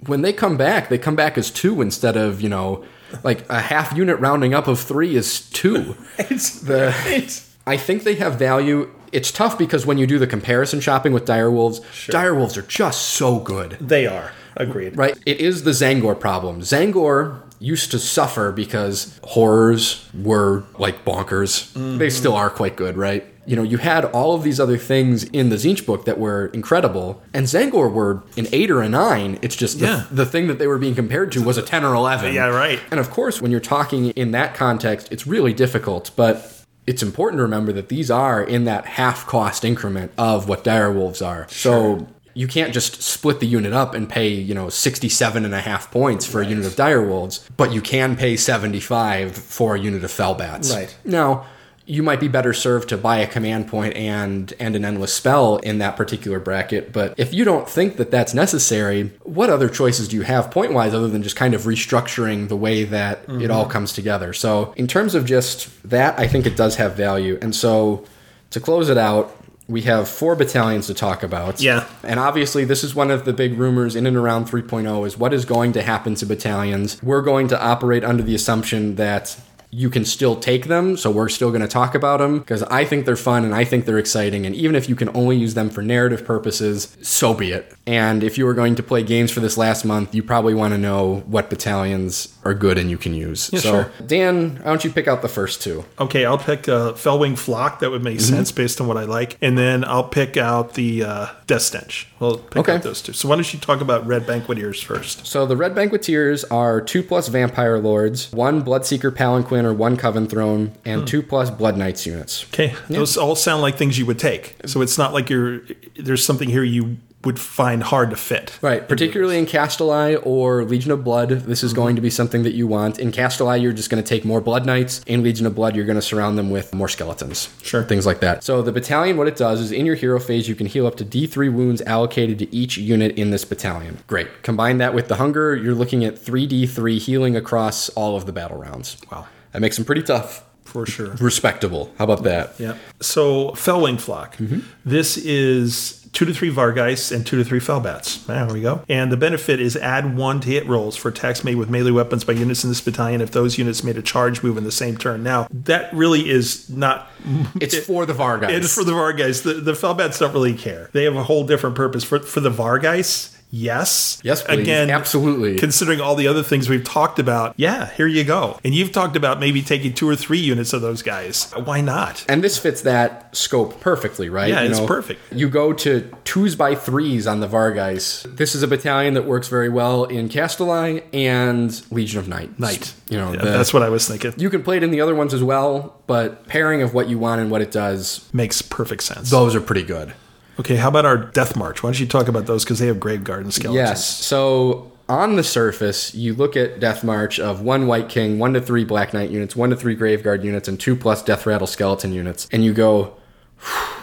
when 0.08 0.24
they 0.24 0.34
come 0.34 0.58
back, 0.58 0.90
they 0.90 0.98
come 0.98 1.16
back 1.16 1.38
as 1.38 1.52
two 1.52 1.82
instead 1.82 2.18
of, 2.18 2.42
you 2.42 2.50
know, 2.50 2.84
like 3.24 3.48
a 3.48 3.62
half 3.62 3.96
unit 3.96 4.20
rounding 4.20 4.56
up 4.56 4.68
of 4.68 4.80
three 4.80 5.16
is 5.16 5.48
two. 5.52 5.96
it's 6.18 6.62
The, 6.62 6.94
It's, 7.06 7.56
I 7.68 7.78
think 7.78 8.04
they 8.04 8.16
have 8.16 8.40
value. 8.40 8.90
It's 9.14 9.32
tough 9.32 9.58
because 9.58 9.86
when 9.86 9.98
you 9.98 10.08
do 10.08 10.20
the 10.20 10.28
comparison 10.28 10.80
shopping 10.80 11.14
with 11.14 11.26
direwolves, 11.26 11.80
direwolves 12.12 12.58
are 12.58 12.64
just 12.64 13.02
so 13.02 13.40
good. 13.40 13.78
they 13.80 14.08
are. 14.08 14.32
Agreed. 14.56 14.96
Right? 14.98 15.18
It 15.26 15.40
is 15.40 15.64
the 15.64 15.72
Tzaangor 15.72 16.20
problem. 16.20 16.62
Tzaangor 16.62 17.40
used 17.60 17.90
to 17.92 17.98
suffer 18.00 18.52
because 18.52 19.20
horrors 19.24 20.08
were 20.14 20.64
like 20.78 21.04
bonkers. 21.06 21.72
Mm-hmm. 21.74 21.98
They 21.98 22.10
still 22.10 22.36
are 22.36 22.50
quite 22.50 22.76
good, 22.76 22.96
right? 22.98 23.26
You 23.46 23.56
know, 23.58 23.64
you 23.64 23.78
had 23.78 24.06
all 24.06 24.36
of 24.36 24.44
these 24.44 24.60
other 24.60 24.78
things 24.78 25.24
in 25.26 25.50
the 25.50 25.56
Tzeentch 25.58 25.86
book 25.86 26.06
that 26.06 26.18
were 26.20 26.46
incredible, 26.48 27.22
and 27.34 27.46
Tzaangor 27.46 27.92
were 27.92 28.22
an 28.38 28.48
8 28.54 28.70
or 28.72 28.82
a 28.82 28.88
9. 28.88 29.40
It's 29.42 29.56
just 29.56 29.80
the, 29.80 29.86
Yeah. 29.88 30.04
the 30.12 30.26
thing 30.26 30.48
that 30.48 30.60
they 30.60 30.68
were 30.68 30.78
being 30.78 30.96
compared 30.96 31.32
to 31.34 31.42
was 31.42 31.58
a 31.58 31.62
10 31.62 31.84
or 31.84 31.94
11. 31.94 32.34
Yeah, 32.34 32.46
right. 32.46 32.80
And 32.92 33.00
of 33.00 33.10
course, 33.10 33.42
when 33.42 33.50
you're 33.52 33.60
talking 33.60 34.12
in 34.12 34.32
that 34.32 34.54
context, 34.56 35.10
it's 35.12 35.26
really 35.28 35.52
difficult, 35.54 36.12
but 36.16 36.53
it's 36.86 37.04
important 37.04 37.40
to 37.40 37.44
remember 37.44 37.72
that 37.74 37.90
these 37.90 38.12
are 38.12 38.44
in 38.44 38.66
that 38.66 38.86
half 38.86 39.26
cost 39.26 39.64
increment 39.64 40.12
of 40.18 40.50
what 40.50 40.64
direwolves 40.64 41.26
are. 41.26 41.48
So 41.50 42.08
you 42.34 42.48
can't 42.48 42.74
just 42.74 43.02
split 43.02 43.40
the 43.40 43.48
unit 43.48 43.74
up 43.74 43.94
and 43.94 44.10
pay, 44.10 44.28
you 44.30 44.54
know, 44.54 44.70
67 44.70 45.46
and 45.46 45.54
a 45.54 45.62
half 45.62 45.92
points 45.92 46.26
for 46.26 46.42
a 46.42 46.46
unit 46.46 46.66
of 46.66 46.74
direwolves, 46.74 47.48
but 47.58 47.72
you 47.72 47.82
can 47.82 48.16
pay 48.16 48.36
75 48.36 49.36
for 49.36 49.76
a 49.76 49.80
unit 49.80 50.04
of 50.04 50.12
fellbats. 50.12 50.74
Right. 50.74 50.96
Now, 51.06 51.46
you 51.86 52.02
might 52.02 52.20
be 52.20 52.28
better 52.28 52.54
served 52.54 52.90
to 52.90 52.98
buy 52.98 53.18
a 53.18 53.28
command 53.28 53.68
point 53.68 53.96
and 53.96 54.54
and 54.60 54.76
an 54.76 54.86
endless 54.86 55.14
spell 55.14 55.58
in 55.58 55.80
that 55.80 55.96
particular 55.98 56.40
bracket 56.40 56.94
but 56.94 57.14
if 57.18 57.34
you 57.34 57.44
don't 57.44 57.70
think 57.70 57.98
that 57.98 58.10
that's 58.10 58.34
necessary 58.34 59.12
what 59.24 59.50
other 59.50 59.68
choices 59.68 60.08
do 60.08 60.16
you 60.16 60.22
have 60.22 60.50
point 60.52 60.74
wise 60.74 60.94
other 60.94 61.08
than 61.08 61.24
just 61.24 61.36
kind 61.36 61.54
of 61.54 61.64
restructuring 61.64 62.48
the 62.48 62.56
way 62.56 62.84
that 62.84 63.20
it 63.28 63.52
all 63.52 63.64
mm-hmm. 63.64 63.72
comes 63.72 63.94
together 63.94 64.34
so 64.34 64.74
in 64.78 64.88
terms 64.88 65.16
of 65.16 65.26
just 65.26 65.70
that 65.88 66.18
i 66.20 66.28
think 66.28 66.46
it 66.46 66.56
does 66.56 66.76
have 66.76 66.96
value 66.96 67.38
and 67.42 67.56
so 67.56 68.04
to 68.50 68.60
close 68.60 68.90
it 68.90 68.98
out 68.98 69.38
we 69.68 69.84
have 69.84 70.10
four 70.10 70.36
battalions 70.36 70.88
to 70.88 70.94
talk 70.94 71.24
about. 71.24 71.62
Yeah. 71.62 71.88
And 72.04 72.20
obviously, 72.20 72.66
this 72.66 72.84
is 72.84 72.94
one 72.94 73.10
of 73.10 73.24
the 73.24 73.34
big 73.34 73.58
rumors 73.58 73.96
in 73.96 74.06
and 74.06 74.18
around 74.18 74.48
3.0 74.48 75.08
is 75.08 75.18
what 75.18 75.34
is 75.34 75.46
going 75.46 75.72
to 75.74 75.82
happen 75.82 76.16
to 76.16 76.26
battalions. 76.26 77.02
We're 77.02 77.22
going 77.22 77.48
to 77.48 77.62
operate 77.62 78.04
under 78.04 78.24
the 78.24 78.36
assumption 78.36 78.96
that 78.96 79.40
you 79.76 79.90
can 79.90 80.06
still 80.06 80.36
take 80.36 80.68
them, 80.68 80.96
so 80.96 81.10
we're 81.10 81.30
still 81.30 81.50
going 81.50 81.62
to 81.62 81.68
talk 81.68 81.96
about 81.96 82.18
them 82.20 82.40
because 82.40 82.62
I 82.64 82.86
think 82.86 83.06
they're 83.06 83.16
fun 83.16 83.44
and 83.44 83.56
I 83.56 83.64
think 83.66 83.86
they're 83.86 83.98
exciting. 83.98 84.46
And 84.46 84.56
even 84.56 84.76
if 84.76 84.88
you 84.88 84.96
can 84.96 85.10
only 85.16 85.36
use 85.36 85.56
them 85.56 85.70
for 85.72 85.82
narrative 85.82 86.24
purposes, 86.24 86.96
so 87.02 87.34
be 87.34 87.52
it. 87.52 87.74
And 87.88 88.24
if 88.24 88.38
you 88.38 88.46
were 88.46 88.54
going 88.54 88.76
to 88.76 88.84
play 88.84 89.02
games 89.04 89.32
for 89.32 89.40
this 89.40 89.58
last 89.58 89.84
month, 89.84 90.14
you 90.14 90.22
probably 90.22 90.54
want 90.54 90.74
to 90.74 90.78
know 90.78 91.24
what 91.26 91.50
battalions 91.50 92.38
are 92.46 92.54
good 92.54 92.78
and 92.78 92.90
you 92.92 92.98
can 92.98 93.14
use. 93.14 93.42
so, 93.46 93.58
sure. 93.60 93.92
Dan, 94.06 94.58
why 94.58 94.64
don't 94.66 94.84
you 94.84 94.92
pick 94.92 95.08
out 95.08 95.22
the 95.22 95.28
first 95.28 95.62
two? 95.62 95.84
Okay, 96.00 96.24
I'll 96.26 96.38
pick 96.38 96.70
uh, 96.70 96.94
Fellwing 96.94 97.38
Flock. 97.38 97.80
That 97.80 97.90
would 97.92 98.04
make 98.04 98.14
Mm-hmm. 98.14 98.36
sense 98.36 98.52
based 98.52 98.80
on 98.80 98.86
what 98.88 98.96
I 98.98 99.06
like. 99.06 99.38
And 99.42 99.58
then 99.58 99.84
I'll 99.84 100.04
pick 100.08 100.38
out 100.38 100.76
the 100.76 101.04
uh, 101.04 101.28
Death 101.48 101.64
Stench. 101.64 102.08
We'll 102.20 102.38
pick 102.38 102.58
Okay. 102.58 102.74
out 102.76 102.84
those 102.84 103.02
two. 103.02 103.12
So 103.14 103.28
why 103.28 103.36
don't 103.36 103.52
you 103.52 103.60
talk 103.60 103.82
about 103.82 104.06
Red 104.06 104.28
Banqueteers 104.28 104.84
first? 104.84 105.26
So 105.26 105.48
the 105.48 105.58
Red 105.58 105.74
Banqueteers 105.74 106.46
are 106.52 106.80
two 106.80 107.02
plus 107.02 107.28
Vampire 107.30 107.80
Lords, 107.80 108.32
one 108.32 108.64
Bloodseeker 108.64 109.10
Palanquin 109.12 109.63
or 109.66 109.74
one 109.74 109.98
Coven 109.98 110.28
Throne, 110.28 110.74
and 110.86 111.02
hmm. 111.02 111.06
two 111.06 111.24
plus 111.24 111.50
Blood 111.50 111.78
Knights 111.78 112.06
units. 112.06 112.46
Okay, 112.46 112.76
those 112.90 113.18
all 113.18 113.36
sound 113.36 113.62
like 113.62 113.78
things 113.78 113.98
you 113.98 114.06
would 114.06 114.20
take. 114.20 114.56
So 114.66 114.82
it's 114.82 114.98
not 114.98 115.14
like 115.14 115.30
you're 115.30 115.62
there's 115.96 116.26
something 116.26 116.50
here 116.50 116.64
you 116.64 116.98
would 117.24 117.40
find 117.40 117.84
hard 117.84 118.10
to 118.10 118.16
fit. 118.16 118.58
Right, 118.62 118.88
particularly 118.88 119.38
in 119.38 119.46
Kastelai 119.46 120.22
or 120.26 120.64
Legion 120.66 120.92
of 120.92 121.04
Blood, 121.04 121.30
this 121.30 121.64
is 121.64 121.72
hmm. 121.72 121.78
going 121.78 121.96
to 121.96 122.02
be 122.02 122.10
something 122.10 122.44
that 122.44 122.54
you 122.54 122.68
want. 122.68 123.00
In 123.00 123.12
Kastelai, 123.12 123.62
you're 123.62 123.74
just 123.74 123.90
going 123.90 124.04
to 124.04 124.08
take 124.08 124.26
more 124.26 124.42
Blood 124.42 124.66
Knights. 124.66 125.02
In 125.08 125.24
Legion 125.24 125.46
of 125.46 125.56
Blood, 125.56 125.76
you're 125.76 125.86
going 125.86 125.96
to 125.96 126.02
surround 126.02 126.38
them 126.38 126.50
with 126.50 126.74
more 126.74 126.90
skeletons. 126.90 127.50
Sure. 127.62 127.84
Things 127.84 128.06
like 128.06 128.20
that. 128.20 128.44
So 128.44 128.62
the 128.62 128.72
battalion, 128.72 129.18
what 129.18 129.28
it 129.28 129.36
does 129.36 129.62
is 129.62 129.72
in 129.72 129.86
your 129.86 129.96
hero 129.96 130.20
phase, 130.20 130.48
you 130.48 130.56
can 130.56 130.68
heal 130.68 130.86
up 130.86 130.96
to 130.96 131.06
D3 131.06 131.54
wounds 131.54 131.82
allocated 131.84 132.40
to 132.40 132.54
each 132.54 132.78
unit 132.78 133.18
in 133.18 133.32
this 133.32 133.46
battalion. 133.46 134.00
Great. 134.08 134.44
Combine 134.44 134.78
that 134.80 134.94
with 134.94 135.08
the 135.08 135.16
Hunger, 135.16 135.56
you're 135.56 135.76
looking 135.76 136.04
at 136.04 136.16
3D3 136.16 137.00
healing 137.00 137.36
across 137.36 137.90
all 137.90 138.16
of 138.16 138.26
the 138.26 138.34
battle 138.34 138.58
rounds. 138.58 138.98
Wow. 139.12 139.28
That 139.54 139.62
makes 139.62 139.78
them 139.78 139.86
pretty 139.86 140.04
tough. 140.04 140.44
For 140.66 140.86
sure. 140.86 141.12
Respectable. 141.20 141.94
How 141.98 142.06
about 142.06 142.24
that? 142.24 142.60
Yeah. 142.60 142.78
So 143.00 143.52
Fellwing 143.52 144.00
Flock. 144.00 144.38
Mm-hmm. 144.38 144.62
This 144.84 145.18
is 145.18 146.04
two 146.14 146.26
to 146.26 146.34
three 146.34 146.52
Vargheist 146.52 147.12
and 147.12 147.26
two 147.28 147.38
to 147.38 147.44
three 147.44 147.60
Fellbats. 147.60 148.26
There 148.26 148.48
we 148.48 148.62
go. 148.62 148.82
And 148.88 149.12
the 149.12 149.18
benefit 149.18 149.60
is 149.60 149.76
add 149.76 150.16
one 150.16 150.40
to 150.42 150.48
hit 150.48 150.66
rolls 150.68 150.96
for 150.96 151.10
attacks 151.10 151.44
made 151.44 151.56
with 151.56 151.70
melee 151.70 151.92
weapons 151.92 152.24
by 152.24 152.34
units 152.34 152.64
in 152.64 152.70
this 152.70 152.82
battalion 152.82 153.20
if 153.20 153.32
those 153.32 153.58
units 153.58 153.84
made 153.84 153.98
a 153.98 154.02
charge 154.02 154.42
move 154.42 154.58
in 154.58 154.64
the 154.64 154.72
same 154.72 154.98
turn. 154.98 155.22
Now 155.22 155.48
that 155.52 155.94
really 155.94 156.30
is 156.30 156.70
not. 156.70 157.10
It's 157.62 157.78
for 157.78 158.06
the 158.06 158.14
Vargas. 158.14 158.52
It 158.52 158.64
is 158.64 158.74
for 158.74 158.84
the 158.84 158.92
Vargheist. 158.92 159.44
The, 159.44 159.54
the 159.54 159.72
Fellbats 159.74 160.20
don't 160.20 160.34
really 160.34 160.54
care. 160.56 160.90
They 160.92 161.04
have 161.06 161.16
a 161.16 161.24
whole 161.24 161.46
different 161.46 161.76
purpose 161.76 162.04
for 162.04 162.20
for 162.20 162.40
the 162.40 162.52
Vargeist. 162.52 163.33
Yes. 163.56 164.20
Yes, 164.24 164.42
please. 164.42 164.62
Again, 164.62 164.90
Absolutely. 164.90 165.58
Considering 165.60 166.02
all 166.02 166.16
the 166.16 166.28
other 166.28 166.42
things 166.42 166.68
we've 166.68 166.84
talked 166.84 167.20
about, 167.20 167.54
yeah, 167.56 167.92
here 167.92 168.08
you 168.08 168.24
go. 168.24 168.60
And 168.64 168.74
you've 168.74 168.92
talked 168.92 169.16
about 169.16 169.40
maybe 169.40 169.62
taking 169.62 169.94
two 169.94 170.10
or 170.10 170.16
three 170.16 170.40
units 170.40 170.74
of 170.74 170.82
those 170.82 171.04
guys. 171.04 171.52
Why 171.64 171.80
not? 171.80 172.26
And 172.28 172.44
this 172.44 172.58
fits 172.58 172.82
that 172.82 173.36
scope 173.36 173.80
perfectly, 173.80 174.28
right? 174.28 174.50
Yeah, 174.50 174.62
it's 174.64 174.80
perfect. 174.80 175.20
You 175.32 175.50
go 175.50 175.72
to 175.72 176.10
twos 176.24 176.56
by 176.56 176.74
threes 176.74 177.28
on 177.28 177.42
the 177.42 177.48
Vargeis. 177.48 178.24
This 178.38 178.56
is 178.56 178.64
a 178.64 178.68
battalion 178.68 179.14
that 179.14 179.26
works 179.26 179.50
very 179.50 179.70
well 179.70 180.06
in 180.06 180.30
Kastelai 180.30 181.04
and 181.14 181.80
Legion 181.92 182.20
of 182.20 182.28
Night. 182.28 182.60
Night. 182.60 182.94
You 183.08 183.20
know, 183.20 183.34
Yeah, 183.34 183.38
the- 183.44 183.52
that's 183.52 183.72
what 183.72 183.84
I 183.84 183.90
was 183.90 184.08
thinking. 184.08 184.34
you 184.38 184.50
can 184.50 184.64
play 184.64 184.78
it 184.78 184.84
in 184.84 184.90
the 184.90 185.00
other 185.02 185.14
ones 185.14 185.32
as 185.32 185.44
well, 185.44 186.02
but 186.08 186.48
pairing 186.48 186.82
of 186.82 186.96
what 186.96 187.08
you 187.08 187.20
want 187.20 187.40
and 187.40 187.52
what 187.52 187.62
it 187.62 187.72
does, 187.72 188.22
Makes 188.34 188.64
perfect 188.64 189.04
sense. 189.04 189.30
those 189.30 189.54
are 189.54 189.62
pretty 189.62 189.84
good. 189.84 190.14
Okay, 190.60 190.76
how 190.76 190.90
about 190.90 191.06
our 191.06 191.18
Death 191.18 191.56
March? 191.56 191.82
Why 191.84 191.88
don't 191.90 192.00
you 192.00 192.06
talk 192.06 192.28
about 192.28 192.46
those 192.46 192.64
because 192.64 192.80
they 192.80 192.88
have 192.88 193.00
Grave 193.00 193.24
Guard 193.24 193.44
and 193.44 193.54
skeletons. 193.54 193.76
Yes. 193.90 194.06
So 194.06 194.92
on 195.10 195.36
the 195.36 195.44
surface, 195.44 196.14
you 196.14 196.34
look 196.36 196.56
at 196.56 196.80
Death 196.80 197.04
March 197.04 197.40
of 197.40 197.62
one 197.62 197.88
Wight 197.88 198.08
King, 198.10 198.38
one 198.40 198.54
to 198.54 198.62
three 198.62 198.84
Black 198.84 199.14
Knight 199.14 199.30
units, 199.32 199.56
one 199.56 199.72
to 199.72 199.76
three 199.76 199.96
Grave 199.96 200.24
Guard 200.24 200.44
units, 200.44 200.68
and 200.68 200.80
two 200.80 200.96
plus 200.96 201.24
Death 201.24 201.46
Rattle 201.46 201.68
skeleton 201.68 202.14
units, 202.14 202.48
and 202.52 202.64
you 202.64 202.74
go, 202.74 203.16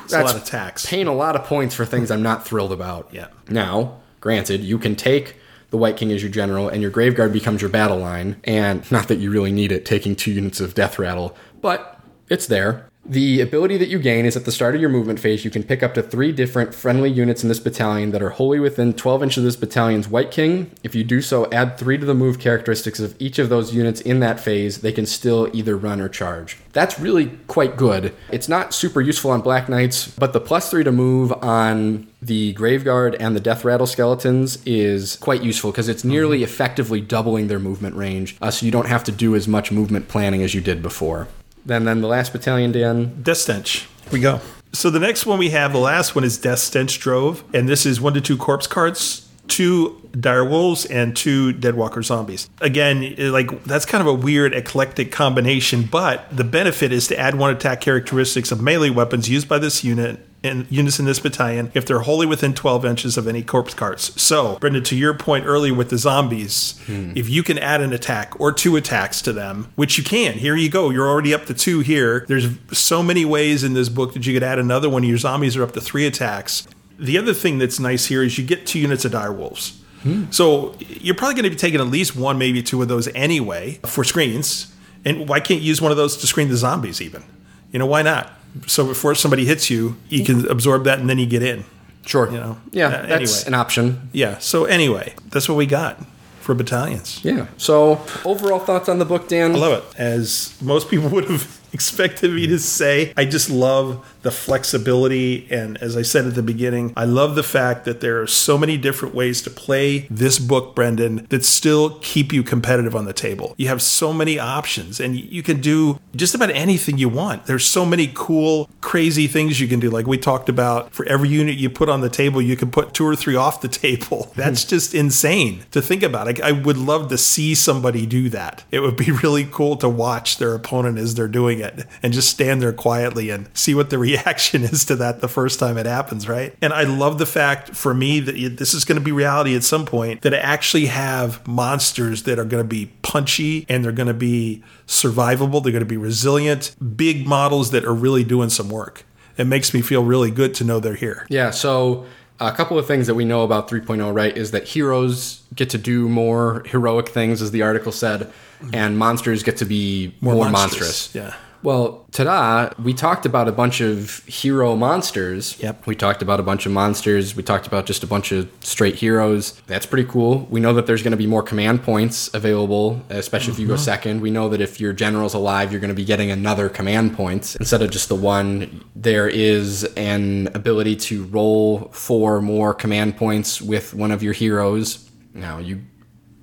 It's 0.04 0.12
a 0.12 0.22
lot 0.24 0.34
of 0.34 0.44
tax. 0.44 0.86
paying 0.86 1.06
a 1.06 1.14
lot 1.14 1.36
of 1.36 1.44
points 1.44 1.74
for 1.74 1.84
things 1.84 2.10
I'm 2.10 2.22
not 2.22 2.44
thrilled 2.44 2.72
about. 2.72 3.08
Yeah. 3.12 3.28
Now, 3.48 4.00
granted, 4.20 4.60
you 4.62 4.78
can 4.78 4.96
take 4.96 5.36
the 5.70 5.76
Wight 5.76 5.96
King 5.96 6.10
as 6.10 6.20
your 6.20 6.32
general, 6.32 6.68
and 6.68 6.82
your 6.82 6.90
Grave 6.90 7.14
Guard 7.14 7.32
becomes 7.32 7.62
your 7.62 7.70
battle 7.70 7.98
line. 7.98 8.40
And 8.42 8.90
not 8.90 9.06
that 9.06 9.18
you 9.20 9.30
really 9.30 9.52
need 9.52 9.70
it, 9.70 9.86
taking 9.86 10.16
two 10.16 10.32
units 10.32 10.60
of 10.60 10.74
Death 10.74 10.98
Rattle, 10.98 11.36
but 11.60 12.00
it's 12.28 12.46
there. 12.48 12.89
The 13.10 13.40
ability 13.40 13.76
that 13.78 13.88
you 13.88 13.98
gain 13.98 14.24
is 14.24 14.36
at 14.36 14.44
the 14.44 14.52
start 14.52 14.76
of 14.76 14.80
your 14.80 14.88
movement 14.88 15.18
phase, 15.18 15.44
you 15.44 15.50
can 15.50 15.64
pick 15.64 15.82
up 15.82 15.94
to 15.94 16.02
three 16.02 16.30
different 16.30 16.72
friendly 16.72 17.10
units 17.10 17.42
in 17.42 17.48
this 17.48 17.58
battalion 17.58 18.12
that 18.12 18.22
are 18.22 18.30
wholly 18.30 18.60
within 18.60 18.92
12 18.92 19.24
inches 19.24 19.38
of 19.38 19.44
this 19.44 19.56
battalion's 19.56 20.06
Wight 20.06 20.30
King. 20.30 20.70
If 20.84 20.94
you 20.94 21.02
do 21.02 21.20
so, 21.20 21.50
add 21.50 21.76
three 21.76 21.98
to 21.98 22.06
the 22.06 22.14
move 22.14 22.38
characteristics 22.38 23.00
of 23.00 23.16
each 23.18 23.40
of 23.40 23.48
those 23.48 23.74
units 23.74 24.00
in 24.00 24.20
that 24.20 24.38
phase. 24.38 24.82
They 24.82 24.92
can 24.92 25.06
still 25.06 25.50
either 25.52 25.76
run 25.76 26.00
or 26.00 26.08
charge. 26.08 26.56
That's 26.72 27.00
really 27.00 27.36
quite 27.48 27.76
good. 27.76 28.14
It's 28.30 28.48
not 28.48 28.72
super 28.72 29.00
useful 29.00 29.32
on 29.32 29.40
Black 29.40 29.68
Knights, 29.68 30.06
but 30.06 30.32
the 30.32 30.40
plus 30.40 30.70
three 30.70 30.84
to 30.84 30.92
move 30.92 31.32
on 31.42 32.06
the 32.22 32.54
Graveguard 32.54 33.16
and 33.18 33.34
the 33.34 33.40
Death 33.40 33.64
Rattle 33.64 33.88
skeletons 33.88 34.64
is 34.64 35.16
quite 35.16 35.42
useful 35.42 35.72
because 35.72 35.88
it's 35.88 36.04
nearly 36.04 36.44
effectively 36.44 37.00
doubling 37.00 37.48
their 37.48 37.58
movement 37.58 37.96
range, 37.96 38.36
uh, 38.40 38.52
so 38.52 38.64
you 38.64 38.70
don't 38.70 38.86
have 38.86 39.02
to 39.02 39.10
do 39.10 39.34
as 39.34 39.48
much 39.48 39.72
movement 39.72 40.06
planning 40.06 40.44
as 40.44 40.54
you 40.54 40.60
did 40.60 40.80
before. 40.80 41.26
Then, 41.64 41.84
then 41.84 42.00
the 42.00 42.08
last 42.08 42.32
battalion, 42.32 42.72
Dan. 42.72 43.22
Death 43.22 43.38
Stench. 43.38 43.88
Here 44.04 44.12
we 44.12 44.20
go. 44.20 44.40
So 44.72 44.88
the 44.90 45.00
next 45.00 45.26
one 45.26 45.38
we 45.38 45.50
have, 45.50 45.72
the 45.72 45.78
last 45.78 46.14
one 46.14 46.24
is 46.24 46.38
Death 46.38 46.60
Stench 46.60 47.00
Drove, 47.00 47.42
and 47.52 47.68
this 47.68 47.84
is 47.84 48.00
one 48.00 48.14
to 48.14 48.20
two 48.20 48.36
corpse 48.36 48.68
carts, 48.68 49.28
two 49.48 50.00
dire 50.12 50.44
wolves, 50.44 50.84
and 50.86 51.16
two 51.16 51.52
Deadwalker 51.52 52.04
zombies. 52.04 52.48
Again, 52.60 53.14
eh, 53.18 53.30
like 53.30 53.64
that's 53.64 53.84
kind 53.84 54.00
of 54.00 54.06
a 54.06 54.14
weird 54.14 54.54
eclectic 54.54 55.10
combination, 55.10 55.82
but 55.82 56.24
the 56.34 56.44
benefit 56.44 56.92
is 56.92 57.08
to 57.08 57.18
add 57.18 57.34
one 57.34 57.50
attack 57.50 57.80
characteristics 57.80 58.52
of 58.52 58.60
melee 58.60 58.90
weapons 58.90 59.28
used 59.28 59.48
by 59.48 59.58
this 59.58 59.82
unit 59.82 60.20
in 60.42 60.66
units 60.70 60.98
in 60.98 61.04
this 61.04 61.18
battalion 61.18 61.70
if 61.74 61.84
they're 61.84 62.00
wholly 62.00 62.26
within 62.26 62.54
12 62.54 62.84
inches 62.84 63.16
of 63.18 63.26
any 63.26 63.42
corpse 63.42 63.74
carts. 63.74 64.20
So, 64.20 64.58
Brendan, 64.58 64.84
to 64.84 64.96
your 64.96 65.14
point 65.14 65.46
earlier 65.46 65.74
with 65.74 65.90
the 65.90 65.98
zombies, 65.98 66.78
hmm. 66.86 67.12
if 67.14 67.28
you 67.28 67.42
can 67.42 67.58
add 67.58 67.80
an 67.80 67.92
attack 67.92 68.38
or 68.40 68.52
two 68.52 68.76
attacks 68.76 69.20
to 69.22 69.32
them, 69.32 69.72
which 69.76 69.98
you 69.98 70.04
can, 70.04 70.34
here 70.34 70.56
you 70.56 70.70
go. 70.70 70.90
You're 70.90 71.08
already 71.08 71.34
up 71.34 71.46
to 71.46 71.54
two 71.54 71.80
here. 71.80 72.24
There's 72.28 72.48
so 72.72 73.02
many 73.02 73.24
ways 73.24 73.62
in 73.64 73.74
this 73.74 73.88
book 73.88 74.14
that 74.14 74.26
you 74.26 74.32
could 74.32 74.42
add 74.42 74.58
another 74.58 74.88
one. 74.88 75.04
Your 75.04 75.18
zombies 75.18 75.56
are 75.56 75.62
up 75.62 75.72
to 75.72 75.80
three 75.80 76.06
attacks. 76.06 76.66
The 76.98 77.18
other 77.18 77.34
thing 77.34 77.58
that's 77.58 77.80
nice 77.80 78.06
here 78.06 78.22
is 78.22 78.38
you 78.38 78.44
get 78.44 78.66
two 78.66 78.78
units 78.78 79.04
of 79.04 79.12
dire 79.12 79.32
wolves. 79.32 79.80
Hmm. 80.02 80.30
So 80.30 80.74
you're 80.78 81.14
probably 81.14 81.34
going 81.34 81.44
to 81.44 81.50
be 81.50 81.56
taking 81.56 81.80
at 81.80 81.86
least 81.86 82.16
one, 82.16 82.38
maybe 82.38 82.62
two 82.62 82.80
of 82.80 82.88
those 82.88 83.08
anyway 83.08 83.80
for 83.84 84.04
screens. 84.04 84.74
And 85.04 85.28
why 85.28 85.40
can't 85.40 85.60
you 85.60 85.68
use 85.68 85.80
one 85.80 85.90
of 85.90 85.96
those 85.96 86.16
to 86.18 86.26
screen 86.26 86.48
the 86.48 86.56
zombies 86.56 87.00
even? 87.00 87.24
You 87.72 87.78
know, 87.78 87.86
why 87.86 88.02
not? 88.02 88.32
So 88.66 88.86
before 88.86 89.14
somebody 89.14 89.44
hits 89.44 89.70
you, 89.70 89.96
you 90.08 90.24
can 90.24 90.46
absorb 90.48 90.84
that 90.84 90.98
and 90.98 91.08
then 91.08 91.18
you 91.18 91.26
get 91.26 91.42
in. 91.42 91.64
Sure. 92.06 92.30
You 92.30 92.38
know? 92.38 92.56
Yeah, 92.72 92.86
Uh, 92.88 93.06
that's 93.06 93.12
anyway. 93.42 93.46
an 93.48 93.54
option. 93.54 94.08
Yeah. 94.12 94.38
So 94.38 94.64
anyway, 94.64 95.14
that's 95.30 95.48
what 95.48 95.56
we 95.56 95.66
got 95.66 95.98
for 96.40 96.54
battalions. 96.54 97.20
Yeah. 97.22 97.46
So, 97.58 98.00
overall 98.24 98.58
thoughts 98.58 98.88
on 98.88 98.98
the 98.98 99.04
book, 99.04 99.28
Dan? 99.28 99.54
I 99.54 99.58
love 99.58 99.72
it. 99.84 100.00
As 100.00 100.54
most 100.62 100.88
people 100.88 101.08
would 101.14 101.26
have 101.28 101.60
expected 101.72 102.32
me 102.32 102.46
to 102.46 102.58
say, 102.58 103.12
I 103.16 103.24
just 103.26 103.50
love 103.50 104.04
the 104.22 104.30
flexibility. 104.30 105.46
And 105.50 105.78
as 105.78 105.96
I 105.96 106.02
said 106.02 106.26
at 106.26 106.34
the 106.34 106.42
beginning, 106.42 106.92
I 106.96 107.04
love 107.04 107.34
the 107.34 107.42
fact 107.42 107.84
that 107.84 108.00
there 108.00 108.20
are 108.20 108.26
so 108.26 108.58
many 108.58 108.76
different 108.76 109.14
ways 109.14 109.42
to 109.42 109.50
play 109.50 110.06
this 110.10 110.38
book, 110.38 110.74
Brendan, 110.74 111.26
that 111.30 111.44
still 111.44 111.98
keep 112.00 112.32
you 112.32 112.42
competitive 112.42 112.94
on 112.94 113.04
the 113.04 113.12
table. 113.12 113.54
You 113.56 113.68
have 113.68 113.82
so 113.82 114.12
many 114.12 114.38
options 114.38 115.00
and 115.00 115.16
you 115.16 115.42
can 115.42 115.60
do 115.60 115.98
just 116.14 116.34
about 116.34 116.50
anything 116.50 116.98
you 116.98 117.08
want. 117.08 117.46
There's 117.46 117.66
so 117.66 117.84
many 117.84 118.10
cool, 118.14 118.68
crazy 118.80 119.26
things 119.26 119.60
you 119.60 119.68
can 119.68 119.80
do. 119.80 119.90
Like 119.90 120.06
we 120.06 120.18
talked 120.18 120.48
about, 120.48 120.92
for 120.92 121.06
every 121.06 121.28
unit 121.28 121.56
you 121.56 121.70
put 121.70 121.88
on 121.88 122.00
the 122.00 122.10
table, 122.10 122.42
you 122.42 122.56
can 122.56 122.70
put 122.70 122.94
two 122.94 123.06
or 123.06 123.16
three 123.16 123.36
off 123.36 123.60
the 123.60 123.68
table. 123.68 124.32
That's 124.36 124.64
hmm. 124.64 124.68
just 124.68 124.94
insane 124.94 125.64
to 125.70 125.80
think 125.80 126.02
about. 126.02 126.40
I, 126.40 126.48
I 126.48 126.52
would 126.52 126.78
love 126.78 127.08
to 127.08 127.18
see 127.18 127.54
somebody 127.54 128.06
do 128.06 128.28
that. 128.30 128.64
It 128.70 128.80
would 128.80 128.96
be 128.96 129.10
really 129.22 129.48
cool 129.50 129.76
to 129.76 129.88
watch 129.88 130.38
their 130.38 130.54
opponent 130.54 130.98
as 130.98 131.14
they're 131.14 131.28
doing 131.28 131.60
it 131.60 131.86
and 132.02 132.12
just 132.12 132.30
stand 132.30 132.60
there 132.60 132.72
quietly 132.72 133.30
and 133.30 133.48
see 133.54 133.74
what 133.74 133.90
the 133.90 133.98
reaction 134.12 134.62
is 134.64 134.84
to 134.86 134.96
that 134.96 135.20
the 135.20 135.28
first 135.28 135.58
time 135.58 135.78
it 135.78 135.86
happens, 135.86 136.28
right? 136.28 136.54
And 136.60 136.72
I 136.72 136.84
love 136.84 137.18
the 137.18 137.26
fact 137.26 137.74
for 137.74 137.94
me 137.94 138.20
that 138.20 138.56
this 138.56 138.74
is 138.74 138.84
going 138.84 138.98
to 138.98 139.04
be 139.04 139.12
reality 139.12 139.54
at 139.54 139.64
some 139.64 139.86
point 139.86 140.22
that 140.22 140.34
I 140.34 140.38
actually 140.38 140.86
have 140.86 141.46
monsters 141.46 142.24
that 142.24 142.38
are 142.38 142.44
going 142.44 142.62
to 142.62 142.68
be 142.68 142.86
punchy 143.02 143.66
and 143.68 143.84
they're 143.84 143.92
going 143.92 144.08
to 144.08 144.14
be 144.14 144.62
survivable, 144.86 145.62
they're 145.62 145.72
going 145.72 145.80
to 145.80 145.86
be 145.86 145.96
resilient, 145.96 146.74
big 146.96 147.26
models 147.26 147.70
that 147.70 147.84
are 147.84 147.94
really 147.94 148.24
doing 148.24 148.50
some 148.50 148.68
work. 148.68 149.04
It 149.36 149.46
makes 149.46 149.72
me 149.72 149.80
feel 149.80 150.04
really 150.04 150.30
good 150.30 150.54
to 150.54 150.64
know 150.64 150.80
they're 150.80 150.94
here. 150.94 151.26
Yeah, 151.30 151.50
so 151.50 152.06
a 152.40 152.52
couple 152.52 152.78
of 152.78 152.86
things 152.86 153.06
that 153.06 153.14
we 153.14 153.24
know 153.24 153.42
about 153.42 153.68
3.0, 153.68 154.14
right, 154.14 154.36
is 154.36 154.50
that 154.50 154.68
heroes 154.68 155.42
get 155.54 155.70
to 155.70 155.78
do 155.78 156.08
more 156.08 156.62
heroic 156.66 157.08
things, 157.08 157.42
as 157.42 157.50
the 157.50 157.62
article 157.62 157.92
said, 157.92 158.22
mm-hmm. 158.22 158.74
and 158.74 158.98
monsters 158.98 159.42
get 159.42 159.58
to 159.58 159.64
be 159.64 160.14
more, 160.20 160.48
monstrous. 160.50 161.14
Yeah. 161.14 161.34
Well, 161.62 162.06
ta-da, 162.12 162.72
we 162.82 162.94
talked 162.94 163.26
about 163.26 163.46
a 163.46 163.52
bunch 163.52 163.82
of 163.82 164.24
hero 164.24 164.76
monsters. 164.76 165.60
Yep. 165.60 165.86
We 165.86 165.94
talked 165.94 166.22
about 166.22 166.40
a 166.40 166.42
bunch 166.42 166.64
of 166.64 166.72
monsters. 166.72 167.36
We 167.36 167.42
talked 167.42 167.66
about 167.66 167.84
just 167.84 168.02
a 168.02 168.06
bunch 168.06 168.32
of 168.32 168.50
straight 168.60 168.94
heroes. 168.94 169.60
That's 169.66 169.84
pretty 169.84 170.08
cool. 170.08 170.46
We 170.50 170.60
know 170.60 170.72
that 170.74 170.86
there's 170.86 171.02
going 171.02 171.10
to 171.10 171.18
be 171.18 171.26
more 171.26 171.42
command 171.42 171.82
points 171.82 172.32
available, 172.32 173.04
especially 173.10 173.52
if 173.52 173.58
you 173.58 173.66
go 173.66 173.74
uh-huh. 173.74 173.82
second. 173.82 174.20
We 174.22 174.30
know 174.30 174.48
that 174.48 174.60
if 174.62 174.80
your 174.80 174.94
general's 174.94 175.34
alive, 175.34 175.70
you're 175.70 175.80
going 175.80 175.88
to 175.88 175.94
be 175.94 176.04
getting 176.04 176.30
another 176.30 176.70
command 176.70 177.14
point 177.14 177.56
instead 177.56 177.82
of 177.82 177.90
just 177.90 178.08
the 178.08 178.16
one. 178.16 178.82
There 178.96 179.28
is 179.28 179.84
an 179.96 180.48
ability 180.54 180.96
to 180.96 181.24
roll 181.24 181.90
for 181.92 182.40
more 182.40 182.72
command 182.72 183.18
points 183.18 183.60
with 183.60 183.92
one 183.92 184.12
of 184.12 184.22
your 184.22 184.32
heroes. 184.32 185.10
Now, 185.34 185.58
you 185.58 185.82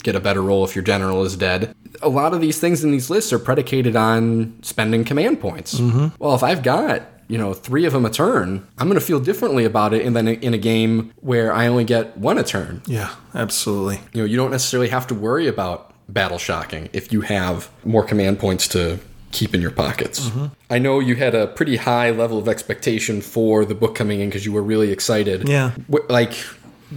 get 0.04 0.16
a 0.16 0.20
better 0.20 0.42
roll 0.42 0.64
if 0.64 0.76
your 0.76 0.84
general 0.84 1.24
is 1.24 1.36
dead. 1.36 1.76
A 2.01 2.09
lot 2.09 2.34
of 2.34 2.42
these 2.42 2.59
things 2.59 2.84
in 2.84 2.92
these 2.92 3.09
lists 3.09 3.32
are 3.34 3.40
predicated 3.40 3.95
on 3.95 4.58
spending 4.61 5.03
command 5.03 5.40
points. 5.42 5.76
Mm-hmm. 5.80 6.08
Well, 6.19 6.35
if 6.35 6.43
I've 6.43 6.64
got 6.64 7.03
you 7.27 7.38
know 7.38 7.53
three 7.53 7.85
of 7.85 7.93
them 7.93 8.06
a 8.06 8.09
turn, 8.09 8.66
I'm 8.77 8.88
going 8.88 9.00
to 9.00 9.06
feel 9.06 9.19
differently 9.19 9.66
about 9.66 9.93
it. 9.93 10.06
And 10.06 10.16
then 10.16 10.27
in 10.27 10.53
a 10.53 10.58
game 10.58 11.11
where 11.22 11.51
I 11.53 11.67
only 11.67 11.84
get 11.84 12.17
one 12.17 12.38
a 12.38 12.43
turn, 12.43 12.82
Yeah, 12.85 13.14
absolutely. 13.35 14.00
you 14.14 14.22
know, 14.22 14.26
you 14.26 14.38
don't 14.38 14.51
necessarily 14.51 14.90
have 14.90 15.08
to 15.08 15.16
worry 15.16 15.48
about 15.48 15.93
battle 16.09 16.38
shocking 16.38 16.90
if 16.93 17.11
you 17.11 17.22
have 17.22 17.69
more 17.84 18.03
command 18.03 18.40
points 18.40 18.67
to 18.69 19.00
keep 19.34 19.53
in 19.53 19.59
your 19.61 19.72
pockets. 19.72 20.30
Mm-hmm. 20.30 20.45
I 20.69 20.80
know 20.80 21.00
you 21.01 21.16
had 21.16 21.35
a 21.35 21.48
pretty 21.48 21.76
high 21.76 22.11
level 22.11 22.38
of 22.40 22.48
expectation 22.48 23.19
for 23.19 23.66
the 23.66 23.76
book 23.76 23.93
coming 23.93 24.22
in 24.22 24.30
because 24.30 24.45
you 24.45 24.53
were 24.53 24.64
really 24.64 24.92
excited. 24.92 25.50
Yeah. 25.50 25.74
Like, 26.08 26.34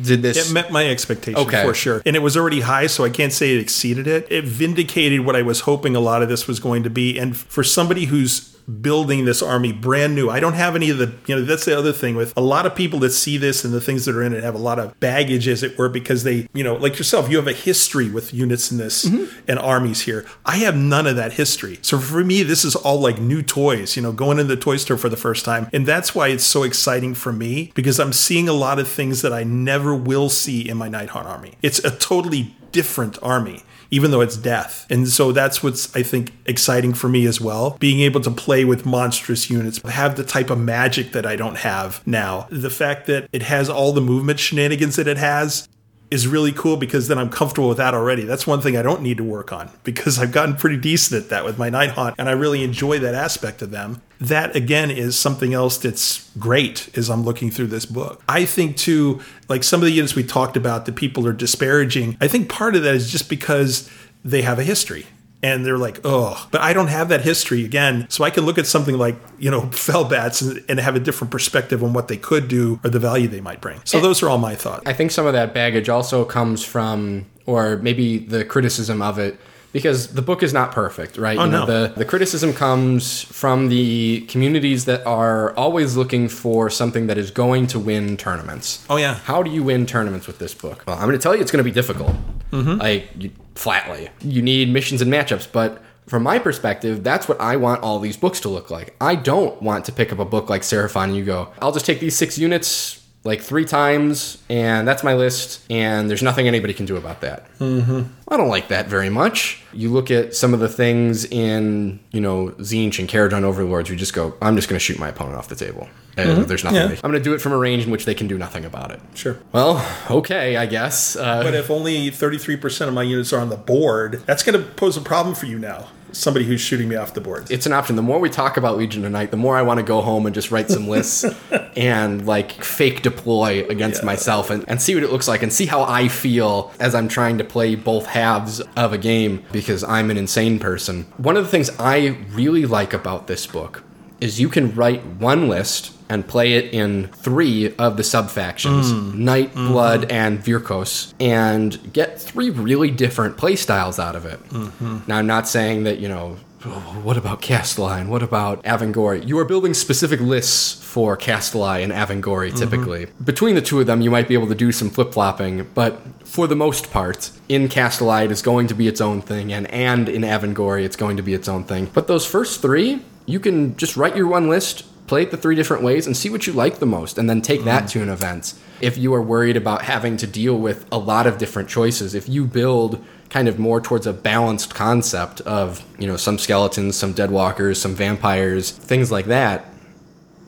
did 0.01 0.23
this? 0.23 0.51
It 0.51 0.53
met 0.53 0.71
my 0.71 0.87
expectation 0.89 1.41
Okay. 1.41 1.63
for 1.65 1.75
sure. 1.75 2.03
And 2.07 2.15
it 2.17 2.21
was 2.21 2.37
already 2.37 2.61
high, 2.61 2.87
so 2.87 3.05
I 3.05 3.11
can't 3.11 3.33
say 3.33 3.55
it 3.55 3.61
exceeded 3.61 4.07
it. 4.07 4.27
It 4.31 4.45
vindicated 4.45 5.21
what 5.21 5.37
I 5.37 5.43
was 5.43 5.61
hoping 5.61 5.97
a 5.97 6.01
lot 6.01 6.23
of 6.23 6.29
this 6.29 6.47
was 6.47 6.61
going 6.61 6.83
to 6.85 6.91
be. 6.91 7.19
And 7.19 7.37
for 7.37 7.63
somebody 7.65 8.05
who's 8.07 8.57
building 8.67 9.25
this 9.25 9.43
army 9.43 9.73
brand 9.73 10.15
new, 10.15 10.29
I 10.31 10.41
don't 10.41 10.55
have 10.55 10.77
any 10.77 10.91
of 10.91 10.99
the, 10.99 11.13
you 11.27 11.37
know, 11.37 11.43
that's 11.43 11.65
the 11.65 11.77
other 11.77 11.93
thing 11.93 12.17
with 12.17 12.37
a 12.37 12.41
lot 12.41 12.67
of 12.67 12.75
people 12.75 12.99
that 13.01 13.11
see 13.11 13.37
this 13.37 13.65
and 13.65 13.73
the 13.73 13.81
things 13.81 14.05
that 14.05 14.15
are 14.15 14.23
in 14.23 14.33
it 14.33 14.43
have 14.43 14.55
a 14.55 14.59
lot 14.59 14.79
of 14.79 14.99
baggage, 15.01 15.49
as 15.49 15.63
it 15.63 15.77
were, 15.79 15.89
because 15.89 16.25
they, 16.25 16.49
you 16.53 16.65
know, 16.65 16.75
like 16.75 16.99
yourself, 16.99 17.31
you 17.31 17.37
have 17.37 17.47
a 17.47 17.53
history 17.53 18.11
with 18.11 18.33
units 18.35 18.71
in 18.71 18.79
this 18.79 19.07
mm-hmm. 19.07 19.41
and 19.49 19.59
armies 19.59 20.03
here. 20.03 20.27
I 20.45 20.59
have 20.59 20.77
none 20.77 21.07
of 21.07 21.17
that 21.17 21.35
history. 21.35 21.79
So 21.83 21.99
for 21.99 22.25
me, 22.25 22.43
this 22.43 22.65
is 22.65 22.77
all 22.77 23.01
like 23.01 23.21
new 23.21 23.43
toys, 23.43 23.97
you 23.97 24.03
know, 24.03 24.13
going 24.13 24.39
into 24.39 24.55
the 24.55 24.61
toy 24.61 24.77
store 24.77 24.97
for 24.97 25.09
the 25.09 25.17
first 25.17 25.45
time. 25.45 25.69
And 25.73 25.87
that's 25.87 26.15
why 26.15 26.29
it's 26.29 26.45
so 26.45 26.63
exciting 26.63 27.15
for 27.15 27.33
me 27.33 27.73
because 27.75 27.99
I'm 27.99 28.13
seeing 28.13 28.49
a 28.49 28.53
lot 28.53 28.79
of 28.79 28.89
things 28.89 29.23
that 29.23 29.33
I 29.33 29.45
never 29.45 29.95
will 29.95 30.29
see 30.29 30.69
in 30.69 30.77
my 30.77 30.89
Night 30.89 31.11
Haunt 31.11 31.27
army. 31.27 31.55
It's 31.63 31.79
a 31.81 31.91
totally 31.91 32.55
different 32.73 33.19
army. 33.23 33.63
Even 33.91 34.11
though 34.11 34.21
it's 34.21 34.37
death. 34.37 34.87
And 34.91 35.09
so 35.09 35.33
that's 35.33 35.63
what's, 35.63 35.95
I 35.97 36.03
think, 36.03 36.33
exciting 36.47 36.95
for 36.95 37.09
me 37.09 37.27
as 37.27 37.41
well. 37.41 37.77
Being 37.81 38.01
able 38.01 38.21
to 38.21 38.31
play 38.31 38.65
with 38.65 38.87
monstrous 38.87 39.51
units, 39.51 39.81
have 39.89 40.17
the 40.17 40.25
type 40.25 40.51
of 40.51 40.59
magic 40.59 41.13
that 41.13 41.27
I 41.27 41.37
don't 41.37 41.59
have 41.59 42.07
now. 42.07 42.47
The 42.51 42.71
fact 42.71 43.07
that 43.07 43.29
it 43.33 43.43
has 43.43 43.69
all 43.69 43.93
the 43.93 44.01
movement 44.01 44.39
shenanigans 44.39 44.97
that 44.97 45.09
it 45.09 45.19
has 45.19 45.69
is 46.11 46.27
really 46.27 46.53
cool 46.53 46.77
because 46.77 47.07
then 47.09 47.19
I'm 47.19 47.31
comfortable 47.31 47.69
with 47.69 47.79
that 47.79 47.95
already. 47.95 48.23
That's 48.25 48.47
one 48.47 48.61
thing 48.61 48.77
I 48.77 48.83
don't 48.83 49.03
need 49.03 49.17
to 49.19 49.25
work 49.25 49.53
on 49.53 49.71
because 49.85 50.19
I've 50.19 50.33
gotten 50.33 50.57
pretty 50.57 50.77
decent 50.77 51.23
at 51.23 51.31
that 51.31 51.45
with 51.45 51.57
my 51.59 51.71
Night 51.71 51.91
Haunt 51.91 52.17
I 52.19 52.33
really 52.33 52.65
enjoy 52.65 52.99
that 52.99 53.15
aspect 53.15 53.63
of 53.63 53.71
them. 53.71 54.03
That 54.21 54.55
again 54.55 54.91
is 54.91 55.19
something 55.19 55.55
else 55.55 55.79
that's 55.79 56.31
great 56.39 56.91
as 56.97 57.09
I'm 57.09 57.23
looking 57.23 57.51
through 57.51 57.69
this 57.69 57.87
book. 57.87 58.23
I 58.29 58.45
think 58.45 58.77
too, 58.77 59.21
like 59.49 59.65
some 59.65 59.81
of 59.81 59.87
the 59.87 59.93
units 59.93 60.15
we 60.15 60.25
talked 60.25 60.57
about 60.57 60.87
that 60.87 60.97
people 60.97 61.27
are 61.27 61.33
disparaging, 61.33 62.17
I 62.21 62.29
think 62.29 62.49
part 62.49 62.75
of 62.75 62.83
that 62.83 62.95
is 62.95 63.11
just 63.11 63.29
because 63.31 63.89
they 64.25 64.43
have 64.43 64.59
a 64.59 64.65
history 64.65 65.07
and 65.43 65.65
they're 65.65 65.79
like, 65.79 66.01
oh, 66.05 66.47
but 66.51 66.61
I 66.61 66.73
don't 66.73 66.89
have 66.89 67.09
that 67.09 67.23
history 67.23 67.65
again. 67.65 68.07
So 68.11 68.25
I 68.25 68.31
can 68.31 68.45
look 68.45 68.59
at 68.59 68.67
something 68.67 68.99
like, 68.99 69.17
you 69.39 69.51
know, 69.51 69.63
Fellbats 69.71 70.43
and, 70.43 70.65
and 70.69 70.81
have 70.81 70.97
a 70.97 71.01
different 71.01 71.31
perspective 71.31 71.83
on 71.83 71.93
what 71.93 72.09
they 72.09 72.17
could 72.17 72.49
do 72.49 72.81
or 72.85 72.91
the 72.91 72.99
value 72.99 73.29
they 73.29 73.41
might 73.41 73.61
bring. 73.61 73.81
So 73.85 74.01
those 74.01 74.23
are 74.23 74.29
all 74.29 74.39
my 74.39 74.55
thoughts. 74.55 74.83
I 74.87 74.93
think 74.93 75.11
some 75.11 75.27
of 75.27 75.33
that 75.33 75.55
baggage 75.55 75.89
also 75.89 76.25
comes 76.25 76.65
from, 76.65 77.27
or 77.47 77.77
maybe 77.79 78.19
the 78.19 78.45
criticism 78.45 79.01
of 79.03 79.19
it, 79.19 79.39
because 79.73 80.15
the 80.15 80.23
book 80.23 80.43
is 80.43 80.53
not 80.53 80.73
perfect, 80.73 81.17
right? 81.17 81.39
Oh, 81.39 81.45
you 81.45 81.51
know, 81.51 81.67
no. 81.67 81.67
the, 81.67 81.95
the 81.95 82.05
criticism 82.05 82.53
comes 82.53 83.23
from 83.23 83.69
the 83.69 84.23
communities 84.23 84.85
that 84.87 85.07
are 85.07 85.55
always 85.57 85.97
looking 85.97 86.29
for 86.29 86.71
something 86.71 87.07
that 87.07 87.19
is 87.19 87.31
going 87.31 87.67
to 87.69 87.79
win 87.79 88.17
tournaments. 88.17 88.85
Oh, 88.91 88.97
yeah. 88.97 89.15
How 89.15 89.43
do 89.43 89.51
you 89.51 89.63
win 89.63 89.87
tournaments 89.87 90.27
with 90.27 90.39
this 90.39 90.55
book? 90.55 90.85
Well, 90.87 90.97
I'm 90.97 91.07
going 91.07 91.19
to 91.19 91.23
tell 91.23 91.35
you 91.35 91.41
it's 91.41 91.51
going 91.51 91.65
to 91.65 91.69
be 91.69 91.75
difficult. 91.75 92.15
Mm-hmm. 92.51 92.81
Like, 92.81 93.33
flatly. 93.55 94.11
You 94.21 94.43
need 94.43 94.71
missions 94.71 95.03
and 95.03 95.13
matchups, 95.13 95.51
but 95.51 95.83
from 96.07 96.25
my 96.25 96.41
perspective, 96.41 97.05
that's 97.05 97.29
what 97.29 97.41
I 97.41 97.55
want 97.57 97.83
all 97.83 98.01
these 98.01 98.17
books 98.17 98.41
to 98.41 98.49
look 98.49 98.71
like. 98.71 98.97
I 99.01 99.15
don't 99.15 99.63
want 99.63 99.85
to 99.85 99.93
pick 99.93 100.13
up 100.13 100.19
a 100.19 100.25
book 100.25 100.51
like 100.51 100.63
Seraphon 100.63 101.05
and 101.05 101.17
you 101.17 101.25
go, 101.25 101.53
I'll 101.63 101.71
just 101.71 101.87
take 101.87 102.01
these 102.01 102.17
six 102.17 102.37
units 102.37 103.00
like 103.23 103.43
three 103.43 103.67
times 103.67 104.39
and 104.49 104.89
that's 104.89 105.05
my 105.05 105.13
list 105.13 105.61
and 105.69 106.09
there's 106.09 106.23
nothing 106.23 106.49
anybody 106.49 106.73
can 106.73 106.87
do 106.87 106.97
about 106.97 107.21
that. 107.21 107.47
Mm-hmm. 107.59 108.03
I 108.29 108.37
don't 108.39 108.49
like 108.49 108.69
that 108.69 108.87
very 108.87 109.11
much. 109.11 109.63
You 109.75 109.91
look 109.91 110.11
at 110.11 110.35
some 110.35 110.55
of 110.55 110.61
the 110.61 110.69
things 110.71 111.27
in, 111.27 112.01
you 112.13 112.21
know, 112.23 112.49
Tzeentch 112.59 112.99
and 112.99 113.07
Kharadron 113.09 113.43
Overlords, 113.43 113.91
you 113.91 113.97
just 113.97 114.15
go, 114.15 114.35
I'm 114.41 114.57
just 114.57 114.69
going 114.69 114.79
to 114.79 114.85
shoot 114.85 114.99
my 114.99 115.09
opponent 115.09 115.37
off 115.37 115.49
the 115.49 115.55
table. 115.55 115.87
And 116.17 116.45
there's 116.47 116.65
nothing. 116.65 116.79
Yeah. 116.81 116.87
they- 116.89 116.95
I'm 117.05 117.11
going 117.11 117.15
to 117.15 117.21
do 117.23 117.35
it 117.35 117.41
from 117.41 117.53
a 117.53 117.59
range 117.59 117.85
in 117.85 117.91
which 117.91 118.05
they 118.07 118.15
can 118.15 118.27
do 118.27 118.39
nothing 118.39 118.65
about 118.65 118.91
it. 118.91 119.01
Sure. 119.15 119.37
Well, 119.53 119.87
okay, 120.11 120.57
I 120.57 120.65
guess. 120.67 121.15
Uh, 121.17 121.43
But 121.43 121.55
if 121.55 121.71
only 121.71 122.11
33% 122.11 122.89
of 122.89 122.95
my 122.95 123.03
units 123.03 123.33
are 123.33 123.41
on 123.41 123.49
the 123.51 123.57
board, 123.57 124.23
that's 124.27 124.43
going 124.43 124.59
to 124.61 124.67
pose 124.73 124.97
a 124.97 125.01
problem 125.03 125.35
for 125.35 125.47
you 125.47 125.59
now. 125.59 125.89
Somebody 126.13 126.45
who's 126.45 126.61
shooting 126.61 126.89
me 126.89 126.97
off 126.97 127.15
the 127.15 127.21
board. 127.21 127.51
it's 127.51 127.67
an 127.67 127.73
option. 127.73 127.97
The 127.97 128.03
more 128.03 128.19
we 128.19 128.31
talk 128.31 128.57
about 128.57 128.77
Legion 128.77 129.03
tonight, 129.03 129.31
the 129.31 129.37
more 129.37 129.57
I 129.57 129.63
want 129.63 129.79
to 129.79 129.85
go 129.85 130.01
home 130.01 130.27
and 130.27 130.35
just 130.35 130.51
write 130.51 130.71
some 130.71 130.89
lists 130.89 131.25
and 131.77 132.27
like 132.27 132.53
fake 132.53 133.03
deploy 133.03 133.67
against 133.69 134.03
myself 134.03 134.51
and, 134.51 134.65
and 134.69 134.81
see 134.81 134.95
what 134.95 135.05
it 135.05 135.11
looks 135.11 135.29
like 135.29 135.43
and 135.43 135.53
see 135.53 135.67
how 135.67 135.83
I 135.83 136.09
feel 136.09 136.73
as 136.81 136.95
I'm 136.95 137.09
trying 137.09 137.39
to 137.39 137.45
play 137.45 137.75
both 137.75 138.07
halves 138.07 138.61
of 138.77 138.93
a 138.93 138.99
game 138.99 139.45
because 139.53 139.85
I'm 139.85 140.11
an 140.11 140.17
insane 140.17 140.59
person. 140.59 141.05
One 141.17 141.37
of 141.37 141.45
the 141.45 141.51
things 141.51 141.71
I 141.79 142.19
really 142.31 142.67
like 142.67 142.93
about 142.93 143.27
this 143.27 143.47
book 143.47 143.85
is 144.21 144.41
you 144.41 144.49
can 144.49 144.75
write 144.75 145.05
one 145.05 145.49
list 145.49 145.93
and 146.11 146.27
play 146.27 146.55
it 146.55 146.75
in 146.75 147.07
three 147.09 147.75
of 147.77 147.97
the 147.97 148.05
sub 148.05 148.29
factions 148.29 148.93
mm. 148.93 149.15
Night, 149.15 149.55
mm-hmm. 149.55 149.69
Blood, 149.69 150.11
and 150.11 150.41
Vyrkos 150.41 151.15
and 151.21 151.93
get 151.93 152.21
three 152.21 152.51
really 152.51 152.91
different 152.91 153.39
play 153.39 153.57
styles 153.57 153.99
out 153.99 154.17
of 154.17 154.27
it. 154.27 154.43
Mm-hmm. 154.49 154.99
Now, 155.07 155.19
I'm 155.19 155.27
not 155.27 155.49
saying 155.49 155.85
that, 155.85 156.01
you 156.01 156.09
know, 156.09 156.37
"Oh, 156.65 157.01
what 157.03 157.17
about 157.17 157.41
Castelline? 157.41 158.09
What 158.09 158.23
about 158.23 158.63
Avengorii? 158.65 159.27
You 159.27 159.39
are 159.39 159.45
building 159.45 159.73
specific 159.73 160.21
lists 160.21 160.83
for 160.83 161.17
Kastelai 161.17 161.85
and 161.85 161.93
Avengorii 161.93 162.51
mm-hmm. 162.51 162.59
typically. 162.59 163.07
Between 163.23 163.55
the 163.55 163.63
two 163.63 163.79
of 163.79 163.87
them, 163.87 164.01
you 164.01 164.11
might 164.11 164.27
be 164.27 164.35
able 164.35 164.49
to 164.49 164.55
do 164.57 164.73
some 164.73 164.91
flip 164.91 165.13
flopping, 165.13 165.69
but 165.75 166.01
for 166.25 166.49
the 166.49 166.57
most 166.57 166.91
part, 166.91 167.31
in 167.49 167.69
Kastelai, 167.69 168.25
it 168.25 168.33
is 168.33 168.43
going 168.43 168.67
to 168.67 168.75
be 168.75 168.89
its 168.89 169.01
own 169.01 169.23
thing, 169.23 169.53
and, 169.53 169.69
and 169.71 170.09
in 170.09 170.23
Avengorii, 170.23 170.85
it's 170.85 170.97
going 170.97 171.17
to 171.17 171.23
be 171.23 171.35
its 171.35 171.49
own 171.49 171.65
thing. 171.65 171.89
But 171.95 172.09
those 172.09 172.27
first 172.27 172.61
three, 172.61 173.03
you 173.27 173.39
can 173.39 173.77
just 173.77 173.97
write 173.97 174.17
your 174.17 174.27
one 174.27 174.49
list, 174.49 174.85
play 175.11 175.23
it 175.23 175.33
the 175.33 175.37
three 175.37 175.57
different 175.57 175.83
ways, 175.83 176.07
and 176.07 176.17
see 176.17 176.31
what 176.31 176.47
you 176.47 176.53
like 176.53 176.79
the 176.79 176.87
most, 176.87 177.19
and 177.19 177.29
then 177.29 177.43
take 177.43 177.65
that 177.65 177.83
mm. 177.83 177.91
to 177.91 178.01
an 178.01 178.09
event. 178.09 178.55
If 178.81 178.97
you 178.97 179.13
are 179.13 179.21
worried 179.21 179.57
about 179.57 179.83
having 179.83 180.17
to 180.19 180.27
deal 180.27 180.57
with 180.57 180.87
a 180.93 180.99
lot 180.99 181.27
of 181.27 181.37
different 181.37 181.69
choices, 181.69 182.15
if 182.15 182.29
you 182.29 182.47
build 182.47 183.05
kind 183.29 183.49
of 183.49 183.59
more 183.59 183.81
towards 183.81 184.07
a 184.07 184.13
balanced 184.13 184.73
concept 184.73 185.41
of, 185.41 185.85
you 185.99 186.07
know, 186.07 186.17
some 186.17 186.39
skeletons, 186.39 186.95
some 186.95 187.13
dead 187.13 187.33
walkers, 187.33 187.81
some 187.81 187.93
vampires, 187.93 188.71
things 188.71 189.11
like 189.11 189.27
that, 189.27 189.65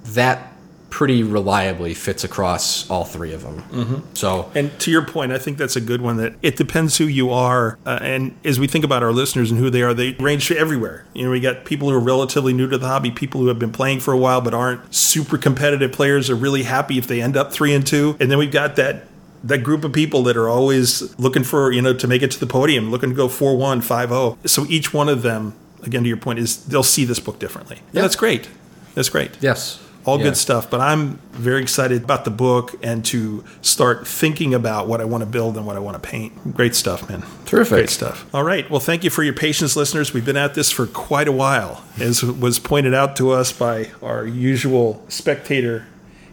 that 0.04 0.51
pretty 0.92 1.22
reliably 1.22 1.94
fits 1.94 2.22
across 2.22 2.88
all 2.90 3.06
three 3.06 3.32
of 3.32 3.42
them. 3.42 3.62
Mm-hmm. 3.70 4.14
So, 4.14 4.52
And 4.54 4.78
to 4.80 4.90
your 4.90 5.04
point, 5.04 5.32
I 5.32 5.38
think 5.38 5.56
that's 5.56 5.74
a 5.74 5.80
good 5.80 6.02
one. 6.02 6.18
That 6.18 6.34
it 6.42 6.56
depends 6.56 6.98
who 6.98 7.06
you 7.06 7.30
are, 7.30 7.78
uh, 7.86 7.98
and 8.02 8.36
as 8.44 8.60
we 8.60 8.66
think 8.66 8.84
about 8.84 9.02
our 9.02 9.10
listeners 9.10 9.50
and 9.50 9.58
who 9.58 9.70
they 9.70 9.80
are, 9.80 9.94
they 9.94 10.12
range 10.20 10.52
everywhere. 10.52 11.06
You 11.14 11.24
know, 11.24 11.30
we 11.30 11.40
got 11.40 11.64
people 11.64 11.88
who 11.88 11.96
are 11.96 12.00
relatively 12.00 12.52
new 12.52 12.68
to 12.68 12.76
the 12.76 12.86
hobby, 12.86 13.10
people 13.10 13.40
who 13.40 13.48
have 13.48 13.58
been 13.58 13.72
playing 13.72 14.00
for 14.00 14.12
a 14.12 14.18
while 14.18 14.42
but 14.42 14.52
aren't 14.52 14.94
super 14.94 15.38
competitive 15.38 15.92
players, 15.92 16.28
are 16.28 16.36
really 16.36 16.64
happy 16.64 16.98
if 16.98 17.06
they 17.06 17.22
end 17.22 17.38
up 17.38 17.54
three 17.54 17.74
and 17.74 17.86
two, 17.86 18.14
and 18.20 18.30
then 18.30 18.38
we've 18.38 18.52
got 18.52 18.76
that. 18.76 19.04
That 19.44 19.64
group 19.64 19.82
of 19.82 19.92
people 19.92 20.22
that 20.22 20.36
are 20.36 20.48
always 20.48 21.18
looking 21.18 21.42
for, 21.42 21.72
you 21.72 21.82
know, 21.82 21.92
to 21.94 22.06
make 22.06 22.22
it 22.22 22.30
to 22.30 22.38
the 22.38 22.46
podium, 22.46 22.92
looking 22.92 23.08
to 23.08 23.16
go 23.16 23.26
4 23.26 23.56
1, 23.56 23.80
5 23.80 24.08
0. 24.08 24.38
So 24.44 24.64
each 24.66 24.94
one 24.94 25.08
of 25.08 25.22
them, 25.22 25.54
again, 25.82 26.04
to 26.04 26.08
your 26.08 26.16
point, 26.16 26.38
is 26.38 26.64
they'll 26.66 26.84
see 26.84 27.04
this 27.04 27.18
book 27.18 27.40
differently. 27.40 27.80
Yeah. 27.92 28.02
that's 28.02 28.14
great. 28.14 28.48
That's 28.94 29.08
great 29.08 29.32
yes. 29.40 29.82
All 30.04 30.18
Yeah. 30.18 30.24
good 30.24 30.36
stuff 30.36 30.68
but 30.70 30.80
i'm 30.80 31.18
very 31.32 31.62
excited 31.62 32.04
about 32.04 32.24
the 32.24 32.30
book 32.30 32.74
and 32.82 33.04
to 33.06 33.44
start 33.60 34.06
thinking 34.06 34.52
about 34.54 34.88
what 34.88 35.00
i 35.00 35.04
want 35.04 35.22
to 35.22 35.26
build 35.26 35.56
and 35.56 35.66
what 35.66 35.76
i 35.76 35.78
want 35.78 36.00
to 36.02 36.08
paint 36.08 36.54
great 36.54 36.74
stuff 36.74 37.08
man 37.08 37.22
Terrific. 37.46 37.70
great 37.72 37.90
stuff 37.90 38.26
all 38.34 38.42
right 38.44 38.68
well 38.70 38.80
thank 38.80 39.04
you 39.04 39.10
for 39.10 39.22
your 39.22 39.34
patience 39.34 39.76
listeners 39.76 40.12
we've 40.12 40.24
been 40.26 40.36
at 40.36 40.54
this 40.54 40.70
for 40.70 40.86
quite 40.86 41.28
a 41.28 41.32
while 41.32 41.84
as 42.00 42.22
was 42.22 42.58
pointed 42.58 42.94
out 42.94 43.16
to 43.16 43.30
us 43.30 43.52
by 43.52 43.90
our 44.02 44.26
usual 44.26 45.04
spectator 45.08 45.86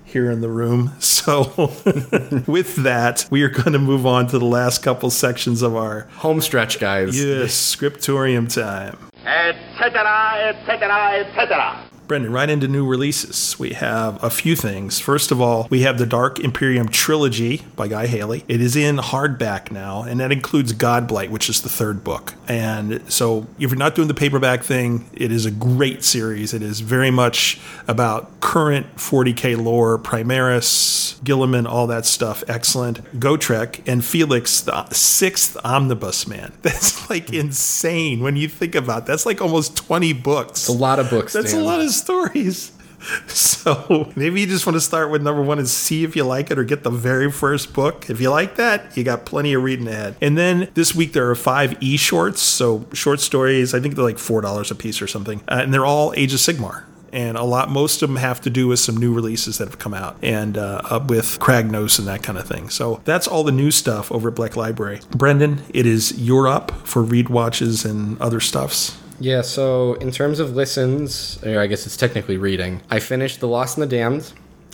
here 0.03 0.31
in 0.31 0.41
the 0.41 0.49
room 0.49 0.91
so 0.99 1.43
with 2.47 2.75
that 2.77 3.27
we 3.29 3.43
are 3.43 3.49
going 3.49 3.73
to 3.73 3.79
move 3.79 4.05
on 4.07 4.25
to 4.27 4.39
the 4.39 4.45
last 4.45 4.81
couple 4.81 5.09
sections 5.11 5.61
of 5.61 5.75
our 5.75 6.01
Home 6.17 6.41
stretch, 6.41 6.79
guys. 6.79 7.23
yes 7.23 7.53
scriptorium 7.53 8.47
time 8.47 8.97
etc., 9.25 10.49
etc., 10.55 11.19
etc. 11.25 11.88
Brendan, 12.09 12.33
right 12.33 12.49
into 12.49 12.67
new 12.67 12.87
releases. 12.87 13.57
We 13.59 13.73
have 13.73 14.21
a 14.23 14.31
few 14.31 14.55
things. 14.55 14.99
First 14.99 15.29
of 15.31 15.39
all, 15.39 15.67
we 15.69 15.81
have 15.81 15.99
the 15.99 16.07
Dark 16.07 16.39
Imperium 16.39 16.89
trilogy 16.89 17.61
by 17.75 17.87
Guy 17.87 18.07
Haley. 18.07 18.43
It 18.47 18.61
is 18.61 18.75
in 18.75 18.97
hardback 18.97 19.71
now, 19.71 20.01
and 20.01 20.19
that 20.19 20.31
includes 20.31 20.73
Godblight, 20.73 21.29
which 21.29 21.49
is 21.49 21.61
the 21.61 21.69
third 21.69 22.03
book. 22.03 22.33
And 22.47 22.99
so, 23.11 23.45
if 23.59 23.69
you're 23.69 23.77
not 23.77 23.93
doing 23.93 24.07
the 24.07 24.15
paperback 24.15 24.63
thing, 24.63 25.07
it 25.13 25.31
is 25.31 25.45
a 25.45 25.51
great 25.51 26.03
series. 26.03 26.51
It 26.51 26.63
is 26.63 26.79
very 26.79 27.11
much 27.11 27.61
about 27.87 28.41
current 28.41 28.95
40k 28.95 29.63
lore, 29.63 29.99
Primaris, 29.99 31.19
Guilliman, 31.21 31.69
all 31.69 31.85
that 31.87 32.07
stuff. 32.07 32.43
Excellent. 32.47 33.03
Gotrek 33.19 33.87
and 33.87 34.03
Felix, 34.03 34.61
the 34.61 34.89
sixth 34.89 35.55
omnibus, 35.63 36.25
man. 36.25 36.53
That's 36.63 37.07
like 37.07 37.31
insane 37.31 38.21
when 38.21 38.35
you 38.35 38.47
think 38.47 38.73
about. 38.73 39.03
It. 39.03 39.05
That's 39.05 39.27
like 39.27 39.41
almost 39.41 39.77
20 39.77 40.13
books. 40.13 40.61
It's 40.61 40.69
A 40.69 40.73
lot 40.73 40.97
of 40.97 41.11
books. 41.11 41.33
That's 41.33 41.53
a 41.53 41.61
lot 41.61 41.79
of 41.81 41.98
stories. 41.99 42.71
So 43.29 44.11
maybe 44.15 44.41
you 44.41 44.47
just 44.47 44.65
want 44.65 44.75
to 44.75 44.81
start 44.81 45.11
with 45.11 45.21
number 45.21 45.41
one 45.41 45.59
and 45.59 45.67
see 45.67 46.03
if 46.03 46.15
you 46.15 46.23
like 46.23 46.49
it 46.49 46.57
or 46.57 46.63
get 46.63 46.83
the 46.83 46.89
very 46.89 47.31
first 47.31 47.73
book. 47.73 48.09
If 48.09 48.21
you 48.21 48.29
like 48.29 48.55
that, 48.55 48.95
you 48.97 49.03
got 49.03 49.25
plenty 49.25 49.53
of 49.53 49.63
reading 49.63 49.87
ahead. 49.87 50.15
And 50.21 50.37
then 50.37 50.69
this 50.73 50.95
week 50.95 51.13
there 51.13 51.29
are 51.29 51.35
five 51.35 51.81
e 51.81 51.97
shorts. 51.97 52.41
So 52.41 52.85
short 52.93 53.19
stories, 53.19 53.73
I 53.73 53.79
think 53.79 53.95
they're 53.95 54.03
like 54.03 54.17
$4 54.17 54.71
a 54.71 54.75
piece 54.75 55.01
or 55.01 55.07
something. 55.07 55.41
Uh, 55.47 55.59
and 55.61 55.73
they're 55.73 55.85
all 55.85 56.13
Age 56.15 56.33
of 56.33 56.39
Sigmar. 56.39 56.83
And 57.11 57.37
a 57.37 57.43
lot, 57.43 57.69
most 57.69 58.01
of 58.01 58.09
them 58.09 58.17
have 58.17 58.39
to 58.41 58.49
do 58.49 58.67
with 58.67 58.79
some 58.79 58.95
new 58.95 59.13
releases 59.13 59.57
that 59.57 59.67
have 59.67 59.79
come 59.79 59.93
out 59.93 60.17
and 60.21 60.57
uh, 60.57 60.81
up 60.85 61.09
with 61.09 61.39
Kragnos 61.39 61.99
and 61.99 62.07
that 62.07 62.23
kind 62.23 62.37
of 62.37 62.47
thing. 62.47 62.69
So 62.69 63.01
that's 63.03 63.27
all 63.27 63.43
the 63.43 63.51
new 63.51 63.71
stuff 63.71 64.11
over 64.11 64.29
at 64.29 64.35
Black 64.35 64.55
Library. 64.55 65.01
Brendan, 65.11 65.63
it 65.73 65.85
is 65.85 66.19
your 66.19 66.47
up 66.47 66.71
for 66.87 67.01
read 67.01 67.29
watches 67.29 67.83
and 67.83 68.19
other 68.21 68.39
stuffs. 68.39 68.97
Yeah, 69.19 69.41
so 69.41 69.93
in 69.95 70.11
terms 70.11 70.39
of 70.39 70.55
listens, 70.55 71.39
or 71.43 71.59
I 71.59 71.67
guess 71.67 71.85
it's 71.85 71.97
technically 71.97 72.37
reading, 72.37 72.81
I 72.89 72.99
finished 72.99 73.39
The 73.39 73.47
Lost 73.47 73.77
and 73.77 73.83
the 73.83 73.95
Damned, 73.95 74.31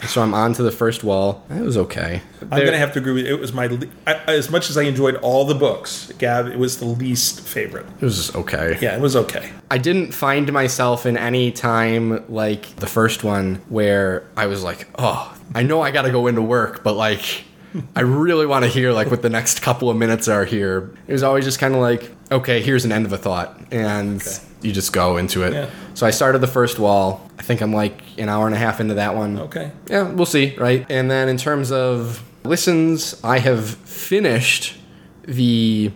so 0.07 0.22
I'm 0.22 0.33
on 0.33 0.53
to 0.53 0.61
the 0.64 0.72
first 0.72 1.03
wall. 1.03 1.43
It 1.49 1.61
was 1.61 1.77
okay. 1.77 2.22
I'm 2.51 2.59
There- 2.59 2.69
to 2.72 2.77
have 2.77 2.91
to 2.93 2.99
agree 2.99 3.14
with 3.14 3.25
you. 3.25 3.33
It 3.35 3.40
was 3.40 3.53
my 3.53 3.67
le- 3.67 3.88
I, 4.06 4.14
as 4.27 4.49
much 4.51 4.69
as 4.69 4.77
I 4.77 4.83
enjoyed 4.83 5.15
all 5.17 5.45
the 5.45 5.56
books, 5.56 6.11
Gab. 6.17 6.48
It 6.48 6.59
was 6.59 6.77
the 6.80 6.85
least 6.85 7.40
favorite. 7.41 7.85
It 8.01 8.06
was 8.06 8.35
okay. 8.35 8.77
Yeah, 8.82 8.95
it 8.95 9.01
was 9.01 9.15
okay. 9.15 9.51
I 9.72 9.77
didn't 9.77 10.11
find 10.14 10.51
myself 10.51 11.06
in 11.06 11.17
any 11.17 11.51
time 11.51 12.24
like 12.30 12.75
the 12.75 12.88
first 12.88 13.24
one 13.24 13.61
where 13.69 14.24
I 14.38 14.48
was 14.48 14.64
like, 14.64 14.88
oh, 14.99 15.35
I 15.56 15.64
know 15.64 15.82
I 15.82 15.91
got 15.91 16.03
to 16.03 16.11
go 16.11 16.27
into 16.27 16.41
work, 16.41 16.83
but 16.83 16.93
like, 16.95 17.45
I 17.95 18.02
really 18.02 18.45
want 18.45 18.64
to 18.64 18.70
hear 18.70 18.92
like 18.92 19.10
what 19.10 19.22
the 19.22 19.30
next 19.30 19.62
couple 19.62 19.90
of 19.90 19.98
minutes 19.98 20.28
are 20.28 20.45
here. 20.45 20.94
It 21.08 21.14
was 21.14 21.24
always 21.24 21.45
just 21.45 21.60
kind 21.60 21.74
of 21.74 21.82
like, 21.82 22.12
okay, 22.32 22.62
here's 22.62 22.86
an 22.86 22.92
end 22.92 23.06
of 23.06 23.14
a 23.14 23.18
thought, 23.18 23.60
and 23.72 24.22
you 24.62 24.72
just 24.72 24.94
go 24.94 25.18
into 25.18 25.44
it. 25.44 25.54
Yeah. 25.54 25.70
So 25.94 26.06
I 26.06 26.12
started 26.12 26.40
the 26.40 26.48
first 26.48 26.80
wall. 26.80 27.30
I 27.38 27.42
think 27.44 27.62
I'm 27.62 27.74
like 27.74 28.02
an 28.18 28.30
hour 28.30 28.45
and 28.45 28.56
a 28.56 28.58
half 28.58 28.80
into 28.80 28.95
that 28.95 29.16
one. 29.16 29.40
Okay. 29.40 29.72
Yeah, 29.90 30.12
we'll 30.12 30.26
see, 30.26 30.56
right? 30.58 30.86
And 30.90 31.10
then 31.10 31.30
in 31.30 31.38
terms 31.38 31.72
of 31.72 32.24
listens, 32.44 33.20
I 33.24 33.40
have 33.40 33.66
finished 33.70 34.78
the 35.24 35.92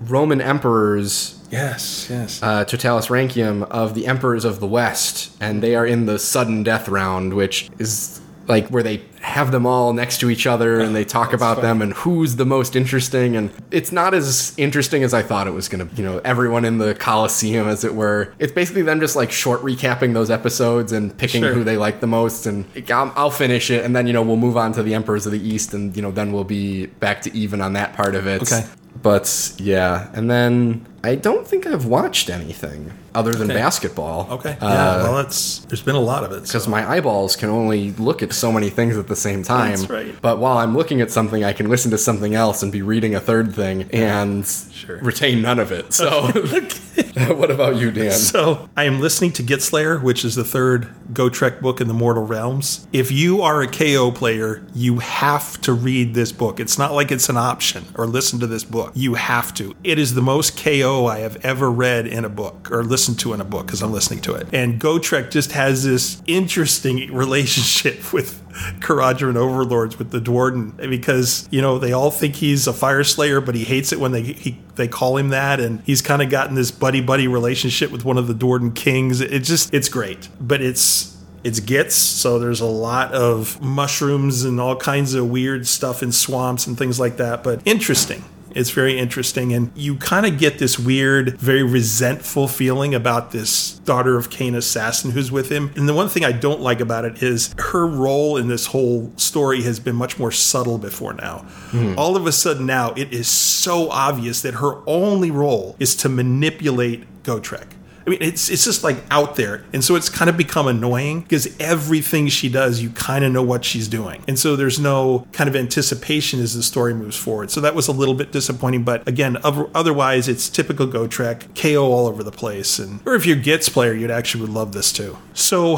Roman 0.00 0.40
emperors 0.40 1.34
Yes, 1.50 2.08
yes. 2.10 2.42
uh, 2.42 2.64
Totalus 2.64 3.06
Rankium 3.06 3.62
of 3.64 3.94
the 3.94 4.06
Emperors 4.06 4.44
of 4.44 4.60
the 4.60 4.66
West, 4.66 5.34
and 5.40 5.62
they 5.62 5.74
are 5.74 5.86
in 5.86 6.04
the 6.06 6.18
sudden 6.18 6.62
death 6.62 6.88
round, 6.88 7.32
which 7.34 7.70
is 7.78 8.20
like 8.48 8.68
where 8.68 8.82
they 8.82 9.02
have 9.20 9.52
them 9.52 9.66
all 9.66 9.92
next 9.92 10.18
to 10.20 10.30
each 10.30 10.46
other 10.46 10.80
and 10.80 10.96
they 10.96 11.04
talk 11.04 11.32
about 11.38 11.60
them 11.60 11.82
and 11.82 11.92
who's 11.92 12.36
the 12.36 12.46
most 12.46 12.74
interesting. 12.74 13.36
And 13.36 13.50
it's 13.70 13.92
not 13.92 14.14
as 14.14 14.54
interesting 14.56 15.02
as 15.04 15.12
I 15.12 15.22
thought 15.22 15.46
it 15.46 15.52
was 15.52 15.68
going 15.68 15.86
to, 15.86 15.94
you 15.96 16.02
know, 16.02 16.20
everyone 16.24 16.64
in 16.64 16.78
the 16.78 16.94
Coliseum, 16.94 17.68
as 17.68 17.84
it 17.84 17.94
were. 17.94 18.32
It's 18.38 18.52
basically 18.52 18.82
them 18.82 19.00
just 19.00 19.16
like 19.16 19.30
short 19.30 19.60
recapping 19.60 20.14
those 20.14 20.30
episodes 20.30 20.92
and 20.92 21.16
picking 21.16 21.42
Sure. 21.42 21.52
who 21.52 21.62
they 21.62 21.76
like 21.76 22.00
the 22.00 22.06
most. 22.06 22.46
And 22.46 22.64
I'll, 22.90 23.12
I'll 23.16 23.30
finish 23.30 23.70
it, 23.70 23.84
and 23.84 23.94
then, 23.94 24.06
you 24.06 24.12
know, 24.12 24.22
we'll 24.22 24.36
move 24.36 24.56
on 24.56 24.72
to 24.72 24.82
the 24.82 24.94
Emperors 24.94 25.26
of 25.26 25.32
the 25.32 25.40
East, 25.40 25.74
and, 25.74 25.94
you 25.94 26.02
know, 26.02 26.10
then 26.10 26.32
we'll 26.32 26.44
be 26.44 26.86
back 26.86 27.22
to 27.22 27.36
even 27.36 27.60
on 27.60 27.74
that 27.74 27.92
part 27.94 28.14
of 28.14 28.26
it. 28.26 28.42
Okay. 28.42 28.64
But 29.02 29.52
yeah, 29.58 30.10
and 30.14 30.30
then 30.30 30.86
I 31.04 31.14
don't 31.14 31.46
think 31.46 31.66
I've 31.66 31.84
watched 31.84 32.30
anything 32.30 32.92
other 33.18 33.32
than 33.32 33.50
Okay. 33.50 33.58
basketball. 33.60 34.28
okay. 34.36 34.56
Uh, 34.60 34.68
yeah. 34.68 35.02
Well, 35.02 35.18
it's 35.18 35.58
there's 35.68 35.82
been 35.82 35.94
a 35.96 36.00
lot 36.12 36.22
of 36.24 36.30
it. 36.32 36.46
so- 36.46 36.52
because 36.58 36.68
my 36.68 36.82
eyeballs 36.94 37.36
can 37.36 37.48
only 37.50 37.92
look 37.92 38.22
at 38.22 38.32
so 38.32 38.50
many 38.52 38.70
things 38.70 38.96
at 38.96 39.06
the 39.08 39.16
same 39.16 39.42
time. 39.42 39.70
That's 39.76 39.90
right. 39.90 40.14
But 40.22 40.38
while 40.38 40.58
I'm 40.58 40.76
looking 40.76 41.00
at 41.00 41.10
something, 41.10 41.42
I 41.44 41.52
can 41.52 41.68
listen 41.68 41.90
to 41.90 41.98
something 41.98 42.34
else 42.34 42.62
and 42.62 42.70
be 42.72 42.82
reading 42.82 43.14
a 43.14 43.20
third 43.20 43.54
thing 43.54 43.88
and 43.92 44.46
Sure. 44.72 44.98
retain 45.02 45.42
none 45.42 45.58
of 45.58 45.72
it. 45.72 45.92
So, 45.92 46.08
what 47.34 47.50
about 47.50 47.76
you, 47.76 47.90
Dan? 47.90 48.12
So 48.12 48.68
I 48.76 48.84
am 48.84 49.00
listening 49.00 49.32
to 49.32 49.42
Get 49.42 49.62
Slayer, 49.62 49.98
which 49.98 50.24
is 50.24 50.34
the 50.34 50.44
third 50.44 50.88
Gotrek 51.12 51.60
book 51.60 51.80
in 51.80 51.88
the 51.88 51.94
Mortal 51.94 52.24
Realms. 52.26 52.86
If 52.92 53.10
you 53.10 53.42
are 53.42 53.62
a 53.62 53.66
KO 53.68 54.10
player, 54.12 54.62
you 54.74 54.98
have 55.00 55.60
to 55.62 55.72
read 55.72 56.14
this 56.14 56.30
book. 56.32 56.60
It's 56.60 56.78
not 56.78 56.92
like 56.92 57.10
it's 57.10 57.28
an 57.28 57.36
option 57.36 57.84
or 57.94 58.06
listen 58.06 58.38
to 58.40 58.46
this 58.46 58.64
book. 58.64 58.92
You 58.94 59.14
have 59.14 59.52
to. 59.54 59.74
It 59.82 59.98
is 59.98 60.14
the 60.14 60.22
most 60.22 60.62
KO 60.62 61.06
I 61.06 61.18
have 61.20 61.36
ever 61.44 61.70
read 61.70 62.06
in 62.06 62.24
a 62.24 62.28
book 62.28 62.68
or 62.70 62.84
listened 62.84 63.07
to 63.16 63.32
in 63.32 63.40
a 63.40 63.44
book 63.44 63.66
because 63.66 63.82
I'm 63.82 63.92
listening 63.92 64.20
to 64.22 64.34
it. 64.34 64.48
And 64.52 64.80
Gotrek 64.80 65.30
just 65.30 65.52
has 65.52 65.84
this 65.84 66.22
interesting 66.26 67.12
relationship 67.12 68.12
with 68.12 68.42
Kharadron 68.80 69.36
Overlords 69.36 69.98
with 69.98 70.10
the 70.10 70.20
duardin 70.20 70.76
because 70.90 71.48
you 71.50 71.62
know 71.62 71.78
they 71.78 71.92
all 71.92 72.10
think 72.10 72.36
he's 72.36 72.66
a 72.66 72.72
fire 72.72 73.04
slayer, 73.04 73.40
but 73.40 73.54
he 73.54 73.64
hates 73.64 73.92
it 73.92 74.00
when 74.00 74.12
they 74.12 74.22
he, 74.22 74.58
they 74.74 74.88
call 74.88 75.16
him 75.16 75.28
that, 75.30 75.60
and 75.60 75.80
he's 75.82 76.02
kind 76.02 76.22
of 76.22 76.30
gotten 76.30 76.54
this 76.54 76.70
buddy 76.70 77.00
buddy 77.00 77.28
relationship 77.28 77.90
with 77.90 78.04
one 78.04 78.18
of 78.18 78.26
the 78.26 78.34
duardin 78.34 78.74
kings. 78.74 79.20
It 79.20 79.40
just 79.40 79.72
it's 79.72 79.88
great, 79.88 80.28
but 80.40 80.60
it's 80.60 81.16
it's 81.44 81.60
gets 81.60 81.94
so 81.94 82.38
there's 82.38 82.60
a 82.60 82.66
lot 82.66 83.12
of 83.12 83.60
mushrooms 83.60 84.44
and 84.44 84.60
all 84.60 84.76
kinds 84.76 85.14
of 85.14 85.30
weird 85.30 85.66
stuff 85.66 86.02
in 86.02 86.12
swamps 86.12 86.66
and 86.66 86.76
things 86.76 86.98
like 86.98 87.16
that, 87.18 87.42
but 87.42 87.62
interesting. 87.64 88.24
It's 88.54 88.70
very 88.70 88.98
interesting. 88.98 89.52
And 89.52 89.70
you 89.74 89.96
kind 89.96 90.26
of 90.26 90.38
get 90.38 90.58
this 90.58 90.78
weird, 90.78 91.38
very 91.38 91.62
resentful 91.62 92.48
feeling 92.48 92.94
about 92.94 93.30
this 93.30 93.78
Daughter 93.80 94.16
of 94.16 94.30
Khaine 94.30 94.56
assassin 94.56 95.12
who's 95.12 95.30
with 95.30 95.50
him. 95.50 95.72
And 95.76 95.88
the 95.88 95.94
one 95.94 96.08
thing 96.08 96.24
I 96.24 96.32
don't 96.32 96.60
like 96.60 96.80
about 96.80 97.04
it 97.04 97.22
is 97.22 97.54
her 97.58 97.86
role 97.86 98.36
in 98.36 98.48
this 98.48 98.66
whole 98.66 99.12
story 99.16 99.62
has 99.62 99.80
been 99.80 99.96
much 99.96 100.18
more 100.18 100.32
subtle 100.32 100.78
before 100.78 101.14
now. 101.14 101.38
Hmm. 101.70 101.94
All 101.96 102.16
of 102.16 102.26
a 102.26 102.32
sudden 102.32 102.66
now, 102.66 102.92
it 102.94 103.12
is 103.12 103.28
so 103.28 103.90
obvious 103.90 104.42
that 104.42 104.54
her 104.54 104.82
only 104.86 105.30
role 105.30 105.76
is 105.78 105.94
to 105.96 106.08
manipulate 106.08 107.22
Gotrek. 107.22 107.77
I 108.08 108.10
mean, 108.10 108.22
it's 108.22 108.48
it's 108.48 108.64
just 108.64 108.82
like 108.82 108.96
out 109.10 109.36
there, 109.36 109.66
and 109.74 109.84
so 109.84 109.94
it's 109.94 110.08
kind 110.08 110.30
of 110.30 110.38
become 110.38 110.66
annoying 110.66 111.20
because 111.20 111.54
everything 111.60 112.28
she 112.28 112.48
does, 112.48 112.80
you 112.80 112.88
kind 112.88 113.22
of 113.22 113.32
know 113.32 113.42
what 113.42 113.66
she's 113.66 113.86
doing, 113.86 114.22
and 114.26 114.38
so 114.38 114.56
there's 114.56 114.80
no 114.80 115.26
kind 115.32 115.46
of 115.46 115.54
anticipation 115.54 116.40
as 116.40 116.54
the 116.54 116.62
story 116.62 116.94
moves 116.94 117.18
forward. 117.18 117.50
So 117.50 117.60
that 117.60 117.74
was 117.74 117.86
a 117.86 117.92
little 117.92 118.14
bit 118.14 118.32
disappointing, 118.32 118.82
but 118.82 119.06
again, 119.06 119.36
otherwise, 119.44 120.26
it's 120.26 120.48
typical 120.48 120.86
Gotrek, 120.86 121.54
KO 121.54 121.84
all 121.84 122.06
over 122.06 122.22
the 122.22 122.32
place, 122.32 122.78
and 122.78 123.00
or 123.04 123.14
if 123.14 123.26
you're 123.26 123.36
Gitz 123.36 123.70
player, 123.70 123.92
you'd 123.92 124.10
actually 124.10 124.40
would 124.40 124.54
love 124.54 124.72
this 124.72 124.90
too. 124.90 125.18
So 125.34 125.76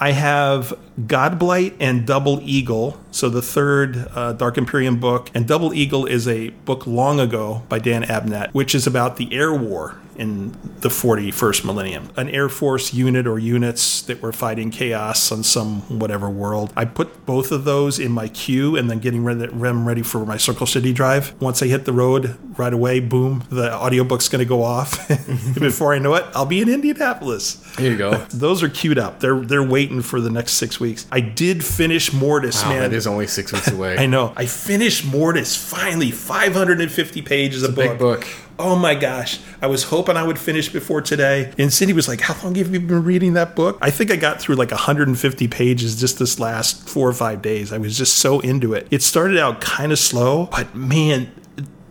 I 0.00 0.12
have 0.12 0.72
Godblight 1.00 1.74
and 1.78 2.06
Double 2.06 2.40
Eagle. 2.42 2.98
So 3.10 3.28
the 3.28 3.42
third 3.42 4.08
uh, 4.14 4.32
Dark 4.32 4.58
Imperium 4.58 4.98
book, 4.98 5.30
and 5.34 5.46
Double 5.46 5.74
Eagle 5.74 6.06
is 6.06 6.26
a 6.26 6.50
book 6.50 6.86
long 6.86 7.20
ago 7.20 7.62
by 7.68 7.78
Dan 7.78 8.02
Abnett, 8.04 8.52
which 8.52 8.74
is 8.74 8.86
about 8.86 9.16
the 9.16 9.34
air 9.34 9.52
war 9.52 9.98
in 10.18 10.52
the 10.80 10.88
41st 10.88 11.64
millennium. 11.64 12.10
An 12.16 12.28
Air 12.28 12.48
Force 12.48 12.92
unit 12.94 13.26
or 13.26 13.38
units 13.38 14.02
that 14.02 14.22
were 14.22 14.32
fighting 14.32 14.70
chaos 14.70 15.30
on 15.30 15.42
some 15.42 15.82
whatever 15.98 16.28
world. 16.28 16.72
I 16.76 16.84
put 16.84 17.26
both 17.26 17.52
of 17.52 17.64
those 17.64 17.98
in 17.98 18.12
my 18.12 18.28
queue 18.28 18.76
and 18.76 18.90
then 18.90 18.98
getting 18.98 19.24
ready, 19.24 19.46
them 19.46 19.86
ready 19.86 20.02
for 20.02 20.24
my 20.24 20.36
Circle 20.36 20.66
City 20.66 20.92
drive. 20.92 21.40
Once 21.40 21.62
I 21.62 21.66
hit 21.66 21.84
the 21.84 21.92
road, 21.92 22.36
right 22.58 22.72
away, 22.72 23.00
boom, 23.00 23.44
the 23.50 23.72
audiobook's 23.72 24.28
going 24.28 24.40
to 24.40 24.48
go 24.48 24.62
off. 24.62 25.08
Before 25.58 25.94
I 25.94 25.98
know 25.98 26.14
it, 26.14 26.24
I'll 26.34 26.46
be 26.46 26.60
in 26.60 26.68
Indianapolis. 26.68 27.62
Here 27.76 27.90
you 27.92 27.98
go. 27.98 28.14
Those 28.30 28.62
are 28.62 28.68
queued 28.68 28.98
up. 28.98 29.20
They're 29.20 29.40
they're 29.40 29.62
waiting 29.62 30.02
for 30.02 30.20
the 30.20 30.30
next 30.30 30.52
six 30.52 30.80
weeks. 30.80 30.85
I 31.10 31.20
did 31.20 31.64
finish 31.64 32.12
Mortis, 32.12 32.62
Wow, 32.62 32.70
man. 32.70 32.80
that 32.82 32.92
is 32.92 33.06
only 33.06 33.26
six 33.26 33.52
weeks 33.52 33.68
away. 33.70 33.96
I 33.98 34.06
know. 34.06 34.32
I 34.36 34.46
finished 34.46 35.04
Mortis 35.04 35.56
finally, 35.56 36.10
550 36.10 37.22
pages 37.22 37.62
of 37.62 37.74
book. 37.74 37.90
big 37.90 37.98
book. 37.98 38.26
Oh 38.58 38.74
my 38.74 38.94
gosh. 38.94 39.38
I 39.60 39.66
was 39.66 39.84
hoping 39.84 40.16
I 40.16 40.22
would 40.22 40.38
finish 40.38 40.70
before 40.70 41.02
today. 41.02 41.52
And 41.58 41.70
Cindy 41.72 41.92
was 41.92 42.08
like, 42.08 42.22
How 42.22 42.34
long 42.42 42.54
have 42.54 42.72
you 42.72 42.80
been 42.80 43.04
reading 43.04 43.34
that 43.34 43.54
book? 43.54 43.76
I 43.82 43.90
think 43.90 44.10
I 44.10 44.16
got 44.16 44.40
through 44.40 44.54
like 44.54 44.70
150 44.70 45.48
pages 45.48 46.00
just 46.00 46.18
this 46.18 46.40
last 46.40 46.88
four 46.88 47.06
or 47.08 47.12
five 47.12 47.42
days. 47.42 47.70
I 47.72 47.78
was 47.78 47.98
just 47.98 48.16
so 48.16 48.40
into 48.40 48.72
it. 48.72 48.86
It 48.90 49.02
started 49.02 49.36
out 49.38 49.60
kind 49.60 49.92
of 49.92 49.98
slow, 49.98 50.46
but 50.46 50.74
man, 50.74 51.30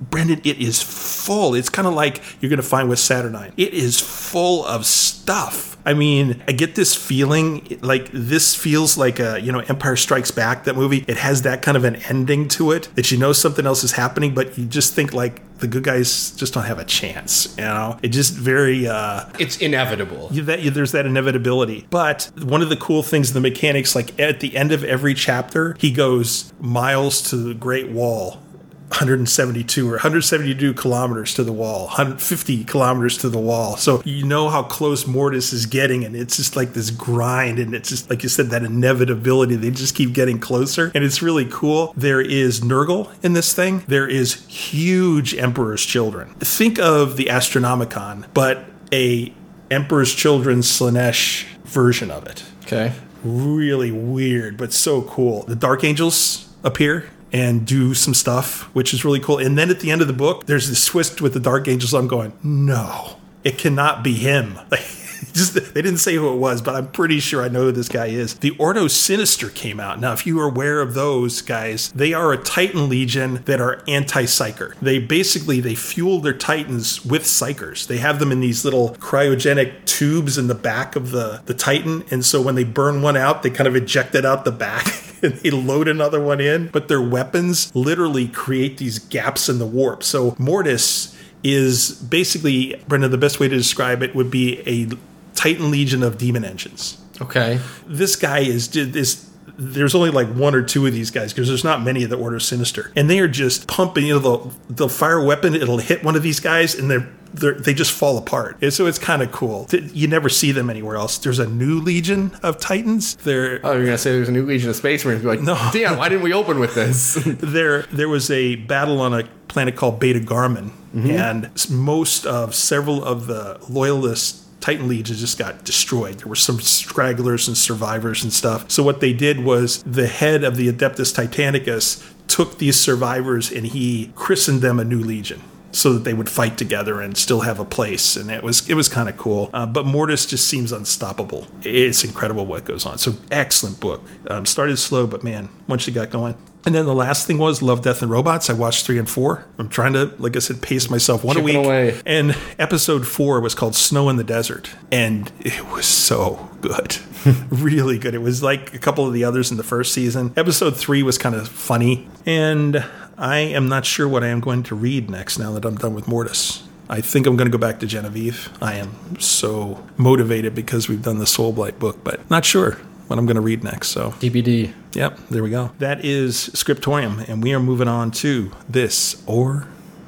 Brendan, 0.02 0.42
it 0.44 0.58
is 0.58 0.82
full. 0.82 1.54
It's 1.54 1.70
kind 1.70 1.88
of 1.88 1.94
like 1.94 2.22
you're 2.42 2.50
going 2.50 2.62
to 2.62 2.68
find 2.68 2.90
with 2.90 3.00
Saturnine. 3.00 3.54
It 3.58 3.74
is 3.76 4.00
full 4.00 4.66
of 4.66 4.86
stuff. 4.88 5.75
I 5.86 5.94
mean, 5.94 6.42
I 6.48 6.52
get 6.52 6.76
this 6.76 6.96
feeling 6.96 7.78
like 7.82 8.10
this 8.12 8.56
feels 8.56 8.98
like 8.98 9.20
a, 9.20 9.40
you 9.40 9.52
know, 9.52 9.60
Empire 9.60 9.96
Strikes 9.96 10.32
Back, 10.32 10.64
that 10.64 10.76
movie. 10.76 11.06
It 11.08 11.18
has 11.18 11.44
that 11.44 11.62
kind 11.62 11.78
of 11.78 11.84
an 11.84 11.98
ending 12.10 12.48
to 12.50 12.72
it 12.72 12.90
that 12.96 13.12
you 13.12 13.18
know 13.18 13.34
something 13.34 13.66
else 13.66 13.84
is 13.84 13.92
happening, 13.94 14.34
but 14.34 14.58
you 14.58 14.66
just 14.66 14.94
think 14.94 15.14
like 15.14 15.42
the 15.60 15.68
good 15.68 15.84
guys 15.84 16.32
just 16.32 16.54
don't 16.54 16.66
have 16.66 16.80
a 16.80 16.84
chance, 16.86 17.56
you 17.58 17.64
know? 17.64 17.98
It 18.04 18.10
just 18.10 18.34
very, 18.34 18.88
uh, 18.88 19.26
It's 19.40 19.58
inevitable. 19.58 20.30
you- 20.32 20.42
that, 20.44 20.62
you- 20.64 20.72
there's 20.72 20.92
that 20.92 21.06
inevitability. 21.06 21.88
But 21.90 22.30
one 22.42 22.62
of 22.62 22.70
the 22.70 22.76
cool 22.76 23.04
things, 23.04 23.32
the 23.34 23.40
mechanics, 23.40 23.96
like 23.96 24.20
at 24.20 24.40
the 24.42 24.58
end 24.58 24.72
of 24.74 24.84
every 24.84 25.14
chapter, 25.14 25.76
he 25.80 25.92
goes 25.92 26.52
miles 26.60 27.22
to 27.30 27.38
the 27.38 27.54
Great 27.54 27.90
Wall. 27.90 28.42
172 28.90 29.88
or 29.88 29.94
172 29.94 30.74
kilometers 30.76 31.34
to 31.34 31.44
the 31.44 31.52
wall, 31.52 31.86
150 31.86 32.64
kilometers 32.66 33.18
to 33.18 33.30
the 33.30 33.40
wall. 33.40 33.78
So 33.78 34.02
you 34.06 34.26
know 34.26 34.50
how 34.50 34.64
close 34.64 35.08
Mortis 35.08 35.52
is 35.54 35.66
getting, 35.66 36.06
and 36.06 36.16
it's 36.16 36.38
just 36.38 36.56
like 36.56 36.74
this 36.74 36.92
grind, 36.92 37.60
and 37.60 37.74
it's 37.74 37.90
just 37.90 38.10
like 38.10 38.24
you 38.24 38.30
said, 38.30 38.48
that 38.52 38.64
inevitability. 38.64 39.56
They 39.56 39.72
just 39.72 39.96
keep 39.96 40.14
getting 40.14 40.40
closer, 40.40 40.92
and 40.94 41.04
it's 41.04 41.22
really 41.22 41.46
cool. 41.46 41.94
There 41.98 42.22
is 42.22 42.62
Nurgle 42.62 43.12
in 43.24 43.34
this 43.34 43.54
thing. 43.54 43.84
There 43.88 44.08
is 44.08 44.46
huge 44.46 45.34
Emperor's 45.36 45.86
Children. 45.86 46.34
Think 46.36 46.80
of 46.80 47.18
the 47.18 47.26
Astronomicon, 47.26 48.28
but 48.34 48.66
a 48.94 49.34
Emperor's 49.72 50.14
Children 50.14 50.60
Slaanesh 50.60 51.46
version 51.66 52.12
of 52.12 52.28
it. 52.28 52.44
Okay. 52.64 52.94
Really 53.24 53.92
weird, 53.92 54.58
but 54.58 54.72
so 54.72 55.02
cool. 55.02 55.44
The 55.44 55.56
Dark 55.56 55.84
Angels 55.84 56.50
appear 56.64 57.10
and 57.36 57.68
do 57.68 57.94
some 57.94 58.14
stuff, 58.14 58.62
which 58.74 58.94
is 58.94 59.04
really 59.04 59.20
cool. 59.20 59.40
And 59.40 59.58
then 59.58 59.70
at 59.70 59.82
the 59.82 59.92
end 59.92 60.00
of 60.00 60.08
the 60.08 60.14
book, 60.14 60.46
there's 60.46 60.70
this 60.70 60.86
twist 60.86 61.20
with 61.20 61.34
the 61.34 61.40
Dark 61.42 61.68
Angels. 61.68 61.94
I'm 61.94 62.08
going, 62.08 62.32
no, 62.42 63.18
it 63.44 63.58
cannot 63.58 64.04
be 64.04 64.14
him. 64.14 64.58
Like, 64.72 64.86
just 65.34 65.54
they 65.54 65.82
didn't 65.82 65.98
say 65.98 66.16
who 66.16 66.32
it 66.32 66.38
was, 66.38 66.62
but 66.62 66.76
I'm 66.76 66.92
pretty 66.92 67.20
sure 67.20 67.42
I 67.42 67.48
know 67.48 67.64
who 67.64 67.72
this 67.72 67.88
guy 67.88 68.08
is. 68.08 68.36
The 68.36 68.52
Ordo 68.52 68.88
Sinister 68.88 69.50
came 69.50 69.80
out. 69.80 70.00
Now, 70.00 70.12
if 70.12 70.28
you 70.28 70.40
are 70.42 70.48
aware 70.48 70.82
of 70.82 70.94
those 70.94 71.42
guys, 71.42 71.90
they 71.94 72.14
are 72.14 72.34
a 72.34 72.38
Titan 72.38 72.90
Legion 72.90 73.42
that 73.46 73.62
are 73.62 73.82
anti-psyker. 73.88 74.76
They 74.82 75.00
basically 75.00 75.62
they 75.62 75.74
fuel 75.74 76.20
their 76.20 76.34
Titans 76.34 77.06
with 77.06 77.24
psykers. 77.24 77.88
They 77.88 77.98
have 77.98 78.20
them 78.20 78.32
in 78.32 78.42
these 78.42 78.66
little 78.66 78.96
cryogenic 78.96 79.86
tubes 79.86 80.38
in 80.38 80.48
the 80.48 80.56
back 80.56 80.96
of 80.96 81.12
the 81.12 81.42
the 81.46 81.54
Titan, 81.54 82.04
and 82.12 82.26
so 82.26 82.42
when 82.42 82.56
they 82.56 82.66
burn 82.66 83.02
one 83.02 83.18
out, 83.18 83.42
they 83.42 83.50
kind 83.50 83.68
of 83.68 83.76
eject 83.76 84.16
it 84.16 84.26
out 84.26 84.46
the 84.46 84.52
back. 84.52 84.86
and 85.26 85.34
they 85.36 85.52
load 85.52 85.88
another 85.88 86.22
one 86.22 86.40
in, 86.40 86.68
but 86.70 86.88
their 86.88 87.02
weapons 87.02 87.76
literally 87.76 88.28
create 88.28 88.78
these 88.78 89.00
gaps 89.00 89.50
in 89.50 89.60
the 89.60 89.66
warp. 89.66 90.04
So 90.04 90.36
Mortis 90.40 91.18
is 91.44 91.92
basically, 91.92 92.82
Brendan, 92.88 93.12
the 93.12 93.18
best 93.18 93.40
way 93.40 93.48
to 93.48 93.56
describe 93.56 94.02
it 94.02 94.16
would 94.16 94.32
be 94.32 94.62
a 94.66 94.96
Titan 95.36 95.70
Legion 95.70 96.02
of 96.02 96.18
demon 96.18 96.46
engines. 96.46 96.98
Okay. 97.22 97.60
This 97.86 98.16
guy 98.16 98.40
is 98.40 98.70
this. 98.70 99.30
There's 99.58 99.96
only 99.96 100.10
like 100.10 100.28
one 100.28 100.54
or 100.56 100.62
two 100.62 100.86
of 100.86 100.94
these 100.94 101.12
guys 101.12 101.34
because 101.34 101.48
there's 101.48 101.64
not 101.64 101.82
many 101.82 102.04
of 102.04 102.10
the 102.10 102.18
Ordo 102.18 102.40
Sinister, 102.40 102.92
and 102.96 103.10
they 103.10 103.20
are 103.20 103.28
just 103.28 103.68
pumping. 103.68 104.06
You 104.06 104.16
know, 104.16 104.20
they'll, 104.20 104.54
they'll 104.70 104.90
fire 104.90 105.18
a 105.20 105.24
weapon, 105.24 105.56
it'll 105.56 105.78
hit 105.78 106.04
one 106.04 106.16
of 106.16 106.24
these 106.24 106.40
guys, 106.40 106.76
and 106.76 106.92
they're, 106.92 107.08
they're 107.34 107.54
they 107.54 107.74
just 107.74 107.92
fall 107.92 108.18
apart. 108.18 108.58
And 108.62 108.74
so 108.74 108.86
it's 108.86 109.00
kind 109.00 109.22
of 109.22 109.32
cool. 109.32 109.68
You 109.72 110.08
never 110.08 110.30
see 110.30 110.52
them 110.52 110.70
anywhere 110.70 110.96
else. 110.98 111.18
There's 111.18 111.40
a 111.40 111.48
new 111.48 111.80
Legion 111.80 112.32
of 112.44 112.60
Titans. 112.60 113.16
They're 113.18 113.60
Oh, 113.64 113.74
you're 113.74 113.86
gonna 113.86 113.98
say 113.98 114.12
there's 114.12 114.30
a 114.30 114.34
new 114.34 114.46
Legion 114.46 114.70
of 114.70 114.76
Space 114.76 115.06
Marines? 115.06 115.22
Be 115.22 115.28
like, 115.28 115.42
No. 115.42 115.70
damn, 115.74 115.98
why 115.98 116.10
didn't 116.10 116.24
we 116.24 116.34
open 116.34 116.60
with 116.60 116.76
this? 116.76 117.14
there 117.26 117.84
there 117.84 118.10
was 118.10 118.30
a 118.30 118.56
battle 118.56 119.02
on 119.02 119.14
a 119.14 119.24
planet 119.48 119.76
called 119.78 120.00
Beta 120.02 120.20
Garmon, 120.20 120.72
mm-hmm. 120.94 121.10
and 121.12 121.70
most 121.70 122.26
of 122.26 122.54
several 122.54 123.04
of 123.04 123.28
the 123.28 123.58
loyalist 123.70 124.45
Titan 124.66 124.88
legions 124.88 125.20
just 125.20 125.38
got 125.38 125.64
destroyed. 125.64 126.18
There 126.18 126.28
were 126.28 126.36
some 126.36 126.60
stragglers 126.60 127.48
and 127.48 127.56
survivors 127.56 128.24
and 128.24 128.34
stuff. 128.34 128.72
So 128.72 128.82
what 128.82 129.00
they 129.00 129.14
did 129.14 129.44
was 129.44 129.84
the 129.84 130.08
head 130.08 130.44
of 130.44 130.58
the 130.58 130.72
Adeptus 130.72 131.14
Titanicus 131.14 132.04
took 132.28 132.58
these 132.58 132.76
survivors 132.76 133.52
and 133.52 133.68
he 133.68 134.12
christened 134.16 134.62
them 134.62 134.80
a 134.80 134.84
new 134.84 135.00
legion. 135.00 135.44
So 135.72 135.94
that 135.94 136.06
they 136.06 136.14
would 136.14 136.30
fight 136.30 136.58
together 136.58 137.02
and 137.02 137.18
still 137.18 137.42
have 137.42 137.60
a 137.60 137.66
place, 137.66 138.16
and 138.16 138.32
it 138.32 138.42
was 138.42 138.70
it 138.70 138.76
was 138.76 138.88
kind 138.88 139.10
of 139.10 139.18
cool. 139.18 139.50
Uh, 139.54 139.66
but 139.66 139.86
Mortis 139.86 140.26
just 140.26 140.48
seems 140.48 140.72
unstoppable. 140.72 141.48
It's 141.64 142.06
incredible 142.06 142.46
what 142.46 142.64
goes 142.64 142.86
on. 142.86 142.98
So 142.98 143.16
excellent 143.30 143.82
book. 143.82 144.02
Um, 144.30 144.46
started 144.46 144.78
slow, 144.78 145.06
but 145.06 145.22
man, 145.22 145.50
once 145.68 145.86
you 145.86 145.92
got 145.92 146.12
going, 146.12 146.36
and 146.66 146.74
then 146.74 146.86
the 146.86 146.96
last 146.96 147.28
thing 147.28 147.38
was 147.38 147.62
Love, 147.62 147.84
Death, 147.84 148.02
and 148.02 148.10
Robots. 148.10 148.50
I 148.50 148.54
watched 148.54 148.86
three 148.86 148.98
and 148.98 149.10
four. 149.10 149.46
I'm 149.60 149.70
trying 149.70 149.94
to, 149.94 150.14
like 150.18 150.36
I 150.36 150.40
said, 150.40 150.62
pace 150.62 150.90
myself 150.90 151.24
one 151.24 151.38
a 151.38 151.42
week. 151.42 151.56
away. 151.56 152.02
And 152.06 152.36
episode 152.58 153.06
four 153.08 153.40
was 153.40 153.54
called 153.54 153.76
Snow 153.76 154.10
in 154.10 154.16
the 154.16 154.24
Desert. 154.24 154.72
And 154.92 155.32
it 155.40 155.70
was 155.70 155.86
so 155.86 156.50
good. 156.62 156.98
really 157.50 158.00
good. 158.00 158.16
It 158.16 158.22
was 158.22 158.42
like 158.42 158.74
a 158.74 158.80
couple 158.80 159.06
of 159.06 159.14
the 159.14 159.24
others 159.24 159.52
in 159.52 159.58
the 159.58 159.64
first 159.64 159.94
season. 159.94 160.34
Episode 160.36 160.76
three 160.76 161.04
was 161.04 161.20
kind 161.20 161.36
of 161.36 161.48
funny. 161.48 162.08
And 162.26 162.84
I 163.18 163.38
am 163.38 163.70
not 163.70 163.86
sure 163.86 164.08
what 164.08 164.24
I 164.24 164.28
am 164.28 164.40
going 164.40 164.64
to 164.64 164.76
read 164.76 165.10
next 165.10 165.38
now 165.38 165.52
that 165.52 165.66
I'm 165.66 165.76
done 165.76 165.94
with 165.94 166.08
Mortis. 166.08 166.64
I 166.90 167.02
think 167.02 167.28
I'm 167.28 167.36
going 167.36 167.50
to 167.52 167.56
go 167.56 167.62
back 167.62 167.80
to 167.80 167.88
Genevieve. 167.88 168.50
I 168.62 168.76
am 168.76 169.20
so 169.20 169.84
motivated 169.98 170.56
because 170.56 170.88
we've 170.88 171.02
done 171.02 171.20
the 171.20 171.26
Soulblight 171.26 171.80
book, 171.80 172.04
but 172.04 172.28
not 172.30 172.46
sure 172.46 172.78
what 173.08 173.20
I'm 173.20 173.26
going 173.26 173.36
to 173.36 173.42
read 173.42 173.64
next. 173.64 173.90
So 173.90 174.12
DBD. 174.12 174.74
Yep, 174.94 175.20
there 175.30 175.44
we 175.44 175.50
go. 175.50 175.72
That 175.80 176.04
is 176.04 176.50
Scriptorium, 176.54 177.20
and 177.28 177.44
we 177.44 177.54
are 177.54 177.60
moving 177.60 177.88
on 177.88 178.12
to 178.12 178.52
this 178.70 179.22
or 179.28 179.68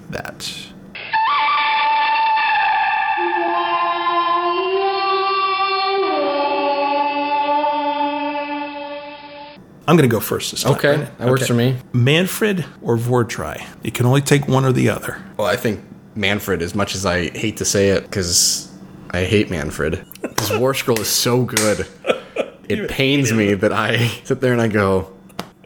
that. 0.10 0.68
I'm 9.90 9.96
going 9.96 10.10
to 10.10 10.14
go 10.14 10.20
first 10.20 10.52
this 10.52 10.64
time. 10.64 10.74
Okay, 10.74 10.98
right? 10.98 11.18
that 11.18 11.30
works 11.30 11.48
for 11.48 11.54
me. 11.54 11.78
Mannfred 11.94 12.66
or 12.82 12.98
Vhordrai? 12.98 13.66
You 13.84 13.92
can 13.92 14.06
only 14.06 14.20
take 14.20 14.46
one 14.46 14.66
or 14.66 14.74
the 14.74 14.90
other. 14.90 15.24
Well, 15.38 15.48
I 15.48 15.56
think 15.56 15.80
Mannfred, 16.14 16.62
as 16.62 16.76
much 16.76 16.94
as 16.94 17.06
I 17.06 17.30
hate 17.30 17.56
to 17.58 17.66
say 17.66 17.92
it, 17.92 18.04
because 18.04 18.70
I 19.12 19.24
hate 19.24 19.48
Mannfred, 19.48 20.40
his 20.40 20.60
War 20.60 20.74
Scroll 20.74 21.00
is 21.00 21.08
so 21.08 21.44
good. 21.44 21.88
It 22.70 22.90
pains 22.90 23.32
me 23.34 23.54
that 23.54 23.74
I 23.74 24.08
sit 24.24 24.42
there 24.42 24.54
and 24.54 24.62
I 24.62 24.68
go, 24.68 25.14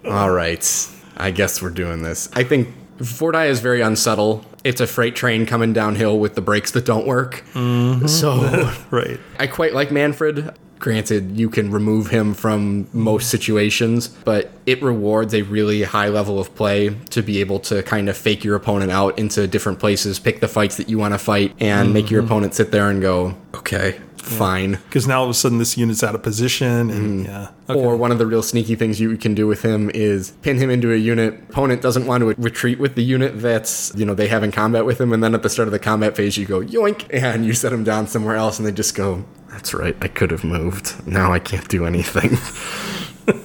all 0.06 0.32
right, 0.32 0.90
I 1.18 1.32
guess 1.32 1.62
we're 1.62 1.70
doing 1.70 2.04
this. 2.04 2.30
I 2.34 2.44
think 2.44 2.70
Vhordrai 2.98 3.50
is 3.50 3.60
very 3.60 3.82
unsubtle. 3.82 4.46
It's 4.64 4.82
a 4.82 4.88
freight 4.88 5.16
train 5.16 5.46
coming 5.46 5.74
downhill 5.74 6.20
with 6.20 6.36
the 6.36 6.42
brakes 6.42 6.72
that 6.72 6.86
don't 6.86 7.08
work. 7.08 7.44
Mm-hmm. 7.54 8.08
So 8.08 8.72
Right. 8.92 9.20
I 9.40 9.48
quite 9.48 9.74
like 9.74 9.90
Mannfred. 9.90 10.56
Granted, 10.80 11.38
you 11.38 11.48
can 11.48 11.70
remove 11.70 12.08
him 12.08 12.34
from 12.34 12.88
most 12.92 13.30
situations, 13.30 14.08
but 14.08 14.52
it 14.66 14.82
rewards 14.82 15.32
a 15.36 15.44
really 15.44 15.84
high 15.84 16.08
level 16.08 16.40
of 16.40 16.56
play 16.56 16.90
to 17.12 17.22
be 17.22 17.40
able 17.40 17.60
to 17.60 17.84
kind 17.84 18.10
of 18.10 18.18
fake 18.18 18.44
your 18.44 18.56
opponent 18.56 18.92
out 18.92 19.20
into 19.20 19.46
different 19.46 19.78
places, 19.78 20.18
pick 20.18 20.40
the 20.40 20.48
fights 20.48 20.78
that 20.78 20.90
you 20.90 20.98
want 20.98 21.14
to 21.14 21.20
fight, 21.20 21.54
and 21.60 21.94
make 21.94 22.10
your 22.10 22.24
mm-hmm. 22.24 22.32
opponent 22.32 22.56
sit 22.56 22.72
there 22.72 22.90
and 22.90 23.00
go, 23.00 23.36
okay, 23.54 24.00
fine. 24.22 24.72
Because 24.72 25.08
now 25.08 25.19
all 25.19 25.25
of 25.25 25.30
a 25.30 25.33
sudden 25.33 25.58
this 25.58 25.77
unit's 25.77 26.03
out 26.03 26.16
of 26.16 26.24
position, 26.24 26.90
and 26.90 27.25
mm. 27.25 27.27
yeah. 27.27 27.50
Okay. 27.69 27.80
Or 27.80 27.95
one 27.95 28.11
of 28.11 28.17
the 28.17 28.25
real 28.25 28.43
sneaky 28.43 28.75
things 28.75 29.00
you 29.00 29.16
can 29.17 29.33
do 29.33 29.48
with 29.48 29.61
him 29.64 29.90
is 29.93 30.32
pin 30.41 30.58
him 30.58 30.69
into 30.69 30.91
a 30.91 30.98
unit. 30.98 31.35
Opponent 31.50 31.82
doesn't 31.82 32.06
want 32.06 32.22
to 32.22 32.27
retreat 32.41 32.80
with 32.80 32.95
the 32.95 33.03
unit 33.03 33.40
that's, 33.40 33.93
you 33.95 34.06
know, 34.06 34.14
they 34.14 34.27
have 34.27 34.43
in 34.43 34.51
combat 34.51 34.85
with 34.85 35.00
him. 35.00 35.14
And 35.14 35.24
then 35.24 35.33
at 35.33 35.43
the 35.43 35.50
start 35.50 35.67
of 35.67 35.72
the 35.72 35.80
combat 35.80 36.16
phase, 36.16 36.38
you 36.38 36.45
go 36.45 36.61
yoink 36.61 37.08
and 37.14 37.45
you 37.45 37.53
set 37.53 37.72
him 37.72 37.83
down 37.83 38.08
somewhere 38.08 38.35
else 38.35 38.59
and 38.59 38.67
they 38.67 38.72
just 38.72 38.95
go, 38.95 39.24
that's 39.50 39.74
right. 39.74 39.95
I 40.01 40.08
could 40.08 40.32
have 40.32 40.43
moved. 40.43 41.08
Now 41.08 41.32
I 41.32 41.40
can't 41.40 41.67
do 41.67 41.85
anything. 41.85 42.38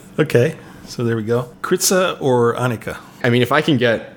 okay. 0.19 0.57
So 0.87 1.05
there 1.05 1.17
we 1.17 1.25
go. 1.25 1.55
Kritza 1.63 2.21
or 2.21 2.55
Annika. 2.55 2.99
I 3.23 3.31
mean, 3.31 3.43
if 3.43 3.53
I 3.53 3.61
can 3.61 3.77
get 3.77 4.16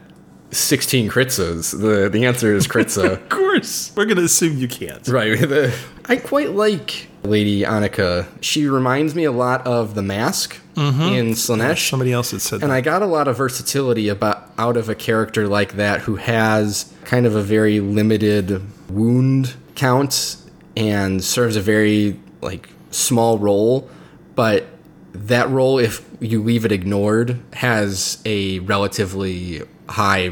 16 0.52 1.10
Kritzas, 1.10 1.80
the, 1.80 2.10
the 2.10 2.26
answer 2.26 2.53
is 2.53 2.68
Kritza. 2.68 3.14
Of 3.19 3.30
course. 3.30 3.92
We're 3.95 4.06
gonna 4.06 4.24
assume 4.24 4.58
you 4.58 4.68
can't. 4.68 5.08
Right. 5.08 5.38
The, 5.50 5.76
I 6.06 6.16
quite 6.18 6.52
like 6.52 7.08
Lady 7.24 7.61
Annika. 7.61 8.28
She 8.42 8.68
reminds 8.68 9.14
me 9.16 9.26
a 9.26 9.32
lot 9.32 9.66
of 9.68 9.95
the 9.95 10.02
Masque 10.02 10.60
mm-hmm. 10.76 11.02
in 11.02 11.28
Slaanesh. 11.32 11.90
Somebody 11.90 12.11
else 12.14 12.32
had 12.32 12.42
said 12.42 12.61
And 12.61 12.72
that. 12.72 12.76
I 12.76 12.82
got 12.82 13.02
a 13.02 13.06
lot 13.06 13.28
of 13.28 13.38
versatility 13.38 14.10
about 14.10 14.52
out 14.58 14.78
of 14.78 14.90
a 14.90 14.95
character 14.95 15.48
like 15.48 15.74
that 15.74 16.02
who 16.02 16.16
has 16.16 16.92
kind 17.06 17.26
of 17.26 17.36
a 17.36 17.42
very 17.42 17.80
limited 17.80 18.61
wound 18.90 19.56
count 19.76 20.38
and 20.76 21.24
serves 21.24 21.56
a 21.56 21.61
very 21.61 22.19
like 22.42 22.69
small 22.92 23.38
role, 23.38 23.90
but 24.36 24.66
that 25.14 25.50
role 25.50 25.80
if 25.80 26.08
you 26.19 26.42
leave 26.42 26.66
it 26.66 26.72
ignored 26.72 27.40
has 27.53 28.22
a 28.26 28.60
relatively 28.60 29.64
high 29.90 30.32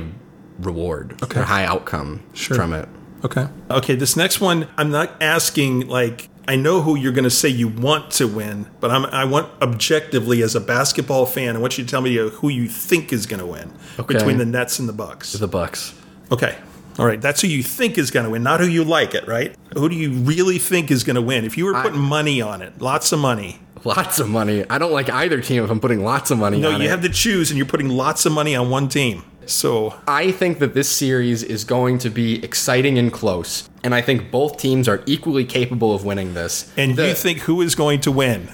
reward 0.60 1.16
Okay. 1.24 1.40
or 1.40 1.44
high 1.44 1.66
outcome 1.66 2.22
Sure. 2.34 2.56
from 2.58 2.74
it. 2.74 2.88
Okay. 3.26 3.48
Okay, 3.72 3.96
this 3.96 4.16
next 4.16 4.40
one, 4.42 4.68
I'm 4.78 4.92
not 4.92 5.12
asking 5.22 5.88
like 5.88 6.30
I 6.50 6.56
know 6.56 6.82
who 6.82 6.96
you're 6.96 7.12
going 7.12 7.26
to 7.26 7.30
say 7.30 7.50
you 7.50 7.68
want 7.68 8.10
to 8.12 8.26
win, 8.26 8.68
but 8.80 8.90
I'm, 8.90 9.04
I 9.08 9.26
want 9.26 9.50
objectively 9.62 10.42
as 10.42 10.56
a 10.56 10.62
basketball 10.62 11.26
fan, 11.26 11.58
I 11.58 11.60
want 11.60 11.78
you 11.78 11.84
to 11.84 11.90
tell 11.90 12.00
me 12.00 12.18
uh, 12.18 12.30
who 12.30 12.48
you 12.48 12.70
think 12.70 13.12
is 13.12 13.26
going 13.26 13.42
to 13.42 13.46
win 13.46 13.70
Okay. 14.00 14.14
between 14.14 14.38
the 14.38 14.46
Nets 14.46 14.80
and 14.80 14.88
the 14.88 14.94
Bucks. 14.94 15.34
The 15.34 15.48
Bucks. 15.48 15.94
Okay. 16.32 16.56
All 16.98 17.06
right, 17.06 17.20
that's 17.22 17.42
who 17.42 17.50
you 17.50 17.62
think 17.64 17.98
is 17.98 18.12
going 18.12 18.24
to 18.24 18.30
win, 18.30 18.44
not 18.44 18.62
who 18.62 18.66
you 18.66 18.86
like 18.86 19.14
it, 19.14 19.28
right? 19.28 19.54
Who 19.76 19.90
do 19.90 19.96
you 19.96 20.12
really 20.14 20.58
think 20.58 20.90
is 20.90 21.04
going 21.04 21.18
to 21.18 21.22
win? 21.22 21.44
If 21.44 21.58
you 21.58 21.66
were 21.66 21.74
putting 21.82 22.00
money 22.00 22.42
on 22.42 22.62
it, 22.62 22.80
lots 22.82 23.12
of 23.12 23.20
money. 23.20 23.60
Lots 23.84 24.20
of 24.20 24.30
money. 24.30 24.64
I 24.70 24.78
don't 24.78 24.92
like 24.94 25.10
either 25.10 25.40
team 25.42 25.64
if 25.66 25.70
I'm 25.70 25.80
putting 25.82 26.04
lots 26.04 26.32
of 26.32 26.38
money 26.40 26.60
No, 26.62 26.72
on 26.72 26.80
you 26.82 26.88
it. 26.88 26.92
have 26.92 27.02
to 27.02 27.10
choose, 27.10 27.52
and 27.52 27.58
you're 27.58 27.68
putting 27.68 27.90
lots 27.90 28.26
of 28.26 28.32
money 28.32 28.56
on 28.56 28.70
one 28.70 28.88
team. 28.88 29.24
So 29.48 29.96
I 30.06 30.32
think 30.32 30.60
that 30.60 30.74
this 30.74 30.90
series 30.90 31.42
is 31.42 31.64
going 31.64 32.00
to 32.00 32.10
be 32.10 32.44
exciting 32.44 32.98
and 32.98 33.12
close, 33.12 33.70
and 33.84 33.94
I 33.96 34.02
think 34.02 34.32
both 34.32 34.58
teams 34.58 34.88
are 34.88 35.02
equally 35.06 35.46
capable 35.46 35.94
of 35.94 36.04
winning 36.06 36.34
this. 36.34 36.72
And 36.78 36.96
The- 36.96 37.10
you 37.10 37.14
think 37.14 37.40
who 37.42 37.62
is 37.62 37.76
going 37.76 38.02
to 38.02 38.12
win? 38.12 38.48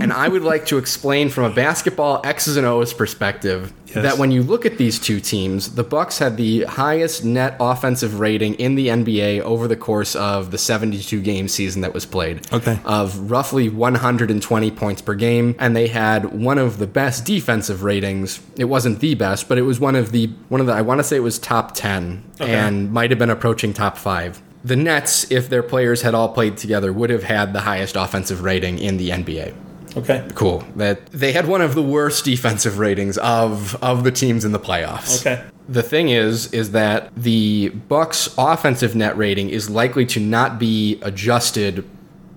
and, 0.00 0.12
I 0.12 0.28
would 0.28 0.42
like 0.44 0.66
to 0.66 0.78
explain 0.78 1.28
from 1.28 1.44
a 1.44 1.50
basketball 1.50 2.20
X's 2.24 2.56
and 2.56 2.66
O's 2.66 2.92
perspective 2.92 3.72
Yes. 3.86 4.02
that 4.02 4.18
when 4.18 4.30
you 4.32 4.42
look 4.42 4.66
at 4.66 4.78
these 4.78 4.98
two 4.98 5.20
teams, 5.20 5.70
the 5.76 5.84
Bucks 5.84 6.18
had 6.18 6.36
the 6.36 6.64
highest 6.64 7.24
net 7.24 7.56
offensive 7.60 8.18
rating 8.18 8.54
in 8.54 8.74
the 8.74 8.88
NBA 8.90 9.40
over 9.42 9.68
the 9.68 9.76
course 9.76 10.16
of 10.16 10.50
the 10.50 10.58
72 10.58 11.20
game 11.20 11.46
season 11.48 11.82
that 11.82 11.94
was 11.94 12.04
played. 12.04 12.40
Okay. 12.52 12.78
Of 12.84 13.30
roughly 13.30 13.68
120 13.68 14.70
points 14.72 15.02
per 15.02 15.14
game, 15.14 15.54
and 15.58 15.76
they 15.76 15.86
had 15.86 16.32
one 16.34 16.58
of 16.58 16.78
the 16.78 16.86
best 16.86 17.24
defensive 17.24 17.84
ratings. 17.84 18.40
It 18.58 18.64
wasn't 18.64 18.98
the 19.00 19.14
best, 19.14 19.48
but 19.48 19.56
it 19.56 19.62
was 19.62 19.78
one 19.78 19.94
of 19.94 20.10
the 20.12 20.30
one 20.48 20.60
of 20.60 20.66
the 20.66 20.72
I 20.72 20.82
want 20.82 20.98
to 20.98 21.04
say 21.04 21.16
it 21.16 21.20
was 21.22 21.38
top 21.38 21.74
10 21.74 22.22
and 22.40 22.92
might 22.92 23.10
have 23.10 23.18
been 23.18 23.30
approaching 23.30 23.72
top 23.72 23.96
5. 23.96 24.42
The 24.66 24.74
Nets, 24.76 25.30
if 25.30 25.48
their 25.48 25.62
players 25.62 26.02
had 26.02 26.12
all 26.14 26.28
played 26.28 26.56
together, 26.56 26.92
would 26.92 27.10
have 27.10 27.22
had 27.22 27.52
the 27.52 27.60
highest 27.60 27.94
offensive 27.94 28.42
rating 28.42 28.78
in 28.80 28.96
the 28.96 29.10
NBA 29.10 29.54
Okay. 29.96 30.26
cool 30.34 30.64
that 30.74 31.06
they 31.06 31.32
had 31.32 31.46
one 31.46 31.62
of 31.62 31.74
the 31.74 31.82
worst 31.82 32.24
defensive 32.24 32.78
ratings 32.78 33.16
of 33.18 33.76
of 33.82 34.02
the 34.04 34.10
teams 34.10 34.44
in 34.44 34.52
the 34.52 34.58
playoffs. 34.58 35.20
Okay. 35.20 35.42
The 35.68 35.82
thing 35.82 36.08
is 36.08 36.52
is 36.52 36.72
that 36.72 37.10
the 37.16 37.68
Bucks 37.88 38.34
offensive 38.36 38.94
net 38.94 39.16
rating 39.16 39.48
is 39.50 39.70
likely 39.70 40.04
to 40.06 40.20
not 40.20 40.58
be 40.58 40.98
adjusted 41.00 41.84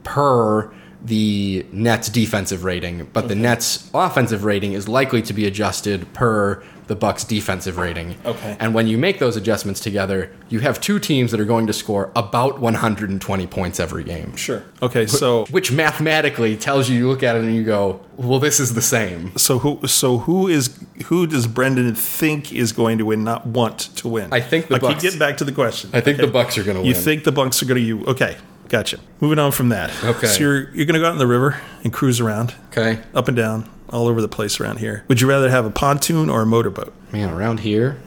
per 0.03 0.72
the 1.03 1.66
Nets 1.72 2.10
defensive 2.10 2.64
rating, 2.64 3.10
but 3.14 3.28
the 3.28 3.36
Nets 3.36 3.90
offensive 3.94 4.44
rating 4.44 4.74
is 4.74 4.88
likely 4.88 5.22
to 5.24 5.34
be 5.34 5.45
adjusted 5.45 6.11
per 6.14 6.64
the 6.88 6.95
Bucks 6.95 7.24
defensive 7.24 7.78
rating. 7.78 8.18
Okay. 8.26 8.58
And 8.60 8.74
when 8.74 8.88
you 8.88 8.98
make 8.98 9.19
those 9.19 9.38
adjustments 9.38 9.80
together, 9.80 10.32
you 10.50 10.60
have 10.61 10.82
two 10.82 10.98
teams 11.00 11.30
that 11.32 11.40
are 11.40 11.45
going 11.45 11.68
to 11.68 11.74
score 11.74 12.11
about 12.16 12.60
120 12.60 13.48
points 13.48 13.80
every 13.80 14.03
game 14.03 14.36
Sure. 14.36 14.64
Okay. 14.82 15.06
So 15.06 15.45
which 15.52 15.72
mathematically 15.72 16.58
tells 16.58 16.90
you 16.90 16.98
you 16.98 17.08
look 17.08 17.22
at 17.22 17.36
it 17.36 17.44
and 17.44 17.56
you 17.56 17.64
go, 17.64 18.02
well, 18.18 18.40
this 18.40 18.60
is 18.60 18.74
the 18.74 18.82
same. 18.82 19.38
so 19.38 19.60
who 19.60 19.86
so 19.88 20.18
who 20.18 20.48
is 20.48 20.78
who 21.06 21.28
does 21.28 21.45
Brendan 21.45 21.94
think 21.94 22.52
is 22.52 22.72
going 22.72 22.98
to 22.98 23.06
win, 23.06 23.24
not 23.24 23.45
want 23.45 23.78
to 23.98 24.08
win? 24.08 24.34
I 24.34 24.42
think 24.42 24.68
the 24.68 24.76
I 24.76 24.80
keep 24.80 24.90
Bucks- 24.90 25.03
getting 25.03 25.19
back 25.19 25.38
to 25.38 25.44
the 25.45 25.52
question. 25.52 25.92
I 25.94 26.02
think 26.02 26.18
the 26.18 26.28
Bucks 26.28 26.58
are 26.58 26.64
going 26.64 26.76
to 26.76 26.82
win. 26.82 26.88
You 26.88 26.95
think 26.95 27.24
the 27.24 27.32
Bucks 27.32 27.61
are 27.61 27.66
going 27.68 27.80
to 27.80 27.88
you? 27.88 28.03
Okay. 28.06 28.36
Gotcha. 28.69 28.99
Moving 29.19 29.39
on 29.39 29.51
from 29.51 29.69
that. 29.69 29.91
Okay. 30.03 30.27
So 30.27 30.39
you're 30.39 30.69
you're 30.75 30.85
going 30.85 30.93
to 30.93 30.99
go 30.99 31.07
out 31.07 31.14
in 31.14 31.17
the 31.17 31.27
river 31.27 31.59
and 31.83 31.91
cruise 31.91 32.19
around, 32.19 32.53
Okay, 32.72 33.01
up 33.14 33.27
and 33.27 33.35
down, 33.35 33.69
all 33.89 34.07
over 34.07 34.22
the 34.22 34.27
place 34.27 34.59
around 34.59 34.77
here. 34.77 35.03
Would 35.07 35.22
you 35.22 35.27
rather 35.27 35.49
have 35.49 35.65
a 35.65 35.72
pontoon 35.72 36.30
or 36.30 36.41
a 36.43 36.45
motorboat? 36.45 36.93
man, 37.11 37.30
around 37.33 37.61
here, 37.61 37.98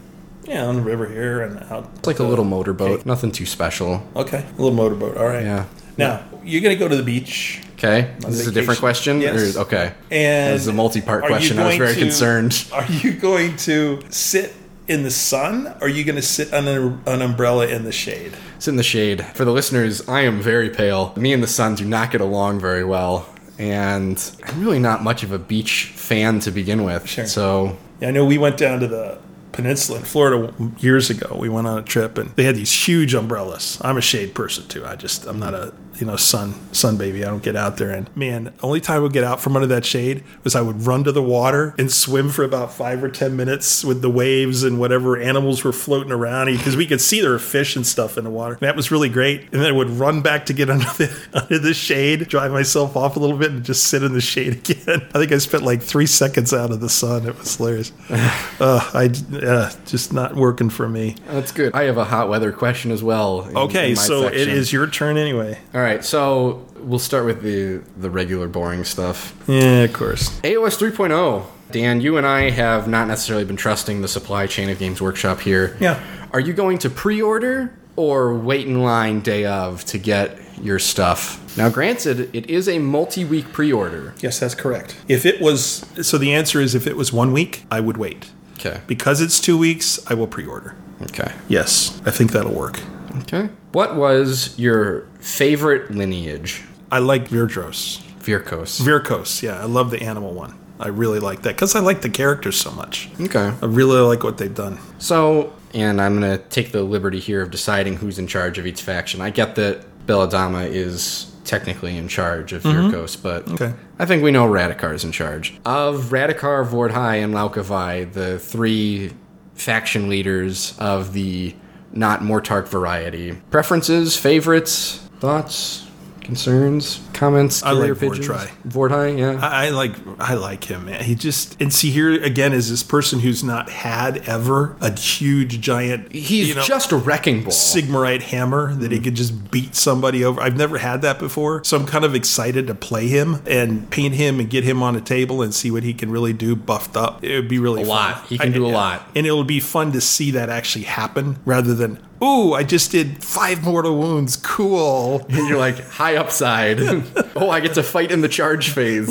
Yeah, 0.45 0.65
on 0.67 0.77
the 0.77 0.83
river 0.83 1.09
here 1.09 1.43
and 1.43 1.59
out. 1.73 1.91
it's 1.99 2.07
like 2.07 2.21
a 2.21 2.23
little 2.25 2.45
motorboat. 2.45 3.05
Nothing 3.05 3.33
too 3.33 3.47
special. 3.47 4.07
Okay, 4.15 4.39
a 4.47 4.63
little 4.63 4.73
motorboat. 4.77 5.17
All 5.17 5.27
right. 5.27 5.45
Yeah. 5.45 5.67
Now 5.99 6.25
you're 6.45 6.63
going 6.63 6.75
to 6.75 6.79
go 6.79 6.89
to 6.89 6.97
the 6.97 7.03
beach, 7.03 7.61
Okay, 7.75 8.15
this 8.21 8.39
is 8.39 8.47
a 8.47 8.53
different 8.53 8.79
question. 8.79 9.21
Yes. 9.21 9.57
Or- 9.57 9.63
okay, 9.63 9.93
and 10.13 10.55
this 10.55 10.63
is 10.63 10.69
a 10.69 10.73
multi-part 10.73 11.25
question. 11.25 11.59
I 11.59 11.67
was 11.67 11.77
very 11.77 11.95
to- 11.95 12.01
concerned. 12.01 12.67
Are 12.73 12.87
you 12.87 13.13
going 13.15 13.57
to 13.59 14.01
sit 14.11 14.55
in 14.89 15.03
the 15.03 15.11
sun, 15.11 15.69
or 15.81 15.83
are 15.83 15.89
you 15.89 16.05
going 16.05 16.17
to 16.17 16.23
sit 16.23 16.53
under 16.53 16.99
an 17.07 17.23
umbrella 17.23 17.67
in 17.69 17.85
the 17.85 17.93
shade? 17.93 18.33
It's 18.57 18.69
in 18.69 18.77
the 18.77 18.83
shade. 18.83 19.25
For 19.35 19.45
the 19.45 19.53
listeners, 19.53 20.07
I 20.09 20.23
am 20.23 20.41
very 20.41 20.71
pale. 20.71 21.13
Me 21.17 21.33
and 21.33 21.43
the 21.43 21.49
sun 21.49 21.75
do 21.75 21.85
not 21.85 22.11
get 22.11 22.21
along 22.21 22.61
very 22.61 22.85
well, 22.85 23.29
and 23.59 24.23
I'm 24.45 24.61
really 24.61 24.79
not 24.79 25.03
much 25.03 25.23
of 25.23 25.33
a 25.33 25.39
beach 25.39 25.93
fan 25.95 26.41
to 26.41 26.51
begin 26.51 26.85
with. 26.85 27.09
Sure. 27.09 27.27
So 27.27 27.77
Yeah, 28.01 28.09
I 28.09 28.11
know 28.11 28.25
we 28.25 28.39
went 28.39 28.57
down 28.57 28.81
to 28.81 28.87
the 28.89 29.19
peninsula 29.53 29.99
in 29.99 30.05
Florida 30.05 30.53
years 30.79 31.11
ago. 31.11 31.37
We 31.39 31.49
went 31.49 31.67
on 31.67 31.79
a 31.79 31.83
trip 31.83 32.19
and 32.19 32.31
they 32.37 32.45
had 32.45 32.57
these 32.57 32.73
huge 32.73 33.15
umbrellas. 33.15 33.79
I'm 33.83 33.97
a 33.99 34.01
shade 34.01 34.35
person 34.35 34.67
too. 34.67 34.85
I 34.85 34.97
just 34.97 35.27
I'm 35.27 35.39
not 35.39 35.55
a 35.55 35.73
you 35.99 36.07
know 36.07 36.17
sun 36.17 36.55
sun 36.73 36.97
baby. 36.97 37.25
I 37.25 37.29
don't 37.29 37.43
get 37.43 37.57
out 37.57 37.77
there 37.77 37.91
and 37.91 38.15
man, 38.17 38.53
only 38.63 38.81
time 38.81 38.97
I 38.97 39.01
would 39.01 39.13
get 39.13 39.25
out 39.25 39.41
from 39.41 39.57
under 39.57 39.69
that 39.69 39.85
shade 39.85 40.25
was 40.45 40.55
I 40.55 40.61
would 40.61 40.87
run 40.87 41.05
to 41.05 41.13
the 41.13 41.23
water 41.23 41.75
and 41.79 41.91
swim 41.93 42.31
for 42.31 42.45
about 42.45 42.73
five 42.73 43.03
or 43.05 43.09
ten 43.09 43.37
minutes 43.37 43.85
with 43.85 44.03
the 44.03 44.11
waves 44.11 44.63
and 44.63 44.79
whatever 44.81 45.19
animals 45.21 45.65
were 45.65 45.73
floating 45.73 46.13
around 46.13 46.47
because 46.47 46.77
we 46.77 46.87
could 46.87 47.01
see 47.01 47.21
there 47.21 47.31
were 47.31 47.39
fish 47.39 47.77
and 47.77 47.87
stuff 47.87 48.17
in 48.19 48.25
the 48.25 48.31
water. 48.31 48.57
That 48.61 48.77
was 48.77 48.91
really 48.91 49.09
great. 49.09 49.43
And 49.53 49.61
then 49.63 49.67
I 49.67 49.73
would 49.73 49.91
run 49.91 50.23
back 50.23 50.47
to 50.47 50.53
get 50.53 50.71
under 50.75 50.85
the 50.85 51.15
under 51.35 51.59
the 51.59 51.75
shade, 51.75 52.29
dry 52.29 52.49
myself 52.49 52.97
off 52.97 53.17
a 53.17 53.21
little 53.21 53.37
bit, 53.39 53.51
and 53.51 53.65
just 53.65 53.85
sit 53.85 54.03
in 54.03 54.13
the 54.13 54.21
shade 54.21 54.55
again. 54.71 55.03
I 55.15 55.19
think 55.19 55.33
I 55.33 55.39
spent 55.39 55.63
like 55.63 55.83
three 55.83 56.07
seconds 56.07 56.53
out 56.53 56.71
of 56.71 56.81
the 56.81 56.89
sun. 56.89 57.27
It 57.27 57.39
was 57.39 57.57
hilarious. 57.57 57.93
uh, 58.11 58.91
I 58.95 59.11
uh, 59.37 59.71
just 59.87 60.13
not 60.13 60.35
working 60.37 60.71
for 60.71 60.89
me. 60.89 61.17
that's 61.27 61.53
good. 61.53 61.75
I 61.75 61.85
have 61.85 61.99
a 61.99 62.05
hot 62.05 62.29
weather 62.29 62.53
question 62.53 62.91
as 62.91 63.03
well. 63.03 63.43
in- 63.49 63.57
Okay, 63.57 63.91
in 63.91 63.97
so 63.97 64.27
it 64.27 64.33
section. 64.39 64.51
is 64.51 64.73
your 64.73 64.87
turn 64.87 65.17
anyway. 65.17 65.59
All 65.75 65.81
right, 65.83 66.05
so 66.05 66.67
we'll 66.79 66.99
start 66.99 67.25
with 67.25 67.43
the 67.43 67.83
the 68.01 68.11
regular 68.11 68.49
boring 68.49 68.85
stuff. 68.85 69.35
Yeah, 69.47 69.85
of 69.85 69.93
course. 69.93 70.29
AOS 70.41 70.79
3.0. 70.79 71.11
oh. 71.13 71.47
Dan, 71.71 72.03
you 72.03 72.19
and 72.19 72.27
I 72.27 72.51
have 72.51 72.87
not 72.87 73.09
necessarily 73.09 73.47
been 73.47 73.57
trusting 73.57 74.03
the 74.03 74.09
supply 74.09 74.47
chain 74.47 74.69
of 74.69 74.79
Games 74.79 75.01
Workshop 75.01 75.41
here. 75.41 75.77
Yeah. 75.81 75.99
Are 76.33 76.41
you 76.41 76.53
going 76.53 76.77
to 76.79 76.91
pre-order 76.91 77.73
or 77.97 78.35
wait 78.35 78.67
in 78.67 78.83
line 78.83 79.21
day 79.21 79.47
of 79.47 79.83
to 79.87 79.97
get 79.99 80.39
your 80.61 80.79
stuff? 80.79 81.39
Now, 81.57 81.71
granted, 81.71 82.35
it 82.35 82.51
is 82.51 82.69
a 82.69 82.79
multi-week 82.79 83.53
pre-order. 83.53 84.13
Yes, 84.21 84.39
that's 84.39 84.55
correct. 84.55 84.97
If 85.09 85.25
it 85.25 85.41
was, 85.41 85.87
so 86.03 86.19
the 86.19 86.35
answer 86.35 86.61
is 86.61 86.75
if 86.75 86.87
it 86.87 86.97
was 86.97 87.11
one 87.11 87.33
week, 87.33 87.65
I 87.71 87.81
would 87.81 87.97
wait. 87.97 88.31
Okay. 88.59 88.83
Because 88.87 89.23
it's 89.23 89.41
two 89.41 89.57
weeks, 89.57 89.99
I 90.11 90.15
will 90.15 90.27
pre-order. 90.27 90.77
Okay. 91.05 91.33
Yes, 91.49 92.01
I 92.05 92.11
think 92.11 92.33
that'll 92.33 92.53
work. 92.55 92.81
Okay. 93.19 93.49
What 93.73 93.97
was 93.97 94.59
your 94.59 95.07
favorite 95.21 95.91
lineage? 95.91 96.63
I 96.91 96.99
like 96.99 97.29
Virdros. 97.29 98.03
Vyrkos. 98.21 98.81
Vyrkos, 98.81 99.43
yeah, 99.43 99.61
I 99.61 99.65
love 99.65 99.91
the 99.91 100.03
animal 100.03 100.33
one. 100.33 100.59
I 100.79 100.89
really 100.89 101.21
like 101.21 101.43
that 101.43 101.55
because 101.55 101.75
I 101.77 101.81
like 101.81 102.03
the 102.03 102.11
characters 102.11 102.57
so 102.57 102.71
much. 102.73 103.09
Okay. 103.21 103.53
I 103.61 103.67
really 103.67 104.01
like 104.01 104.25
what 104.25 104.39
they've 104.39 104.55
done. 104.55 104.79
So, 104.99 105.53
and 105.75 106.01
I'm 106.01 106.21
going 106.21 106.39
to 106.39 106.45
take 106.49 106.73
the 106.73 106.83
liberty 106.83 107.21
here 107.21 107.41
of 107.43 107.51
deciding 107.51 107.97
who's 107.97 108.19
in 108.19 108.27
charge 108.27 108.59
of 108.59 108.67
each 108.67 108.83
faction. 108.83 109.21
I 109.21 109.31
get 109.31 109.55
that 109.57 109.85
Belladamma 110.07 110.69
is 110.69 111.33
technically 111.45 111.97
in 111.97 112.09
charge 112.09 112.53
of 112.53 112.63
mm-hmm. 112.63 112.95
Yurkos, 112.95 113.21
but 113.21 113.49
Okay. 113.53 113.75
I 113.99 114.07
think 114.07 114.23
we 114.23 114.31
know 114.31 114.47
Radukar 114.49 114.95
is 114.95 115.05
in 115.05 115.13
charge. 115.13 115.55
Of 115.65 116.07
Radukar, 116.07 116.67
Vhordrai, 116.67 117.23
and 117.23 117.35
Lauka 117.35 117.63
Vai, 117.63 118.05
the 118.05 118.39
three 118.39 119.13
faction 119.55 120.09
leaders 120.09 120.77
of 120.79 121.13
the 121.13 121.55
not 121.93 122.21
Mortarch 122.21 122.67
variety. 122.69 123.33
Preferences, 123.51 124.17
favorites, 124.17 124.99
thoughts, 125.21 125.87
concerns, 126.21 127.01
comments, 127.23 127.63
I 127.63 127.71
like 127.73 127.99
pigeons? 127.99 128.27
Vhordrai, 128.67 129.19
yeah. 129.19 129.39
I, 129.41 129.67
I 129.67 129.69
like 129.71 129.95
I 130.19 130.35
like 130.35 130.65
him, 130.65 130.87
man. 130.87 131.05
He 131.05 131.15
just 131.15 131.61
and 131.61 131.73
see 131.73 131.91
here 131.91 132.13
again 132.23 132.53
is 132.53 132.69
this 132.69 132.83
person 132.83 133.21
who's 133.21 133.45
not 133.45 133.71
had 133.71 134.29
ever 134.29 134.77
a 134.81 134.91
huge 134.99 135.61
giant. 135.61 136.13
He's 136.13 136.49
you 136.49 136.55
know, 136.57 136.63
just 136.63 136.91
a 136.91 136.97
wrecking 136.97 137.45
ball. 137.45 137.53
Sigmarite 137.53 138.23
hammer 138.23 138.75
that 138.75 138.91
he 138.91 138.99
mm. 138.99 139.05
could 139.05 139.15
just 139.15 139.51
beat 139.51 139.75
somebody 139.77 140.25
over. 140.25 140.41
I've 140.41 140.57
never 140.57 140.79
had 140.79 141.03
that 141.03 141.19
before, 141.19 141.63
so 141.65 141.77
I'm 141.77 141.87
kind 141.87 142.05
of 142.05 142.15
excited 142.15 142.67
to 142.67 142.75
play 142.75 143.07
him 143.07 143.43
and 143.47 143.89
paint 143.91 144.15
him 144.15 144.41
and 144.41 144.51
get 144.51 144.65
him 144.65 144.83
on 144.83 144.97
a 144.97 145.01
table 145.01 145.43
and 145.43 145.55
see 145.55 145.71
what 145.71 145.85
he 145.85 145.95
can 145.95 146.11
really 146.11 146.33
do 146.33 146.57
buffed 146.57 146.97
up. 146.97 147.23
It 147.23 147.37
would 147.37 147.49
be 147.49 147.59
really 147.59 147.83
A 147.83 147.87
fun. 147.87 148.13
lot. 148.13 148.27
He 148.27 148.39
can 148.39 148.53
do 148.53 148.67
a 148.67 148.69
lot. 148.69 149.07
and 149.15 149.27
it'll 149.27 149.45
be 149.45 149.61
fun 149.61 149.93
to 149.93 150.01
see 150.01 150.33
that 150.33 150.49
actually 150.49 150.85
happen 150.85 151.39
rather 151.45 151.75
than. 151.75 151.99
Ooh, 152.23 152.55
I 152.55 152.63
just 152.63 152.93
did 152.93 153.23
five 153.23 153.65
mortal 153.65 153.99
wounds. 153.99 154.37
Cool. 154.37 155.27
And 155.29 155.49
you're 155.49 155.59
like, 155.59 155.79
high 155.89 156.17
upside. 156.17 156.79
oh, 157.37 157.51
I 157.51 157.61
get 157.61 157.75
to 157.75 157.83
fight 157.83 158.11
in 158.13 158.21
the 158.21 158.29
charge 158.29 158.71
phase. 158.71 159.09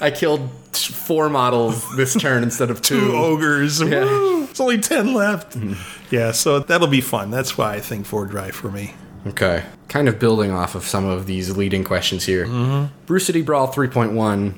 I 0.00 0.10
killed 0.10 0.50
four 0.76 1.28
models 1.30 1.84
this 1.96 2.14
turn 2.14 2.42
instead 2.42 2.70
of 2.70 2.82
two. 2.88 3.00
two 3.00 3.12
ogres. 3.16 3.80
Yeah. 3.80 4.04
Woo! 4.04 4.44
It's 4.44 4.60
only 4.60 4.78
10 4.78 5.14
left. 5.14 5.58
Mm-hmm. 5.58 6.14
Yeah, 6.14 6.32
so 6.32 6.60
that'll 6.60 6.86
be 6.86 7.00
fun. 7.00 7.30
That's 7.30 7.56
why 7.58 7.74
I 7.74 7.80
think 7.80 8.06
Vhordrai 8.06 8.52
for 8.52 8.70
me. 8.70 8.94
Okay. 9.26 9.64
Kind 9.88 10.08
of 10.08 10.18
building 10.18 10.50
off 10.50 10.74
of 10.74 10.84
some 10.84 11.04
of 11.04 11.26
these 11.26 11.56
leading 11.56 11.84
questions 11.84 12.24
here. 12.24 12.46
Mm-hmm. 12.46 13.06
Brew 13.06 13.18
City 13.18 13.42
Brawl 13.42 13.72
3.1, 13.72 14.54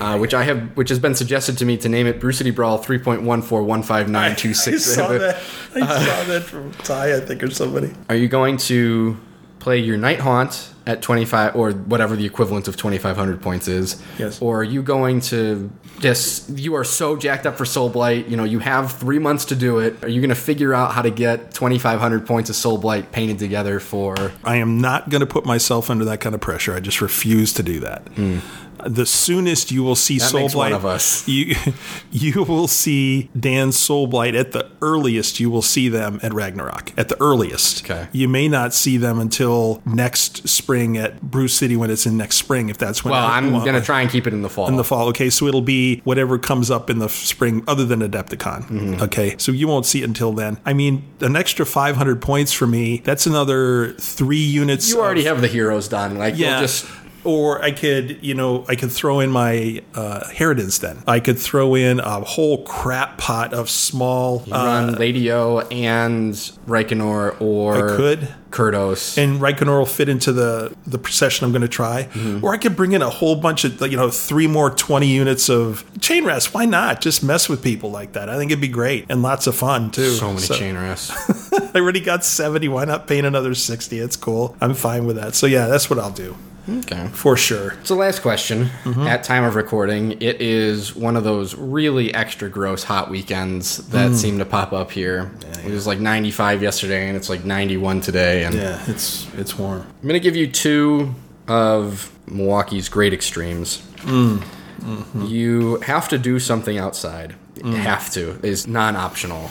uh, 0.00 0.18
which 0.18 0.34
I 0.34 0.42
have, 0.44 0.76
which 0.76 0.88
has 0.88 0.98
been 0.98 1.14
suggested 1.14 1.58
to 1.58 1.64
me 1.64 1.76
to 1.78 1.88
name 1.88 2.06
it 2.06 2.20
Brew 2.20 2.32
City 2.32 2.50
Brawl 2.50 2.78
3.1415926. 2.82 4.72
I 4.72 4.76
saw 4.76 5.08
that. 5.08 5.36
I 5.74 5.80
saw 5.80 6.24
that 6.24 6.42
from 6.42 6.72
Ty, 6.72 7.16
I 7.16 7.20
think, 7.20 7.42
or 7.42 7.50
somebody. 7.50 7.92
Are 8.08 8.16
you 8.16 8.28
going 8.28 8.56
to 8.58 9.16
play 9.58 9.78
your 9.78 9.96
Night 9.96 10.20
Haunt 10.20 10.74
at 10.86 11.00
25 11.00 11.56
or 11.56 11.72
whatever 11.72 12.16
the 12.16 12.26
equivalent 12.26 12.68
of 12.68 12.76
2500 12.76 13.40
points 13.40 13.68
is? 13.68 14.02
Yes. 14.18 14.42
Or 14.42 14.60
are 14.60 14.64
you 14.64 14.82
going 14.82 15.20
to 15.22 15.70
just 16.04 16.50
you 16.50 16.74
are 16.74 16.84
so 16.84 17.16
jacked 17.16 17.46
up 17.46 17.56
for 17.56 17.64
Soulblight, 17.64 18.28
you 18.28 18.36
know, 18.36 18.44
you 18.44 18.58
have 18.58 18.92
3 18.92 19.18
months 19.18 19.46
to 19.46 19.56
do 19.56 19.78
it. 19.78 20.04
Are 20.04 20.08
you 20.08 20.20
going 20.20 20.28
to 20.28 20.34
figure 20.34 20.74
out 20.74 20.92
how 20.92 21.00
to 21.00 21.10
get 21.10 21.52
2500 21.54 22.26
points 22.26 22.50
of 22.50 22.56
Soulblight 22.56 23.10
painted 23.10 23.38
together 23.38 23.80
for 23.80 24.14
I 24.44 24.56
am 24.56 24.82
not 24.82 25.08
going 25.08 25.22
to 25.22 25.26
put 25.26 25.46
myself 25.46 25.88
under 25.88 26.04
that 26.04 26.20
kind 26.20 26.34
of 26.34 26.42
pressure. 26.42 26.74
I 26.74 26.80
just 26.80 27.00
refuse 27.00 27.54
to 27.54 27.62
do 27.62 27.80
that. 27.80 28.02
Hmm. 28.08 28.40
The 28.86 29.06
soonest 29.06 29.70
you 29.70 29.82
will 29.82 29.96
see. 29.96 30.18
That 30.18 30.32
Soulblight, 30.32 30.54
one 30.54 30.72
of 30.72 30.86
us. 30.86 31.26
you 31.28 31.54
you 32.10 32.44
will 32.44 32.68
see 32.68 33.30
Dan's 33.38 33.76
Soulblight 33.76 34.38
at 34.38 34.52
the 34.52 34.70
earliest. 34.82 35.40
You 35.40 35.50
will 35.50 35.62
see 35.62 35.88
them 35.88 36.20
at 36.22 36.32
Ragnarok 36.32 36.92
at 36.98 37.08
the 37.08 37.20
earliest. 37.20 37.84
Okay. 37.84 38.08
You 38.12 38.28
may 38.28 38.48
not 38.48 38.74
see 38.74 38.96
them 38.96 39.18
until 39.18 39.82
next 39.86 40.48
spring 40.48 40.96
at 40.96 41.20
Brew 41.22 41.48
City 41.48 41.76
when 41.76 41.90
it's 41.90 42.06
in 42.06 42.16
next 42.16 42.36
spring. 42.36 42.68
If 42.68 42.78
that's 42.78 43.04
when. 43.04 43.12
Well, 43.12 43.26
I- 43.26 43.40
going 43.64 43.74
to 43.74 43.80
try 43.80 44.02
and 44.02 44.10
keep 44.10 44.26
it 44.26 44.32
in 44.32 44.42
the 44.42 44.48
fall. 44.48 44.68
in 44.68 44.76
the 44.76 44.84
fall. 44.84 45.08
Okay, 45.08 45.30
so 45.30 45.46
it'll 45.46 45.60
be 45.62 46.00
whatever 46.04 46.38
comes 46.38 46.70
up 46.70 46.90
in 46.90 46.98
the 46.98 47.08
spring, 47.08 47.64
other 47.66 47.84
than 47.84 48.00
Adepticon. 48.00 48.62
Mm-hmm. 48.64 49.02
Okay, 49.02 49.36
so 49.38 49.52
you 49.52 49.66
won't 49.66 49.86
see 49.86 50.02
it 50.02 50.04
until 50.04 50.32
then. 50.32 50.58
I 50.64 50.72
mean, 50.72 51.04
an 51.20 51.36
extra 51.36 51.64
500 51.66 52.20
points 52.20 52.52
for 52.52 52.66
me. 52.66 52.98
That's 52.98 53.26
another 53.26 53.94
three 53.94 54.36
units. 54.38 54.90
you 54.90 55.00
already 55.00 55.22
of- 55.22 55.26
have 55.36 55.40
the 55.40 55.48
heroes 55.48 55.88
done. 55.88 56.18
Like 56.18 56.36
yeah. 56.36 56.60
just 56.60 56.86
or 57.24 57.62
I 57.62 57.70
could, 57.70 58.18
you 58.22 58.34
know, 58.34 58.64
I 58.68 58.76
could 58.76 58.92
throw 58.92 59.20
in 59.20 59.30
my 59.30 59.82
uh, 59.94 60.20
Harridans 60.32 60.80
then. 60.80 61.02
I 61.06 61.20
could 61.20 61.38
throw 61.38 61.74
in 61.74 62.00
a 62.00 62.20
whole 62.20 62.62
crap 62.64 63.18
pot 63.18 63.52
of 63.54 63.68
small. 63.70 64.42
Uh, 64.50 64.54
run 64.64 64.94
Lady 64.94 65.30
O 65.32 65.58
and 65.60 66.34
Reikenor 66.66 67.40
or 67.40 67.92
I 67.92 67.96
could. 67.96 68.28
Kurdos. 68.50 69.18
and 69.18 69.40
Reikenor 69.40 69.78
will 69.80 69.84
fit 69.86 70.08
into 70.08 70.32
the 70.32 70.72
the 70.86 70.96
procession 70.98 71.44
I'm 71.44 71.50
going 71.50 71.62
to 71.62 71.68
try, 71.68 72.04
Mm-hmm. 72.04 72.44
or 72.44 72.52
I 72.54 72.56
could 72.56 72.76
bring 72.76 72.92
in 72.92 73.02
a 73.02 73.10
whole 73.10 73.34
bunch 73.34 73.64
of 73.64 73.80
you 73.90 73.96
know 73.96 74.10
three 74.10 74.46
more 74.46 74.70
twenty 74.70 75.08
units 75.08 75.48
of 75.50 75.84
chain 76.00 76.24
rasp. 76.24 76.54
Why 76.54 76.64
not 76.64 77.00
just 77.00 77.24
mess 77.24 77.48
with 77.48 77.64
people 77.64 77.90
like 77.90 78.12
that? 78.12 78.28
I 78.28 78.36
think 78.38 78.52
it'd 78.52 78.60
be 78.62 78.68
great 78.68 79.06
and 79.08 79.22
lots 79.22 79.48
of 79.48 79.56
fun 79.56 79.90
too. 79.90 80.10
so 80.10 80.32
many 80.32 80.46
chain 80.46 80.76
rasps. 80.76 81.52
I 81.74 81.80
already 81.80 81.98
got 82.00 82.24
seventy. 82.24 82.68
Why 82.68 82.84
not 82.84 83.08
paint 83.08 83.26
another 83.26 83.54
sixty? 83.54 83.98
It's 83.98 84.14
cool. 84.14 84.56
I'm 84.60 84.74
fine 84.74 85.04
with 85.04 85.16
that. 85.16 85.34
So 85.34 85.46
yeah, 85.48 85.66
that's 85.66 85.90
what 85.90 85.98
I'll 85.98 86.12
do 86.12 86.36
okay. 86.68 87.08
for 87.12 87.36
sure. 87.36 87.74
So 87.84 87.94
last 87.96 88.20
question. 88.22 88.66
Mm-hmm. 88.84 89.02
At 89.06 89.24
time 89.24 89.44
of 89.44 89.54
recording, 89.54 90.12
it 90.20 90.40
is 90.40 90.94
one 90.94 91.16
of 91.16 91.24
those 91.24 91.54
really 91.56 92.12
extra 92.14 92.48
gross 92.48 92.84
hot 92.84 93.10
weekends 93.10 93.78
that 93.88 94.10
Mm. 94.10 94.14
seem 94.16 94.38
to 94.38 94.44
pop 94.44 94.72
up 94.72 94.90
here. 94.90 95.30
It 95.64 95.70
was 95.72 95.86
like 95.86 96.00
95 96.00 96.62
yesterday, 96.62 97.08
and 97.08 97.16
it's 97.16 97.28
like 97.28 97.44
91 97.44 98.00
today. 98.00 98.44
And 98.44 98.54
Yeah, 98.54 98.80
it's 98.86 99.26
it's 99.36 99.58
warm. 99.58 99.80
I'm 100.02 100.06
gonna 100.08 100.18
give 100.20 100.36
you 100.36 100.46
two 100.46 101.14
of 101.48 102.10
Milwaukee's 102.26 102.88
great 102.88 103.12
extremes. 103.12 103.82
Mm. 103.98 104.38
Mm-hmm. 104.80 105.24
You 105.26 105.76
have 105.80 106.08
to 106.08 106.18
do 106.18 106.38
something 106.38 106.78
outside. 106.78 107.34
Mm. 107.58 107.70
You 107.72 107.76
have 107.76 108.10
to 108.12 108.38
is 108.42 108.66
non-optional. 108.66 109.50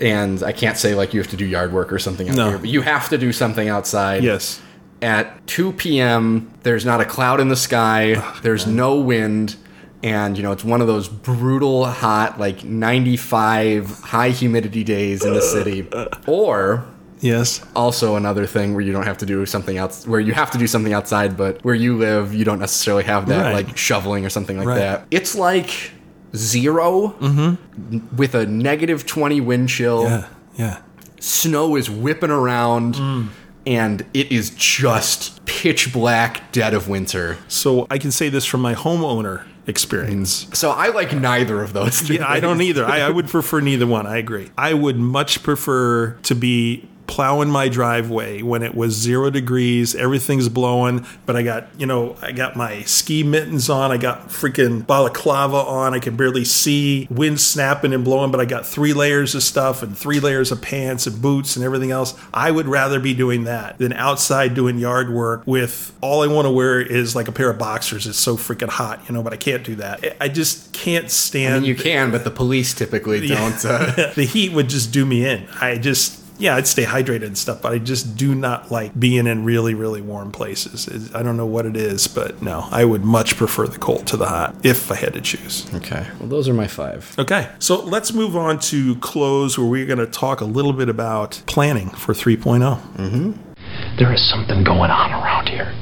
And 0.00 0.42
I 0.42 0.52
can't 0.52 0.76
say 0.76 0.94
like 0.94 1.14
you 1.14 1.20
have 1.20 1.30
to 1.30 1.36
do 1.36 1.44
yard 1.44 1.72
work 1.72 1.92
or 1.92 1.98
something 1.98 2.28
out 2.28 2.36
No. 2.36 2.48
here, 2.48 2.58
but 2.58 2.68
you 2.68 2.82
have 2.82 3.08
to 3.10 3.18
do 3.18 3.32
something 3.32 3.68
outside 3.68 4.24
Yes. 4.24 4.60
At 5.02 5.46
2 5.46 5.72
p.m. 5.72 6.50
There's 6.62 6.84
not 6.84 7.00
a 7.00 7.04
cloud 7.04 7.40
in 7.40 7.48
the 7.48 7.56
sky. 7.56 8.14
there's 8.42 8.66
no 8.66 8.96
wind. 9.00 9.56
And, 10.02 10.36
you 10.36 10.42
know, 10.42 10.52
it's 10.52 10.64
one 10.64 10.82
of 10.82 10.86
those 10.86 11.08
brutal, 11.08 11.86
hot, 11.86 12.38
like 12.38 12.62
95 12.62 14.00
high 14.00 14.30
humidity 14.30 14.84
days 14.84 15.24
in 15.24 15.32
the 15.32 15.40
city. 15.42 15.88
Or 16.26 16.84
Yes. 17.20 17.64
also 17.74 18.16
another 18.16 18.44
thing 18.44 18.74
where 18.74 18.82
you 18.82 18.92
don't 18.92 19.06
have 19.06 19.16
to 19.18 19.26
do 19.26 19.46
something 19.46 19.78
else, 19.78 20.06
where 20.06 20.20
you 20.20 20.34
have 20.34 20.50
to 20.50 20.58
do 20.58 20.66
something 20.66 20.92
outside, 20.92 21.38
but 21.38 21.64
where 21.64 21.74
you 21.74 21.96
live, 21.96 22.34
you 22.34 22.44
don't 22.44 22.58
necessarily 22.58 23.04
have 23.04 23.28
that, 23.28 23.44
Right. 23.54 23.66
like 23.66 23.76
shoveling 23.78 24.26
or 24.26 24.28
something 24.30 24.58
like 24.58 24.66
Right. 24.66 24.78
that. 24.78 25.06
It's 25.10 25.34
like 25.34 25.70
0 26.36 27.14
mm-hmm. 27.20 28.16
with 28.16 28.34
a 28.34 28.44
negative 28.44 29.06
20 29.06 29.40
wind 29.40 29.68
chill 29.70 30.02
Yeah. 30.04 30.24
Yeah. 30.56 30.76
snow 31.18 31.76
is 31.76 31.88
whipping 31.88 32.30
around 32.30 32.96
mm. 32.96 33.28
And 33.66 34.04
it 34.14 34.30
is 34.30 34.50
just 34.50 35.44
pitch 35.46 35.92
black 35.92 36.52
dead 36.52 36.74
of 36.74 36.88
winter 36.88 37.38
So 37.48 37.86
I 37.90 37.98
can 37.98 38.10
say 38.10 38.28
this 38.28 38.44
from 38.44 38.60
my 38.60 38.74
homeowner 38.74 39.44
experience. 39.66 40.46
so 40.52 40.70
i 40.70 40.88
like 40.88 41.14
neither 41.14 41.62
of 41.62 41.72
those 41.72 41.98
things. 42.00 42.20
Yeah, 42.20 42.28
I 42.28 42.38
don't 42.40 42.60
either. 42.60 42.84
I, 42.84 43.00
I 43.00 43.08
would 43.10 43.28
prefer 43.28 43.60
neither 43.60 43.86
one. 43.86 44.06
I 44.06 44.18
agree. 44.18 44.50
I 44.58 44.74
would 44.74 44.98
much 44.98 45.42
prefer 45.42 46.12
to 46.24 46.34
be 46.34 46.86
plowing 47.06 47.50
my 47.50 47.68
driveway 47.68 48.42
when 48.42 48.62
it 48.62 48.74
was 48.74 48.94
zero 48.94 49.30
degrees, 49.30 49.94
everything's 49.94 50.48
blowing, 50.48 51.06
but 51.26 51.36
I 51.36 51.42
got, 51.42 51.68
you 51.78 51.86
know, 51.86 52.16
I 52.22 52.32
got 52.32 52.56
my 52.56 52.82
ski 52.82 53.22
mittens 53.22 53.68
on, 53.70 53.90
I 53.90 53.96
got 53.96 54.28
freaking 54.28 54.86
balaclava 54.86 55.56
on, 55.56 55.94
I 55.94 55.98
can 55.98 56.16
barely 56.16 56.44
see, 56.44 57.06
wind 57.10 57.40
snapping 57.40 57.92
and 57.92 58.04
blowing, 58.04 58.30
but 58.30 58.40
I 58.40 58.44
got 58.44 58.66
three 58.66 58.92
layers 58.92 59.34
of 59.34 59.42
stuff 59.42 59.82
and 59.82 59.96
three 59.96 60.20
layers 60.20 60.52
of 60.52 60.62
pants 60.62 61.06
and 61.06 61.20
boots 61.20 61.56
and 61.56 61.64
everything 61.64 61.90
else. 61.90 62.14
I 62.32 62.50
would 62.50 62.66
rather 62.66 63.00
be 63.00 63.14
doing 63.14 63.44
that 63.44 63.78
than 63.78 63.92
outside 63.92 64.54
doing 64.54 64.78
yard 64.78 65.10
work 65.12 65.42
with 65.46 65.92
all 66.00 66.22
I 66.22 66.26
want 66.26 66.46
to 66.46 66.50
wear 66.50 66.80
is 66.80 67.16
like 67.16 67.28
a 67.28 67.32
pair 67.32 67.50
of 67.50 67.58
boxers. 67.58 68.06
It's 68.06 68.18
so 68.18 68.36
freaking 68.36 68.68
hot, 68.68 69.02
you 69.08 69.14
know, 69.14 69.22
but 69.22 69.32
I 69.32 69.36
can't 69.36 69.64
do 69.64 69.76
that. 69.76 70.16
I- 70.20 70.34
just 70.34 70.72
can't 70.72 71.10
stand 71.10 71.54
I 71.54 71.58
mean, 71.60 71.68
you 71.68 71.76
can 71.76 72.10
but 72.10 72.24
the 72.24 72.30
police 72.30 72.74
typically 72.74 73.28
don't 73.28 73.64
uh, 73.64 74.12
the 74.16 74.24
heat 74.24 74.52
would 74.52 74.68
just 74.68 74.92
do 74.92 75.06
me 75.06 75.24
in. 75.24 75.46
I 75.60 75.78
just, 75.78 76.20
yeah, 76.38 76.56
I'd 76.56 76.66
stay 76.66 76.84
hydrated 76.84 77.24
and 77.24 77.38
stuff, 77.38 77.62
but 77.62 77.72
I 77.72 77.78
just 77.78 78.16
do 78.16 78.34
not 78.34 78.70
like 78.70 78.98
being 78.98 79.26
in 79.26 79.44
really, 79.44 79.74
really 79.74 80.00
warm 80.00 80.32
places. 80.32 80.88
It- 80.88 81.14
I 81.14 81.22
don't 81.22 81.36
know 81.36 81.46
what 81.46 81.66
it 81.66 81.76
is, 81.76 82.06
but 82.08 82.42
no, 82.42 82.66
I 82.70 82.84
would 82.84 83.04
much 83.04 83.36
prefer 83.36 83.66
the 83.66 83.78
cold 83.78 84.06
to 84.08 84.16
the 84.16 84.26
hot 84.26 84.54
if 84.64 84.90
I 84.90 84.96
had 84.96 85.14
to 85.14 85.20
choose. 85.20 85.66
okay 85.74 86.06
well 86.18 86.28
those 86.28 86.48
are 86.48 86.54
my 86.54 86.66
five 86.66 87.14
Okay, 87.18 87.48
so 87.58 87.80
let's 87.84 88.12
move 88.12 88.36
on 88.36 88.58
to 88.70 88.96
close 88.96 89.56
where 89.58 89.66
we're 89.66 89.86
going 89.86 89.98
to 89.98 90.06
talk 90.06 90.40
a 90.40 90.44
little 90.44 90.72
bit 90.72 90.88
about 90.88 91.42
planning 91.46 91.90
for 91.90 92.12
oh. 92.12 92.14
3.0. 92.14 93.38
There 93.98 94.12
is 94.12 94.28
something 94.30 94.64
going 94.64 94.90
on 94.90 95.10
around 95.12 95.48
here. 95.48 95.72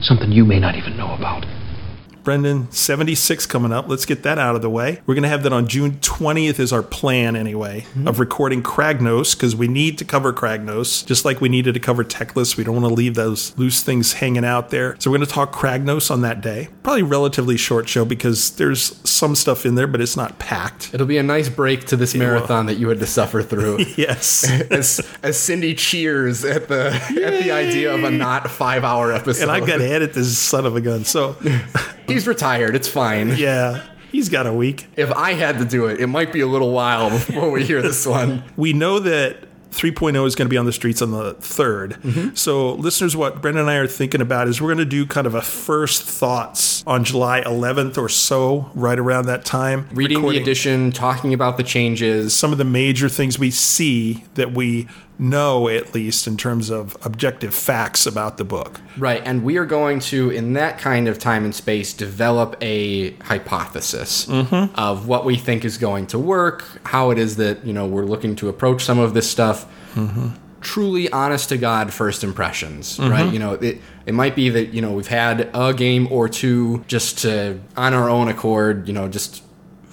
Something 0.00 0.32
you 0.32 0.44
may 0.44 0.58
not 0.60 0.74
even 0.76 0.96
know 0.96 1.14
about. 1.14 1.44
Brendan, 2.28 2.70
76 2.70 3.46
coming 3.46 3.72
up. 3.72 3.88
Let's 3.88 4.04
get 4.04 4.22
that 4.24 4.38
out 4.38 4.54
of 4.54 4.60
the 4.60 4.68
way. 4.68 5.00
We're 5.06 5.14
going 5.14 5.22
to 5.22 5.30
have 5.30 5.44
that 5.44 5.52
on 5.54 5.66
June 5.66 5.92
20th, 5.92 6.60
is 6.60 6.74
our 6.74 6.82
plan 6.82 7.36
anyway, 7.36 7.86
mm-hmm. 7.88 8.06
of 8.06 8.20
recording 8.20 8.62
Kragnos 8.62 9.34
because 9.34 9.56
we 9.56 9.66
need 9.66 9.96
to 9.96 10.04
cover 10.04 10.34
Kragnos, 10.34 11.06
just 11.06 11.24
like 11.24 11.40
we 11.40 11.48
needed 11.48 11.72
to 11.72 11.80
cover 11.80 12.04
Teclis. 12.04 12.58
We 12.58 12.64
don't 12.64 12.82
want 12.82 12.86
to 12.86 12.92
leave 12.92 13.14
those 13.14 13.56
loose 13.56 13.82
things 13.82 14.12
hanging 14.12 14.44
out 14.44 14.68
there. 14.68 14.94
So 14.98 15.10
we're 15.10 15.16
going 15.16 15.26
to 15.26 15.32
talk 15.32 15.54
Kragnos 15.54 16.10
on 16.10 16.20
that 16.20 16.42
day. 16.42 16.68
Probably 16.82 17.02
relatively 17.02 17.56
short 17.56 17.88
show 17.88 18.04
because 18.04 18.50
there's 18.56 19.00
some 19.08 19.34
stuff 19.34 19.64
in 19.64 19.74
there, 19.74 19.86
but 19.86 20.02
it's 20.02 20.14
not 20.14 20.38
packed. 20.38 20.92
It'll 20.92 21.06
be 21.06 21.16
a 21.16 21.22
nice 21.22 21.48
break 21.48 21.86
to 21.86 21.96
this 21.96 22.14
marathon 22.14 22.66
that 22.66 22.74
you 22.74 22.90
had 22.90 22.98
to 22.98 23.06
suffer 23.06 23.40
through. 23.42 23.86
Yes. 23.96 24.48
as, 24.70 25.00
as 25.22 25.38
Cindy 25.38 25.74
cheers 25.74 26.44
at 26.44 26.68
the 26.68 26.92
at 26.92 27.42
the 27.42 27.50
idea 27.50 27.92
of 27.92 28.04
a 28.04 28.10
not 28.10 28.50
five 28.50 28.84
hour 28.84 29.12
episode. 29.12 29.42
and 29.42 29.50
I've 29.50 29.66
got 29.66 29.78
to 29.78 29.88
edit 29.88 30.12
this 30.12 30.38
son 30.38 30.66
of 30.66 30.76
a 30.76 30.80
gun. 30.80 31.04
So, 31.04 31.36
He's 32.18 32.26
retired. 32.26 32.74
It's 32.74 32.88
fine. 32.88 33.36
yeah, 33.36 33.86
he's 34.10 34.28
got 34.28 34.46
a 34.46 34.52
week. 34.52 34.88
If 34.96 35.12
I 35.12 35.34
had 35.34 35.58
to 35.58 35.64
do 35.64 35.86
it, 35.86 36.00
it 36.00 36.08
might 36.08 36.32
be 36.32 36.40
a 36.40 36.48
little 36.48 36.72
while 36.72 37.10
before 37.10 37.50
we 37.50 37.64
hear 37.64 37.80
this 37.80 38.04
one. 38.04 38.42
we 38.56 38.72
know 38.72 38.98
that 38.98 39.44
3.0 39.70 40.26
is 40.26 40.34
going 40.34 40.46
to 40.46 40.50
be 40.50 40.56
on 40.56 40.66
the 40.66 40.72
streets 40.72 41.02
on 41.02 41.12
the 41.12 41.34
3rd. 41.36 42.00
Mm-hmm. 42.00 42.34
So, 42.34 42.72
listeners, 42.72 43.14
what 43.14 43.40
Brendan 43.40 43.62
and 43.62 43.70
I 43.70 43.76
are 43.76 43.86
thinking 43.86 44.20
about 44.20 44.48
is 44.48 44.60
we're 44.60 44.68
going 44.68 44.78
to 44.78 44.84
do 44.84 45.06
kind 45.06 45.26
of 45.26 45.34
a 45.34 45.42
first 45.42 46.02
thoughts 46.02 46.82
on 46.86 47.04
July 47.04 47.42
11th 47.42 47.98
or 47.98 48.08
so, 48.08 48.70
right 48.74 48.98
around 48.98 49.26
that 49.26 49.44
time. 49.44 49.88
Reading 49.92 50.22
the 50.22 50.40
edition, 50.40 50.90
talking 50.90 51.34
about 51.34 51.56
the 51.56 51.62
changes. 51.62 52.34
Some 52.34 52.50
of 52.50 52.58
the 52.58 52.64
major 52.64 53.08
things 53.08 53.38
we 53.38 53.50
see 53.50 54.24
that 54.34 54.52
we 54.52 54.88
know, 55.18 55.68
at 55.68 55.94
least 55.94 56.26
in 56.26 56.36
terms 56.36 56.70
of 56.70 56.96
objective 57.04 57.54
facts 57.54 58.06
about 58.06 58.36
the 58.36 58.44
book. 58.44 58.80
Right, 58.96 59.22
and 59.24 59.42
we 59.42 59.56
are 59.56 59.66
going 59.66 60.00
to, 60.00 60.30
in 60.30 60.52
that 60.52 60.78
kind 60.78 61.08
of 61.08 61.18
time 61.18 61.44
and 61.44 61.54
space, 61.54 61.92
develop 61.92 62.56
a 62.60 63.12
hypothesis 63.22 64.26
mm-hmm. 64.26 64.74
of 64.78 65.08
what 65.08 65.24
we 65.24 65.36
think 65.36 65.64
is 65.64 65.78
going 65.78 66.06
to 66.08 66.18
work, 66.18 66.64
how 66.84 67.10
it 67.10 67.18
is 67.18 67.36
that 67.36 67.64
you 67.64 67.72
know 67.72 67.86
we're 67.86 68.04
looking 68.04 68.36
to 68.36 68.48
approach 68.48 68.84
some 68.84 68.98
of 68.98 69.14
this 69.14 69.30
stuff. 69.30 69.66
Mm-hmm. 69.94 70.28
Truly, 70.60 71.08
honest 71.10 71.50
to 71.50 71.56
God, 71.56 71.92
first 71.92 72.24
impressions, 72.24 72.98
mm-hmm. 72.98 73.10
right? 73.10 73.32
You 73.32 73.38
know, 73.38 73.54
it 73.54 73.80
it 74.06 74.14
might 74.14 74.34
be 74.34 74.50
that 74.50 74.74
you 74.74 74.82
know 74.82 74.92
we've 74.92 75.08
had 75.08 75.50
a 75.54 75.72
game 75.72 76.08
or 76.10 76.28
two 76.28 76.84
just 76.88 77.18
to 77.18 77.60
on 77.76 77.94
our 77.94 78.08
own 78.08 78.28
accord, 78.28 78.88
you 78.88 78.94
know, 78.94 79.08
just 79.08 79.42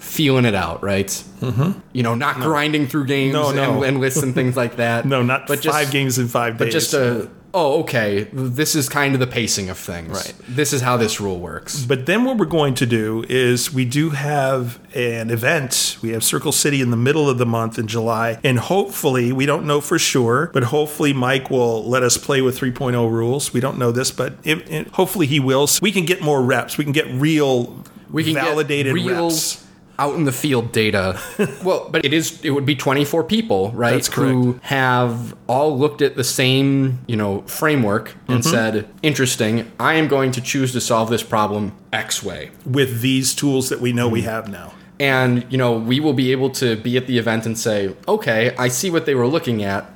feeling 0.06 0.44
it 0.44 0.54
out, 0.54 0.82
right? 0.82 1.08
Mm-hmm. 1.08 1.78
You 1.92 2.02
know, 2.02 2.14
not 2.14 2.36
grinding 2.36 2.86
through 2.86 3.06
games 3.06 3.34
No, 3.34 3.50
no. 3.52 3.74
And, 3.82 3.84
and 3.84 4.00
lists 4.00 4.22
and 4.22 4.34
things 4.34 4.56
like 4.56 4.76
that. 4.76 5.04
No, 5.16 5.22
not 5.22 5.46
but 5.46 5.60
just, 5.60 5.76
five 5.76 5.90
games 5.90 6.18
in 6.18 6.28
five 6.28 6.54
days. 6.54 6.66
but 6.66 6.72
just 6.72 6.94
a 6.94 7.28
oh 7.54 7.80
okay 7.80 8.24
this 8.32 8.74
is 8.74 8.86
kind 8.88 9.14
of 9.14 9.20
the 9.20 9.26
pacing 9.26 9.70
of 9.70 9.78
things 9.78 10.10
Right. 10.10 10.34
this 10.48 10.72
is 10.74 10.82
how 10.82 10.96
this 10.98 11.20
rule 11.20 11.38
works 11.38 11.84
But 11.86 12.04
then 12.04 12.24
what 12.24 12.36
we're 12.38 12.44
going 12.44 12.74
to 12.74 12.86
do 12.86 13.24
is 13.28 13.72
we 13.72 13.84
do 13.86 14.10
have 14.10 14.78
an 14.94 15.30
event. 15.30 15.96
We 16.02 16.10
have 16.10 16.22
Circle 16.24 16.52
City 16.52 16.80
in 16.80 16.90
the 16.90 16.96
middle 16.96 17.28
of 17.30 17.38
the 17.38 17.46
month 17.46 17.78
in 17.78 17.86
July. 17.86 18.38
And 18.44 18.58
hopefully, 18.58 19.32
we 19.32 19.44
don't 19.46 19.66
know 19.66 19.80
for 19.80 19.98
sure, 19.98 20.50
but 20.54 20.64
hopefully 20.64 21.12
Mike 21.12 21.50
will 21.50 21.84
let 21.88 22.02
us 22.02 22.16
play 22.16 22.40
with 22.42 22.58
3.0 22.58 23.10
rules. 23.10 23.52
We 23.52 23.60
don't 23.60 23.78
know 23.78 23.92
this, 23.92 24.10
but 24.10 24.34
it, 24.44 24.68
it- 24.70 24.88
hopefully 24.88 25.26
he 25.26 25.38
will. 25.40 25.66
So 25.66 25.78
we 25.82 25.92
can 25.92 26.04
get 26.06 26.20
more 26.22 26.42
reps. 26.42 26.76
We 26.78 26.84
can 26.84 26.92
get 26.92 27.06
real 27.08 27.84
we 28.10 28.24
can 28.24 28.34
validated 28.34 28.94
get 28.94 29.04
real 29.04 29.24
reps. 29.28 29.65
Out 29.98 30.14
in 30.14 30.24
the 30.24 30.32
field 30.32 30.72
data 30.72 31.18
well 31.64 31.88
but 31.90 32.04
it 32.04 32.12
is 32.12 32.38
it 32.44 32.50
would 32.50 32.66
be 32.66 32.74
24 32.76 33.24
people 33.24 33.70
right 33.72 33.92
That's 33.92 34.08
correct. 34.08 34.32
who 34.32 34.60
have 34.62 35.34
all 35.46 35.78
looked 35.78 36.02
at 36.02 36.16
the 36.16 36.24
same 36.24 36.98
you 37.06 37.16
know 37.16 37.42
framework 37.42 38.14
and 38.28 38.40
Mm-hmm. 38.40 38.50
said 38.50 38.88
interesting 39.02 39.70
i 39.80 39.94
am 39.94 40.06
going 40.08 40.32
to 40.32 40.40
choose 40.40 40.72
to 40.72 40.80
solve 40.80 41.08
this 41.10 41.22
problem 41.22 41.72
x 41.92 42.22
way 42.22 42.50
with 42.66 43.00
these 43.00 43.34
tools 43.34 43.68
that 43.70 43.80
we 43.80 43.92
know 43.92 44.06
Mm-hmm. 44.06 44.12
we 44.12 44.22
have 44.22 44.48
now. 44.50 44.72
and 45.00 45.44
you 45.50 45.58
know 45.58 45.72
we 45.78 46.00
will 46.00 46.12
be 46.12 46.30
able 46.32 46.50
to 46.50 46.76
be 46.76 46.96
at 46.96 47.06
the 47.06 47.16
event 47.18 47.46
and 47.46 47.58
say 47.58 47.94
okay 48.06 48.54
i 48.58 48.68
see 48.68 48.90
what 48.90 49.06
they 49.06 49.14
were 49.14 49.26
looking 49.26 49.62
at 49.62 49.86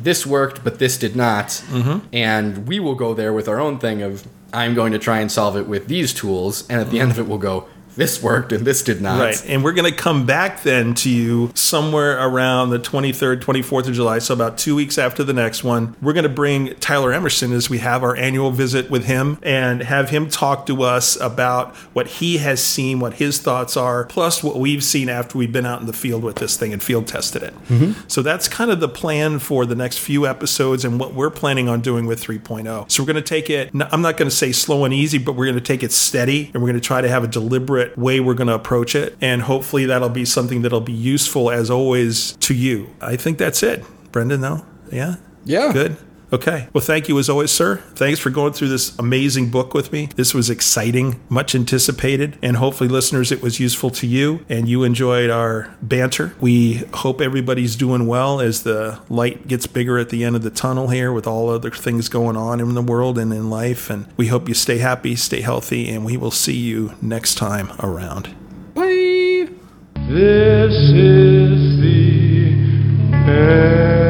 this 0.00 0.24
worked 0.24 0.62
but 0.62 0.78
this 0.78 0.96
did 0.96 1.16
not 1.16 1.48
Mm-hmm. 1.48 2.06
and 2.12 2.68
we 2.68 2.78
will 2.78 2.94
go 2.94 3.12
there 3.14 3.32
with 3.32 3.48
our 3.48 3.58
own 3.58 3.78
thing 3.80 4.02
of 4.02 4.26
i'm 4.52 4.74
going 4.74 4.92
to 4.92 4.98
try 4.98 5.18
and 5.18 5.30
solve 5.32 5.56
it 5.56 5.66
with 5.66 5.88
these 5.88 6.14
tools 6.14 6.64
and 6.70 6.80
at 6.80 6.90
the 6.90 7.00
end 7.00 7.10
of 7.10 7.18
it 7.18 7.26
we'll 7.26 7.38
go 7.38 7.66
this 7.98 8.22
worked 8.22 8.52
and 8.52 8.64
this 8.64 8.82
did 8.82 9.02
not 9.02 9.18
Right. 9.18 9.44
And 9.46 9.64
we're 9.64 9.72
going 9.72 9.90
to 9.90 9.96
come 9.96 10.24
back 10.24 10.62
then 10.62 10.94
to 10.94 11.10
you 11.10 11.50
somewhere 11.54 12.16
around 12.18 12.70
the 12.70 12.78
23rd, 12.78 13.40
24th 13.40 13.88
of 13.88 13.94
July. 13.94 14.20
So 14.20 14.32
about 14.32 14.56
two 14.56 14.76
weeks 14.76 14.96
after 14.98 15.24
the 15.24 15.32
next 15.32 15.64
one. 15.64 15.96
We're 16.00 16.12
going 16.12 16.22
to 16.22 16.28
bring 16.28 16.74
Tyler 16.76 17.12
Emerson 17.12 17.52
as 17.52 17.68
we 17.68 17.78
have 17.78 18.04
our 18.04 18.14
annual 18.16 18.52
visit 18.52 18.88
with 18.88 19.06
him 19.06 19.38
and 19.42 19.82
have 19.82 20.10
him 20.10 20.28
talk 20.28 20.66
to 20.66 20.82
us 20.82 21.20
about 21.20 21.74
what 21.92 22.06
he 22.06 22.38
has 22.38 22.62
seen, 22.62 23.00
what 23.00 23.14
his 23.14 23.40
thoughts 23.40 23.76
are, 23.76 24.04
plus 24.04 24.44
what 24.44 24.56
we've 24.56 24.84
seen 24.84 25.08
after 25.08 25.36
we've 25.36 25.52
been 25.52 25.66
out 25.66 25.80
in 25.80 25.86
the 25.86 25.92
field 25.92 26.22
with 26.22 26.36
this 26.36 26.56
thing 26.56 26.72
and 26.72 26.82
field 26.82 27.08
tested 27.08 27.42
it. 27.42 27.54
Mm-hmm. 27.64 28.00
So 28.06 28.22
that's 28.22 28.46
kind 28.46 28.70
of 28.70 28.78
the 28.78 28.88
plan 28.88 29.40
for 29.40 29.66
the 29.66 29.74
next 29.74 29.98
few 29.98 30.24
episodes 30.24 30.84
and 30.84 31.00
what 31.00 31.14
we're 31.14 31.30
planning 31.30 31.68
on 31.68 31.80
doing 31.80 32.06
with 32.06 32.22
3.0. 32.22 32.90
So 32.90 33.02
we're 33.02 33.06
going 33.08 33.16
to 33.16 33.22
take 33.22 33.50
it, 33.50 33.70
I'm 33.74 34.02
not 34.02 34.16
going 34.16 34.30
to 34.30 34.36
say 34.36 34.52
slow 34.52 34.84
and 34.84 34.94
easy, 34.94 35.18
but 35.18 35.32
we're 35.32 35.46
going 35.46 35.56
to 35.56 35.60
take 35.60 35.82
it 35.82 35.90
steady 35.90 36.50
and 36.54 36.62
we're 36.62 36.68
going 36.68 36.80
to 36.80 36.86
try 36.86 37.00
to 37.00 37.08
have 37.08 37.24
a 37.24 37.28
deliberate 37.28 37.87
way 37.96 38.20
we're 38.20 38.34
going 38.34 38.48
to 38.48 38.54
approach 38.54 38.94
it. 38.94 39.16
And 39.20 39.42
hopefully 39.42 39.86
that'll 39.86 40.08
be 40.08 40.24
something 40.24 40.62
that'll 40.62 40.80
be 40.80 40.92
useful 40.92 41.50
as 41.50 41.70
always 41.70 42.32
to 42.32 42.54
you. 42.54 42.90
I 43.00 43.16
think 43.16 43.38
that's 43.38 43.62
it. 43.62 43.84
Brendan, 44.12 44.40
though? 44.40 44.64
Yeah? 44.90 45.16
Yeah. 45.44 45.72
Good. 45.72 45.96
Okay. 46.32 46.68
Well, 46.72 46.82
thank 46.82 47.08
you 47.08 47.18
as 47.18 47.30
always, 47.30 47.50
sir. 47.50 47.76
Thanks 47.94 48.20
for 48.20 48.30
going 48.30 48.52
through 48.52 48.68
this 48.68 48.96
amazing 48.98 49.50
book 49.50 49.72
with 49.72 49.92
me. 49.92 50.10
This 50.16 50.34
was 50.34 50.50
exciting, 50.50 51.20
much 51.28 51.54
anticipated, 51.54 52.38
and 52.42 52.56
hopefully, 52.56 52.88
listeners, 52.88 53.32
it 53.32 53.40
was 53.42 53.58
useful 53.58 53.90
to 53.90 54.06
you 54.06 54.44
and 54.48 54.68
you 54.68 54.84
enjoyed 54.84 55.30
our 55.30 55.74
banter. 55.80 56.34
We 56.40 56.84
hope 56.94 57.20
everybody's 57.20 57.76
doing 57.76 58.06
well 58.06 58.40
as 58.40 58.62
the 58.62 59.00
light 59.08 59.48
gets 59.48 59.66
bigger 59.66 59.98
at 59.98 60.10
the 60.10 60.24
end 60.24 60.36
of 60.36 60.42
the 60.42 60.50
tunnel 60.50 60.88
here 60.88 61.12
with 61.12 61.26
all 61.26 61.48
other 61.48 61.70
things 61.70 62.08
going 62.08 62.36
on 62.36 62.60
in 62.60 62.74
the 62.74 62.82
world 62.82 63.18
and 63.18 63.32
in 63.32 63.48
life. 63.48 63.88
And 63.88 64.06
we 64.16 64.26
hope 64.26 64.48
you 64.48 64.54
stay 64.54 64.78
happy, 64.78 65.16
stay 65.16 65.40
healthy, 65.40 65.88
and 65.88 66.04
we 66.04 66.16
will 66.16 66.30
see 66.30 66.56
you 66.56 66.94
next 67.00 67.36
time 67.36 67.72
around. 67.80 68.34
Bye. 68.74 69.48
This 70.08 70.74
is 70.74 71.80
the 71.80 72.54
end. 73.30 74.07